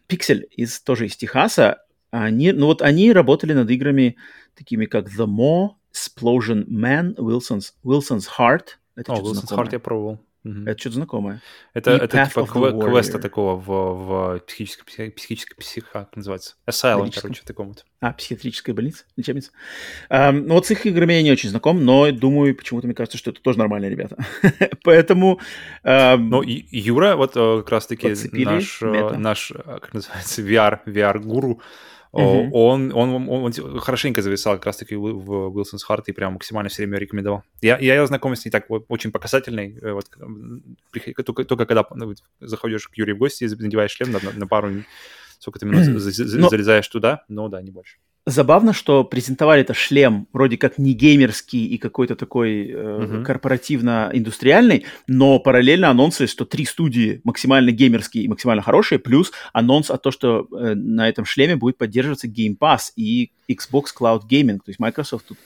Pixel, 0.09 0.43
из, 0.57 0.81
тоже 0.81 1.07
из 1.07 1.17
Техаса. 1.17 1.83
Они, 2.11 2.53
ну 2.53 2.67
вот 2.67 2.83
они 2.83 3.13
работали 3.13 3.53
над 3.53 3.71
играми 3.71 4.17
такими 4.57 4.87
как 4.87 5.07
The 5.07 5.27
Maw, 5.27 5.71
Explosion 5.93 6.67
Man, 6.67 7.15
Wilson's, 7.17 7.73
Wilson's 7.85 8.27
Heart. 8.39 8.79
Это 8.97 9.13
О, 9.13 9.21
Wilson's 9.21 9.51
Heart 9.51 9.69
я 9.73 9.79
пробовал. 9.79 10.19
Угу. 10.43 10.63
Это 10.67 10.79
что-то 10.79 10.95
знакомое. 10.95 11.43
Это, 11.75 11.91
это 11.91 12.27
типа 12.27 12.41
кве- 12.41 12.91
квеста 12.91 13.19
такого 13.19 13.57
в, 13.57 13.67
в 13.67 14.39
психической, 14.47 15.11
психической 15.11 15.57
психо, 15.59 15.89
как 15.93 16.17
называется? 16.17 16.55
Asylum, 16.67 17.13
короче, 17.15 17.43
такому-то. 17.45 17.83
А, 18.01 18.15
психиатрическая 18.15 18.75
больница, 18.75 19.05
лечебница. 19.17 19.51
Um, 20.09 20.45
ну 20.47 20.55
вот 20.55 20.67
с 20.67 20.71
их 20.71 20.87
играми 20.87 21.13
я 21.13 21.23
не 21.23 21.31
очень 21.31 21.51
знаком, 21.51 21.85
но 21.85 22.11
думаю, 22.11 22.57
почему-то 22.57 22.87
мне 22.87 22.95
кажется, 22.95 23.19
что 23.19 23.31
это 23.31 23.43
тоже 23.43 23.59
нормальные 23.59 23.91
ребята. 23.91 24.17
Поэтому... 24.83 25.41
Um, 25.85 26.17
ну, 26.17 26.43
Юра, 26.43 27.17
вот 27.17 27.33
э, 27.37 27.59
как 27.59 27.71
раз-таки 27.71 28.15
наш, 28.33 28.81
э, 28.81 29.17
наш, 29.19 29.51
э, 29.51 29.63
как 29.63 29.93
называется, 29.93 30.41
VR, 30.43 30.81
VR-гуру, 30.87 31.61
Uh-huh. 32.13 32.51
Он, 32.53 32.93
он, 32.93 33.29
он, 33.29 33.29
он 33.29 33.79
хорошенько 33.79 34.21
зависал 34.21 34.55
как 34.55 34.67
раз-таки 34.67 34.97
в 34.97 35.57
Wilson's 35.57 35.83
Heart 35.89 36.05
и 36.07 36.13
прям 36.13 36.33
максимально 36.33 36.69
все 36.69 36.83
время 36.83 36.99
рекомендовал. 36.99 37.45
Я, 37.61 37.79
я 37.79 38.05
знакомый 38.05 38.37
с 38.37 38.45
ней 38.45 38.51
так 38.51 38.67
очень 38.69 39.13
показательный. 39.13 39.79
Э, 39.81 39.93
вот, 39.93 40.07
только, 41.25 41.45
только 41.45 41.67
когда 41.67 41.87
ну, 41.95 42.13
заходишь 42.41 42.89
к 42.89 42.97
Юрию 42.97 43.15
в 43.15 43.21
гости, 43.21 43.45
надеваешь 43.45 43.93
шлем 43.93 44.11
на, 44.11 44.19
на, 44.35 44.47
пару, 44.49 44.71
сколько 45.39 45.61
ты 45.61 45.67
минут 45.67 46.01
залезаешь 46.03 46.89
туда, 46.89 47.25
но 47.29 47.49
да, 47.49 47.63
не 47.63 47.71
больше 47.71 47.99
забавно, 48.27 48.73
что 48.73 49.05
презентовали 49.05 49.63
это 49.63 49.75
шлем 49.75 50.27
вроде 50.33 50.57
как 50.57 50.79
не 50.79 50.93
геймерский 50.93 51.67
и 51.67 51.79
какой-то 51.79 52.17
такой 52.17 52.69
э, 52.69 52.73
uh-huh. 52.73 53.25
корпоративно-индустриальный, 53.25 54.85
но 55.07 55.39
параллельно 55.39 55.91
анонсы, 55.91 56.27
что 56.27 56.45
три 56.45 56.65
студии 56.65 57.21
максимально 57.25 57.71
геймерские 57.71 58.25
и 58.25 58.29
максимально 58.29 58.63
хорошие, 58.63 58.99
плюс 58.99 59.33
анонс 59.53 59.91
о 59.91 59.99
том, 59.99 60.13
что 60.13 60.47
э, 60.51 60.75
на 60.75 61.09
этом 61.09 61.25
шлеме 61.25 61.57
будет 61.57 61.79
поддерживаться 61.79 62.29
Game 62.29 62.57
Pass 62.59 62.93
и 62.97 63.33
Xbox 63.51 63.87
Cloud 63.99 64.23
Gaming, 64.31 64.59
то 64.59 64.69
есть 64.69 64.81
Microsoft 64.81 65.27
тут 65.27 65.39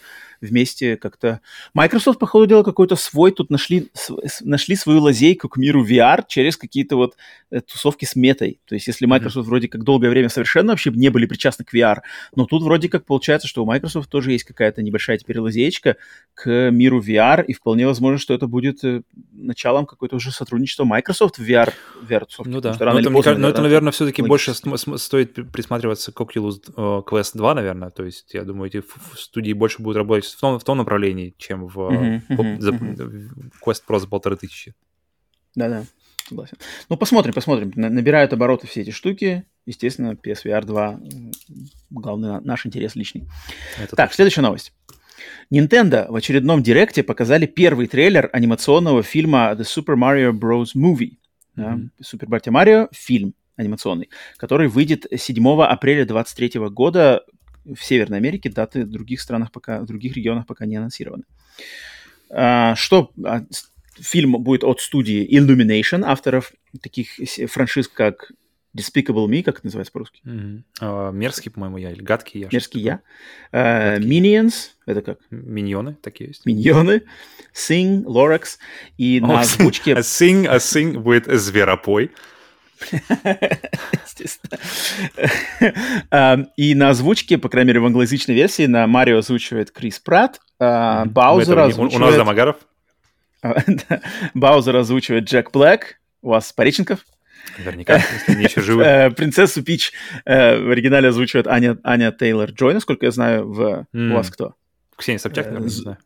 вместе 0.45 0.97
как-то... 0.97 1.41
Microsoft, 1.75 2.19
по 2.19 2.27
ходу 2.27 2.47
дела, 2.47 2.63
какой-то 2.63 2.97
свой 2.97 3.33
тут 3.33 3.51
нашли, 3.51 3.89
нашли 4.41 4.77
свою 4.77 5.01
лазейку 5.01 5.49
к 5.49 5.57
миру 5.57 5.85
VR 5.85 6.25
через 6.29 6.57
какие-то 6.57 6.97
вот 6.97 7.17
э, 7.51 7.61
тусовки 7.61 8.05
с 8.05 8.17
метой. 8.17 8.61
То 8.67 8.75
есть 8.75 8.87
если 8.87 9.07
Microsoft 9.07 9.47
mm-hmm. 9.47 9.49
вроде 9.49 9.69
как 9.69 9.85
долгое 9.85 10.11
время 10.11 10.29
совершенно 10.29 10.73
вообще 10.73 10.91
не 10.91 11.09
были 11.09 11.27
причастны 11.27 11.65
к 11.65 11.75
VR, 11.75 11.99
но 12.37 12.47
тут 12.47 12.63
вроде 12.63 12.89
как 12.89 13.05
получается, 13.05 13.49
что 13.49 13.63
у 13.63 13.67
Microsoft 13.67 14.09
тоже 14.11 14.33
есть 14.33 14.45
какая-то 14.45 14.83
небольшая 14.83 15.19
теперь 15.19 15.39
лазеечка 15.39 15.97
к 16.35 16.71
миру 16.71 17.03
VR, 17.03 17.45
и 17.45 17.53
вполне 17.53 17.87
возможно, 17.87 18.19
что 18.19 18.35
это 18.35 18.47
будет 18.47 18.85
э, 18.85 19.03
началом 19.33 19.87
какой-то 19.87 20.17
уже 20.17 20.31
сотрудничества 20.31 20.85
Microsoft 20.85 21.39
в 21.39 21.43
VR, 21.49 21.73
VR 22.09 22.27
тусовке. 22.27 22.51
Ну 22.51 22.61
да, 22.61 22.77
но 22.79 22.99
это, 22.99 23.11
поздно, 23.11 23.35
но 23.37 23.49
это, 23.49 23.63
наверное, 23.63 23.93
все-таки 23.93 24.23
больше 24.23 24.55
стоит 24.55 25.35
присматриваться 25.53 26.13
к 26.13 26.21
Oculus 26.21 26.61
э, 26.77 27.03
Quest 27.07 27.33
2, 27.35 27.55
наверное, 27.55 27.91
то 27.91 28.05
есть 28.05 28.35
я 28.35 28.45
думаю, 28.45 28.69
эти 28.69 28.83
студии 29.17 29.53
больше 29.53 29.83
будут 29.83 29.97
работать 29.97 30.25
в 30.35 30.41
том, 30.41 30.59
в 30.59 30.65
том 30.65 30.79
направлении, 30.79 31.35
чем 31.39 31.67
в 31.67 31.79
uh-huh, 31.79 32.23
uh-huh, 32.29 32.61
за, 32.61 32.71
uh-huh. 32.71 33.53
Quest 33.65 33.83
Pro 33.89 33.99
за 33.99 34.09
полторы 34.09 34.37
тысячи. 34.37 34.75
Да-да, 35.55 35.85
согласен. 36.29 36.57
Ну, 36.89 36.97
посмотрим, 36.97 37.33
посмотрим. 37.33 37.73
Набирают 37.77 38.33
обороты 38.33 38.67
все 38.67 38.83
эти 38.83 38.91
штуки. 38.91 39.45
Естественно, 39.67 40.13
PSVR 40.13 40.65
2 40.65 41.01
главный 41.91 42.41
наш 42.41 42.67
интерес 42.67 42.97
личный. 42.97 43.29
Это 43.79 43.97
так, 43.97 44.11
точно. 44.11 44.17
следующая 44.17 44.43
новость. 44.43 44.73
Nintendo 45.51 46.11
в 46.11 46.17
очередном 46.17 46.63
директе 46.63 47.03
показали 47.03 47.47
первый 47.47 47.87
трейлер 47.87 48.29
анимационного 48.33 49.03
фильма 49.03 49.53
The 49.53 49.63
Super 49.63 49.97
Mario 49.97 50.33
Bros. 50.33 50.75
Movie. 50.75 51.19
Mm-hmm. 51.57 51.57
Да, 51.57 51.79
Супер 52.03 52.29
Братья 52.29 52.51
Марио 52.51 52.89
фильм 52.93 53.35
анимационный, 53.57 54.11
который 54.37 54.69
выйдет 54.69 55.07
7 55.15 55.63
апреля 55.63 56.05
2023 56.05 56.61
года 56.71 57.25
в 57.65 57.83
Северной 57.83 58.19
Америке, 58.19 58.51
даты 58.51 58.85
в 58.85 58.91
других 58.91 59.21
странах 59.21 59.53
пока, 59.53 59.81
в 59.81 59.87
других 59.87 60.17
регионах 60.17 60.47
пока 60.47 60.67
не 60.67 60.77
анонсированы. 60.77 61.25
А, 62.31 62.75
что 62.77 63.13
а, 63.25 63.45
фильм 63.99 64.43
будет 64.43 64.65
от 64.65 64.81
студии 64.81 65.27
Illumination, 65.39 66.05
авторов 66.05 66.53
таких 66.81 67.09
франшиз, 67.51 67.89
как 67.89 68.33
Despicable 68.77 69.29
Me, 69.29 69.45
как 69.45 69.59
это 69.59 69.67
называется 69.67 69.93
по-русски? 69.93 70.21
Mm-hmm. 70.25 70.63
Uh, 70.81 71.13
мерзкий, 71.13 71.51
по-моему, 71.51 71.79
я, 71.79 71.93
или 71.93 72.03
гадкий 72.03 72.41
я. 72.41 72.49
Мерзкий 72.51 72.81
я. 72.81 73.01
Uh, 73.53 74.01
Minions, 74.01 74.71
это 74.85 75.01
как? 75.01 75.21
Миньоны, 75.31 75.97
такие 76.03 76.29
есть. 76.29 76.45
Миньоны. 76.45 77.03
Sing, 77.55 78.03
Lorax. 78.03 78.59
И 78.99 79.19
oh, 79.19 79.27
на 79.27 79.41
озвучке... 79.43 79.93
Sing, 79.93 80.47
a 80.47 80.57
sing 80.57 80.99
будет 80.99 81.27
зверопой. 81.27 82.11
Естественно. 84.05 84.59
И 86.57 86.75
на 86.75 86.91
озвучке, 86.91 87.39
по 87.39 87.49
крайней 87.49 87.69
мере, 87.69 87.81
в 87.81 87.87
англоязычной 87.87 88.35
версии, 88.35 88.67
на 88.67 88.87
Марио 88.87 89.19
озвучивает 89.19 89.71
Крис 89.71 89.99
Пратт, 89.99 90.41
а 90.59 91.05
Баузер 91.07 91.59
озвучивает... 91.59 92.03
У 92.03 92.07
нас 92.07 92.15
Замагаров. 92.15 92.57
Баузер 94.35 94.77
озвучивает 94.77 95.25
Джек 95.25 95.51
Блэк. 95.51 95.97
У 96.23 96.31
вас 96.31 96.53
Пореченков? 96.53 97.01
Наверняка, 97.59 97.97
если 97.97 98.33
они 98.33 98.45
еще 98.45 98.63
живы. 98.63 98.83
Э, 98.85 99.11
принцессу 99.11 99.63
Пич 99.63 99.93
э, 100.25 100.59
в 100.59 100.71
оригинале 100.71 101.09
озвучивает 101.09 101.47
Аня, 101.47 101.79
Аня 101.83 102.11
Тейлор 102.11 102.51
Джой, 102.51 102.75
насколько 102.75 103.05
я 103.07 103.13
знаю, 103.13 103.47
в... 103.47 103.87
у 103.93 104.13
вас 104.15 104.31
кто? 104.31 104.55
Ксения 104.97 105.19
Собчак, 105.19 105.47
наверное, 105.47 105.69
не 105.69 105.75
знаю. 105.75 105.99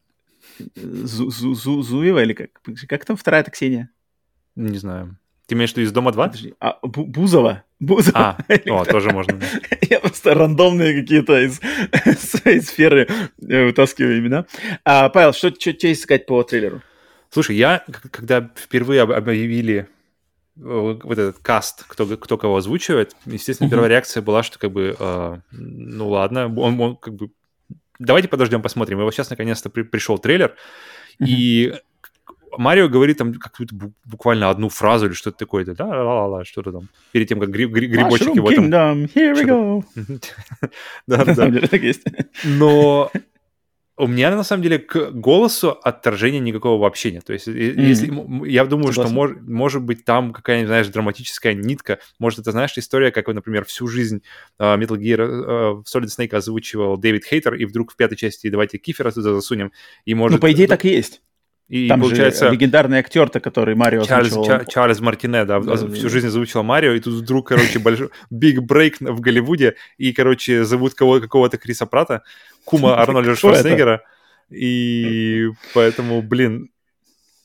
Зуева 0.77 2.23
или 2.23 2.33
как? 2.33 2.51
Как 2.89 3.05
там 3.05 3.17
вторая-то 3.17 3.51
Ксения? 3.51 3.91
Не 4.57 4.79
знаю. 4.79 5.17
Ты 5.49 5.55
имеешь 5.55 5.73
в 5.73 5.77
виду 5.79 5.87
из 5.87 5.93
Дома 5.93 6.13
2? 6.13 6.27
Подожди, 6.27 6.55
а, 6.61 6.79
Бузова? 6.83 7.65
Бузова. 7.81 8.37
А, 8.47 8.55
о, 8.67 8.85
тоже 8.85 9.11
можно. 9.11 9.41
Я 9.89 9.99
просто 9.99 10.35
рандомные 10.35 11.01
какие-то 11.01 11.41
из 11.41 11.59
своей 12.21 12.61
сферы 12.61 13.09
э, 13.41 13.65
вытаскиваю 13.65 14.19
имена. 14.19 14.45
А, 14.85 15.09
Павел, 15.09 15.33
что, 15.33 15.51
что 15.59 15.91
искать 15.91 16.27
по 16.27 16.43
трейлеру? 16.43 16.83
Слушай, 17.31 17.57
я, 17.57 17.83
когда 18.11 18.51
впервые 18.57 19.01
объявили 19.01 19.89
э, 20.57 20.99
вот 21.03 21.19
этот 21.19 21.39
каст, 21.39 21.87
кто, 21.89 22.05
кто 22.19 22.37
кого 22.37 22.59
озвучивает, 22.59 23.17
естественно, 23.25 23.71
первая 23.71 23.89
реакция 23.89 24.23
была, 24.23 24.43
что 24.43 24.59
как 24.59 24.71
бы, 24.71 24.97
э, 24.99 25.39
ну 25.51 26.09
ладно, 26.11 26.55
он, 26.59 26.79
он 26.79 26.97
как 26.97 27.15
бы, 27.15 27.31
давайте 27.99 28.29
подождем, 28.29 28.61
посмотрим. 28.61 29.01
И 29.01 29.03
вот 29.03 29.15
сейчас 29.15 29.31
наконец-то 29.31 29.71
при, 29.71 29.81
пришел 29.81 30.19
трейлер, 30.19 30.57
и 31.19 31.75
Марио 32.57 32.89
говорит 32.89 33.19
там 33.19 33.35
какую-то 33.35 33.75
буквально 34.05 34.51
одну 34.51 34.69
фразу 34.69 35.07
или 35.07 35.13
что-то 35.13 35.39
такое-то, 35.39 35.75
да, 35.75 35.87
ла-ла-ла, 35.87 36.45
что-то 36.45 36.73
там, 36.73 36.89
перед 37.13 37.29
тем, 37.29 37.41
как 37.41 37.51
гри- 37.51 37.67
гри- 37.67 37.89
грибочек 37.89 38.35
его 38.35 38.51
там... 38.51 38.71
here 39.15 39.35
we 39.35 39.45
go. 39.45 39.85
Да, 41.07 41.25
да. 41.25 41.51
Но 42.45 43.11
у 43.99 44.07
меня 44.07 44.35
на 44.35 44.45
самом 44.45 44.63
деле 44.63 44.79
к 44.79 45.11
голосу 45.11 45.71
отторжения 45.71 46.39
никакого 46.39 46.81
вообще 46.81 47.11
нет. 47.11 47.25
То 47.25 47.33
есть, 47.33 47.49
mm-hmm. 47.49 47.81
если 47.81 48.07
я 48.49 48.65
думаю, 48.65 48.93
Согласен. 48.93 49.11
что 49.11 49.15
мож, 49.15 49.31
может 49.43 49.83
быть 49.83 50.05
там 50.05 50.33
какая-нибудь, 50.33 50.69
знаешь, 50.69 50.89
драматическая 50.89 51.55
нитка. 51.55 51.99
Может, 52.19 52.39
это, 52.39 52.53
знаешь, 52.53 52.73
история, 52.77 53.11
как, 53.11 53.27
например, 53.27 53.65
всю 53.65 53.89
жизнь 53.89 54.23
uh, 54.61 54.79
Metal 54.79 54.97
Gear 54.97 55.19
uh, 55.19 55.83
Solid 55.85 56.07
Snake 56.17 56.35
озвучивал 56.35 56.97
Дэвид 56.97 57.25
Хейтер, 57.25 57.55
и 57.55 57.65
вдруг 57.65 57.93
в 57.93 57.97
пятой 57.97 58.17
части 58.17 58.49
давайте 58.49 58.79
Кифера 58.79 59.11
туда 59.11 59.35
засунем. 59.35 59.73
И 60.05 60.15
может... 60.15 60.37
Ну, 60.37 60.41
по 60.41 60.53
идее, 60.53 60.69
так 60.69 60.85
и 60.85 60.91
есть. 60.91 61.21
И 61.69 61.87
Там 61.87 62.01
получается, 62.01 62.47
же 62.47 62.53
легендарный 62.53 62.99
актер-то, 62.99 63.41
который 63.41 63.75
Марио 63.75 64.03
Чарльз, 64.03 64.33
Чар, 64.47 64.65
Чарльз 64.65 65.01
Мартине, 65.01 65.45
да, 65.45 65.61
да, 65.61 65.77
всю 65.77 66.09
жизнь 66.09 66.29
озвучил 66.29 66.63
Марио, 66.63 66.93
и 66.93 67.01
тут 67.01 67.15
вдруг, 67.15 67.49
короче, 67.49 67.79
большой 67.79 68.09
биг 68.31 68.63
брейк 68.63 68.97
в 69.01 69.21
Голливуде, 69.21 69.75
и, 69.99 70.13
короче, 70.15 70.65
зовут 70.65 70.95
кого- 70.95 71.21
какого-то 71.21 71.59
Криса 71.59 71.85
Прата, 71.85 72.23
кума 72.65 72.97
Арнольда 73.03 73.35
Шварценеггера, 73.37 74.01
и 74.51 75.49
поэтому, 75.75 76.23
блин, 76.23 76.71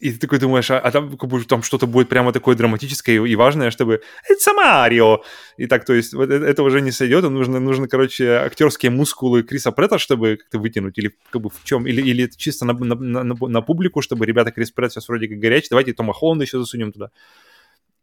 и 0.03 0.11
ты 0.11 0.19
такой 0.19 0.37
думаешь, 0.37 0.69
а, 0.69 0.79
а 0.79 0.91
там, 0.91 1.17
как 1.17 1.29
бы, 1.29 1.43
там 1.45 1.63
что-то 1.63 1.87
будет 1.87 2.09
прямо 2.09 2.33
такое 2.33 2.57
драматическое 2.57 3.23
и 3.25 3.35
важное, 3.35 3.71
чтобы 3.71 4.01
«Это 4.29 4.53
Марио!» 4.53 5.23
И 5.55 5.65
так, 5.65 5.85
то 5.85 5.93
есть, 5.93 6.13
вот 6.13 6.29
это, 6.29 6.45
это 6.45 6.63
уже 6.63 6.81
не 6.81 6.91
сойдет, 6.91 7.23
нужно, 7.23 7.61
нужно, 7.61 7.87
короче, 7.87 8.31
актерские 8.31 8.91
мускулы 8.91 9.43
Криса 9.43 9.71
Претта, 9.71 9.97
чтобы 9.97 10.35
как-то 10.35 10.59
вытянуть, 10.59 10.97
или 10.97 11.15
как 11.29 11.41
бы 11.41 11.49
в 11.49 11.63
чем, 11.63 11.87
или, 11.87 12.01
или 12.01 12.29
чисто 12.35 12.65
на, 12.65 12.73
на, 12.73 12.95
на, 13.23 13.23
на 13.23 13.61
публику, 13.61 14.01
чтобы 14.01 14.25
ребята 14.25 14.51
Крис 14.51 14.71
Претт 14.71 14.91
сейчас 14.91 15.07
вроде 15.07 15.29
как 15.29 15.39
горячий, 15.39 15.69
давайте 15.69 15.93
Тома 15.93 16.11
Холланда 16.11 16.43
еще 16.43 16.59
засунем 16.59 16.91
туда. 16.91 17.09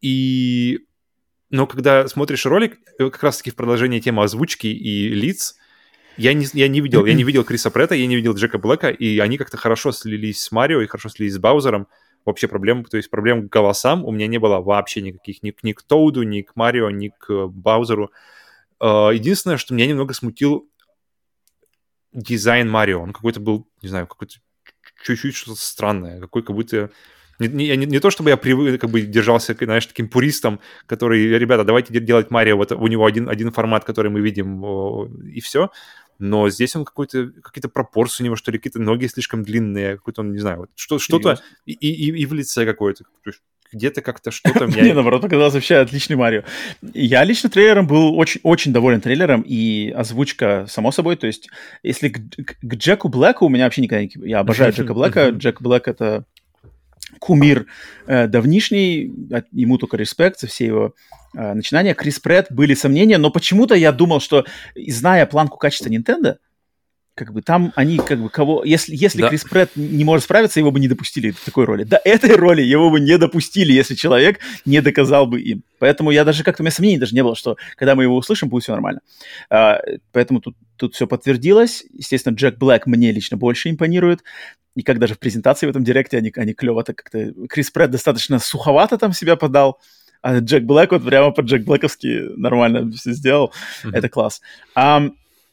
И... 0.00 0.78
Но 1.50 1.66
когда 1.66 2.08
смотришь 2.08 2.46
ролик, 2.46 2.78
э, 2.98 3.10
как 3.10 3.22
раз-таки 3.22 3.50
в 3.50 3.56
продолжении 3.56 4.00
темы 4.00 4.22
озвучки 4.22 4.68
и 4.68 5.08
лиц, 5.08 5.56
я 6.20 6.34
не, 6.34 6.46
я 6.52 6.68
не 6.68 6.80
видел, 6.80 7.06
я 7.06 7.14
не 7.14 7.24
видел 7.24 7.44
Криса 7.44 7.70
Претта, 7.70 7.94
я 7.94 8.06
не 8.06 8.14
видел 8.14 8.34
Джека 8.34 8.58
Блэка, 8.58 8.90
и 8.90 9.18
они 9.20 9.38
как-то 9.38 9.56
хорошо 9.56 9.90
слились 9.90 10.42
с 10.42 10.52
Марио 10.52 10.82
и 10.82 10.86
хорошо 10.86 11.08
слились 11.08 11.34
с 11.34 11.38
Баузером. 11.38 11.88
Вообще 12.26 12.46
проблем, 12.46 12.84
то 12.84 12.98
есть 12.98 13.08
проблем 13.08 13.48
к 13.48 13.52
голосам 13.52 14.04
у 14.04 14.10
меня 14.10 14.26
не 14.26 14.36
было 14.36 14.60
вообще 14.60 15.00
никаких, 15.00 15.42
ни, 15.42 15.54
ни 15.62 15.72
к 15.72 15.82
Тоуду, 15.82 16.22
ни 16.22 16.42
к 16.42 16.54
Марио, 16.54 16.90
ни 16.90 17.08
к 17.08 17.46
Баузеру. 17.46 18.12
Uh, 18.78 19.14
единственное, 19.14 19.56
что 19.56 19.72
меня 19.72 19.86
немного 19.86 20.12
смутил 20.12 20.68
дизайн 22.12 22.68
Марио. 22.68 23.00
Он 23.00 23.14
какой-то 23.14 23.40
был, 23.40 23.66
не 23.80 23.88
знаю, 23.88 24.06
какой-то 24.06 24.34
чуть-чуть 25.02 25.34
что-то 25.34 25.58
странное, 25.58 26.20
какой 26.20 26.42
как 26.42 26.54
будто... 26.54 26.90
Не, 27.38 27.48
не, 27.48 27.74
не, 27.74 27.86
не 27.86 28.00
то, 28.00 28.10
чтобы 28.10 28.28
я 28.28 28.36
привык, 28.36 28.78
как 28.78 28.90
бы 28.90 29.00
держался, 29.00 29.56
знаешь, 29.58 29.86
таким 29.86 30.10
пуристом, 30.10 30.60
который, 30.84 31.26
ребята, 31.38 31.64
давайте 31.64 31.98
делать 31.98 32.30
Марио, 32.30 32.58
вот 32.58 32.72
у 32.72 32.86
него 32.86 33.06
один, 33.06 33.30
один 33.30 33.50
формат, 33.50 33.84
который 33.84 34.10
мы 34.10 34.20
видим, 34.20 35.24
и 35.24 35.40
все 35.40 35.70
но 36.20 36.48
здесь 36.50 36.76
он 36.76 36.84
какой-то, 36.84 37.30
какие-то 37.42 37.68
пропорции 37.68 38.22
у 38.22 38.26
него, 38.26 38.36
что 38.36 38.50
ли, 38.50 38.58
какие-то 38.58 38.80
ноги 38.80 39.06
слишком 39.06 39.42
длинные, 39.42 39.96
какой-то 39.96 40.20
он, 40.20 40.32
не 40.32 40.38
знаю, 40.38 40.58
вот 40.58 40.70
что, 40.74 40.98
что-то 40.98 41.40
и, 41.64 41.72
и, 41.72 42.22
и 42.22 42.26
в 42.26 42.34
лице 42.34 42.64
какое-то. 42.64 43.04
Где-то 43.72 44.02
как-то 44.02 44.30
что-то. 44.30 44.66
Мне, 44.68 44.92
наоборот, 44.94 45.22
показалось 45.22 45.54
вообще 45.54 45.76
отличный 45.76 46.16
Марио. 46.16 46.42
Я 46.92 47.24
лично 47.24 47.48
трейлером 47.48 47.86
был 47.86 48.16
очень, 48.18 48.40
очень 48.42 48.72
доволен 48.72 49.00
трейлером, 49.00 49.42
и 49.42 49.90
озвучка, 49.90 50.66
само 50.68 50.90
собой, 50.92 51.16
то 51.16 51.26
есть, 51.26 51.48
если 51.82 52.08
к, 52.08 52.20
к 52.60 52.74
Джеку 52.74 53.08
Блэку 53.08 53.46
у 53.46 53.48
меня 53.48 53.64
вообще 53.64 53.82
никогда 53.82 54.02
не... 54.02 54.10
Я 54.28 54.40
обожаю 54.40 54.72
Джека 54.72 54.92
Блэка. 54.92 55.28
Джек 55.30 55.62
Блэк— 55.62 55.82
это 55.86 56.24
кумир 57.20 57.66
э, 58.06 58.26
давнишний, 58.26 59.12
ему 59.52 59.78
только 59.78 59.96
респект 59.96 60.40
за 60.40 60.48
все 60.48 60.66
его 60.66 60.94
э, 61.36 61.54
начинания. 61.54 61.94
Крис 61.94 62.18
Прэтт 62.18 62.50
были 62.50 62.74
сомнения, 62.74 63.18
но 63.18 63.30
почему-то 63.30 63.76
я 63.76 63.92
думал, 63.92 64.20
что, 64.20 64.44
зная 64.74 65.26
планку 65.26 65.58
качества 65.58 65.88
Nintendo, 65.88 66.38
как 67.20 67.34
бы 67.34 67.42
там 67.42 67.70
они 67.76 67.98
как 67.98 68.18
бы 68.18 68.30
кого... 68.30 68.64
Если, 68.64 68.96
если 68.96 69.20
да. 69.20 69.28
Крис 69.28 69.44
Прэтт 69.44 69.76
не 69.76 70.04
может 70.04 70.24
справиться, 70.24 70.58
его 70.58 70.70
бы 70.70 70.80
не 70.80 70.88
допустили 70.88 71.32
в 71.32 71.44
такой 71.44 71.66
роли. 71.66 71.84
До 71.84 72.00
этой 72.02 72.34
роли 72.34 72.62
его 72.62 72.88
бы 72.88 72.98
не 72.98 73.18
допустили, 73.18 73.74
если 73.74 73.94
человек 73.94 74.38
не 74.64 74.80
доказал 74.80 75.26
бы 75.26 75.38
им. 75.38 75.62
Поэтому 75.78 76.12
я 76.12 76.24
даже 76.24 76.44
как-то... 76.44 76.62
У 76.62 76.64
меня 76.64 76.72
сомнений 76.72 76.96
даже 76.96 77.14
не 77.14 77.22
было, 77.22 77.36
что 77.36 77.58
когда 77.76 77.94
мы 77.94 78.04
его 78.04 78.16
услышим, 78.16 78.48
будет 78.48 78.62
все 78.62 78.72
нормально. 78.72 79.02
А, 79.50 79.82
поэтому 80.12 80.40
тут, 80.40 80.56
тут 80.76 80.94
все 80.94 81.06
подтвердилось. 81.06 81.84
Естественно, 81.92 82.34
Джек 82.34 82.56
Блэк 82.56 82.84
мне 82.86 83.12
лично 83.12 83.36
больше 83.36 83.68
импонирует. 83.68 84.20
И 84.74 84.82
как 84.82 84.98
даже 84.98 85.12
в 85.12 85.18
презентации 85.18 85.66
в 85.66 85.70
этом 85.70 85.84
директе 85.84 86.16
они, 86.16 86.32
они 86.34 86.54
клево 86.54 86.82
так 86.84 86.96
как-то... 86.96 87.34
Крис 87.50 87.70
Прэтт 87.70 87.92
достаточно 87.92 88.38
суховато 88.38 88.96
там 88.96 89.12
себя 89.12 89.36
подал. 89.36 89.78
А 90.22 90.38
Джек 90.38 90.64
Блэк 90.64 90.88
вот 90.92 91.04
прямо 91.04 91.32
по 91.32 91.42
Джек 91.42 91.64
Блэковски 91.64 92.38
нормально 92.38 92.90
все 92.92 93.12
сделал. 93.12 93.52
Mm-hmm. 93.84 93.90
Это 93.92 94.08
класс. 94.08 94.40
Um, 94.74 95.12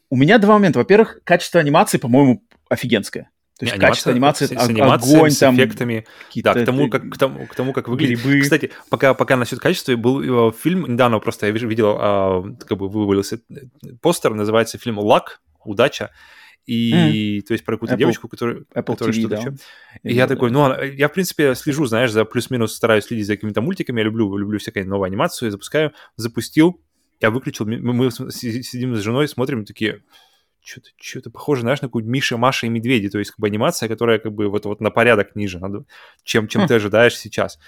у 0.10 0.16
меня 0.16 0.38
два 0.38 0.56
момента. 0.56 0.80
Во-первых, 0.80 1.20
качество 1.24 1.60
анимации, 1.60 1.98
по-моему, 1.98 2.44
офигенское. 2.70 3.30
То 3.60 3.66
есть 3.66 3.74
анимация, 3.74 3.90
качество 3.90 4.12
анимации, 4.12 4.46
с, 4.46 4.50
с 4.50 4.70
анимацией, 4.70 5.18
огонь, 5.18 5.32
с 5.32 5.38
там, 5.40 5.56
эффектами. 5.56 6.06
Да, 6.36 6.54
к 6.54 6.64
тому, 6.64 6.90
как, 6.90 7.10
к, 7.10 7.18
тому, 7.18 7.48
к 7.48 7.56
тому, 7.56 7.74
как 7.74 7.88
выглядит. 7.88 8.24
Грибы. 8.24 8.42
Кстати, 8.42 8.72
пока, 8.90 9.16
пока 9.16 9.36
насчет 9.36 9.60
качества, 9.60 9.96
был 9.96 10.50
э, 10.50 10.54
фильм, 10.54 10.86
недавно 10.86 11.20
просто 11.20 11.48
я 11.48 11.52
видел, 11.52 11.98
э, 12.00 12.66
как 12.66 12.78
бы 12.78 12.88
вывалился 12.88 13.40
постер, 14.02 14.36
называется 14.36 14.78
фильм 14.78 15.00
«Лак», 15.00 15.42
«Удача», 15.66 16.12
и, 16.68 17.40
mm. 17.40 17.42
то 17.48 17.54
есть, 17.54 17.64
про 17.64 17.76
какую-то 17.76 17.96
Apple, 17.96 17.98
девочку, 17.98 18.28
которая, 18.28 18.58
Apple 18.76 18.84
которая 18.84 19.16
TV, 19.16 19.20
что-то 19.20 19.36
да. 19.36 19.42
еще. 19.42 19.52
И 20.04 20.10
я, 20.10 20.16
я 20.24 20.28
такой, 20.28 20.52
ну, 20.52 20.80
я, 20.84 21.08
в 21.08 21.14
принципе, 21.14 21.56
слежу, 21.56 21.86
знаешь, 21.86 22.12
за 22.12 22.26
плюс-минус 22.26 22.76
стараюсь 22.76 23.06
следить 23.06 23.26
за 23.26 23.36
какими-то 23.36 23.62
мультиками, 23.62 24.02
я 24.02 24.04
люблю, 24.04 24.36
люблю 24.36 24.60
всякую 24.60 24.88
новую 24.88 25.08
анимацию, 25.08 25.50
запускаю, 25.50 25.94
запустил, 26.18 26.82
я 27.20 27.32
выключил, 27.32 27.66
мы, 27.66 28.12
сидим 28.12 28.96
с 28.96 29.00
женой, 29.00 29.28
смотрим, 29.28 29.66
такие, 29.66 30.04
что-то, 30.64 30.90
что-то 31.00 31.30
похоже, 31.32 31.62
знаешь, 31.62 31.82
на 31.82 31.88
какую-то 31.88 32.10
Миша, 32.10 32.38
Маша 32.38 32.68
и 32.68 32.70
Медведи, 32.70 33.10
то 33.10 33.20
есть 33.20 33.32
как 33.32 33.40
бы 33.40 33.48
анимация, 33.48 33.90
которая 33.90 34.20
как 34.20 34.34
бы 34.34 34.50
вот, 34.50 34.66
вот 34.66 34.82
на 34.82 34.92
порядок 34.92 35.36
ниже, 35.36 35.60
надо, 35.60 35.86
чем, 36.24 36.48
чем 36.48 36.68
ты 36.68 36.74
ожидаешь 36.76 37.18
сейчас. 37.18 37.60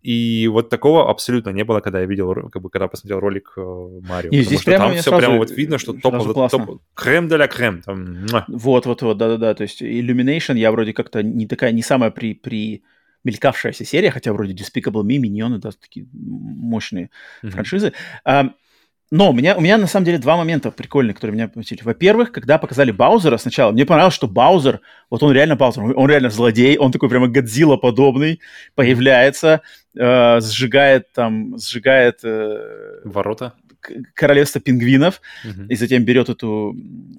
И 0.00 0.46
вот 0.46 0.68
такого 0.68 1.10
абсолютно 1.10 1.50
не 1.50 1.64
было, 1.64 1.80
когда 1.80 2.00
я 2.00 2.06
видел, 2.06 2.32
как 2.50 2.62
бы, 2.62 2.70
когда 2.70 2.86
посмотрел 2.86 3.18
ролик 3.18 3.52
э, 3.56 3.60
Марио. 3.60 4.30
И 4.30 4.42
здесь 4.42 4.62
прямо 4.62 4.84
там 4.84 4.94
все 4.94 5.02
сразу, 5.02 5.18
прямо 5.18 5.38
вот 5.38 5.50
видно, 5.50 5.78
что 5.78 5.92
топ, 5.92 6.50
топ, 6.50 6.82
крем 6.94 7.28
де 7.28 7.36
ля 7.36 7.48
крем. 7.48 7.82
Там, 7.82 8.26
вот, 8.46 8.86
вот, 8.86 9.02
вот, 9.02 9.18
да-да-да. 9.18 9.54
То 9.54 9.62
есть 9.62 9.82
Illumination 9.82 10.56
я 10.56 10.70
вроде 10.70 10.92
как-то 10.92 11.24
не 11.24 11.48
такая, 11.48 11.72
не 11.72 11.82
самая 11.82 12.12
при, 12.12 12.34
при 12.34 12.84
мелькавшаяся 13.24 13.84
серия, 13.84 14.12
хотя 14.12 14.32
вроде 14.32 14.54
Despicable 14.54 15.02
Me, 15.02 15.18
Миньоны, 15.18 15.58
да, 15.58 15.70
такие 15.72 16.06
мощные 16.12 17.10
mm-hmm. 17.42 17.50
франшизы. 17.50 17.92
А, 18.24 18.50
но 19.10 19.30
у 19.30 19.32
меня, 19.32 19.56
у 19.56 19.60
меня 19.60 19.78
на 19.78 19.86
самом 19.86 20.04
деле 20.04 20.18
два 20.18 20.36
момента 20.36 20.70
прикольных, 20.70 21.16
которые 21.16 21.34
меня 21.34 21.48
посетили. 21.48 21.82
Во-первых, 21.82 22.30
когда 22.30 22.58
показали 22.58 22.90
Баузера 22.90 23.38
сначала, 23.38 23.72
мне 23.72 23.86
понравилось, 23.86 24.14
что 24.14 24.28
Баузер, 24.28 24.80
вот 25.08 25.22
он 25.22 25.32
реально 25.32 25.56
Баузер, 25.56 25.82
он 25.96 26.08
реально 26.10 26.30
злодей, 26.30 26.76
он 26.76 26.92
такой 26.92 27.08
прямо 27.08 27.28
Годзилла 27.28 27.76
подобный, 27.76 28.40
появляется, 28.74 29.62
э, 29.96 30.40
сжигает 30.40 31.12
там, 31.12 31.56
сжигает... 31.58 32.20
Э, 32.22 33.00
Ворота? 33.04 33.54
Королевство 34.14 34.60
пингвинов, 34.60 35.22
угу. 35.44 35.68
и 35.68 35.74
затем 35.76 36.04
берет 36.04 36.28
эту 36.28 36.76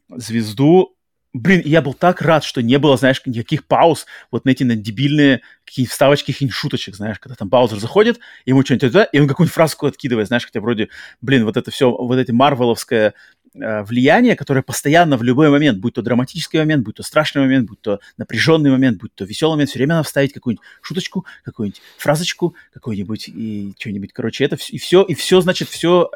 звезду, 0.09 0.95
Блин, 1.33 1.61
я 1.63 1.83
был 1.83 1.93
так 1.93 2.23
рад, 2.23 2.43
что 2.43 2.63
не 2.63 2.79
было, 2.79 2.97
знаешь, 2.97 3.21
никаких 3.25 3.67
пауз, 3.67 4.07
вот 4.31 4.45
на 4.45 4.49
эти 4.49 4.63
на 4.63 4.75
дебильные 4.75 5.41
какие-нибудь 5.63 5.91
вставочки, 5.91 6.31
каких-нибудь 6.31 6.55
шуточек, 6.55 6.95
знаешь, 6.95 7.19
когда 7.19 7.35
там 7.35 7.49
Баузер 7.49 7.77
заходит, 7.77 8.19
ему 8.45 8.65
что-нибудь 8.65 8.87
туда, 8.87 9.03
и 9.03 9.19
он 9.19 9.27
какую-нибудь 9.27 9.53
фразку 9.53 9.85
откидывает, 9.85 10.27
знаешь, 10.27 10.45
хотя 10.45 10.59
вроде, 10.59 10.89
блин, 11.21 11.45
вот 11.45 11.55
это 11.55 11.69
все, 11.69 11.91
вот 11.91 12.17
эти 12.17 12.31
марвеловское 12.31 13.13
э, 13.53 13.83
влияние, 13.83 14.35
которое 14.35 14.63
постоянно 14.63 15.17
в 15.17 15.23
любой 15.23 15.51
момент, 15.51 15.77
будь 15.77 15.93
то 15.93 16.01
драматический 16.01 16.57
момент, 16.57 16.83
будь 16.83 16.95
то 16.95 17.03
страшный 17.03 17.43
момент, 17.43 17.67
будь 17.69 17.81
то 17.81 17.99
напряженный 18.17 18.71
момент, 18.71 18.99
будь 18.99 19.13
то 19.13 19.23
веселый 19.23 19.53
момент, 19.53 19.69
все 19.69 19.77
время 19.77 19.95
надо 19.95 20.07
вставить 20.07 20.33
какую-нибудь 20.33 20.65
шуточку, 20.81 21.27
какую-нибудь 21.43 21.81
фразочку, 21.99 22.55
какую-нибудь 22.73 23.27
и 23.27 23.75
что-нибудь, 23.77 24.13
короче, 24.13 24.45
это 24.45 24.57
все, 24.57 24.73
и 24.73 24.79
все, 24.79 25.03
и 25.03 25.13
все, 25.13 25.41
значит, 25.41 25.69
все, 25.69 26.09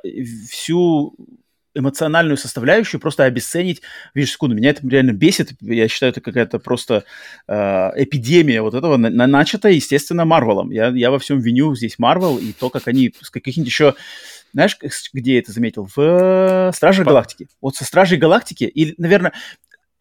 всю 0.50 1.16
эмоциональную 1.76 2.38
составляющую 2.38 3.00
просто 3.00 3.24
обесценить. 3.24 3.82
Видишь, 4.14 4.32
секунду, 4.32 4.56
меня 4.56 4.72
это 4.72 4.88
реально 4.88 5.14
бесит. 5.14 5.52
Я 5.62 5.88
считаю, 5.88 6.12
это 6.12 6.22
какая-то 6.22 6.60
просто 6.60 7.04
э, 7.48 7.54
эпидемия 7.96 8.62
вот 8.62 8.74
этого, 8.74 8.98
на, 8.98 9.10
на, 9.10 9.28
начата, 9.28 9.70
естественно, 9.70 10.26
Марвелом. 10.26 10.72
Я, 10.72 10.88
я 10.90 11.12
во 11.12 11.20
всем 11.20 11.40
виню 11.40 11.76
здесь 11.76 12.00
Марвел 12.00 12.38
и 12.38 12.54
то, 12.54 12.70
как 12.70 12.88
они 12.88 13.14
с 13.22 13.30
каких-нибудь 13.30 13.70
еще... 13.70 13.96
Знаешь, 14.54 14.78
где 15.14 15.34
я 15.34 15.40
это 15.40 15.52
заметил? 15.52 15.90
В 15.96 16.72
Страже 16.76 17.04
Галактики. 17.04 17.48
Вот 17.60 17.76
со 17.76 17.86
Стражей 17.86 18.20
Галактики, 18.20 18.66
или, 18.66 18.94
наверное, 19.00 19.34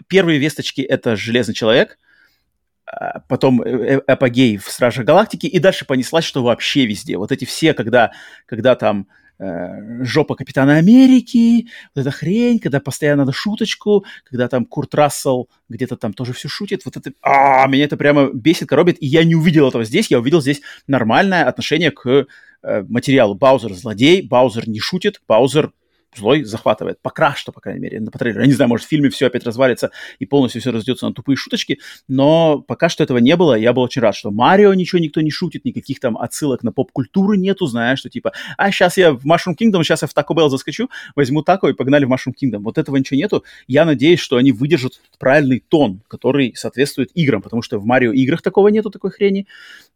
первые 0.09 0.39
весточки— 0.39 0.81
это 0.83 1.17
Железный 1.17 1.55
Человек, 1.55 1.99
а 2.85 3.21
потом 3.21 3.63
э, 3.63 3.71
э, 3.71 3.99
апогей 4.01 4.59
в 4.59 4.69
Страже 4.69 5.05
Галактики, 5.05 5.47
и 5.47 5.59
дальше 5.59 5.87
понеслась, 5.87 6.25
что 6.25 6.43
вообще 6.43 6.85
везде. 6.85 7.17
Вот 7.17 7.33
эти 7.33 7.47
все, 7.47 7.73
когда, 7.73 8.13
когда 8.45 8.75
там 8.75 9.07
э, 9.43 10.05
жопа 10.05 10.35
Капитана 10.35 10.77
Америки, 10.77 11.69
вот 11.95 12.03
эта 12.03 12.11
хрень, 12.11 12.59
когда 12.59 12.81
постоянно 12.81 13.23
надо 13.23 13.33
шуточку, 13.33 14.05
когда 14.25 14.49
там 14.49 14.65
Курт 14.65 14.95
Рассел 14.95 15.49
где-то 15.69 15.97
там 15.97 16.13
тоже 16.13 16.33
все 16.33 16.49
шутит, 16.49 16.85
вот 16.85 16.97
это, 16.97 17.13
а, 17.23 17.67
меня 17.67 17.85
это 17.85 17.97
прямо 17.97 18.31
бесит, 18.33 18.69
коробит, 18.69 18.97
и 19.01 19.07
я 19.07 19.25
не 19.25 19.35
увидел 19.35 19.69
этого 19.69 19.85
здесь, 19.85 20.11
я 20.11 20.19
увидел 20.19 20.41
здесь 20.41 20.63
нормальное 20.87 21.45
отношение 21.45 21.91
к 21.91 22.27
э, 22.63 22.83
материалу. 22.89 23.35
Баузер 23.35 23.73
злодей, 23.75 24.23
Баузер 24.23 24.69
не 24.69 24.81
шутит, 24.81 25.21
Баузер 25.27 25.73
злой 26.17 26.45
захватывает. 26.45 26.99
Пока 27.01 27.35
что, 27.35 27.53
по 27.53 27.61
крайней 27.61 27.81
мере, 27.81 28.01
на 28.01 28.11
по 28.11 28.19
трейлеру. 28.19 28.43
Я 28.43 28.47
не 28.47 28.53
знаю, 28.53 28.69
может, 28.69 28.87
в 28.87 28.89
фильме 28.89 29.11
все 29.11 29.27
опять 29.27 29.45
развалится 29.45 29.91
и 30.19 30.27
полностью 30.27 30.61
все 30.61 30.71
раздется 30.71 31.07
на 31.07 31.15
тупые 31.15 31.37
шуточки, 31.37 31.81
но 32.09 32.61
пока 32.61 32.89
что 32.89 33.03
этого 33.03 33.19
не 33.19 33.37
было. 33.37 33.55
Я 33.55 33.73
был 33.73 33.83
очень 33.83 34.03
рад, 34.03 34.15
что 34.15 34.31
Марио 34.31 34.75
ничего 34.75 34.99
никто 35.01 35.21
не 35.21 35.31
шутит, 35.31 35.65
никаких 35.65 36.01
там 36.01 36.17
отсылок 36.17 36.63
на 36.63 36.73
поп-культуру 36.73 37.35
нету, 37.35 37.67
знаешь, 37.67 37.99
что 37.99 38.11
типа, 38.11 38.33
а 38.57 38.71
сейчас 38.71 38.97
я 38.97 39.13
в 39.13 39.27
Mushroom 39.27 39.57
Kingdom, 39.59 39.83
сейчас 39.83 40.03
я 40.03 40.09
в 40.09 40.15
Taco 40.15 40.37
Bell 40.37 40.49
заскочу, 40.49 40.91
возьму 41.15 41.43
тако 41.43 41.69
и 41.69 41.73
погнали 41.73 42.05
в 42.05 42.13
Mushroom 42.13 42.35
Kingdom. 42.41 42.59
Вот 42.59 42.79
этого 42.79 42.97
ничего 42.97 43.17
нету. 43.19 43.45
Я 43.67 43.85
надеюсь, 43.85 44.21
что 44.21 44.37
они 44.37 44.53
выдержат 44.53 45.01
правильный 45.19 45.61
тон, 45.67 46.03
который 46.09 46.55
соответствует 46.57 47.11
играм, 47.15 47.43
потому 47.43 47.63
что 47.63 47.79
в 47.79 47.87
Марио 47.87 48.13
играх 48.13 48.43
такого 48.43 48.69
нету, 48.69 48.91
такой 48.91 49.11
хрени, 49.11 49.47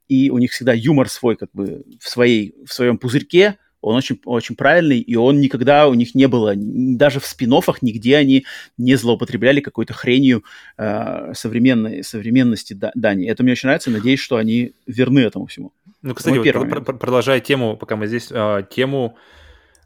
и 0.09 0.31
у 0.31 0.39
них 0.39 0.53
всегда 0.53 0.73
юмор 0.73 1.09
свой, 1.09 1.37
как 1.37 1.51
бы, 1.53 1.85
в, 2.01 2.09
своей, 2.09 2.55
в 2.65 2.73
своем 2.73 2.99
пузырьке, 2.99 3.59
он 3.87 3.95
очень, 3.95 4.21
очень 4.25 4.57
правильный, 4.57 4.99
и 4.99 5.15
он 5.15 5.41
никогда 5.41 5.87
у 5.87 5.95
них 5.95 6.15
не 6.17 6.27
было, 6.27 6.55
даже 6.57 7.21
в 7.21 7.27
спин 7.27 7.53
нигде 7.83 8.17
они 8.17 8.45
не 8.77 8.97
злоупотребляли 8.97 9.61
какой-то 9.61 9.95
хренью 9.95 10.43
э, 10.77 11.33
современной, 11.35 12.03
современности 12.03 12.77
Дани. 12.95 13.29
Это 13.29 13.45
мне 13.45 13.53
очень 13.53 13.69
нравится, 13.69 13.91
надеюсь, 13.91 14.21
что 14.21 14.37
они 14.37 14.73
верны 14.87 15.21
этому 15.21 15.47
всему. 15.47 15.73
Ну, 16.03 16.15
кстати, 16.15 16.37
вот, 16.37 16.69
вот, 16.69 16.85
пр- 16.85 16.99
продолжая 16.99 17.39
тему, 17.39 17.77
пока 17.77 17.95
мы 17.95 18.09
здесь, 18.09 18.29
э, 18.31 18.65
тему, 18.69 19.17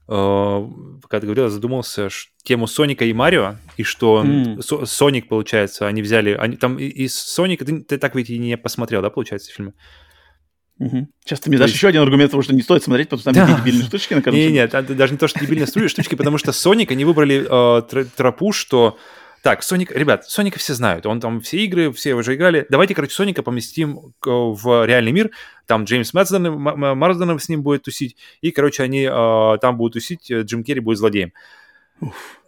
э, 0.09 0.69
пока 1.03 1.21
ты 1.21 1.27
говорил, 1.27 1.45
я 1.45 1.51
задумался, 1.51 2.09
ш, 2.09 2.31
тему 2.43 2.67
Соника 2.67 3.05
и 3.05 3.13
Марио, 3.13 3.57
и 3.77 3.83
что 3.83 4.25
mm. 4.25 4.63
Со, 4.63 4.87
Соник, 4.87 5.29
получается, 5.29 5.87
они 5.87 6.01
взяли, 6.01 6.33
они, 6.33 6.57
там 6.57 6.79
из 6.79 7.15
Соника, 7.15 7.67
ты, 7.67 7.83
ты 7.83 7.99
так 7.99 8.15
ведь 8.15 8.31
и 8.31 8.39
не 8.39 8.57
посмотрел, 8.57 9.03
да, 9.03 9.11
получается, 9.11 9.53
фильмы? 9.53 9.75
Угу. 10.81 11.09
Сейчас 11.25 11.41
ты 11.41 11.51
мне 11.51 11.59
дашь 11.59 11.69
есть... 11.69 11.77
еще 11.77 11.89
один 11.89 12.01
аргумент, 12.01 12.31
потому 12.31 12.43
что 12.43 12.55
не 12.55 12.63
стоит 12.63 12.83
смотреть, 12.83 13.11
потому 13.11 13.21
что 13.21 13.33
там 13.33 13.47
да. 13.47 13.61
дебильные 13.61 13.85
штучки 13.85 14.15
на 14.15 14.23
короче. 14.23 14.51
Нет, 14.51 14.73
нет, 14.73 14.97
даже 14.97 15.13
не 15.13 15.19
то, 15.19 15.29
что 15.29 15.39
дебильные 15.39 15.67
штучки, 15.67 16.15
потому 16.15 16.39
что 16.39 16.53
Sonic, 16.53 16.91
они 16.91 17.05
выбрали 17.05 17.47
э, 17.49 18.05
тропу, 18.17 18.53
что... 18.53 18.99
Так, 19.43 19.63
Соник, 19.63 19.91
ребят, 19.93 20.29
Соника 20.29 20.59
все 20.59 20.75
знают, 20.75 21.07
он 21.07 21.19
там 21.19 21.41
все 21.41 21.65
игры, 21.65 21.93
все 21.93 22.15
уже 22.15 22.35
играли. 22.35 22.67
Давайте, 22.69 22.95
короче, 22.95 23.15
Соника 23.15 23.43
поместим 23.43 24.13
в 24.23 24.87
реальный 24.87 25.13
мир. 25.13 25.31
Там 25.65 25.85
Джеймс 25.85 26.13
Марсден, 26.13 26.59
Марсден 26.59 27.39
с 27.39 27.49
ним 27.49 27.63
будет 27.63 27.85
тусить, 27.85 28.17
и, 28.43 28.51
короче, 28.51 28.83
они 28.83 29.09
э, 29.11 29.59
там 29.63 29.79
будут 29.79 29.95
тусить, 29.95 30.31
э, 30.31 30.43
Джим 30.43 30.63
Керри 30.63 30.81
будет 30.81 30.99
злодеем. 30.99 31.33
Уф 32.03 32.40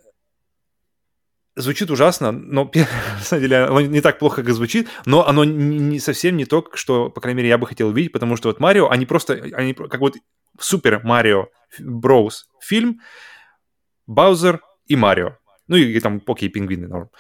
звучит 1.57 1.91
ужасно, 1.91 2.33
но 2.33 2.71
на 2.75 3.21
самом 3.21 3.43
деле 3.43 3.65
оно 3.65 3.81
не 3.81 4.01
так 4.01 4.19
плохо, 4.19 4.43
как 4.43 4.55
звучит, 4.55 4.89
но 5.07 5.27
оно 5.27 5.45
не, 5.45 5.99
совсем 5.99 6.37
не 6.37 6.45
то, 6.45 6.67
что, 6.75 7.11
по 7.11 7.21
крайней 7.21 7.39
мере, 7.39 7.49
я 7.49 7.59
бы 7.59 7.67
хотел 7.67 7.89
увидеть, 7.89 8.13
потому 8.13 8.37
что 8.37 8.49
вот 8.49 8.61
Марио, 8.61 8.89
они 8.89 9.07
просто, 9.07 9.35
они 9.35 9.75
как 9.75 10.01
вот 10.01 10.17
супер 10.59 11.01
Марио 11.05 11.49
Броуз 11.79 12.49
фильм, 12.61 13.01
Баузер 14.07 14.61
и 14.87 14.97
Марио. 14.97 15.37
Ну 15.69 15.77
и, 15.77 15.99
там 16.01 16.21
Поки 16.21 16.47
и 16.47 16.49
Пингвины. 16.49 16.89
Норм. 16.89 17.11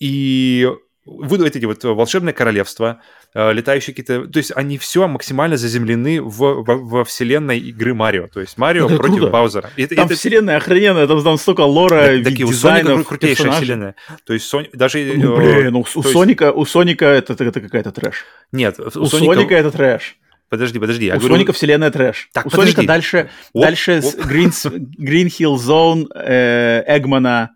И 0.00 0.68
выдают 1.04 1.54
эти 1.54 1.64
вот 1.64 1.84
волшебное 1.84 2.32
королевство, 2.32 3.00
э, 3.34 3.52
летающие 3.52 3.94
какие-то... 3.94 4.26
То 4.26 4.38
есть 4.38 4.52
они 4.54 4.78
все 4.78 5.06
максимально 5.06 5.56
заземлены 5.56 6.22
в, 6.22 6.62
в, 6.62 6.64
во 6.64 7.04
вселенной 7.04 7.58
игры 7.58 7.94
Марио. 7.94 8.28
То 8.28 8.40
есть 8.40 8.56
Марио 8.56 8.86
это 8.86 8.96
против 8.96 9.16
круто. 9.16 9.30
Баузера. 9.30 9.70
Это, 9.76 9.94
там 9.94 10.06
это... 10.06 10.14
вселенная 10.14 10.56
охрененная, 10.56 11.06
там, 11.06 11.22
там 11.22 11.36
столько 11.36 11.60
лора, 11.60 12.16
да, 12.18 12.30
такие, 12.30 12.46
у 12.46 12.52
Соника 12.52 13.04
крутейшая 13.04 13.36
персонажей. 13.36 13.64
вселенная. 13.64 13.94
То 14.24 14.32
есть 14.32 14.46
Сон... 14.46 14.66
даже... 14.72 15.12
Ну, 15.16 15.36
блин, 15.36 15.72
ну, 15.72 15.80
у, 15.94 16.02
Соника, 16.02 16.46
есть... 16.46 16.56
у 16.56 16.64
Соника 16.64 17.04
это, 17.06 17.34
это, 17.34 17.44
это 17.44 17.60
какая-то 17.60 17.92
трэш. 17.92 18.24
Нет, 18.52 18.80
у, 18.80 18.84
у 18.84 19.06
Соника... 19.06 19.34
Соника 19.34 19.54
это 19.54 19.70
трэш. 19.70 20.16
Подожди, 20.48 20.78
подожди. 20.78 21.06
Я 21.06 21.16
у 21.16 21.18
говорю... 21.18 21.34
Соника 21.34 21.52
вселенная 21.52 21.90
трэш. 21.90 22.30
Так, 22.32 22.46
у 22.46 22.50
подожди. 22.50 22.72
Соника 22.72 22.86
дальше, 22.86 23.30
оп, 23.52 23.62
дальше 23.62 24.00
оп. 24.04 24.14
Green, 24.26 24.50
Green 24.98 25.26
Hill 25.26 25.56
Zone, 25.56 26.06
э, 26.14 26.84
Эгмана, 26.86 27.50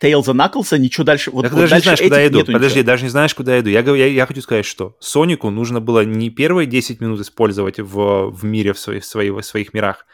Тейлза 0.00 0.32
Наклса, 0.32 0.78
ничего 0.78 1.04
дальше... 1.04 1.30
Вот, 1.30 1.42
так 1.42 1.52
вот 1.52 1.60
даже 1.60 1.74
не 1.74 1.80
знаешь, 1.80 2.00
куда 2.00 2.20
я 2.20 2.28
иду. 2.28 2.44
Подожди, 2.44 2.78
ничего. 2.78 2.86
даже 2.86 3.02
не 3.04 3.10
знаешь, 3.10 3.34
куда 3.34 3.54
я 3.54 3.60
иду. 3.60 3.70
Я, 3.70 3.80
я, 3.80 4.06
я 4.06 4.26
хочу 4.26 4.42
сказать, 4.42 4.64
что 4.64 4.96
Сонику 5.00 5.50
нужно 5.50 5.80
было 5.80 6.04
не 6.04 6.30
первые 6.30 6.66
10 6.66 7.00
минут 7.00 7.20
использовать 7.20 7.80
в, 7.80 8.30
в 8.30 8.44
мире, 8.44 8.72
в, 8.72 8.78
своих, 8.78 9.02
в 9.04 9.42
своих 9.42 9.74
мирах, 9.74 10.06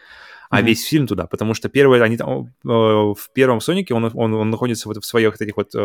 а 0.48 0.61
mm-hmm. 0.61 0.65
весь 0.65 0.86
фильм 0.86 1.06
туда, 1.06 1.27
потому 1.27 1.55
что 1.55 1.69
первые, 1.69 2.02
они 2.02 2.16
там, 2.16 2.47
э, 2.47 2.48
в 2.65 3.31
первом 3.35 3.61
Сонике 3.61 3.93
он, 3.93 4.11
он, 4.15 4.35
он 4.35 4.51
находится 4.51 4.89
вот 4.89 4.97
в 4.98 5.05
своих 5.05 5.40
этих 5.40 5.56
вот 5.56 5.74
э, 5.74 5.78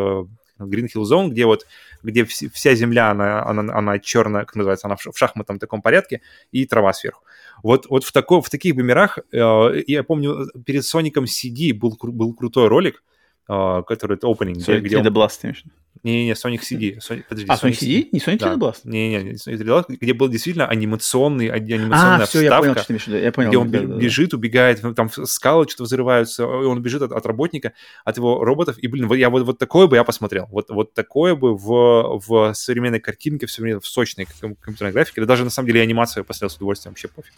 Green 0.59 0.87
Hill 0.93 1.03
Zone, 1.03 1.29
где 1.29 1.45
вот, 1.45 1.65
где 2.03 2.21
вс- 2.21 2.49
вся 2.53 2.75
земля, 2.75 3.11
она, 3.11 3.43
она, 3.45 3.73
она 3.73 3.99
черная, 3.99 4.45
как 4.45 4.55
называется, 4.55 4.87
она 4.87 4.95
в, 4.95 5.05
в 5.05 5.17
шахматном 5.17 5.59
таком 5.59 5.81
порядке, 5.81 6.21
и 6.51 6.65
трава 6.65 6.93
сверху. 6.93 7.23
Вот, 7.63 7.87
вот 7.89 8.03
в, 8.03 8.11
тако, 8.11 8.41
в 8.41 8.49
таких 8.49 8.75
бы 8.75 8.83
мирах, 8.83 9.19
э, 9.31 9.83
я 9.87 10.03
помню, 10.03 10.47
перед 10.65 10.85
Соником 10.85 11.25
CD 11.25 11.73
был, 11.73 11.97
был 12.01 12.33
крутой 12.33 12.67
ролик, 12.67 13.03
который 13.49 14.15
это 14.15 14.27
opening, 14.27 14.57
Sonic 14.57 14.81
где, 14.81 14.97
3D 14.97 15.07
он... 15.07 15.13
Blast, 15.13 15.39
конечно. 15.41 15.71
Не-не-не, 16.03 16.31
Sonic 16.33 16.59
CD. 16.59 16.99
Sonic, 16.99 17.23
подожди, 17.27 17.45
а, 17.49 17.55
Sonic 17.55 17.71
CD? 17.71 18.07
Не 18.11 18.19
Sonic 18.19 18.37
3D 18.37 18.39
да. 18.39 18.53
Blast? 18.55 18.79
Не-не-не, 18.83 19.31
Sonic 19.31 19.57
3D 19.57 19.63
Blast, 19.63 19.85
где 19.99 20.13
был 20.13 20.29
действительно 20.29 20.67
анимационный, 20.67 21.47
анимационная 21.47 22.23
а, 22.23 22.25
все, 22.25 22.41
вставка, 22.41 22.67
я 22.67 22.73
понял, 22.73 22.99
что 22.99 23.11
ты 23.11 23.17
я 23.17 23.31
понял, 23.31 23.49
где 23.49 23.57
он 23.57 23.71
да, 23.71 23.79
бежит, 23.79 24.29
да. 24.29 24.37
убегает, 24.37 24.81
там 24.95 25.09
скалы 25.09 25.67
что-то 25.67 25.83
взрываются, 25.83 26.43
и 26.43 26.45
он 26.45 26.81
бежит 26.81 27.01
от, 27.01 27.11
от 27.11 27.25
работника, 27.25 27.73
от 28.05 28.17
его 28.17 28.43
роботов, 28.43 28.77
и, 28.77 28.87
блин, 28.87 29.11
я 29.13 29.29
вот, 29.29 29.43
вот 29.43 29.57
такое 29.57 29.87
бы 29.87 29.95
я 29.95 30.03
посмотрел, 30.03 30.47
вот, 30.51 30.69
вот 30.69 30.93
такое 30.93 31.35
бы 31.35 31.57
в, 31.57 32.21
в 32.25 32.53
современной 32.53 32.99
картинке, 32.99 33.47
в 33.47 33.51
современной, 33.51 33.81
в 33.81 33.87
сочной 33.87 34.27
компьютерной 34.39 34.93
графике, 34.93 35.21
да 35.21 35.27
даже 35.27 35.43
на 35.43 35.49
самом 35.49 35.67
деле 35.67 35.81
анимацию 35.81 36.21
я 36.21 36.23
посмотрел 36.23 36.51
с 36.51 36.55
удовольствием, 36.55 36.91
вообще 36.91 37.07
пофиг. 37.07 37.33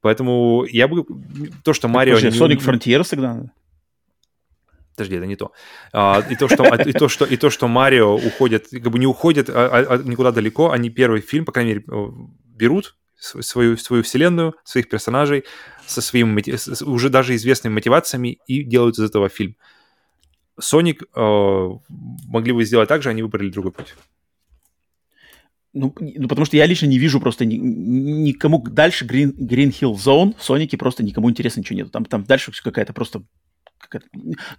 Поэтому 0.00 0.64
я 0.68 0.88
бы... 0.88 1.04
То, 1.64 1.72
что 1.72 1.88
Марио... 1.88 2.16
Sonic 2.16 2.60
Frontiers 2.64 3.08
тогда? 3.10 3.50
Подожди, 4.96 5.16
это 5.16 5.26
не 5.26 5.36
то. 5.36 5.52
А, 5.92 6.24
и, 6.30 6.36
то 6.36 6.48
что, 6.48 6.64
и, 6.74 6.92
то, 6.92 7.08
что, 7.08 7.26
и 7.26 7.36
то, 7.36 7.50
что 7.50 7.68
Марио 7.68 8.14
уходит, 8.14 8.68
как 8.70 8.90
бы 8.90 8.98
не 8.98 9.06
уходит 9.06 9.50
а, 9.50 9.68
а, 9.68 9.94
а 9.94 9.98
никуда 9.98 10.32
далеко, 10.32 10.70
они 10.70 10.88
первый 10.88 11.20
фильм, 11.20 11.44
по 11.44 11.52
крайней 11.52 11.74
мере, 11.74 11.84
э, 11.86 12.06
берут 12.46 12.96
свою, 13.18 13.76
свою 13.76 14.02
вселенную, 14.02 14.54
своих 14.64 14.88
персонажей 14.88 15.44
со 15.86 16.00
своими 16.00 16.42
уже 16.84 17.10
даже 17.10 17.34
известными 17.34 17.74
мотивациями 17.74 18.38
и 18.46 18.64
делают 18.64 18.98
из 18.98 19.04
этого 19.04 19.28
фильм. 19.28 19.56
Соник 20.58 21.02
э, 21.14 21.68
могли 22.28 22.52
бы 22.52 22.64
сделать 22.64 22.88
так 22.88 23.02
же, 23.02 23.10
они 23.10 23.22
выбрали 23.22 23.50
другой 23.50 23.72
путь. 23.72 23.94
Ну, 25.74 25.94
ну, 26.00 26.26
потому 26.26 26.46
что 26.46 26.56
я 26.56 26.64
лично 26.64 26.86
не 26.86 26.98
вижу 26.98 27.20
просто 27.20 27.44
ни, 27.44 27.56
никому 27.56 28.62
дальше 28.62 29.04
Green, 29.04 29.34
Green 29.36 29.68
Hill 29.68 29.92
Zone 29.92 30.34
в 30.38 30.42
Сонике 30.42 30.78
просто 30.78 31.02
никому 31.02 31.30
интересно 31.30 31.60
ничего 31.60 31.76
нет. 31.76 31.92
Там, 31.92 32.06
там 32.06 32.24
дальше 32.24 32.50
какая-то 32.64 32.94
просто 32.94 33.24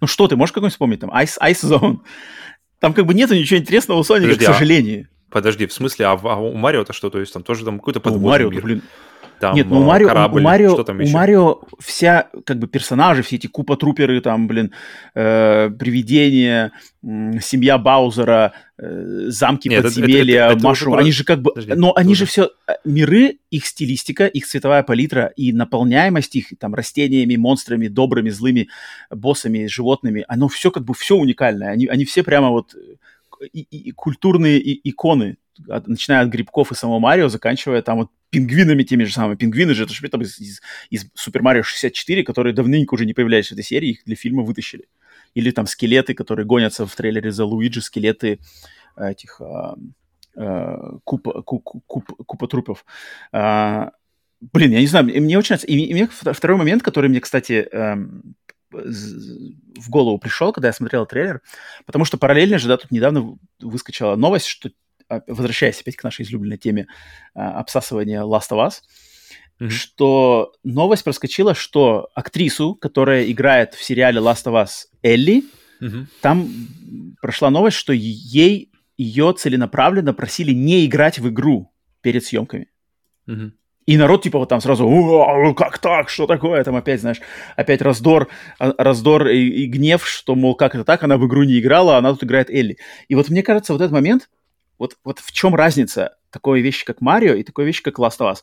ну 0.00 0.06
что 0.06 0.28
ты, 0.28 0.36
можешь 0.36 0.52
какой-нибудь 0.52 0.72
вспомнить? 0.72 1.00
Там 1.00 1.10
Ice, 1.10 1.38
Ice 1.40 1.64
Zone. 1.64 1.98
Там 2.80 2.94
как 2.94 3.06
бы 3.06 3.14
нету 3.14 3.34
ничего 3.34 3.58
интересного 3.58 3.98
у 3.98 4.04
Соника, 4.04 4.28
Подожди, 4.28 4.44
к 4.44 4.48
а 4.48 4.52
сожалению. 4.52 5.08
А, 5.10 5.32
подожди, 5.32 5.66
в 5.66 5.72
смысле, 5.72 6.06
а, 6.06 6.12
а 6.12 6.36
у 6.36 6.54
Марио-то 6.54 6.92
что? 6.92 7.10
То 7.10 7.20
есть 7.20 7.32
там 7.32 7.42
тоже 7.42 7.64
там 7.64 7.78
какой-то 7.78 8.00
подводный 8.00 8.26
у 8.26 8.30
Марио, 8.30 8.50
блин, 8.50 8.82
там 9.38 9.54
Нет, 9.54 9.66
ну 9.68 9.80
у 9.80 9.84
Марио, 9.84 10.08
корабль, 10.08 10.40
у 10.40 10.44
Марио, 10.44 10.70
что 10.70 10.84
там 10.84 11.00
еще? 11.00 11.10
у 11.10 11.14
Марио 11.14 11.60
вся, 11.78 12.28
как 12.44 12.58
бы, 12.58 12.66
персонажи, 12.66 13.22
все 13.22 13.36
эти 13.36 13.46
купа-труперы, 13.46 14.20
там, 14.20 14.46
блин, 14.46 14.72
э, 15.14 15.70
привидения, 15.70 16.72
э, 17.02 17.40
семья 17.40 17.78
Баузера, 17.78 18.52
э, 18.78 19.26
замки 19.28 19.68
Нет, 19.68 19.82
подземелья, 19.82 20.44
это, 20.44 20.52
это, 20.52 20.58
это 20.58 20.66
Машу, 20.66 20.94
они 20.94 21.12
же 21.12 21.24
как 21.24 21.40
бы, 21.40 21.52
Подожди, 21.52 21.74
но 21.74 21.92
они 21.96 22.14
же 22.14 22.26
все, 22.26 22.50
э, 22.66 22.72
миры, 22.84 23.38
их 23.50 23.66
стилистика, 23.66 24.26
их 24.26 24.46
цветовая 24.46 24.82
палитра 24.82 25.32
и 25.36 25.52
наполняемость 25.52 26.36
их, 26.36 26.46
там, 26.58 26.74
растениями, 26.74 27.36
монстрами, 27.36 27.88
добрыми, 27.88 28.30
злыми, 28.30 28.68
боссами, 29.10 29.66
животными, 29.66 30.24
оно 30.28 30.48
все 30.48 30.70
как 30.70 30.84
бы, 30.84 30.94
все 30.94 31.16
уникальное, 31.16 31.70
они, 31.70 31.86
они 31.86 32.04
все 32.04 32.22
прямо 32.22 32.50
вот 32.50 32.74
э, 32.74 32.96
и, 33.52 33.60
и, 33.60 33.90
культурные 33.92 34.58
и, 34.58 34.88
иконы, 34.90 35.36
начиная 35.66 36.22
от 36.22 36.28
грибков 36.28 36.72
и 36.72 36.74
самого 36.74 36.98
Марио, 36.98 37.28
заканчивая 37.28 37.82
там 37.82 37.98
вот 37.98 38.10
пингвинами 38.30 38.82
теми 38.82 39.04
же 39.04 39.12
самыми. 39.12 39.36
Пингвины 39.36 39.74
же, 39.74 39.84
это 39.84 39.92
же 39.92 40.08
там 40.08 40.22
из, 40.22 40.60
Super 40.92 41.40
Mario 41.42 41.62
64, 41.62 42.24
которые 42.24 42.52
давненько 42.52 42.94
уже 42.94 43.06
не 43.06 43.14
появлялись 43.14 43.48
в 43.48 43.52
этой 43.52 43.64
серии, 43.64 43.90
их 43.90 44.04
для 44.04 44.16
фильма 44.16 44.42
вытащили. 44.42 44.88
Или 45.34 45.50
там 45.50 45.66
скелеты, 45.66 46.14
которые 46.14 46.46
гонятся 46.46 46.86
в 46.86 46.94
трейлере 46.94 47.30
за 47.30 47.44
Луиджи, 47.44 47.80
скелеты 47.80 48.38
э, 48.96 49.10
этих 49.10 49.40
а, 49.40 49.76
а, 50.36 50.98
купа, 51.04 51.42
куп, 51.42 51.64
куп, 51.86 52.04
купа 52.26 52.48
трупов. 52.48 52.84
А, 53.32 53.92
блин, 54.40 54.72
я 54.72 54.80
не 54.80 54.86
знаю, 54.86 55.06
мне 55.06 55.38
очень 55.38 55.54
нравится. 55.54 55.66
И, 55.66 55.76
и 55.76 55.94
мне 55.94 56.08
второй 56.08 56.56
момент, 56.56 56.82
который 56.82 57.10
мне, 57.10 57.20
кстати, 57.20 57.68
эм, 57.72 58.34
в 58.70 59.88
голову 59.88 60.18
пришел, 60.18 60.52
когда 60.52 60.68
я 60.68 60.72
смотрел 60.72 61.06
трейлер, 61.06 61.40
потому 61.86 62.04
что 62.04 62.18
параллельно 62.18 62.58
же, 62.58 62.68
да, 62.68 62.76
тут 62.76 62.90
недавно 62.90 63.36
выскочила 63.60 64.14
новость, 64.16 64.46
что 64.46 64.70
возвращаясь 65.26 65.80
опять 65.80 65.96
к 65.96 66.04
нашей 66.04 66.24
излюбленной 66.24 66.58
теме 66.58 66.86
а, 67.34 67.60
обсасывания 67.60 68.22
Last 68.22 68.50
of 68.50 68.66
Us, 68.66 68.82
mm-hmm. 69.60 69.70
что 69.70 70.52
новость 70.64 71.04
проскочила, 71.04 71.54
что 71.54 72.08
актрису, 72.14 72.74
которая 72.74 73.30
играет 73.30 73.74
в 73.74 73.82
сериале 73.82 74.20
Last 74.20 74.44
of 74.44 74.62
Us 74.62 74.86
Элли, 75.02 75.44
mm-hmm. 75.80 76.06
там 76.20 76.48
прошла 77.20 77.50
новость, 77.50 77.76
что 77.76 77.92
ей 77.92 78.70
ее 78.96 79.32
целенаправленно 79.36 80.12
просили 80.12 80.52
не 80.52 80.84
играть 80.86 81.18
в 81.18 81.28
игру 81.28 81.72
перед 82.00 82.24
съемками. 82.24 82.68
Mm-hmm. 83.28 83.52
И 83.88 83.96
народ 83.96 84.22
типа 84.22 84.38
вот 84.38 84.50
там 84.50 84.60
сразу, 84.60 85.54
как 85.56 85.78
так, 85.78 86.10
что 86.10 86.26
такое, 86.26 86.62
там 86.62 86.76
опять, 86.76 87.00
знаешь, 87.00 87.22
опять 87.56 87.80
раздор, 87.80 88.28
а, 88.58 88.74
раздор 88.76 89.28
и, 89.28 89.48
и 89.48 89.66
гнев, 89.66 90.06
что, 90.06 90.34
мол, 90.34 90.54
как 90.56 90.74
это 90.74 90.84
так, 90.84 91.02
она 91.04 91.16
в 91.16 91.26
игру 91.26 91.44
не 91.44 91.58
играла, 91.58 91.94
а 91.94 91.98
она 91.98 92.12
тут 92.12 92.24
играет 92.24 92.50
Элли. 92.50 92.76
И 93.08 93.14
вот 93.14 93.30
мне 93.30 93.42
кажется, 93.42 93.72
вот 93.72 93.80
этот 93.80 93.92
момент, 93.92 94.28
вот, 94.78 94.96
вот 95.04 95.18
в 95.18 95.32
чем 95.32 95.54
разница 95.54 96.16
такой 96.30 96.60
вещи, 96.60 96.84
как 96.84 97.00
Марио, 97.00 97.34
и 97.34 97.42
такой 97.42 97.64
вещи, 97.64 97.82
как 97.82 97.98
Last 97.98 98.18
of 98.20 98.32
Us, 98.32 98.38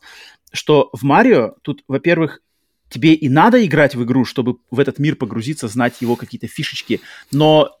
что 0.52 0.90
в 0.92 1.02
Марио 1.02 1.54
тут, 1.62 1.84
во-первых, 1.88 2.40
тебе 2.88 3.14
и 3.14 3.28
надо 3.28 3.64
играть 3.64 3.94
в 3.94 4.04
игру, 4.04 4.24
чтобы 4.24 4.58
в 4.70 4.78
этот 4.78 4.98
мир 4.98 5.16
погрузиться, 5.16 5.68
знать 5.68 6.00
его 6.00 6.16
какие-то 6.16 6.46
фишечки, 6.46 7.00
но 7.30 7.76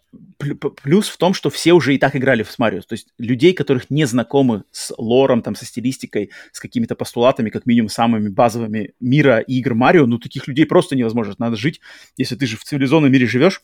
плюс 0.82 1.08
в 1.08 1.16
том, 1.16 1.34
что 1.34 1.50
все 1.50 1.72
уже 1.72 1.94
и 1.94 1.98
так 1.98 2.16
играли 2.16 2.42
в 2.42 2.58
Марио. 2.58 2.80
То 2.80 2.94
есть 2.94 3.08
людей, 3.18 3.52
которых 3.52 3.90
не 3.90 4.06
знакомы 4.06 4.64
с 4.70 4.94
лором, 4.96 5.42
там, 5.42 5.54
со 5.54 5.64
стилистикой, 5.66 6.30
с 6.52 6.60
какими-то 6.60 6.94
постулатами, 6.94 7.50
как 7.50 7.66
минимум 7.66 7.88
самыми 7.88 8.28
базовыми 8.28 8.94
мира 9.00 9.40
игр 9.40 9.74
Марио, 9.74 10.06
ну, 10.06 10.18
таких 10.18 10.46
людей 10.46 10.64
просто 10.64 10.96
невозможно. 10.96 11.34
Надо 11.38 11.56
жить, 11.56 11.80
если 12.16 12.36
ты 12.36 12.46
же 12.46 12.56
в 12.56 12.64
цивилизованном 12.64 13.12
мире 13.12 13.26
живешь, 13.26 13.62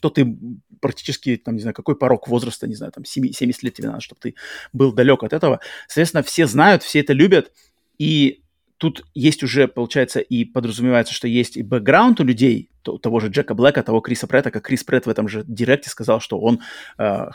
то 0.00 0.10
ты 0.10 0.36
практически, 0.80 1.36
там, 1.36 1.56
не 1.56 1.60
знаю, 1.60 1.74
какой 1.74 1.96
порог 1.96 2.28
возраста, 2.28 2.66
не 2.66 2.74
знаю, 2.74 2.92
там, 2.92 3.04
70 3.04 3.62
лет 3.62 3.74
тебе 3.74 3.88
надо, 3.88 4.00
чтобы 4.00 4.20
ты 4.20 4.34
был 4.72 4.92
далек 4.92 5.22
от 5.22 5.32
этого. 5.32 5.60
Соответственно, 5.88 6.22
все 6.22 6.46
знают, 6.46 6.82
все 6.82 7.00
это 7.00 7.12
любят, 7.12 7.52
и 7.98 8.42
тут 8.80 9.04
есть 9.14 9.42
уже, 9.42 9.68
получается, 9.68 10.20
и 10.20 10.46
подразумевается, 10.46 11.12
что 11.12 11.28
есть 11.28 11.58
и 11.58 11.62
бэкграунд 11.62 12.18
у 12.20 12.24
людей, 12.24 12.70
то, 12.82 12.96
того 12.96 13.20
же 13.20 13.28
Джека 13.28 13.52
Блэка, 13.52 13.82
того 13.82 14.00
Криса 14.00 14.26
Претта, 14.26 14.50
как 14.50 14.64
Крис 14.64 14.84
Претт 14.84 15.04
в 15.04 15.10
этом 15.10 15.28
же 15.28 15.44
директе 15.46 15.90
сказал, 15.90 16.18
что 16.18 16.40
он 16.40 16.60
э, 16.96 17.26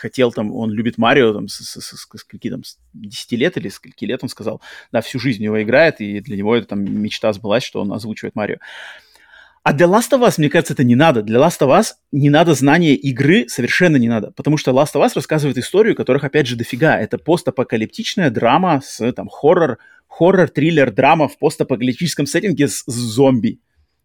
хотел 0.00 0.32
там, 0.32 0.50
он 0.54 0.70
любит 0.70 0.96
Марио 0.96 1.34
там 1.34 1.48
с, 1.48 1.56
с, 1.56 1.78
с, 1.78 1.96
с 1.96 2.06
скольки 2.06 2.48
там, 2.48 2.64
с 2.64 2.78
10 2.94 3.32
лет 3.32 3.58
или 3.58 3.68
скольки 3.68 4.06
лет 4.06 4.20
он 4.22 4.30
сказал, 4.30 4.62
да, 4.92 5.02
всю 5.02 5.18
жизнь 5.18 5.42
у 5.42 5.44
него 5.44 5.62
играет, 5.62 6.00
и 6.00 6.20
для 6.20 6.38
него 6.38 6.56
это 6.56 6.68
там 6.68 6.82
мечта 6.82 7.30
сбылась, 7.34 7.64
что 7.64 7.82
он 7.82 7.92
озвучивает 7.92 8.34
Марио. 8.34 8.56
А 9.64 9.72
для 9.72 9.86
Last 9.86 10.10
of 10.10 10.20
Us, 10.20 10.34
мне 10.36 10.50
кажется, 10.50 10.74
это 10.74 10.84
не 10.84 10.94
надо. 10.94 11.22
Для 11.22 11.40
Last 11.40 11.60
of 11.60 11.68
Us 11.68 11.94
не 12.12 12.28
надо 12.28 12.52
знания 12.52 12.94
игры, 12.94 13.46
совершенно 13.48 13.96
не 13.96 14.08
надо. 14.08 14.30
Потому 14.30 14.58
что 14.58 14.72
Last 14.72 14.94
of 14.94 15.02
Us 15.02 15.12
рассказывает 15.14 15.56
историю, 15.56 15.96
которых, 15.96 16.22
опять 16.22 16.46
же, 16.46 16.54
дофига. 16.54 17.00
Это 17.00 17.16
постапокалиптичная 17.16 18.28
драма 18.28 18.82
с 18.84 19.10
там 19.12 19.30
хоррор, 19.30 19.78
хоррор, 20.06 20.50
триллер, 20.50 20.90
драма 20.90 21.28
в 21.28 21.38
постапокалиптическом 21.38 22.26
сеттинге 22.26 22.68
с, 22.68 22.84
зомби 22.86 23.58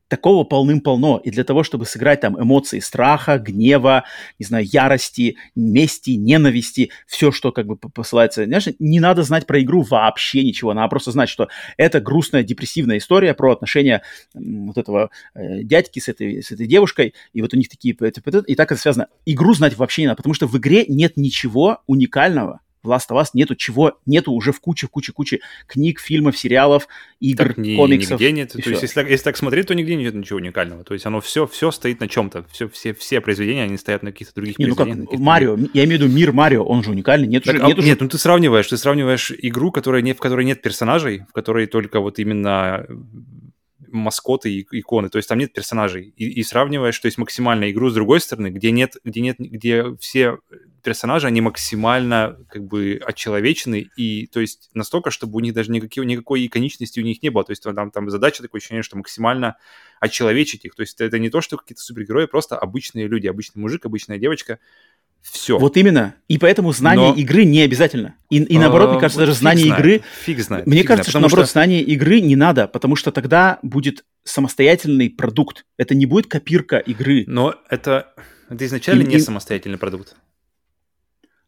такого 0.09 0.43
полным-полно. 0.43 1.21
И 1.23 1.29
для 1.29 1.45
того, 1.45 1.63
чтобы 1.63 1.85
сыграть 1.85 2.19
там 2.19 2.39
эмоции 2.41 2.79
страха, 2.79 3.37
гнева, 3.37 4.03
не 4.39 4.45
знаю, 4.45 4.65
ярости, 4.65 5.37
мести, 5.55 6.11
ненависти, 6.11 6.91
все, 7.07 7.31
что 7.31 7.51
как 7.51 7.67
бы 7.67 7.77
посылается, 7.77 8.43
знаешь, 8.45 8.67
не 8.79 8.99
надо 8.99 9.23
знать 9.23 9.45
про 9.45 9.61
игру 9.61 9.83
вообще 9.83 10.43
ничего. 10.43 10.73
Надо 10.73 10.89
просто 10.89 11.11
знать, 11.11 11.29
что 11.29 11.47
это 11.77 12.01
грустная, 12.01 12.43
депрессивная 12.43 12.97
история 12.97 13.33
про 13.33 13.53
отношения 13.53 14.01
вот 14.33 14.77
этого 14.77 15.11
э, 15.35 15.63
дядьки 15.63 15.99
с 15.99 16.09
этой, 16.09 16.41
с 16.41 16.51
этой 16.51 16.67
девушкой, 16.67 17.13
и 17.31 17.41
вот 17.41 17.53
у 17.53 17.57
них 17.57 17.69
такие... 17.69 17.95
И 17.95 18.55
так 18.55 18.71
это 18.71 18.81
связано. 18.81 19.07
Игру 19.25 19.53
знать 19.53 19.77
вообще 19.77 20.01
не 20.01 20.07
надо, 20.07 20.17
потому 20.17 20.33
что 20.33 20.47
в 20.47 20.57
игре 20.57 20.85
нет 20.87 21.17
ничего 21.17 21.79
уникального, 21.85 22.61
в 22.83 22.89
Last 22.89 23.09
of 23.11 23.21
Us 23.21 23.27
нету 23.33 23.55
чего, 23.55 23.99
нету 24.05 24.31
уже 24.31 24.51
в 24.51 24.59
куче, 24.59 24.87
куче, 24.87 25.11
куче 25.11 25.39
книг, 25.67 25.99
фильмов, 25.99 26.37
сериалов, 26.37 26.87
игр, 27.19 27.47
так, 27.47 27.57
ни, 27.57 27.75
комиксов. 27.75 28.19
Нигде 28.19 28.31
нет. 28.31 28.51
То 28.51 28.69
есть, 28.69 28.81
если, 28.81 29.09
если 29.09 29.23
так 29.23 29.37
смотреть, 29.37 29.67
то 29.67 29.75
нигде 29.75 29.95
нет 29.95 30.13
ничего 30.13 30.37
уникального. 30.37 30.83
То 30.83 30.93
есть, 30.93 31.05
оно 31.05 31.21
все, 31.21 31.45
все 31.47 31.71
стоит 31.71 31.99
на 31.99 32.07
чем-то. 32.07 32.45
Все, 32.51 32.69
все, 32.69 32.93
все 32.93 33.21
произведения, 33.21 33.63
они 33.63 33.77
стоят 33.77 34.03
на 34.03 34.11
каких-то 34.11 34.35
других 34.35 34.57
не, 34.59 34.67
ну 34.67 34.75
как, 34.75 34.87
Марио, 35.13 35.57
я 35.73 35.85
имею 35.85 35.99
в 35.99 36.03
виду 36.03 36.13
мир 36.13 36.31
Марио, 36.31 36.63
он 36.63 36.83
же 36.83 36.91
уникальный. 36.91 37.27
Нет, 37.27 37.43
так, 37.43 37.55
уже, 37.55 37.63
а, 37.63 37.67
нет, 37.67 37.77
нет, 37.79 38.01
ну 38.01 38.07
ты 38.07 38.17
сравниваешь, 38.17 38.67
ты 38.67 38.77
сравниваешь 38.77 39.31
игру, 39.37 39.71
которая 39.71 40.01
не, 40.01 40.13
в 40.13 40.19
которой 40.19 40.45
нет 40.45 40.61
персонажей, 40.61 41.23
в 41.29 41.33
которой 41.33 41.67
только 41.67 41.99
вот 41.99 42.19
именно 42.19 42.85
маскоты 43.91 44.51
и 44.51 44.67
иконы, 44.71 45.09
то 45.09 45.17
есть 45.17 45.27
там 45.27 45.39
нет 45.39 45.53
персонажей, 45.53 46.13
и, 46.15 46.25
и 46.25 46.43
сравниваешь, 46.43 46.99
то 46.99 47.07
есть 47.07 47.17
максимально 47.17 47.71
игру 47.71 47.89
с 47.89 47.93
другой 47.93 48.19
стороны, 48.19 48.47
где 48.47 48.71
нет, 48.71 48.97
где 49.03 49.21
нет, 49.21 49.37
где 49.39 49.95
все 49.99 50.39
персонажи, 50.81 51.27
они 51.27 51.41
максимально 51.41 52.37
как 52.49 52.65
бы 52.65 52.99
отчеловечены, 53.05 53.89
и 53.95 54.27
то 54.27 54.39
есть 54.39 54.69
настолько, 54.73 55.11
чтобы 55.11 55.37
у 55.37 55.39
них 55.39 55.53
даже 55.53 55.71
никакой, 55.71 56.05
никакой 56.05 56.45
иконичности 56.45 56.99
у 56.99 57.03
них 57.03 57.21
не 57.23 57.29
было. 57.29 57.43
То 57.43 57.51
есть 57.51 57.63
там, 57.63 57.91
там 57.91 58.09
задача 58.09 58.41
такое 58.41 58.59
ощущение, 58.59 58.83
что 58.83 58.97
максимально 58.97 59.57
отчеловечить 59.99 60.65
их. 60.65 60.75
То 60.75 60.81
есть 60.81 60.99
это 61.01 61.19
не 61.19 61.29
то, 61.29 61.41
что 61.41 61.57
какие-то 61.57 61.81
супергерои, 61.81 62.25
просто 62.25 62.57
обычные 62.57 63.07
люди, 63.07 63.27
обычный 63.27 63.59
мужик, 63.59 63.85
обычная 63.85 64.17
девочка, 64.17 64.59
все. 65.21 65.57
Вот 65.59 65.75
именно. 65.77 66.15
И 66.27 66.37
поэтому 66.37 66.71
знание 66.71 67.09
Но... 67.09 67.15
игры 67.15 67.43
не 67.43 67.61
обязательно. 67.61 68.15
И, 68.29 68.37
и 68.37 68.57
наоборот, 68.57 68.91
мне 68.91 68.99
кажется, 68.99 69.19
даже 69.19 69.33
знание 69.33 69.65
знает. 69.65 69.79
игры... 69.79 70.01
Фиг 70.23 70.39
знает. 70.39 70.65
Мне 70.65 70.79
фиг 70.79 70.87
кажется, 70.87 71.11
знает, 71.11 71.11
что 71.11 71.19
наоборот, 71.19 71.45
что... 71.45 71.53
знание 71.53 71.81
игры 71.81 72.21
не 72.21 72.35
надо, 72.35 72.67
потому 72.67 72.95
что 72.95 73.11
тогда 73.11 73.59
будет 73.61 74.05
самостоятельный 74.23 75.09
продукт. 75.09 75.65
Это 75.77 75.93
не 75.93 76.05
будет 76.05 76.27
копирка 76.27 76.77
игры. 76.77 77.25
Но 77.27 77.55
это, 77.69 78.13
это 78.49 78.65
изначально 78.65 79.03
и, 79.03 79.07
не 79.07 79.15
и... 79.15 79.19
самостоятельный 79.19 79.77
продукт. 79.77 80.15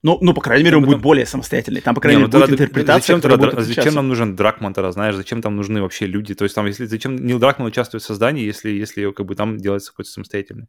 Ну, 0.04 0.18
ну, 0.20 0.34
по 0.34 0.42
крайней 0.42 0.64
мере, 0.64 0.78
он 0.78 0.84
будет 0.84 0.96
там... 0.96 1.02
более 1.02 1.28
самостоятельный. 1.28 1.82
Там, 1.82 1.94
по 1.94 2.02
крайней 2.02 2.22
не, 2.22 2.26
мере, 2.26 2.34
ну, 2.34 2.40
будет 2.40 2.60
интерпретация, 2.60 3.18
зачем, 3.18 3.22
тогда, 3.22 3.62
зачем 3.62 3.94
нам 3.94 4.08
нужен 4.08 4.36
Дракман 4.36 4.74
тогда, 4.74 4.92
знаешь, 4.92 5.16
зачем 5.16 5.44
там 5.44 5.56
нужны 5.56 5.82
вообще 5.82 6.08
люди? 6.08 6.34
То 6.34 6.44
есть 6.44 6.56
там, 6.56 6.66
если 6.66 6.86
зачем 6.86 7.16
Нил 7.16 7.38
Дракман 7.38 7.68
участвует 7.68 8.04
в 8.04 8.06
создании, 8.06 8.44
если, 8.44 8.72
если 8.72 9.12
как 9.12 9.28
бы 9.28 9.36
там 9.36 9.58
делается 9.58 9.92
какой-то 9.92 10.10
самостоятельный? 10.10 10.68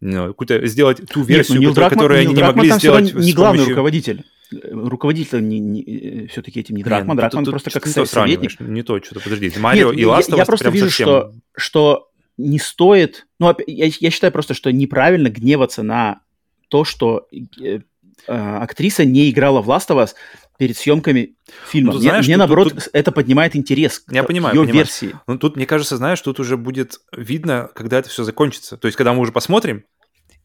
Ну, 0.00 0.28
какую-то 0.28 0.66
сделать 0.66 1.00
ту 1.08 1.22
версию, 1.22 1.60
Нет, 1.60 1.68
ну, 1.68 1.74
Дракман, 1.74 1.98
которую 1.98 2.20
они 2.20 2.28
не 2.30 2.34
Дракман 2.34 2.56
могли 2.56 2.72
сделать 2.72 3.14
не 3.14 3.32
главный 3.32 3.58
помощью... 3.58 3.76
руководитель. 3.76 4.24
Руководитель 4.50 5.48
не, 5.48 5.60
не, 5.60 6.26
все-таки 6.26 6.58
этим 6.58 6.74
не 6.74 6.82
Дракман, 6.82 7.16
Нет, 7.16 7.22
Дракман 7.22 7.44
тут, 7.44 7.52
просто 7.52 7.70
тут, 7.70 7.82
как 7.82 7.96
не 7.96 8.06
советник. 8.06 8.60
Не 8.60 8.82
то, 8.82 9.00
что-то, 9.00 9.20
подожди. 9.20 9.52
Марио 9.60 9.92
Нет, 9.92 10.00
и 10.00 10.06
Ласт 10.06 10.28
я, 10.28 10.38
я 10.38 10.44
просто 10.44 10.70
вижу, 10.70 10.86
совсем... 10.86 11.06
что, 11.06 11.34
что 11.56 12.10
не 12.36 12.58
стоит... 12.58 13.28
Ну, 13.38 13.54
я, 13.68 13.90
я 14.00 14.10
считаю 14.10 14.32
просто, 14.32 14.54
что 14.54 14.72
неправильно 14.72 15.28
гневаться 15.28 15.84
на 15.84 16.22
то, 16.68 16.84
что 16.84 17.28
э, 17.32 17.38
Э, 17.62 17.78
актриса 18.26 19.04
не 19.04 19.30
играла 19.30 19.62
в 19.62 19.70
Last 19.70 19.88
of 19.88 20.02
Us 20.02 20.10
перед 20.58 20.76
съемками 20.76 21.34
фильма. 21.66 21.92
Ну, 21.92 21.98
мне, 21.98 22.08
знаешь, 22.08 22.26
мне 22.26 22.36
наоборот, 22.36 22.72
тут... 22.72 22.88
это 22.92 23.10
поднимает 23.10 23.56
интерес 23.56 24.04
я 24.10 24.22
к 24.22 24.26
понимаю, 24.26 24.54
ее 24.54 24.60
понимаю. 24.62 24.84
версии. 24.84 25.14
Ну, 25.26 25.38
тут, 25.38 25.56
мне 25.56 25.66
кажется, 25.66 25.96
знаешь, 25.96 26.20
тут 26.20 26.38
уже 26.38 26.56
будет 26.56 27.00
видно, 27.16 27.68
когда 27.74 27.98
это 27.98 28.08
все 28.08 28.22
закончится. 28.22 28.76
То 28.76 28.86
есть, 28.86 28.96
когда 28.96 29.12
мы 29.12 29.20
уже 29.20 29.32
посмотрим, 29.32 29.84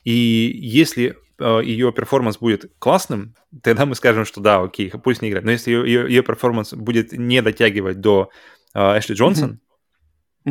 и 0.04 0.58
если 0.60 1.18
э, 1.38 1.62
ее 1.64 1.91
перформанс 1.91 2.38
будет 2.38 2.72
классным, 2.80 3.36
тогда 3.62 3.86
мы 3.86 3.94
скажем, 3.94 4.26
что 4.26 4.41
да, 4.41 4.62
окей, 4.62 4.90
пусть 4.90 5.22
не 5.22 5.30
играет. 5.30 5.45
Но 5.45 5.52
если 5.52 5.72
ее, 5.72 5.86
ее, 5.86 6.10
ее 6.10 6.24
перформанс 6.24 6.74
будет 6.74 7.12
не 7.12 7.41
дотягивать 7.41 7.99
до 7.99 8.30
э, 8.74 8.99
Эшли 8.99 9.16
Джонсон, 9.16 9.49
mm-hmm. 9.52 9.66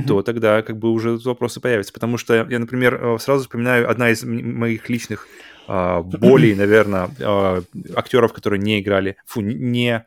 То 0.02 0.22
тогда 0.22 0.62
как 0.62 0.78
бы 0.78 0.90
уже 0.90 1.16
вопросы 1.18 1.60
появятся. 1.60 1.92
Потому 1.92 2.18
что 2.18 2.34
я, 2.34 2.58
например, 2.58 2.94
э, 2.94 3.18
сразу 3.18 3.42
вспоминаю 3.42 3.90
одна 3.90 4.10
из 4.10 4.24
моих 4.24 4.88
личных 4.88 5.28
а, 5.66 6.02
более, 6.02 6.54
наверное, 6.56 7.10
а, 7.20 7.62
актеров, 7.94 8.32
которые 8.32 8.60
не 8.60 8.80
играли, 8.80 9.16
фу, 9.26 9.40
не 9.40 10.04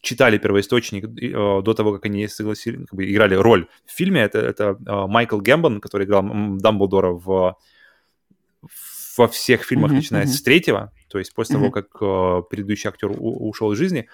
читали 0.00 0.38
первоисточник 0.38 1.04
а, 1.04 1.62
до 1.62 1.74
того, 1.74 1.92
как 1.92 2.06
они 2.06 2.28
согласились, 2.28 2.86
как 2.86 2.94
бы 2.94 3.10
играли 3.10 3.34
роль 3.34 3.66
в 3.86 3.92
фильме. 3.92 4.22
Это, 4.22 4.38
это 4.38 4.76
Майкл 5.08 5.38
Гэмбон, 5.38 5.80
который 5.80 6.06
играл 6.06 6.22
Дамблдора 6.58 7.12
в, 7.12 7.56
во 9.16 9.28
всех 9.28 9.62
фильмах, 9.64 9.92
mm-hmm, 9.92 9.94
начиная 9.94 10.24
mm-hmm. 10.24 10.28
с 10.28 10.42
третьего, 10.42 10.92
то 11.08 11.18
есть 11.18 11.34
после 11.34 11.56
mm-hmm. 11.56 11.58
того, 11.58 11.70
как 11.70 12.48
предыдущий 12.48 12.88
актер 12.88 13.10
у, 13.10 13.48
ушел 13.48 13.72
из 13.72 13.78
жизни. 13.78 14.08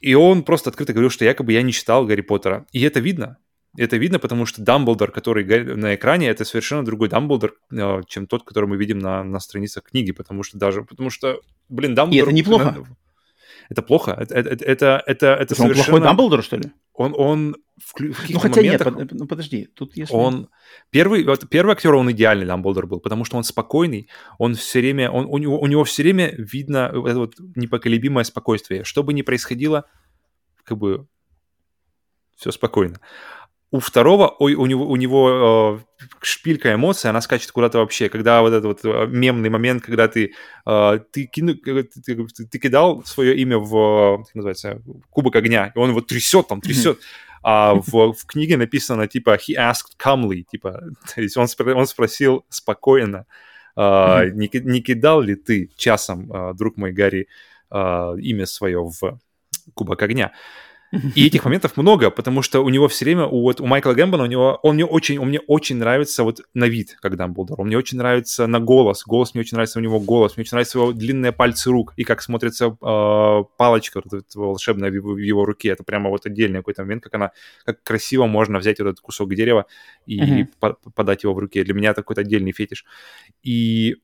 И 0.00 0.14
он 0.14 0.44
просто 0.44 0.70
открыто 0.70 0.92
говорил, 0.92 1.10
что 1.10 1.24
якобы 1.24 1.52
я 1.52 1.62
не 1.62 1.72
читал 1.72 2.06
Гарри 2.06 2.20
Поттера. 2.20 2.66
И 2.70 2.80
это 2.82 3.00
видно. 3.00 3.38
Это 3.76 3.96
видно, 3.96 4.18
потому 4.18 4.46
что 4.46 4.62
Дамблдор, 4.62 5.12
который 5.12 5.44
на 5.76 5.94
экране, 5.94 6.28
это 6.28 6.44
совершенно 6.44 6.84
другой 6.84 7.08
Дамблдор, 7.08 7.54
э, 7.70 8.02
чем 8.08 8.26
тот, 8.26 8.42
который 8.42 8.68
мы 8.68 8.76
видим 8.76 8.98
на, 8.98 9.22
на 9.22 9.40
страницах 9.40 9.84
книги, 9.84 10.12
потому 10.12 10.42
что 10.42 10.58
даже, 10.58 10.82
потому 10.84 11.10
что, 11.10 11.40
блин, 11.68 11.94
Дамблдор... 11.94 12.18
И 12.18 12.22
это 12.22 12.32
неплохо. 12.32 12.86
Это 13.68 13.82
плохо. 13.82 14.16
Это, 14.18 14.34
это, 14.34 14.64
это, 14.64 15.02
это, 15.06 15.26
это 15.34 15.54
совершенно... 15.54 15.80
Он 15.80 15.84
плохой 15.84 16.00
Дамблдор, 16.00 16.42
что 16.42 16.56
ли? 16.56 16.72
Он, 16.94 17.14
он 17.16 17.56
в, 17.76 18.00
в 18.00 18.30
ну, 18.30 18.38
хотя 18.40 18.62
моментах... 18.62 18.96
нет, 18.96 19.12
ну 19.12 19.26
подожди, 19.26 19.68
тут 19.74 19.96
если... 19.96 20.14
Он... 20.14 20.48
Первый, 20.90 21.24
вот, 21.24 21.48
первый 21.48 21.72
актер, 21.72 21.94
он 21.94 22.10
идеальный 22.10 22.46
Дамблдор 22.46 22.86
был, 22.86 23.00
потому 23.00 23.24
что 23.24 23.36
он 23.36 23.44
спокойный, 23.44 24.08
он 24.38 24.54
все 24.54 24.80
время, 24.80 25.10
он, 25.10 25.26
у, 25.26 25.36
него, 25.36 25.60
у 25.60 25.66
него 25.66 25.84
все 25.84 26.02
время 26.02 26.32
видно 26.36 26.90
это 26.92 27.18
вот 27.18 27.34
непоколебимое 27.54 28.24
спокойствие. 28.24 28.84
Что 28.84 29.02
бы 29.02 29.12
ни 29.12 29.22
происходило, 29.22 29.84
как 30.64 30.78
бы 30.78 31.06
все 32.36 32.50
спокойно. 32.50 33.00
У 33.70 33.80
второго, 33.80 34.34
ой, 34.38 34.54
у 34.54 34.64
него, 34.64 34.86
у 34.88 34.96
него 34.96 35.80
э, 36.00 36.06
шпилька 36.22 36.72
эмоций, 36.72 37.10
она 37.10 37.20
скачет 37.20 37.52
куда-то 37.52 37.78
вообще. 37.78 38.08
Когда 38.08 38.40
вот 38.40 38.54
этот 38.54 38.64
вот 38.64 38.80
э, 38.84 39.06
мемный 39.08 39.50
момент, 39.50 39.82
когда 39.82 40.08
ты, 40.08 40.32
э, 40.64 41.00
ты, 41.12 41.26
кину, 41.26 41.54
ты, 41.54 41.82
ты, 41.82 42.16
ты 42.50 42.58
кидал 42.58 43.04
свое 43.04 43.36
имя 43.36 43.58
в, 43.58 44.24
как 44.24 44.34
называется, 44.34 44.80
кубок 45.10 45.36
огня, 45.36 45.70
и 45.74 45.78
он 45.78 45.90
его 45.90 46.00
трясет 46.00 46.48
там, 46.48 46.62
трясет. 46.62 46.98
А 47.42 47.74
в, 47.74 48.12
в 48.12 48.26
книге 48.26 48.56
написано, 48.56 49.06
типа, 49.06 49.36
he 49.36 49.54
asked 49.56 49.96
calmly, 50.02 50.44
типа, 50.50 50.80
то 51.14 51.20
есть 51.20 51.36
он, 51.36 51.46
он 51.74 51.86
спросил 51.86 52.46
спокойно, 52.48 53.26
э, 53.76 54.30
не, 54.32 54.50
не 54.52 54.80
кидал 54.80 55.20
ли 55.20 55.34
ты 55.34 55.70
часом, 55.76 56.32
э, 56.32 56.54
друг 56.54 56.76
мой 56.76 56.92
Гарри, 56.92 57.28
э, 57.70 58.14
имя 58.20 58.46
свое 58.46 58.80
в 58.82 59.20
кубок 59.74 60.02
огня. 60.02 60.32
И 61.14 61.26
этих 61.26 61.44
моментов 61.44 61.76
много, 61.76 62.10
потому 62.10 62.42
что 62.42 62.60
у 62.60 62.68
него 62.70 62.88
все 62.88 63.04
время, 63.04 63.26
у, 63.26 63.42
вот, 63.42 63.60
у 63.60 63.66
Майкла 63.66 63.92
Гэмбона, 63.92 64.22
у 64.22 64.26
него, 64.26 64.58
он 64.62 64.76
мне 64.76 64.86
очень, 64.86 65.18
он 65.18 65.28
мне 65.28 65.40
очень 65.40 65.76
нравится 65.76 66.24
вот 66.24 66.40
на 66.54 66.64
вид, 66.64 66.96
как 67.00 67.16
Дамблдор. 67.16 67.60
Он 67.60 67.66
мне 67.66 67.76
очень 67.76 67.98
нравится 67.98 68.46
на 68.46 68.58
голос. 68.58 69.04
Голос 69.04 69.34
мне 69.34 69.42
очень 69.42 69.56
нравится 69.56 69.78
у 69.78 69.82
него 69.82 70.00
голос. 70.00 70.36
Мне 70.36 70.42
очень 70.42 70.54
нравятся 70.54 70.78
его 70.78 70.92
длинные 70.92 71.32
пальцы 71.32 71.70
рук 71.70 71.92
и 71.96 72.04
как 72.04 72.22
смотрится 72.22 72.66
э, 72.66 73.44
палочка 73.58 74.00
вот, 74.04 74.24
волшебная 74.34 74.90
в 74.90 74.94
его, 74.94 75.12
в 75.12 75.18
его 75.18 75.44
руке. 75.44 75.68
Это 75.70 75.84
прямо 75.84 76.08
вот 76.08 76.24
отдельный 76.24 76.60
какой-то 76.60 76.82
момент, 76.82 77.04
как 77.04 77.14
она, 77.14 77.32
как 77.64 77.82
красиво 77.82 78.26
можно 78.26 78.58
взять 78.58 78.78
вот 78.78 78.86
этот 78.86 79.00
кусок 79.00 79.34
дерева 79.34 79.66
и 80.06 80.20
mm-hmm. 80.20 80.48
по 80.58 80.72
подать 80.94 81.24
его 81.24 81.34
в 81.34 81.38
руке. 81.38 81.64
Для 81.64 81.74
меня 81.74 81.90
это 81.90 82.02
какой-то 82.02 82.22
отдельный 82.22 82.52
фетиш. 82.52 82.84
И 83.42 83.96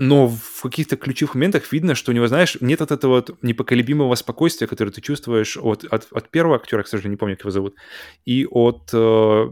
но 0.00 0.28
в 0.28 0.62
каких-то 0.62 0.96
ключевых 0.96 1.34
моментах 1.34 1.70
видно, 1.70 1.94
что 1.94 2.10
у 2.10 2.14
него, 2.14 2.26
знаешь, 2.26 2.56
нет 2.62 2.80
от 2.80 2.90
этого 2.90 3.16
вот 3.16 3.42
непоколебимого 3.42 4.14
спокойствия, 4.14 4.66
которое 4.66 4.92
ты 4.92 5.02
чувствуешь 5.02 5.58
от, 5.58 5.84
от, 5.84 6.08
от 6.10 6.30
первого 6.30 6.56
актера, 6.56 6.82
к 6.82 6.88
сожалению, 6.88 7.12
не 7.12 7.16
помню, 7.18 7.36
как 7.36 7.44
его 7.44 7.50
зовут, 7.50 7.74
и 8.24 8.46
от 8.50 8.88
э, 8.94 9.50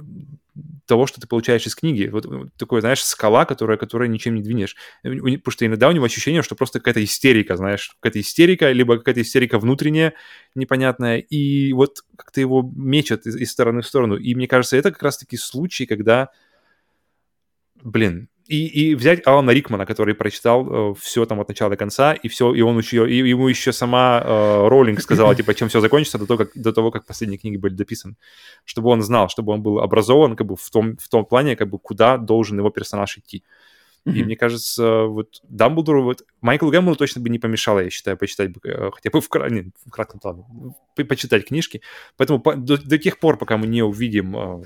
того, 0.86 1.06
что 1.06 1.20
ты 1.20 1.26
получаешь 1.26 1.66
из 1.66 1.74
книги. 1.74 2.06
Вот 2.06 2.26
такое, 2.56 2.80
знаешь, 2.80 3.04
скала, 3.04 3.44
которая, 3.44 3.76
которая 3.76 4.08
ничем 4.08 4.36
не 4.36 4.42
двинешь. 4.42 4.74
Потому 5.02 5.50
что 5.50 5.66
иногда 5.66 5.86
у 5.90 5.92
него 5.92 6.06
ощущение, 6.06 6.40
что 6.40 6.54
просто 6.54 6.78
какая-то 6.78 7.04
истерика, 7.04 7.54
знаешь, 7.56 7.94
какая-то 8.00 8.18
истерика, 8.18 8.72
либо 8.72 8.96
какая-то 8.96 9.20
истерика 9.20 9.58
внутренняя, 9.58 10.14
непонятная, 10.54 11.18
и 11.18 11.74
вот 11.74 11.98
как-то 12.16 12.40
его 12.40 12.62
мечет 12.74 13.26
из, 13.26 13.36
из 13.36 13.52
стороны 13.52 13.82
в 13.82 13.86
сторону. 13.86 14.16
И 14.16 14.34
мне 14.34 14.48
кажется, 14.48 14.78
это 14.78 14.92
как 14.92 15.02
раз-таки 15.02 15.36
случай, 15.36 15.84
когда, 15.84 16.30
блин, 17.82 18.30
и, 18.48 18.66
и 18.66 18.94
взять 18.94 19.26
Алана 19.26 19.50
Рикмана, 19.50 19.84
который 19.84 20.14
прочитал 20.14 20.92
э, 20.92 20.94
все 20.98 21.26
там 21.26 21.38
от 21.40 21.48
начала 21.48 21.70
до 21.70 21.76
конца, 21.76 22.14
и 22.14 22.28
все, 22.28 22.54
и 22.54 22.62
он 22.62 22.78
еще, 22.78 23.08
и 23.08 23.16
ему 23.28 23.46
еще 23.48 23.72
сама 23.72 24.22
э, 24.24 24.68
Роллинг 24.68 25.00
сказала, 25.00 25.34
типа, 25.34 25.54
чем 25.54 25.68
все 25.68 25.80
закончится 25.80 26.18
до 26.18 26.26
того, 26.26 26.38
как, 26.38 26.50
до 26.54 26.72
того, 26.72 26.90
как 26.90 27.04
последние 27.04 27.38
книги 27.38 27.58
были 27.58 27.74
дописаны. 27.74 28.16
Чтобы 28.64 28.88
он 28.88 29.02
знал, 29.02 29.28
чтобы 29.28 29.52
он 29.52 29.62
был 29.62 29.80
образован 29.80 30.34
как 30.34 30.46
бы 30.46 30.56
в 30.56 30.70
том, 30.70 30.96
в 30.96 31.08
том 31.08 31.26
плане, 31.26 31.56
как 31.56 31.68
бы 31.68 31.78
куда 31.78 32.16
должен 32.16 32.58
его 32.58 32.70
персонаж 32.70 33.18
идти. 33.18 33.44
Mm-hmm. 34.06 34.14
И 34.14 34.24
мне 34.24 34.36
кажется, 34.36 35.02
вот 35.02 35.40
Дамблдору, 35.42 36.02
вот 36.02 36.22
Майкл 36.40 36.70
Гэмблу 36.70 36.96
точно 36.96 37.20
бы 37.20 37.28
не 37.28 37.38
помешало, 37.38 37.80
я 37.80 37.90
считаю, 37.90 38.16
почитать 38.16 38.50
бы 38.52 38.60
э, 38.64 38.90
хотя 38.92 39.10
бы 39.10 39.20
в, 39.20 39.28
не, 39.50 39.70
в 39.84 39.90
кратком 39.90 40.20
плане, 40.20 40.44
почитать 40.94 41.46
книжки. 41.46 41.82
Поэтому 42.16 42.40
по, 42.40 42.54
до, 42.54 42.78
до 42.78 42.98
тех 42.98 43.18
пор, 43.18 43.36
пока 43.36 43.56
мы 43.56 43.66
не 43.66 43.82
увидим 43.82 44.36
uh, 44.36 44.64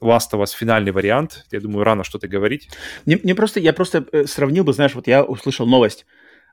Last 0.00 0.32
of 0.32 0.42
Us 0.42 0.54
финальный 0.56 0.92
вариант, 0.92 1.46
я 1.50 1.60
думаю, 1.60 1.84
рано 1.84 2.04
что-то 2.04 2.28
говорить. 2.28 2.68
Мне, 3.06 3.18
мне 3.22 3.34
просто, 3.34 3.60
я 3.60 3.72
просто 3.72 4.06
сравнил 4.26 4.64
бы, 4.64 4.72
знаешь, 4.72 4.94
вот 4.94 5.06
я 5.06 5.24
услышал 5.24 5.66
новость. 5.66 6.06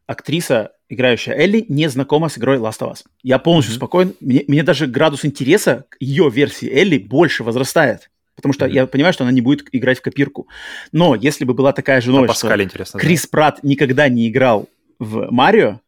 Актриса, 0.06 0.74
играющая 0.90 1.34
Элли, 1.34 1.66
не 1.70 1.88
знакома 1.88 2.28
с 2.28 2.38
игрой 2.38 2.58
Last 2.58 2.80
of 2.80 2.92
Us. 2.92 3.04
Я 3.22 3.40
полностью 3.40 3.74
mm-hmm. 3.74 3.78
спокоен. 3.78 4.16
Мне, 4.20 4.44
мне 4.48 4.64
даже 4.64 4.88
градус 4.88 5.24
интереса 5.24 5.86
к 5.90 5.98
ее 6.02 6.30
версии 6.30 6.70
Элли 6.70 6.98
больше 6.98 7.44
возрастает. 7.44 8.10
Потому 8.36 8.54
что 8.54 8.66
mm-hmm. 8.66 8.72
я 8.74 8.88
понимаю, 8.88 9.14
что 9.14 9.24
она 9.24 9.32
не 9.32 9.42
будет 9.42 9.68
играть 9.72 10.00
в 10.00 10.02
копирку. 10.02 10.48
Но 10.92 11.16
если 11.16 11.46
бы 11.46 11.54
была 11.54 11.74
такая 11.74 12.02
же 12.02 12.12
новость, 12.12 12.38
что 12.38 12.62
интересно, 12.62 13.00
Крис 13.00 13.24
да. 13.24 13.28
Пратт 13.32 13.64
никогда 13.64 14.10
не 14.10 14.28
играл 14.28 14.70
в 15.00 15.28
Марио, 15.32 15.80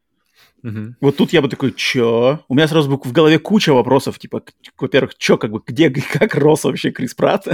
mm-hmm. 0.62 0.94
вот 1.00 1.16
тут 1.16 1.32
я 1.32 1.42
бы 1.42 1.48
такой, 1.48 1.72
чё? 1.72 2.40
У 2.48 2.54
меня 2.54 2.68
сразу 2.68 2.90
в 2.90 3.12
голове 3.12 3.38
куча 3.38 3.72
вопросов, 3.72 4.18
типа, 4.18 4.42
во-первых, 4.78 5.16
чё, 5.16 5.38
как 5.38 5.50
бы, 5.50 5.60
где, 5.66 5.90
как 6.12 6.34
рос 6.34 6.64
вообще 6.64 6.90
Крис 6.90 7.14
Пратт? 7.14 7.48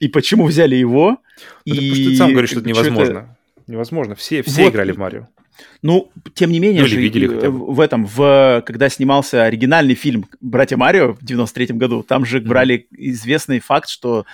И 0.00 0.08
почему 0.08 0.46
взяли 0.46 0.74
его? 0.74 1.18
Это 1.64 1.76
и... 1.76 1.90
Потому 1.90 1.94
что 1.94 2.10
ты 2.10 2.16
сам 2.16 2.32
говоришь, 2.32 2.50
что 2.50 2.60
это 2.60 2.68
невозможно. 2.68 3.18
Это... 3.18 3.38
Невозможно. 3.66 4.14
Все, 4.14 4.42
все 4.42 4.64
вот. 4.64 4.72
играли 4.72 4.92
в 4.92 4.98
Марио. 4.98 5.28
Ну, 5.82 6.10
тем 6.34 6.50
не 6.50 6.60
менее, 6.60 6.82
ну, 6.82 6.88
же, 6.88 7.00
видели 7.00 7.26
хотя 7.26 7.50
бы. 7.50 7.72
в 7.72 7.80
этом, 7.80 8.06
в, 8.06 8.62
когда 8.66 8.88
снимался 8.88 9.44
оригинальный 9.44 9.94
фильм 9.94 10.26
«Братья 10.40 10.76
Марио» 10.76 11.12
в 11.12 11.24
93 11.24 11.66
году, 11.76 12.02
там 12.02 12.24
же 12.24 12.40
брали 12.40 12.86
известный 12.90 13.60
факт, 13.60 13.88
что 13.88 14.26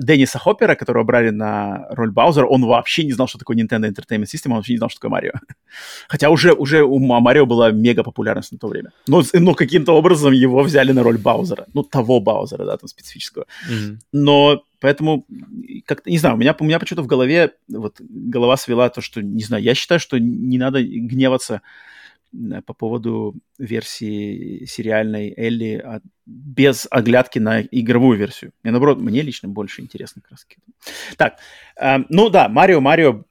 Денниса 0.00 0.38
Хоппера, 0.38 0.74
которого 0.74 1.04
брали 1.04 1.30
на 1.30 1.86
роль 1.90 2.10
Баузера, 2.10 2.46
он 2.46 2.64
вообще 2.64 3.04
не 3.04 3.12
знал, 3.12 3.28
что 3.28 3.38
такое 3.38 3.56
Nintendo 3.56 3.88
Entertainment 3.90 4.26
System, 4.26 4.50
он 4.50 4.56
вообще 4.56 4.72
не 4.72 4.78
знал, 4.78 4.90
что 4.90 5.00
такое 5.00 5.10
Марио. 5.10 5.32
Хотя 6.08 6.30
уже, 6.30 6.52
уже 6.52 6.82
у 6.82 6.98
Марио 6.98 7.46
была 7.46 7.70
мега 7.70 8.02
популярность 8.02 8.52
на 8.52 8.58
то 8.58 8.68
время. 8.68 8.92
Но, 9.06 9.22
но 9.32 9.54
каким-то 9.54 9.92
образом 9.92 10.32
его 10.32 10.62
взяли 10.62 10.92
на 10.92 11.02
роль 11.02 11.18
Баузера. 11.18 11.66
Ну, 11.74 11.82
того 11.82 12.20
Баузера, 12.20 12.64
да, 12.64 12.76
там 12.76 12.88
специфического. 12.88 13.46
Mm-hmm. 13.70 13.96
Но 14.12 14.62
поэтому, 14.80 15.26
как-то, 15.84 16.10
не 16.10 16.18
знаю, 16.18 16.36
у 16.36 16.38
меня, 16.38 16.54
у 16.58 16.64
меня 16.64 16.78
почему-то 16.78 17.02
в 17.02 17.08
голове, 17.08 17.52
вот 17.68 17.96
голова 18.00 18.56
свела 18.56 18.88
то, 18.88 19.00
что, 19.00 19.22
не 19.22 19.42
знаю, 19.42 19.62
я 19.62 19.74
считаю, 19.74 20.00
что 20.00 20.18
не 20.18 20.58
надо 20.58 20.82
гневаться 20.82 21.62
по 22.66 22.74
поводу 22.74 23.34
версии 23.58 24.64
сериальной 24.66 25.32
Элли 25.36 25.82
а 25.84 26.00
без 26.26 26.86
оглядки 26.90 27.38
на 27.38 27.62
игровую 27.62 28.18
версию. 28.18 28.52
Мне, 28.62 28.72
наоборот, 28.72 29.00
мне 29.00 29.22
лично 29.22 29.48
больше 29.48 29.80
интересно 29.80 30.22
раз. 30.30 30.46
Так, 31.16 31.38
э, 31.80 31.98
ну 32.10 32.28
да, 32.28 32.48
Марио, 32.48 32.80
Марио, 32.80 33.24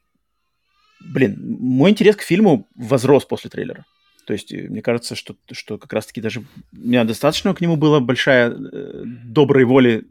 блин, 1.00 1.38
мой 1.60 1.92
интерес 1.92 2.16
к 2.16 2.24
фильму 2.24 2.68
возрос 2.76 3.26
после 3.26 3.50
трейлера. 3.50 3.86
То 4.26 4.34
есть 4.34 4.52
э, 4.52 4.68
мне 4.68 4.82
кажется, 4.82 5.16
что, 5.16 5.36
что 5.52 5.78
как 5.78 5.94
раз-таки 5.94 6.22
даже 6.22 6.42
у 6.42 6.46
меня 6.72 7.04
достаточно 7.04 7.54
к 7.54 7.62
нему 7.62 7.76
было 7.76 8.00
большая 8.00 8.52
э, 8.52 9.04
доброй 9.06 9.66
воли 9.66 10.08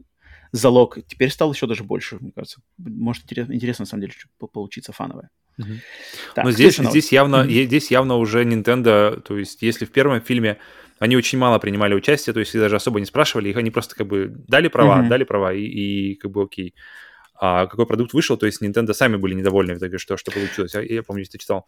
залог. 0.51 0.97
Теперь 1.07 1.29
стал 1.29 1.53
еще 1.53 1.67
даже 1.67 1.83
больше, 1.83 2.17
мне 2.19 2.31
кажется. 2.31 2.61
Может, 2.77 3.23
интересно, 3.23 3.53
интересно 3.53 3.83
на 3.83 3.87
самом 3.87 4.01
деле, 4.01 4.13
что 4.13 4.47
получится 4.47 4.93
фановое. 4.93 5.29
Угу. 5.57 5.69
Так, 6.35 6.45
Но 6.45 6.51
здесь, 6.51 6.77
здесь, 6.77 7.11
явно, 7.11 7.43
здесь 7.47 7.91
явно 7.91 8.15
уже 8.15 8.43
Nintendo, 8.43 9.19
то 9.21 9.37
есть 9.37 9.61
если 9.61 9.85
в 9.85 9.91
первом 9.91 10.21
фильме 10.21 10.57
они 10.99 11.15
очень 11.15 11.37
мало 11.37 11.59
принимали 11.59 11.93
участие, 11.93 12.33
то 12.33 12.39
есть 12.39 12.53
даже 12.53 12.75
особо 12.75 12.99
не 12.99 13.05
спрашивали, 13.05 13.49
их 13.49 13.57
они 13.57 13.71
просто 13.71 13.95
как 13.95 14.07
бы 14.07 14.33
дали 14.47 14.67
права, 14.67 15.03
mm 15.03 15.09
дали 15.09 15.23
права 15.23 15.53
и, 15.53 15.63
и 15.63 16.15
как 16.15 16.31
бы 16.31 16.43
окей. 16.43 16.73
А 17.39 17.67
какой 17.67 17.85
продукт 17.85 18.13
вышел, 18.13 18.35
то 18.35 18.47
есть 18.47 18.63
Nintendo 18.63 18.93
сами 18.93 19.15
были 19.15 19.35
недовольны 19.35 19.75
в 19.75 19.77
итоге, 19.77 19.99
что, 19.99 20.17
что 20.17 20.31
получилось. 20.31 20.73
Я, 20.73 20.81
я 20.81 21.03
помню, 21.03 21.23
ты 21.25 21.37
читал. 21.37 21.67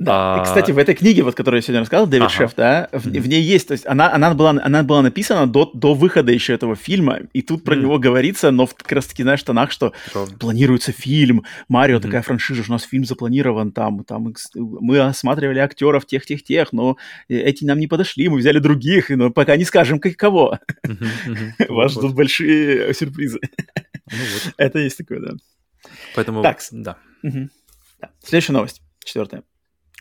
Да. 0.00 0.36
А... 0.36 0.40
И, 0.40 0.44
кстати, 0.44 0.72
в 0.72 0.78
этой 0.78 0.94
книге, 0.94 1.22
вот, 1.22 1.34
которую 1.34 1.58
я 1.58 1.62
сегодня 1.62 1.82
рассказал, 1.82 2.06
Дэвид 2.06 2.26
ага. 2.26 2.34
Шеф, 2.34 2.54
да, 2.56 2.88
в, 2.90 3.06
mm-hmm. 3.06 3.20
в 3.20 3.28
ней 3.28 3.42
есть, 3.42 3.68
то 3.68 3.72
есть 3.72 3.86
она, 3.86 4.12
она, 4.12 4.34
была, 4.34 4.50
она 4.50 4.82
была 4.82 5.02
написана 5.02 5.46
до, 5.46 5.70
до 5.74 5.94
выхода 5.94 6.32
еще 6.32 6.54
этого 6.54 6.74
фильма, 6.74 7.20
и 7.32 7.42
тут 7.42 7.62
про 7.62 7.74
mm-hmm. 7.74 7.80
него 7.80 7.98
говорится, 7.98 8.50
но 8.50 8.66
в 8.66 8.74
как 8.74 8.90
раз-таки, 8.90 9.22
знаешь, 9.22 9.42
тонах, 9.42 9.70
что 9.70 9.92
Правда. 10.12 10.34
планируется 10.36 10.92
фильм, 10.92 11.44
Марио 11.68 11.98
mm-hmm. 11.98 12.00
такая 12.00 12.22
франшиза, 12.22 12.62
у 12.66 12.72
нас 12.72 12.84
фильм 12.84 13.04
запланирован 13.04 13.72
там, 13.72 14.02
там 14.04 14.32
мы 14.54 15.00
осматривали 15.00 15.58
актеров 15.58 16.06
тех-тех-тех, 16.06 16.72
но 16.72 16.96
эти 17.28 17.64
нам 17.64 17.78
не 17.78 17.86
подошли, 17.86 18.28
мы 18.28 18.38
взяли 18.38 18.58
других, 18.58 19.10
но 19.10 19.30
пока 19.30 19.56
не 19.56 19.64
скажем, 19.64 20.00
как 20.00 20.16
кого. 20.16 20.58
Вас 21.68 21.92
ждут 21.92 22.14
большие 22.14 22.94
сюрпризы. 22.94 23.38
Ну 24.10 24.18
Это 24.56 24.78
есть 24.78 24.98
такое, 24.98 25.20
да. 25.20 25.32
Поэтому, 26.14 26.42
так, 26.42 26.58
да. 26.72 26.96
Следующая 28.22 28.52
новость, 28.52 28.82
четвертая. 29.04 29.42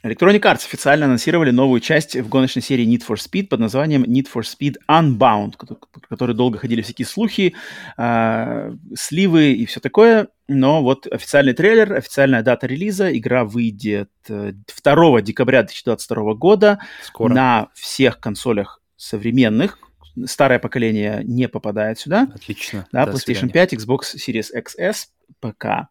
Electronic 0.04 0.42
Arts 0.42 0.66
официально 0.66 1.06
анонсировали 1.06 1.52
новую 1.52 1.82
часть 1.82 2.16
в 2.16 2.30
гоночной 2.30 2.62
серии 2.62 2.88
Need 2.88 3.04
for 3.08 3.16
Speed 3.16 3.48
под 3.48 3.60
названием 3.60 4.04
Need 4.04 4.28
for 4.34 4.44
Speed 4.44 4.76
Unbound, 4.90 5.54
про 5.58 6.08
который 6.08 6.36
долго 6.36 6.58
ходили 6.58 6.82
всякие 6.82 7.06
слухи, 7.06 7.54
э, 7.98 8.74
сливы 8.96 9.54
и 9.54 9.66
все 9.66 9.80
такое. 9.80 10.30
Но 10.48 10.82
вот 10.82 11.06
официальный 11.08 11.54
трейлер, 11.54 11.94
официальная 11.94 12.42
дата 12.42 12.66
релиза. 12.66 13.16
Игра 13.16 13.44
выйдет 13.44 14.10
2 14.28 15.22
декабря 15.22 15.64
2022 15.64 16.34
года 16.34 16.80
Скоро. 17.04 17.34
на 17.34 17.68
всех 17.74 18.20
консолях 18.20 18.82
современных. 18.96 19.78
Старое 20.26 20.60
поколение 20.60 21.22
не 21.24 21.48
попадает 21.48 22.00
сюда. 22.00 22.28
Отлично. 22.34 22.88
Да, 22.92 23.06
До 23.06 23.12
PlayStation 23.12 23.52
свидания. 23.52 23.54
5, 23.54 23.74
Xbox 23.74 24.00
Series 24.16 24.48
XS, 24.56 25.08
ПК. 25.40 25.90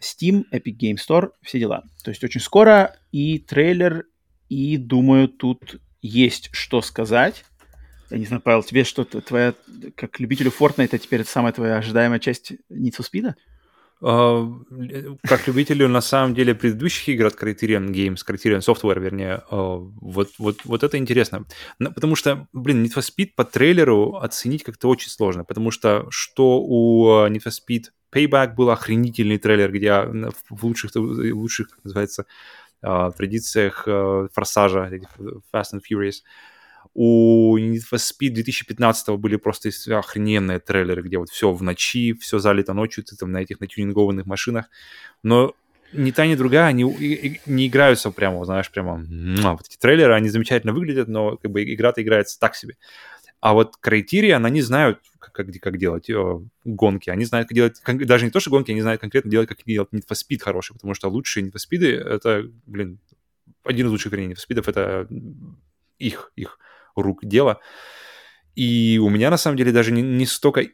Steam, 0.00 0.44
Epic 0.52 0.76
Game 0.80 0.96
Store, 0.96 1.30
все 1.42 1.58
дела. 1.58 1.84
То 2.02 2.10
есть 2.10 2.24
очень 2.24 2.40
скоро 2.40 2.96
и 3.12 3.38
трейлер, 3.38 4.06
и, 4.48 4.76
думаю, 4.76 5.28
тут 5.28 5.80
есть 6.02 6.50
что 6.52 6.82
сказать. 6.82 7.44
Я 8.10 8.18
не 8.18 8.24
знаю, 8.24 8.42
Павел, 8.42 8.62
тебе 8.62 8.84
что-то, 8.84 9.20
твоя, 9.20 9.54
как 9.94 10.18
любителю 10.18 10.50
Fortnite, 10.50 10.86
это 10.86 10.98
теперь 10.98 11.24
самая 11.24 11.52
твоя 11.52 11.76
ожидаемая 11.76 12.18
часть 12.18 12.52
Need 12.70 12.96
for 12.96 13.06
Speed? 13.08 13.34
Uh, 14.02 15.18
как 15.24 15.46
любителю, 15.46 15.86
на 15.86 16.00
самом 16.00 16.34
деле, 16.34 16.54
предыдущих 16.54 17.10
игр 17.10 17.26
от 17.26 17.34
Criterion 17.34 17.90
Games, 17.90 18.20
Criterion 18.26 18.60
Software, 18.60 18.98
вернее, 18.98 19.42
uh, 19.50 19.92
вот, 20.00 20.30
вот, 20.38 20.64
вот 20.64 20.82
это 20.82 20.96
интересно. 20.96 21.44
Потому 21.78 22.16
что, 22.16 22.48
блин, 22.54 22.82
Need 22.82 22.94
for 22.96 23.02
Speed 23.02 23.32
по 23.36 23.44
трейлеру 23.44 24.16
оценить 24.16 24.64
как-то 24.64 24.88
очень 24.88 25.10
сложно, 25.10 25.44
потому 25.44 25.70
что 25.70 26.06
что 26.08 26.62
у 26.62 27.26
Need 27.26 27.42
for 27.44 27.52
Speed 27.52 27.88
Payback 28.12 28.54
был 28.54 28.70
охренительный 28.70 29.38
трейлер, 29.38 29.70
где 29.72 29.92
в 30.48 30.64
лучших, 30.64 30.92
лучших 30.94 31.70
как 31.70 31.84
называется, 31.84 32.26
uh, 32.82 33.12
традициях 33.16 33.86
uh, 33.86 34.28
форсажа, 34.32 34.90
Fast 35.52 35.74
and 35.74 35.80
Furious, 35.90 36.22
у 36.94 37.56
Need 37.58 37.82
for 37.90 37.98
Speed 37.98 38.30
2015 38.30 39.10
были 39.10 39.36
просто 39.36 39.70
охрененные 39.96 40.58
трейлеры, 40.58 41.02
где 41.02 41.18
вот 41.18 41.30
все 41.30 41.52
в 41.52 41.62
ночи, 41.62 42.14
все 42.14 42.38
залито 42.38 42.72
ночью, 42.72 43.04
ты 43.04 43.16
там 43.16 43.30
на 43.30 43.38
этих 43.38 43.60
натюнингованных 43.60 44.26
машинах. 44.26 44.66
Но 45.22 45.54
ни 45.92 46.10
та, 46.10 46.26
ни 46.26 46.34
другая, 46.34 46.66
они 46.66 47.38
не 47.46 47.66
играются 47.66 48.10
прямо, 48.10 48.44
знаешь, 48.44 48.70
прямо, 48.70 49.04
вот 49.52 49.66
эти 49.66 49.76
трейлеры, 49.76 50.14
они 50.14 50.28
замечательно 50.28 50.72
выглядят, 50.72 51.08
но 51.08 51.36
как 51.36 51.50
бы 51.50 51.62
игра-то 51.62 52.02
играется 52.02 52.38
так 52.38 52.54
себе. 52.54 52.76
А 53.40 53.54
вот 53.54 53.76
Criterion, 53.82 54.44
они 54.44 54.60
знают, 54.60 55.00
как, 55.18 55.32
как, 55.32 55.46
как 55.60 55.78
делать 55.78 56.10
э, 56.10 56.40
гонки. 56.64 57.08
Они 57.08 57.24
знают, 57.24 57.48
как 57.48 57.54
делать... 57.54 57.80
Даже 57.86 58.26
не 58.26 58.30
то, 58.30 58.38
что 58.38 58.50
гонки, 58.50 58.70
они 58.70 58.82
знают 58.82 59.00
конкретно 59.00 59.30
делать, 59.30 59.48
как 59.48 59.64
делать 59.64 59.88
Need 59.92 60.06
for 60.06 60.14
Speed 60.14 60.40
хороший, 60.40 60.74
потому 60.74 60.92
что 60.94 61.08
лучшие 61.08 61.46
Need 61.46 61.52
for 61.52 61.56
Speed— 61.56 61.86
это, 61.86 62.44
блин, 62.66 62.98
один 63.64 63.86
из 63.86 63.90
лучших 63.90 64.12
Need 64.12 64.34
for 64.34 64.48
Speed— 64.48 64.64
это 64.66 65.08
их, 65.98 66.32
их 66.36 66.58
рук 66.94 67.24
дело. 67.24 67.60
И 68.54 69.00
у 69.02 69.08
меня, 69.08 69.30
на 69.30 69.38
самом 69.38 69.56
деле, 69.56 69.72
даже 69.72 69.92
не, 69.92 70.02
не 70.02 70.26
столько 70.26 70.66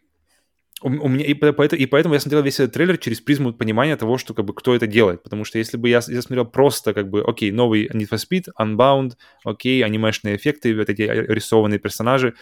у, 0.82 0.89
у 0.89 1.09
меня 1.09 1.24
и 1.24 1.35
поэтому, 1.35 1.81
и 1.81 1.86
поэтому 1.86 2.15
я 2.15 2.20
смотрел 2.20 2.43
весь 2.43 2.61
этот 2.61 2.74
трейлер 2.74 2.98
через 2.98 3.20
призму 3.20 3.53
понимания 3.53 3.97
того, 3.97 4.19
что 4.19 4.35
как 4.35 4.44
бы 4.44 4.55
кто 4.55 4.74
это 4.74 4.86
делает, 4.86 5.23
потому 5.23 5.44
что 5.44 5.59
если 5.59 5.77
бы 5.77 5.89
я, 5.89 6.01
я 6.07 6.23
смотрел 6.23 6.44
просто 6.44 6.93
как 6.93 7.09
бы, 7.09 7.23
окей, 7.23 7.51
новый 7.51 7.89
Need 7.89 8.09
for 8.11 8.19
Speed, 8.19 8.48
Unbound, 8.61 9.12
окей, 9.44 9.82
анимешные 9.85 10.36
эффекты, 10.36 10.77
вот 10.77 10.89
эти 10.90 11.03
рисованные 11.03 11.78
персонажи, 11.78 12.35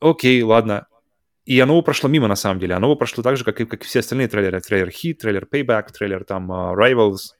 окей, 0.00 0.42
ладно, 0.42 0.86
и 1.48 1.58
оно 1.60 1.80
прошло 1.80 2.10
мимо, 2.10 2.28
на 2.28 2.36
самом 2.36 2.60
деле. 2.60 2.74
Оно 2.74 2.94
прошло 2.94 3.22
так 3.22 3.38
же, 3.38 3.44
как 3.44 3.58
и, 3.62 3.64
как 3.64 3.82
все 3.82 4.00
остальные 4.00 4.28
трейлеры. 4.28 4.60
Трейлер 4.60 4.88
Heat, 4.88 5.14
трейлер 5.14 5.48
Payback, 5.50 5.92
трейлер 5.92 6.24
там 6.24 6.52
uh, 6.52 6.76
Rivals, 6.76 7.36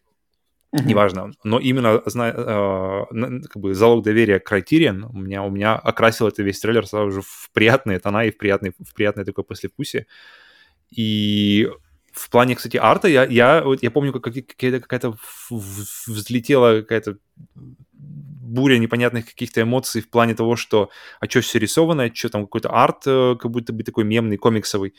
Uh-huh. 0.74 0.84
Неважно. 0.84 1.32
Но 1.44 1.58
именно 1.58 2.02
зна, 2.04 2.28
э, 2.28 3.04
как 3.48 3.56
бы 3.56 3.74
залог 3.74 4.04
доверия 4.04 4.38
Criterion 4.38 5.06
у 5.10 5.16
меня, 5.16 5.42
у 5.42 5.50
меня 5.50 5.74
окрасил 5.76 6.28
это 6.28 6.42
весь 6.42 6.60
трейлер 6.60 6.86
сразу 6.86 7.10
же 7.10 7.22
в 7.22 7.50
приятные 7.54 7.98
тона 7.98 8.26
и 8.26 8.30
в, 8.30 8.36
приятный, 8.36 8.72
в 8.78 8.92
приятное 8.94 9.24
такое 9.24 9.44
послевкусие. 9.44 10.06
И 10.90 11.70
в 12.12 12.28
плане, 12.30 12.54
кстати, 12.54 12.76
арта 12.76 13.08
я, 13.08 13.24
я, 13.24 13.62
вот, 13.62 13.82
я 13.82 13.90
помню, 13.90 14.12
как 14.12 14.24
какая-то, 14.24 14.80
какая-то 14.80 15.16
взлетела 15.48 16.82
какая-то 16.82 17.16
буря 17.92 18.78
непонятных 18.78 19.26
каких-то 19.26 19.62
эмоций 19.62 20.02
в 20.02 20.10
плане 20.10 20.34
того, 20.34 20.56
что 20.56 20.90
а 21.20 21.28
что 21.28 21.40
все 21.40 21.58
рисованное, 21.58 22.12
что 22.12 22.28
там 22.28 22.42
какой-то 22.42 22.70
арт 22.70 23.02
э, 23.06 23.36
как 23.40 23.50
будто 23.50 23.72
бы 23.72 23.84
такой 23.84 24.04
мемный, 24.04 24.36
комиксовый. 24.36 24.94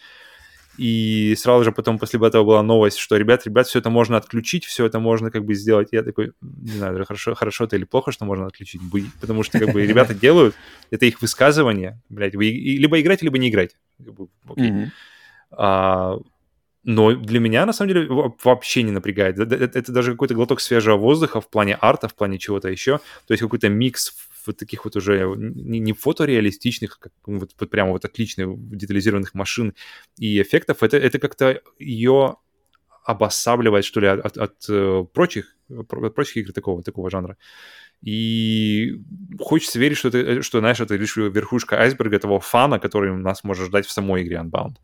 И 0.78 1.36
сразу 1.36 1.64
же 1.66 1.72
потом 1.72 2.00
после 2.00 2.26
этого 2.26 2.44
была 2.46 2.64
новость, 2.64 2.98
что, 2.98 3.18
ребят, 3.18 3.46
ребят, 3.46 3.68
все 3.68 3.80
это 3.80 3.90
можно 3.90 4.18
отключить, 4.18 4.66
все 4.66 4.86
это 4.86 5.00
можно 5.00 5.30
как 5.30 5.44
бы 5.44 5.54
сделать. 5.54 5.90
Я 5.92 6.04
такой, 6.04 6.32
не 6.42 6.72
знаю, 6.72 7.06
хорошо, 7.06 7.36
хорошо 7.36 7.66
это 7.66 7.76
или 7.76 7.84
плохо, 7.84 8.12
что 8.12 8.26
можно 8.26 8.46
отключить, 8.46 8.82
потому 9.20 9.44
что 9.44 9.60
как 9.60 9.74
бы 9.74 9.86
ребята 9.86 10.14
делают, 10.14 10.56
это 10.90 11.06
их 11.06 11.22
высказывание, 11.22 12.02
блядь, 12.10 12.36
вы 12.36 12.46
либо 12.46 13.00
играть, 13.02 13.22
либо 13.22 13.38
не 13.38 13.50
играть. 13.50 13.76
А, 15.52 16.18
но 16.84 17.14
для 17.14 17.40
меня, 17.40 17.66
на 17.66 17.74
самом 17.74 17.94
деле, 17.94 18.08
вообще 18.44 18.84
не 18.84 18.92
напрягает. 18.92 19.38
Это 19.38 19.92
даже 19.92 20.12
какой-то 20.12 20.34
глоток 20.34 20.62
свежего 20.62 20.96
воздуха 20.96 21.42
в 21.42 21.50
плане 21.50 21.78
арта, 21.82 22.08
в 22.08 22.16
плане 22.16 22.38
чего-то 22.38 22.70
еще. 22.70 23.00
То 23.28 23.34
есть 23.34 23.42
какой-то 23.44 23.68
микс 23.70 24.16
вот 24.50 24.58
таких 24.58 24.86
вот 24.86 24.96
уже 24.96 25.34
не, 25.38 25.80
не 25.80 25.94
фотореалистичных, 25.94 27.00
как 27.00 27.14
вот, 27.26 27.52
вот 27.60 27.70
прямо 27.70 27.92
вот 27.92 28.06
отличных 28.06 28.50
детализированных 28.78 29.34
машин 29.34 29.74
и 30.18 30.42
эффектов, 30.42 30.84
это, 30.84 30.98
это 30.98 31.20
как-то 31.20 31.62
ее 31.80 32.36
обосабливает, 33.06 33.86
что 33.86 34.00
ли, 34.00 34.08
от, 34.08 34.26
от, 34.26 34.38
от 34.38 34.70
э, 34.70 35.06
прочих, 35.14 35.56
от 35.70 36.16
прочих 36.16 36.38
игр 36.38 36.54
такого, 36.54 36.84
такого 36.84 37.10
жанра. 37.10 37.38
И 38.02 39.02
хочется 39.40 39.80
верить, 39.80 39.98
что, 39.98 40.10
это, 40.10 40.42
что, 40.42 40.60
знаешь, 40.60 40.80
это 40.80 40.96
лишь 40.96 41.18
верхушка 41.18 41.80
айсберга 41.80 42.20
того 42.20 42.40
фана, 42.40 42.80
который 42.80 43.16
нас 43.16 43.44
может 43.44 43.68
ждать 43.68 43.86
в 43.86 43.92
самой 43.92 44.24
игре 44.24 44.38
Unbound. 44.38 44.76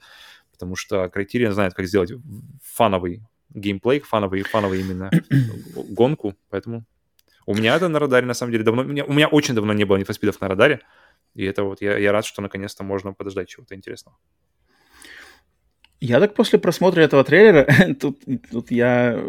Потому 0.52 0.76
что 0.76 1.06
Criterion 1.06 1.52
знает, 1.52 1.74
как 1.74 1.88
сделать 1.88 2.12
фановый 2.64 3.24
геймплей, 3.50 4.00
фановый, 4.02 4.44
фановый 4.44 4.82
именно 4.82 5.10
гонку, 5.90 6.36
поэтому 6.50 6.86
у 7.46 7.54
меня 7.54 7.76
это 7.76 7.88
на 7.88 8.00
радаре, 8.00 8.26
на 8.26 8.34
самом 8.34 8.52
деле, 8.52 8.64
давно... 8.64 8.82
У 8.82 8.86
меня, 8.86 9.06
у 9.06 9.14
меня 9.14 9.28
очень 9.28 9.56
давно 9.56 9.74
не 9.74 9.84
было 9.84 9.98
нефоспидов 9.98 10.42
на 10.42 10.48
радаре, 10.48 10.82
и 11.36 11.44
это 11.46 11.64
вот 11.64 11.82
я, 11.82 11.98
я 11.98 12.12
рад, 12.12 12.26
что 12.26 12.42
наконец-то 12.42 12.84
можно 12.84 13.14
подождать 13.14 13.50
чего-то 13.50 13.76
интересного. 13.76 14.18
Я 16.00 16.20
так 16.20 16.34
после 16.36 16.60
просмотра 16.60 17.02
этого 17.02 17.24
трейлера, 17.24 17.68
тут, 18.00 18.20
тут 18.52 18.72
я 18.72 19.22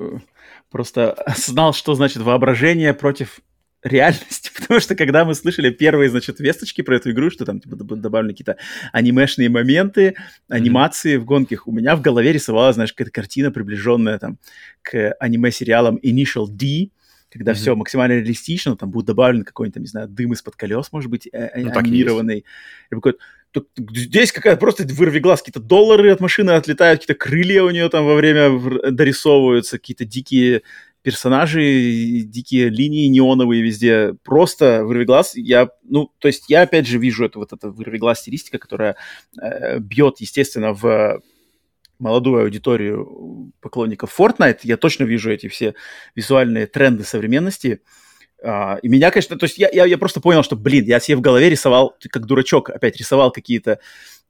просто 0.70 1.16
знал, 1.36 1.72
что 1.72 1.94
значит 1.94 2.22
воображение 2.22 2.94
против 2.94 3.40
реальности, 3.82 4.50
потому 4.60 4.80
что 4.80 4.94
когда 4.94 5.24
мы 5.24 5.34
слышали 5.34 5.70
первые, 5.70 6.10
значит, 6.10 6.40
весточки 6.40 6.82
про 6.82 6.96
эту 6.96 7.10
игру, 7.10 7.30
что 7.30 7.44
там 7.44 7.60
типа, 7.60 7.76
добавлены 7.76 8.32
какие-то 8.32 8.56
анимешные 8.92 9.48
моменты, 9.48 10.16
анимации 10.48 11.16
mm-hmm. 11.16 11.20
в 11.20 11.24
гонках, 11.24 11.66
у 11.68 11.72
меня 11.72 11.96
в 11.96 12.00
голове 12.00 12.32
рисовалась, 12.32 12.74
знаешь, 12.74 12.92
какая-то 12.92 13.12
картина, 13.12 13.50
приближенная 13.50 14.18
там 14.18 14.38
к 14.82 15.12
аниме-сериалам 15.20 15.98
Initial 16.02 16.46
D, 16.48 16.90
когда 17.36 17.52
mm-hmm. 17.52 17.54
все 17.54 17.76
максимально 17.76 18.14
реалистично, 18.14 18.76
там 18.76 18.90
будет 18.90 19.06
добавлен 19.06 19.44
какой-нибудь, 19.44 19.74
там, 19.74 19.82
не 19.82 19.88
знаю, 19.88 20.08
дым 20.08 20.32
из-под 20.32 20.56
колес, 20.56 20.92
может 20.92 21.10
быть, 21.10 21.28
э, 21.32 21.50
ну, 21.56 21.70
анимированный. 21.74 22.44
Здесь 23.94 24.32
какая-то 24.32 24.60
просто 24.60 24.84
вырви 24.84 25.18
глаз, 25.18 25.40
какие-то 25.40 25.60
доллары 25.60 26.10
от 26.12 26.20
машины 26.20 26.50
отлетают, 26.50 27.00
какие-то 27.00 27.18
крылья 27.18 27.62
у 27.62 27.70
нее 27.70 27.88
там 27.88 28.04
во 28.04 28.14
время 28.14 28.50
дорисовываются, 28.90 29.78
какие-то 29.78 30.04
дикие 30.04 30.62
персонажи, 31.02 32.22
дикие 32.24 32.68
линии 32.68 33.06
неоновые 33.06 33.62
везде. 33.62 34.14
Просто 34.24 34.84
вырви 34.84 35.04
глаз. 35.04 35.36
Я, 35.36 35.68
ну, 35.84 36.10
то 36.18 36.26
есть 36.26 36.50
я 36.50 36.62
опять 36.62 36.88
же 36.88 36.98
вижу 36.98 37.24
это 37.24 37.38
вот 37.38 37.52
это 37.52 37.70
вырви 37.70 37.96
глаз 37.96 38.20
стилистика, 38.20 38.58
которая 38.58 38.96
э, 39.40 39.78
бьет, 39.78 40.16
естественно, 40.18 40.72
в 40.72 41.22
молодую 41.98 42.42
аудиторию 42.42 43.52
поклонников 43.60 44.18
Fortnite, 44.18 44.60
я 44.62 44.76
точно 44.76 45.04
вижу 45.04 45.30
эти 45.30 45.48
все 45.48 45.74
визуальные 46.14 46.66
тренды 46.66 47.04
современности. 47.04 47.80
Uh, 48.44 48.78
и 48.82 48.88
меня, 48.88 49.10
конечно, 49.10 49.38
то 49.38 49.44
есть 49.44 49.56
я, 49.56 49.70
я, 49.72 49.86
я 49.86 49.96
просто 49.96 50.20
понял, 50.20 50.42
что, 50.42 50.56
блин, 50.56 50.84
я 50.84 51.00
себе 51.00 51.16
в 51.16 51.22
голове 51.22 51.48
рисовал, 51.48 51.96
как 52.10 52.26
дурачок, 52.26 52.68
опять 52.68 52.98
рисовал 52.98 53.32
какие-то, 53.32 53.80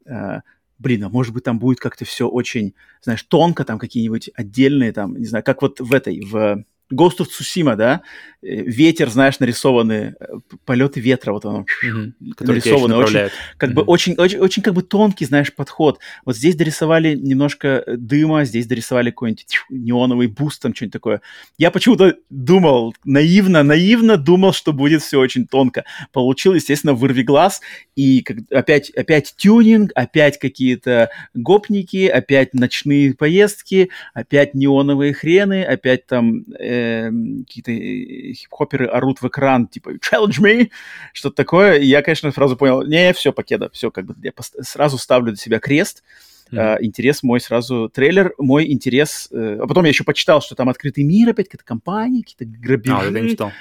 uh, 0.09 0.43
блин, 0.79 1.05
а 1.05 1.09
может 1.09 1.35
быть 1.35 1.43
там 1.43 1.59
будет 1.59 1.81
как-то 1.81 2.05
все 2.05 2.29
очень, 2.29 2.75
знаешь, 3.03 3.25
тонко, 3.25 3.65
там 3.65 3.81
какие-нибудь 3.81 4.31
отдельные, 4.35 4.93
там, 4.93 5.17
не 5.17 5.27
знаю, 5.27 5.45
как 5.45 5.61
вот 5.61 5.81
в 5.81 5.93
этой, 5.93 6.21
в 6.21 6.65
Ghost 6.93 7.19
of 7.19 7.27
Tsushima, 7.27 7.75
да, 7.75 8.03
ветер, 8.47 9.11
знаешь, 9.11 9.39
нарисованы, 9.39 10.15
э, 10.19 10.27
потоки 10.65 11.01
ветра, 11.01 11.33
вот 11.33 11.45
он 11.45 11.67
mm-hmm. 11.85 12.13
нарисованы, 12.41 12.97
очень, 12.97 13.31
как 13.57 13.71
mm-hmm. 13.71 13.75
бы 13.75 13.83
очень, 13.83 14.15
очень, 14.15 14.39
очень 14.39 14.63
как 14.63 14.75
бы 14.75 14.83
тонкий, 14.83 15.25
знаешь, 15.25 15.55
подход. 15.55 15.99
Вот 16.25 16.37
здесь 16.37 16.57
дорисовали 16.57 17.15
немножко 17.15 17.83
э, 17.87 17.97
дыма, 17.97 18.45
здесь 18.45 18.67
дорисовали 18.67 19.11
какой-нибудь 19.11 19.59
неоновый 19.71 20.29
boost, 20.29 20.63
там 20.63 20.75
что-нибудь 20.75 20.93
такое. 20.93 21.21
Я 21.59 21.71
почему-то 21.71 22.17
думал, 22.31 22.95
наивно, 23.05 23.63
наивно 23.63 24.17
думал, 24.17 24.53
что 24.53 24.73
будет 24.73 25.03
все 25.03 25.19
очень 25.19 25.47
тонко. 25.47 25.85
Получил, 26.13 26.55
естественно, 26.55 26.95
вырви 26.95 27.23
глаз, 27.23 27.61
и 27.95 28.23
как, 28.23 28.39
опять, 28.51 28.91
опять 28.91 29.35
тюнинг, 29.37 29.93
опять 29.95 30.39
какие-то 30.39 31.11
гопники, 31.35 32.07
опять 32.07 32.55
ночные 32.55 33.15
поездки, 33.15 33.91
опять 34.15 34.55
неоновые 34.55 35.13
хрены, 35.13 35.65
опять 35.65 36.07
там 36.07 36.45
э, 36.59 36.77
Эм, 37.07 37.45
какие-то 37.45 37.73
э, 37.73 38.33
хип-хоперы 38.37 38.87
орут 38.87 39.21
в 39.21 39.29
экран, 39.29 39.67
типа 39.67 39.95
«challenge 39.97 40.41
me», 40.41 40.71
что-то 41.13 41.37
такое. 41.37 41.79
И 41.79 41.87
я, 41.87 42.03
конечно, 42.03 42.31
сразу 42.33 42.57
понял, 42.57 42.83
не, 42.83 43.13
все, 43.13 43.33
покеда, 43.33 43.71
все, 43.73 43.91
как 43.91 44.07
бы 44.07 44.15
я 44.23 44.33
сразу 44.63 44.99
ставлю 44.99 45.33
для 45.33 45.37
себя 45.37 45.59
крест, 45.59 46.03
Mm-hmm. 46.51 46.59
Uh, 46.59 46.77
интерес 46.81 47.23
мой 47.25 47.41
сразу 47.41 47.91
трейлер, 47.93 48.33
мой 48.39 48.71
интерес. 48.71 49.29
Uh, 49.33 49.59
а 49.61 49.67
потом 49.67 49.85
я 49.85 49.91
еще 49.91 50.05
почитал, 50.05 50.41
что 50.41 50.55
там 50.55 50.69
открытый 50.69 51.03
мир, 51.03 51.31
опять 51.31 51.49
какая-то 51.49 51.65
компания, 51.65 52.23
какие-то 52.23 52.45
грабежи. 52.45 52.97
А, 52.97 53.11
не 53.11 53.31
читал. 53.31 53.53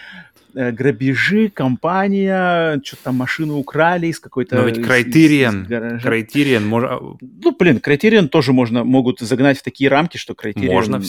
Uh, 0.54 0.72
грабежи, 0.72 1.50
компания, 1.50 2.80
что-то 2.84 3.06
там 3.06 3.16
машину 3.16 3.58
украли 3.58 4.08
из 4.08 4.20
какой-то... 4.20 4.58
Но 4.58 4.66
ведь 4.66 4.78
Criterion, 4.78 5.68
Criterion, 6.00 6.62
можно... 6.62 7.00
Ну, 7.20 7.56
блин, 7.58 7.82
Criterion 7.84 8.28
тоже 8.28 8.54
можно, 8.54 8.84
могут 8.84 9.20
загнать 9.20 9.58
в 9.58 9.64
такие 9.64 9.90
рамки, 9.90 10.18
что 10.18 10.34
Criterion... 10.34 10.72
Можно. 10.72 11.02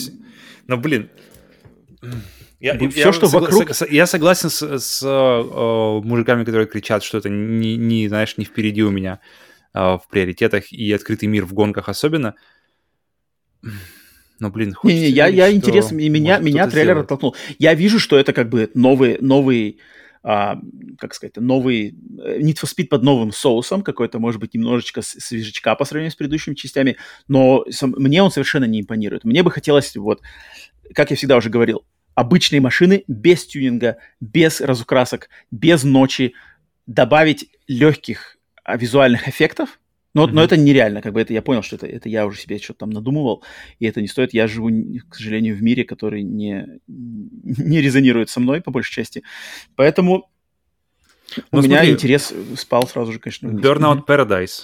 Но, 0.65 0.77
блин, 0.77 1.09
я, 2.59 2.75
я, 2.75 2.89
все, 2.89 3.11
что 3.11 3.27
согла- 3.27 3.41
вокруг... 3.41 3.69
Сог- 3.71 3.89
я 3.91 4.07
согласен 4.07 4.49
с, 4.49 4.61
с 4.79 5.03
э, 5.03 6.01
мужиками, 6.03 6.43
которые 6.43 6.67
кричат, 6.67 7.03
что 7.03 7.17
это 7.19 7.29
не, 7.29 7.77
не, 7.77 8.07
знаешь, 8.07 8.37
не 8.37 8.45
впереди 8.45 8.83
у 8.83 8.89
меня 8.89 9.19
э, 9.73 9.79
в 9.79 10.03
приоритетах 10.09 10.71
и 10.71 10.91
открытый 10.91 11.27
мир 11.27 11.45
в 11.45 11.53
гонках 11.53 11.89
особенно. 11.89 12.35
Но, 14.39 14.49
блин, 14.49 14.75
не, 14.83 14.93
не, 14.93 15.09
я, 15.09 15.27
я 15.27 15.51
интерес, 15.51 15.91
и 15.91 16.09
меня, 16.09 16.37
меня 16.39 16.67
трейлер 16.67 16.93
сделать. 16.93 17.05
оттолкнул. 17.05 17.35
Я 17.57 17.73
вижу, 17.73 17.99
что 17.99 18.17
это 18.17 18.33
как 18.33 18.49
бы 18.49 18.69
новый, 18.75 19.17
новый 19.19 19.79
а, 20.23 20.57
как 20.99 21.13
сказать, 21.13 21.37
новый 21.37 21.95
э, 22.23 22.39
Need 22.39 22.57
for 22.61 22.65
Speed 22.65 22.87
под 22.87 23.03
новым 23.03 23.31
соусом, 23.31 23.81
какой-то, 23.81 24.19
может 24.19 24.41
быть, 24.41 24.53
немножечко 24.53 25.01
свежечка 25.01 25.73
по 25.75 25.85
сравнению 25.85 26.11
с 26.11 26.15
предыдущими 26.15 26.53
частями, 26.53 26.97
но 27.27 27.65
сам, 27.69 27.95
мне 27.97 28.21
он 28.21 28.29
совершенно 28.29 28.65
не 28.65 28.81
импонирует. 28.81 29.23
Мне 29.23 29.41
бы 29.41 29.51
хотелось, 29.51 29.95
вот, 29.95 30.21
как 30.93 31.11
я 31.11 31.15
всегда 31.15 31.37
уже 31.37 31.49
говорил, 31.49 31.85
обычные 32.17 32.61
машины 32.61 33.03
без 33.07 33.45
тюнинга, 33.45 33.97
без 34.19 34.59
разукрасок, 34.59 35.29
без 35.51 35.83
ночи, 35.83 36.33
добавить 36.87 37.51
легких 37.67 38.37
а, 38.63 38.75
визуальных 38.75 39.27
эффектов, 39.27 39.79
Но, 40.15 40.25
mm-hmm. 40.25 40.31
но 40.31 40.43
это 40.43 40.57
нереально, 40.57 41.03
как 41.03 41.13
бы 41.13 41.21
это 41.21 41.31
я 41.33 41.43
понял, 41.43 41.61
что 41.61 41.75
это, 41.75 41.85
это 41.85 42.09
я 42.09 42.25
уже 42.25 42.39
себе 42.39 42.57
что-то 42.57 42.79
там 42.79 42.89
надумывал, 42.89 43.43
и 43.77 43.85
это 43.85 44.01
не 44.01 44.07
стоит. 44.07 44.33
Я 44.33 44.47
живу, 44.47 44.71
к 45.07 45.15
сожалению, 45.15 45.55
в 45.55 45.61
мире, 45.61 45.83
который 45.83 46.23
не, 46.23 46.79
не 46.87 47.81
резонирует 47.81 48.31
со 48.31 48.39
мной, 48.39 48.61
по 48.61 48.71
большей 48.71 48.93
части. 48.93 49.21
Поэтому 49.75 50.31
ну, 51.51 51.59
у 51.59 51.61
смотри, 51.61 51.69
меня 51.69 51.91
интерес 51.91 52.33
спал 52.55 52.87
сразу 52.87 53.13
же, 53.13 53.19
конечно. 53.19 53.49
Burnout 53.49 54.07
Paradise. 54.07 54.63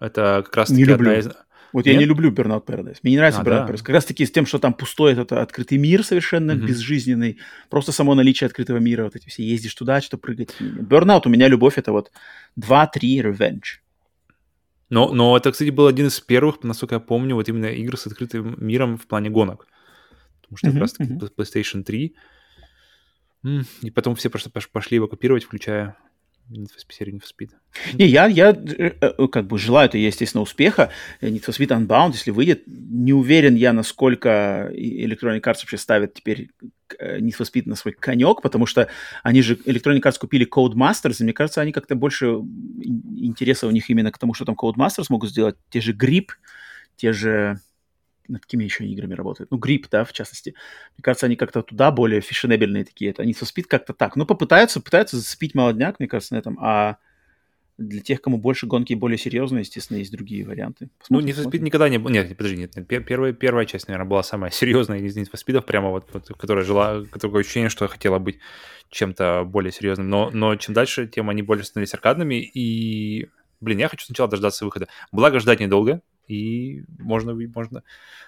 Это 0.00 0.40
как 0.42 0.56
раз 0.56 0.70
не 0.70 0.84
люблю. 0.84 1.10
одна 1.10 1.20
из... 1.20 1.36
Вот 1.72 1.84
Нет? 1.84 1.94
я 1.94 1.98
не 1.98 2.06
люблю 2.06 2.30
Burnout 2.30 2.64
Paradise. 2.64 2.98
Мне 3.02 3.12
не 3.12 3.16
нравится 3.18 3.40
а, 3.40 3.44
Burnout 3.44 3.66
да? 3.66 3.68
Paradise. 3.68 3.78
Как 3.78 3.90
раз 3.90 4.04
таки 4.04 4.24
с 4.24 4.30
тем, 4.30 4.46
что 4.46 4.58
там 4.58 4.72
пустой 4.72 5.12
этот 5.12 5.32
открытый 5.32 5.78
мир 5.78 6.02
совершенно 6.04 6.52
mm-hmm. 6.52 6.66
безжизненный. 6.66 7.38
Просто 7.68 7.92
само 7.92 8.14
наличие 8.14 8.46
открытого 8.46 8.78
мира. 8.78 9.04
Вот 9.04 9.16
эти 9.16 9.28
все 9.28 9.42
ездишь 9.42 9.74
туда, 9.74 10.00
что 10.00 10.16
прыгать. 10.18 10.54
Burnout 10.60 11.22
у 11.26 11.28
меня 11.28 11.48
любовь 11.48 11.78
это 11.78 11.92
вот 11.92 12.10
2-3 12.58 12.90
Revenge. 13.20 13.80
Но, 14.90 15.12
но 15.12 15.36
это, 15.36 15.52
кстати, 15.52 15.68
был 15.70 15.86
один 15.86 16.06
из 16.06 16.18
первых, 16.20 16.62
насколько 16.62 16.94
я 16.94 17.00
помню, 17.00 17.34
вот 17.34 17.48
именно 17.48 17.66
игр 17.66 17.98
с 17.98 18.06
открытым 18.06 18.56
миром 18.58 18.96
в 18.96 19.06
плане 19.06 19.28
гонок. 19.28 19.66
Потому 20.40 20.56
что 20.56 20.68
mm-hmm, 20.68 20.72
как 20.72 20.80
раз-таки 20.80 21.12
mm-hmm. 21.12 21.32
PlayStation 21.36 21.82
3. 21.82 22.14
И 23.82 23.90
потом 23.90 24.16
все 24.16 24.30
просто 24.30 24.50
пошли 24.50 24.96
его 24.96 25.06
копировать, 25.06 25.44
включая 25.44 25.96
Need 26.50 26.70
for 26.70 26.78
Speed, 26.78 27.12
Need 27.12 27.20
for 27.20 27.28
Speed. 27.28 27.50
Не, 27.94 28.06
я, 28.06 28.26
я 28.26 28.50
э, 28.50 28.92
э, 29.00 29.28
как 29.28 29.46
бы 29.46 29.58
желаю 29.58 29.88
это, 29.88 29.98
естественно, 29.98 30.42
успеха. 30.42 30.90
Need 31.20 31.44
for 31.44 31.56
Speed 31.56 31.68
Unbound, 31.68 32.12
если 32.12 32.30
выйдет, 32.30 32.62
не 32.66 33.12
уверен 33.12 33.54
я, 33.54 33.72
насколько 33.72 34.70
Electronic 34.72 35.42
Arts 35.42 35.60
вообще 35.60 35.76
ставит 35.76 36.14
теперь 36.14 36.50
э, 36.98 37.18
Need 37.18 37.36
for 37.38 37.46
Speed 37.46 37.64
на 37.66 37.76
свой 37.76 37.92
конек, 37.92 38.40
потому 38.40 38.66
что 38.66 38.88
они 39.22 39.42
же, 39.42 39.56
Electronic 39.56 40.02
Arts 40.02 40.18
купили 40.18 40.48
Codemasters, 40.48 41.16
и 41.20 41.24
мне 41.24 41.32
кажется, 41.32 41.60
они 41.60 41.72
как-то 41.72 41.94
больше 41.94 42.26
интереса 42.26 43.66
у 43.66 43.70
них 43.70 43.90
именно 43.90 44.10
к 44.10 44.18
тому, 44.18 44.32
что 44.34 44.44
там 44.44 44.54
Codemasters 44.54 45.06
могут 45.10 45.30
сделать. 45.30 45.56
Те 45.70 45.80
же 45.80 45.92
Grip, 45.92 46.28
те 46.96 47.12
же 47.12 47.60
над 48.28 48.42
какими 48.42 48.64
еще 48.64 48.84
играми 48.86 49.14
работают? 49.14 49.50
Ну, 49.50 49.58
Grip, 49.58 49.86
да, 49.90 50.04
в 50.04 50.12
частности. 50.12 50.54
Мне 50.96 51.02
кажется, 51.02 51.26
они 51.26 51.36
как-то 51.36 51.62
туда 51.62 51.90
более 51.90 52.20
фешенебельные 52.20 52.84
такие. 52.84 53.10
Это 53.10 53.22
они 53.22 53.34
со 53.34 53.44
спид 53.44 53.66
как-то 53.66 53.92
так. 53.92 54.16
Ну, 54.16 54.26
попытаются, 54.26 54.80
пытаются 54.80 55.16
зацепить 55.16 55.54
молодняк, 55.54 55.98
мне 55.98 56.08
кажется, 56.08 56.34
на 56.34 56.38
этом. 56.38 56.58
А 56.60 56.98
для 57.78 58.00
тех, 58.00 58.20
кому 58.20 58.38
больше 58.38 58.66
гонки 58.66 58.92
более 58.94 59.16
серьезные, 59.16 59.60
естественно, 59.60 59.98
есть 59.98 60.10
другие 60.10 60.44
варианты. 60.44 60.90
Посмотрим, 60.98 61.28
ну, 61.28 61.42
for 61.42 61.46
Speed 61.46 61.60
никогда 61.60 61.88
не 61.88 61.98
был... 61.98 62.10
Нет, 62.10 62.36
подожди, 62.36 62.56
нет, 62.56 62.76
нет. 62.76 62.86
Первая, 63.06 63.32
первая 63.32 63.66
часть, 63.66 63.86
наверное, 63.86 64.08
была 64.08 64.22
самая 64.24 64.50
серьезная 64.50 64.98
из 64.98 65.16
Need 65.16 65.30
for 65.32 65.38
Speed, 65.40 65.62
прямо 65.62 65.90
вот, 65.90 66.08
вот 66.12 66.26
которая 66.36 66.64
жила, 66.64 67.04
такое 67.20 67.42
ощущение, 67.42 67.70
что 67.70 67.86
хотела 67.86 68.18
быть 68.18 68.38
чем-то 68.90 69.44
более 69.44 69.70
серьезным. 69.70 70.10
Но, 70.10 70.30
но 70.32 70.56
чем 70.56 70.74
дальше, 70.74 71.06
тем 71.06 71.30
они 71.30 71.42
более 71.42 71.64
становились 71.64 71.94
аркадными, 71.94 72.42
и, 72.42 73.28
блин, 73.60 73.78
я 73.78 73.88
хочу 73.88 74.04
сначала 74.04 74.28
дождаться 74.28 74.64
выхода. 74.64 74.88
Благо, 75.12 75.38
ждать 75.38 75.60
недолго, 75.60 76.02
и 76.28 76.84
можно, 76.98 77.34
можно... 77.34 77.82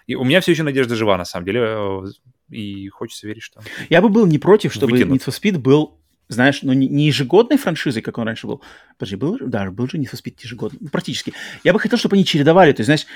И 0.06 0.14
у 0.14 0.24
меня 0.24 0.40
все 0.40 0.52
еще 0.52 0.62
надежда 0.62 0.96
жива, 0.96 1.16
на 1.16 1.24
самом 1.24 1.46
деле, 1.46 1.60
э, 1.62 2.04
и 2.50 2.88
хочется 2.88 3.26
верить, 3.26 3.42
что... 3.42 3.60
Я 3.88 4.02
бы 4.02 4.08
был 4.08 4.26
не 4.26 4.38
против, 4.38 4.72
чтобы 4.72 4.92
вытянут. 4.92 5.20
Need 5.20 5.26
for 5.26 5.38
Speed 5.38 5.58
был, 5.58 6.00
знаешь, 6.28 6.62
ну, 6.62 6.72
не 6.72 7.06
ежегодной 7.06 7.58
франшизой, 7.58 8.02
как 8.02 8.18
он 8.18 8.26
раньше 8.26 8.46
был. 8.46 8.62
Подожди, 8.98 9.16
был, 9.16 9.38
да, 9.40 9.70
был 9.70 9.88
же 9.88 9.98
Need 9.98 10.10
for 10.10 10.20
Speed 10.20 10.36
ежегодный, 10.42 10.78
ну, 10.80 10.88
практически. 10.88 11.34
Я 11.62 11.72
бы 11.72 11.78
хотел, 11.78 11.98
чтобы 11.98 12.16
они 12.16 12.24
чередовали, 12.24 12.72
то 12.72 12.80
есть, 12.80 12.86
знаешь, 12.86 13.06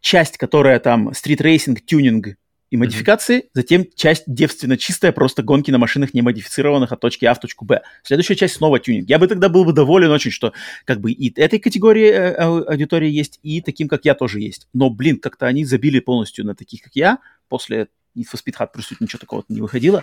часть, 0.00 0.38
которая 0.38 0.78
там 0.78 1.12
стрит-рейсинг, 1.12 1.80
тюнинг, 1.84 2.36
и 2.72 2.76
модификации, 2.78 3.40
mm-hmm. 3.40 3.50
затем 3.52 3.86
часть 3.94 4.24
девственно 4.26 4.78
чистая, 4.78 5.12
просто 5.12 5.42
гонки 5.42 5.70
на 5.70 5.76
машинах 5.76 6.14
не 6.14 6.22
модифицированных 6.22 6.90
от 6.90 7.00
точки 7.00 7.26
А 7.26 7.34
в 7.34 7.38
точку 7.38 7.66
Б. 7.66 7.82
Следующая 8.02 8.34
часть 8.34 8.54
снова 8.54 8.78
тюнинг. 8.80 9.10
Я 9.10 9.18
бы 9.18 9.28
тогда 9.28 9.50
был 9.50 9.66
бы 9.66 9.74
доволен 9.74 10.10
очень, 10.10 10.30
что 10.30 10.54
как 10.86 11.02
бы 11.02 11.12
и 11.12 11.38
этой 11.38 11.58
категории 11.58 12.08
э, 12.08 12.32
аудитории 12.32 13.10
есть, 13.10 13.38
и 13.42 13.60
таким, 13.60 13.88
как 13.88 14.06
я, 14.06 14.14
тоже 14.14 14.40
есть. 14.40 14.68
Но, 14.72 14.88
блин, 14.88 15.18
как-то 15.18 15.46
они 15.46 15.66
забили 15.66 16.00
полностью 16.00 16.46
на 16.46 16.54
таких, 16.54 16.80
как 16.80 16.96
я, 16.96 17.18
после 17.50 17.88
Need 18.16 18.24
for 18.32 18.40
Speed 18.42 18.54
Hot 18.58 18.68
Pursuit 18.74 18.96
ничего 19.00 19.18
такого 19.18 19.44
не 19.50 19.60
выходило, 19.60 20.02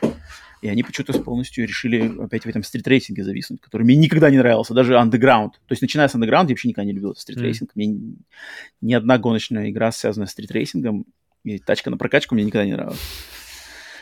и 0.62 0.68
они 0.68 0.84
почему-то 0.84 1.14
полностью 1.24 1.66
решили 1.66 2.24
опять 2.24 2.44
в 2.44 2.48
этом 2.48 2.62
стрит-рейсинге 2.62 3.24
зависнуть, 3.24 3.62
который 3.62 3.82
мне 3.82 3.96
никогда 3.96 4.30
не 4.30 4.38
нравился, 4.38 4.76
даже 4.76 4.94
Underground. 4.94 5.54
То 5.54 5.72
есть, 5.72 5.82
начиная 5.82 6.08
с 6.08 6.14
Underground, 6.14 6.44
я 6.44 6.50
вообще 6.50 6.68
никогда 6.68 6.86
не 6.86 6.94
любил 6.94 7.16
стрит-рейсинг. 7.16 7.70
Mm. 7.70 7.74
Мне 7.74 8.16
ни 8.82 8.94
одна 8.94 9.18
гоночная 9.18 9.72
игра, 9.72 9.92
связанная 9.92 10.28
с 10.28 10.32
стрит-рейсингом, 10.32 11.08
и 11.44 11.60
тачка 11.60 11.90
на 11.90 11.98
прокачку 11.98 12.36
мне 12.36 12.44
никогда 12.44 12.66
не 12.66 12.74
нравилась. 12.74 13.00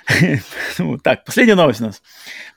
Так, 1.03 1.25
последняя 1.25 1.55
новость 1.55 1.81
у 1.81 1.85
нас. 1.85 2.01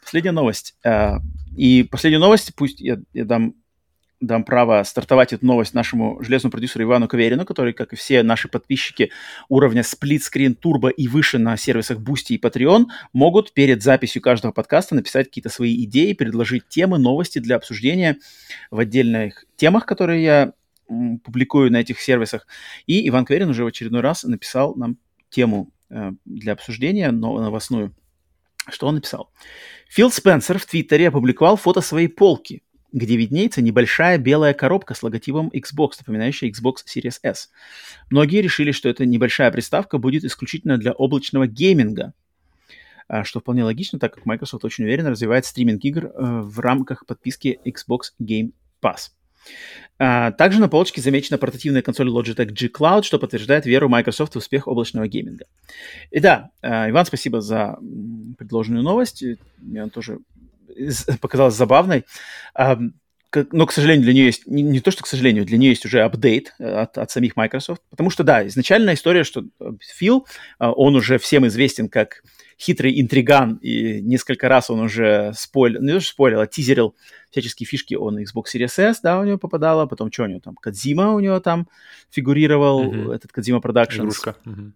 Последняя 0.02 0.32
новость. 0.32 0.74
А, 0.84 1.18
и 1.56 1.82
последняя 1.82 2.18
новость, 2.18 2.54
пусть 2.54 2.80
я, 2.80 2.98
я 3.12 3.24
дам, 3.24 3.54
дам 4.20 4.44
право 4.44 4.82
стартовать 4.84 5.32
эту 5.32 5.46
новость 5.46 5.74
нашему 5.74 6.22
железному 6.22 6.52
продюсеру 6.52 6.84
Ивану 6.84 7.08
Каверину, 7.08 7.44
который, 7.44 7.72
как 7.72 7.92
и 7.92 7.96
все 7.96 8.22
наши 8.22 8.48
подписчики 8.48 9.10
уровня 9.48 9.82
Split 9.82 10.20
Screen 10.20 10.56
Turbo 10.56 10.90
и 10.90 11.08
выше 11.08 11.38
на 11.38 11.56
сервисах 11.56 11.98
Boosty 11.98 12.34
и 12.34 12.38
Patreon, 12.38 12.86
могут 13.12 13.52
перед 13.52 13.82
записью 13.82 14.22
каждого 14.22 14.52
подкаста 14.52 14.94
написать 14.94 15.26
какие-то 15.26 15.48
свои 15.48 15.84
идеи, 15.84 16.12
предложить 16.12 16.68
темы, 16.68 16.98
новости 16.98 17.38
для 17.38 17.56
обсуждения 17.56 18.18
в 18.70 18.78
отдельных 18.78 19.44
темах, 19.56 19.86
которые 19.86 20.22
я 20.22 20.52
публикую 21.24 21.70
на 21.70 21.78
этих 21.78 22.00
сервисах. 22.00 22.46
И 22.86 23.08
Иван 23.08 23.24
Кверин 23.24 23.48
уже 23.48 23.64
в 23.64 23.66
очередной 23.66 24.00
раз 24.00 24.24
написал 24.24 24.74
нам 24.74 24.96
тему 25.30 25.72
э, 25.88 26.12
для 26.24 26.52
обсуждения, 26.52 27.10
но 27.10 27.38
новостную. 27.40 27.94
Что 28.68 28.86
он 28.88 28.96
написал? 28.96 29.32
Фил 29.88 30.10
Спенсер 30.10 30.58
в 30.58 30.66
Твиттере 30.66 31.08
опубликовал 31.08 31.56
фото 31.56 31.80
своей 31.80 32.08
полки, 32.08 32.62
где 32.92 33.16
виднеется 33.16 33.62
небольшая 33.62 34.18
белая 34.18 34.52
коробка 34.52 34.94
с 34.94 35.02
логотипом 35.02 35.48
Xbox, 35.48 35.92
напоминающая 36.00 36.50
Xbox 36.50 36.76
Series 36.86 37.18
S. 37.22 37.50
Многие 38.10 38.42
решили, 38.42 38.72
что 38.72 38.88
эта 38.88 39.06
небольшая 39.06 39.50
приставка 39.50 39.98
будет 39.98 40.24
исключительно 40.24 40.76
для 40.76 40.92
облачного 40.92 41.46
гейминга, 41.46 42.12
а, 43.08 43.24
что 43.24 43.40
вполне 43.40 43.64
логично, 43.64 43.98
так 43.98 44.14
как 44.14 44.26
Microsoft 44.26 44.64
очень 44.64 44.84
уверенно 44.84 45.10
развивает 45.10 45.44
стриминг 45.44 45.84
игр 45.84 46.06
э, 46.06 46.12
в 46.16 46.60
рамках 46.60 47.06
подписки 47.06 47.58
Xbox 47.64 48.12
Game 48.20 48.52
Pass. 48.82 49.10
А, 50.02 50.32
также 50.32 50.60
на 50.60 50.68
полочке 50.70 51.02
замечена 51.02 51.36
портативная 51.36 51.82
консоль 51.82 52.08
Logitech 52.08 52.46
G 52.46 52.68
Cloud, 52.68 53.02
что 53.02 53.18
подтверждает 53.18 53.66
веру 53.66 53.90
Microsoft 53.90 54.34
в 54.34 54.38
успех 54.38 54.66
облачного 54.66 55.06
гейминга. 55.06 55.44
И 56.10 56.20
да, 56.20 56.52
а, 56.62 56.88
Иван, 56.88 57.04
спасибо 57.04 57.42
за 57.42 57.76
предложенную 58.38 58.82
новость. 58.82 59.22
Она 59.60 59.90
тоже 59.90 60.20
показалась 61.20 61.54
забавной. 61.54 62.06
А, 62.54 62.78
но, 63.52 63.66
к 63.66 63.72
сожалению, 63.72 64.04
для 64.04 64.14
нее 64.14 64.24
есть, 64.24 64.46
не, 64.46 64.62
не 64.62 64.80
то, 64.80 64.90
что 64.90 65.02
к 65.02 65.06
сожалению, 65.06 65.44
для 65.44 65.58
нее 65.58 65.70
есть 65.70 65.84
уже 65.84 66.00
апдейт 66.00 66.54
э, 66.58 66.64
от, 66.64 66.96
от 66.96 67.10
самих 67.10 67.36
Microsoft, 67.36 67.82
потому 67.90 68.08
что, 68.08 68.24
да, 68.24 68.44
изначальная 68.46 68.94
история, 68.94 69.22
что 69.22 69.44
Фил, 69.80 70.26
он 70.58 70.96
уже 70.96 71.18
всем 71.18 71.46
известен 71.46 71.90
как 71.90 72.22
хитрый 72.60 73.00
интриган, 73.00 73.54
и 73.56 74.02
несколько 74.02 74.48
раз 74.48 74.68
он 74.70 74.80
уже 74.80 75.32
спойлер, 75.34 75.80
ну, 75.80 75.86
не 75.86 75.92
то, 75.94 76.00
что 76.00 76.10
спойлер, 76.10 76.38
а 76.38 76.46
тизерил 76.46 76.94
всяческие 77.30 77.66
фишки 77.66 77.94
он 77.94 78.18
Xbox 78.18 78.44
Series 78.54 78.78
S, 78.78 79.00
да, 79.00 79.18
у 79.18 79.24
него 79.24 79.38
попадало, 79.38 79.86
потом 79.86 80.12
что 80.12 80.24
у 80.24 80.26
него 80.26 80.40
там, 80.40 80.56
Кадзима 80.56 81.12
у 81.14 81.20
него 81.20 81.40
там 81.40 81.68
фигурировал, 82.10 82.92
mm-hmm. 82.92 83.14
этот 83.14 83.32
Кадзима 83.32 83.60
Productions. 83.60 84.00
Игрушка. 84.00 84.36
Mm-hmm. 84.44 84.72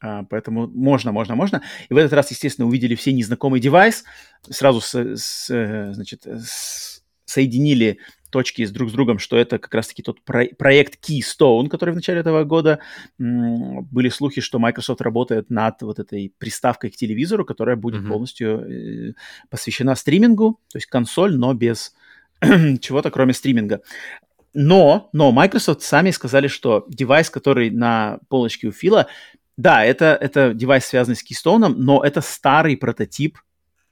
А, 0.00 0.24
поэтому 0.24 0.66
можно, 0.66 1.12
можно, 1.12 1.36
можно. 1.36 1.62
И 1.88 1.94
в 1.94 1.96
этот 1.96 2.12
раз, 2.12 2.30
естественно, 2.30 2.66
увидели 2.66 2.96
все 2.96 3.12
незнакомый 3.12 3.60
девайс, 3.60 4.04
сразу 4.50 4.80
с, 4.80 4.94
с, 4.94 5.50
э, 5.50 5.92
значит, 5.94 6.26
с, 6.26 7.04
соединили 7.26 7.98
точки 8.34 8.66
с 8.66 8.72
друг 8.72 8.90
с 8.90 8.92
другом, 8.92 9.20
что 9.20 9.36
это 9.36 9.60
как 9.60 9.72
раз-таки 9.72 10.02
тот 10.02 10.20
про- 10.24 10.48
проект 10.58 10.98
Keystone, 11.08 11.68
который 11.68 11.90
в 11.90 11.94
начале 11.94 12.18
этого 12.18 12.42
года 12.42 12.80
м- 13.20 13.84
были 13.92 14.08
слухи, 14.08 14.40
что 14.40 14.58
Microsoft 14.58 15.00
работает 15.00 15.50
над 15.50 15.82
вот 15.82 16.00
этой 16.00 16.32
приставкой 16.38 16.90
к 16.90 16.96
телевизору, 16.96 17.44
которая 17.44 17.76
будет 17.76 18.02
mm-hmm. 18.02 18.08
полностью 18.08 18.48
э, 18.48 19.14
посвящена 19.50 19.94
стримингу, 19.94 20.58
то 20.72 20.78
есть 20.78 20.86
консоль, 20.86 21.36
но 21.36 21.54
без 21.54 21.94
чего-то 22.80 23.12
кроме 23.12 23.34
стриминга. 23.34 23.82
Но, 24.52 25.10
но 25.12 25.30
Microsoft 25.30 25.82
сами 25.82 26.10
сказали, 26.10 26.48
что 26.48 26.84
девайс, 26.88 27.30
который 27.30 27.70
на 27.70 28.18
полочке 28.28 28.66
у 28.66 28.72
Фила, 28.72 29.06
да, 29.56 29.84
это, 29.84 30.18
это 30.20 30.54
девайс, 30.54 30.84
связанный 30.84 31.16
с 31.16 31.22
Keystone, 31.22 31.68
но 31.68 32.02
это 32.02 32.20
старый 32.20 32.76
прототип 32.76 33.38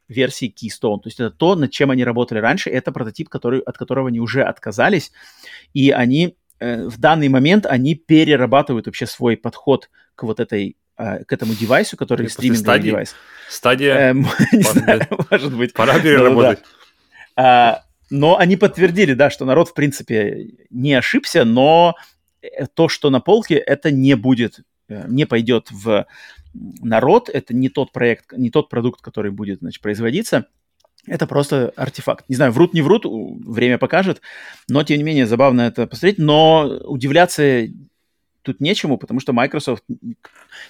версии 0.09 0.53
Keystone. 0.53 1.01
То 1.01 1.07
есть 1.07 1.21
это 1.21 1.31
то, 1.31 1.55
над 1.55 1.71
чем 1.71 1.91
они 1.91 2.05
работали 2.05 2.39
раньше. 2.39 2.71
Это 2.71 2.93
прототип, 2.93 3.29
который, 3.29 3.61
от 3.61 3.77
которого 3.77 4.09
они 4.09 4.21
уже 4.21 4.43
отказались. 4.43 5.13
И 5.73 5.91
они 5.91 6.37
э, 6.61 6.87
в 6.87 6.99
данный 6.99 7.29
момент 7.29 7.67
они 7.67 7.95
перерабатывают 7.95 8.87
вообще 8.87 9.07
свой 9.07 9.37
подход 9.37 9.91
к 10.15 10.25
вот 10.25 10.41
этой 10.41 10.77
э, 10.97 11.25
к 11.25 11.33
этому 11.33 11.55
девайсу, 11.55 11.97
который 11.97 12.29
стриминговый 12.29 12.81
девайс. 12.81 13.15
Стадия? 13.49 14.11
Эм, 14.11 14.27
не 14.53 14.63
знаю, 14.63 15.03
может 15.31 15.57
быть. 15.57 15.73
Пора 15.73 15.99
переработать. 15.99 16.61
А, 17.35 17.83
но 18.11 18.39
они 18.39 18.57
подтвердили, 18.57 19.15
да, 19.15 19.31
что 19.31 19.45
народ, 19.45 19.71
в 19.71 19.75
принципе, 19.75 20.51
не 20.71 20.95
ошибся, 20.95 21.45
но 21.45 21.95
э, 22.43 22.67
то, 22.67 22.89
что 22.89 23.11
на 23.11 23.21
полке, 23.21 23.57
это 23.57 23.91
не 23.91 24.15
будет, 24.15 24.61
не 24.89 25.25
пойдет 25.25 25.69
в 25.71 26.07
народ, 26.55 27.29
это 27.29 27.55
не 27.55 27.69
тот 27.69 27.93
проект, 27.93 28.33
не 28.33 28.51
тот 28.51 28.69
продукт, 28.69 29.01
который 29.01 29.31
будет, 29.31 29.61
значит, 29.61 29.83
производиться. 29.83 30.47
Это 31.07 31.27
просто 31.27 31.73
артефакт. 31.77 32.29
Не 32.29 32.37
знаю, 32.37 32.53
врут, 32.53 32.75
не 32.75 32.83
врут, 32.83 33.05
время 33.05 33.79
покажет, 33.79 34.21
но, 34.69 34.85
тем 34.85 34.99
не 34.99 35.03
менее, 35.03 35.27
забавно 35.27 35.63
это 35.63 35.87
посмотреть. 35.87 36.19
Но 36.19 36.81
удивляться 36.85 37.67
тут 38.43 38.61
нечему, 38.61 38.99
потому 38.99 39.21
что 39.21 39.33
Microsoft, 39.33 39.85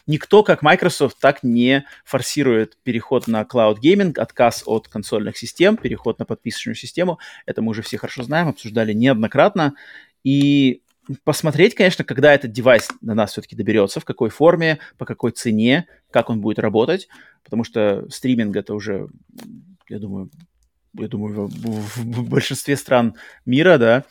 никто, 0.06 0.42
как 0.42 0.62
Microsoft, 0.62 1.18
так 1.18 1.42
не 1.42 1.84
форсирует 2.04 2.76
переход 2.82 3.26
на 3.26 3.42
Cloud 3.42 3.78
Gaming, 3.82 4.18
отказ 4.18 4.62
от 4.66 4.88
консольных 4.88 5.36
систем, 5.36 5.76
переход 5.76 6.18
на 6.18 6.24
подписочную 6.24 6.76
систему. 6.76 7.18
Это 7.46 7.62
мы 7.62 7.70
уже 7.70 7.82
все 7.82 7.98
хорошо 7.98 8.22
знаем, 8.22 8.48
обсуждали 8.48 8.92
неоднократно. 8.92 9.74
И 10.24 10.82
посмотреть, 11.24 11.74
конечно, 11.74 12.04
когда 12.04 12.32
этот 12.32 12.52
девайс 12.52 12.88
до 13.00 13.14
нас 13.14 13.32
все-таки 13.32 13.56
доберется, 13.56 14.00
в 14.00 14.04
какой 14.04 14.30
форме, 14.30 14.78
по 14.98 15.04
какой 15.04 15.32
цене, 15.32 15.86
как 16.10 16.30
он 16.30 16.40
будет 16.40 16.58
работать, 16.58 17.08
потому 17.42 17.64
что 17.64 18.08
стриминг 18.10 18.56
это 18.56 18.74
уже 18.74 19.08
я 19.92 19.98
думаю, 19.98 20.30
я 20.94 21.08
думаю, 21.08 21.48
в, 21.48 22.28
большинстве 22.28 22.76
стран 22.76 23.14
мира, 23.44 23.78
да, 23.78 24.04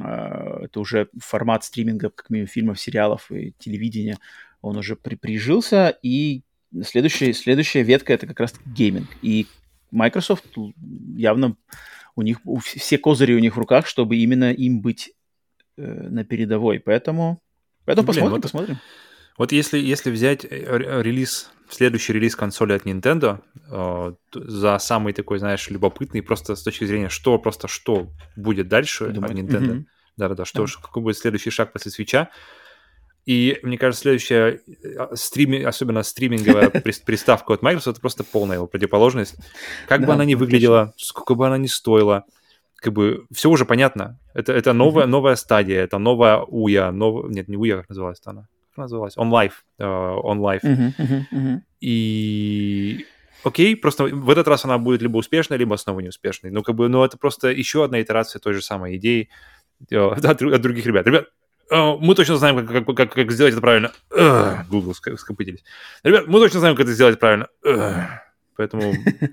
а, 0.00 0.64
это 0.64 0.80
уже 0.80 1.08
формат 1.18 1.64
стриминга, 1.64 2.10
как 2.10 2.30
минимум, 2.30 2.48
фильмов, 2.48 2.80
сериалов 2.80 3.30
и 3.30 3.54
телевидения, 3.58 4.18
он 4.60 4.76
уже 4.76 4.96
при, 4.96 5.14
прижился, 5.14 5.96
и 6.02 6.42
следующая, 6.82 7.32
следующая 7.32 7.82
ветка 7.82 8.12
это 8.12 8.26
как 8.26 8.40
раз 8.40 8.54
гейминг. 8.66 9.08
И 9.22 9.46
Microsoft 9.90 10.46
явно 11.16 11.56
у 12.16 12.22
них 12.22 12.40
у, 12.44 12.58
все 12.58 12.98
козыри 12.98 13.34
у 13.34 13.38
них 13.38 13.54
в 13.54 13.58
руках, 13.58 13.86
чтобы 13.86 14.16
именно 14.16 14.52
им 14.52 14.80
быть 14.80 15.12
на 15.78 16.24
передовой. 16.24 16.80
Поэтому, 16.80 17.40
поэтому 17.84 18.06
Блин, 18.06 18.14
посмотрим, 18.14 18.32
вот, 18.32 18.42
посмотрим. 18.42 18.78
Вот 19.36 19.52
если, 19.52 19.78
если 19.78 20.10
взять 20.10 20.44
э, 20.44 21.02
релиз 21.02 21.50
следующий 21.70 22.12
релиз 22.12 22.36
консоли 22.36 22.72
от 22.72 22.84
Nintendo 22.86 23.40
э, 23.70 24.12
за 24.34 24.78
самый 24.78 25.12
такой, 25.12 25.38
знаешь, 25.38 25.68
любопытный, 25.70 26.22
просто 26.22 26.56
с 26.56 26.62
точки 26.62 26.84
зрения, 26.84 27.08
что 27.08 27.38
просто 27.38 27.68
что 27.68 28.08
будет 28.36 28.68
дальше 28.68 29.08
Думаю. 29.08 29.32
от 29.32 29.38
Nintendo. 29.38 29.72
Mm-hmm. 29.72 29.84
Да-да-да, 30.16 30.44
что, 30.44 30.66
да. 30.66 30.72
какой 30.82 31.02
будет 31.02 31.18
следующий 31.18 31.50
шаг 31.50 31.72
после 31.72 31.90
свеча. 31.90 32.30
И 33.26 33.58
мне 33.62 33.76
кажется, 33.76 34.02
следующая 34.02 34.60
э, 34.82 35.14
стрими, 35.14 35.62
особенно 35.62 36.02
стриминговая 36.02 36.70
приставка 37.06 37.52
от 37.52 37.62
Microsoft, 37.62 37.96
это 37.96 38.00
просто 38.00 38.24
полная 38.24 38.56
его 38.56 38.66
противоположность. 38.66 39.36
Как 39.86 40.04
бы 40.04 40.12
она 40.12 40.24
ни 40.24 40.34
выглядела, 40.34 40.94
сколько 40.96 41.34
бы 41.34 41.46
она 41.46 41.58
ни 41.58 41.66
стоила, 41.66 42.24
как 42.80 42.92
бы 42.92 43.26
все 43.32 43.50
уже 43.50 43.64
понятно. 43.64 44.18
Это, 44.34 44.52
это 44.52 44.72
новая, 44.72 45.06
новая 45.06 45.36
стадия, 45.36 45.82
это 45.82 45.98
новая 45.98 46.38
УЯ, 46.38 46.92
нов... 46.92 47.28
нет, 47.28 47.48
не 47.48 47.56
УЯ, 47.56 47.78
как 47.78 47.88
называлась 47.88 48.20
она? 48.24 48.48
называлась? 48.78 49.16
On 49.16 49.30
Life. 49.30 49.64
Uh, 49.78 50.20
on 50.22 50.38
Life. 50.38 50.62
Uh-huh, 50.62 50.92
uh-huh. 51.32 51.60
И 51.80 53.06
окей, 53.44 53.76
просто 53.76 54.04
в 54.04 54.30
этот 54.30 54.48
раз 54.48 54.64
она 54.64 54.78
будет 54.78 55.02
либо 55.02 55.16
успешной, 55.16 55.58
либо 55.58 55.76
снова 55.76 56.00
неуспешной. 56.00 56.50
Ну, 56.50 56.62
как 56.62 56.76
бы, 56.76 56.88
ну, 56.88 57.04
это 57.04 57.18
просто 57.18 57.48
еще 57.48 57.84
одна 57.84 58.00
итерация 58.00 58.40
той 58.40 58.54
же 58.54 58.62
самой 58.62 58.96
идеи 58.96 59.28
uh, 59.90 60.12
от, 60.14 60.24
от 60.24 60.60
других 60.62 60.86
ребят. 60.86 61.06
Ребят, 61.06 61.26
uh, 61.72 61.98
мы 62.00 62.14
точно 62.14 62.36
знаем, 62.36 62.66
как, 62.66 62.86
как, 62.86 62.96
как, 62.96 63.12
как 63.12 63.32
сделать 63.32 63.52
это 63.52 63.60
правильно. 63.60 63.92
Uh, 64.10 64.60
Google 64.70 64.94
скопытились. 64.94 65.64
Ребят, 66.04 66.26
мы 66.26 66.38
точно 66.38 66.60
знаем, 66.60 66.76
как 66.76 66.84
это 66.84 66.94
сделать 66.94 67.18
правильно. 67.18 67.48
Поэтому 68.56 68.92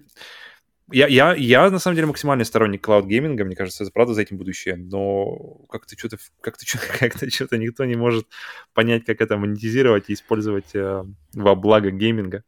я, 0.91 1.07
я, 1.07 1.33
я 1.33 1.69
на 1.71 1.79
самом 1.79 1.95
деле 1.95 2.07
максимальный 2.07 2.45
сторонник 2.45 2.85
клауд-гейминга, 2.85 3.43
мне 3.43 3.55
кажется, 3.55 3.83
это 3.83 3.91
правда 3.91 4.13
за 4.13 4.21
этим 4.21 4.37
будущее, 4.37 4.75
но 4.75 5.65
как-то 5.69 5.97
что-то 5.97 6.17
что-то 6.43 6.97
как-то 6.99 7.29
что-то 7.29 7.57
никто 7.57 7.85
не 7.85 7.95
может 7.95 8.27
понять, 8.73 9.05
как 9.05 9.21
это 9.21 9.37
монетизировать 9.37 10.09
и 10.09 10.13
использовать 10.13 10.75
э, 10.75 11.03
во 11.33 11.55
благо 11.55 11.89
гейминга. 11.89 12.43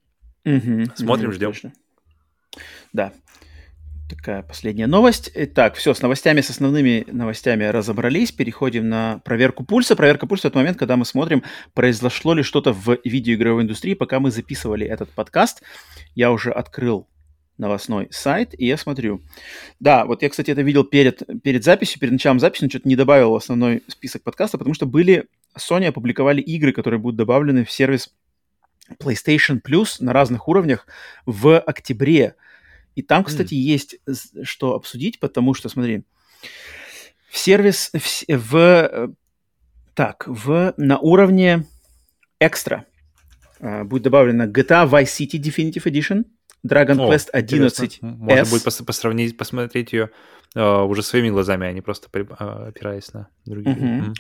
Mm-hmm. 0.46 0.92
Смотрим, 0.96 1.30
mm-hmm, 1.30 1.34
ждем. 1.34 1.52
Точно. 1.52 1.74
Да. 2.94 3.12
Такая 4.10 4.42
последняя 4.42 4.88
новость. 4.88 5.30
Итак, 5.34 5.76
все, 5.76 5.94
с 5.94 6.02
новостями, 6.02 6.40
с 6.40 6.50
основными 6.50 7.06
новостями 7.12 7.66
разобрались. 7.66 8.32
Переходим 8.32 8.88
на 8.88 9.20
проверку 9.26 9.66
пульса. 9.66 9.98
Проверка 9.98 10.28
пульса– 10.28 10.48
это 10.50 10.58
момент, 10.58 10.78
когда 10.78 10.96
мы 10.96 11.04
смотрим, 11.04 11.44
произошло 11.74 12.34
ли 12.34 12.42
что-то 12.42 12.72
в 12.72 13.00
видеоигровой 13.04 13.64
индустрии. 13.64 13.96
Пока 13.96 14.22
мы 14.22 14.32
записывали 14.32 14.88
этот 14.88 15.10
подкаст, 15.10 15.62
я 16.16 16.32
уже 16.32 16.52
открыл 16.52 17.10
новостной 17.58 18.08
сайт, 18.12 18.54
и 18.58 18.66
я 18.66 18.78
смотрю. 18.78 19.22
Да, 19.80 20.06
вот 20.06 20.22
я, 20.22 20.30
кстати, 20.30 20.52
это 20.52 20.62
видел 20.62 20.84
перед, 20.84 21.24
перед 21.42 21.64
записью, 21.64 22.00
перед 22.00 22.14
началом 22.14 22.40
записи, 22.40 22.64
но 22.64 22.70
что-то 22.70 22.88
не 22.88 22.96
добавил 22.96 23.32
в 23.32 23.36
основной 23.36 23.84
список 23.88 24.24
подкаста, 24.24 24.58
потому 24.58 24.74
что 24.74 24.86
были... 24.86 25.28
Sony 25.58 25.88
опубликовали 25.88 26.40
игры, 26.40 26.72
которые 26.72 27.00
будут 27.00 27.18
добавлены 27.18 27.66
в 27.66 27.72
сервис 27.72 28.14
PlayStation 29.00 29.60
Plus 29.60 29.96
на 30.00 30.14
разных 30.14 30.48
уровнях 30.48 30.86
в 31.26 31.60
октябре. 31.60 32.36
И 32.94 33.02
там, 33.02 33.24
кстати, 33.24 33.56
mm. 33.56 33.58
есть 33.58 33.96
что 34.44 34.76
обсудить, 34.76 35.20
потому 35.20 35.56
что, 35.56 35.68
смотри, 35.68 36.04
в 37.28 37.38
сервис, 37.38 37.92
в, 37.92 38.28
в 38.28 39.16
так, 39.96 40.26
в, 40.28 40.76
на 40.78 41.00
уровне 41.00 41.66
экстра 42.40 42.86
uh, 43.60 43.84
будет 43.84 44.04
добавлена 44.04 44.44
GTA 44.44 44.88
Vice 44.88 45.06
City 45.06 45.42
Definitive 45.42 45.86
Edition– 45.86 46.26
Dragon 46.66 47.00
О, 47.00 47.12
Quest 47.12 47.30
11 47.32 48.02
Можно 48.02 48.46
будет 48.46 48.66
пос- 48.66 48.84
посравнить, 48.84 49.38
посмотреть 49.38 49.94
ее 49.94 50.10
э, 50.56 50.82
уже 50.82 51.04
своими 51.04 51.30
глазами, 51.30 51.68
а 51.68 51.72
не 51.72 51.82
просто 51.82 52.10
при, 52.10 52.24
э, 52.24 52.68
опираясь 52.70 53.14
на 53.14 53.30
другие. 53.46 53.76
Угу. 53.76 53.86
Mm-hmm. 53.86 54.14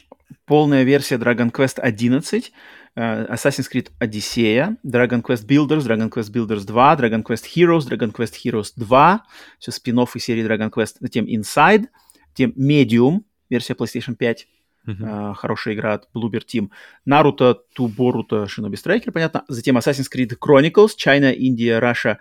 Полная 0.45 0.83
версия 0.83 1.16
Dragon 1.16 1.51
Quest 1.51 1.80
11, 1.80 2.51
э, 2.95 3.25
Assassin's 3.33 3.67
Creed 3.72 3.90
Odyssey, 3.99 4.77
Dragon 4.85 5.22
Quest 5.22 5.45
Builders, 5.45 5.85
Dragon 5.85 6.09
Quest 6.09 6.32
Builders 6.32 6.66
2, 6.66 6.95
Dragon 6.95 7.24
Quest 7.24 7.45
Heroes, 7.56 7.88
Dragon 7.88 8.11
Quest 8.11 8.35
Heroes 8.43 8.74
2, 8.75 9.19
все 9.59 9.72
спин 9.72 10.06
серии 10.17 10.45
Dragon 10.45 10.69
Quest, 10.69 10.98
затем 10.99 11.25
Inside, 11.25 11.88
затем 12.30 12.53
Medium, 12.57 13.22
версия 13.49 13.74
PlayStation 13.74 14.16
5, 14.16 14.48
Uh-huh. 14.88 15.32
Uh, 15.32 15.33
хорошая 15.33 15.74
игра 15.74 15.95
от 15.95 16.07
Bloober 16.16 16.41
Team. 16.45 16.69
Наруто, 17.03 17.56
Туборуто, 17.74 18.45
Shinobi 18.45 18.75
Striker, 18.75 19.11
понятно. 19.11 19.43
Затем 19.49 19.77
Assassin's 19.77 20.07
Creed 20.14 20.38
Chronicles, 20.40 20.91
China, 20.98 21.33
India, 21.33 21.82
Russia, 21.82 22.17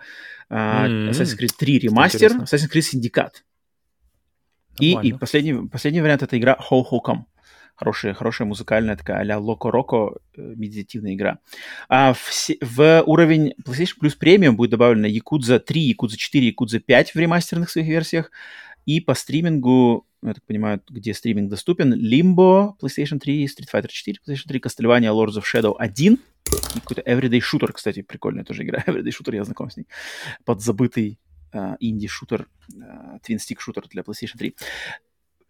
mm-hmm. 0.49 1.09
Assassin's 1.09 1.37
Creed 1.37 1.53
3 1.57 1.79
ремастер, 1.79 2.31
Assassin's 2.31 2.69
Creed 2.69 2.83
Syndicate. 2.83 3.43
И, 4.79 4.97
и 5.01 5.13
последний, 5.13 5.67
последний 5.67 6.01
вариант 6.01 6.23
это 6.23 6.37
игра 6.37 6.57
Ho 6.69 6.83
Ho 6.91 6.99
Come. 7.05 7.23
Хорошая, 7.77 8.15
хорошая 8.15 8.47
музыкальная 8.47 8.95
такая 8.95 9.19
а-ля 9.19 9.37
Локо 9.37 9.69
Роко 9.69 10.17
медитативная 10.35 11.13
игра. 11.13 11.37
А 11.87 12.13
в, 12.13 12.49
в 12.59 13.03
уровень 13.05 13.53
PlayStation 13.63 13.93
Plus 14.01 14.17
Premium 14.19 14.53
будет 14.53 14.71
добавлена 14.71 15.05
Yakuza 15.05 15.59
3, 15.59 15.93
Yakuza 15.93 16.17
4, 16.17 16.49
Yakuza 16.49 16.79
5 16.79 17.11
в 17.11 17.15
ремастерных 17.17 17.69
своих 17.69 17.87
версиях. 17.87 18.31
И 18.87 19.01
по 19.01 19.13
стримингу 19.15 20.07
я 20.23 20.33
так 20.33 20.43
понимаю, 20.45 20.81
где 20.89 21.13
стриминг 21.13 21.49
доступен, 21.49 21.93
Limbo, 21.93 22.71
PlayStation 22.81 23.19
3, 23.19 23.45
Street 23.45 23.67
Fighter 23.71 23.89
4, 23.89 24.19
PlayStation 24.25 24.47
3, 24.47 24.59
Castlevania, 24.59 25.11
Lords 25.11 25.37
of 25.37 25.43
Shadow 25.43 25.75
1, 25.77 26.13
и 26.13 26.79
какой-то 26.79 27.01
Everyday 27.01 27.41
Shooter, 27.41 27.71
кстати, 27.73 28.01
прикольная 28.01 28.45
тоже 28.45 28.63
игра, 28.63 28.83
Everyday 28.87 29.11
Shooter, 29.11 29.35
я 29.35 29.43
знаком 29.43 29.69
с 29.69 29.77
ней, 29.77 29.87
подзабытый 30.45 31.19
uh, 31.53 31.75
инди-шутер, 31.81 32.47
uh, 32.73 33.19
твин-стик-шутер 33.21 33.87
для 33.89 34.03
PlayStation 34.03 34.37
3. 34.37 34.55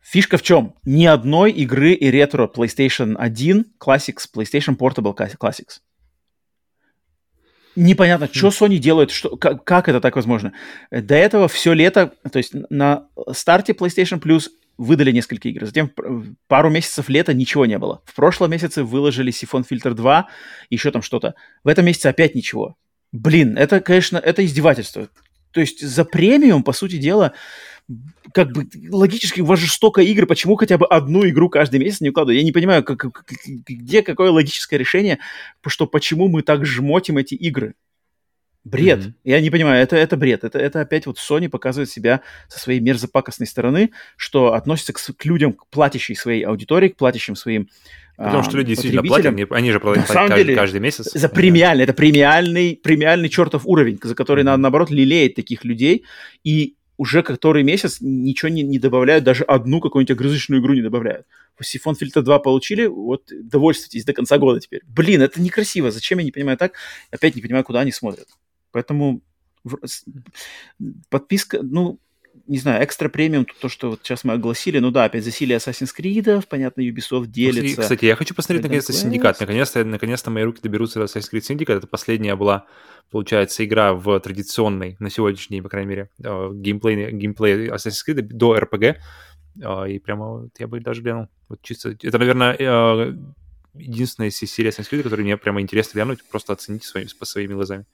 Фишка 0.01 0.37
в 0.37 0.41
чем? 0.41 0.73
Ни 0.83 1.05
одной 1.05 1.51
игры 1.51 1.93
и 1.93 2.09
ретро 2.09 2.47
PlayStation 2.47 3.15
1 3.17 3.65
Classics, 3.79 4.25
PlayStation 4.33 4.75
Portable 4.75 5.15
Classics 5.15 5.81
непонятно, 7.77 8.29
что 8.31 8.47
Sony 8.47 8.77
делает, 8.77 9.11
что, 9.11 9.37
как, 9.37 9.63
как 9.63 9.87
это 9.87 10.01
так 10.01 10.15
возможно. 10.15 10.53
До 10.91 11.15
этого 11.15 11.47
все 11.47 11.73
лето, 11.73 12.11
то 12.29 12.37
есть 12.37 12.53
на 12.69 13.07
старте 13.31 13.73
PlayStation 13.73 14.19
Plus 14.21 14.49
выдали 14.77 15.11
несколько 15.11 15.47
игр, 15.49 15.65
затем 15.65 15.91
пару 16.47 16.69
месяцев 16.69 17.09
лета 17.09 17.33
ничего 17.33 17.65
не 17.65 17.77
было. 17.77 18.01
В 18.05 18.13
прошлом 18.15 18.51
месяце 18.51 18.83
выложили 18.83 19.31
Siphon 19.31 19.65
Filter 19.69 19.93
2, 19.93 20.27
еще 20.69 20.91
там 20.91 21.01
что-то. 21.01 21.35
В 21.63 21.67
этом 21.67 21.85
месяце 21.85 22.07
опять 22.07 22.35
ничего. 22.35 22.75
Блин, 23.11 23.57
это, 23.57 23.79
конечно, 23.79 24.17
это 24.17 24.45
издевательство. 24.45 25.07
То 25.51 25.61
есть 25.61 25.81
за 25.81 26.03
премиум, 26.05 26.63
по 26.63 26.73
сути 26.73 26.97
дела, 26.97 27.33
как 28.33 28.51
бы 28.51 28.67
логически 28.89 29.41
у 29.41 29.45
вас 29.45 29.59
же 29.59 29.67
столько 29.67 30.01
игр, 30.01 30.25
почему 30.25 30.55
хотя 30.55 30.77
бы 30.77 30.85
одну 30.85 31.27
игру 31.27 31.49
каждый 31.49 31.79
месяц 31.79 32.01
не 32.01 32.09
укладывать? 32.09 32.37
Я 32.37 32.43
не 32.43 32.51
понимаю, 32.51 32.83
как, 32.83 33.05
где 33.45 34.01
какое 34.01 34.31
логическое 34.31 34.77
решение, 34.77 35.19
что 35.65 35.87
почему 35.87 36.27
мы 36.27 36.41
так 36.41 36.65
жмотим 36.65 37.17
эти 37.17 37.35
игры. 37.35 37.75
Бред. 38.65 38.99
Mm-hmm. 38.99 39.13
Я 39.23 39.39
не 39.39 39.49
понимаю, 39.49 39.81
это, 39.81 39.95
это 39.95 40.17
бред. 40.17 40.43
Это, 40.43 40.59
это 40.59 40.81
опять 40.81 41.05
вот 41.05 41.17
Sony 41.17 41.47
показывает 41.47 41.89
себя 41.89 42.19
со 42.49 42.59
своей 42.59 42.81
мерзопакостной 42.81 43.47
стороны, 43.47 43.91
что 44.17 44.53
относится 44.53 44.91
к, 44.91 44.99
к 44.99 45.25
людям, 45.25 45.53
к 45.53 45.67
платящей 45.67 46.17
своей 46.17 46.43
аудитории, 46.43 46.89
к 46.89 46.97
платящим 46.97 47.37
своим 47.37 47.69
Потому 48.17 48.39
а, 48.39 48.43
что 48.43 48.57
люди 48.57 48.69
действительно 48.69 49.03
платят, 49.03 49.51
они 49.51 49.71
же 49.71 49.79
платят 49.79 50.07
каждый, 50.07 50.37
деле, 50.37 50.55
каждый 50.55 50.81
месяц. 50.81 51.11
За 51.13 51.29
премиальный, 51.29 51.83
это 51.83 51.93
премиальный, 51.93 52.79
премиальный 52.83 53.29
чертов 53.29 53.61
уровень, 53.65 53.99
за 54.01 54.15
который 54.15 54.41
mm-hmm. 54.41 54.45
надо, 54.45 54.57
наоборот, 54.57 54.89
лелеять 54.89 55.35
таких 55.35 55.63
людей. 55.63 56.03
И 56.43 56.77
уже 56.97 57.21
который 57.21 57.63
месяц 57.63 57.97
ничего 58.01 58.49
не, 58.49 58.63
не 58.63 58.79
добавляют, 58.79 59.23
даже 59.23 59.43
одну 59.43 59.79
какую-нибудь 59.79 60.11
огрызочную 60.11 60.61
игру 60.61 60.73
не 60.73 60.81
добавляют. 60.81 61.27
Сифон 61.61 61.95
Фильтр 61.95 62.21
2 62.23 62.39
получили, 62.39 62.87
вот 62.87 63.31
довольствуйтесь 63.31 64.05
до 64.05 64.13
конца 64.13 64.37
года 64.37 64.59
теперь. 64.59 64.81
Блин, 64.87 65.21
это 65.21 65.41
некрасиво. 65.41 65.91
Зачем 65.91 66.17
я 66.17 66.25
не 66.25 66.31
понимаю 66.31 66.57
так? 66.57 66.73
Опять 67.11 67.35
не 67.35 67.41
понимаю, 67.41 67.63
куда 67.63 67.81
они 67.81 67.91
смотрят. 67.91 68.27
Поэтому 68.71 69.21
подписка, 71.09 71.59
ну, 71.61 71.99
не 72.47 72.57
знаю, 72.57 72.83
Extra 72.83 73.09
Premium, 73.09 73.45
то, 73.59 73.69
что 73.69 73.91
вот 73.91 73.99
сейчас 74.03 74.23
мы 74.23 74.33
огласили, 74.33 74.79
ну 74.79 74.91
да, 74.91 75.05
опять 75.05 75.23
засилие 75.23 75.57
Assassin's 75.57 75.91
Creed, 75.97 76.43
понятно, 76.47 76.81
Ubisoft 76.81 77.27
делится. 77.27 77.81
Кстати, 77.81 78.05
я 78.05 78.15
хочу 78.15 78.33
посмотреть 78.33 78.63
наконец-то 78.63 78.93
Синдикат. 78.93 79.39
Наконец-то, 79.39 79.83
наконец-то 79.83 80.31
мои 80.31 80.43
руки 80.43 80.61
доберутся 80.61 80.99
до 80.99 81.05
Assassin's 81.05 81.29
Creed 81.31 81.41
Syndicate. 81.41 81.77
Это 81.77 81.87
последняя 81.87 82.35
была, 82.35 82.65
получается, 83.11 83.65
игра 83.65 83.93
в 83.93 84.19
традиционной, 84.19 84.95
на 84.99 85.09
сегодняшний 85.09 85.57
день, 85.57 85.63
по 85.63 85.69
крайней 85.69 85.89
мере, 85.89 86.09
э, 86.23 86.49
геймплей, 86.53 87.11
геймплей 87.11 87.67
Assassin's 87.69 88.03
Creed 88.07 88.21
до 88.21 88.57
RPG. 88.57 88.95
Э, 89.63 89.89
и 89.89 89.99
прямо 89.99 90.49
я 90.57 90.67
бы 90.67 90.79
даже 90.79 91.01
глянул. 91.01 91.27
Вот 91.49 91.61
чисто... 91.61 91.95
Это, 92.01 92.17
наверное, 92.17 92.55
э, 92.57 93.13
единственная 93.73 94.29
из 94.29 94.37
серии 94.37 94.71
Assassin's 94.71 94.89
Creed, 94.91 95.03
которая 95.03 95.25
мне 95.25 95.37
прямо 95.37 95.61
интересно 95.61 95.97
глянуть, 95.97 96.23
просто 96.29 96.53
оценить 96.53 96.83
своими, 96.83 97.09
по 97.19 97.25
своими 97.25 97.53
глазами. 97.53 97.85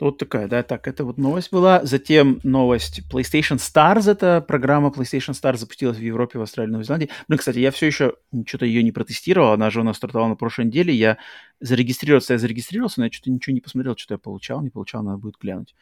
Вот 0.00 0.18
такая, 0.18 0.48
да, 0.48 0.62
так, 0.62 0.88
это 0.88 1.04
вот 1.04 1.18
новость 1.18 1.52
была. 1.52 1.84
Затем 1.84 2.40
новость 2.42 3.02
PlayStation 3.12 3.58
Stars, 3.58 4.10
это 4.10 4.40
программа 4.40 4.88
PlayStation 4.88 5.30
Stars 5.30 5.58
запустилась 5.58 5.98
в 5.98 6.00
Европе, 6.00 6.38
в 6.38 6.42
Австралии, 6.42 6.72
Новой 6.72 6.84
Зеландии. 6.84 7.10
Ну, 7.28 7.36
кстати, 7.36 7.58
я 7.58 7.70
все 7.70 7.86
еще 7.86 8.14
что-то 8.46 8.66
ее 8.66 8.82
не 8.82 8.90
протестировал, 8.90 9.52
она 9.52 9.70
же 9.70 9.80
у 9.80 9.84
нас 9.84 9.98
стартовала 9.98 10.28
на 10.28 10.34
прошлой 10.34 10.64
неделе, 10.64 10.92
я 10.94 11.18
зарегистрировался, 11.60 12.32
я 12.32 12.38
зарегистрировался, 12.38 13.00
но 13.00 13.06
я 13.06 13.12
что-то 13.12 13.30
ничего 13.30 13.54
не 13.54 13.60
посмотрел, 13.60 13.96
что 13.96 14.14
я 14.14 14.18
получал, 14.18 14.60
не 14.62 14.70
получал, 14.70 15.02
надо 15.02 15.18
будет 15.18 15.36
глянуть. 15.40 15.74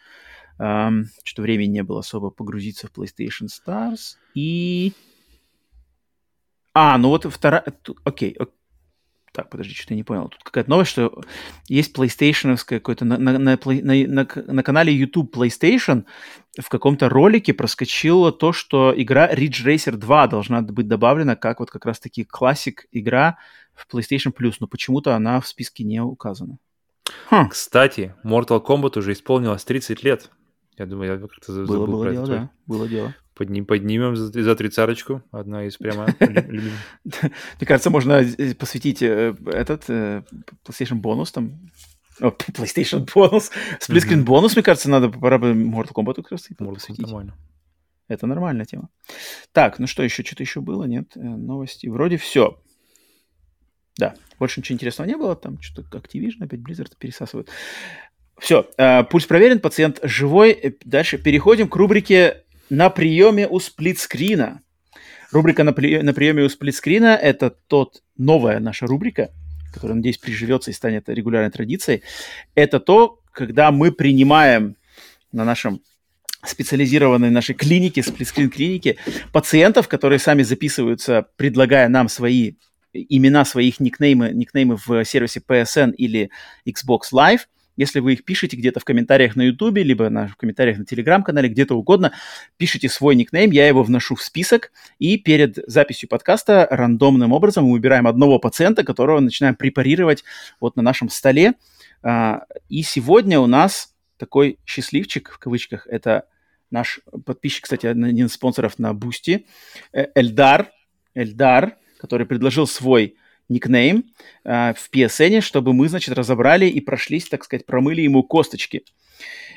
Um, 0.59 1.05
что-то 1.25 1.41
времени 1.41 1.69
не 1.69 1.83
было 1.83 2.01
особо 2.01 2.29
погрузиться 2.29 2.89
в 2.89 2.93
PlayStation 2.93 3.47
Stars. 3.47 4.17
И... 4.35 4.93
А, 6.75 6.99
ну 6.99 7.09
вот 7.09 7.25
вторая... 7.25 7.65
Окей, 8.05 8.33
окей 8.39 8.55
так, 9.33 9.49
подожди, 9.49 9.75
что-то 9.75 9.95
я 9.95 9.97
не 9.97 10.03
понял. 10.03 10.29
Тут 10.29 10.43
какая-то 10.43 10.69
новость, 10.71 10.91
что 10.91 11.23
есть 11.69 11.97
PlayStation 11.97 12.59
какой-то 12.65 13.05
на, 13.05 13.17
на, 13.17 13.39
на, 13.39 13.59
на, 13.65 14.07
на, 14.07 14.29
на 14.35 14.63
канале 14.63 14.93
YouTube 14.93 15.35
PlayStation 15.37 16.05
в 16.59 16.69
каком-то 16.69 17.09
ролике 17.09 17.55
проскочило 17.55 18.33
то, 18.33 18.53
что 18.53 18.93
игра 18.97 19.33
Ridge 19.33 19.65
Racer 19.65 19.97
2 19.97 20.27
должна 20.27 20.63
быть 20.63 20.89
добавлена 20.89 21.37
как 21.37 21.61
вот 21.61 21.71
как 21.71 21.87
раз-таки 21.87 22.25
классик 22.25 22.87
игра 22.91 23.39
в 23.75 23.87
PlayStation 23.93 24.35
Plus, 24.37 24.55
но 24.59 24.67
почему-то 24.67 25.15
она 25.15 25.41
в 25.41 25.47
списке 25.47 25.85
не 25.85 26.01
указана. 26.01 26.59
Хм. 27.31 27.49
Кстати, 27.49 28.15
Mortal 28.25 28.65
Kombat 28.65 28.99
уже 28.99 29.13
исполнилось 29.13 29.65
30 29.65 30.03
лет. 30.03 30.31
Я 30.77 30.87
думаю, 30.87 31.13
я 31.13 31.19
как-то 31.19 31.53
забыл 31.53 31.67
было, 31.67 31.87
было 31.87 32.03
про 32.03 32.13
дело, 32.13 32.25
это. 32.25 32.33
Да, 32.33 32.51
было 32.67 32.89
дело. 32.89 33.15
Подним, 33.41 33.65
поднимем 33.65 34.17
за, 34.17 34.27
за 34.31 34.55
тридцаточку. 34.55 35.23
Одна 35.31 35.65
из 35.65 35.79
прямо 35.79 36.09
любимых. 36.21 36.79
Мне 37.07 37.67
кажется, 37.67 37.89
можно 37.89 38.23
посвятить 38.59 39.01
э, 39.01 39.35
этот 39.47 39.89
э, 39.89 40.25
PlayStation 40.63 40.97
бонус 40.97 41.33
там. 41.33 41.71
PlayStation 42.21 43.09
бонус. 43.15 43.51
Сплитскрин 43.81 44.27
бонус, 44.27 44.57
мне 44.57 44.63
кажется, 44.63 44.91
надо 44.91 45.09
пора 45.09 45.39
бы 45.39 45.53
Mortal 45.53 45.95
Kombat 45.95 46.17
как 46.17 46.33
раз 46.33 46.49
посвятить. 46.59 47.01
Нормально. 47.01 47.35
Это 48.09 48.27
нормальная 48.27 48.67
тема. 48.67 48.91
Так, 49.53 49.79
ну 49.79 49.87
что 49.87 50.03
еще? 50.03 50.23
Что-то 50.23 50.43
еще 50.43 50.61
было? 50.61 50.85
Нет? 50.85 51.17
Э, 51.17 51.21
новости. 51.21 51.87
Вроде 51.87 52.19
все. 52.19 52.61
Да, 53.97 54.17
больше 54.39 54.61
ничего 54.61 54.75
интересного 54.75 55.09
не 55.09 55.17
было. 55.17 55.35
Там 55.35 55.63
что-то 55.63 55.97
Activision 55.97 56.45
опять 56.45 56.61
Blizzard 56.61 56.93
пересасывают. 56.99 57.49
Все, 58.39 58.69
пульс 59.11 59.25
проверен, 59.25 59.61
пациент 59.61 59.99
живой. 60.03 60.77
Дальше 60.85 61.17
переходим 61.17 61.69
к 61.69 61.77
рубрике 61.77 62.45
на 62.71 62.89
приеме 62.89 63.47
у 63.47 63.61
сплитскрина. 63.61 64.63
Рубрика 65.33 65.65
на, 65.65 65.73
при... 65.73 66.03
на 66.03 66.15
приеме 66.15 66.45
у 66.45 66.49
сплитскрина– 66.49 67.17
это 67.23 67.51
тот 67.51 68.03
новая 68.17 68.61
наша 68.61 68.87
рубрика, 68.87 69.31
которая, 69.73 69.97
надеюсь, 69.97 70.19
приживется 70.19 70.71
и 70.71 70.75
станет 70.75 71.09
регулярной 71.09 71.51
традицией. 71.51 72.03
Это 72.55 72.81
то, 72.81 73.21
когда 73.33 73.71
мы 73.71 73.93
принимаем 73.93 74.77
на 75.33 75.45
нашем 75.45 75.83
специализированной 76.45 77.31
нашей 77.31 77.55
клинике, 77.55 78.03
сплитскрин 78.03 78.51
клинике, 78.51 78.97
пациентов, 79.33 79.89
которые 79.89 80.19
сами 80.19 80.43
записываются, 80.43 81.27
предлагая 81.37 81.89
нам 81.89 82.09
свои 82.09 82.55
имена 82.93 83.45
своих 83.45 83.79
никнеймы, 83.79 84.31
никнеймы 84.31 84.77
в 84.85 85.05
сервисе 85.05 85.41
PSN 85.47 85.93
или 85.93 86.31
Xbox 86.67 87.13
Live– 87.13 87.41
если 87.81 88.01
вы 88.01 88.13
их 88.13 88.25
пишете 88.25 88.59
где-то 88.59 88.79
в 88.79 88.85
комментариях 88.85 89.37
на 89.37 89.43
YouTube, 89.43 89.79
либо 89.79 90.11
на, 90.11 90.29
в 90.29 90.37
комментариях 90.37 90.77
на 90.77 90.85
Телеграм-канале, 90.85 91.49
где-то 91.49 91.75
угодно, 91.75 92.13
пишите 92.59 92.91
свой 92.91 93.17
никнейм, 93.17 93.51
я 93.53 93.67
его 93.67 93.83
вношу 93.83 94.17
в 94.17 94.23
список, 94.23 94.71
и 94.99 95.17
перед 95.17 95.57
записью 95.67 96.11
подкаста 96.11 96.69
рандомным 96.71 97.33
образом 97.33 97.65
мы 97.65 97.73
выбираем 97.73 98.07
одного 98.07 98.39
пациента, 98.39 98.85
которого 98.85 99.21
начинаем 99.21 99.55
препарировать 99.55 100.25
вот 100.61 100.77
на 100.77 100.83
нашем 100.83 101.09
столе. 101.09 101.55
А, 102.03 102.43
и 102.69 102.83
сегодня 102.83 103.41
у 103.41 103.47
нас 103.47 103.95
такой 104.19 104.59
счастливчик, 104.67 105.31
в 105.31 105.39
кавычках, 105.39 105.87
это 105.87 106.27
наш 106.71 107.01
подписчик, 107.25 107.65
кстати, 107.65 107.87
один 107.87 108.27
из 108.27 108.33
спонсоров 108.35 108.79
на 108.79 108.93
Бусти, 108.93 109.47
э, 109.95 110.09
Эльдар, 110.15 110.71
Эльдар, 111.15 111.79
который 111.99 112.27
предложил 112.27 112.67
свой 112.67 113.17
никнейм 113.51 114.05
э, 114.45 114.73
в 114.75 114.91
PSN, 114.91 115.43
чтобы 115.43 115.75
мы, 115.75 115.89
значит, 115.89 116.15
разобрали 116.15 116.67
и 116.67 116.81
прошлись, 116.81 117.29
так 117.29 117.45
сказать, 117.45 117.67
промыли 117.67 118.01
ему 118.01 118.23
косточки. 118.23 118.85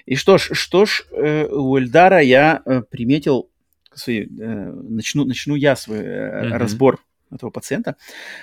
И 0.06 0.16
что 0.16 0.38
ж, 0.38 0.50
что 0.52 0.86
ж, 0.86 1.06
э, 1.12 1.46
у 1.46 1.78
Эльдара 1.78 2.20
я 2.20 2.62
э, 2.66 2.82
приметил 2.82 3.50
свои, 3.94 4.26
э, 4.26 4.26
начну, 4.26 5.24
начну 5.24 5.56
я 5.56 5.76
свой 5.76 6.00
э, 6.00 6.02
mm-hmm. 6.02 6.58
разбор 6.58 7.00
этого 7.32 7.50
пациента, 7.50 7.96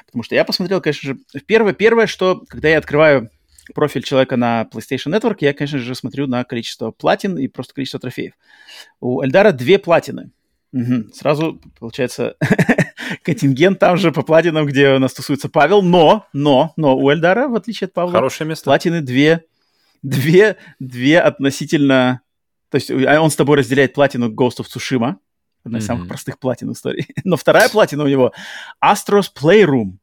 потому 0.07 0.23
что 0.23 0.35
я 0.35 0.45
посмотрел, 0.45 0.81
конечно 0.81 1.15
же, 1.15 1.41
первое, 1.47 1.75
первое, 1.75 2.07
что, 2.07 2.43
когда 2.49 2.69
я 2.69 2.79
открываю 2.79 3.31
профиль 3.75 4.03
человека 4.03 4.37
на 4.37 4.69
PlayStation 4.73 5.17
Network, 5.17 5.39
я, 5.41 5.53
конечно 5.53 5.79
же, 5.79 5.95
смотрю 5.95 6.27
на 6.27 6.45
количество 6.45 6.91
платин 6.91 7.39
и 7.39 7.49
просто 7.49 7.75
количество 7.75 8.01
трофеев. 8.01 8.33
У 9.01 9.23
Эльдара 9.23 9.53
две 9.53 9.79
платины. 9.79 10.31
Угу. 10.73 11.13
Сразу, 11.15 11.61
получается, 11.79 12.37
контингент 13.23 13.79
там 13.79 13.97
же 13.97 14.13
по 14.13 14.23
платинам, 14.23 14.67
где 14.67 14.91
у 14.91 14.99
нас 14.99 15.13
тусуется 15.13 15.49
Павел, 15.49 15.83
но, 15.83 16.27
но, 16.33 16.73
но 16.77 16.97
у 16.97 17.11
Эльдара, 17.11 17.49
в 17.49 17.55
отличие 17.55 17.87
от 17.87 17.93
Павла, 17.93 18.13
Хорошее 18.13 18.49
место. 18.49 18.65
платины 18.65 19.01
две, 19.01 19.45
две, 20.03 20.57
две 20.79 21.21
относительно... 21.21 22.21
То 22.71 22.77
есть 22.77 22.91
а 22.91 23.21
он 23.21 23.31
с 23.31 23.37
тобой 23.37 23.59
разделяет 23.59 23.95
платину 23.95 24.31
Ghost 24.31 24.59
of 24.61 24.67
Tsushima, 24.67 25.17
одна 25.65 25.79
из 25.79 25.83
mm-hmm. 25.83 25.87
самых 25.87 26.09
простых 26.09 26.39
платин 26.39 26.69
в 26.69 26.73
истории. 26.73 27.07
Но 27.25 27.37
вторая 27.37 27.69
платина 27.69 28.05
у 28.05 28.09
него 28.09 28.33
Astros 28.85 29.27
Playroom, 29.35 29.95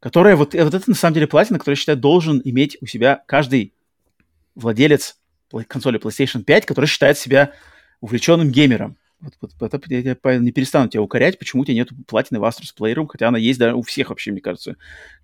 которая 0.00 0.36
вот, 0.36 0.54
вот 0.54 0.74
это 0.74 0.90
на 0.90 0.96
самом 0.96 1.14
деле 1.14 1.26
платина, 1.26 1.58
которую 1.58 1.76
я 1.76 1.80
считаю 1.80 1.98
должен 1.98 2.40
иметь 2.44 2.78
у 2.80 2.86
себя 2.86 3.22
каждый 3.26 3.74
владелец 4.54 5.18
консоли 5.68 6.00
PlayStation 6.00 6.42
5, 6.42 6.66
который 6.66 6.86
считает 6.86 7.18
себя 7.18 7.52
увлеченным 8.00 8.50
геймером. 8.50 8.96
Вот, 9.40 9.52
вот 9.58 9.74
это 9.74 9.94
я, 9.94 10.16
я 10.22 10.38
не 10.38 10.52
перестану 10.52 10.88
тебя 10.88 11.02
укорять, 11.02 11.38
почему 11.38 11.62
у 11.62 11.64
тебя 11.64 11.76
нет 11.76 11.88
платины 12.06 12.40
в 12.40 12.44
Astros 12.44 12.74
Playroom, 12.78 13.06
хотя 13.08 13.28
она 13.28 13.38
есть 13.38 13.58
да, 13.58 13.74
у 13.74 13.82
всех 13.82 14.10
вообще, 14.10 14.32
мне 14.32 14.40
кажется, 14.40 14.76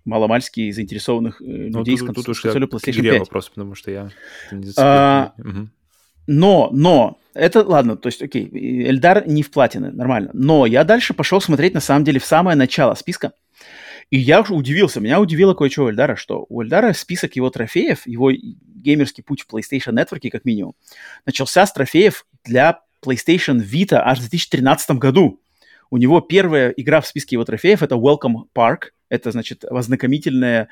маломальски 0.05 0.71
заинтересованных 0.71 1.41
э, 1.41 1.45
ну, 1.45 1.79
людей 1.79 1.97
с, 1.97 2.01
тут, 2.01 2.35
с 2.35 2.39
консолью 2.39 2.67
PlayStation 2.67 3.01
5. 3.01 3.19
вопрос, 3.19 3.49
потому 3.49 3.75
что 3.75 3.91
я 3.91 4.09
а, 4.77 5.33
угу. 5.37 5.69
Но, 6.27 6.69
но, 6.71 7.19
это, 7.33 7.63
ладно, 7.63 7.97
то 7.97 8.07
есть, 8.07 8.21
окей, 8.21 8.49
Эльдар 8.51 9.27
не 9.27 9.43
в 9.43 9.51
платины, 9.51 9.91
нормально. 9.91 10.29
Но 10.33 10.65
я 10.65 10.83
дальше 10.83 11.13
пошел 11.13 11.41
смотреть, 11.41 11.73
на 11.73 11.79
самом 11.79 12.03
деле, 12.03 12.19
в 12.19 12.25
самое 12.25 12.55
начало 12.55 12.93
списка. 12.95 13.33
И 14.09 14.17
я 14.17 14.41
уже 14.41 14.53
удивился, 14.53 14.99
меня 14.99 15.21
удивило 15.21 15.53
кое-что 15.53 15.85
у 15.85 15.89
Эльдара, 15.89 16.15
что 16.17 16.45
у 16.49 16.61
Эльдара 16.61 16.91
список 16.93 17.35
его 17.37 17.49
трофеев, 17.49 18.05
его 18.05 18.31
геймерский 18.31 19.23
путь 19.23 19.41
в 19.41 19.53
PlayStation 19.53 19.93
Network, 19.93 20.29
как 20.29 20.43
минимум, 20.43 20.75
начался 21.25 21.65
с 21.65 21.71
трофеев 21.71 22.25
для 22.43 22.81
PlayStation 23.03 23.59
Vita 23.59 24.01
аж 24.03 24.19
в 24.19 24.29
2013 24.29 24.91
году. 24.91 25.39
У 25.89 25.97
него 25.97 26.21
первая 26.21 26.69
игра 26.69 27.01
в 27.01 27.07
списке 27.07 27.35
его 27.35 27.43
трофеев— 27.43 27.81
это 27.83 27.95
Welcome 27.95 28.45
Park. 28.55 28.91
Это, 29.09 29.31
значит, 29.31 29.65
ознакомительная 29.65 30.69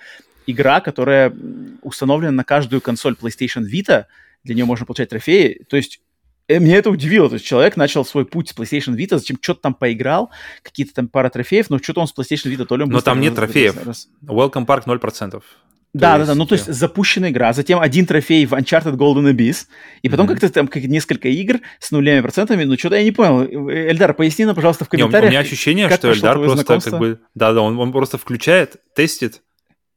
игра, 0.47 0.79
которая 0.79 1.33
установлена 1.81 2.31
на 2.31 2.43
каждую 2.43 2.81
консоль 2.81 3.15
PlayStation 3.21 3.63
Vita. 3.63 4.05
Для 4.43 4.55
нее 4.55 4.65
можно 4.65 4.85
получать 4.85 5.09
трофеи. 5.09 5.65
То 5.69 5.75
есть 5.75 6.01
э, 6.47 6.59
меня 6.59 6.77
это 6.77 6.89
удивило. 6.89 7.27
То 7.27 7.35
есть 7.35 7.45
человек 7.45 7.75
начал 7.75 8.05
свой 8.05 8.25
путь 8.25 8.49
с 8.49 8.55
PlayStation 8.55 8.95
Vita, 8.95 9.17
зачем 9.17 9.37
что-то 9.41 9.61
там 9.61 9.73
поиграл, 9.73 10.31
какие-то 10.63 10.93
там 10.93 11.09
пара 11.09 11.29
трофеев, 11.29 11.69
но 11.69 11.79
что-то 11.79 12.01
он 12.01 12.07
с 12.07 12.13
PlayStation 12.13 12.53
Vita 12.55 12.65
то 12.65 12.77
ли 12.77 12.83
он 12.83 12.89
Но 12.89 13.01
там 13.01 13.19
нет 13.19 13.35
трофеев. 13.35 13.85
Раз... 13.85 14.07
Welcome 14.23 14.65
Park 14.65 14.85
0%. 14.85 15.43
Да, 15.93 16.19
да, 16.19 16.25
да. 16.25 16.35
Ну, 16.35 16.45
то 16.45 16.53
есть 16.53 16.71
запущенная 16.71 17.31
игра, 17.31 17.51
затем 17.51 17.79
один 17.79 18.05
трофей 18.05 18.45
в 18.45 18.53
Uncharted 18.53 18.95
Golden 18.95 19.33
Abyss, 19.33 19.65
и 20.03 20.09
потом 20.09 20.25
mm-hmm. 20.25 20.29
как-то 20.29 20.49
там 20.49 20.67
как 20.67 20.83
несколько 20.83 21.29
игр 21.29 21.61
с 21.79 21.89
нулями 21.89 22.21
процентами. 22.21 22.63
Ну, 22.63 22.77
что-то 22.77 22.95
я 22.95 23.03
не 23.03 23.11
понял. 23.11 23.69
Эльдар, 23.69 24.13
поясни 24.13 24.45
нам, 24.45 24.55
пожалуйста, 24.55 24.85
в 24.85 24.89
комментариях. 24.89 25.31
Не, 25.31 25.37
у 25.37 25.39
меня 25.39 25.47
ощущение, 25.47 25.89
что 25.89 26.13
Эльдар 26.13 26.37
просто 26.37 26.57
знакомство? 26.57 26.91
как 26.91 26.99
бы... 26.99 27.19
Да-да, 27.33 27.61
он, 27.61 27.79
он 27.79 27.91
просто 27.91 28.19
включает, 28.19 28.75
тестит 28.95 29.41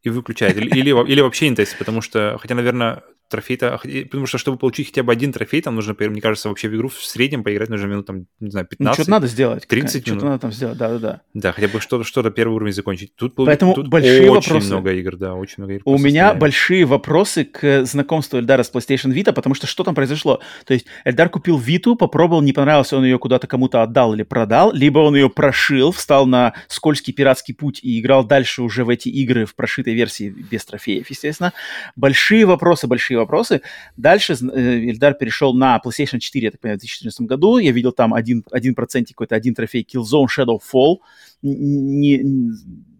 и 0.03 0.09
выключает. 0.09 0.57
Или, 0.57 0.69
или, 0.69 1.13
или 1.13 1.21
вообще 1.21 1.49
не 1.49 1.57
тестит, 1.57 1.79
потому 1.79 2.01
что, 2.01 2.39
хотя, 2.41 2.55
наверное, 2.55 3.03
трофей-то... 3.33 3.81
Потому 4.05 4.27
что, 4.27 4.39
чтобы 4.39 4.59
получить 4.59 4.89
хотя 4.89 5.03
бы 5.03 5.13
один 5.13 5.33
трофей, 5.33 5.61
там 5.61 5.75
нужно, 5.75 5.97
мне 5.99 6.21
кажется, 6.21 6.49
вообще 6.49 6.69
в 6.69 6.77
игру 6.77 6.89
в 6.89 7.05
среднем 7.05 7.43
поиграть 7.43 7.69
нужно 7.69 7.87
минут, 7.87 8.07
там, 8.07 8.27
не 8.39 8.51
знаю, 8.51 8.67
15. 8.67 8.79
Ну, 8.87 8.95
что-то 8.95 9.11
надо 9.11 9.27
сделать. 9.27 9.67
30 9.67 10.07
минут. 10.07 10.21
Что-то 10.21 10.27
надо 10.27 10.39
там 10.39 10.53
сделать, 10.53 10.79
да-да-да. 10.79 11.23
Да, 11.35 11.53
хотя 11.53 11.69
бы 11.69 11.81
что-то, 11.81 12.05
что-то 12.05 12.31
первый 12.31 12.55
уровень 12.55 12.73
закончить. 12.73 13.15
Тут, 13.17 13.35
Поэтому 13.35 13.75
тут 13.75 13.89
большие 13.89 14.31
очень 14.31 14.53
вопросы. 14.53 14.67
много 14.69 14.93
игр, 14.93 15.17
да, 15.17 15.35
очень 15.35 15.55
много 15.59 15.75
игр. 15.75 15.83
У 15.85 15.99
меня 15.99 16.35
большие 16.35 16.85
вопросы 16.85 17.45
к 17.45 17.85
знакомству 17.85 18.39
Эльдара 18.39 18.63
с 18.63 18.73
PlayStation 18.73 19.13
Vita, 19.13 19.33
потому 19.33 19.55
что 19.55 19.67
что 19.67 19.83
там 19.85 19.95
произошло? 19.95 20.41
То 20.65 20.75
есть 20.75 20.87
Эльдар 21.05 21.29
купил 21.29 21.59
Виту, 21.59 21.97
попробовал, 21.97 22.43
не 22.43 22.53
понравился, 22.53 22.97
он 22.97 23.05
ее 23.05 23.19
куда-то 23.19 23.47
кому-то 23.47 23.83
отдал 23.83 24.15
или 24.15 24.23
продал, 24.23 24.73
либо 24.73 24.99
он 25.01 25.15
ее 25.17 25.31
прошил, 25.31 25.93
встал 25.93 26.27
на 26.27 26.55
скользкий 26.69 27.13
пиратский 27.13 27.55
путь 27.55 27.81
и 27.83 27.99
играл 27.99 28.25
дальше 28.25 28.63
уже 28.63 28.85
в 28.85 28.89
эти 28.89 29.09
игры 29.09 29.47
в 29.47 29.55
прошитой 29.55 29.95
версии 29.95 30.29
без 30.29 30.65
трофеев, 30.65 31.09
естественно. 31.11 31.53
Большие 31.97 32.45
вопросы, 32.45 32.87
большие 32.87 33.19
вопросы. 33.23 33.63
Дальше 33.97 34.35
Эльдар 34.35 35.15
перешел 35.15 35.55
на 35.55 35.81
PlayStation 35.85 36.19
4, 36.19 36.45
я 36.45 36.51
так 36.51 36.61
понимаю, 36.61 36.79
в 36.79 36.81
2014 36.81 37.21
году. 37.23 37.59
Я 37.59 37.73
видел 37.73 37.93
там 37.93 38.15
один, 38.15 38.45
один 38.51 38.75
процент, 38.75 39.09
какой-то 39.09 39.35
один 39.35 39.55
трофей 39.55 39.87
Killzone 39.91 40.27
Shadow 40.27 40.59
Fall. 40.73 40.99
Не, 41.43 42.23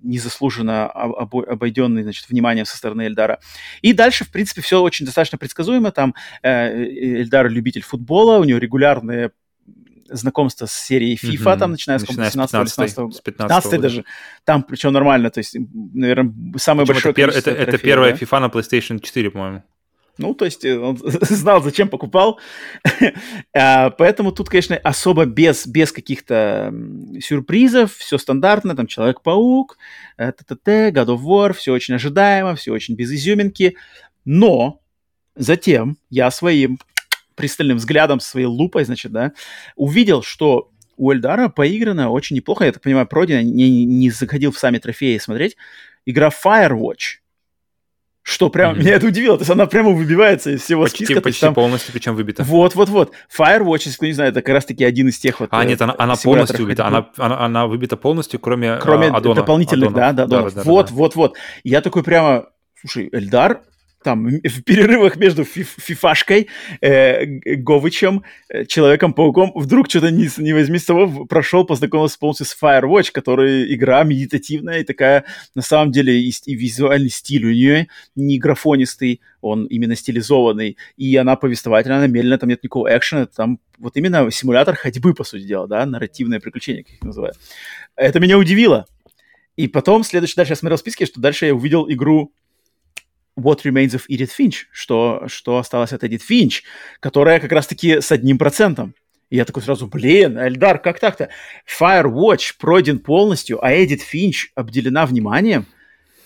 незаслуженно 0.03 0.89
обойденный, 0.89 2.03
значит, 2.03 2.29
вниманием 2.29 2.67
со 2.67 2.77
стороны 2.77 3.03
Эльдара. 3.03 3.39
И 3.83 3.93
дальше, 3.93 4.25
в 4.25 4.33
принципе, 4.33 4.61
все 4.61 4.81
очень 4.83 5.07
достаточно 5.07 5.39
предсказуемо. 5.39 5.93
Там 5.93 6.15
э, 6.43 6.85
Эльдар 7.21 7.49
любитель 7.49 7.83
футбола, 7.83 8.39
у 8.39 8.45
него 8.45 8.59
регулярные 8.59 9.31
знакомство 10.09 10.67
с 10.67 10.73
серией 10.73 11.17
FIFA, 11.17 11.37
mm-hmm. 11.37 11.59
там, 11.59 11.71
начиная 11.73 11.99
с, 11.99 12.03
начиная 12.03 12.31
17 12.31 12.69
с 12.69 12.77
15, 12.77 13.15
с 13.15 13.21
15, 13.21 13.23
15 13.23 13.81
даже. 13.81 14.05
Там, 14.45 14.63
причем 14.63 14.93
нормально, 14.93 15.31
то 15.31 15.39
есть, 15.39 15.57
наверное, 15.95 16.33
самое 16.57 16.87
причем 16.87 17.13
большое 17.13 17.13
это, 17.13 17.15
пер, 17.15 17.31
это, 17.31 17.51
это 17.51 17.79
первая 17.79 18.13
да? 18.13 18.19
FIFA 18.19 18.41
на 18.41 18.47
PlayStation 18.47 19.01
4, 19.01 19.31
по-моему. 19.31 19.63
Ну, 20.19 20.35
то 20.35 20.45
есть 20.45 20.65
он 20.65 20.99
знал, 21.03 21.63
зачем 21.63 21.89
покупал. 21.89 22.39
А, 23.55 23.91
поэтому 23.91 24.33
тут, 24.33 24.49
конечно, 24.49 24.77
особо 24.77 25.27
без, 25.27 25.67
без 25.67 25.93
каких-то 25.93 26.73
сюрпризов, 27.21 27.95
все 27.95 28.17
стандартно, 28.17 28.75
там 28.75 28.87
Человек-паук, 28.87 29.77
э, 30.17 30.33
ТТТ, 30.33 30.69
God 30.69 31.07
of 31.07 31.21
War, 31.21 31.53
все 31.53 31.73
очень 31.73 31.95
ожидаемо, 31.95 32.55
все 32.55 32.73
очень 32.73 32.95
без 32.95 33.13
изюминки. 33.13 33.77
Но 34.25 34.81
затем 35.35 35.99
я 36.09 36.31
своим 36.31 36.79
пристальным 37.35 37.79
взглядом, 37.79 38.21
своей 38.21 38.47
лупой, 38.47 38.85
значит, 38.85 39.13
да, 39.13 39.33
увидел, 39.77 40.23
что 40.23 40.71
у 40.97 41.13
Эльдара 41.13 41.49
поиграно 41.49 42.11
очень 42.11 42.37
неплохо, 42.37 42.65
я 42.65 42.73
так 42.73 42.83
понимаю, 42.83 43.07
пройдено, 43.07 43.41
не, 43.41 43.85
не 43.85 44.11
заходил 44.11 44.53
в 44.53 44.59
сами 44.59 44.79
трофеи 44.79 45.19
смотреть, 45.19 45.57
игра 46.07 46.31
Firewatch. 46.31 47.22
Что 48.25 48.51
прям, 48.51 48.75
mm-hmm. 48.75 48.79
меня 48.79 48.95
это 48.95 49.07
удивило, 49.07 49.37
то 49.37 49.43
есть 49.43 49.51
она 49.51 49.67
прямо 49.67 49.91
выбивается 49.91 50.51
из 50.51 50.63
всего 50.63 50.85
почти, 50.85 51.05
списка. 51.05 51.21
Почти 51.21 51.41
там... 51.41 51.55
полностью, 51.55 51.93
причем 51.93 52.15
выбита. 52.15 52.45
Вот, 52.45 52.77
вот, 52.77 52.89
вот. 52.89 53.13
Firewatch, 53.37 53.83
если 53.87 53.97
кто 53.97 54.07
не 54.07 54.13
знает, 54.13 54.33
это 54.33 54.43
как 54.43 54.55
раз-таки 54.55 54.85
один 54.85 55.09
из 55.09 55.19
тех 55.19 55.41
вот... 55.41 55.49
А, 55.51 55.65
нет, 55.65 55.83
она, 55.83 55.95
она 55.99 56.15
полностью 56.15 56.65
выбита, 56.65 56.87
она, 56.87 57.09
она, 57.17 57.41
она 57.41 57.67
выбита 57.67 57.97
полностью, 57.97 58.39
кроме 58.39 58.77
Кроме 58.77 59.09
а, 59.09 59.17
аддона, 59.17 59.35
дополнительных, 59.41 59.89
аддонов. 59.89 60.15
да, 60.15 60.27
да, 60.27 60.43
да, 60.43 60.51
да. 60.51 60.63
Вот, 60.63 60.87
да. 60.87 60.95
вот, 60.95 61.17
вот. 61.17 61.37
Я 61.65 61.81
такой 61.81 62.05
прямо, 62.05 62.47
слушай, 62.81 63.09
Эльдар 63.11 63.63
там 64.03 64.27
в 64.27 64.63
перерывах 64.63 65.17
между 65.17 65.45
фиф, 65.45 65.75
фифашкой, 65.79 66.49
э, 66.81 67.25
Говычем, 67.57 68.25
э, 68.49 68.65
Человеком-пауком, 68.67 69.53
вдруг 69.55 69.89
что-то 69.89 70.11
не, 70.11 70.29
не 70.39 70.53
возьми 70.53 70.79
с 70.79 70.85
того, 70.85 71.27
прошел, 71.27 71.65
познакомился 71.65 72.19
полностью 72.19 72.47
с 72.47 72.57
Firewatch, 72.61 73.13
которая 73.13 73.65
игра 73.65 74.03
медитативная 74.05 74.81
и 74.81 74.85
такая, 74.85 75.25
на 75.55 75.63
самом 75.63 75.93
деле, 75.93 76.21
и, 76.21 76.33
и 76.47 76.55
визуальный 76.55 77.11
стиль 77.11 77.47
у 77.47 77.51
нее 77.51 77.89
не 78.15 78.39
графонистый, 78.39 79.21
он 79.41 79.67
именно 79.67 79.97
стилизованный, 79.97 80.77
и 80.97 81.17
она 81.17 81.37
повествовательная, 81.37 81.99
она 81.99 82.07
медленная, 82.07 82.39
там 82.39 82.49
нет 82.49 82.63
никакого 82.63 82.97
экшена, 82.97 83.27
там 83.27 83.59
вот 83.79 83.97
именно 83.97 84.31
симулятор 84.31 84.77
ходьбы, 84.77 85.15
по 85.15 85.25
сути 85.25 85.43
дела, 85.43 85.67
да, 85.67 85.85
нарративное 85.85 86.41
приключение, 86.41 86.85
как 86.85 86.95
их 86.95 87.03
называют. 87.03 87.37
Это 87.97 88.21
меня 88.21 88.39
удивило. 88.39 88.87
И 89.57 89.69
потом, 89.69 90.03
следующий, 90.03 90.37
дальше 90.37 90.53
я 90.53 90.57
смотрел 90.57 90.79
списки, 90.79 91.05
что 91.05 91.21
дальше 91.21 91.47
я 91.47 91.55
увидел 91.55 91.91
игру 91.91 92.33
What 93.39 93.61
Remains 93.65 93.95
of 93.95 94.03
Edith 94.11 94.31
Finch, 94.39 94.67
что, 94.71 95.25
что 95.27 95.59
осталось 95.59 95.93
от 95.93 96.05
Эдит 96.05 96.23
Финч, 96.23 96.63
которая 97.01 97.41
как 97.41 97.53
раз-таки 97.53 98.01
с 98.01 98.13
одним 98.13 98.39
процентом. 98.39 98.95
И 99.31 99.37
я 99.37 99.45
такой 99.47 99.63
сразу, 99.63 99.87
блин, 99.87 100.39
Эльдар, 100.39 100.79
как 100.79 101.01
так-то? 101.01 101.31
Firewatch 101.81 102.55
пройден 102.59 102.99
полностью, 102.99 103.65
а 103.65 103.73
Эдит 103.73 104.03
Финч 104.03 104.51
обделена 104.55 105.07
вниманием. 105.07 105.67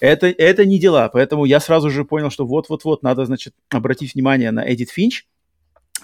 Это, 0.01 0.27
это 0.27 0.67
не 0.67 0.79
дела, 0.79 1.09
поэтому 1.09 1.45
я 1.45 1.61
сразу 1.61 1.91
же 1.91 2.05
понял, 2.05 2.31
что 2.31 2.45
вот-вот-вот 2.45 3.03
надо, 3.03 3.25
значит, 3.25 3.55
обратить 3.71 4.15
внимание 4.15 4.51
на 4.51 4.61
Эдит 4.61 4.91
Финч. 4.91 5.25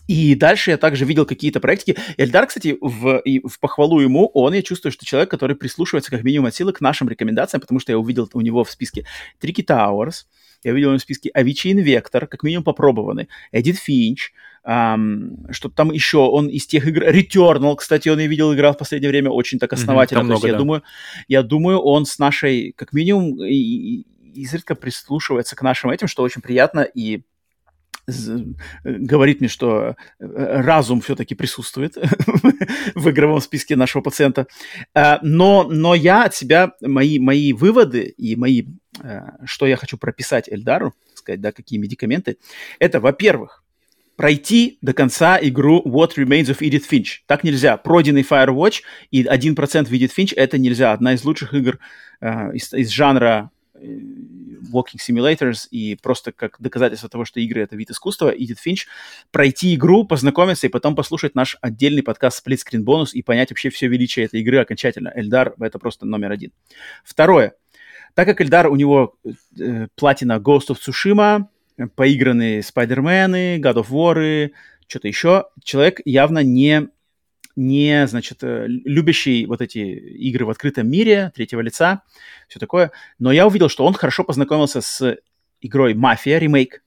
И 0.09 0.35
дальше 0.35 0.71
я 0.71 0.79
также 0.79 1.05
видел 1.05 1.27
какие-то 1.27 1.61
проектики. 1.61 1.99
Эльдар, 2.17 2.47
кстати, 2.47 2.77
в, 2.81 3.19
и 3.19 3.41
в 3.47 3.61
похвалу 3.61 4.01
ему, 4.01 4.31
он, 4.35 4.55
я 4.55 4.63
чувствую, 4.63 4.93
что 4.93 5.05
человек, 5.05 5.31
который 5.31 5.55
прислушивается 5.55 6.11
как 6.11 6.23
минимум 6.23 6.47
от 6.47 6.55
силы 6.55 6.73
к 6.73 6.81
нашим 6.81 7.09
рекомендациям, 7.09 7.61
потому 7.61 7.81
что 7.81 7.93
я 7.93 7.99
увидел 7.99 8.29
у 8.33 8.41
него 8.41 8.65
в 8.65 8.71
списке 8.71 9.07
Tricky 9.41 9.65
Towers, 9.65 10.25
я 10.65 10.73
видел 10.73 10.95
в 10.95 11.01
списке 11.01 11.31
Avicii 11.37 11.73
Invector, 11.73 12.27
как 12.27 12.43
минимум 12.43 12.65
попробованы, 12.65 13.29
Эдит 13.53 13.79
Финч, 13.79 14.33
Um, 14.65 15.51
что 15.51 15.69
там 15.69 15.91
еще 15.91 16.19
он 16.19 16.47
из 16.47 16.69
тех 16.69 16.87
игр 16.87 17.03
Returnal, 17.03 17.75
кстати, 17.75 18.09
он 18.09 18.21
я 18.21 18.29
видел 18.29 18.55
играл 18.55 18.75
в 18.75 18.79
последнее 18.79 19.11
время 19.11 19.31
очень 19.31 19.59
так 19.59 19.73
основательно. 19.73 20.21
Mm-hmm, 20.21 20.29
То 20.29 20.33
есть, 20.35 20.43
много, 20.45 20.47
я 20.47 20.53
да. 20.53 20.59
думаю, 20.59 20.83
я 21.27 21.43
думаю, 21.43 21.79
он 21.81 22.07
с 22.07 22.21
нашей, 22.21 22.71
как 22.77 22.93
минимум, 22.93 23.43
и, 23.43 23.55
и, 23.55 24.07
изредка 24.35 24.77
прислушивается 24.77 25.57
к 25.57 25.63
нашим 25.63 25.91
этим, 25.91 26.07
что 26.07 26.23
очень 26.23 26.43
приятно 26.43 26.81
и 26.83 27.23
говорит 28.85 29.41
мне, 29.41 29.49
что 29.49 29.97
э, 30.19 30.27
разум 30.61 31.01
все-таки 31.01 31.35
присутствует 31.35 31.97
в 32.95 33.11
игровом 33.11 33.41
списке 33.41 33.77
нашего 33.77 34.03
пациента. 34.03 34.47
А, 34.95 35.21
но, 35.23 35.67
но 35.71 35.95
я 35.95 36.25
от 36.25 36.35
себя, 36.35 36.73
мои, 36.81 37.19
мои 37.19 37.53
выводы 37.53 38.15
и 38.17 38.37
мои, 38.37 38.65
э, 39.03 39.21
что 39.45 39.67
я 39.67 39.77
хочу 39.77 39.99
прописать 39.99 40.49
Эльдару, 40.49 40.95
сказать, 41.15 41.41
да, 41.41 41.53
какие 41.53 41.79
медикаменты, 41.79 42.39
это, 42.79 43.01
во-первых, 43.01 43.63
пройти 44.17 44.79
до 44.83 44.93
конца 44.93 45.39
игру 45.41 45.83
What 45.87 46.17
Remains 46.17 46.47
of 46.47 46.59
Edith 46.59 46.85
Finch. 46.91 47.21
Так 47.27 47.45
нельзя. 47.45 47.77
Пройденный 47.77 48.23
Firewatch 48.23 48.83
и 49.11 49.23
1% 49.25 49.55
в 49.85 49.93
Edith 49.93 50.13
Finch 50.17 50.33
это 50.37 50.59
нельзя. 50.59 50.93
Одна 50.93 51.15
из 51.15 51.25
лучших 51.25 51.55
игр 51.55 51.79
э, 52.21 52.55
из, 52.55 52.73
из 52.73 52.91
жанра 52.91 53.51
walking 54.73 54.99
simulators 54.99 55.67
и 55.71 55.97
просто 55.97 56.33
как 56.33 56.57
доказательство 56.61 57.09
того, 57.09 57.25
что 57.25 57.41
игры— 57.41 57.61
это 57.63 57.77
вид 57.77 57.91
искусства, 57.91 58.31
Эдит 58.31 58.59
Финч, 58.59 58.87
пройти 59.31 59.75
игру, 59.75 60.05
познакомиться 60.05 60.67
и 60.67 60.71
потом 60.71 60.95
послушать 60.95 61.35
наш 61.35 61.57
отдельный 61.61 62.03
подкаст 62.03 62.47
Split 62.47 62.59
Screen 62.59 62.85
Bonus 62.85 63.11
и 63.13 63.23
понять 63.23 63.51
вообще 63.51 63.71
все 63.71 63.89
величие 63.89 64.27
этой 64.27 64.41
игры 64.41 64.59
окончательно. 64.59 65.13
Эльдар— 65.15 65.55
это 65.61 65.79
просто 65.79 66.07
номер 66.07 66.33
один. 66.33 66.53
Второе. 67.05 67.55
Так 68.15 68.27
как 68.27 68.41
Эльдар, 68.41 68.69
у 68.69 68.77
него 68.77 69.17
э, 69.59 69.89
платина 69.97 70.39
Ghost 70.39 70.69
of 70.69 70.79
Tsushima, 70.79 71.47
поигранные 71.95 72.63
Спайдермены, 72.63 73.59
God 73.59 73.85
of 73.85 73.89
War, 73.91 74.51
что-то 74.87 75.09
еще, 75.09 75.47
человек 75.63 76.01
явно 76.05 76.41
не 76.41 76.89
не, 77.57 78.07
значит, 78.07 78.39
э, 78.43 78.67
любящий 78.67 79.47
вот 79.47 79.61
эти 79.61 79.79
игры 79.79 80.47
в 80.47 80.51
открытом 80.51 80.91
мире, 80.91 81.33
третьего 81.35 81.61
лица, 81.61 82.03
все 82.49 82.59
такое. 82.59 82.93
Но 83.19 83.33
я 83.33 83.47
увидел, 83.47 83.69
что 83.69 83.85
он 83.85 83.95
хорошо 83.95 84.25
познакомился 84.25 84.81
с 84.81 85.17
игрой 85.61 85.95
«Мафия», 85.95 86.39
ремейк, 86.39 86.83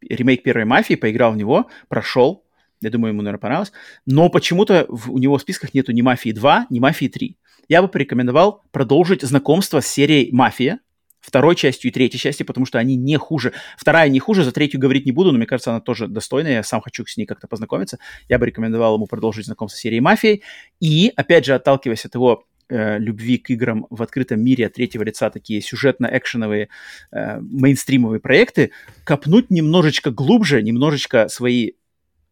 ремейк 0.00 0.42
первой 0.42 0.64
«Мафии», 0.64 0.94
поиграл 0.94 1.32
в 1.32 1.36
него, 1.36 1.70
прошел, 1.88 2.44
я 2.80 2.90
думаю, 2.90 3.12
ему, 3.12 3.22
наверное, 3.22 3.40
понравилось. 3.40 3.72
Но 4.04 4.28
почему-то 4.28 4.86
у 5.08 5.18
него 5.18 5.38
в 5.38 5.40
списках 5.40 5.74
нету 5.74 5.92
ни 5.92 6.02
«Мафии 6.02 6.32
2», 6.32 6.66
ни 6.70 6.78
«Мафии 6.78 7.08
3». 7.08 7.36
Я 7.68 7.82
бы 7.82 7.88
порекомендовал 7.88 8.62
продолжить 8.70 9.22
знакомство 9.22 9.80
с 9.80 9.86
серией 9.86 10.30
«Мафия», 10.32 10.80
второй 11.26 11.56
частью 11.56 11.90
и 11.90 11.92
третьей 11.92 12.20
частью, 12.20 12.46
потому 12.46 12.66
что 12.66 12.78
они 12.78 12.94
не 12.94 13.16
хуже. 13.16 13.52
Вторая 13.76 14.08
не 14.08 14.20
хуже, 14.20 14.44
за 14.44 14.52
третью 14.52 14.80
говорить 14.80 15.06
не 15.06 15.12
буду, 15.12 15.32
но 15.32 15.38
мне 15.38 15.46
кажется, 15.46 15.70
она 15.70 15.80
тоже 15.80 16.06
достойная. 16.06 16.52
Я 16.52 16.62
сам 16.62 16.80
хочу 16.80 17.04
с 17.04 17.16
ней 17.16 17.26
как-то 17.26 17.48
познакомиться. 17.48 17.98
Я 18.28 18.38
бы 18.38 18.46
рекомендовал 18.46 18.94
ему 18.94 19.06
продолжить 19.06 19.46
знакомство 19.46 19.76
с 19.76 19.80
серией 19.80 20.00
«Мафией». 20.00 20.42
И, 20.80 21.12
опять 21.16 21.44
же, 21.44 21.54
отталкиваясь 21.54 22.04
от 22.04 22.14
его 22.14 22.44
э, 22.68 22.98
любви 22.98 23.38
к 23.38 23.50
играм 23.50 23.86
в 23.90 24.02
открытом 24.02 24.40
мире 24.40 24.66
от 24.66 24.74
третьего 24.74 25.02
лица, 25.02 25.30
такие 25.30 25.60
сюжетно-экшеновые 25.60 26.68
э, 27.10 27.40
мейнстримовые 27.40 28.20
проекты, 28.20 28.70
копнуть 29.02 29.50
немножечко 29.50 30.12
глубже, 30.12 30.62
немножечко 30.62 31.28
свои 31.28 31.72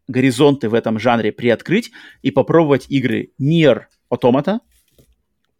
горизонты 0.07 0.69
в 0.69 0.73
этом 0.73 0.99
жанре 0.99 1.31
приоткрыть 1.33 1.91
и 2.21 2.31
попробовать 2.31 2.85
игры 2.89 3.31
Nier 3.41 3.83
Automata, 4.09 4.59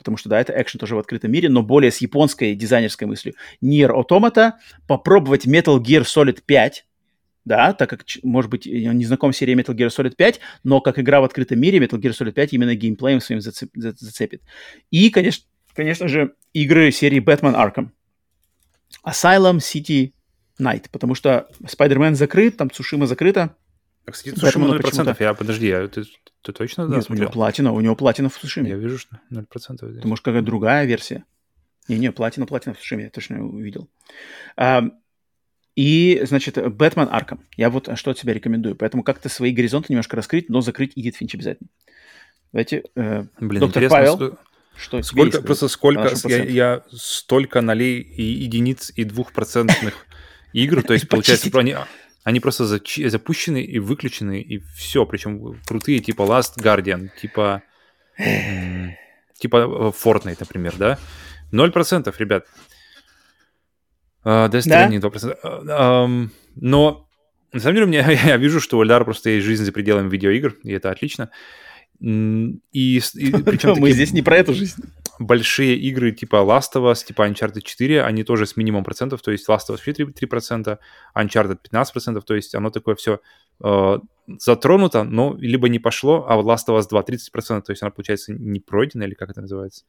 потому 0.05 0.17
что, 0.17 0.29
да, 0.29 0.39
это 0.39 0.53
экшен 0.55 0.79
тоже 0.79 0.95
в 0.95 0.99
открытом 0.99 1.31
мире, 1.31 1.49
но 1.49 1.63
более 1.63 1.91
с 1.91 1.97
японской 1.97 2.53
дизайнерской 2.53 3.07
мыслью. 3.07 3.33
Nier 3.59 3.89
Automata, 3.89 4.51
попробовать 4.87 5.47
Metal 5.47 5.79
Gear 5.79 6.03
Solid 6.03 6.43
5, 6.45 6.85
да, 7.43 7.73
так 7.73 7.89
как, 7.89 8.03
может 8.21 8.51
быть, 8.51 8.67
не 8.67 9.03
знаком 9.03 9.33
с 9.33 9.37
серией 9.37 9.59
Metal 9.59 9.75
Gear 9.75 9.87
Solid 9.87 10.15
5, 10.15 10.39
но 10.63 10.79
как 10.79 10.99
игра 10.99 11.21
в 11.21 11.23
открытом 11.23 11.59
мире 11.59 11.79
Metal 11.79 11.99
Gear 11.99 12.11
Solid 12.11 12.33
5 12.33 12.53
именно 12.53 12.75
геймплеем 12.75 13.19
своим 13.19 13.41
зацеп, 13.41 13.71
зацепит. 13.73 14.43
И, 14.91 15.09
конечно, 15.09 15.45
конечно 15.73 16.07
же, 16.07 16.35
игры 16.53 16.91
серии 16.91 17.19
Batman 17.19 17.55
Arkham. 17.55 17.89
Asylum, 19.03 19.57
City, 19.57 20.13
Night, 20.59 20.85
потому 20.91 21.15
что 21.15 21.49
Spider-Man 21.63 22.13
закрыт, 22.13 22.57
там 22.57 22.69
Цушима 22.69 23.07
закрыта. 23.07 23.55
А, 24.05 24.11
кстати, 24.11 24.35
Цушима 24.35 24.67
0%, 24.75 25.15
я, 25.19 25.33
подожди, 25.33 25.67
я, 25.67 25.87
ты, 25.87 26.03
ты 26.41 26.51
точно 26.53 26.87
да, 26.87 26.97
Нет, 26.97 27.05
у 27.09 27.13
него 27.13 27.29
платина, 27.29 27.71
у 27.71 27.79
него 27.81 27.95
платина 27.95 28.29
в 28.29 28.37
Цушиме. 28.37 28.69
Я 28.69 28.75
вижу, 28.75 28.97
что 28.99 29.19
0%. 29.31 29.45
Здесь. 29.89 30.01
Ты, 30.01 30.07
может, 30.07 30.23
какая-то 30.23 30.45
другая 30.45 30.85
версия? 30.85 31.23
Не-не, 31.87 32.11
платина, 32.11 32.45
платина 32.45 32.75
в 32.75 32.79
Цушиме, 32.79 33.05
я 33.05 33.09
точно 33.09 33.43
увидел. 33.43 33.89
А, 34.57 34.83
и, 35.75 36.21
значит, 36.23 36.57
Бэтмен 36.73 37.09
Арком. 37.11 37.41
Я 37.57 37.69
вот 37.69 37.89
что 37.97 38.11
от 38.11 38.17
себя 38.17 38.33
рекомендую. 38.33 38.75
Поэтому 38.75 39.03
как-то 39.03 39.27
свои 39.27 39.51
горизонты 39.51 39.87
немножко 39.91 40.15
раскрыть, 40.15 40.49
но 40.49 40.61
закрыть 40.61 40.93
Эдит 40.95 41.17
Финч 41.17 41.35
обязательно. 41.35 41.69
Давайте, 42.53 42.83
э, 42.95 43.25
Блин, 43.39 43.59
доктор 43.59 43.83
интересно, 43.83 43.97
Павел, 43.97 44.15
что- 44.15 44.37
что 44.77 45.01
Сколько, 45.01 45.41
просто 45.41 45.67
сколько, 45.67 46.13
я, 46.25 46.43
я 46.43 46.83
столько 46.91 47.61
налей 47.61 47.99
и 47.99 48.23
единиц 48.23 48.91
и 48.95 49.03
двухпроцентных 49.03 50.05
игр, 50.53 50.81
то 50.83 50.93
есть, 50.93 51.09
получается, 51.09 51.49
они, 51.57 51.75
они 52.25 52.39
просто 52.39 52.65
запущены 52.65 53.63
и 53.63 53.77
выключены, 53.77 54.41
и 54.41 54.57
все, 54.75 55.05
причем 55.05 55.61
крутые, 55.65 55.99
типа 55.99 56.23
Last 56.23 56.57
Guardian, 56.59 57.09
типа, 57.21 57.61
типа 59.37 59.57
э, 59.57 59.91
Fortnite, 60.03 60.37
например, 60.39 60.73
да? 60.75 60.97
0%, 61.51 62.13
ребят. 62.17 62.47
А, 64.23 64.49
Death 64.49 64.63
Да? 64.65 64.89
Stranding 64.89 65.01
2%. 65.01 65.37
А, 65.43 66.03
ам, 66.03 66.31
Но, 66.55 67.07
на 67.53 67.59
самом 67.59 67.75
деле, 67.75 67.85
у 67.85 67.89
меня, 67.89 68.09
я 68.25 68.37
вижу, 68.37 68.59
что 68.59 68.79
у 68.79 68.83
Эльдара 68.83 69.03
просто 69.03 69.29
есть 69.29 69.45
жизнь 69.45 69.63
за 69.63 69.71
пределами 69.71 70.09
видеоигр, 70.09 70.55
и 70.63 70.71
это 70.71 70.89
отлично. 70.89 71.25
М, 71.25 71.29
И, 71.99 72.59
и 72.73 72.99
причем 73.45 73.75
Мы 73.77 73.91
здесь 73.91 74.11
не 74.13 74.21
про 74.21 74.37
эту 74.37 74.53
жизнь. 74.53 74.83
большие 75.19 75.77
игры 75.77 76.11
типа 76.11 76.37
Last 76.37 76.73
of 76.75 76.91
Us, 76.91 77.05
типа 77.05 77.27
Uncharted 77.27 77.61
4, 77.61 78.03
они 78.03 78.23
тоже 78.23 78.45
с 78.45 78.57
минимум 78.57 78.83
процентов, 78.83 79.21
то 79.21 79.31
есть 79.31 79.47
Last 79.49 79.69
of 79.69 79.75
Us 79.75 79.81
4 79.83 80.09
3%, 80.09 80.77
Uncharted 81.15 81.59
15%, 81.71 82.21
то 82.21 82.35
есть 82.35 82.55
оно 82.55 82.69
такое 82.69 82.95
все 82.95 83.19
затронуто, 84.39 85.03
но 85.03 85.35
либо 85.39 85.69
не 85.69 85.79
пошло, 85.79 86.25
а 86.27 86.35
вот 86.35 86.45
Last 86.45 86.67
of 86.67 86.79
Us 86.79 86.87
2 86.89 87.01
30%, 87.01 87.61
то 87.61 87.71
есть 87.71 87.81
она, 87.81 87.91
получается, 87.91 88.33
не 88.33 88.59
пройдена, 88.59 89.03
или 89.03 89.13
как 89.13 89.29
это 89.29 89.41
называется. 89.41 89.85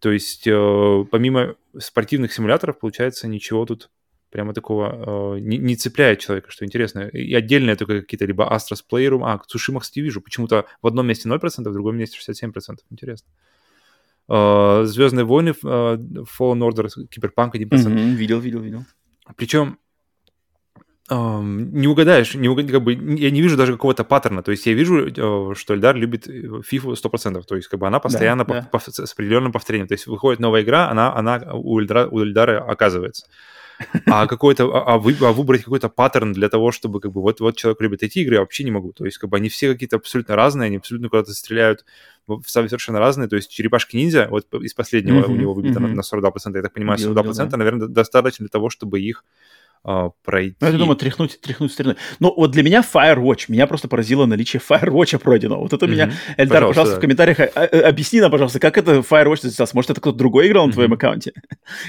То 0.00 0.10
есть 0.10 0.46
э, 0.46 1.04
помимо 1.10 1.54
спортивных 1.78 2.32
симуляторов, 2.32 2.78
получается, 2.78 3.28
ничего 3.28 3.64
тут 3.64 3.90
прямо 4.36 4.52
такого 4.52 5.36
э, 5.36 5.40
не, 5.40 5.56
не 5.56 5.76
цепляет 5.76 6.18
человека, 6.18 6.50
что 6.50 6.66
интересно. 6.66 7.08
И 7.08 7.32
отдельные 7.32 7.74
только 7.74 8.02
какие-то 8.02 8.26
либо 8.26 8.44
Astros 8.44 8.82
Playroom, 8.92 9.22
а, 9.24 9.40
Цушима, 9.46 9.80
кстати, 9.80 10.00
вижу, 10.00 10.20
почему-то 10.20 10.66
в 10.82 10.86
одном 10.86 11.06
месте 11.06 11.26
0%, 11.26 11.70
в 11.70 11.72
другом 11.72 11.96
месте 11.96 12.18
67%. 12.18 12.80
Интересно. 12.90 13.30
Э, 14.28 14.82
Звездные 14.84 15.24
войны, 15.24 15.54
э, 15.54 15.54
Fallen 15.64 16.60
Order, 16.60 16.88
Киберпанк 17.08 17.54
1%. 17.54 17.88
Мгм, 17.88 18.14
Видел, 18.16 18.40
видел, 18.40 18.60
видел. 18.60 18.84
Причем 19.36 19.78
не 21.10 21.86
угадаешь, 21.86 22.34
не 22.34 22.48
угад- 22.48 22.70
как 22.70 22.82
бы, 22.82 22.92
я 22.94 23.30
не 23.30 23.40
вижу 23.40 23.56
даже 23.56 23.72
какого-то 23.72 24.02
паттерна. 24.02 24.42
То 24.42 24.50
есть 24.50 24.66
я 24.66 24.72
вижу, 24.72 25.06
э, 25.06 25.54
что 25.54 25.74
Эльдар 25.74 25.94
любит 25.94 26.26
э, 26.28 26.62
фифу 26.64 26.96
100%. 26.96 27.44
То 27.46 27.54
есть 27.54 27.68
как 27.68 27.78
бы 27.78 27.86
она 27.86 28.00
постоянно 28.00 28.44
да. 28.44 28.68
пов- 28.72 28.80
пов- 28.80 28.90
с 29.06 29.12
определенным 29.12 29.52
повторением. 29.52 29.86
То 29.86 29.94
есть 29.94 30.06
выходит 30.08 30.40
новая 30.40 30.62
игра, 30.62 30.90
она, 30.90 31.14
она 31.14 31.42
у, 31.52 31.78
Эльдара, 31.80 32.08
у 32.08 32.20
Эльдара 32.22 32.60
оказывается. 32.60 33.26
А 34.06 34.26
какой-то, 34.26 34.64
а, 34.64 34.94
а 34.94 34.98
вы- 34.98 35.16
а 35.20 35.32
выбрать 35.32 35.62
какой-то 35.62 35.88
паттерн 35.88 36.32
для 36.32 36.48
того, 36.48 36.72
чтобы 36.72 37.00
как 37.00 37.12
бы 37.12 37.22
вот, 37.22 37.40
вот 37.40 37.56
человек 37.56 37.80
любит 37.82 38.02
эти 38.02 38.18
игры, 38.20 38.34
я 38.34 38.40
вообще 38.40 38.64
не 38.64 38.72
могу. 38.72 38.92
То 38.92 39.04
есть 39.04 39.18
как 39.18 39.30
бы 39.30 39.36
они 39.36 39.48
все 39.48 39.72
какие-то 39.72 39.96
абсолютно 39.96 40.34
разные, 40.34 40.66
они 40.66 40.78
абсолютно 40.78 41.08
куда-то 41.08 41.32
стреляют 41.34 41.84
совершенно 42.46 42.98
разные. 42.98 43.28
То 43.28 43.36
есть 43.36 43.50
черепашки-ниндзя, 43.50 44.26
вот 44.28 44.52
из 44.54 44.74
последнего 44.74 45.24
у 45.26 45.30
Мгм, 45.30 45.38
него 45.38 45.54
выбито 45.54 45.78
на, 45.78 45.86
мгм. 45.86 45.96
на 45.96 46.02
42%, 46.02 46.56
я 46.56 46.62
так 46.62 46.72
понимаю, 46.72 46.98
Видел, 46.98 47.12
42%, 47.12 47.22
видел, 47.28 47.48
да. 47.50 47.56
наверное, 47.58 47.86
достаточно 47.86 48.42
для 48.44 48.50
того, 48.50 48.70
чтобы 48.70 49.00
их 49.00 49.24
а, 49.88 50.10
пройти. 50.24 50.56
Ну, 50.60 50.66
я 50.66 50.72
думаю, 50.78 50.96
тряхнуть, 50.96 51.40
тряхнуть 51.40 51.70
стариной. 51.70 51.94
Но 52.18 52.34
вот 52.36 52.50
для 52.50 52.64
меня 52.64 52.82
Firewatch, 52.82 53.44
меня 53.46 53.68
просто 53.68 53.86
поразило 53.86 54.26
наличие 54.26 54.60
Firewatch 54.68 55.16
пройденного. 55.20 55.60
Вот 55.60 55.72
это 55.72 55.86
меня... 55.86 56.06
Мгм. 56.06 56.14
Эльдар, 56.38 56.66
Пожалуйста, 56.66 56.68
пожалуйста, 56.68 56.94
да. 56.94 56.98
в 56.98 57.00
комментариях 57.00 57.40
а, 57.40 57.44
а, 57.54 57.88
объясни 57.88 58.20
нам, 58.20 58.32
пожалуйста, 58.32 58.58
как 58.58 58.78
это 58.78 58.96
Firewatch 58.96 59.42
засчитался? 59.42 59.76
Может, 59.76 59.92
это 59.92 60.00
кто-то 60.00 60.18
другой 60.18 60.48
играл 60.48 60.66
на 60.66 60.72
твоем 60.72 60.92
аккаунте? 60.92 61.34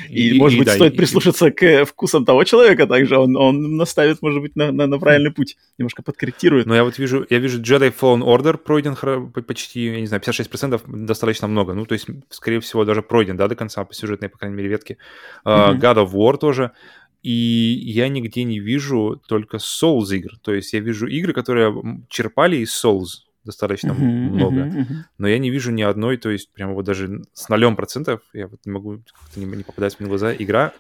И, 0.10 0.38
может 0.38 0.60
быть, 0.60 0.68
да, 0.68 0.76
стоит 0.76 0.94
и- 0.94 0.98
прислушаться 0.98 1.50
к 1.50 1.64
э, 1.64 1.86
вкусам 1.86 2.24
того 2.24 2.44
человека 2.44 2.86
также. 2.86 3.18
Он, 3.18 3.36
он 3.36 3.78
наставит, 3.78 4.22
может 4.22 4.44
быть, 4.44 4.56
на, 4.56 4.72
на- 4.72 4.86
на 4.86 5.00
правильный 5.00 5.32
путь. 5.32 5.58
Немножко 5.80 6.04
подкорректирует. 6.04 6.68
Но 6.68 6.76
я 6.76 6.84
вот 6.84 7.00
вижу, 7.00 7.26
я 7.32 7.40
вижу 7.40 7.60
Jedi 7.60 7.92
Fallen 8.00 8.22
Order 8.22 8.58
пройден 8.58 8.96
почти, 9.42 9.86
я 9.86 10.00
не 10.02 10.06
знаю, 10.06 10.22
56% 10.22 10.82
достаточно 10.86 11.48
много. 11.48 11.74
Ну, 11.74 11.88
то 11.88 11.94
есть, 11.94 12.06
скорее 12.30 12.60
всего, 12.60 12.86
даже 12.86 13.02
пройден, 13.02 13.38
да, 13.38 13.48
до 13.48 13.56
конца 13.56 13.84
по 13.84 13.96
сюжетной, 13.96 14.30
по 14.30 14.38
крайней 14.38 14.56
мере, 14.56 14.70
ветке. 14.70 14.98
Мгм. 15.44 15.80
God 15.80 15.96
of 15.96 16.12
War 16.12 16.38
тоже. 16.38 16.74
И 17.24 17.82
я 17.84 18.08
нигде 18.10 18.44
не 18.44 18.60
вижу 18.60 19.22
только 19.28 19.58
Souls 19.58 20.16
игр. 20.16 20.38
То 20.42 20.54
есть 20.54 20.74
я 20.74 20.80
вижу 20.80 21.08
игры, 21.08 21.34
которые 21.34 22.04
черпали 22.10 22.58
из 22.58 22.84
Souls 22.84 23.28
достаточно 23.44 23.94
Мгм, 23.94 24.36
много. 24.36 24.66
мгм, 24.66 24.80
мгм. 24.80 25.06
Но 25.18 25.28
я 25.28 25.40
не 25.40 25.50
вижу 25.50 25.72
ни 25.72 25.82
одной, 25.82 26.18
то 26.18 26.30
есть 26.30 26.52
прямо 26.52 26.74
вот 26.74 26.86
даже 26.86 27.24
с 27.34 27.50
нолем 27.50 27.76
процентов, 27.76 28.22
я 28.34 28.48
вот 28.48 28.60
не 28.66 28.72
могу, 28.72 29.02
не, 29.36 29.46
не 29.46 29.64
попадать 29.64 30.00
мне 30.00 30.08
в 30.08 30.10
глаза, 30.10 30.34
игра, 30.34 30.74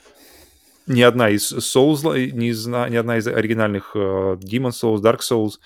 ни 0.85 1.01
одна 1.01 1.29
из 1.29 1.51
Souls, 1.53 2.15
э, 2.15 2.29
ни, 2.31 2.49
из, 2.49 2.67
ни 2.67 2.95
одна 2.95 3.17
из 3.17 3.27
оригинальных 3.27 3.91
э, 3.95 3.99
Demon 3.99 4.71
Souls, 4.71 4.97
Dark 4.97 5.19
Souls, 5.19 5.59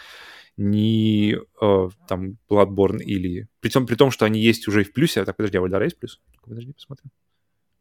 ни 0.57 1.35
э, 1.35 1.89
там 2.07 2.37
Bloodborne 2.49 2.99
или... 2.99 3.47
При 3.61 3.69
том, 3.69 3.87
при 3.87 3.95
том, 3.95 4.11
что 4.11 4.25
они 4.25 4.39
есть 4.39 4.67
уже 4.67 4.83
в 4.83 4.93
плюсе. 4.93 5.25
Так, 5.25 5.35
подожди, 5.35 5.57
а 5.57 5.61
у 5.61 5.65
Эльдара 5.65 5.85
есть 5.85 5.97
плюс? 5.97 6.19
Подожди, 6.43 6.73
посмотрим. 6.73 7.09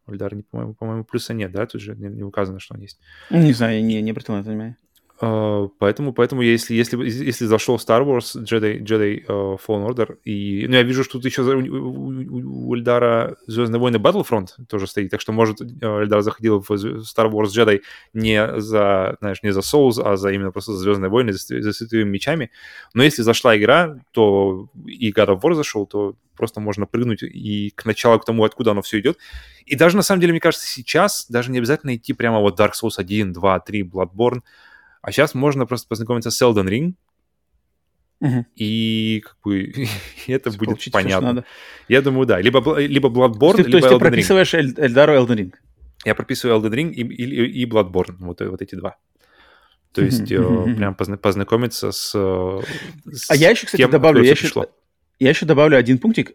У 0.06 0.12
Эльдара, 0.12 0.34
не, 0.34 0.42
по-моему, 0.42 0.74
по-моему, 0.74 1.04
плюса 1.04 1.34
нет, 1.34 1.52
да? 1.52 1.66
Тут 1.66 1.80
же 1.80 1.94
не, 1.96 2.08
не 2.08 2.22
указано, 2.22 2.60
что 2.60 2.74
он 2.74 2.80
есть. 2.80 3.00
Не 3.30 3.52
знаю, 3.52 3.84
не, 3.84 4.00
не 4.02 4.10
обратил 4.10 4.34
на 4.34 4.40
это 4.40 4.50
внимание. 4.50 4.76
Uh, 5.22 5.68
поэтому, 5.78 6.14
поэтому 6.14 6.40
если, 6.40 6.74
если, 6.74 6.96
если 6.96 7.44
зашел 7.44 7.76
Star 7.76 8.02
Wars, 8.06 8.42
Jedi, 8.42 8.80
Jedi 8.80 9.26
uh, 9.26 9.58
Fallen 9.58 9.86
Order, 9.86 10.16
и, 10.24 10.66
ну, 10.66 10.76
я 10.76 10.82
вижу, 10.82 11.04
что 11.04 11.18
тут 11.18 11.26
еще 11.26 11.42
у, 11.42 11.58
у, 11.58 12.68
у 12.68 12.74
Эльдара 12.74 13.36
Звездные 13.46 13.80
войны 13.80 13.96
Battlefront 13.96 14.48
тоже 14.66 14.86
стоит, 14.86 15.10
так 15.10 15.20
что, 15.20 15.32
может, 15.32 15.60
uh, 15.60 16.02
Эльдар 16.02 16.22
заходил 16.22 16.64
в 16.66 16.70
Star 16.70 17.30
Wars 17.30 17.48
Jedi 17.48 17.82
не 18.14 18.60
за, 18.60 19.18
знаешь, 19.20 19.42
не 19.42 19.52
за 19.52 19.60
Souls, 19.60 20.00
а 20.02 20.16
за 20.16 20.30
именно 20.30 20.52
просто 20.52 20.72
за 20.72 20.78
Звездные 20.78 21.10
войны, 21.10 21.34
за, 21.34 21.60
за 21.60 21.72
святыми 21.74 22.04
мечами. 22.04 22.50
Но 22.94 23.02
если 23.02 23.20
зашла 23.20 23.58
игра, 23.58 23.98
то 24.12 24.70
и 24.86 25.12
God 25.12 25.28
of 25.28 25.42
War 25.42 25.52
зашел, 25.52 25.86
то 25.86 26.14
просто 26.34 26.60
можно 26.60 26.86
прыгнуть 26.86 27.22
и 27.22 27.74
к 27.76 27.84
началу, 27.84 28.18
к 28.18 28.24
тому, 28.24 28.44
откуда 28.44 28.70
оно 28.70 28.80
все 28.80 28.98
идет. 29.00 29.18
И 29.66 29.76
даже, 29.76 29.98
на 29.98 30.02
самом 30.02 30.22
деле, 30.22 30.32
мне 30.32 30.40
кажется, 30.40 30.66
сейчас 30.66 31.26
даже 31.28 31.50
не 31.50 31.58
обязательно 31.58 31.94
идти 31.94 32.14
прямо 32.14 32.40
вот 32.40 32.58
Dark 32.58 32.72
Souls 32.72 32.94
1, 32.96 33.34
2, 33.34 33.60
3, 33.60 33.82
Bloodborne, 33.82 34.40
а 35.02 35.12
сейчас 35.12 35.34
можно 35.34 35.66
просто 35.66 35.88
познакомиться 35.88 36.30
с 36.30 36.40
Elden 36.42 36.66
Ring, 36.68 36.94
Мгм. 38.20 38.46
и 38.54 39.22
как 39.24 39.36
бы 39.44 39.72
это 40.26 40.50
будет 40.52 40.78
понятно. 40.92 41.26
надо. 41.28 41.44
Я 41.88 42.02
думаю, 42.02 42.26
да. 42.26 42.40
Либо, 42.40 42.78
либо 42.78 43.08
Bloodborne, 43.08 43.52
То 43.52 43.58
есть, 43.58 43.68
либо 43.68 43.70
то 43.70 43.76
есть 43.78 43.88
ты 43.88 43.94
Elden 43.94 43.96
Ring. 43.96 43.98
прописываешь 44.00 44.54
Эль- 44.54 44.74
Эльдару 44.76 45.14
Elden 45.14 45.36
Ring? 45.36 45.54
Я 46.04 46.14
прописываю 46.14 46.60
Elden 46.60 46.70
Ring 46.72 46.90
и, 46.92 47.02
и, 47.02 47.62
и 47.62 47.66
Bloodborne, 47.66 48.16
вот, 48.18 48.40
вот 48.40 48.60
эти 48.62 48.74
два. 48.74 48.96
То 49.92 50.02
есть 50.04 50.30
э, 50.30 50.36
прям 50.76 50.94
позна- 50.94 51.16
познакомиться 51.16 51.90
с, 51.92 52.12
э, 52.14 52.60
с 53.12 53.30
А 53.30 53.34
я 53.36 53.50
еще, 53.50 53.66
кстати, 53.66 53.82
тем, 53.82 53.90
добавлю, 53.90 54.22
я 54.22 54.32
еще, 54.32 54.42
пришло. 54.42 54.66
я 55.18 55.30
еще 55.30 55.46
добавлю 55.46 55.76
один 55.78 55.98
пунктик. 55.98 56.32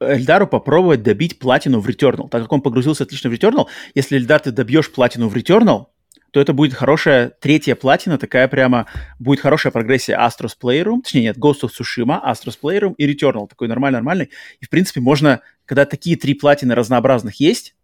Эльдару 0.00 0.46
попробовать 0.46 1.02
добить 1.02 1.38
платину 1.38 1.80
в 1.80 1.88
Returnal. 1.88 2.28
Так 2.30 2.42
как 2.42 2.52
он 2.52 2.62
погрузился 2.62 3.04
отлично 3.04 3.28
в 3.28 3.32
Returnal, 3.34 3.66
если, 3.94 4.16
Эльдар, 4.16 4.40
ты 4.40 4.52
добьешь 4.52 4.90
платину 4.90 5.28
в 5.28 5.36
Returnal, 5.36 5.86
то 6.30 6.40
это 6.40 6.52
будет 6.52 6.74
хорошая 6.74 7.30
третья 7.40 7.74
платина, 7.74 8.18
такая 8.18 8.48
прямо, 8.48 8.86
будет 9.18 9.40
хорошая 9.40 9.72
прогрессия 9.72 10.18
Astros 10.18 10.52
Playroom, 10.60 11.02
точнее 11.02 11.22
нет, 11.22 11.36
Ghost 11.38 11.62
of 11.62 11.70
Tsushima, 11.70 12.20
Astros 12.24 12.58
Playroom 12.62 12.94
и 12.96 13.12
Returnal, 13.12 13.48
такой 13.48 13.68
нормальный-нормальный. 13.68 14.30
И, 14.60 14.64
в 14.64 14.70
принципе, 14.70 15.00
можно, 15.00 15.40
когда 15.64 15.84
такие 15.86 16.16
три 16.16 16.34
платины 16.34 16.74
разнообразных 16.74 17.40
есть, 17.40 17.74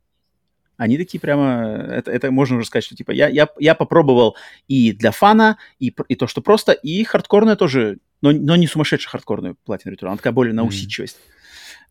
они 0.76 0.98
такие 0.98 1.20
прямо, 1.20 1.86
это, 1.90 2.10
это 2.10 2.30
можно 2.30 2.56
уже 2.58 2.66
сказать, 2.66 2.84
что 2.84 2.94
типа 2.94 3.10
я, 3.10 3.28
я, 3.28 3.48
я 3.58 3.74
попробовал 3.74 4.36
и 4.68 4.92
для 4.92 5.10
фана, 5.10 5.58
и, 5.78 5.94
и 6.08 6.14
то, 6.14 6.26
что 6.26 6.42
просто, 6.42 6.72
и 6.72 7.02
хардкорная 7.04 7.56
тоже, 7.56 7.98
но, 8.20 8.30
но 8.32 8.56
не 8.56 8.66
сумасшедшая 8.66 9.10
хардкорную 9.10 9.56
платину 9.64 9.94
Returnal, 9.94 10.08
она 10.08 10.16
такая 10.18 10.32
более 10.32 10.52
на 10.52 10.64
усидчивость. 10.64 11.16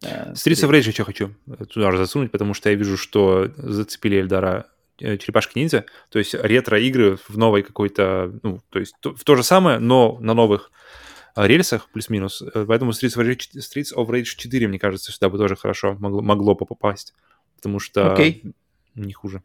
Э, 0.03 0.33
Streets 0.33 0.63
of 0.63 0.69
Rage 0.69 0.89
еще 0.89 1.03
хочу 1.03 1.31
туда 1.73 1.91
же 1.91 1.97
засунуть, 1.97 2.31
потому 2.31 2.53
что 2.53 2.69
я 2.69 2.75
вижу, 2.75 2.97
что 2.97 3.51
зацепили 3.57 4.17
Эльдара 4.17 4.67
э, 4.99 5.17
черепашки 5.17 5.57
ниндзя, 5.59 5.85
то 6.09 6.19
есть 6.19 6.33
ретро-игры 6.33 7.17
в 7.27 7.37
новой 7.37 7.63
какой-то, 7.63 8.33
ну, 8.43 8.59
то 8.69 8.79
есть 8.79 8.95
то- 8.99 9.15
в 9.15 9.23
то 9.23 9.35
же 9.35 9.43
самое, 9.43 9.79
но 9.79 10.17
на 10.19 10.33
новых 10.33 10.71
э, 11.35 11.45
рельсах, 11.47 11.89
плюс-минус. 11.91 12.41
Э, 12.41 12.65
Поэтому 12.67 12.91
Streets 12.91 13.17
of, 13.17 13.25
Rage, 13.27 13.57
Streets 13.57 13.93
of 13.95 14.07
Rage 14.07 14.23
4, 14.23 14.67
мне 14.67 14.79
кажется, 14.79 15.11
сюда 15.11 15.29
бы 15.29 15.37
тоже 15.37 15.55
хорошо 15.55 15.95
могло, 15.99 16.21
могло 16.21 16.55
бы 16.55 16.65
попасть, 16.65 17.13
потому 17.57 17.79
что 17.79 18.13
Окей. 18.13 18.43
не 18.95 19.13
хуже. 19.13 19.41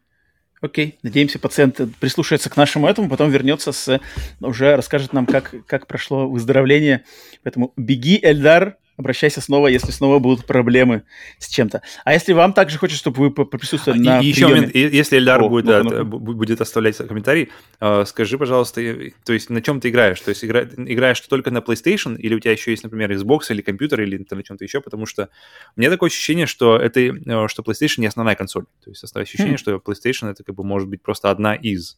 Окей, 0.61 0.99
надеемся, 1.01 1.39
пациент 1.39 1.81
прислушается 1.99 2.51
к 2.51 2.55
нашему 2.55 2.87
этому, 2.87 3.09
потом 3.09 3.31
вернется 3.31 3.71
с, 3.71 3.99
уже 4.41 4.75
расскажет 4.75 5.11
нам, 5.11 5.25
как, 5.25 5.55
как 5.65 5.87
прошло 5.87 6.29
выздоровление. 6.29 7.03
Поэтому 7.41 7.73
беги, 7.77 8.19
Эльдар, 8.21 8.77
обращайся 8.97 9.41
снова, 9.41 9.67
если 9.67 9.91
снова 9.91 10.19
будут 10.19 10.45
проблемы 10.45 11.03
с 11.39 11.47
чем-то. 11.47 11.81
А 12.05 12.13
если 12.13 12.33
вам 12.33 12.53
также 12.53 12.77
хочется, 12.77 12.99
чтобы 12.99 13.29
вы 13.29 13.45
присутствовали 13.45 13.99
а, 14.07 14.15
на 14.17 14.21
и, 14.21 14.27
еще 14.27 14.47
момент, 14.47 14.75
если 14.75 15.17
Эльдар 15.17 15.41
О, 15.41 15.49
будет, 15.49 15.83
ну, 15.83 16.03
ну. 16.03 16.05
будет 16.05 16.61
оставлять 16.61 16.97
комментарий, 16.97 17.49
э, 17.79 18.05
скажи, 18.05 18.37
пожалуйста, 18.37 18.81
то 19.23 19.33
есть 19.33 19.49
на 19.49 19.61
чем 19.61 19.79
ты 19.79 19.89
играешь? 19.89 20.19
То 20.21 20.29
есть 20.29 20.43
игра, 20.45 20.63
играешь 20.63 21.19
ты 21.19 21.27
только 21.27 21.51
на 21.51 21.59
PlayStation, 21.59 22.17
или 22.17 22.35
у 22.35 22.39
тебя 22.39 22.51
еще 22.51 22.71
есть, 22.71 22.83
например, 22.83 23.11
Xbox 23.11 23.41
или 23.49 23.61
компьютер, 23.61 24.01
или 24.01 24.25
на 24.29 24.43
чем-то 24.43 24.63
еще? 24.63 24.81
Потому 24.81 25.05
что 25.05 25.29
у 25.75 25.79
меня 25.79 25.89
такое 25.89 26.09
ощущение, 26.09 26.45
что 26.45 26.77
это, 26.77 26.99
э, 26.99 27.47
что 27.47 27.63
PlayStation 27.63 28.01
не 28.01 28.07
основная 28.07 28.35
консоль. 28.35 28.65
То 28.83 28.89
есть 28.89 29.03
ощущение, 29.15 29.55
хм. 29.55 29.57
что 29.57 29.75
PlayStation 29.75 30.29
это 30.29 30.43
как 30.43 30.55
бы 30.55 30.63
может 30.63 30.87
быть 30.87 31.01
просто 31.01 31.31
одна 31.31 31.55
из. 31.55 31.97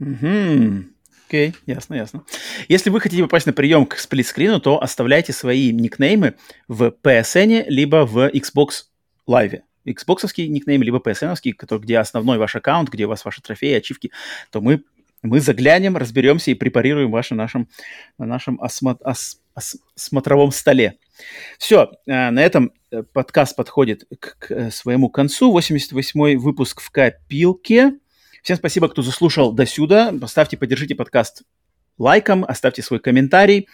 Угу. 0.00 0.91
Окей, 1.32 1.48
okay, 1.48 1.54
ясно, 1.64 1.94
ясно. 1.94 2.24
Если 2.68 2.90
вы 2.90 3.00
хотите 3.00 3.22
попасть 3.22 3.46
на 3.46 3.54
прием 3.54 3.86
к 3.86 3.96
сплитскрину, 3.96 4.60
то 4.60 4.82
оставляйте 4.82 5.32
свои 5.32 5.72
никнеймы 5.72 6.34
в 6.68 6.94
PSN, 7.02 7.64
либо 7.68 8.04
в 8.04 8.28
Xbox 8.28 8.82
Live. 9.26 9.62
Xbox 9.86 10.30
никнейм, 10.36 10.82
либо 10.82 10.98
PSN, 10.98 11.34
где 11.78 11.98
основной 11.98 12.36
ваш 12.36 12.54
аккаунт, 12.54 12.90
где 12.90 13.06
у 13.06 13.08
вас 13.08 13.24
ваши 13.24 13.40
трофеи, 13.40 13.78
ачивки, 13.78 14.10
то 14.50 14.60
мы, 14.60 14.82
мы 15.22 15.40
заглянем, 15.40 15.96
разберемся 15.96 16.50
и 16.50 16.54
препарируем 16.54 17.10
ваш 17.10 17.30
на 17.30 17.36
нашем, 17.36 17.66
на 18.18 18.26
нашем 18.26 18.60
осмо, 18.60 18.98
ос, 19.00 19.40
ос, 19.54 19.78
смотровом 19.94 20.52
столе. 20.52 20.98
Все, 21.56 21.92
э, 22.06 22.30
на 22.30 22.40
этом 22.40 22.72
э, 22.90 23.04
подкаст 23.04 23.56
подходит 23.56 24.04
к, 24.20 24.36
к 24.38 24.50
э, 24.50 24.70
своему 24.70 25.08
концу. 25.08 25.56
88-й 25.56 26.36
выпуск 26.36 26.82
в 26.82 26.90
копилке. 26.90 27.94
Всем 28.42 28.56
спасибо, 28.56 28.88
кто 28.88 29.02
заслушал 29.02 29.52
до 29.52 29.64
сюда. 29.66 30.12
Поставьте, 30.20 30.56
поддержите 30.56 30.96
подкаст 30.96 31.44
лайком, 31.96 32.44
оставьте 32.44 32.82
свой 32.82 32.98
комментарий 32.98 33.68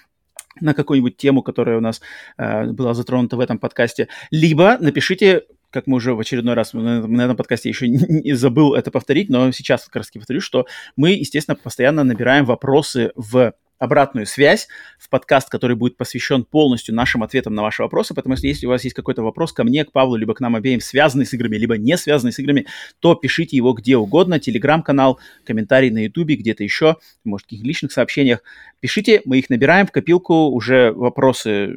на 0.60 0.74
какую-нибудь 0.74 1.16
тему, 1.16 1.42
которая 1.42 1.78
у 1.78 1.80
нас 1.80 2.02
э, 2.36 2.66
была 2.66 2.92
затронута 2.92 3.38
в 3.38 3.40
этом 3.40 3.58
подкасте. 3.58 4.08
Либо 4.30 4.76
напишите 4.78 5.44
как 5.70 5.86
мы 5.86 5.96
уже 5.96 6.14
в 6.14 6.20
очередной 6.20 6.54
раз 6.54 6.72
на, 6.72 7.06
на 7.06 7.22
этом 7.22 7.36
подкасте 7.36 7.68
еще 7.68 7.88
не, 7.88 7.98
не 7.98 8.32
забыл 8.32 8.74
это 8.74 8.90
повторить, 8.90 9.28
но 9.28 9.52
сейчас 9.52 9.84
как 9.84 9.96
раз 9.96 10.10
повторю, 10.10 10.40
что 10.40 10.66
мы, 10.96 11.10
естественно, 11.10 11.56
постоянно 11.56 12.04
набираем 12.04 12.44
вопросы 12.44 13.12
в 13.16 13.52
обратную 13.78 14.26
связь 14.26 14.68
в 14.98 15.08
подкаст, 15.08 15.48
который 15.48 15.76
будет 15.76 15.96
посвящен 15.96 16.44
полностью 16.44 16.94
нашим 16.94 17.22
ответам 17.22 17.54
на 17.54 17.62
ваши 17.62 17.82
вопросы. 17.82 18.14
Поэтому 18.14 18.34
если, 18.34 18.48
если 18.48 18.66
у 18.66 18.70
вас 18.70 18.84
есть 18.84 18.94
какой-то 18.94 19.22
вопрос 19.22 19.52
ко 19.52 19.64
мне, 19.64 19.84
к 19.84 19.92
Павлу, 19.92 20.16
либо 20.16 20.34
к 20.34 20.40
нам 20.40 20.56
обеим, 20.56 20.80
связанный 20.80 21.26
с 21.26 21.34
играми, 21.34 21.56
либо 21.56 21.76
не 21.76 21.96
связанный 21.96 22.32
с 22.32 22.38
играми, 22.38 22.66
то 23.00 23.14
пишите 23.14 23.56
его 23.56 23.72
где 23.72 23.96
угодно, 23.96 24.40
телеграм-канал, 24.40 25.20
комментарий 25.44 25.90
на 25.90 26.04
ютубе, 26.04 26.36
где-то 26.36 26.64
еще, 26.64 26.96
может, 27.24 27.46
в 27.46 27.50
каких 27.50 27.64
личных 27.64 27.92
сообщениях. 27.92 28.42
Пишите, 28.80 29.22
мы 29.24 29.38
их 29.38 29.50
набираем 29.50 29.86
в 29.86 29.92
копилку, 29.92 30.48
уже 30.48 30.92
вопросы, 30.92 31.70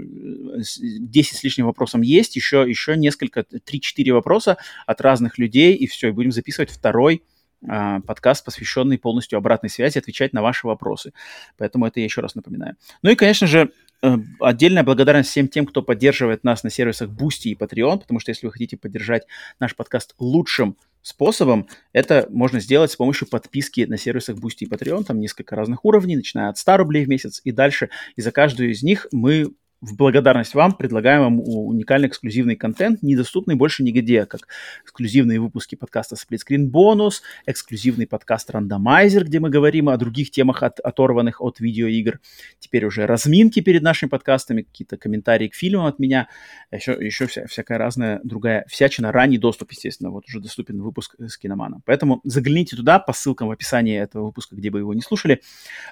10 0.61 1.37
с 1.37 1.43
лишним 1.43 1.65
вопросом 1.65 2.01
есть, 2.01 2.35
еще, 2.35 2.65
еще 2.67 2.95
несколько, 2.97 3.41
3-4 3.41 4.13
вопроса 4.13 4.57
от 4.85 5.01
разных 5.01 5.37
людей, 5.37 5.75
и 5.75 5.87
все, 5.87 6.09
и 6.09 6.11
будем 6.11 6.31
записывать 6.31 6.69
второй 6.69 7.23
подкаст, 7.61 8.43
посвященный 8.43 8.97
полностью 8.97 9.37
обратной 9.37 9.69
связи, 9.69 9.97
отвечать 9.97 10.33
на 10.33 10.41
ваши 10.41 10.67
вопросы. 10.67 11.13
Поэтому 11.57 11.85
это 11.85 11.99
я 11.99 12.05
еще 12.05 12.21
раз 12.21 12.35
напоминаю. 12.35 12.75
Ну 13.03 13.11
и, 13.11 13.15
конечно 13.15 13.47
же, 13.47 13.71
э, 14.01 14.15
отдельная 14.39 14.83
благодарность 14.83 15.29
всем 15.29 15.47
тем, 15.47 15.65
кто 15.65 15.81
поддерживает 15.81 16.43
нас 16.43 16.63
на 16.63 16.69
сервисах 16.69 17.09
Boosty 17.09 17.49
и 17.49 17.55
Patreon, 17.55 17.99
потому 17.99 18.19
что 18.19 18.31
если 18.31 18.47
вы 18.47 18.51
хотите 18.51 18.77
поддержать 18.77 19.27
наш 19.59 19.75
подкаст 19.75 20.15
лучшим 20.19 20.77
способом, 21.01 21.67
это 21.93 22.27
можно 22.29 22.59
сделать 22.59 22.91
с 22.91 22.95
помощью 22.95 23.27
подписки 23.27 23.81
на 23.81 23.97
сервисах 23.97 24.37
Boosty 24.37 24.61
и 24.61 24.69
Patreon. 24.69 25.03
Там 25.03 25.19
несколько 25.19 25.55
разных 25.55 25.85
уровней, 25.85 26.15
начиная 26.15 26.49
от 26.49 26.57
100 26.57 26.77
рублей 26.77 27.05
в 27.05 27.09
месяц 27.09 27.41
и 27.43 27.51
дальше. 27.51 27.89
И 28.15 28.21
за 28.21 28.31
каждую 28.31 28.71
из 28.71 28.83
них 28.83 29.07
мы 29.11 29.51
в 29.81 29.95
благодарность 29.95 30.53
вам 30.53 30.73
предлагаем 30.73 31.21
вам 31.21 31.39
уникальный 31.39 32.07
эксклюзивный 32.07 32.55
контент, 32.55 33.01
недоступный 33.01 33.55
больше 33.55 33.81
нигде, 33.81 34.27
как 34.27 34.41
эксклюзивные 34.83 35.39
выпуски 35.39 35.73
подкаста 35.73 36.15
Screen 36.15 36.69
Bonus, 36.71 37.21
эксклюзивный 37.47 38.05
подкаст 38.05 38.51
Randomizer, 38.51 39.23
где 39.23 39.39
мы 39.39 39.49
говорим 39.49 39.89
о 39.89 39.97
других 39.97 40.29
темах, 40.29 40.61
от, 40.61 40.79
оторванных 40.79 41.41
от 41.41 41.59
видеоигр. 41.59 42.19
Теперь 42.59 42.85
уже 42.85 43.07
разминки 43.07 43.59
перед 43.59 43.81
нашими 43.81 44.09
подкастами, 44.09 44.61
какие-то 44.61 44.97
комментарии 44.97 45.47
к 45.47 45.55
фильмам 45.55 45.87
от 45.87 45.97
меня, 45.97 46.29
еще, 46.71 46.91
еще 46.93 47.25
вся, 47.25 47.47
всякая 47.47 47.79
разная 47.79 48.21
другая 48.23 48.65
всячина. 48.67 49.11
Ранний 49.11 49.39
доступ, 49.39 49.71
естественно, 49.71 50.11
вот 50.11 50.25
уже 50.27 50.39
доступен 50.39 50.79
выпуск 50.79 51.15
с 51.17 51.37
Киномана. 51.39 51.81
Поэтому 51.85 52.21
загляните 52.23 52.75
туда 52.75 52.99
по 52.99 53.13
ссылкам 53.13 53.47
в 53.47 53.51
описании 53.51 53.99
этого 53.99 54.27
выпуска, 54.27 54.55
где 54.55 54.69
бы 54.69 54.77
его 54.77 54.93
не 54.93 55.01
слушали. 55.01 55.41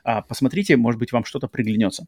А, 0.04 0.22
посмотрите, 0.22 0.78
может 0.78 1.00
быть, 1.00 1.12
вам 1.12 1.26
что-то 1.26 1.48
приглянется. 1.48 2.06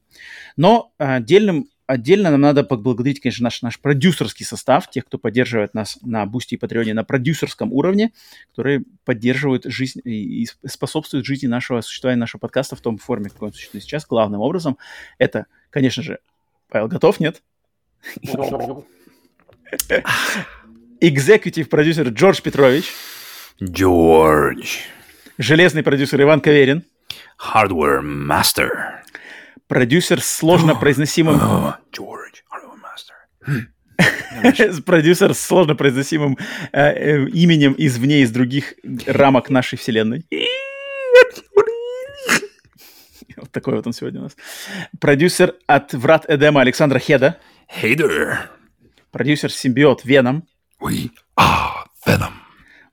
Но 0.55 0.93
отдельным 0.99 1.70
Отдельно 1.91 2.31
нам 2.31 2.39
надо 2.39 2.63
поблагодарить, 2.63 3.19
конечно, 3.19 3.43
наш, 3.43 3.61
наш 3.61 3.77
продюсерский 3.77 4.45
состав, 4.45 4.89
тех, 4.89 5.03
кто 5.03 5.17
поддерживает 5.17 5.73
нас 5.73 5.99
на 6.01 6.25
Бусти 6.25 6.55
и 6.55 6.57
Патреоне 6.57 6.93
на 6.93 7.03
продюсерском 7.03 7.73
уровне, 7.73 8.13
которые 8.51 8.85
поддерживают 9.03 9.65
жизнь 9.65 9.99
и 10.05 10.47
способствуют 10.65 11.25
жизни 11.25 11.47
нашего 11.47 11.81
существования, 11.81 12.21
нашего 12.21 12.39
подкаста 12.39 12.77
в 12.77 12.79
том 12.79 12.97
форме, 12.97 13.27
в 13.27 13.33
каком 13.33 13.47
он 13.47 13.53
существует 13.53 13.83
сейчас. 13.83 14.05
Главным 14.05 14.39
образом 14.39 14.77
это, 15.17 15.47
конечно 15.69 16.01
же, 16.01 16.19
Павел, 16.69 16.87
готов, 16.87 17.19
нет? 17.19 17.43
Экзекутив 21.01 21.67
продюсер 21.67 22.07
Джордж 22.07 22.41
Петрович. 22.41 22.85
Джордж. 23.61 24.77
Железный 25.37 25.83
продюсер 25.83 26.21
Иван 26.21 26.39
Каверин. 26.39 26.85
Hardware 27.37 27.99
Master 28.01 29.00
продюсер 29.72 30.19
с 30.19 30.30
сложно 30.30 30.75
произносимым... 30.75 31.40
Продюсер 34.85 35.33
с 35.33 35.40
сложно 35.40 35.75
произносимым 35.75 36.38
именем 36.74 37.74
извне, 37.77 38.22
из 38.22 38.32
других 38.32 38.74
рамок 39.08 39.50
нашей 39.50 39.77
вселенной. 39.77 40.25
Вот 43.38 43.51
такой 43.51 43.75
вот 43.75 43.88
он 43.88 43.93
сегодня 43.93 44.19
у 44.19 44.24
нас. 44.24 44.35
Продюсер 45.00 45.56
от 45.67 45.93
Врат 45.93 46.25
Эдема 46.27 46.59
Александра 46.59 47.00
Хеда. 47.00 47.40
Hey 47.74 47.95
there. 47.95 48.40
Продюсер 49.11 49.53
Симбиот 49.53 50.03
Веном. 50.03 50.48
We 50.82 51.11
are 51.40 51.85
Venom. 52.06 52.33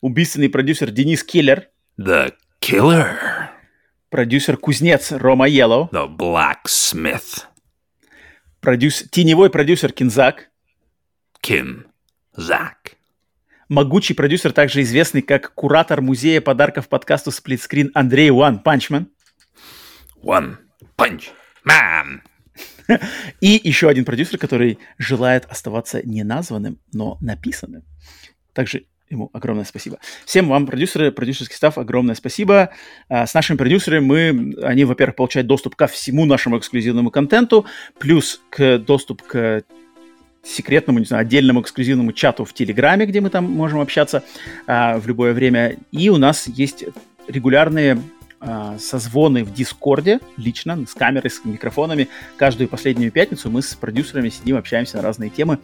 Убийственный 0.01 0.49
продюсер 0.49 0.93
Денис 0.93 1.25
Киллер. 1.25 1.71
The 1.99 2.33
Killer. 2.61 3.38
Продюсер-кузнец 4.11 5.13
Рома 5.13 5.49
Yellow. 5.49 5.91
The 5.91 6.09
Blacksmith. 6.09 7.45
Продюс... 8.61 9.05
Теневой 9.11 9.51
продюсер 9.51 9.93
Кинзак. 9.93 10.49
Кинзак. 11.43 12.97
Могучий 13.69 14.15
продюсер, 14.15 14.53
также 14.53 14.81
известный 14.81 15.21
как 15.21 15.53
куратор 15.55 16.01
музея 16.01 16.41
подарков 16.41 16.89
подкасту 16.89 17.31
Screen 17.59 17.91
Андрей 17.93 18.31
Punchman. 18.31 19.09
One 20.23 20.57
Punch 20.97 21.25
Man. 21.67 22.21
И 23.43 23.61
еще 23.63 23.91
один 23.91 24.07
продюсер, 24.07 24.39
который 24.39 24.79
желает 24.97 25.45
оставаться 25.51 26.01
неназванным, 26.03 26.81
но 26.95 27.19
написанным. 27.21 27.85
Также 28.55 28.87
Ему 29.11 29.31
огромное 29.33 29.65
спасибо. 29.65 29.99
Всем 30.27 30.49
вам, 30.49 30.67
продюсеры, 30.67 31.11
продюсерский 31.11 31.57
став, 31.57 31.79
огромное 31.79 32.15
спасибо. 32.15 32.71
А, 33.09 33.27
с 33.27 33.33
нашими 33.33 33.57
продюсерами 33.57 34.05
мы, 34.05 34.55
они, 34.63 34.85
во-первых, 34.85 35.17
получают 35.17 35.47
доступ 35.47 35.77
ко 35.77 35.87
всему 35.87 36.27
нашему 36.27 36.59
эксклюзивному 36.59 37.11
контенту, 37.11 37.65
плюс 37.99 38.43
к 38.51 38.79
доступ 38.79 39.23
к 39.23 39.63
секретному, 40.43 40.99
не 40.99 41.07
знаю, 41.07 41.23
отдельному 41.23 41.63
эксклюзивному 41.63 42.13
чату 42.13 42.45
в 42.45 42.53
Телеграме, 42.53 43.07
где 43.07 43.21
мы 43.21 43.31
там 43.31 43.45
можем 43.45 43.81
общаться 43.81 44.23
а, 44.67 44.99
в 44.99 45.07
любое 45.07 45.33
время. 45.33 45.77
И 45.91 46.11
у 46.11 46.19
нас 46.19 46.47
есть 46.47 46.85
регулярные 47.29 47.99
созвоны 48.79 49.45
в 49.45 49.53
Дискорде 49.53 50.21
лично, 50.37 50.85
с 50.87 50.95
камерой, 50.95 51.31
с 51.31 51.45
микрофонами. 51.45 52.09
Каждую 52.37 52.69
последнюю 52.69 53.11
пятницу 53.11 53.51
мы 53.51 53.63
с 53.63 53.75
продюсерами 53.75 54.29
сидим, 54.29 54.57
общаемся 54.57 54.99
на 54.99 55.03
разные 55.03 55.31
темы. 55.31 55.59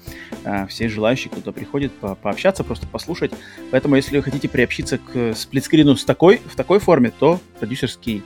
Э, 0.44 0.66
все 0.66 0.88
желающие, 0.88 1.30
кто 1.30 1.52
приходит, 1.52 1.92
по 1.92 2.14
пообщаться, 2.14 2.64
просто 2.64 2.86
послушать. 2.86 3.32
Поэтому, 3.70 3.96
если 3.96 4.16
вы 4.16 4.22
хотите 4.22 4.48
приобщиться 4.48 4.98
к 4.98 5.34
сплитскрину 5.34 5.94
с 5.96 6.04
такой, 6.04 6.40
в 6.46 6.56
такой 6.56 6.80
форме, 6.80 7.12
то 7.16 7.40
продюсерский 7.58 8.22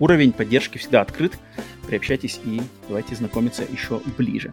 уровень 0.00 0.32
поддержки 0.32 0.78
всегда 0.78 1.02
открыт 1.02 1.38
приобщайтесь 1.90 2.40
и 2.44 2.62
давайте 2.86 3.16
знакомиться 3.16 3.64
еще 3.70 4.00
ближе. 4.16 4.52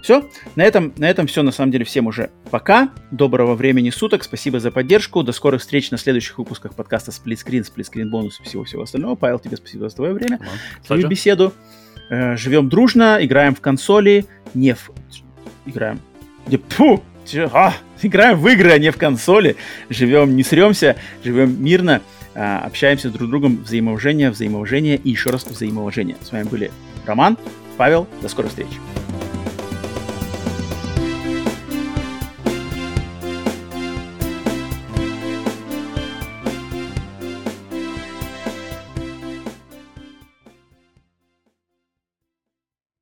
Все, 0.00 0.28
на 0.54 0.62
этом, 0.62 0.92
на 0.96 1.10
этом 1.10 1.26
все, 1.26 1.42
на 1.42 1.50
самом 1.50 1.72
деле, 1.72 1.84
всем 1.84 2.06
уже 2.06 2.30
пока. 2.52 2.90
Доброго 3.10 3.56
времени 3.56 3.90
суток, 3.90 4.22
спасибо 4.22 4.60
за 4.60 4.70
поддержку, 4.70 5.24
до 5.24 5.32
скорых 5.32 5.60
встреч 5.60 5.90
на 5.90 5.98
следующих 5.98 6.38
выпусках 6.38 6.76
подкаста 6.76 7.10
Split 7.10 7.44
Screen 7.44 8.04
бонус 8.06 8.38
и 8.38 8.44
всего-всего 8.44 8.82
остального. 8.82 9.16
Павел, 9.16 9.40
тебе 9.40 9.56
спасибо 9.56 9.88
за 9.88 9.96
твое 9.96 10.12
время, 10.12 10.38
твою 10.86 11.08
беседу. 11.08 11.52
Э, 12.10 12.36
живем 12.36 12.68
дружно, 12.68 13.18
играем 13.20 13.56
в 13.56 13.60
консоли, 13.60 14.26
не 14.54 14.74
в... 14.74 14.90
Играем... 15.66 16.00
Фу! 16.68 17.02
А, 17.52 17.74
играем 18.00 18.38
в 18.38 18.48
игры, 18.48 18.70
а 18.70 18.78
не 18.78 18.90
в 18.90 18.96
консоли. 18.96 19.56
Живем, 19.90 20.36
не 20.36 20.44
сремся, 20.44 20.96
живем 21.24 21.62
мирно. 21.62 22.02
А, 22.40 22.60
общаемся 22.60 23.10
друг 23.10 23.26
с 23.26 23.30
другом, 23.30 23.56
взаимоуважение, 23.64 24.30
взаимоуважение 24.30 24.96
и 24.96 25.10
еще 25.10 25.30
раз 25.30 25.44
взаимоуважение. 25.44 26.16
С 26.22 26.30
вами 26.30 26.44
были 26.44 26.70
Роман, 27.04 27.36
Павел, 27.76 28.06
до 28.22 28.28
скорых 28.28 28.50
встреч. 28.50 28.68